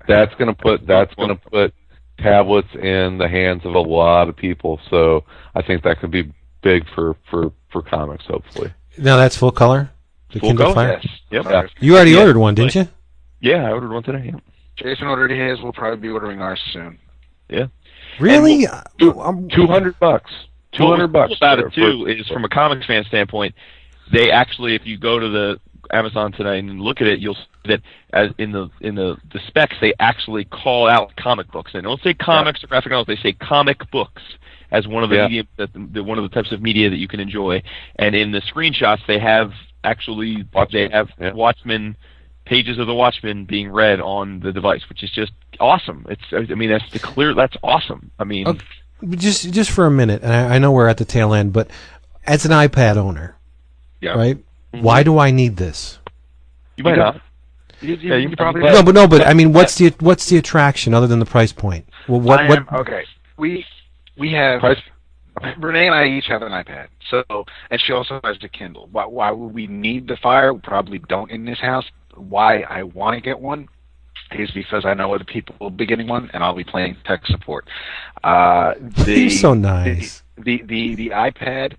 That's 0.08 0.34
gonna 0.36 0.54
put 0.54 0.86
that's 0.86 1.14
gonna 1.14 1.36
put 1.36 1.74
tablets 2.18 2.68
in 2.74 3.18
the 3.18 3.28
hands 3.28 3.62
of 3.64 3.74
a 3.74 3.80
lot 3.80 4.28
of 4.28 4.36
people. 4.36 4.80
So 4.90 5.24
I 5.54 5.62
think 5.62 5.82
that 5.82 6.00
could 6.00 6.10
be 6.10 6.32
big 6.62 6.84
for 6.94 7.16
for 7.30 7.52
for 7.72 7.82
comics. 7.82 8.24
Hopefully, 8.26 8.72
now 8.98 9.16
that's 9.16 9.36
full 9.36 9.50
color. 9.52 9.90
The 10.32 10.40
Full 10.40 10.48
Kindle 10.50 10.72
color? 10.72 10.86
Fire. 10.88 11.00
Yes. 11.02 11.12
Yep. 11.30 11.44
Yeah. 11.50 11.66
You 11.80 11.94
already 11.94 12.10
Yeah. 12.12 12.20
ordered 12.20 12.38
one, 12.38 12.54
didn't 12.54 12.74
you? 12.74 12.88
yeah, 13.40 13.66
I 13.66 13.70
ordered 13.72 13.92
one 13.92 14.02
today. 14.02 14.30
Yeah. 14.32 14.38
Jason 14.76 15.06
ordered 15.06 15.30
his. 15.30 15.60
We'll 15.62 15.72
probably 15.74 15.98
be 16.00 16.08
ordering 16.08 16.40
ours 16.40 16.60
soon. 16.72 16.98
Yeah. 17.50 17.66
Really? 18.18 18.66
Uh, 18.66 18.80
two- 18.98 19.18
I'm- 19.20 19.48
two 19.50 19.66
hundred 19.66 19.98
bucks. 19.98 20.30
Two 20.72 20.84
What 20.84 20.90
was 20.90 20.96
hundred 21.00 21.12
bucks 21.12 21.28
cool 21.28 21.36
about 21.36 21.58
for- 21.60 21.66
it 21.66 21.74
too 21.74 22.04
for- 22.04 22.08
is 22.10 22.26
from 22.28 22.44
a 22.44 22.48
comics 22.48 22.86
fan 22.86 23.04
standpoint, 23.04 23.54
they 24.10 24.30
actually, 24.30 24.74
if 24.74 24.86
you 24.86 24.96
go 24.96 25.18
to 25.18 25.28
the 25.28 25.60
Amazon 25.92 26.32
today 26.32 26.58
and 26.58 26.80
look 26.80 27.02
at 27.02 27.06
it, 27.06 27.18
you'll 27.18 27.34
see 27.34 27.40
that 27.66 27.82
as 28.14 28.30
in 28.38 28.52
the 28.52 28.70
in 28.80 28.94
the, 28.94 29.16
the 29.34 29.40
specs 29.48 29.76
they 29.82 29.92
actually 30.00 30.44
call 30.46 30.88
out 30.88 31.14
comic 31.16 31.50
books. 31.52 31.72
They 31.74 31.82
don't 31.82 32.00
say 32.02 32.14
comics 32.14 32.64
or 32.64 32.68
graphic 32.68 32.90
novels; 32.92 33.06
they 33.08 33.16
say 33.22 33.32
comic 33.34 33.90
books 33.90 34.22
as 34.72 34.88
one 34.88 35.04
of 35.04 35.10
the 35.10 35.16
Yeah. 35.16 35.28
medium 35.28 35.48
that 35.58 35.68
the, 35.74 36.02
one 36.02 36.18
of 36.18 36.24
the 36.28 36.34
types 36.34 36.50
of 36.50 36.60
media 36.60 36.90
that 36.90 36.96
you 36.96 37.06
can 37.06 37.20
enjoy. 37.20 37.62
And 37.96 38.14
in 38.16 38.32
the 38.32 38.40
screenshots, 38.40 39.06
they 39.06 39.18
have 39.20 39.52
actually 39.84 40.44
they 40.72 40.88
have 40.88 41.08
yeah. 41.20 41.32
Watchmen 41.32 41.96
pages 42.46 42.78
of 42.78 42.86
the 42.88 42.94
Watchmen 42.94 43.44
being 43.44 43.70
read 43.70 44.00
on 44.00 44.40
the 44.40 44.50
device, 44.52 44.82
which 44.88 45.02
is 45.04 45.10
just 45.10 45.32
awesome. 45.60 46.04
It's 46.08 46.22
I 46.32 46.54
mean 46.54 46.70
that's 46.70 46.90
the 46.90 46.98
clear 46.98 47.34
that's 47.34 47.56
awesome. 47.62 48.10
I 48.18 48.24
mean, 48.24 48.48
Okay. 48.48 48.64
just 49.10 49.52
just 49.52 49.70
for 49.70 49.86
a 49.86 49.90
minute, 49.90 50.22
and 50.22 50.32
I, 50.32 50.56
I 50.56 50.58
know 50.58 50.72
we're 50.72 50.88
at 50.88 50.96
the 50.96 51.04
tail 51.04 51.32
end, 51.34 51.52
but 51.52 51.70
as 52.26 52.44
an 52.44 52.50
iPad 52.52 52.96
owner, 52.96 53.36
Yeah. 54.00 54.12
right? 54.12 54.38
Mm-hmm. 54.72 54.82
Why 54.82 55.02
do 55.02 55.18
I 55.18 55.30
need 55.30 55.56
this? 55.58 55.98
you 56.76 56.84
might 56.84 56.92
You 56.92 56.96
not. 56.96 57.20
You, 57.82 57.94
you, 57.96 58.08
Yeah, 58.10 58.16
you 58.16 58.28
you 58.30 58.36
probably 58.36 58.62
But- 58.62 58.72
no, 58.72 58.82
but 58.82 58.94
no, 58.94 59.06
but 59.06 59.26
I 59.26 59.34
mean, 59.34 59.52
what's 59.52 59.74
the 59.76 59.92
what's 60.00 60.26
the 60.30 60.38
attraction 60.38 60.94
other 60.94 61.06
than 61.06 61.18
the 61.18 61.26
price 61.26 61.52
point? 61.52 61.86
Well, 62.08 62.20
what 62.20 62.40
I 62.40 62.48
what? 62.48 62.72
okay. 62.80 63.04
We 63.36 63.64
we 64.22 64.28
have 64.32 64.60
Price- 64.60 65.56
Renee 65.58 65.86
and 65.90 65.94
I 65.94 66.04
each 66.16 66.26
have 66.34 66.42
an 66.42 66.52
iPad. 66.52 66.86
So 67.10 67.22
and 67.70 67.80
she 67.84 67.92
also 67.92 68.20
has 68.24 68.36
the 68.44 68.48
Kindle. 68.48 68.88
Why 68.92 69.06
why 69.18 69.30
would 69.38 69.52
we 69.60 69.66
need 69.66 70.02
the 70.08 70.16
Fire? 70.26 70.52
We 70.54 70.60
probably 70.60 71.00
don't 71.14 71.30
in 71.30 71.44
this 71.50 71.58
house. 71.58 71.86
Why 72.14 72.60
I 72.78 72.80
want 72.98 73.14
to 73.16 73.20
get 73.20 73.38
one 73.40 73.68
is 74.42 74.50
because 74.52 74.84
I 74.84 74.94
know 74.94 75.14
other 75.14 75.24
people 75.36 75.54
will 75.60 75.70
be 75.82 75.86
getting 75.86 76.08
one, 76.16 76.30
and 76.32 76.42
I'll 76.44 76.54
be 76.64 76.64
playing 76.74 76.96
tech 77.08 77.26
support. 77.26 77.62
Uh, 78.24 78.74
the, 79.04 79.12
You're 79.22 79.30
so 79.30 79.54
nice. 79.54 80.22
The, 80.36 80.42
the 80.42 80.62
the 80.72 80.94
the 80.96 81.08
iPad 81.10 81.74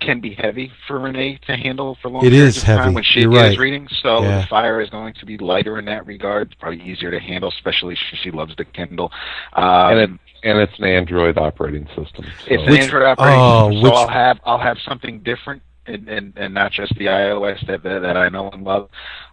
can 0.00 0.20
be 0.20 0.34
heavy 0.34 0.70
for 0.86 0.98
Renee 0.98 1.38
to 1.46 1.56
handle 1.56 1.96
for 2.02 2.10
long 2.10 2.26
It 2.26 2.30
periods 2.30 2.56
is 2.56 2.62
of 2.62 2.66
time 2.66 2.78
heavy. 2.78 2.94
when 2.96 3.04
she 3.04 3.20
You're 3.20 3.30
is 3.36 3.50
right. 3.50 3.58
reading. 3.58 3.86
So 4.02 4.22
Yeah. 4.22 4.40
the 4.40 4.46
Fire 4.48 4.80
is 4.80 4.90
going 4.90 5.14
to 5.20 5.24
be 5.26 5.38
lighter 5.38 5.78
in 5.78 5.84
that 5.86 6.06
regard. 6.06 6.48
It's 6.50 6.60
probably 6.60 6.82
easier 6.82 7.10
to 7.12 7.20
handle, 7.20 7.50
especially 7.50 7.94
if 7.94 8.00
she 8.22 8.30
loves 8.32 8.54
the 8.56 8.64
Kindle. 8.64 9.12
Um, 9.52 9.64
and 9.92 9.98
it 10.00 10.10
and 10.42 10.58
it's 10.58 10.76
an 10.78 10.84
Android 10.84 11.38
operating 11.38 11.86
system. 11.88 12.24
So. 12.24 12.46
it's 12.46 12.62
Which- 12.68 12.78
an 12.78 12.82
Android 12.84 13.02
operating 13.04 13.40
oh, 13.40 13.70
system, 13.70 13.82
which- 13.82 13.92
so 13.92 13.98
I'll 13.98 14.08
have 14.08 14.40
I'll 14.44 14.58
have 14.58 14.78
something 14.88 15.20
different, 15.20 15.62
and 15.86 16.08
and, 16.08 16.32
and 16.36 16.54
not 16.54 16.72
just 16.72 16.94
the 16.96 17.06
iOS 17.06 17.66
that, 17.66 17.82
that 17.82 18.00
that 18.02 18.16
I 18.16 18.28
know 18.28 18.50
and 18.50 18.64
love, 18.64 18.88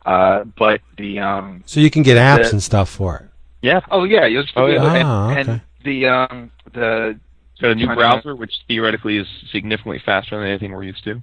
uh, 0.05 0.43
but 0.57 0.81
the 0.97 1.19
um 1.19 1.63
So 1.65 1.79
you 1.79 1.89
can 1.89 2.03
get 2.03 2.17
apps 2.17 2.45
the- 2.45 2.51
and 2.51 2.63
stuff 2.63 2.89
for 2.89 3.15
it. 3.17 3.25
Yeah, 3.61 3.81
oh 3.91 4.03
yeah, 4.05 4.25
you'll 4.25 4.45
Oh, 4.55 4.67
yeah. 4.67 4.93
and, 4.95 5.03
Ah, 5.07 5.31
okay. 5.31 5.39
and 5.51 5.61
the 5.83 6.05
um 6.07 6.51
the 6.73 7.19
it's 7.51 7.61
got 7.61 7.71
a 7.71 7.75
new 7.75 7.85
Trying 7.85 7.97
to- 7.97 8.01
browser 8.01 8.35
which 8.35 8.53
theoretically 8.67 9.17
is 9.17 9.27
significantly 9.51 9.99
faster 10.05 10.37
than 10.37 10.47
anything 10.47 10.71
we're 10.71 10.83
used 10.83 11.03
to. 11.03 11.21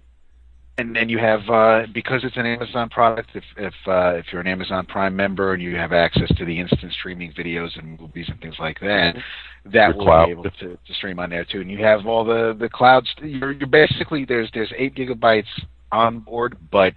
And 0.78 0.94
then 0.94 1.08
you 1.08 1.18
have 1.18 1.40
uh, 1.48 1.86
because 1.92 2.22
it's 2.24 2.36
an 2.36 2.46
Amazon 2.46 2.88
product. 2.88 3.30
If 3.34 3.44
if 3.56 3.74
uh, 3.86 4.14
if 4.16 4.26
you're 4.30 4.40
an 4.40 4.46
Amazon 4.46 4.86
Prime 4.86 5.16
member 5.16 5.54
and 5.54 5.62
you 5.62 5.76
have 5.76 5.92
access 5.92 6.28
to 6.36 6.44
the 6.44 6.58
instant 6.58 6.92
streaming 6.92 7.32
videos 7.32 7.78
and 7.78 7.98
movies 7.98 8.26
and 8.28 8.40
things 8.40 8.56
like 8.58 8.78
that, 8.80 9.16
that 9.64 9.88
Your 9.88 9.96
will 9.96 10.04
cloud. 10.04 10.26
be 10.26 10.32
able 10.32 10.42
to, 10.44 10.78
to 10.86 10.94
stream 10.94 11.18
on 11.18 11.30
there 11.30 11.44
too. 11.44 11.60
And 11.60 11.70
you 11.70 11.78
have 11.84 12.06
all 12.06 12.24
the 12.24 12.56
the 12.58 12.68
clouds. 12.68 13.08
You're 13.22 13.52
you're 13.52 13.68
basically 13.68 14.24
there's 14.24 14.50
there's 14.52 14.72
eight 14.76 14.94
gigabytes 14.94 15.44
on 15.92 16.20
board, 16.20 16.56
but 16.70 16.92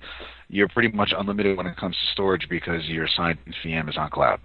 you're 0.49 0.67
pretty 0.67 0.89
much 0.89 1.13
unlimited 1.17 1.55
when 1.55 1.67
it 1.67 1.77
comes 1.77 1.95
to 1.95 2.11
storage 2.11 2.47
because 2.49 2.85
you're 2.87 3.07
signed 3.07 3.37
into 3.45 3.57
the 3.63 3.73
Amazon 3.73 4.09
cloud. 4.09 4.39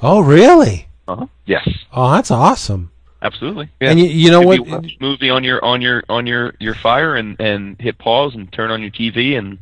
Oh, 0.00 0.20
really? 0.20 0.88
Uh-huh. 1.08 1.26
Yes. 1.46 1.68
Oh, 1.92 2.12
that's 2.12 2.30
awesome. 2.30 2.92
Absolutely. 3.20 3.68
Yeah. 3.80 3.90
And 3.90 3.98
you, 4.00 4.06
you 4.06 4.30
know 4.30 4.40
Could 4.40 4.46
what? 4.60 4.64
be 4.64 4.70
watch 4.70 4.96
movie 5.00 5.30
on 5.30 5.42
your 5.44 5.64
on 5.64 5.80
your 5.80 6.04
on 6.08 6.26
your 6.26 6.54
your 6.60 6.74
fire 6.74 7.16
and 7.16 7.38
and 7.40 7.76
hit 7.80 7.98
pause 7.98 8.34
and 8.34 8.52
turn 8.52 8.70
on 8.70 8.80
your 8.80 8.90
TV 8.90 9.36
and 9.36 9.58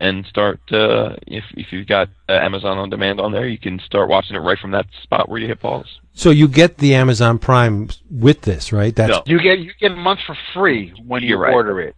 and 0.00 0.24
start 0.26 0.58
uh 0.72 1.14
if 1.26 1.44
if 1.54 1.72
you've 1.72 1.86
got 1.86 2.08
uh, 2.28 2.32
Amazon 2.32 2.78
on 2.78 2.88
demand 2.90 3.20
on 3.20 3.30
there 3.32 3.46
you 3.46 3.58
can 3.58 3.78
start 3.80 4.08
watching 4.08 4.36
it 4.36 4.40
right 4.40 4.58
from 4.58 4.70
that 4.72 4.86
spot 5.02 5.28
where 5.28 5.38
you 5.38 5.46
hit 5.48 5.60
pause. 5.60 5.98
So 6.14 6.30
you 6.30 6.48
get 6.48 6.78
the 6.78 6.94
Amazon 6.94 7.38
Prime 7.38 7.90
with 8.10 8.42
this, 8.42 8.72
right? 8.72 8.94
That's 8.94 9.10
No. 9.10 9.22
You 9.26 9.40
get 9.40 9.58
you 9.58 9.72
get 9.78 9.92
a 9.92 9.96
month 9.96 10.20
for 10.26 10.36
free 10.54 10.94
when 11.06 11.22
you 11.22 11.30
You're 11.30 11.38
right. 11.40 11.52
order 11.52 11.80
it. 11.80 11.96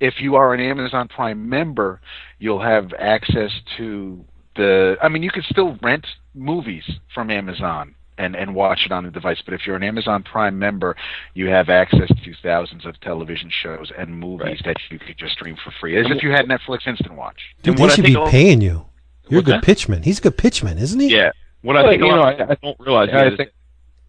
If 0.00 0.20
you 0.20 0.36
are 0.36 0.54
an 0.54 0.60
Amazon 0.60 1.08
Prime 1.08 1.48
member, 1.48 2.00
you'll 2.38 2.62
have 2.62 2.92
access 2.98 3.50
to 3.76 4.24
the. 4.56 4.96
I 5.02 5.08
mean, 5.08 5.22
you 5.24 5.30
can 5.30 5.42
still 5.50 5.76
rent 5.82 6.06
movies 6.34 6.84
from 7.12 7.30
Amazon 7.30 7.94
and 8.18 8.34
and 8.36 8.54
watch 8.54 8.84
it 8.84 8.92
on 8.92 9.04
the 9.04 9.10
device. 9.10 9.40
But 9.44 9.54
if 9.54 9.66
you're 9.66 9.76
an 9.76 9.82
Amazon 9.82 10.22
Prime 10.22 10.58
member, 10.58 10.96
you 11.34 11.46
have 11.48 11.68
access 11.68 12.08
to 12.08 12.34
thousands 12.42 12.84
of 12.84 13.00
television 13.00 13.50
shows 13.50 13.90
and 13.96 14.18
movies 14.18 14.46
Right. 14.46 14.64
that 14.64 14.76
you 14.90 14.98
could 14.98 15.16
just 15.18 15.32
stream 15.34 15.56
for 15.62 15.70
free, 15.80 15.96
as 15.98 16.06
if 16.10 16.22
you 16.22 16.30
had 16.30 16.46
Netflix 16.46 16.86
Instant 16.86 17.14
Watch. 17.14 17.40
dude, 17.62 17.70
And 17.72 17.78
they 17.78 17.82
what 17.82 17.90
I 17.92 17.94
should 17.94 18.04
think 18.04 18.16
be 18.16 18.20
al- 18.20 18.28
paying 18.30 18.60
you. 18.60 18.86
You're 19.28 19.40
a 19.40 19.42
good 19.42 19.56
that? 19.56 19.64
pitchman. 19.64 20.04
He's 20.04 20.18
a 20.18 20.22
good 20.22 20.36
pitchman, 20.38 20.78
isn't 20.78 20.98
he? 21.00 21.14
Yeah. 21.14 21.32
What 21.62 21.76
I 21.76 21.88
think 21.88 22.02
you 22.02 22.08
know, 22.08 22.22
of 22.22 22.50
I- 22.50 22.56
don't 22.62 22.78
realize 22.80 23.10
I 23.12 23.36
think 23.36 23.50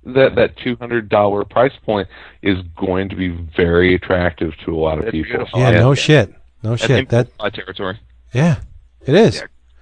that 0.06 0.36
that 0.36 0.56
two 0.57 0.76
hundred 0.77 1.10
dollar 1.10 1.44
price 1.44 1.73
point 1.86 2.07
is 2.41 2.57
going 2.77 3.10
to 3.10 3.15
be 3.15 3.30
very 3.57 3.95
attractive 3.95 4.53
to 4.65 4.73
a 4.73 4.80
lot 4.80 4.98
of 4.98 5.06
It's 5.06 5.11
people. 5.11 5.30
beautiful. 5.38 5.60
Yeah, 5.60 5.69
And- 5.69 5.80
no 5.80 5.94
shit. 5.94 6.34
No 6.64 6.72
that's 6.72 6.86
shit. 6.86 7.10
That 7.10 7.27
my 7.40 7.49
territory. 7.49 7.99
yeah, 8.34 8.57
it 9.06 9.14
is. 9.15 9.36
Yeah. 9.38 9.41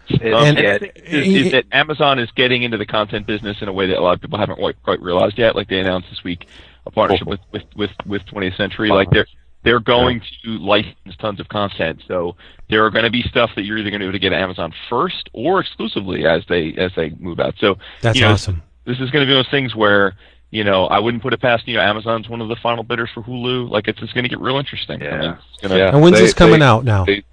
Um, 0.10 0.20
And- 0.22 0.58
and, 0.58 0.68
I 0.68 0.78
think 0.78 0.92
is, 0.96 1.28
is 1.48 1.52
that 1.52 1.66
Amazon 1.72 2.20
is 2.20 2.30
getting 2.32 2.64
into 2.64 2.78
the 2.78 2.86
content 2.86 3.28
business 3.28 3.58
in 3.62 3.68
a 3.68 3.74
way 3.74 3.88
that 3.88 3.98
a 3.98 4.02
lot 4.02 4.14
of 4.16 4.22
people 4.22 4.38
haven't 4.40 4.56
quite, 4.58 4.82
quite 4.84 5.02
realized 5.02 5.38
yet. 5.38 5.56
Like 5.56 5.68
they 5.68 5.80
announced 5.80 6.10
this 6.10 6.24
week 6.24 6.46
a 6.86 6.92
partnership 6.92 7.28
with 7.28 7.40
with 7.52 7.64
with, 7.76 7.92
with 8.06 8.26
20th 8.26 8.56
Century. 8.58 8.90
Like 8.90 9.10
they're 9.12 9.28
they're 9.64 9.80
going 9.82 10.22
to 10.46 10.50
license 10.60 11.16
tons 11.20 11.40
of 11.42 11.50
content. 11.50 12.02
So 12.08 12.36
there 12.70 12.86
are 12.86 12.90
going 12.90 13.04
to 13.04 13.12
be 13.12 13.22
stuff 13.24 13.50
that 13.56 13.64
you're 13.64 13.78
either 13.78 13.90
going 13.90 14.00
to 14.00 14.06
be 14.06 14.10
able 14.10 14.14
to 14.14 14.20
get 14.20 14.32
at 14.32 14.42
Amazon 14.42 14.74
first 14.90 15.30
or 15.34 15.60
exclusively 15.60 16.26
as 16.26 16.44
they 16.48 16.74
as 16.78 16.92
they 16.96 17.10
move 17.20 17.40
out. 17.40 17.56
So 17.60 17.78
That's 18.02 18.18
you 18.18 18.26
know, 18.26 18.32
awesome. 18.32 18.62
this 18.86 19.00
is 19.00 19.12
going 19.12 19.26
to 19.26 19.30
be 19.30 19.34
one 19.34 19.40
of 19.40 19.46
those 19.46 19.52
things 19.52 19.76
where 19.76 20.14
you 20.52 20.64
know 20.64 20.86
I 20.86 21.00
wouldn't 21.00 21.22
put 21.22 21.34
it 21.34 21.42
past 21.42 21.68
you 21.68 21.76
know 21.76 21.82
Amazon's 21.82 22.30
one 22.30 22.40
of 22.40 22.48
the 22.48 22.56
final 22.56 22.84
bidders 22.86 23.10
for 23.14 23.22
Hulu. 23.24 23.70
Like 23.70 23.90
it's, 23.90 24.02
it's 24.02 24.14
going 24.14 24.24
to 24.24 24.30
get 24.30 24.40
real 24.40 24.58
interesting. 24.58 25.02
I 25.02 25.06
Yeah. 25.06 25.20
mean, 25.20 25.38
gonna, 25.64 25.78
Yeah. 25.78 25.90
And 25.90 26.02
when's 26.02 26.16
they- 26.18 26.22
this 26.22 26.34
coming 26.34 26.60
they- 26.62 26.66
out 26.66 26.86
now? 26.86 27.04
they- 27.04 27.24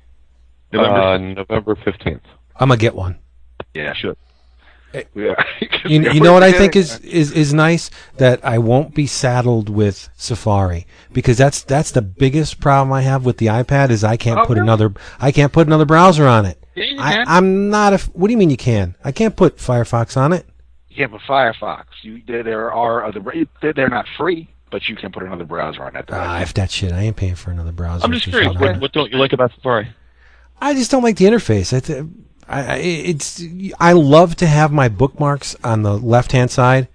November 0.73 1.01
uh, 1.01 1.19
November 1.19 1.77
fifteenth. 1.77 2.23
I'm 2.57 2.69
gonna 2.69 2.79
get 2.79 2.95
one. 2.95 3.19
Yeah. 3.75 3.93
should. 3.95 4.17
Yeah. 5.17 5.35
You, 5.87 6.13
you 6.13 6.21
know 6.21 6.33
what 6.33 6.45
I 6.45 6.53
think 6.53 6.77
is, 6.77 7.01
is 7.01 7.33
is 7.33 7.53
nice 7.53 7.91
that 8.19 8.45
I 8.45 8.59
won't 8.59 8.95
be 8.95 9.09
saddled 9.09 9.69
with 9.69 10.09
Safari 10.17 10.87
because 11.13 11.37
that's 11.37 11.63
that's 11.65 11.91
the 11.91 12.01
biggest 12.01 12.61
problem 12.61 12.93
I 12.93 13.03
have 13.03 13.25
with 13.25 13.39
the 13.39 13.47
iPad 13.47 13.91
is 13.91 14.05
I 14.05 14.17
can't 14.17 14.39
Oh, 14.39 14.45
put 14.47 14.51
really? 14.57 14.61
another 14.61 14.95
I 15.19 15.33
can't 15.33 15.53
put 15.53 15.67
another 15.67 15.85
browser 15.85 16.29
on 16.29 16.47
it. 16.47 16.65
Yeah, 16.77 16.93
I. 16.99 17.25
I'm 17.27 17.71
not 17.71 17.93
a. 17.93 17.99
What 18.13 18.29
do 18.29 18.33
you 18.33 18.39
mean 18.39 18.51
you 18.51 18.57
can? 18.57 18.95
I 19.03 19.11
can't 19.11 19.35
put 19.37 19.57
Firefox 19.57 20.17
on 20.17 20.33
it. 20.33 20.47
Yeah, 20.91 21.09
but 21.09 21.21
Firefox, 21.23 21.87
you 22.03 22.23
there, 22.27 22.73
are 22.73 23.05
other. 23.05 23.21
They're, 23.61 23.73
they're 23.73 23.89
not 23.89 24.07
free, 24.17 24.49
but 24.71 24.89
you 24.89 24.95
can 24.95 25.11
put 25.11 25.25
another 25.25 25.45
browser 25.45 25.83
on 25.83 25.97
it. 25.97 26.05
Ah, 26.11 26.41
if 26.41 26.55
that 26.55 26.71
shit, 26.71 26.93
I 26.93 27.01
ain't 27.03 27.17
paying 27.17 27.35
for 27.35 27.51
another 27.51 27.73
browser. 27.73 28.05
I'm 28.05 28.13
just 28.13 28.27
curious. 28.27 28.55
What, 28.57 28.81
what 28.81 28.93
don't 28.93 29.11
you 29.11 29.19
like 29.19 29.33
about 29.33 29.53
Safari? 29.55 29.89
I 30.61 30.73
just 30.75 30.93
don't 30.93 31.03
like 31.03 31.17
the 31.17 31.25
interface. 31.25 31.77
I, 31.77 31.81
th- 31.81 32.07
I, 32.49 32.77
it's 32.77 33.43
I 33.81 33.93
love 33.93 34.37
to 34.37 34.47
have 34.47 34.73
my 34.73 34.89
bookmarks 34.89 35.57
on 35.65 35.83
the 35.83 35.97
left 35.97 36.33
hand 36.33 36.51
side, 36.51 36.89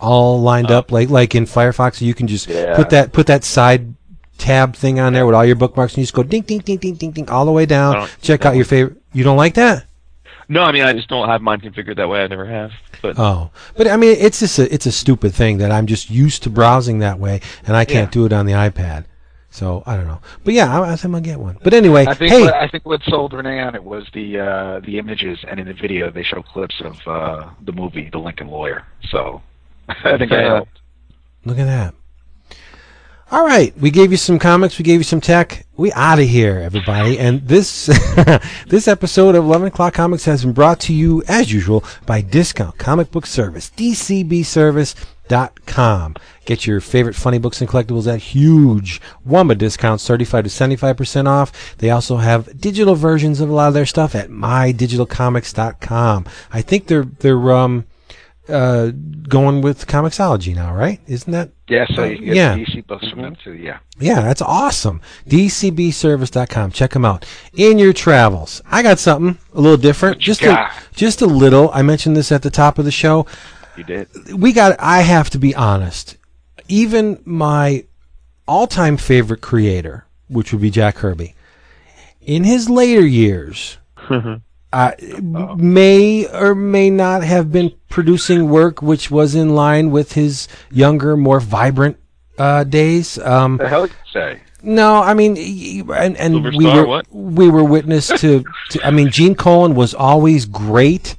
all 0.00 0.40
lined 0.40 0.70
uh-huh. 0.70 0.78
up 0.78 0.92
like 0.92 1.10
like 1.10 1.34
in 1.34 1.44
Firefox. 1.44 2.00
You 2.00 2.14
can 2.14 2.26
just 2.26 2.48
Yeah. 2.48 2.76
put 2.76 2.90
that 2.90 3.12
put 3.12 3.26
that 3.26 3.44
side 3.44 3.94
tab 4.38 4.74
thing 4.74 4.98
on 5.00 5.12
there 5.12 5.26
with 5.26 5.34
all 5.34 5.44
your 5.44 5.56
bookmarks, 5.56 5.94
and 5.94 5.98
you 5.98 6.04
just 6.04 6.14
go 6.14 6.22
ding 6.22 6.42
ding 6.42 6.60
ding 6.60 6.78
ding 6.78 6.94
ding 6.94 7.10
ding 7.10 7.30
all 7.30 7.44
the 7.44 7.52
way 7.52 7.66
down. 7.66 7.96
Oh, 7.96 8.08
Check 8.20 8.44
out 8.44 8.56
your 8.56 8.64
favorite. 8.64 8.96
You 9.12 9.24
don't 9.24 9.36
like 9.36 9.54
that? 9.54 9.86
No, 10.48 10.62
I 10.62 10.72
mean 10.72 10.82
I 10.82 10.92
just 10.92 11.08
don't 11.08 11.28
have 11.28 11.40
mine 11.40 11.60
configured 11.60 11.96
that 11.96 12.08
way. 12.08 12.22
I 12.22 12.26
never 12.26 12.46
have. 12.46 12.72
But 13.00 13.18
Oh, 13.18 13.50
but 13.76 13.88
I 13.88 13.96
mean, 13.96 14.16
it's 14.18 14.40
just 14.40 14.58
a 14.58 14.72
it's 14.72 14.86
a 14.86 14.92
stupid 14.92 15.34
thing 15.34 15.58
that 15.58 15.72
I'm 15.72 15.86
just 15.86 16.10
used 16.10 16.42
to 16.44 16.50
browsing 16.50 16.98
that 17.00 17.18
way, 17.18 17.40
and 17.66 17.76
I 17.76 17.84
can't 17.84 18.12
do 18.12 18.26
it 18.26 18.32
on 18.32 18.46
the 18.46 18.52
iPad. 18.52 19.04
So 19.52 19.82
I 19.84 19.96
don't 19.96 20.06
know. 20.06 20.20
But 20.44 20.54
yeah, 20.54 20.80
I, 20.80 20.92
I 20.92 20.96
think 20.96 21.14
I'll 21.14 21.20
get 21.20 21.38
one. 21.38 21.58
But 21.62 21.74
anyway, 21.74 22.06
I 22.08 22.14
think 22.14 22.32
hey, 22.32 22.40
what, 22.40 22.54
I 22.54 22.68
think 22.68 22.86
what 22.86 23.02
sold 23.04 23.34
Renee 23.34 23.60
on 23.60 23.74
it 23.74 23.84
was 23.84 24.04
the 24.14 24.38
uh, 24.40 24.80
the 24.80 24.98
images, 24.98 25.38
and 25.46 25.60
in 25.60 25.66
the 25.66 25.74
video 25.74 26.10
they 26.10 26.22
show 26.22 26.42
clips 26.42 26.80
of 26.80 26.96
uh, 27.06 27.50
the 27.60 27.72
movie 27.72 28.08
The 28.10 28.18
Lincoln 28.18 28.48
Lawyer. 28.48 28.86
So 29.10 29.42
I 29.88 30.16
think 30.16 30.30
that 30.30 30.44
helped. 30.44 30.80
Look 31.44 31.58
at 31.58 31.66
that. 31.66 31.94
All 33.30 33.46
right, 33.46 33.76
we 33.78 33.90
gave 33.90 34.10
you 34.10 34.18
some 34.18 34.38
comics, 34.38 34.78
we 34.78 34.84
gave 34.84 35.00
you 35.00 35.04
some 35.04 35.20
tech. 35.20 35.66
We 35.76 35.90
out 35.92 36.18
of 36.18 36.28
here, 36.28 36.58
everybody. 36.58 37.18
And 37.18 37.46
this 37.48 37.86
this 38.66 38.86
episode 38.86 39.34
of 39.34 39.44
Eleven 39.44 39.68
O'clock 39.68 39.94
Comics 39.94 40.26
has 40.26 40.44
been 40.44 40.52
brought 40.52 40.80
to 40.80 40.94
you, 40.94 41.22
as 41.28 41.52
usual, 41.52 41.84
by 42.04 42.20
Discount 42.20 42.78
Comic 42.78 43.10
Book 43.10 43.26
Service, 43.26 43.70
DCB 43.74 44.44
Service, 44.44 44.94
DCBService.com. 45.28 46.16
Get 46.44 46.66
your 46.66 46.80
favorite 46.80 47.14
funny 47.14 47.38
books 47.38 47.60
and 47.60 47.70
collectibles 47.70 48.12
at 48.12 48.20
huge 48.20 49.00
Wamba 49.24 49.54
discounts, 49.54 50.06
35 50.06 50.44
to 50.44 50.50
75% 50.50 51.28
off. 51.28 51.76
They 51.78 51.90
also 51.90 52.16
have 52.16 52.60
digital 52.60 52.94
versions 52.94 53.40
of 53.40 53.48
a 53.48 53.52
lot 53.52 53.68
of 53.68 53.74
their 53.74 53.86
stuff 53.86 54.14
at 54.14 54.28
mydigitalcomics.com. 54.30 56.26
I 56.52 56.62
think 56.62 56.86
they're 56.86 57.04
they're 57.04 57.52
um 57.52 57.86
uh, 58.48 58.90
going 59.28 59.60
with 59.62 59.86
Comixology 59.86 60.52
now, 60.52 60.74
right? 60.74 61.00
Isn't 61.06 61.30
that? 61.32 61.50
Yeah, 61.68 61.86
so 61.94 62.02
you 62.04 62.18
get 62.18 62.34
Yeah. 62.34 62.56
DC 62.56 62.84
books 62.88 63.08
from 63.08 63.22
them 63.22 63.36
too. 63.42 63.54
Yeah. 63.54 63.78
Yeah, 64.00 64.20
that's 64.20 64.42
awesome. 64.42 65.00
DCBService.com. 65.28 66.72
Check 66.72 66.90
them 66.90 67.04
out. 67.04 67.24
In 67.54 67.78
your 67.78 67.92
travels, 67.92 68.60
I 68.68 68.82
got 68.82 68.98
something 68.98 69.38
a 69.54 69.60
little 69.60 69.76
different. 69.76 70.18
Just 70.18 70.42
a, 70.42 70.70
just 70.92 71.22
a 71.22 71.26
little. 71.26 71.70
I 71.72 71.82
mentioned 71.82 72.16
this 72.16 72.32
at 72.32 72.42
the 72.42 72.50
top 72.50 72.80
of 72.80 72.84
the 72.84 72.90
show. 72.90 73.26
You 73.76 73.84
did. 73.84 74.08
We 74.32 74.52
got. 74.52 74.76
I 74.78 75.00
have 75.00 75.30
to 75.30 75.38
be 75.38 75.54
honest. 75.54 76.16
Even 76.68 77.20
my 77.24 77.84
all-time 78.46 78.96
favorite 78.96 79.40
creator, 79.40 80.06
which 80.28 80.52
would 80.52 80.60
be 80.62 80.70
Jack 80.70 80.96
Kirby, 80.96 81.34
in 82.20 82.44
his 82.44 82.68
later 82.70 83.04
years, 83.06 83.78
uh, 84.72 84.92
may 85.56 86.26
or 86.28 86.54
may 86.54 86.90
not 86.90 87.22
have 87.22 87.50
been 87.52 87.72
producing 87.88 88.48
work 88.48 88.80
which 88.82 89.10
was 89.10 89.34
in 89.34 89.54
line 89.54 89.90
with 89.90 90.12
his 90.12 90.48
younger, 90.70 91.16
more 91.16 91.40
vibrant 91.40 91.98
uh, 92.38 92.64
days. 92.64 93.18
Um, 93.18 93.56
The 93.58 93.68
hell 93.68 93.86
you 93.86 93.92
say? 94.12 94.40
no, 94.62 95.02
I 95.02 95.14
mean, 95.14 95.36
and 95.92 96.16
and 96.16 96.34
Silver 96.34 96.50
we 96.56 96.64
Star, 96.64 96.76
were 96.82 96.86
what? 96.86 97.06
we 97.12 97.48
were 97.48 97.64
witness 97.64 98.08
to, 98.08 98.44
to. 98.70 98.86
I 98.86 98.90
mean, 98.90 99.10
Gene 99.10 99.34
Colan 99.34 99.74
was 99.74 99.92
always 99.94 100.46
great, 100.46 101.16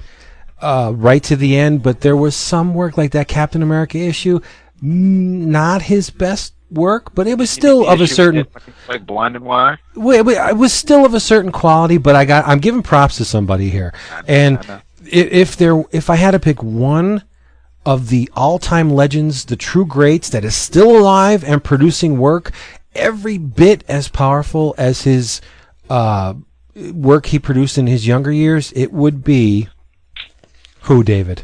uh, 0.64 0.92
right 0.96 1.22
to 1.24 1.36
the 1.36 1.58
end. 1.58 1.84
But 1.84 2.02
there 2.02 2.16
was 2.18 2.36
some 2.36 2.74
work 2.74 2.98
like 2.98 3.12
that 3.12 3.28
Captain 3.28 3.62
America 3.62 3.98
issue, 3.98 4.40
mm, 4.82 4.82
not 4.82 5.84
his 5.84 6.10
best 6.10 6.54
work, 6.72 7.14
but 7.14 7.28
it 7.28 7.38
was 7.38 7.50
still 7.52 7.88
of 7.88 8.02
a 8.02 8.08
certain. 8.08 8.48
like 8.88 9.06
blind 9.06 9.36
and 9.36 9.46
wire. 9.46 9.80
Wait, 9.96 10.22
wait, 10.24 10.38
it 10.38 10.58
was 10.58 10.74
still 10.74 11.06
of 11.06 11.14
a 11.14 11.20
certain 11.20 11.52
quality, 11.52 11.98
but 11.98 12.16
I 12.16 12.26
got 12.26 12.48
I'm 12.48 12.60
giving 12.60 12.82
props 12.82 13.18
to 13.18 13.26
somebody 13.26 13.70
here. 13.70 13.94
And 14.28 14.58
I 14.60 14.68
know. 14.68 14.74
i- 15.06 15.10
if 15.44 15.56
there 15.58 15.84
if 15.92 16.10
I 16.10 16.16
had 16.16 16.32
to 16.32 16.40
pick 16.40 16.64
one 16.64 17.24
of 17.86 18.08
the 18.10 18.30
all-time 18.34 18.90
legends, 18.90 19.44
the 19.46 19.58
true 19.58 19.86
greats 19.86 20.30
that 20.30 20.46
is 20.46 20.56
still 20.56 20.98
alive 20.98 21.44
and 21.44 21.62
producing 21.64 22.18
work 22.18 22.52
every 22.96 23.38
bit 23.38 23.84
as 23.90 24.08
powerful 24.08 24.74
as 24.78 25.02
his 25.02 25.42
uh, 25.90 26.34
work 26.94 27.26
he 27.28 27.40
produced 27.40 27.78
in 27.78 27.88
his 27.88 28.08
younger 28.08 28.32
years, 28.32 28.72
it 28.76 28.94
would 28.94 29.24
be 29.24 29.68
who, 30.84 31.04
David? 31.04 31.44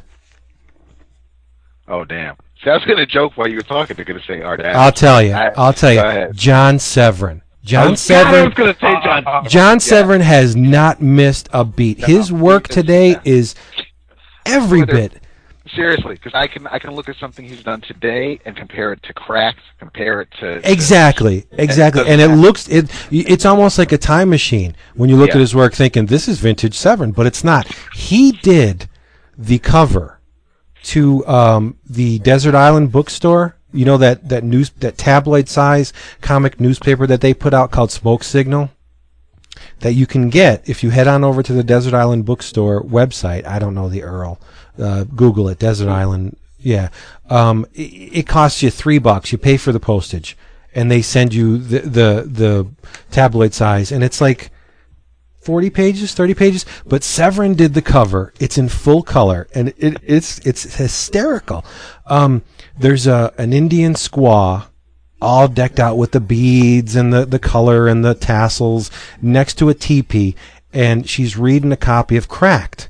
Oh 1.88 2.04
damn! 2.06 2.36
See, 2.64 2.70
I 2.70 2.74
was 2.76 2.86
gonna 2.86 3.06
joke 3.06 3.34
while 3.36 3.48
you 3.48 3.56
were 3.56 3.62
talking. 3.64 3.96
They're 3.96 4.06
gonna 4.06 4.22
say 4.28 4.42
Art 4.42 4.60
Adams. 4.60 4.78
I'll 4.78 4.92
tell 4.92 5.22
you. 5.24 5.34
I- 5.34 5.52
I'll 5.58 5.74
tell 5.74 5.92
you. 5.92 6.02
ahead. 6.02 6.36
John 6.36 6.78
Severin. 6.78 7.42
John 7.64 7.92
was- 7.92 8.08
God, 8.08 8.16
I 8.16 8.24
Severin. 8.32 8.46
was 8.46 8.54
gonna 8.54 8.76
say 8.80 9.04
John. 9.04 9.46
John 9.48 9.80
Severin 9.80 10.22
has 10.22 10.56
not 10.56 11.02
missed 11.02 11.50
a 11.52 11.66
beat. 11.66 12.04
His 12.06 12.32
work 12.32 12.68
today 12.68 13.18
is 13.26 13.56
every 14.46 14.82
Whether- 14.82 14.94
bit. 14.94 15.14
Seriously, 15.76 16.16
because 16.16 16.34
I 16.34 16.48
can 16.48 16.66
I 16.68 16.80
can 16.80 16.92
look 16.96 17.10
at 17.10 17.16
something 17.20 17.46
he's 17.48 17.62
done 17.64 17.82
today 17.82 18.40
and 18.44 18.56
compare 18.56 18.92
it 18.92 19.04
to 19.04 19.14
Cracked, 19.14 19.60
compare 19.80 20.22
it 20.22 20.30
to 20.40 20.62
to- 20.62 20.72
Exactly, 20.72 21.46
exactly, 21.52 22.08
and 22.08 22.20
it 22.22 22.30
looks 22.30 22.68
it. 22.68 22.90
It's 23.12 23.46
almost 23.46 23.78
like 23.78 23.92
a 23.92 23.98
time 23.98 24.30
machine 24.32 24.76
when 24.96 25.10
you 25.10 25.16
look 25.16 25.30
Yeah. 25.30 25.36
at 25.36 25.42
his 25.42 25.54
work, 25.56 25.74
thinking 25.74 26.08
this 26.08 26.28
is 26.28 26.40
vintage 26.40 26.74
Severin, 26.76 27.12
but 27.12 27.28
it's 27.28 27.44
not. 27.44 27.68
He 27.94 28.32
did 28.32 28.88
the 29.40 29.58
cover 29.58 30.20
to 30.84 31.26
um, 31.26 31.78
the 31.90 32.20
Desert 32.20 32.54
Island 32.54 32.92
Bookstore. 32.92 33.56
You 33.72 33.86
know 33.86 33.98
that 33.98 34.30
that 34.30 34.44
news 34.44 34.72
that 34.72 34.98
tabloid 34.98 35.48
size 35.48 35.94
comic 36.22 36.60
newspaper 36.60 37.08
that 37.08 37.22
they 37.22 37.34
put 37.34 37.54
out 37.54 37.72
called 37.72 37.92
Smoke 37.92 38.24
Signal. 38.24 38.70
That 39.80 39.94
you 39.94 40.06
can 40.06 40.30
get 40.30 40.68
if 40.68 40.84
you 40.84 40.90
head 40.90 41.08
on 41.08 41.24
over 41.24 41.42
to 41.42 41.54
the 41.54 41.64
Desert 41.64 41.94
Island 41.94 42.26
Bookstore 42.26 42.84
website. 42.84 43.46
I 43.46 43.60
don't 43.60 43.76
know 43.76 43.88
the 43.88 44.02
URL. 44.02 44.40
Uh, 44.78 45.04
Google 45.04 45.48
it, 45.50 45.60
Desert 45.60 45.90
Island. 45.90 46.38
Yeah, 46.58 46.90
um, 47.30 47.66
it, 47.74 48.20
it 48.20 48.28
costs 48.28 48.62
you 48.62 48.70
three 48.70 49.00
bucks. 49.00 49.32
You 49.32 49.38
pay 49.38 49.58
for 49.58 49.72
the 49.72 49.80
postage, 49.80 50.38
and 50.74 50.90
they 50.90 51.02
send 51.02 51.34
you 51.34 51.58
the 51.58 51.80
the, 51.80 52.24
the 52.28 52.68
tabloid 53.12 53.54
size, 53.54 53.92
and 53.92 54.04
it's 54.04 54.20
like 54.20 54.52
40 55.40 55.70
pages, 55.70 56.14
30 56.14 56.34
pages, 56.34 56.66
but 56.86 57.04
Severin 57.04 57.56
did 57.56 57.74
the 57.74 57.82
cover. 57.82 58.34
It's 58.40 58.58
in 58.58 58.70
full 58.70 59.04
color 59.04 59.48
and 59.56 59.70
it, 59.78 59.98
it's 60.04 60.40
it's 60.40 60.76
hysterical. 60.76 61.66
Um, 62.06 62.44
there's 62.78 63.08
a 63.08 63.34
an 63.38 63.54
Indian 63.54 63.94
squaw 63.94 64.68
all 65.22 65.48
decked 65.48 65.80
out 65.80 65.98
with 65.98 66.12
the 66.12 66.22
beads 66.22 66.96
and 66.96 67.12
the, 67.14 67.26
the 67.26 67.40
color 67.40 67.88
and 67.88 68.06
the 68.06 68.16
tassels 68.16 68.90
next 69.22 69.56
to 69.56 69.70
a 69.70 69.74
teepee 69.74 70.36
and 70.74 71.10
she's 71.10 71.38
reading 71.38 71.72
a 71.72 71.78
copy 71.78 72.18
of 72.18 72.28
Cracked. 72.28 72.90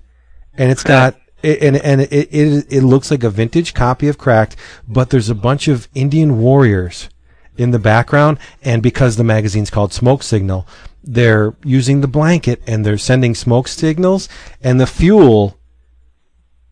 And 0.58 0.72
it's 0.72 0.84
got 0.84 1.16
it, 1.42 1.62
and 1.62 1.78
and 1.78 2.02
it, 2.02 2.12
it 2.12 2.66
it 2.70 2.82
looks 2.82 3.12
like 3.12 3.24
a 3.24 3.30
vintage 3.30 3.74
copy 3.74 4.08
of 4.08 4.18
Cracked, 4.18 4.56
but 4.88 5.10
there's 5.10 5.30
a 5.30 5.36
bunch 5.36 5.68
of 5.68 5.88
Indian 5.96 6.40
warriors 6.40 7.10
in 7.58 7.72
the 7.72 7.80
background, 7.80 8.40
and 8.62 8.84
because 8.84 9.16
the 9.16 9.24
magazine's 9.24 9.70
called 9.70 9.94
Smoke 9.94 10.24
Signal, 10.24 10.68
they're 11.04 11.56
using 11.64 12.02
the 12.02 12.08
blanket 12.08 12.62
and 12.68 12.86
they're 12.86 12.98
sending 12.98 13.36
smoke 13.36 13.68
signals, 13.68 14.28
and 14.62 14.80
the 14.80 14.88
fuel 14.88 15.58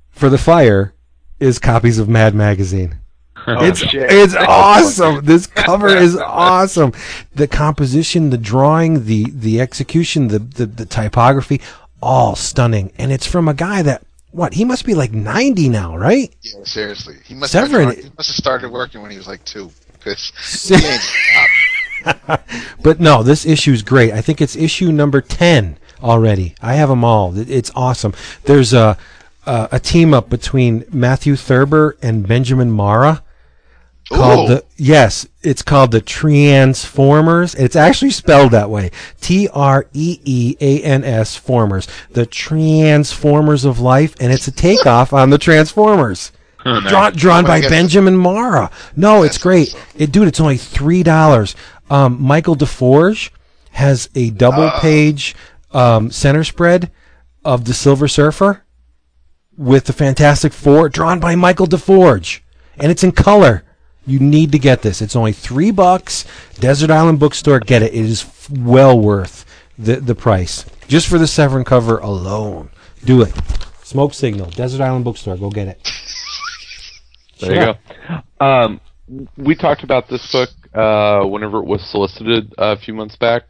for 0.10 0.30
the 0.30 0.38
fire 0.38 0.94
is 1.40 1.60
copies 1.60 2.00
of 2.00 2.10
Mad 2.10 2.34
Magazine. 2.34 2.98
Oh, 3.46 3.64
it's 3.64 3.80
shit. 3.80 4.12
it's 4.12 4.36
awesome. 4.38 5.24
This 5.24 5.48
cover 5.48 5.88
is 5.90 6.16
awesome. 6.18 6.92
The 7.36 7.48
composition, 7.48 8.30
the 8.32 8.38
drawing, 8.38 9.06
the 9.06 9.30
the 9.30 9.62
execution, 9.62 10.28
the, 10.30 10.40
the 10.40 10.66
the 10.66 10.86
typography, 10.86 11.62
all 12.02 12.36
stunning. 12.36 12.92
And 12.98 13.12
it's 13.12 13.28
from 13.28 13.48
a 13.48 13.54
guy 13.54 13.84
that 13.84 14.04
what 14.32 14.56
he 14.56 14.66
must 14.66 14.86
be 14.86 14.96
like 14.96 15.12
ninety 15.14 15.70
now, 15.70 15.96
right? 15.96 16.36
Yeah, 16.42 16.64
seriously. 16.64 17.16
He 17.24 17.36
must 17.36 17.52
Severin- 17.54 17.90
have 17.90 17.98
he 17.98 18.10
must 18.18 18.30
have 18.30 18.36
started 18.36 18.72
working 18.72 19.02
when 19.02 19.12
he 19.12 19.18
was 19.18 19.28
like 19.28 19.46
two. 19.46 19.72
Because 19.94 20.30
he 20.68 20.76
ain't 20.76 20.84
stopped. 21.02 21.52
But 22.88 23.02
no, 23.02 23.22
this 23.22 23.46
issue 23.46 23.74
is 23.74 23.82
great. 23.82 24.14
I 24.14 24.22
think 24.22 24.40
it's 24.40 24.56
issue 24.56 24.92
number 24.94 25.20
10 25.20 25.78
already. 26.02 26.56
I 26.62 26.76
have 26.76 26.88
them 26.88 27.04
all. 27.04 27.38
It's 27.38 27.72
awesome. 27.76 28.14
There's 28.46 28.74
a, 28.74 28.98
a, 29.46 29.70
a 29.74 29.80
team 29.80 30.14
up 30.14 30.30
between 30.30 30.86
Matthew 30.90 31.36
Thurber 31.36 31.98
and 32.02 32.26
Benjamin 32.26 32.72
Marra 32.72 33.24
called 34.10 34.50
Ooh. 34.50 34.54
the, 34.56 34.66
yes, 34.78 35.28
it's 35.42 35.62
called 35.62 35.92
the 35.92 36.00
Transformers. 36.00 37.56
It's 37.56 37.76
actually 37.76 38.12
spelled 38.12 38.52
that 38.52 38.70
way. 38.70 38.92
T 39.20 39.50
R 39.54 39.86
E 39.92 40.20
E 40.24 40.56
A 40.62 40.82
N 40.82 41.04
S 41.04 41.36
Formers. 41.36 41.88
The 42.12 42.26
Transformers 42.26 43.66
of 43.66 43.80
Life, 43.80 44.16
and 44.22 44.32
it's 44.32 44.48
a 44.48 44.52
takeoff 44.52 45.12
on 45.12 45.30
the 45.30 45.38
Transformers. 45.38 46.32
Drawn, 46.64 47.14
drawn 47.16 47.46
Oh 47.46 47.48
by. 47.48 47.62
Benjamin 47.62 48.16
Marra. 48.16 48.72
No, 48.96 49.24
it's 49.24 49.38
great. 49.38 49.70
awesome. 49.70 49.82
It, 49.96 50.12
dude, 50.12 50.28
it's 50.28 50.40
only 50.40 50.58
three 50.58 51.04
dollars. 51.04 51.56
Um, 51.90 52.22
Michael 52.22 52.56
DeForge 52.56 53.30
has 53.72 54.10
a 54.16 54.30
double 54.32 54.64
Ah. 54.64 54.80
page 54.82 55.36
um, 55.72 56.12
center 56.12 56.44
spread 56.44 56.92
of 57.46 57.66
the 57.66 57.74
Silver 57.74 58.08
Surfer 58.08 58.64
with 59.58 59.86
the 59.86 59.94
Fantastic 59.94 60.54
Four, 60.54 60.90
drawn 60.90 61.20
by 61.20 61.36
Michael 61.36 61.68
DeForge, 61.68 62.40
and 62.78 62.92
it's 62.92 63.04
in 63.04 63.12
color. 63.12 63.64
You 64.06 64.20
need 64.20 64.52
to 64.54 64.60
get 64.60 64.82
this. 64.84 65.02
It's 65.02 65.16
only 65.16 65.34
three 65.34 65.72
bucks. 65.72 66.26
Desert 66.60 66.90
Island 66.92 67.20
Bookstore, 67.20 67.60
get 67.60 67.82
it. 67.82 67.94
It 67.94 68.06
is 68.06 68.24
f- 68.24 68.50
well 68.50 68.98
worth 68.98 69.44
the 69.78 69.98
the 69.98 70.16
price 70.16 70.66
just 70.88 71.08
for 71.08 71.18
the 71.18 71.28
Severin 71.28 71.66
cover 71.66 71.98
alone. 71.98 72.70
Do 73.04 73.22
it. 73.22 73.34
Smoke 73.84 74.14
Signal, 74.14 74.50
Desert 74.52 74.82
Island 74.82 75.04
Bookstore. 75.06 75.36
Go 75.38 75.50
get 75.50 75.68
it. 75.68 75.92
There 77.40 77.54
you 77.54 77.76
go. 78.40 78.46
Um, 78.46 78.80
we 79.38 79.56
talked 79.56 79.84
about 79.84 80.08
this 80.10 80.32
book 80.32 80.50
uh, 80.74 81.24
whenever 81.26 81.60
it 81.60 81.66
was 81.66 81.82
solicited 81.90 82.54
a 82.58 82.78
few 82.78 82.94
months 82.94 83.16
back. 83.16 83.44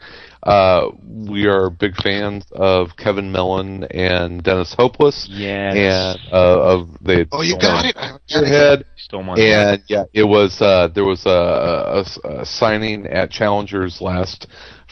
Uh, 0.44 0.92
we 1.04 1.46
are 1.48 1.70
big 1.70 1.96
fans 2.02 2.46
of 2.52 2.96
Kevin 2.96 3.32
Mellon 3.32 3.84
and 3.86 4.42
Dennis 4.44 4.74
Hopeless, 4.78 5.28
Yes. 5.30 5.76
and 5.76 6.34
uh, 6.34 6.62
of 6.62 6.90
the 7.02 7.28
Oh, 7.32 7.42
you 7.42 7.58
got 7.60 7.86
it. 7.86 7.98
I 7.98 8.10
got 8.12 8.16
it. 8.16 8.22
Spearhead. 8.30 8.86
Stole 8.96 9.24
my 9.24 9.34
And 9.36 9.82
yeah, 9.90 10.04
it 10.14 10.24
was 10.24 10.62
uh, 10.62 10.88
there 10.94 11.04
was 11.06 11.26
a, 11.26 12.06
a, 12.26 12.40
a 12.42 12.46
signing 12.46 13.08
at 13.08 13.30
Challengers 13.30 14.00
last 14.00 14.48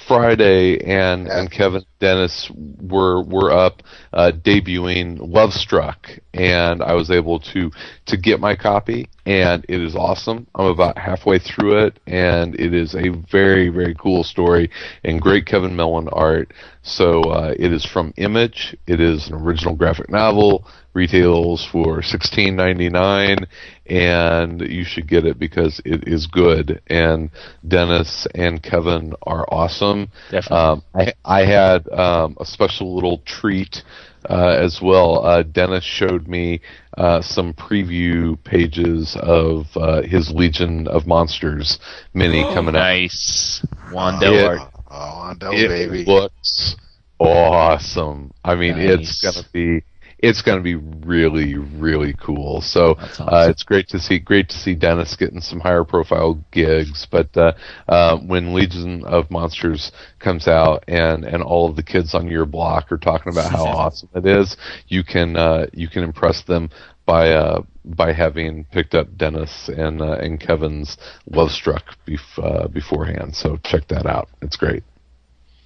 Friday, 0.07 0.79
and 0.83 1.27
and 1.27 1.49
Kevin 1.49 1.77
and 1.77 1.85
Dennis 2.06 2.51
were 2.93 3.17
were 3.24 3.51
up 3.66 3.75
uh, 4.14 4.32
debuting 4.50 5.17
Love 5.19 5.53
Struck, 5.53 6.00
and 6.34 6.84
I 6.84 6.93
was 6.93 7.09
able 7.09 7.40
to 7.53 7.72
to 8.06 8.16
get 8.27 8.40
my 8.40 8.56
copy, 8.56 9.09
and 9.25 9.66
it 9.67 9.82
is 9.82 9.95
awesome. 9.95 10.45
I'm 10.53 10.67
about 10.67 10.98
halfway 10.98 11.40
through 11.40 11.85
it, 11.85 11.93
and 12.06 12.53
it 12.66 12.74
is 12.74 12.93
a 12.93 13.09
very 13.32 13.69
very 13.69 13.95
cool 13.95 14.24
story 14.24 14.69
and 15.03 15.19
great 15.19 15.45
Kevin 15.48 15.75
Mellon 15.75 16.08
art. 16.09 16.53
So 16.84 17.08
uh, 17.24 17.53
it 17.58 17.72
is 17.74 17.84
from 17.84 18.14
Image. 18.17 18.77
It 18.85 19.00
is 19.00 19.27
an 19.27 19.34
original 19.34 19.75
graphic 19.75 20.09
novel. 20.11 20.67
Retails 20.93 21.67
for 21.72 22.01
sixteen 22.01 22.56
ninety 22.56 22.90
nine, 22.90 23.40
and 23.88 24.61
you 24.61 24.85
should 24.85 25.08
get 25.09 25.25
it 25.25 25.38
because 25.38 25.82
it 25.84 26.08
is 26.08 26.25
good. 26.25 26.82
And 26.88 27.32
Dennis 27.67 28.27
and 28.34 28.64
Kevin 28.64 29.14
are 29.24 29.45
awesome. 29.50 30.08
Definitely. 30.32 30.58
Um, 30.58 30.84
I 30.93 31.14
I 31.25 31.42
had 31.45 31.80
um, 31.95 32.38
a 32.40 32.45
special 32.45 32.93
little 32.93 33.19
treat 33.25 33.83
uh, 34.30 34.56
as 34.59 34.80
well. 34.82 35.25
Uh, 35.25 35.43
Dennis 35.43 35.83
showed 35.83 36.27
me 36.27 36.61
uh, 36.98 37.22
some 37.22 37.53
preview 37.53 38.41
pages 38.43 39.15
of 39.22 39.65
uh, 39.75 40.01
his 40.01 40.32
Legion 40.32 40.88
of 40.88 41.06
Monsters 41.07 41.80
mini 42.14 42.43
coming 42.53 42.75
out. 42.75 42.80
nice. 42.80 43.65
Juan 43.91 44.19
Doe 44.19 44.33
Yeah. 44.33 44.45
art. 44.48 44.59
Oh, 44.90 45.15
Juan 45.17 45.38
Doe, 45.38 45.51
It 45.53 45.67
baby. 45.69 46.06
looks 46.06 46.75
awesome. 47.19 48.32
I 48.43 48.56
mean, 48.56 48.75
it's 48.77 49.22
gonna 49.22 49.48
be 49.53 49.83
it's 50.19 50.42
going 50.42 50.58
to 50.58 50.64
be 50.64 50.76
really, 50.76 51.56
really 51.58 52.14
cool. 52.14 52.61
So 52.61 52.95
That's 52.95 53.19
uh, 53.19 53.48
it's 53.50 53.64
great 53.64 53.88
to 53.90 54.00
see 54.00 54.19
great 54.19 54.50
to 54.50 54.58
see 54.58 54.76
Dennis 54.76 55.16
getting 55.16 55.42
some 55.42 55.60
higher 55.60 55.84
profile 55.84 56.44
gigs. 56.52 57.08
But 57.10 57.35
uh, 57.35 57.53
uh, 57.88 58.18
when 58.19 58.53
Legion 58.53 59.03
of 59.06 59.30
Monsters 59.30 59.92
comes 60.19 60.48
out 60.48 60.84
and 60.88 61.26
and 61.26 61.44
all 61.44 61.69
of 61.69 61.76
the 61.76 61.84
kids 61.84 62.16
on 62.16 62.27
your 62.27 62.45
block 62.45 62.92
are 62.92 62.98
talking 62.98 63.32
about 63.32 63.52
how 63.52 63.66
awesome 63.66 64.10
it 64.16 64.26
is, 64.26 64.58
you 64.88 65.03
can 65.03 65.35
uh, 65.35 65.68
you 65.74 65.88
can 65.88 66.03
impress 66.03 66.44
them 66.44 66.69
by 67.06 67.30
uh, 67.32 67.61
by 67.84 68.11
having 68.11 68.66
picked 68.66 68.95
up 68.95 69.16
Dennis 69.18 69.69
and 69.69 70.02
uh, 70.02 70.14
and 70.14 70.40
Kevin's 70.40 70.98
Love 71.30 71.52
Struck 71.52 71.84
bef- 72.08 72.40
uh, 72.42 72.68
beforehand. 72.68 73.35
So 73.35 73.58
check 73.64 73.88
that 73.90 74.06
out. 74.06 74.30
It's 74.42 74.56
great. 74.56 74.84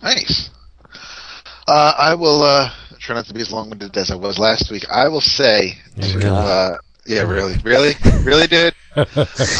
Nice. 0.01 0.49
Uh, 1.69 1.93
I 1.97 2.15
will 2.15 2.41
uh, 2.41 2.71
try 2.99 3.15
not 3.15 3.25
to 3.27 3.33
be 3.33 3.41
as 3.41 3.51
long-winded 3.51 3.95
as 3.95 4.09
I 4.11 4.15
was 4.15 4.39
last 4.39 4.71
week. 4.71 4.85
I 4.89 5.07
will 5.07 5.21
say 5.21 5.75
Yeah, 5.95 6.07
to, 6.07 6.17
really. 6.17 6.29
uh, 6.29 6.71
yeah, 7.05 7.21
really, 7.21 7.55
really, 7.63 7.93
really, 8.23 8.47
dude. 8.47 8.73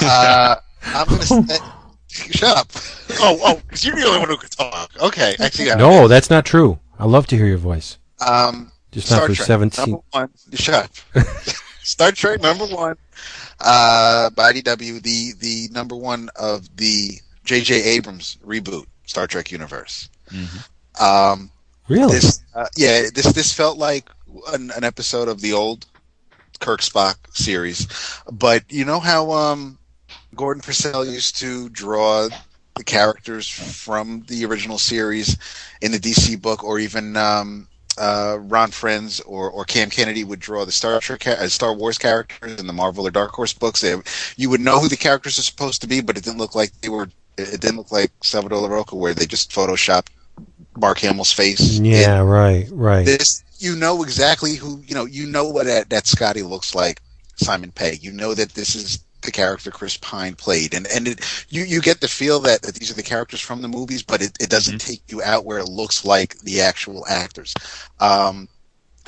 Uh, 0.02 0.56
I'm 0.86 1.08
gonna 1.08 1.22
say, 1.24 1.58
shut 2.08 2.58
up. 2.58 2.72
Oh, 3.22 3.38
oh, 3.44 3.62
because 3.68 3.84
you're 3.86 3.96
the 3.96 4.06
only 4.06 4.20
one 4.20 4.30
who 4.30 4.38
can 4.38 4.50
talk. 4.50 4.92
Okay, 5.02 5.36
actually, 5.40 5.66
yeah. 5.66 5.76
No, 5.76 6.08
that's 6.08 6.30
not 6.30 6.46
true. 6.46 6.80
I 7.00 7.06
love 7.06 7.26
to 7.28 7.36
hear 7.36 7.48
your 7.48 7.58
voice. 7.58 7.98
Um, 8.26 8.72
Just 8.92 9.10
not 9.12 9.26
for 9.28 9.34
Trek, 9.34 9.48
17. 9.48 9.84
Number 9.92 10.04
one, 10.12 10.30
shut 10.54 10.76
up. 11.16 11.26
Star 11.84 12.12
Trek 12.12 12.40
number 12.42 12.66
one, 12.66 12.96
uh, 13.60 14.30
by 14.32 14.54
IDW, 14.54 15.02
the 15.02 15.34
the 15.40 15.70
number 15.72 15.96
one 15.96 16.30
of 16.36 16.76
the 16.78 17.20
J.J. 17.46 17.82
Abrams 17.84 18.38
reboot 18.46 18.86
Star 19.06 19.26
Trek 19.28 19.52
universe. 19.52 20.08
Um, 21.00 21.50
Really? 21.90 22.14
this, 22.14 22.44
uh, 22.54 22.68
yeah, 22.78 23.10
this 23.14 23.34
this 23.34 23.52
felt 23.52 23.78
like 23.78 24.10
an, 24.54 24.72
an 24.76 24.84
episode 24.84 25.28
of 25.28 25.42
the 25.42 25.54
old 25.54 25.88
Kirk 26.60 26.82
Spock 26.82 27.16
series, 27.34 27.88
but 28.32 28.64
you 28.70 28.86
know 28.86 29.00
how 29.00 29.32
um, 29.32 29.80
Gordon 30.36 30.62
Purcell 30.62 31.04
used 31.04 31.38
to 31.38 31.68
draw 31.70 32.30
the 32.76 32.84
characters 32.84 33.50
from 33.50 34.24
the 34.28 34.46
original 34.46 34.78
series 34.78 35.36
in 35.82 35.92
the 35.92 35.98
DC 35.98 36.40
book, 36.40 36.64
or 36.64 36.78
even 36.78 37.18
um, 37.18 37.68
uh, 37.98 38.38
Ron 38.40 38.70
Frenz 38.70 39.20
or, 39.22 39.50
or 39.50 39.66
Cam 39.66 39.90
Kennedy 39.90 40.24
would 40.24 40.40
draw 40.40 40.66
the 40.66 40.72
Star 40.72 41.00
Trek, 41.00 41.28
uh, 41.28 41.48
Star 41.50 41.74
Wars 41.74 41.98
characters 41.98 42.60
in 42.60 42.68
the 42.68 42.74
Marvel 42.74 43.08
or 43.08 43.12
Dark 43.12 43.32
Horse 43.32 43.54
books. 43.54 43.82
They, 43.82 43.96
you 44.38 44.50
would 44.50 44.62
know 44.62 44.80
who 44.80 44.90
the 44.90 44.96
characters 44.96 45.40
are 45.40 45.44
supposed 45.44 45.82
to 45.82 45.88
be, 45.88 46.02
but 46.02 46.18
it 46.18 46.24
didn't 46.24 46.40
look 46.40 46.56
like 46.56 46.72
they 46.82 46.90
were. 46.90 47.10
It 47.38 47.62
didn't 47.62 47.78
look 47.78 47.92
like 47.92 48.12
Salvador 48.22 48.68
Larroca, 48.68 48.94
where 48.94 49.14
they 49.14 49.26
just 49.26 49.52
photoshopped 49.52 50.10
Mark 50.80 51.00
Hamill's 51.00 51.32
face. 51.32 51.78
in 51.78 51.86
yeah, 51.86 52.20
right, 52.20 52.68
right. 52.72 53.06
this 53.06 53.44
you 53.58 53.76
know 53.76 54.04
exactly 54.04 54.56
who 54.56 54.82
you 54.86 54.96
know 54.96 55.06
you 55.06 55.28
know 55.28 55.46
what 55.50 55.66
that, 55.66 55.90
that 55.90 56.08
Scotty 56.08 56.44
looks 56.44 56.74
like 56.74 57.02
Simon 57.36 57.72
Pegg 57.72 58.04
you 58.04 58.12
know 58.12 58.34
that 58.34 58.50
this 58.54 58.76
is 58.76 59.04
the 59.22 59.32
character 59.32 59.70
Chris 59.70 59.98
Pine 59.98 60.36
played 60.36 60.74
and 60.74 60.88
and 60.88 61.08
it, 61.10 61.46
you 61.50 61.64
you 61.64 61.82
get 61.82 62.00
the 62.00 62.08
feel 62.08 62.40
that, 62.42 62.62
that 62.62 62.76
these 62.76 62.90
are 62.90 62.96
the 62.96 63.04
characters 63.04 63.42
from 63.42 63.62
the 63.62 63.68
movies 63.68 64.02
but 64.02 64.22
it, 64.22 64.38
it 64.40 64.50
doesn't 64.50 64.80
take 64.80 65.02
you 65.10 65.22
out 65.22 65.46
where 65.46 65.60
it 65.60 65.68
looks 65.68 66.06
like 66.06 66.40
the 66.40 66.62
actual 66.62 67.06
actors 67.08 67.54
um 68.00 68.48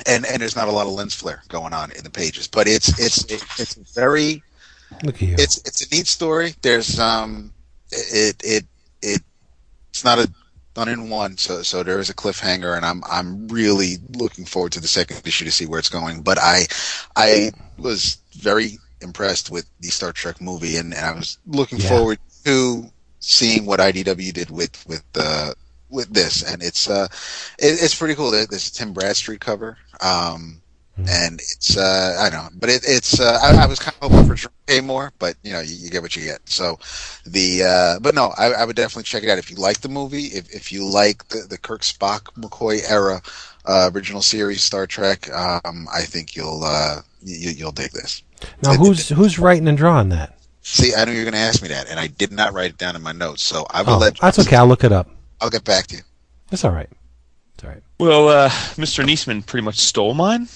and 0.06 0.26
and 0.26 0.42
there's 0.42 0.56
not 0.56 0.68
a 0.68 0.72
lot 0.72 0.86
of 0.86 0.92
lens 0.92 1.14
flare 1.14 1.42
going 1.48 1.72
on 1.72 1.90
in 1.92 2.04
the 2.04 2.10
pages 2.10 2.46
but 2.46 2.68
it's 2.68 2.88
it's 3.00 3.24
it's 3.58 3.74
very 3.94 4.42
Look 5.02 5.16
at 5.16 5.22
you. 5.22 5.34
it's 5.38 5.58
it's 5.58 5.86
a 5.86 5.94
neat 5.94 6.06
story. 6.06 6.54
There's 6.62 6.98
um 6.98 7.52
it 7.90 8.36
it 8.44 8.64
it 9.02 9.22
it's 9.90 10.04
not 10.04 10.18
a 10.18 10.30
done 10.74 10.88
in 10.88 11.08
one, 11.10 11.36
so 11.36 11.62
so 11.62 11.82
there 11.82 11.98
is 11.98 12.08
a 12.10 12.14
cliffhanger, 12.14 12.76
and 12.76 12.84
I'm 12.86 13.02
I'm 13.10 13.48
really 13.48 13.98
looking 14.16 14.44
forward 14.44 14.72
to 14.72 14.80
the 14.80 14.88
second 14.88 15.20
issue 15.26 15.44
to 15.44 15.50
see 15.50 15.66
where 15.66 15.78
it's 15.78 15.88
going. 15.88 16.22
But 16.22 16.38
I 16.38 16.66
I 17.16 17.52
was 17.78 18.18
very 18.34 18.78
impressed 19.00 19.50
with 19.50 19.66
the 19.80 19.88
Star 19.88 20.12
Trek 20.12 20.40
movie, 20.40 20.76
and, 20.76 20.94
and 20.94 21.04
I 21.04 21.12
was 21.12 21.38
looking 21.46 21.78
Yeah. 21.78 21.88
forward 21.88 22.18
to 22.44 22.86
seeing 23.20 23.66
what 23.66 23.80
IDW 23.80 24.32
did 24.32 24.50
with 24.50 24.84
with 24.86 25.04
uh 25.16 25.52
with 25.90 26.12
this, 26.14 26.42
and 26.42 26.62
it's 26.62 26.88
uh 26.88 27.06
it, 27.58 27.82
it's 27.82 27.94
pretty 27.94 28.14
cool. 28.14 28.30
There- 28.30 28.46
There's 28.46 28.68
a 28.68 28.72
Tim 28.72 28.92
Bradstreet 28.94 29.40
cover. 29.40 29.76
Um, 30.00 30.61
and 31.08 31.40
it's 31.40 31.76
uh 31.76 32.16
I 32.20 32.30
don't 32.30 32.44
know, 32.44 32.50
but 32.58 32.68
it, 32.70 32.82
it's 32.86 33.20
uh 33.20 33.38
I, 33.42 33.64
I 33.64 33.66
was 33.66 33.78
kind 33.78 33.96
of 34.00 34.10
hoping 34.10 34.26
for 34.26 34.48
Trey 34.66 34.80
more, 34.80 35.12
but 35.18 35.36
you 35.42 35.52
know 35.52 35.60
you, 35.60 35.74
you 35.76 35.90
get 35.90 36.02
what 36.02 36.14
you 36.16 36.24
get. 36.24 36.40
So 36.48 36.78
the 37.26 37.62
uh 37.64 38.00
but 38.00 38.14
no, 38.14 38.32
I, 38.38 38.52
I 38.52 38.64
would 38.64 38.76
definitely 38.76 39.04
check 39.04 39.22
it 39.22 39.30
out 39.30 39.38
if 39.38 39.50
you 39.50 39.56
like 39.56 39.80
the 39.80 39.88
movie, 39.88 40.26
if 40.26 40.52
if 40.54 40.72
you 40.72 40.88
like 40.88 41.28
the 41.28 41.46
the 41.48 41.58
Kirk 41.58 41.82
Spock 41.82 42.22
McCoy 42.36 42.80
era 42.90 43.20
uh, 43.64 43.90
original 43.94 44.22
series 44.22 44.62
Star 44.64 44.86
Trek, 44.86 45.30
um 45.32 45.86
I 45.92 46.02
think 46.02 46.34
you'll 46.36 46.62
uh 46.64 47.02
you, 47.22 47.50
you'll 47.50 47.72
dig 47.72 47.92
this. 47.92 48.22
now, 48.62 48.74
who's 48.74 49.08
who's 49.10 49.38
writing 49.38 49.68
and 49.68 49.78
drawing 49.78 50.08
that? 50.10 50.38
See, 50.64 50.94
I 50.94 51.04
knew 51.04 51.12
you 51.12 51.18
were 51.24 51.24
going 51.24 51.32
to 51.34 51.40
ask 51.40 51.60
me 51.60 51.66
that, 51.68 51.88
and 51.90 51.98
I 51.98 52.06
did 52.06 52.30
not 52.30 52.52
write 52.52 52.70
it 52.70 52.78
down 52.78 52.94
in 52.94 53.02
my 53.02 53.10
notes, 53.10 53.42
so 53.42 53.66
I 53.70 53.82
will 53.82 53.94
Oh, 53.94 53.98
let. 53.98 54.16
that's 54.18 54.38
okay. 54.38 54.54
I'll 54.54 54.68
look 54.68 54.84
it 54.84 54.92
up. 54.92 55.08
I'll 55.40 55.50
get 55.50 55.64
back 55.64 55.88
to 55.88 55.96
you. 55.96 56.02
That's 56.50 56.64
all 56.64 56.70
right. 56.70 56.88
It's 57.56 57.64
all 57.64 57.70
right. 57.70 57.82
Well, 57.98 58.28
uh, 58.28 58.48
Mr. 58.78 59.02
Niesman 59.04 59.44
pretty 59.44 59.64
much 59.64 59.78
stole 59.78 60.14
mine. 60.14 60.46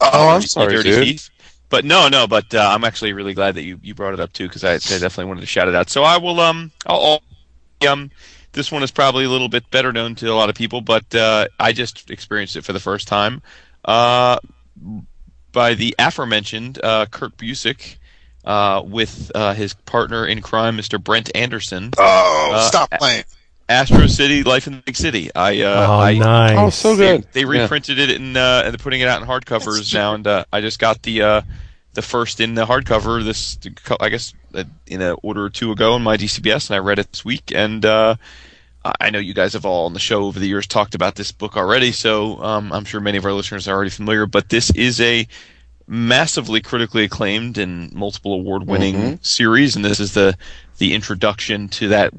Oh, 0.00 0.28
I'm 0.28 0.42
sorry, 0.42 0.82
dude. 0.82 1.04
thief. 1.04 1.30
But 1.68 1.84
no, 1.84 2.08
no. 2.08 2.26
But 2.26 2.54
uh, 2.54 2.70
I'm 2.72 2.84
actually 2.84 3.12
really 3.12 3.34
glad 3.34 3.54
that 3.54 3.62
you, 3.62 3.78
you 3.82 3.94
brought 3.94 4.14
it 4.14 4.20
up 4.20 4.32
too 4.32 4.48
because 4.48 4.64
I, 4.64 4.74
I 4.74 4.98
definitely 4.98 5.26
wanted 5.26 5.42
to 5.42 5.46
shout 5.46 5.68
it 5.68 5.74
out. 5.74 5.90
So 5.90 6.02
I 6.02 6.16
will 6.16 6.40
um 6.40 6.72
I'll, 6.86 7.22
um 7.88 8.10
this 8.52 8.72
one 8.72 8.82
is 8.82 8.90
probably 8.90 9.24
a 9.24 9.28
little 9.28 9.48
bit 9.48 9.70
better 9.70 9.92
known 9.92 10.14
to 10.16 10.26
a 10.26 10.34
lot 10.34 10.48
of 10.50 10.56
people, 10.56 10.80
but 10.80 11.14
uh, 11.14 11.46
I 11.58 11.72
just 11.72 12.10
experienced 12.10 12.56
it 12.56 12.64
for 12.64 12.72
the 12.72 12.80
first 12.80 13.06
time 13.06 13.42
uh, 13.84 14.38
by 15.52 15.74
the 15.74 15.94
aforementioned 15.98 16.80
uh, 16.82 17.06
Kurt 17.06 17.36
Busiek 17.36 17.96
uh, 18.44 18.82
with 18.84 19.30
uh, 19.34 19.54
his 19.54 19.74
partner 19.74 20.26
in 20.26 20.40
crime, 20.42 20.76
Mr. 20.76 21.02
Brent 21.02 21.30
Anderson. 21.34 21.90
Oh, 21.96 22.66
stop 22.68 22.90
playing! 22.90 23.24
Astro 23.70 24.06
City, 24.08 24.42
Life 24.42 24.66
in 24.66 24.74
the 24.76 24.82
Big 24.82 24.96
City. 24.96 25.30
I 25.34 25.60
uh, 25.62 25.86
oh, 25.88 26.00
I, 26.00 26.18
nice. 26.18 26.58
Oh, 26.58 26.70
so 26.70 26.96
good. 26.96 27.24
they 27.32 27.42
Yeah. 27.42 27.62
reprinted 27.62 27.98
it 28.00 28.10
in 28.10 28.36
uh, 28.36 28.62
and 28.64 28.72
they're 28.74 28.78
putting 28.82 29.00
it 29.00 29.08
out 29.08 29.22
in 29.22 29.28
hardcovers 29.28 29.94
now, 29.94 30.14
and 30.14 30.26
uh, 30.26 30.44
I 30.52 30.60
just 30.60 30.78
got 30.80 31.02
the 31.02 31.22
uh, 31.22 31.42
the 31.94 32.02
first 32.02 32.40
in 32.40 32.54
the 32.54 32.66
hardcover 32.66 33.24
this 33.24 33.58
I 34.00 34.08
guess 34.08 34.34
uh, 34.54 34.64
in 34.88 35.00
an 35.00 35.16
order 35.22 35.44
or 35.44 35.50
two 35.50 35.70
ago 35.70 35.94
in 35.96 36.02
my 36.02 36.16
DCBS, 36.16 36.68
and 36.68 36.74
I 36.76 36.78
read 36.80 36.98
it 36.98 37.12
this 37.12 37.24
week. 37.24 37.52
And 37.54 37.84
uh, 37.84 38.16
I 38.84 38.92
I 39.00 39.10
know 39.10 39.20
you 39.20 39.34
guys 39.34 39.52
have 39.52 39.64
all 39.64 39.86
on 39.86 39.92
the 39.92 40.00
show 40.00 40.24
over 40.24 40.40
the 40.40 40.48
years 40.48 40.66
talked 40.66 40.96
about 40.96 41.14
this 41.14 41.30
book 41.30 41.56
already, 41.56 41.92
so 41.92 42.42
um, 42.42 42.72
I'm 42.72 42.84
sure 42.84 43.00
many 43.00 43.18
of 43.18 43.24
our 43.24 43.32
listeners 43.32 43.68
are 43.68 43.74
already 43.74 43.90
familiar. 43.90 44.26
But 44.26 44.48
this 44.48 44.70
is 44.70 45.00
a 45.00 45.28
massively 45.86 46.60
critically 46.60 47.04
acclaimed 47.04 47.58
and 47.58 47.92
multiple 47.92 48.32
award 48.34 48.66
winning 48.66 48.94
Mhm. 48.96 49.24
series, 49.24 49.76
and 49.76 49.84
this 49.84 50.00
is 50.00 50.14
the 50.14 50.36
the 50.78 50.92
introduction 50.94 51.68
to 51.68 51.88
that. 51.88 52.12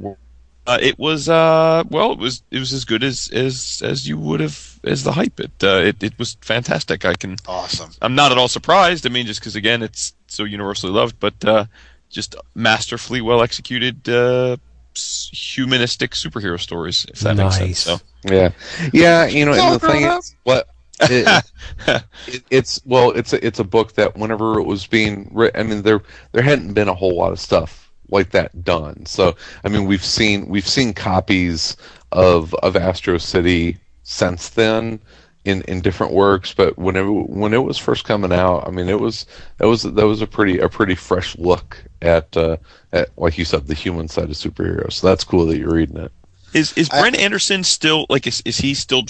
Wor- 0.67 0.73
Uh, 0.75 0.79
it 0.81 0.97
was 0.99 1.27
uh, 1.29 1.83
well, 1.89 2.11
it 2.11 2.19
was 2.19 2.43
it 2.51 2.59
was 2.59 2.73
as 2.73 2.85
good 2.85 3.03
as 3.03 3.29
as 3.29 3.81
as 3.83 4.07
you 4.07 4.17
would 4.17 4.39
have 4.39 4.79
as 4.83 5.03
the 5.03 5.11
hype. 5.11 5.39
It 5.39 5.51
uh, 5.63 5.81
it 5.83 6.03
it 6.03 6.17
was 6.19 6.37
fantastic. 6.41 7.05
I 7.05 7.13
can 7.15 7.37
Awesome. 7.47 7.91
I'm 8.01 8.15
not 8.15 8.31
at 8.31 8.37
all 8.37 8.47
surprised. 8.47 9.05
I 9.05 9.09
mean, 9.09 9.25
just 9.25 9.39
because 9.39 9.55
again, 9.55 9.81
it's 9.81 10.13
so 10.27 10.43
universally 10.43 10.91
loved, 10.93 11.19
but 11.19 11.43
uh, 11.45 11.65
just 12.09 12.35
masterfully 12.55 13.21
well 13.21 13.41
executed 13.41 14.07
uh, 14.09 14.57
humanistic 14.95 16.11
superhero 16.11 16.59
stories, 16.59 17.05
if 17.09 17.19
that 17.21 17.37
makes 17.37 17.55
sense. 17.55 17.67
Nice. 17.67 17.79
So 17.79 17.99
Yeah, 18.23 18.51
yeah. 18.93 19.25
You 19.25 19.45
know, 19.45 19.53
and 19.53 19.75
the 19.75 19.87
thing 19.87 20.03
is, 20.03 20.35
what 20.43 20.67
it, 21.01 21.43
it, 22.27 22.43
it's 22.49 22.81
well, 22.85 23.11
it's 23.11 23.33
a, 23.33 23.45
it's 23.45 23.59
a 23.59 23.63
book 23.63 23.93
that 23.93 24.15
whenever 24.15 24.59
it 24.59 24.63
was 24.65 24.85
being 24.85 25.29
written, 25.33 25.59
I 25.59 25.63
mean, 25.63 25.81
there 25.81 26.01
there 26.33 26.43
hadn't 26.43 26.73
been 26.73 26.87
a 26.87 26.93
whole 26.93 27.15
lot 27.15 27.31
of 27.31 27.39
stuff 27.39 27.80
like 28.11 28.31
that 28.31 28.63
done. 28.63 29.05
So, 29.05 29.35
I 29.63 29.69
mean, 29.69 29.85
we've 29.85 30.03
seen 30.05 30.47
we've 30.47 30.67
seen 30.67 30.93
copies 30.93 31.77
of 32.11 32.53
of 32.55 32.75
Astro 32.75 33.17
City 33.17 33.77
since 34.03 34.49
then 34.49 34.99
in 35.45 35.61
in 35.63 35.81
different 35.81 36.13
works, 36.13 36.53
but 36.53 36.77
when 36.77 36.95
it 36.95 37.03
when 37.03 37.53
it 37.53 37.63
was 37.63 37.77
first 37.77 38.03
coming 38.05 38.31
out, 38.31 38.67
I 38.67 38.71
mean, 38.71 38.89
it 38.89 38.99
was 38.99 39.25
that 39.57 39.67
was 39.67 39.83
that 39.83 40.05
was 40.07 40.21
a 40.21 40.27
pretty 40.27 40.59
a 40.59 40.69
pretty 40.69 40.95
fresh 40.95 41.37
look 41.37 41.83
at 42.01 42.35
uh, 42.37 42.57
at 42.93 43.09
like 43.17 43.37
you 43.37 43.45
said, 43.45 43.67
the 43.67 43.73
human 43.73 44.07
side 44.07 44.25
of 44.25 44.31
superheroes. 44.31 44.93
So 44.93 45.07
that's 45.07 45.23
cool 45.23 45.45
that 45.47 45.57
you're 45.57 45.73
reading 45.73 45.97
it. 45.97 46.11
is 46.53 46.73
is 46.77 46.89
I- 46.91 47.01
Brent 47.01 47.17
Anderson 47.17 47.63
still 47.63 48.05
like 48.09 48.27
is 48.27 48.41
is 48.45 48.57
he 48.57 48.73
still 48.73 49.03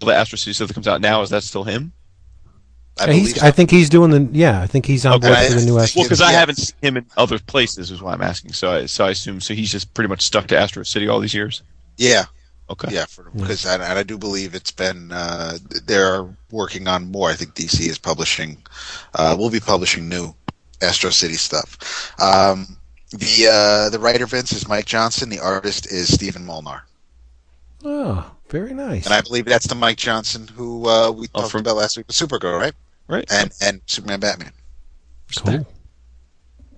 the 0.00 0.06
Astro 0.12 0.36
City 0.36 0.52
stuff 0.54 0.68
that 0.68 0.74
comes 0.74 0.88
out 0.88 1.00
now? 1.00 1.22
Is 1.22 1.30
that 1.30 1.42
still 1.42 1.64
him? 1.64 1.92
I 3.00 3.06
Yeah, 3.06 3.12
he's, 3.12 3.40
so. 3.40 3.46
I 3.46 3.50
think 3.50 3.70
he's 3.70 3.88
doing 3.88 4.10
the. 4.10 4.28
Yeah, 4.32 4.60
I 4.60 4.66
think 4.66 4.86
he's 4.86 5.04
on 5.06 5.14
Okay. 5.14 5.28
board 5.28 5.38
for 5.52 5.54
the 5.60 5.66
new 5.66 5.78
I- 5.78 5.82
Astro. 5.84 6.00
Well, 6.00 6.04
because 6.06 6.20
I 6.20 6.32
Yeah. 6.32 6.38
haven't 6.40 6.56
seen 6.56 6.74
him 6.82 6.96
in 6.96 7.06
other 7.16 7.38
places, 7.38 7.90
is 7.90 8.02
why 8.02 8.12
I'm 8.12 8.22
asking. 8.22 8.52
So, 8.52 8.72
I, 8.72 8.86
so 8.86 9.04
I 9.04 9.10
assume 9.10 9.40
so 9.40 9.54
he's 9.54 9.70
just 9.70 9.92
pretty 9.94 10.08
much 10.08 10.22
stuck 10.22 10.46
to 10.48 10.58
Astro 10.58 10.82
City 10.84 11.08
all 11.08 11.20
these 11.20 11.34
years. 11.34 11.62
yeah, 11.96 12.24
Okay. 12.70 12.88
yeah, 12.92 13.06
because 13.36 13.64
I, 13.66 13.74
and 13.74 13.82
I 13.98 14.02
do 14.02 14.18
believe 14.18 14.54
it's 14.54 14.70
been 14.72 15.10
uh, 15.12 15.58
they're 15.86 16.26
working 16.50 16.86
on 16.88 17.10
more. 17.10 17.30
I 17.30 17.34
think 17.34 17.54
DC 17.54 17.88
is 17.88 17.98
publishing, 17.98 18.62
uh, 19.14 19.34
will 19.38 19.50
be 19.50 19.60
publishing 19.60 20.08
new 20.08 20.34
Astro 20.82 21.10
City 21.10 21.34
stuff. 21.34 22.12
Um, 22.20 22.76
the 23.10 23.48
uh, 23.50 23.90
the 23.90 23.98
writer 23.98 24.26
Vince 24.26 24.52
is 24.52 24.68
Mike 24.68 24.84
Johnson. 24.86 25.28
The 25.30 25.40
artist 25.40 25.86
is 25.90 26.12
Stephen 26.12 26.44
Molnar. 26.44 26.82
Oh, 27.84 28.30
Very 28.50 28.74
nice. 28.74 29.04
and 29.06 29.14
I 29.14 29.20
believe 29.20 29.44
that's 29.44 29.66
the 29.66 29.74
Mike 29.74 29.96
Johnson 29.98 30.48
who 30.48 30.88
uh, 30.88 31.10
we 31.10 31.28
Oh, 31.34 31.40
talked 31.40 31.52
from- 31.52 31.60
about 31.60 31.76
last 31.76 31.96
week 31.96 32.06
with 32.08 32.16
Supergirl, 32.16 32.58
right? 32.58 32.74
Right. 33.08 33.24
And 33.32 33.50
and 33.60 33.80
Superman, 33.86 34.20
Batman. 34.20 34.52
Cool. 35.36 35.66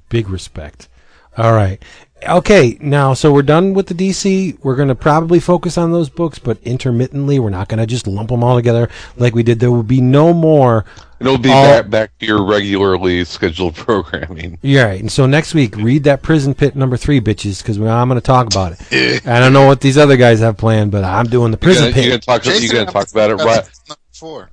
Big 0.09 0.29
respect. 0.29 0.89
All 1.37 1.53
right. 1.53 1.83
Okay, 2.29 2.77
now 2.83 3.15
so 3.15 3.33
we're 3.33 3.41
done 3.43 3.73
with 3.73 3.87
the 3.87 3.95
DC. 3.95 4.59
We're 4.63 4.77
going 4.77 4.89
to 4.89 4.95
probably 4.95 5.41
focus 5.41 5.79
on 5.79 5.91
those 5.91 6.11
books, 6.11 6.39
but 6.39 6.59
intermittently, 6.65 7.39
we're 7.39 7.49
not 7.49 7.69
going 7.69 7.79
to 7.79 7.87
just 7.87 8.07
lump 8.07 8.29
them 8.29 8.45
all 8.45 8.57
together 8.57 8.91
like 9.17 9.35
we 9.35 9.43
did. 9.43 9.59
There 9.59 9.71
will 9.71 9.83
be 9.83 10.03
no 10.03 10.35
more. 10.35 10.85
It'll 11.19 11.39
be 11.39 11.49
All- 11.51 11.65
back 11.65 11.89
back 11.89 12.19
to 12.19 12.27
your 12.27 12.45
regularly 12.45 13.25
scheduled 13.25 13.75
programming. 13.77 14.59
Yeah, 14.61 14.85
right. 14.85 15.01
And 15.01 15.11
so 15.11 15.25
next 15.25 15.55
week, 15.55 15.77
read 15.77 16.05
that 16.05 16.21
Prison 16.23 16.53
Pit 16.53 16.77
number 16.77 16.99
three, 16.99 17.21
bitches, 17.23 17.63
because 17.63 17.79
I'm 17.81 18.09
going 18.09 18.21
to 18.21 18.27
talk 18.27 18.49
about 18.49 18.75
it. 18.91 19.27
I 19.27 19.41
don't 19.41 19.55
know 19.55 19.67
what 19.67 19.81
these 19.81 19.97
other 19.97 20.19
guys 20.19 20.41
have 20.41 20.59
planned, 20.59 20.91
but 20.91 21.05
I'm 21.05 21.27
doing 21.27 21.53
the 21.53 21.57
You're 21.59 21.73
Prison 21.75 21.91
gonna, 21.91 22.03
you're 22.03 22.11
gonna 22.11 22.19
Pit. 22.19 22.23
talk. 22.27 22.43
Jason 22.43 22.63
You're 22.65 22.73
gonna 22.85 22.87
talk 22.87 22.95
might 22.95 23.13
about 23.13 23.31
it 23.31 23.35
right 23.45 23.65
Schism 23.65 23.85
Number 23.89 24.01
four. 24.13 24.51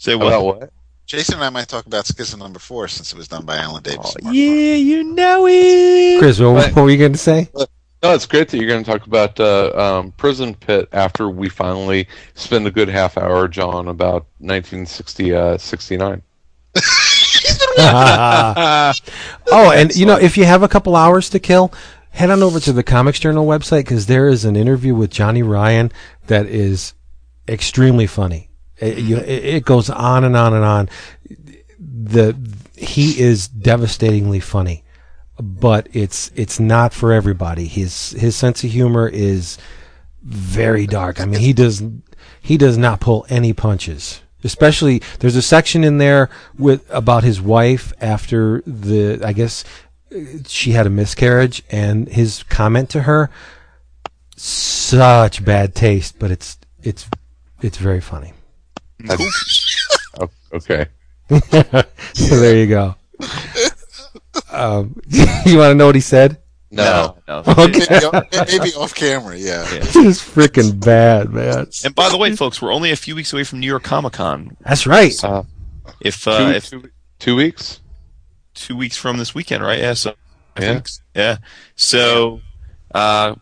Say 0.00 0.14
what? 0.14 0.28
about 0.28 0.44
what? 0.46 0.72
Jason 1.04 1.34
and 1.34 1.44
I 1.44 1.50
might 1.50 1.68
talk 1.68 1.84
about 1.84 2.06
Schism 2.06 2.40
number 2.40 2.58
four 2.58 2.88
since 2.88 3.12
it 3.12 3.18
was 3.18 3.28
done 3.28 3.44
by 3.44 3.58
Alan 3.58 3.82
Davis. 3.82 4.14
and 4.14 4.24
Mark 4.24 4.34
Yeah, 4.34 4.74
you 4.76 5.04
know 5.04 5.46
it. 5.46 6.18
Chris, 6.18 6.40
what, 6.40 6.72
what 6.74 6.82
were 6.82 6.90
you 6.90 6.96
going 6.96 7.12
to 7.12 7.18
say? 7.18 7.50
No, 7.54 8.14
it's 8.14 8.24
great 8.24 8.48
that 8.48 8.56
you're 8.56 8.66
going 8.66 8.82
to 8.82 8.90
talk 8.90 9.06
about 9.06 9.38
uh, 9.38 9.98
um, 9.98 10.12
Prison 10.12 10.54
Pit 10.54 10.88
after 10.92 11.28
we 11.28 11.50
finally 11.50 12.08
spend 12.34 12.66
a 12.66 12.70
good 12.70 12.88
half 12.88 13.18
hour, 13.18 13.46
John, 13.46 13.88
about 13.88 14.24
1960, 14.38 15.34
uh, 15.34 15.58
69. 15.58 16.22
oh, 17.78 18.92
and 19.52 19.94
you 19.94 20.06
know, 20.06 20.16
if 20.16 20.38
you 20.38 20.46
have 20.46 20.62
a 20.62 20.68
couple 20.68 20.96
hours 20.96 21.28
to 21.28 21.38
kill, 21.38 21.74
head 22.08 22.30
on 22.30 22.42
over 22.42 22.58
to 22.58 22.72
the 22.72 22.82
Comics 22.82 23.18
Journal 23.18 23.46
website 23.46 23.80
because 23.80 24.06
there 24.06 24.28
is 24.28 24.46
an 24.46 24.56
interview 24.56 24.94
with 24.94 25.10
Johnny 25.10 25.42
Ryan 25.42 25.92
that 26.26 26.46
is 26.46 26.94
extremely 27.46 28.06
funny. 28.06 28.49
It, 28.80 28.98
you, 28.98 29.18
it, 29.18 29.64
goes 29.64 29.90
on 29.90 30.24
and 30.24 30.36
on 30.36 30.54
and 30.54 30.64
on. 30.64 30.88
The 31.78 32.36
he 32.76 33.20
is 33.20 33.46
devastatingly 33.46 34.40
funny, 34.40 34.84
but 35.38 35.88
it's 35.92 36.30
it's 36.34 36.58
not 36.58 36.94
for 36.94 37.12
everybody. 37.12 37.66
His 37.66 38.12
his 38.12 38.36
sense 38.36 38.64
of 38.64 38.70
humor 38.70 39.06
is 39.06 39.58
very 40.22 40.86
dark. 40.86 41.20
I 41.20 41.26
mean, 41.26 41.40
he 41.40 41.52
does 41.52 41.82
he 42.40 42.56
does 42.56 42.78
not 42.78 43.00
pull 43.00 43.26
any 43.28 43.52
punches. 43.52 44.22
Especially 44.42 45.02
there's 45.18 45.36
a 45.36 45.42
section 45.42 45.84
in 45.84 45.98
there 45.98 46.30
with 46.58 46.88
about 46.90 47.22
his 47.22 47.40
wife 47.40 47.92
after 48.00 48.62
the 48.66 49.20
I 49.22 49.34
guess 49.34 49.64
she 50.46 50.72
had 50.72 50.86
a 50.86 50.90
miscarriage 50.90 51.62
and 51.70 52.08
his 52.08 52.42
comment 52.44 52.88
to 52.90 53.02
her 53.02 53.30
such 54.36 55.44
bad 55.44 55.74
taste, 55.74 56.18
but 56.18 56.30
it's 56.30 56.58
it's 56.82 57.06
it's 57.60 57.76
very 57.76 58.00
funny. 58.00 58.32
Oh, 60.20 60.28
okay. 60.54 60.86
so 61.30 62.40
there 62.40 62.56
you 62.56 62.66
go. 62.66 62.94
Um, 64.50 65.00
you 65.46 65.56
want 65.58 65.70
to 65.70 65.74
know 65.74 65.86
what 65.86 65.94
he 65.94 66.00
said? 66.00 66.38
No. 66.72 67.16
no. 67.28 67.42
Okay. 67.46 67.86
maybe, 67.90 68.04
off, 68.06 68.24
maybe 68.48 68.72
off 68.74 68.94
camera, 68.94 69.36
yeah. 69.36 69.62
This 69.70 69.96
is 69.96 70.20
freaking 70.20 70.84
bad, 70.84 71.30
man. 71.30 71.68
And 71.84 71.94
by 71.94 72.08
the 72.08 72.16
way, 72.16 72.34
folks, 72.34 72.60
we're 72.60 72.72
only 72.72 72.90
a 72.90 72.96
few 72.96 73.14
weeks 73.14 73.32
away 73.32 73.44
from 73.44 73.60
New 73.60 73.66
York 73.68 73.82
Comic 73.84 74.14
Con. 74.14 74.56
That's 74.60 74.86
right. 74.86 75.12
Uh, 75.22 75.44
If 76.00 76.24
two, 76.24 76.30
uh, 76.30 76.50
if 76.50 76.68
two- 76.70 76.90
two 77.18 77.36
weeks? 77.36 77.80
two 78.54 78.76
weeks 78.76 78.96
from 78.96 79.18
this 79.18 79.34
weekend, 79.34 79.62
right? 79.64 79.78
Yeah. 79.78 79.94
So 79.94 80.14
I 80.56 80.62
Yeah. 80.62 80.68
think 80.74 80.84
s- 80.86 81.00
yeah. 81.14 81.36
So 81.76 82.40
uh, 82.94 83.34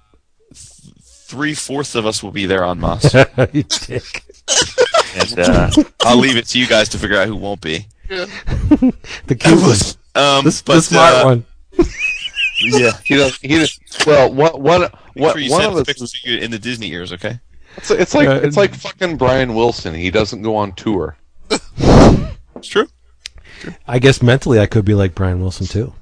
th- 0.52 0.58
three 1.26 1.54
fourths 1.54 1.94
of 1.94 2.04
us 2.06 2.22
will 2.22 2.30
be 2.32 2.46
there 2.46 2.64
on 2.64 2.78
Moss, 2.78 3.14
You 3.52 3.62
dick. 3.64 4.24
And 5.20 5.38
uh, 5.38 5.70
I'll 6.05 6.16
leave 6.18 6.36
it 6.36 6.47
to 6.48 6.58
you 6.58 6.66
guys 6.66 6.88
to 6.90 6.98
figure 6.98 7.18
out 7.20 7.26
who 7.28 7.36
won't 7.36 7.60
be. 7.60 7.86
The 8.08 9.36
cute 9.38 9.60
one. 9.60 9.76
Um, 10.14 10.44
The, 10.44 10.62
but 10.64 10.74
the 10.76 10.82
smart 10.82 11.14
uh, 11.14 11.24
one. 11.24 11.44
Yeah. 12.60 12.90
He 13.05 13.14
does. 13.14 13.36
He 13.36 13.48
does. 13.48 13.78
Well, 14.05 14.32
one 14.32 14.60
one 14.60 14.80
Make 14.80 14.90
one, 15.14 15.32
sure 15.32 15.40
you 15.40 15.50
one 15.52 15.60
send 15.60 15.70
of 15.70 15.74
the 15.76 15.80
us. 15.82 15.86
pictures 15.86 16.10
to 16.12 16.28
you 16.30 16.38
in 16.38 16.50
the 16.50 16.58
Disney 16.58 16.90
ears, 16.90 17.12
okay? 17.12 17.38
It's, 17.76 17.90
it's 17.92 18.14
like 18.14 18.26
Uh, 18.28 18.40
it's 18.42 18.56
like 18.56 18.74
fucking 18.74 19.16
Brian 19.16 19.55
Wilson. 19.55 19.94
He 19.94 20.10
doesn't 20.10 20.42
go 20.42 20.56
on 20.56 20.72
tour. 20.72 21.16
It's 22.56 22.66
true. 22.66 22.88
true. 23.60 23.72
I 23.86 24.00
guess 24.00 24.20
mentally 24.20 24.58
I 24.58 24.66
could 24.66 24.84
be 24.84 24.94
like 24.94 25.14
Brian 25.14 25.40
Wilson 25.40 25.66
too. 25.68 25.94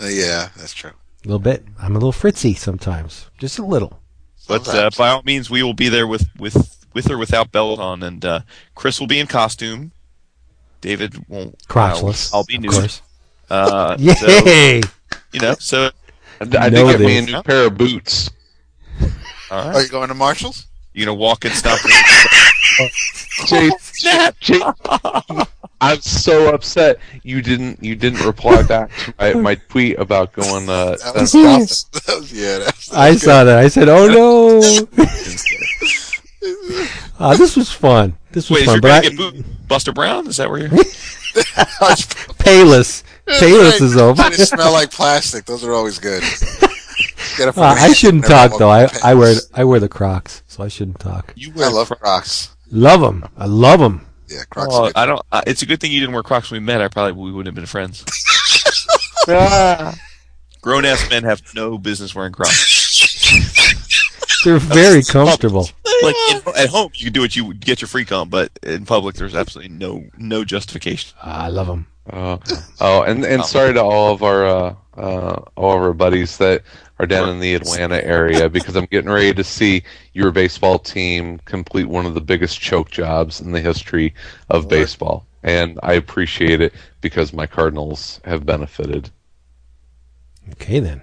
Uh, 0.00 0.06
yeah, 0.06 0.48
that's 0.56 0.72
true. 0.72 0.92
A 0.92 1.28
little 1.28 1.38
bit. 1.38 1.66
I'm 1.78 1.92
a 1.94 1.98
little 1.98 2.12
fritzy 2.12 2.54
sometimes. 2.54 3.28
Just 3.36 3.58
a 3.58 3.64
little. 3.66 4.00
But 4.46 4.66
uh, 4.66 4.88
by 4.96 5.10
all 5.10 5.22
means, 5.26 5.50
we 5.50 5.62
will 5.62 5.74
be 5.74 5.90
there 5.90 6.06
with 6.06 6.26
with 6.38 6.77
with 6.94 7.10
or 7.10 7.18
without 7.18 7.52
belt 7.52 7.78
on, 7.80 8.02
and 8.02 8.24
uh, 8.24 8.40
Chris 8.74 9.00
will 9.00 9.06
be 9.06 9.18
in 9.20 9.26
costume. 9.26 9.92
David 10.80 11.28
won't. 11.28 11.58
Crotchless. 11.66 12.32
I'll, 12.32 12.38
I'll 12.40 12.44
be 12.44 12.56
of 12.56 12.62
nude. 12.62 12.72
course. 12.72 13.02
Uh, 13.50 13.96
so, 14.14 14.26
Yay! 14.26 14.80
you 15.32 15.40
know, 15.40 15.54
so 15.58 15.90
I, 16.40 16.44
I 16.66 16.68
know 16.68 16.86
did 16.92 16.98
get 16.98 17.00
me 17.00 17.18
a 17.18 17.20
this. 17.22 17.34
new 17.34 17.42
pair 17.42 17.66
of 17.66 17.76
boots. 17.78 18.30
all 19.50 19.68
Are 19.68 19.82
you 19.82 19.88
going 19.88 20.08
to 20.08 20.14
Marshalls? 20.14 20.66
You 20.94 21.04
gonna 21.04 21.14
walk 21.14 21.44
and 21.44 21.54
stop? 21.54 21.78
Jay, 23.46 23.70
Jay, 24.40 24.60
I'm 25.80 26.00
so 26.00 26.52
upset 26.52 26.98
you 27.22 27.40
didn't 27.40 27.82
you 27.82 27.94
didn't 27.94 28.24
reply 28.24 28.62
back 28.64 28.90
to 28.90 29.14
my, 29.18 29.32
my 29.34 29.54
tweet 29.54 29.98
about 29.98 30.32
going 30.32 30.68
uh, 30.68 30.96
That 30.96 31.14
was, 31.14 31.34
uh, 31.34 31.42
that 31.42 31.58
was, 31.60 31.84
that 32.06 32.16
was 32.18 32.32
yeah. 32.32 32.58
That 32.58 32.76
was, 32.76 32.92
I 32.92 33.10
was 33.10 33.22
saw 33.22 33.44
that. 33.44 33.58
I 33.58 33.68
said, 33.68 33.88
"Oh 33.88 34.08
no!" 34.08 34.60
Uh, 37.18 37.36
this 37.36 37.56
was 37.56 37.70
fun. 37.72 38.16
This 38.32 38.48
was 38.50 38.56
Wait, 38.56 38.60
is 38.62 38.66
fun. 38.66 38.74
your 38.76 38.80
But 38.82 38.90
I, 38.92 39.00
get 39.00 39.16
boot? 39.16 39.44
Buster 39.68 39.92
Brown? 39.92 40.26
Is 40.26 40.36
that 40.36 40.48
where 40.48 40.60
you're? 40.60 40.68
good. 40.68 40.78
Payless. 42.38 43.02
Payless 43.26 43.80
is 43.80 43.96
over. 43.96 44.22
They 44.30 44.36
smell 44.36 44.72
like 44.72 44.90
plastic. 44.90 45.44
Those 45.44 45.64
are 45.64 45.72
always 45.72 45.98
good. 45.98 46.22
Get 47.36 47.48
it 47.48 47.52
from 47.52 47.62
Uh, 47.64 47.76
I 47.78 47.92
shouldn't 47.92 48.24
talk 48.24 48.58
though. 48.58 48.70
I, 48.70 48.88
I 49.04 49.14
wear. 49.14 49.36
I 49.54 49.64
wear 49.64 49.78
the 49.80 49.88
Crocs, 49.88 50.42
so 50.46 50.62
I 50.64 50.68
shouldn't 50.68 50.98
talk. 51.00 51.32
You 51.36 51.52
I 51.58 51.68
love 51.68 51.88
Crocs. 51.90 52.56
Love 52.70 53.00
them. 53.00 53.28
I 53.36 53.46
love 53.46 53.80
them. 53.80 54.06
Yeah, 54.28 54.42
Crocs. 54.50 54.68
Oh. 54.72 54.90
I 54.94 55.06
don't. 55.06 55.22
Uh, 55.30 55.42
it's 55.46 55.62
a 55.62 55.66
good 55.66 55.80
thing 55.80 55.92
you 55.92 56.00
didn't 56.00 56.12
wear 56.14 56.22
Crocs 56.22 56.50
when 56.50 56.60
we 56.60 56.66
met. 56.66 56.80
I 56.80 56.88
probably 56.88 57.12
we 57.12 57.30
wouldn't 57.32 57.46
have 57.46 57.54
been 57.54 57.66
friends. 57.66 58.04
Grown 60.60 60.84
ass 60.84 61.08
men 61.10 61.22
have 61.24 61.42
no 61.54 61.78
business 61.78 62.14
wearing 62.14 62.32
Crocs. 62.32 62.77
They're 64.44 64.58
very 64.58 65.02
comfortable. 65.02 65.68
like 66.02 66.16
in, 66.30 66.40
at 66.56 66.68
home, 66.68 66.90
you 66.94 67.06
can 67.06 67.12
do 67.12 67.20
what 67.20 67.34
you 67.36 67.54
get 67.54 67.80
your 67.80 67.88
free 67.88 68.04
comp, 68.04 68.30
but 68.30 68.50
in 68.62 68.84
public, 68.86 69.16
there's 69.16 69.34
absolutely 69.34 69.74
no 69.74 70.04
no 70.16 70.44
justification. 70.44 71.16
Ah, 71.22 71.44
I 71.44 71.48
love 71.48 71.66
them. 71.66 71.86
Uh, 72.08 72.38
oh, 72.80 73.02
and 73.02 73.24
and 73.24 73.44
sorry 73.44 73.74
to 73.74 73.82
all 73.82 74.12
of 74.14 74.22
our 74.22 74.46
uh, 74.46 74.74
uh, 74.96 75.42
all 75.56 75.76
of 75.76 75.82
our 75.82 75.92
buddies 75.92 76.38
that 76.38 76.62
are 76.98 77.06
down 77.06 77.28
in 77.28 77.38
the 77.38 77.54
Atlanta 77.54 78.02
area 78.02 78.48
because 78.48 78.74
I'm 78.76 78.86
getting 78.86 79.10
ready 79.10 79.34
to 79.34 79.44
see 79.44 79.82
your 80.14 80.30
baseball 80.32 80.78
team 80.78 81.38
complete 81.44 81.84
one 81.84 82.06
of 82.06 82.14
the 82.14 82.20
biggest 82.20 82.60
choke 82.60 82.90
jobs 82.90 83.40
in 83.40 83.52
the 83.52 83.60
history 83.60 84.14
of 84.48 84.68
baseball, 84.68 85.26
and 85.42 85.78
I 85.82 85.92
appreciate 85.94 86.60
it 86.60 86.72
because 87.00 87.32
my 87.32 87.46
Cardinals 87.46 88.20
have 88.24 88.46
benefited. 88.46 89.10
Okay 90.52 90.80
then. 90.80 91.02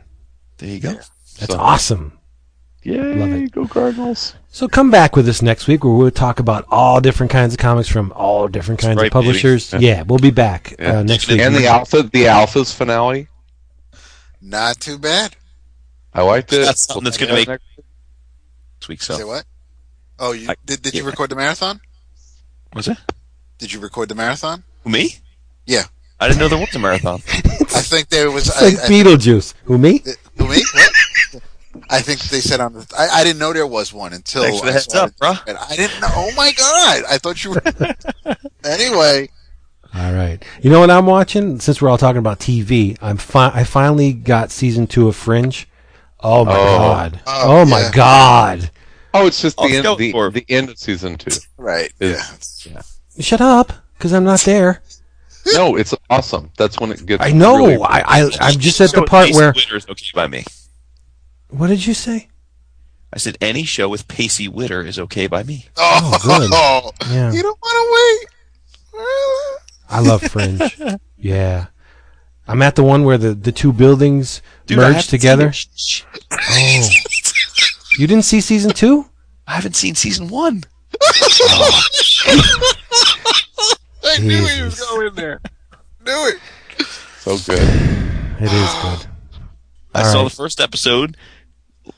There 0.57 0.69
you 0.69 0.79
go. 0.79 0.93
That's 0.93 1.53
So- 1.53 1.59
awesome. 1.59 2.14
Yay! 2.85 3.15
Love 3.15 3.31
it. 3.31 3.51
Go 3.51 3.67
Cardinals! 3.67 4.35
So 4.49 4.67
come 4.67 4.91
back 4.91 5.15
with 5.15 5.27
us 5.27 5.41
next 5.41 5.67
week 5.67 5.83
where 5.83 5.93
we'll 5.93 6.11
talk 6.11 6.39
about 6.39 6.65
all 6.69 7.01
different 7.01 7.31
kinds 7.31 7.53
of 7.55 7.59
comics 7.59 7.89
from 7.89 8.11
all 8.15 8.47
different 8.47 8.79
kinds 8.79 8.97
right, 8.97 9.07
of 9.07 9.11
publishers. 9.11 9.71
baby. 9.71 9.85
Yeah, 9.87 10.03
we'll 10.03 10.19
be 10.19 10.29
back 10.29 10.75
Yeah. 10.77 10.99
uh, 10.99 11.03
next 11.03 11.27
week. 11.27 11.41
And 11.41 11.55
the 11.55 11.65
Alpha, 11.65 12.03
the 12.03 12.25
Alphas 12.25 12.71
finale. 12.73 13.27
Not 14.39 14.79
too 14.79 14.99
bad. 14.99 15.35
I 16.13 16.21
liked 16.21 16.53
it. 16.53 16.57
That's 16.63 16.83
something 16.83 17.03
that's 17.03 17.17
gonna 17.17 17.33
make- 17.33 17.47
Next 17.47 18.87
week, 18.87 19.01
Say 19.01 19.23
what? 19.23 19.45
Oh, 20.19 20.33
you 20.33 20.47
I- 20.49 20.55
did? 20.63 20.83
Did 20.83 20.93
you 20.93 21.03
record 21.03 21.31
the 21.31 21.35
marathon? 21.35 21.81
was 22.75 22.87
it 22.87 22.97
Did 23.57 23.73
you 23.73 23.79
record 23.79 24.09
the 24.09 24.15
marathon? 24.15 24.63
Who, 24.83 24.91
me? 24.91 25.17
Yeah. 25.65 25.85
I 26.19 26.27
didn't 26.27 26.39
know 26.39 26.49
there 26.49 26.59
was 26.59 26.73
a 26.75 26.79
marathon. 26.79 27.15
I 27.27 27.81
think 27.81 28.09
there 28.09 28.29
was. 28.29 28.47
It's 28.47 28.61
I, 28.61 28.65
like 28.65 28.77
I, 28.79 28.87
Beetlejuice. 28.87 29.53
Who 29.65 29.77
me? 29.79 30.03
who 30.37 30.47
me? 30.47 30.61
What? 30.73 30.91
I 31.89 32.01
think 32.01 32.19
they 32.21 32.39
said 32.39 32.59
on 32.59 32.73
the. 32.73 32.93
I, 32.97 33.21
I 33.21 33.23
didn't 33.23 33.39
know 33.39 33.53
there 33.53 33.67
was 33.67 33.93
one 33.93 34.13
until 34.13 34.43
Thanks 34.43 34.59
for 34.59 34.65
the 34.65 34.71
I 34.71 34.73
heads 34.73 34.93
up, 34.95 35.15
bro. 35.17 35.33
And 35.47 35.57
I 35.57 35.75
didn't 35.75 35.99
know. 36.01 36.07
Oh 36.11 36.31
my 36.35 36.51
god! 36.51 37.03
I 37.09 37.17
thought 37.17 37.43
you 37.43 37.51
were. 37.51 37.61
anyway, 38.63 39.29
All 39.93 40.13
right. 40.13 40.43
You 40.61 40.69
know 40.69 40.79
what 40.79 40.89
I'm 40.89 41.05
watching? 41.05 41.59
Since 41.59 41.81
we're 41.81 41.89
all 41.89 41.97
talking 41.97 42.17
about 42.19 42.39
TV, 42.39 42.97
I'm 43.01 43.17
fi- 43.17 43.51
I 43.53 43.63
finally 43.63 44.13
got 44.13 44.51
season 44.51 44.87
two 44.87 45.07
of 45.07 45.15
Fringe. 45.15 45.67
Oh 46.19 46.43
my 46.45 46.51
Oh. 46.53 46.55
god! 46.77 47.21
Oh, 47.27 47.61
Oh, 47.61 47.65
my 47.65 47.81
yeah. 47.81 47.91
god! 47.91 48.71
Oh, 49.13 49.27
it's 49.27 49.41
just 49.41 49.59
I'll 49.59 49.69
the 49.69 49.81
go 49.81 49.95
end. 49.95 50.33
The, 50.35 50.41
the 50.41 50.45
end 50.53 50.69
of 50.69 50.77
season 50.77 51.17
two. 51.17 51.37
right? 51.57 51.91
Is- 51.99 52.67
Yeah. 52.69 52.81
Shut 53.19 53.39
up, 53.41 53.71
because 53.97 54.11
I'm 54.13 54.23
not 54.25 54.41
there. 54.41 54.81
No, 55.53 55.75
it's 55.75 55.93
awesome. 56.09 56.51
That's 56.57 56.79
when 56.79 56.91
it 56.91 57.05
gets. 57.05 57.23
I 57.23 57.31
know. 57.31 57.57
really- 57.57 57.77
I, 57.81 58.23
I 58.23 58.29
I'm 58.41 58.59
just 58.59 58.81
at 58.81 58.91
the 58.91 59.03
part 59.03 59.27
Jason 59.27 59.39
where. 59.41 59.53
Witter's 59.53 59.87
okay 59.87 60.05
by 60.15 60.27
me. 60.27 60.43
What 61.49 61.67
did 61.67 61.85
you 61.85 61.93
say? 61.93 62.29
I 63.13 63.17
said 63.17 63.37
any 63.39 63.63
show 63.63 63.87
with 63.87 64.07
Pacey 64.07 64.47
Witter 64.47 64.81
is 64.81 64.99
okay 64.99 65.27
by 65.27 65.43
me. 65.43 65.67
Oh, 65.77 66.19
oh 66.23 66.91
good. 66.99 67.09
Yeah. 67.13 67.31
you 67.31 67.41
don't 67.41 67.59
want 67.61 68.27
to 68.93 68.99
wait. 68.99 69.03
I 69.89 69.99
love 70.01 70.21
Fringe. 70.23 70.61
yeah. 71.17 71.67
I'm 72.47 72.61
at 72.61 72.75
the 72.75 72.83
one 72.83 73.03
where 73.05 73.17
the, 73.17 73.33
the 73.33 73.51
two 73.51 73.71
buildings 73.73 74.41
Dude, 74.65 74.77
merge 74.77 74.95
haven't 74.95 75.09
together. 75.09 75.51
seen 75.53 76.05
it. 76.13 76.25
Oh. 76.31 76.89
You 77.97 78.07
didn't 78.07 78.25
see 78.25 78.41
season 78.41 78.71
two? 78.71 79.05
I 79.47 79.53
haven't 79.53 79.77
seen 79.77 79.95
season 79.95 80.27
one. 80.27 80.65
I 84.03 84.17
knew 84.19 84.45
he 84.45 84.61
was 84.63 84.73
Jesus. 84.73 84.89
going 84.89 85.15
there. 85.15 85.39
Knew 86.05 86.31
it. 86.33 86.85
So 87.19 87.37
good. 87.37 87.59
It 88.41 88.51
is 88.51 88.73
good. 88.81 89.07
I 89.93 89.99
All 89.99 90.03
saw 90.03 90.17
right. 90.17 90.23
the 90.25 90.35
first 90.35 90.59
episode. 90.59 91.15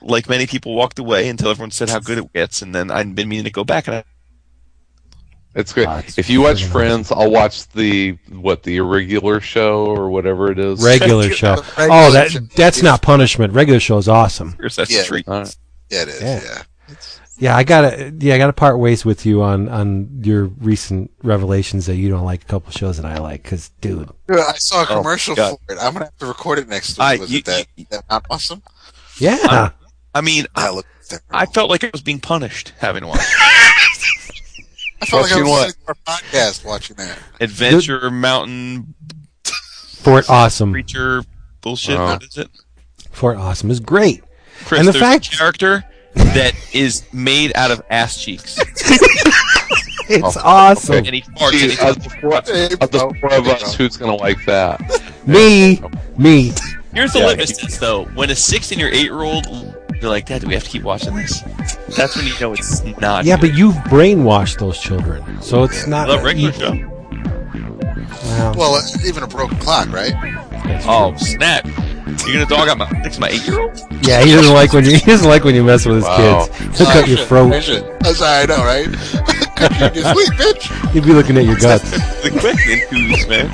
Like 0.01 0.29
many 0.29 0.45
people, 0.47 0.75
walked 0.75 0.99
away 0.99 1.27
until 1.29 1.49
everyone 1.49 1.71
said 1.71 1.89
how 1.89 1.99
good 1.99 2.17
it 2.19 2.33
gets, 2.33 2.61
and 2.61 2.73
then 2.73 2.91
I'd 2.91 3.15
been 3.15 3.29
meaning 3.29 3.45
to 3.45 3.51
go 3.51 3.63
back. 3.63 3.87
And 3.87 3.97
I, 3.97 4.03
It's 5.55 5.73
great. 5.73 5.87
Ah, 5.87 5.99
it's 5.99 6.17
if 6.17 6.29
you 6.29 6.41
watch 6.41 6.63
friggin' 6.63 6.71
Friends, 6.71 7.11
I'll 7.11 7.31
watch 7.31 7.67
the 7.69 8.11
what 8.29 8.63
the 8.63 8.77
irregular 8.77 9.39
show 9.41 9.85
or 9.85 10.09
whatever 10.09 10.51
it 10.51 10.59
is. 10.59 10.83
Regular 10.83 11.29
show. 11.31 11.55
Regular 11.77 11.89
Oh, 11.89 12.11
that 12.11 12.49
that's 12.55 12.83
not 12.83 13.01
punishment. 13.01 13.53
Regular 13.53 13.79
show 13.79 13.97
is 13.97 14.07
awesome. 14.07 14.55
That's 14.59 14.77
Yeah. 14.91 14.99
a 15.01 15.03
treat. 15.03 15.27
All 15.27 15.39
right. 15.41 15.55
Yeah, 15.89 16.01
it 16.03 16.07
is. 16.09 16.21
Yeah. 16.21 16.41
Yeah. 16.45 16.63
Yeah, 17.39 17.55
I 17.55 17.63
gotta 17.63 18.13
yeah, 18.19 18.33
I 18.33 18.37
gotta 18.39 18.53
part 18.53 18.79
ways 18.79 19.05
with 19.05 19.25
you 19.25 19.41
on 19.43 19.69
on 19.69 20.21
your 20.23 20.45
recent 20.45 21.11
revelations 21.23 21.85
that 21.85 21.95
you 21.95 22.09
don't 22.09 22.25
like 22.25 22.41
a 22.43 22.45
couple 22.45 22.71
shows 22.71 22.97
that 22.97 23.05
I 23.05 23.17
like. 23.19 23.43
Cause 23.43 23.69
dude, 23.79 24.09
Dude, 24.27 24.39
I 24.39 24.53
saw 24.53 24.81
a 24.81 24.83
Oh, 24.89 24.97
commercial 25.01 25.35
God. 25.35 25.55
for 25.67 25.73
it. 25.75 25.79
I'm 25.79 25.93
gonna 25.93 26.05
have 26.05 26.17
to 26.17 26.25
record 26.25 26.57
it 26.59 26.67
next 26.67 26.97
week. 26.97 26.99
I- 27.05 27.15
was 27.17 27.31
you- 27.31 27.39
it 27.39 27.45
that, 27.45 27.67
you- 27.75 27.85
that 27.91 28.03
awesome? 28.31 28.63
yeah, 29.19 29.69
I 30.17 30.21
mean, 30.21 30.45
I, 30.55 30.63
That 30.63 30.73
looked. 30.73 30.89
I 31.31 31.45
felt 31.45 31.69
like 31.69 31.83
I 31.83 31.89
was 31.93 32.01
being 32.01 32.19
punished 32.19 32.73
having 32.79 33.05
watched 33.05 33.21
I 35.01 35.05
felt 35.05 35.23
like 35.23 35.31
I 35.31 35.39
was 35.41 35.47
what? 35.49 35.65
listening 35.67 35.85
to 35.85 35.87
our 35.89 35.95
podcast 36.17 36.65
watching 36.65 36.95
that. 36.97 37.19
Adventure 37.39 38.09
Mountain 38.09 38.95
Fort 39.43 40.29
Awesome. 40.29 40.71
Creature 40.73 41.23
bullshit. 41.61 41.97
Oh. 41.97 42.05
What 42.05 42.23
is 42.23 42.37
it? 42.37 42.49
Fort 43.11 43.37
Awesome 43.37 43.69
is 43.71 43.79
great. 43.79 44.23
Chris, 44.65 44.79
And 44.79 44.87
the 44.87 44.93
fact- 44.93 45.27
a 45.33 45.37
character 45.37 45.83
that 46.15 46.53
is 46.73 47.03
made 47.13 47.51
out 47.55 47.69
of 47.71 47.81
ass 47.91 48.21
cheeks, 48.21 48.57
It's 50.09 50.37
Oh, 50.37 50.41
awesome. 50.43 50.95
and 51.05 51.07
he 51.09 51.21
farts. 51.21 51.51
See, 51.51 51.63
and 51.63 51.71
he- 51.73 51.87
of 51.87 52.03
the 52.03 52.09
four, 52.09 52.33
of 52.37 52.45
the 52.45 53.17
four 53.19 53.33
of 53.33 53.47
us, 53.47 53.75
who's 53.75 53.97
gonna 53.97 54.15
like 54.15 54.43
that? 54.45 54.79
Me, 55.27 55.81
me. 56.17 56.53
Here's 56.93 57.13
the 57.13 57.19
Yeah. 57.19 57.25
litmus 57.27 57.57
test, 57.57 57.79
though. 57.81 58.05
When 58.05 58.29
a 58.31 58.35
six 58.35 58.71
and 58.71 58.79
your 58.79 58.89
eight 58.89 59.03
year 59.03 59.21
old, 59.21 59.45
you're 60.01 60.09
like, 60.11 60.25
Dad, 60.25 60.41
do 60.41 60.47
we 60.47 60.53
have 60.53 60.63
to 60.63 60.69
keep 60.69 60.83
watching 60.83 61.15
this? 61.15 61.41
That's 61.95 62.15
when 62.15 62.25
you 62.27 62.33
know 62.39 62.53
it's 62.53 62.83
not. 62.99 63.25
Yeah, 63.25 63.35
good. 63.37 63.49
but 63.49 63.57
you've 63.57 63.75
brainwashed 63.75 64.59
those 64.59 64.79
children, 64.79 65.41
so 65.41 65.63
it's 65.63 65.85
I 65.85 65.89
not. 65.89 66.09
love 66.09 66.23
regular 66.23 66.51
show. 66.53 66.71
Well, 68.23 68.55
Well, 68.55 68.75
uh, 68.75 68.81
even 69.05 69.23
a 69.23 69.27
broken 69.27 69.57
clock, 69.59 69.91
right? 69.91 70.13
that's 70.65 70.85
Oh 70.87 71.11
true. 71.11 71.19
snap! 71.19 71.65
You're 72.25 72.33
gonna 72.33 72.45
dog 72.45 72.67
out 72.69 72.77
my 72.77 73.03
six, 73.03 73.19
my 73.19 73.29
eight 73.29 73.45
year 73.47 73.59
old? 73.59 73.77
yeah, 74.05 74.23
he 74.23 74.31
doesn't 74.31 74.53
like 74.53 74.73
when 74.73 74.85
you 74.85 74.91
he 74.97 75.05
doesn't 75.05 75.27
like 75.29 75.43
when 75.43 75.55
you 75.55 75.63
mess 75.63 75.85
with 75.85 75.97
his 75.97 76.05
Wow. 76.05 76.47
kids. 76.47 76.77
He'll 76.77 76.87
cut 76.87 77.07
your 77.07 77.17
throat. 77.19 77.49
That's 77.49 78.19
how 78.19 78.25
I 78.41 78.45
know, 78.45 78.57
right? 78.63 78.87
Cut 79.57 79.95
you 79.95 80.03
in 80.03 80.13
sleep, 80.13 80.33
bitch. 80.33 80.91
He'll 80.91 81.03
be 81.03 81.13
looking 81.13 81.35
at 81.37 81.45
your 81.45 81.55
guts. 81.57 81.89
The 82.21 82.29
quick 82.29 82.57
intus, 82.57 83.27
man. 83.27 83.51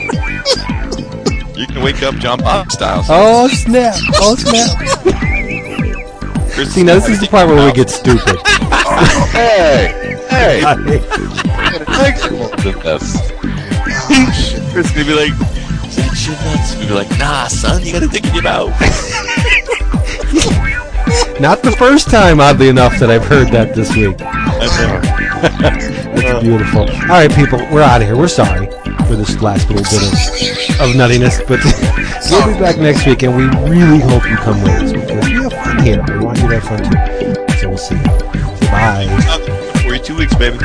You 1.58 1.66
can 1.68 1.82
wake 1.82 2.04
up 2.04 2.16
John 2.16 2.40
Bob 2.40 2.72
style. 2.72 3.06
Oh 3.08 3.48
snap! 3.48 3.96
Oh 4.16 4.36
snap! 4.36 4.78
See, 6.54 6.84
now 6.84 6.94
this 6.96 7.10
is 7.10 7.20
the 7.20 7.28
part 7.30 7.48
where 7.48 7.66
we 7.66 7.72
get 7.74 7.90
stupid. 7.90 8.38
Hey, 9.34 10.18
hey, 10.30 10.64
I- 10.66 10.76
thanks 11.98 12.24
for 12.26 12.36
watching 12.36 12.80
this. 12.80 13.22
Chris 14.72 14.86
is 14.86 14.92
gonna 14.92 15.06
be 15.06 15.14
like, 15.16 15.32
"Is 15.88 15.96
that 15.96 16.16
shit 16.16 16.38
nuts?" 16.46 16.76
We'd 16.78 16.88
be 16.90 16.94
like, 16.94 17.10
"Nah, 17.18 17.48
son, 17.48 17.84
you 17.84 17.92
gotta 17.92 18.08
think 18.08 18.28
in 18.28 18.34
your 18.36 18.44
mouth." 18.44 18.70
Not 21.40 21.64
the 21.64 21.72
first 21.78 22.10
time, 22.12 22.40
oddly 22.40 22.70
enough, 22.70 23.00
that 23.00 23.10
I've 23.10 23.26
heard 23.26 23.48
that 23.50 23.74
this 23.74 23.96
week. 23.96 24.18
It's 26.16 26.44
beautiful. 26.44 26.82
All 26.82 27.08
right, 27.08 27.32
people, 27.34 27.60
we're 27.72 27.82
out 27.82 28.02
of 28.02 28.08
here. 28.08 28.16
We're 28.18 28.28
sorry 28.28 28.68
for 29.08 29.16
this 29.16 29.42
last 29.42 29.70
little 29.70 29.84
bit 29.84 30.04
of, 30.04 30.90
of 30.90 30.96
nuttiness, 30.96 31.40
but 31.48 31.60
we'll 32.30 32.54
be 32.54 32.60
back 32.60 32.78
next 32.78 33.06
week, 33.06 33.24
and 33.24 33.36
we 33.36 33.46
really 33.70 34.00
hope 34.00 34.24
you 34.30 34.36
come 34.38 34.62
with 34.62 34.72
us 34.72 34.92
because 34.94 35.26
we 35.26 35.34
have 35.34 35.54
fun 35.54 35.84
here. 35.84 36.04
We 36.08 36.26
want 36.26 36.40
you 36.40 36.50
to 36.50 36.60
have 36.60 36.64
fun 36.64 36.84
too. 37.20 37.58
So 37.58 37.70
we'll 37.70 37.78
see 37.78 37.96
you. 37.96 38.04
Bye. 38.70 39.08
Forty-two 39.84 40.16
weeks, 40.18 40.36
baby. 40.36 40.58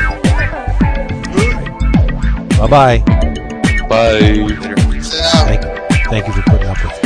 Bye 2.57 2.67
bye. 2.67 2.99
Bye. 3.87 4.19
Yeah. 4.19 4.75
Thank, 5.45 5.63
thank 6.09 6.27
you 6.27 6.33
for 6.33 6.41
putting. 6.43 6.98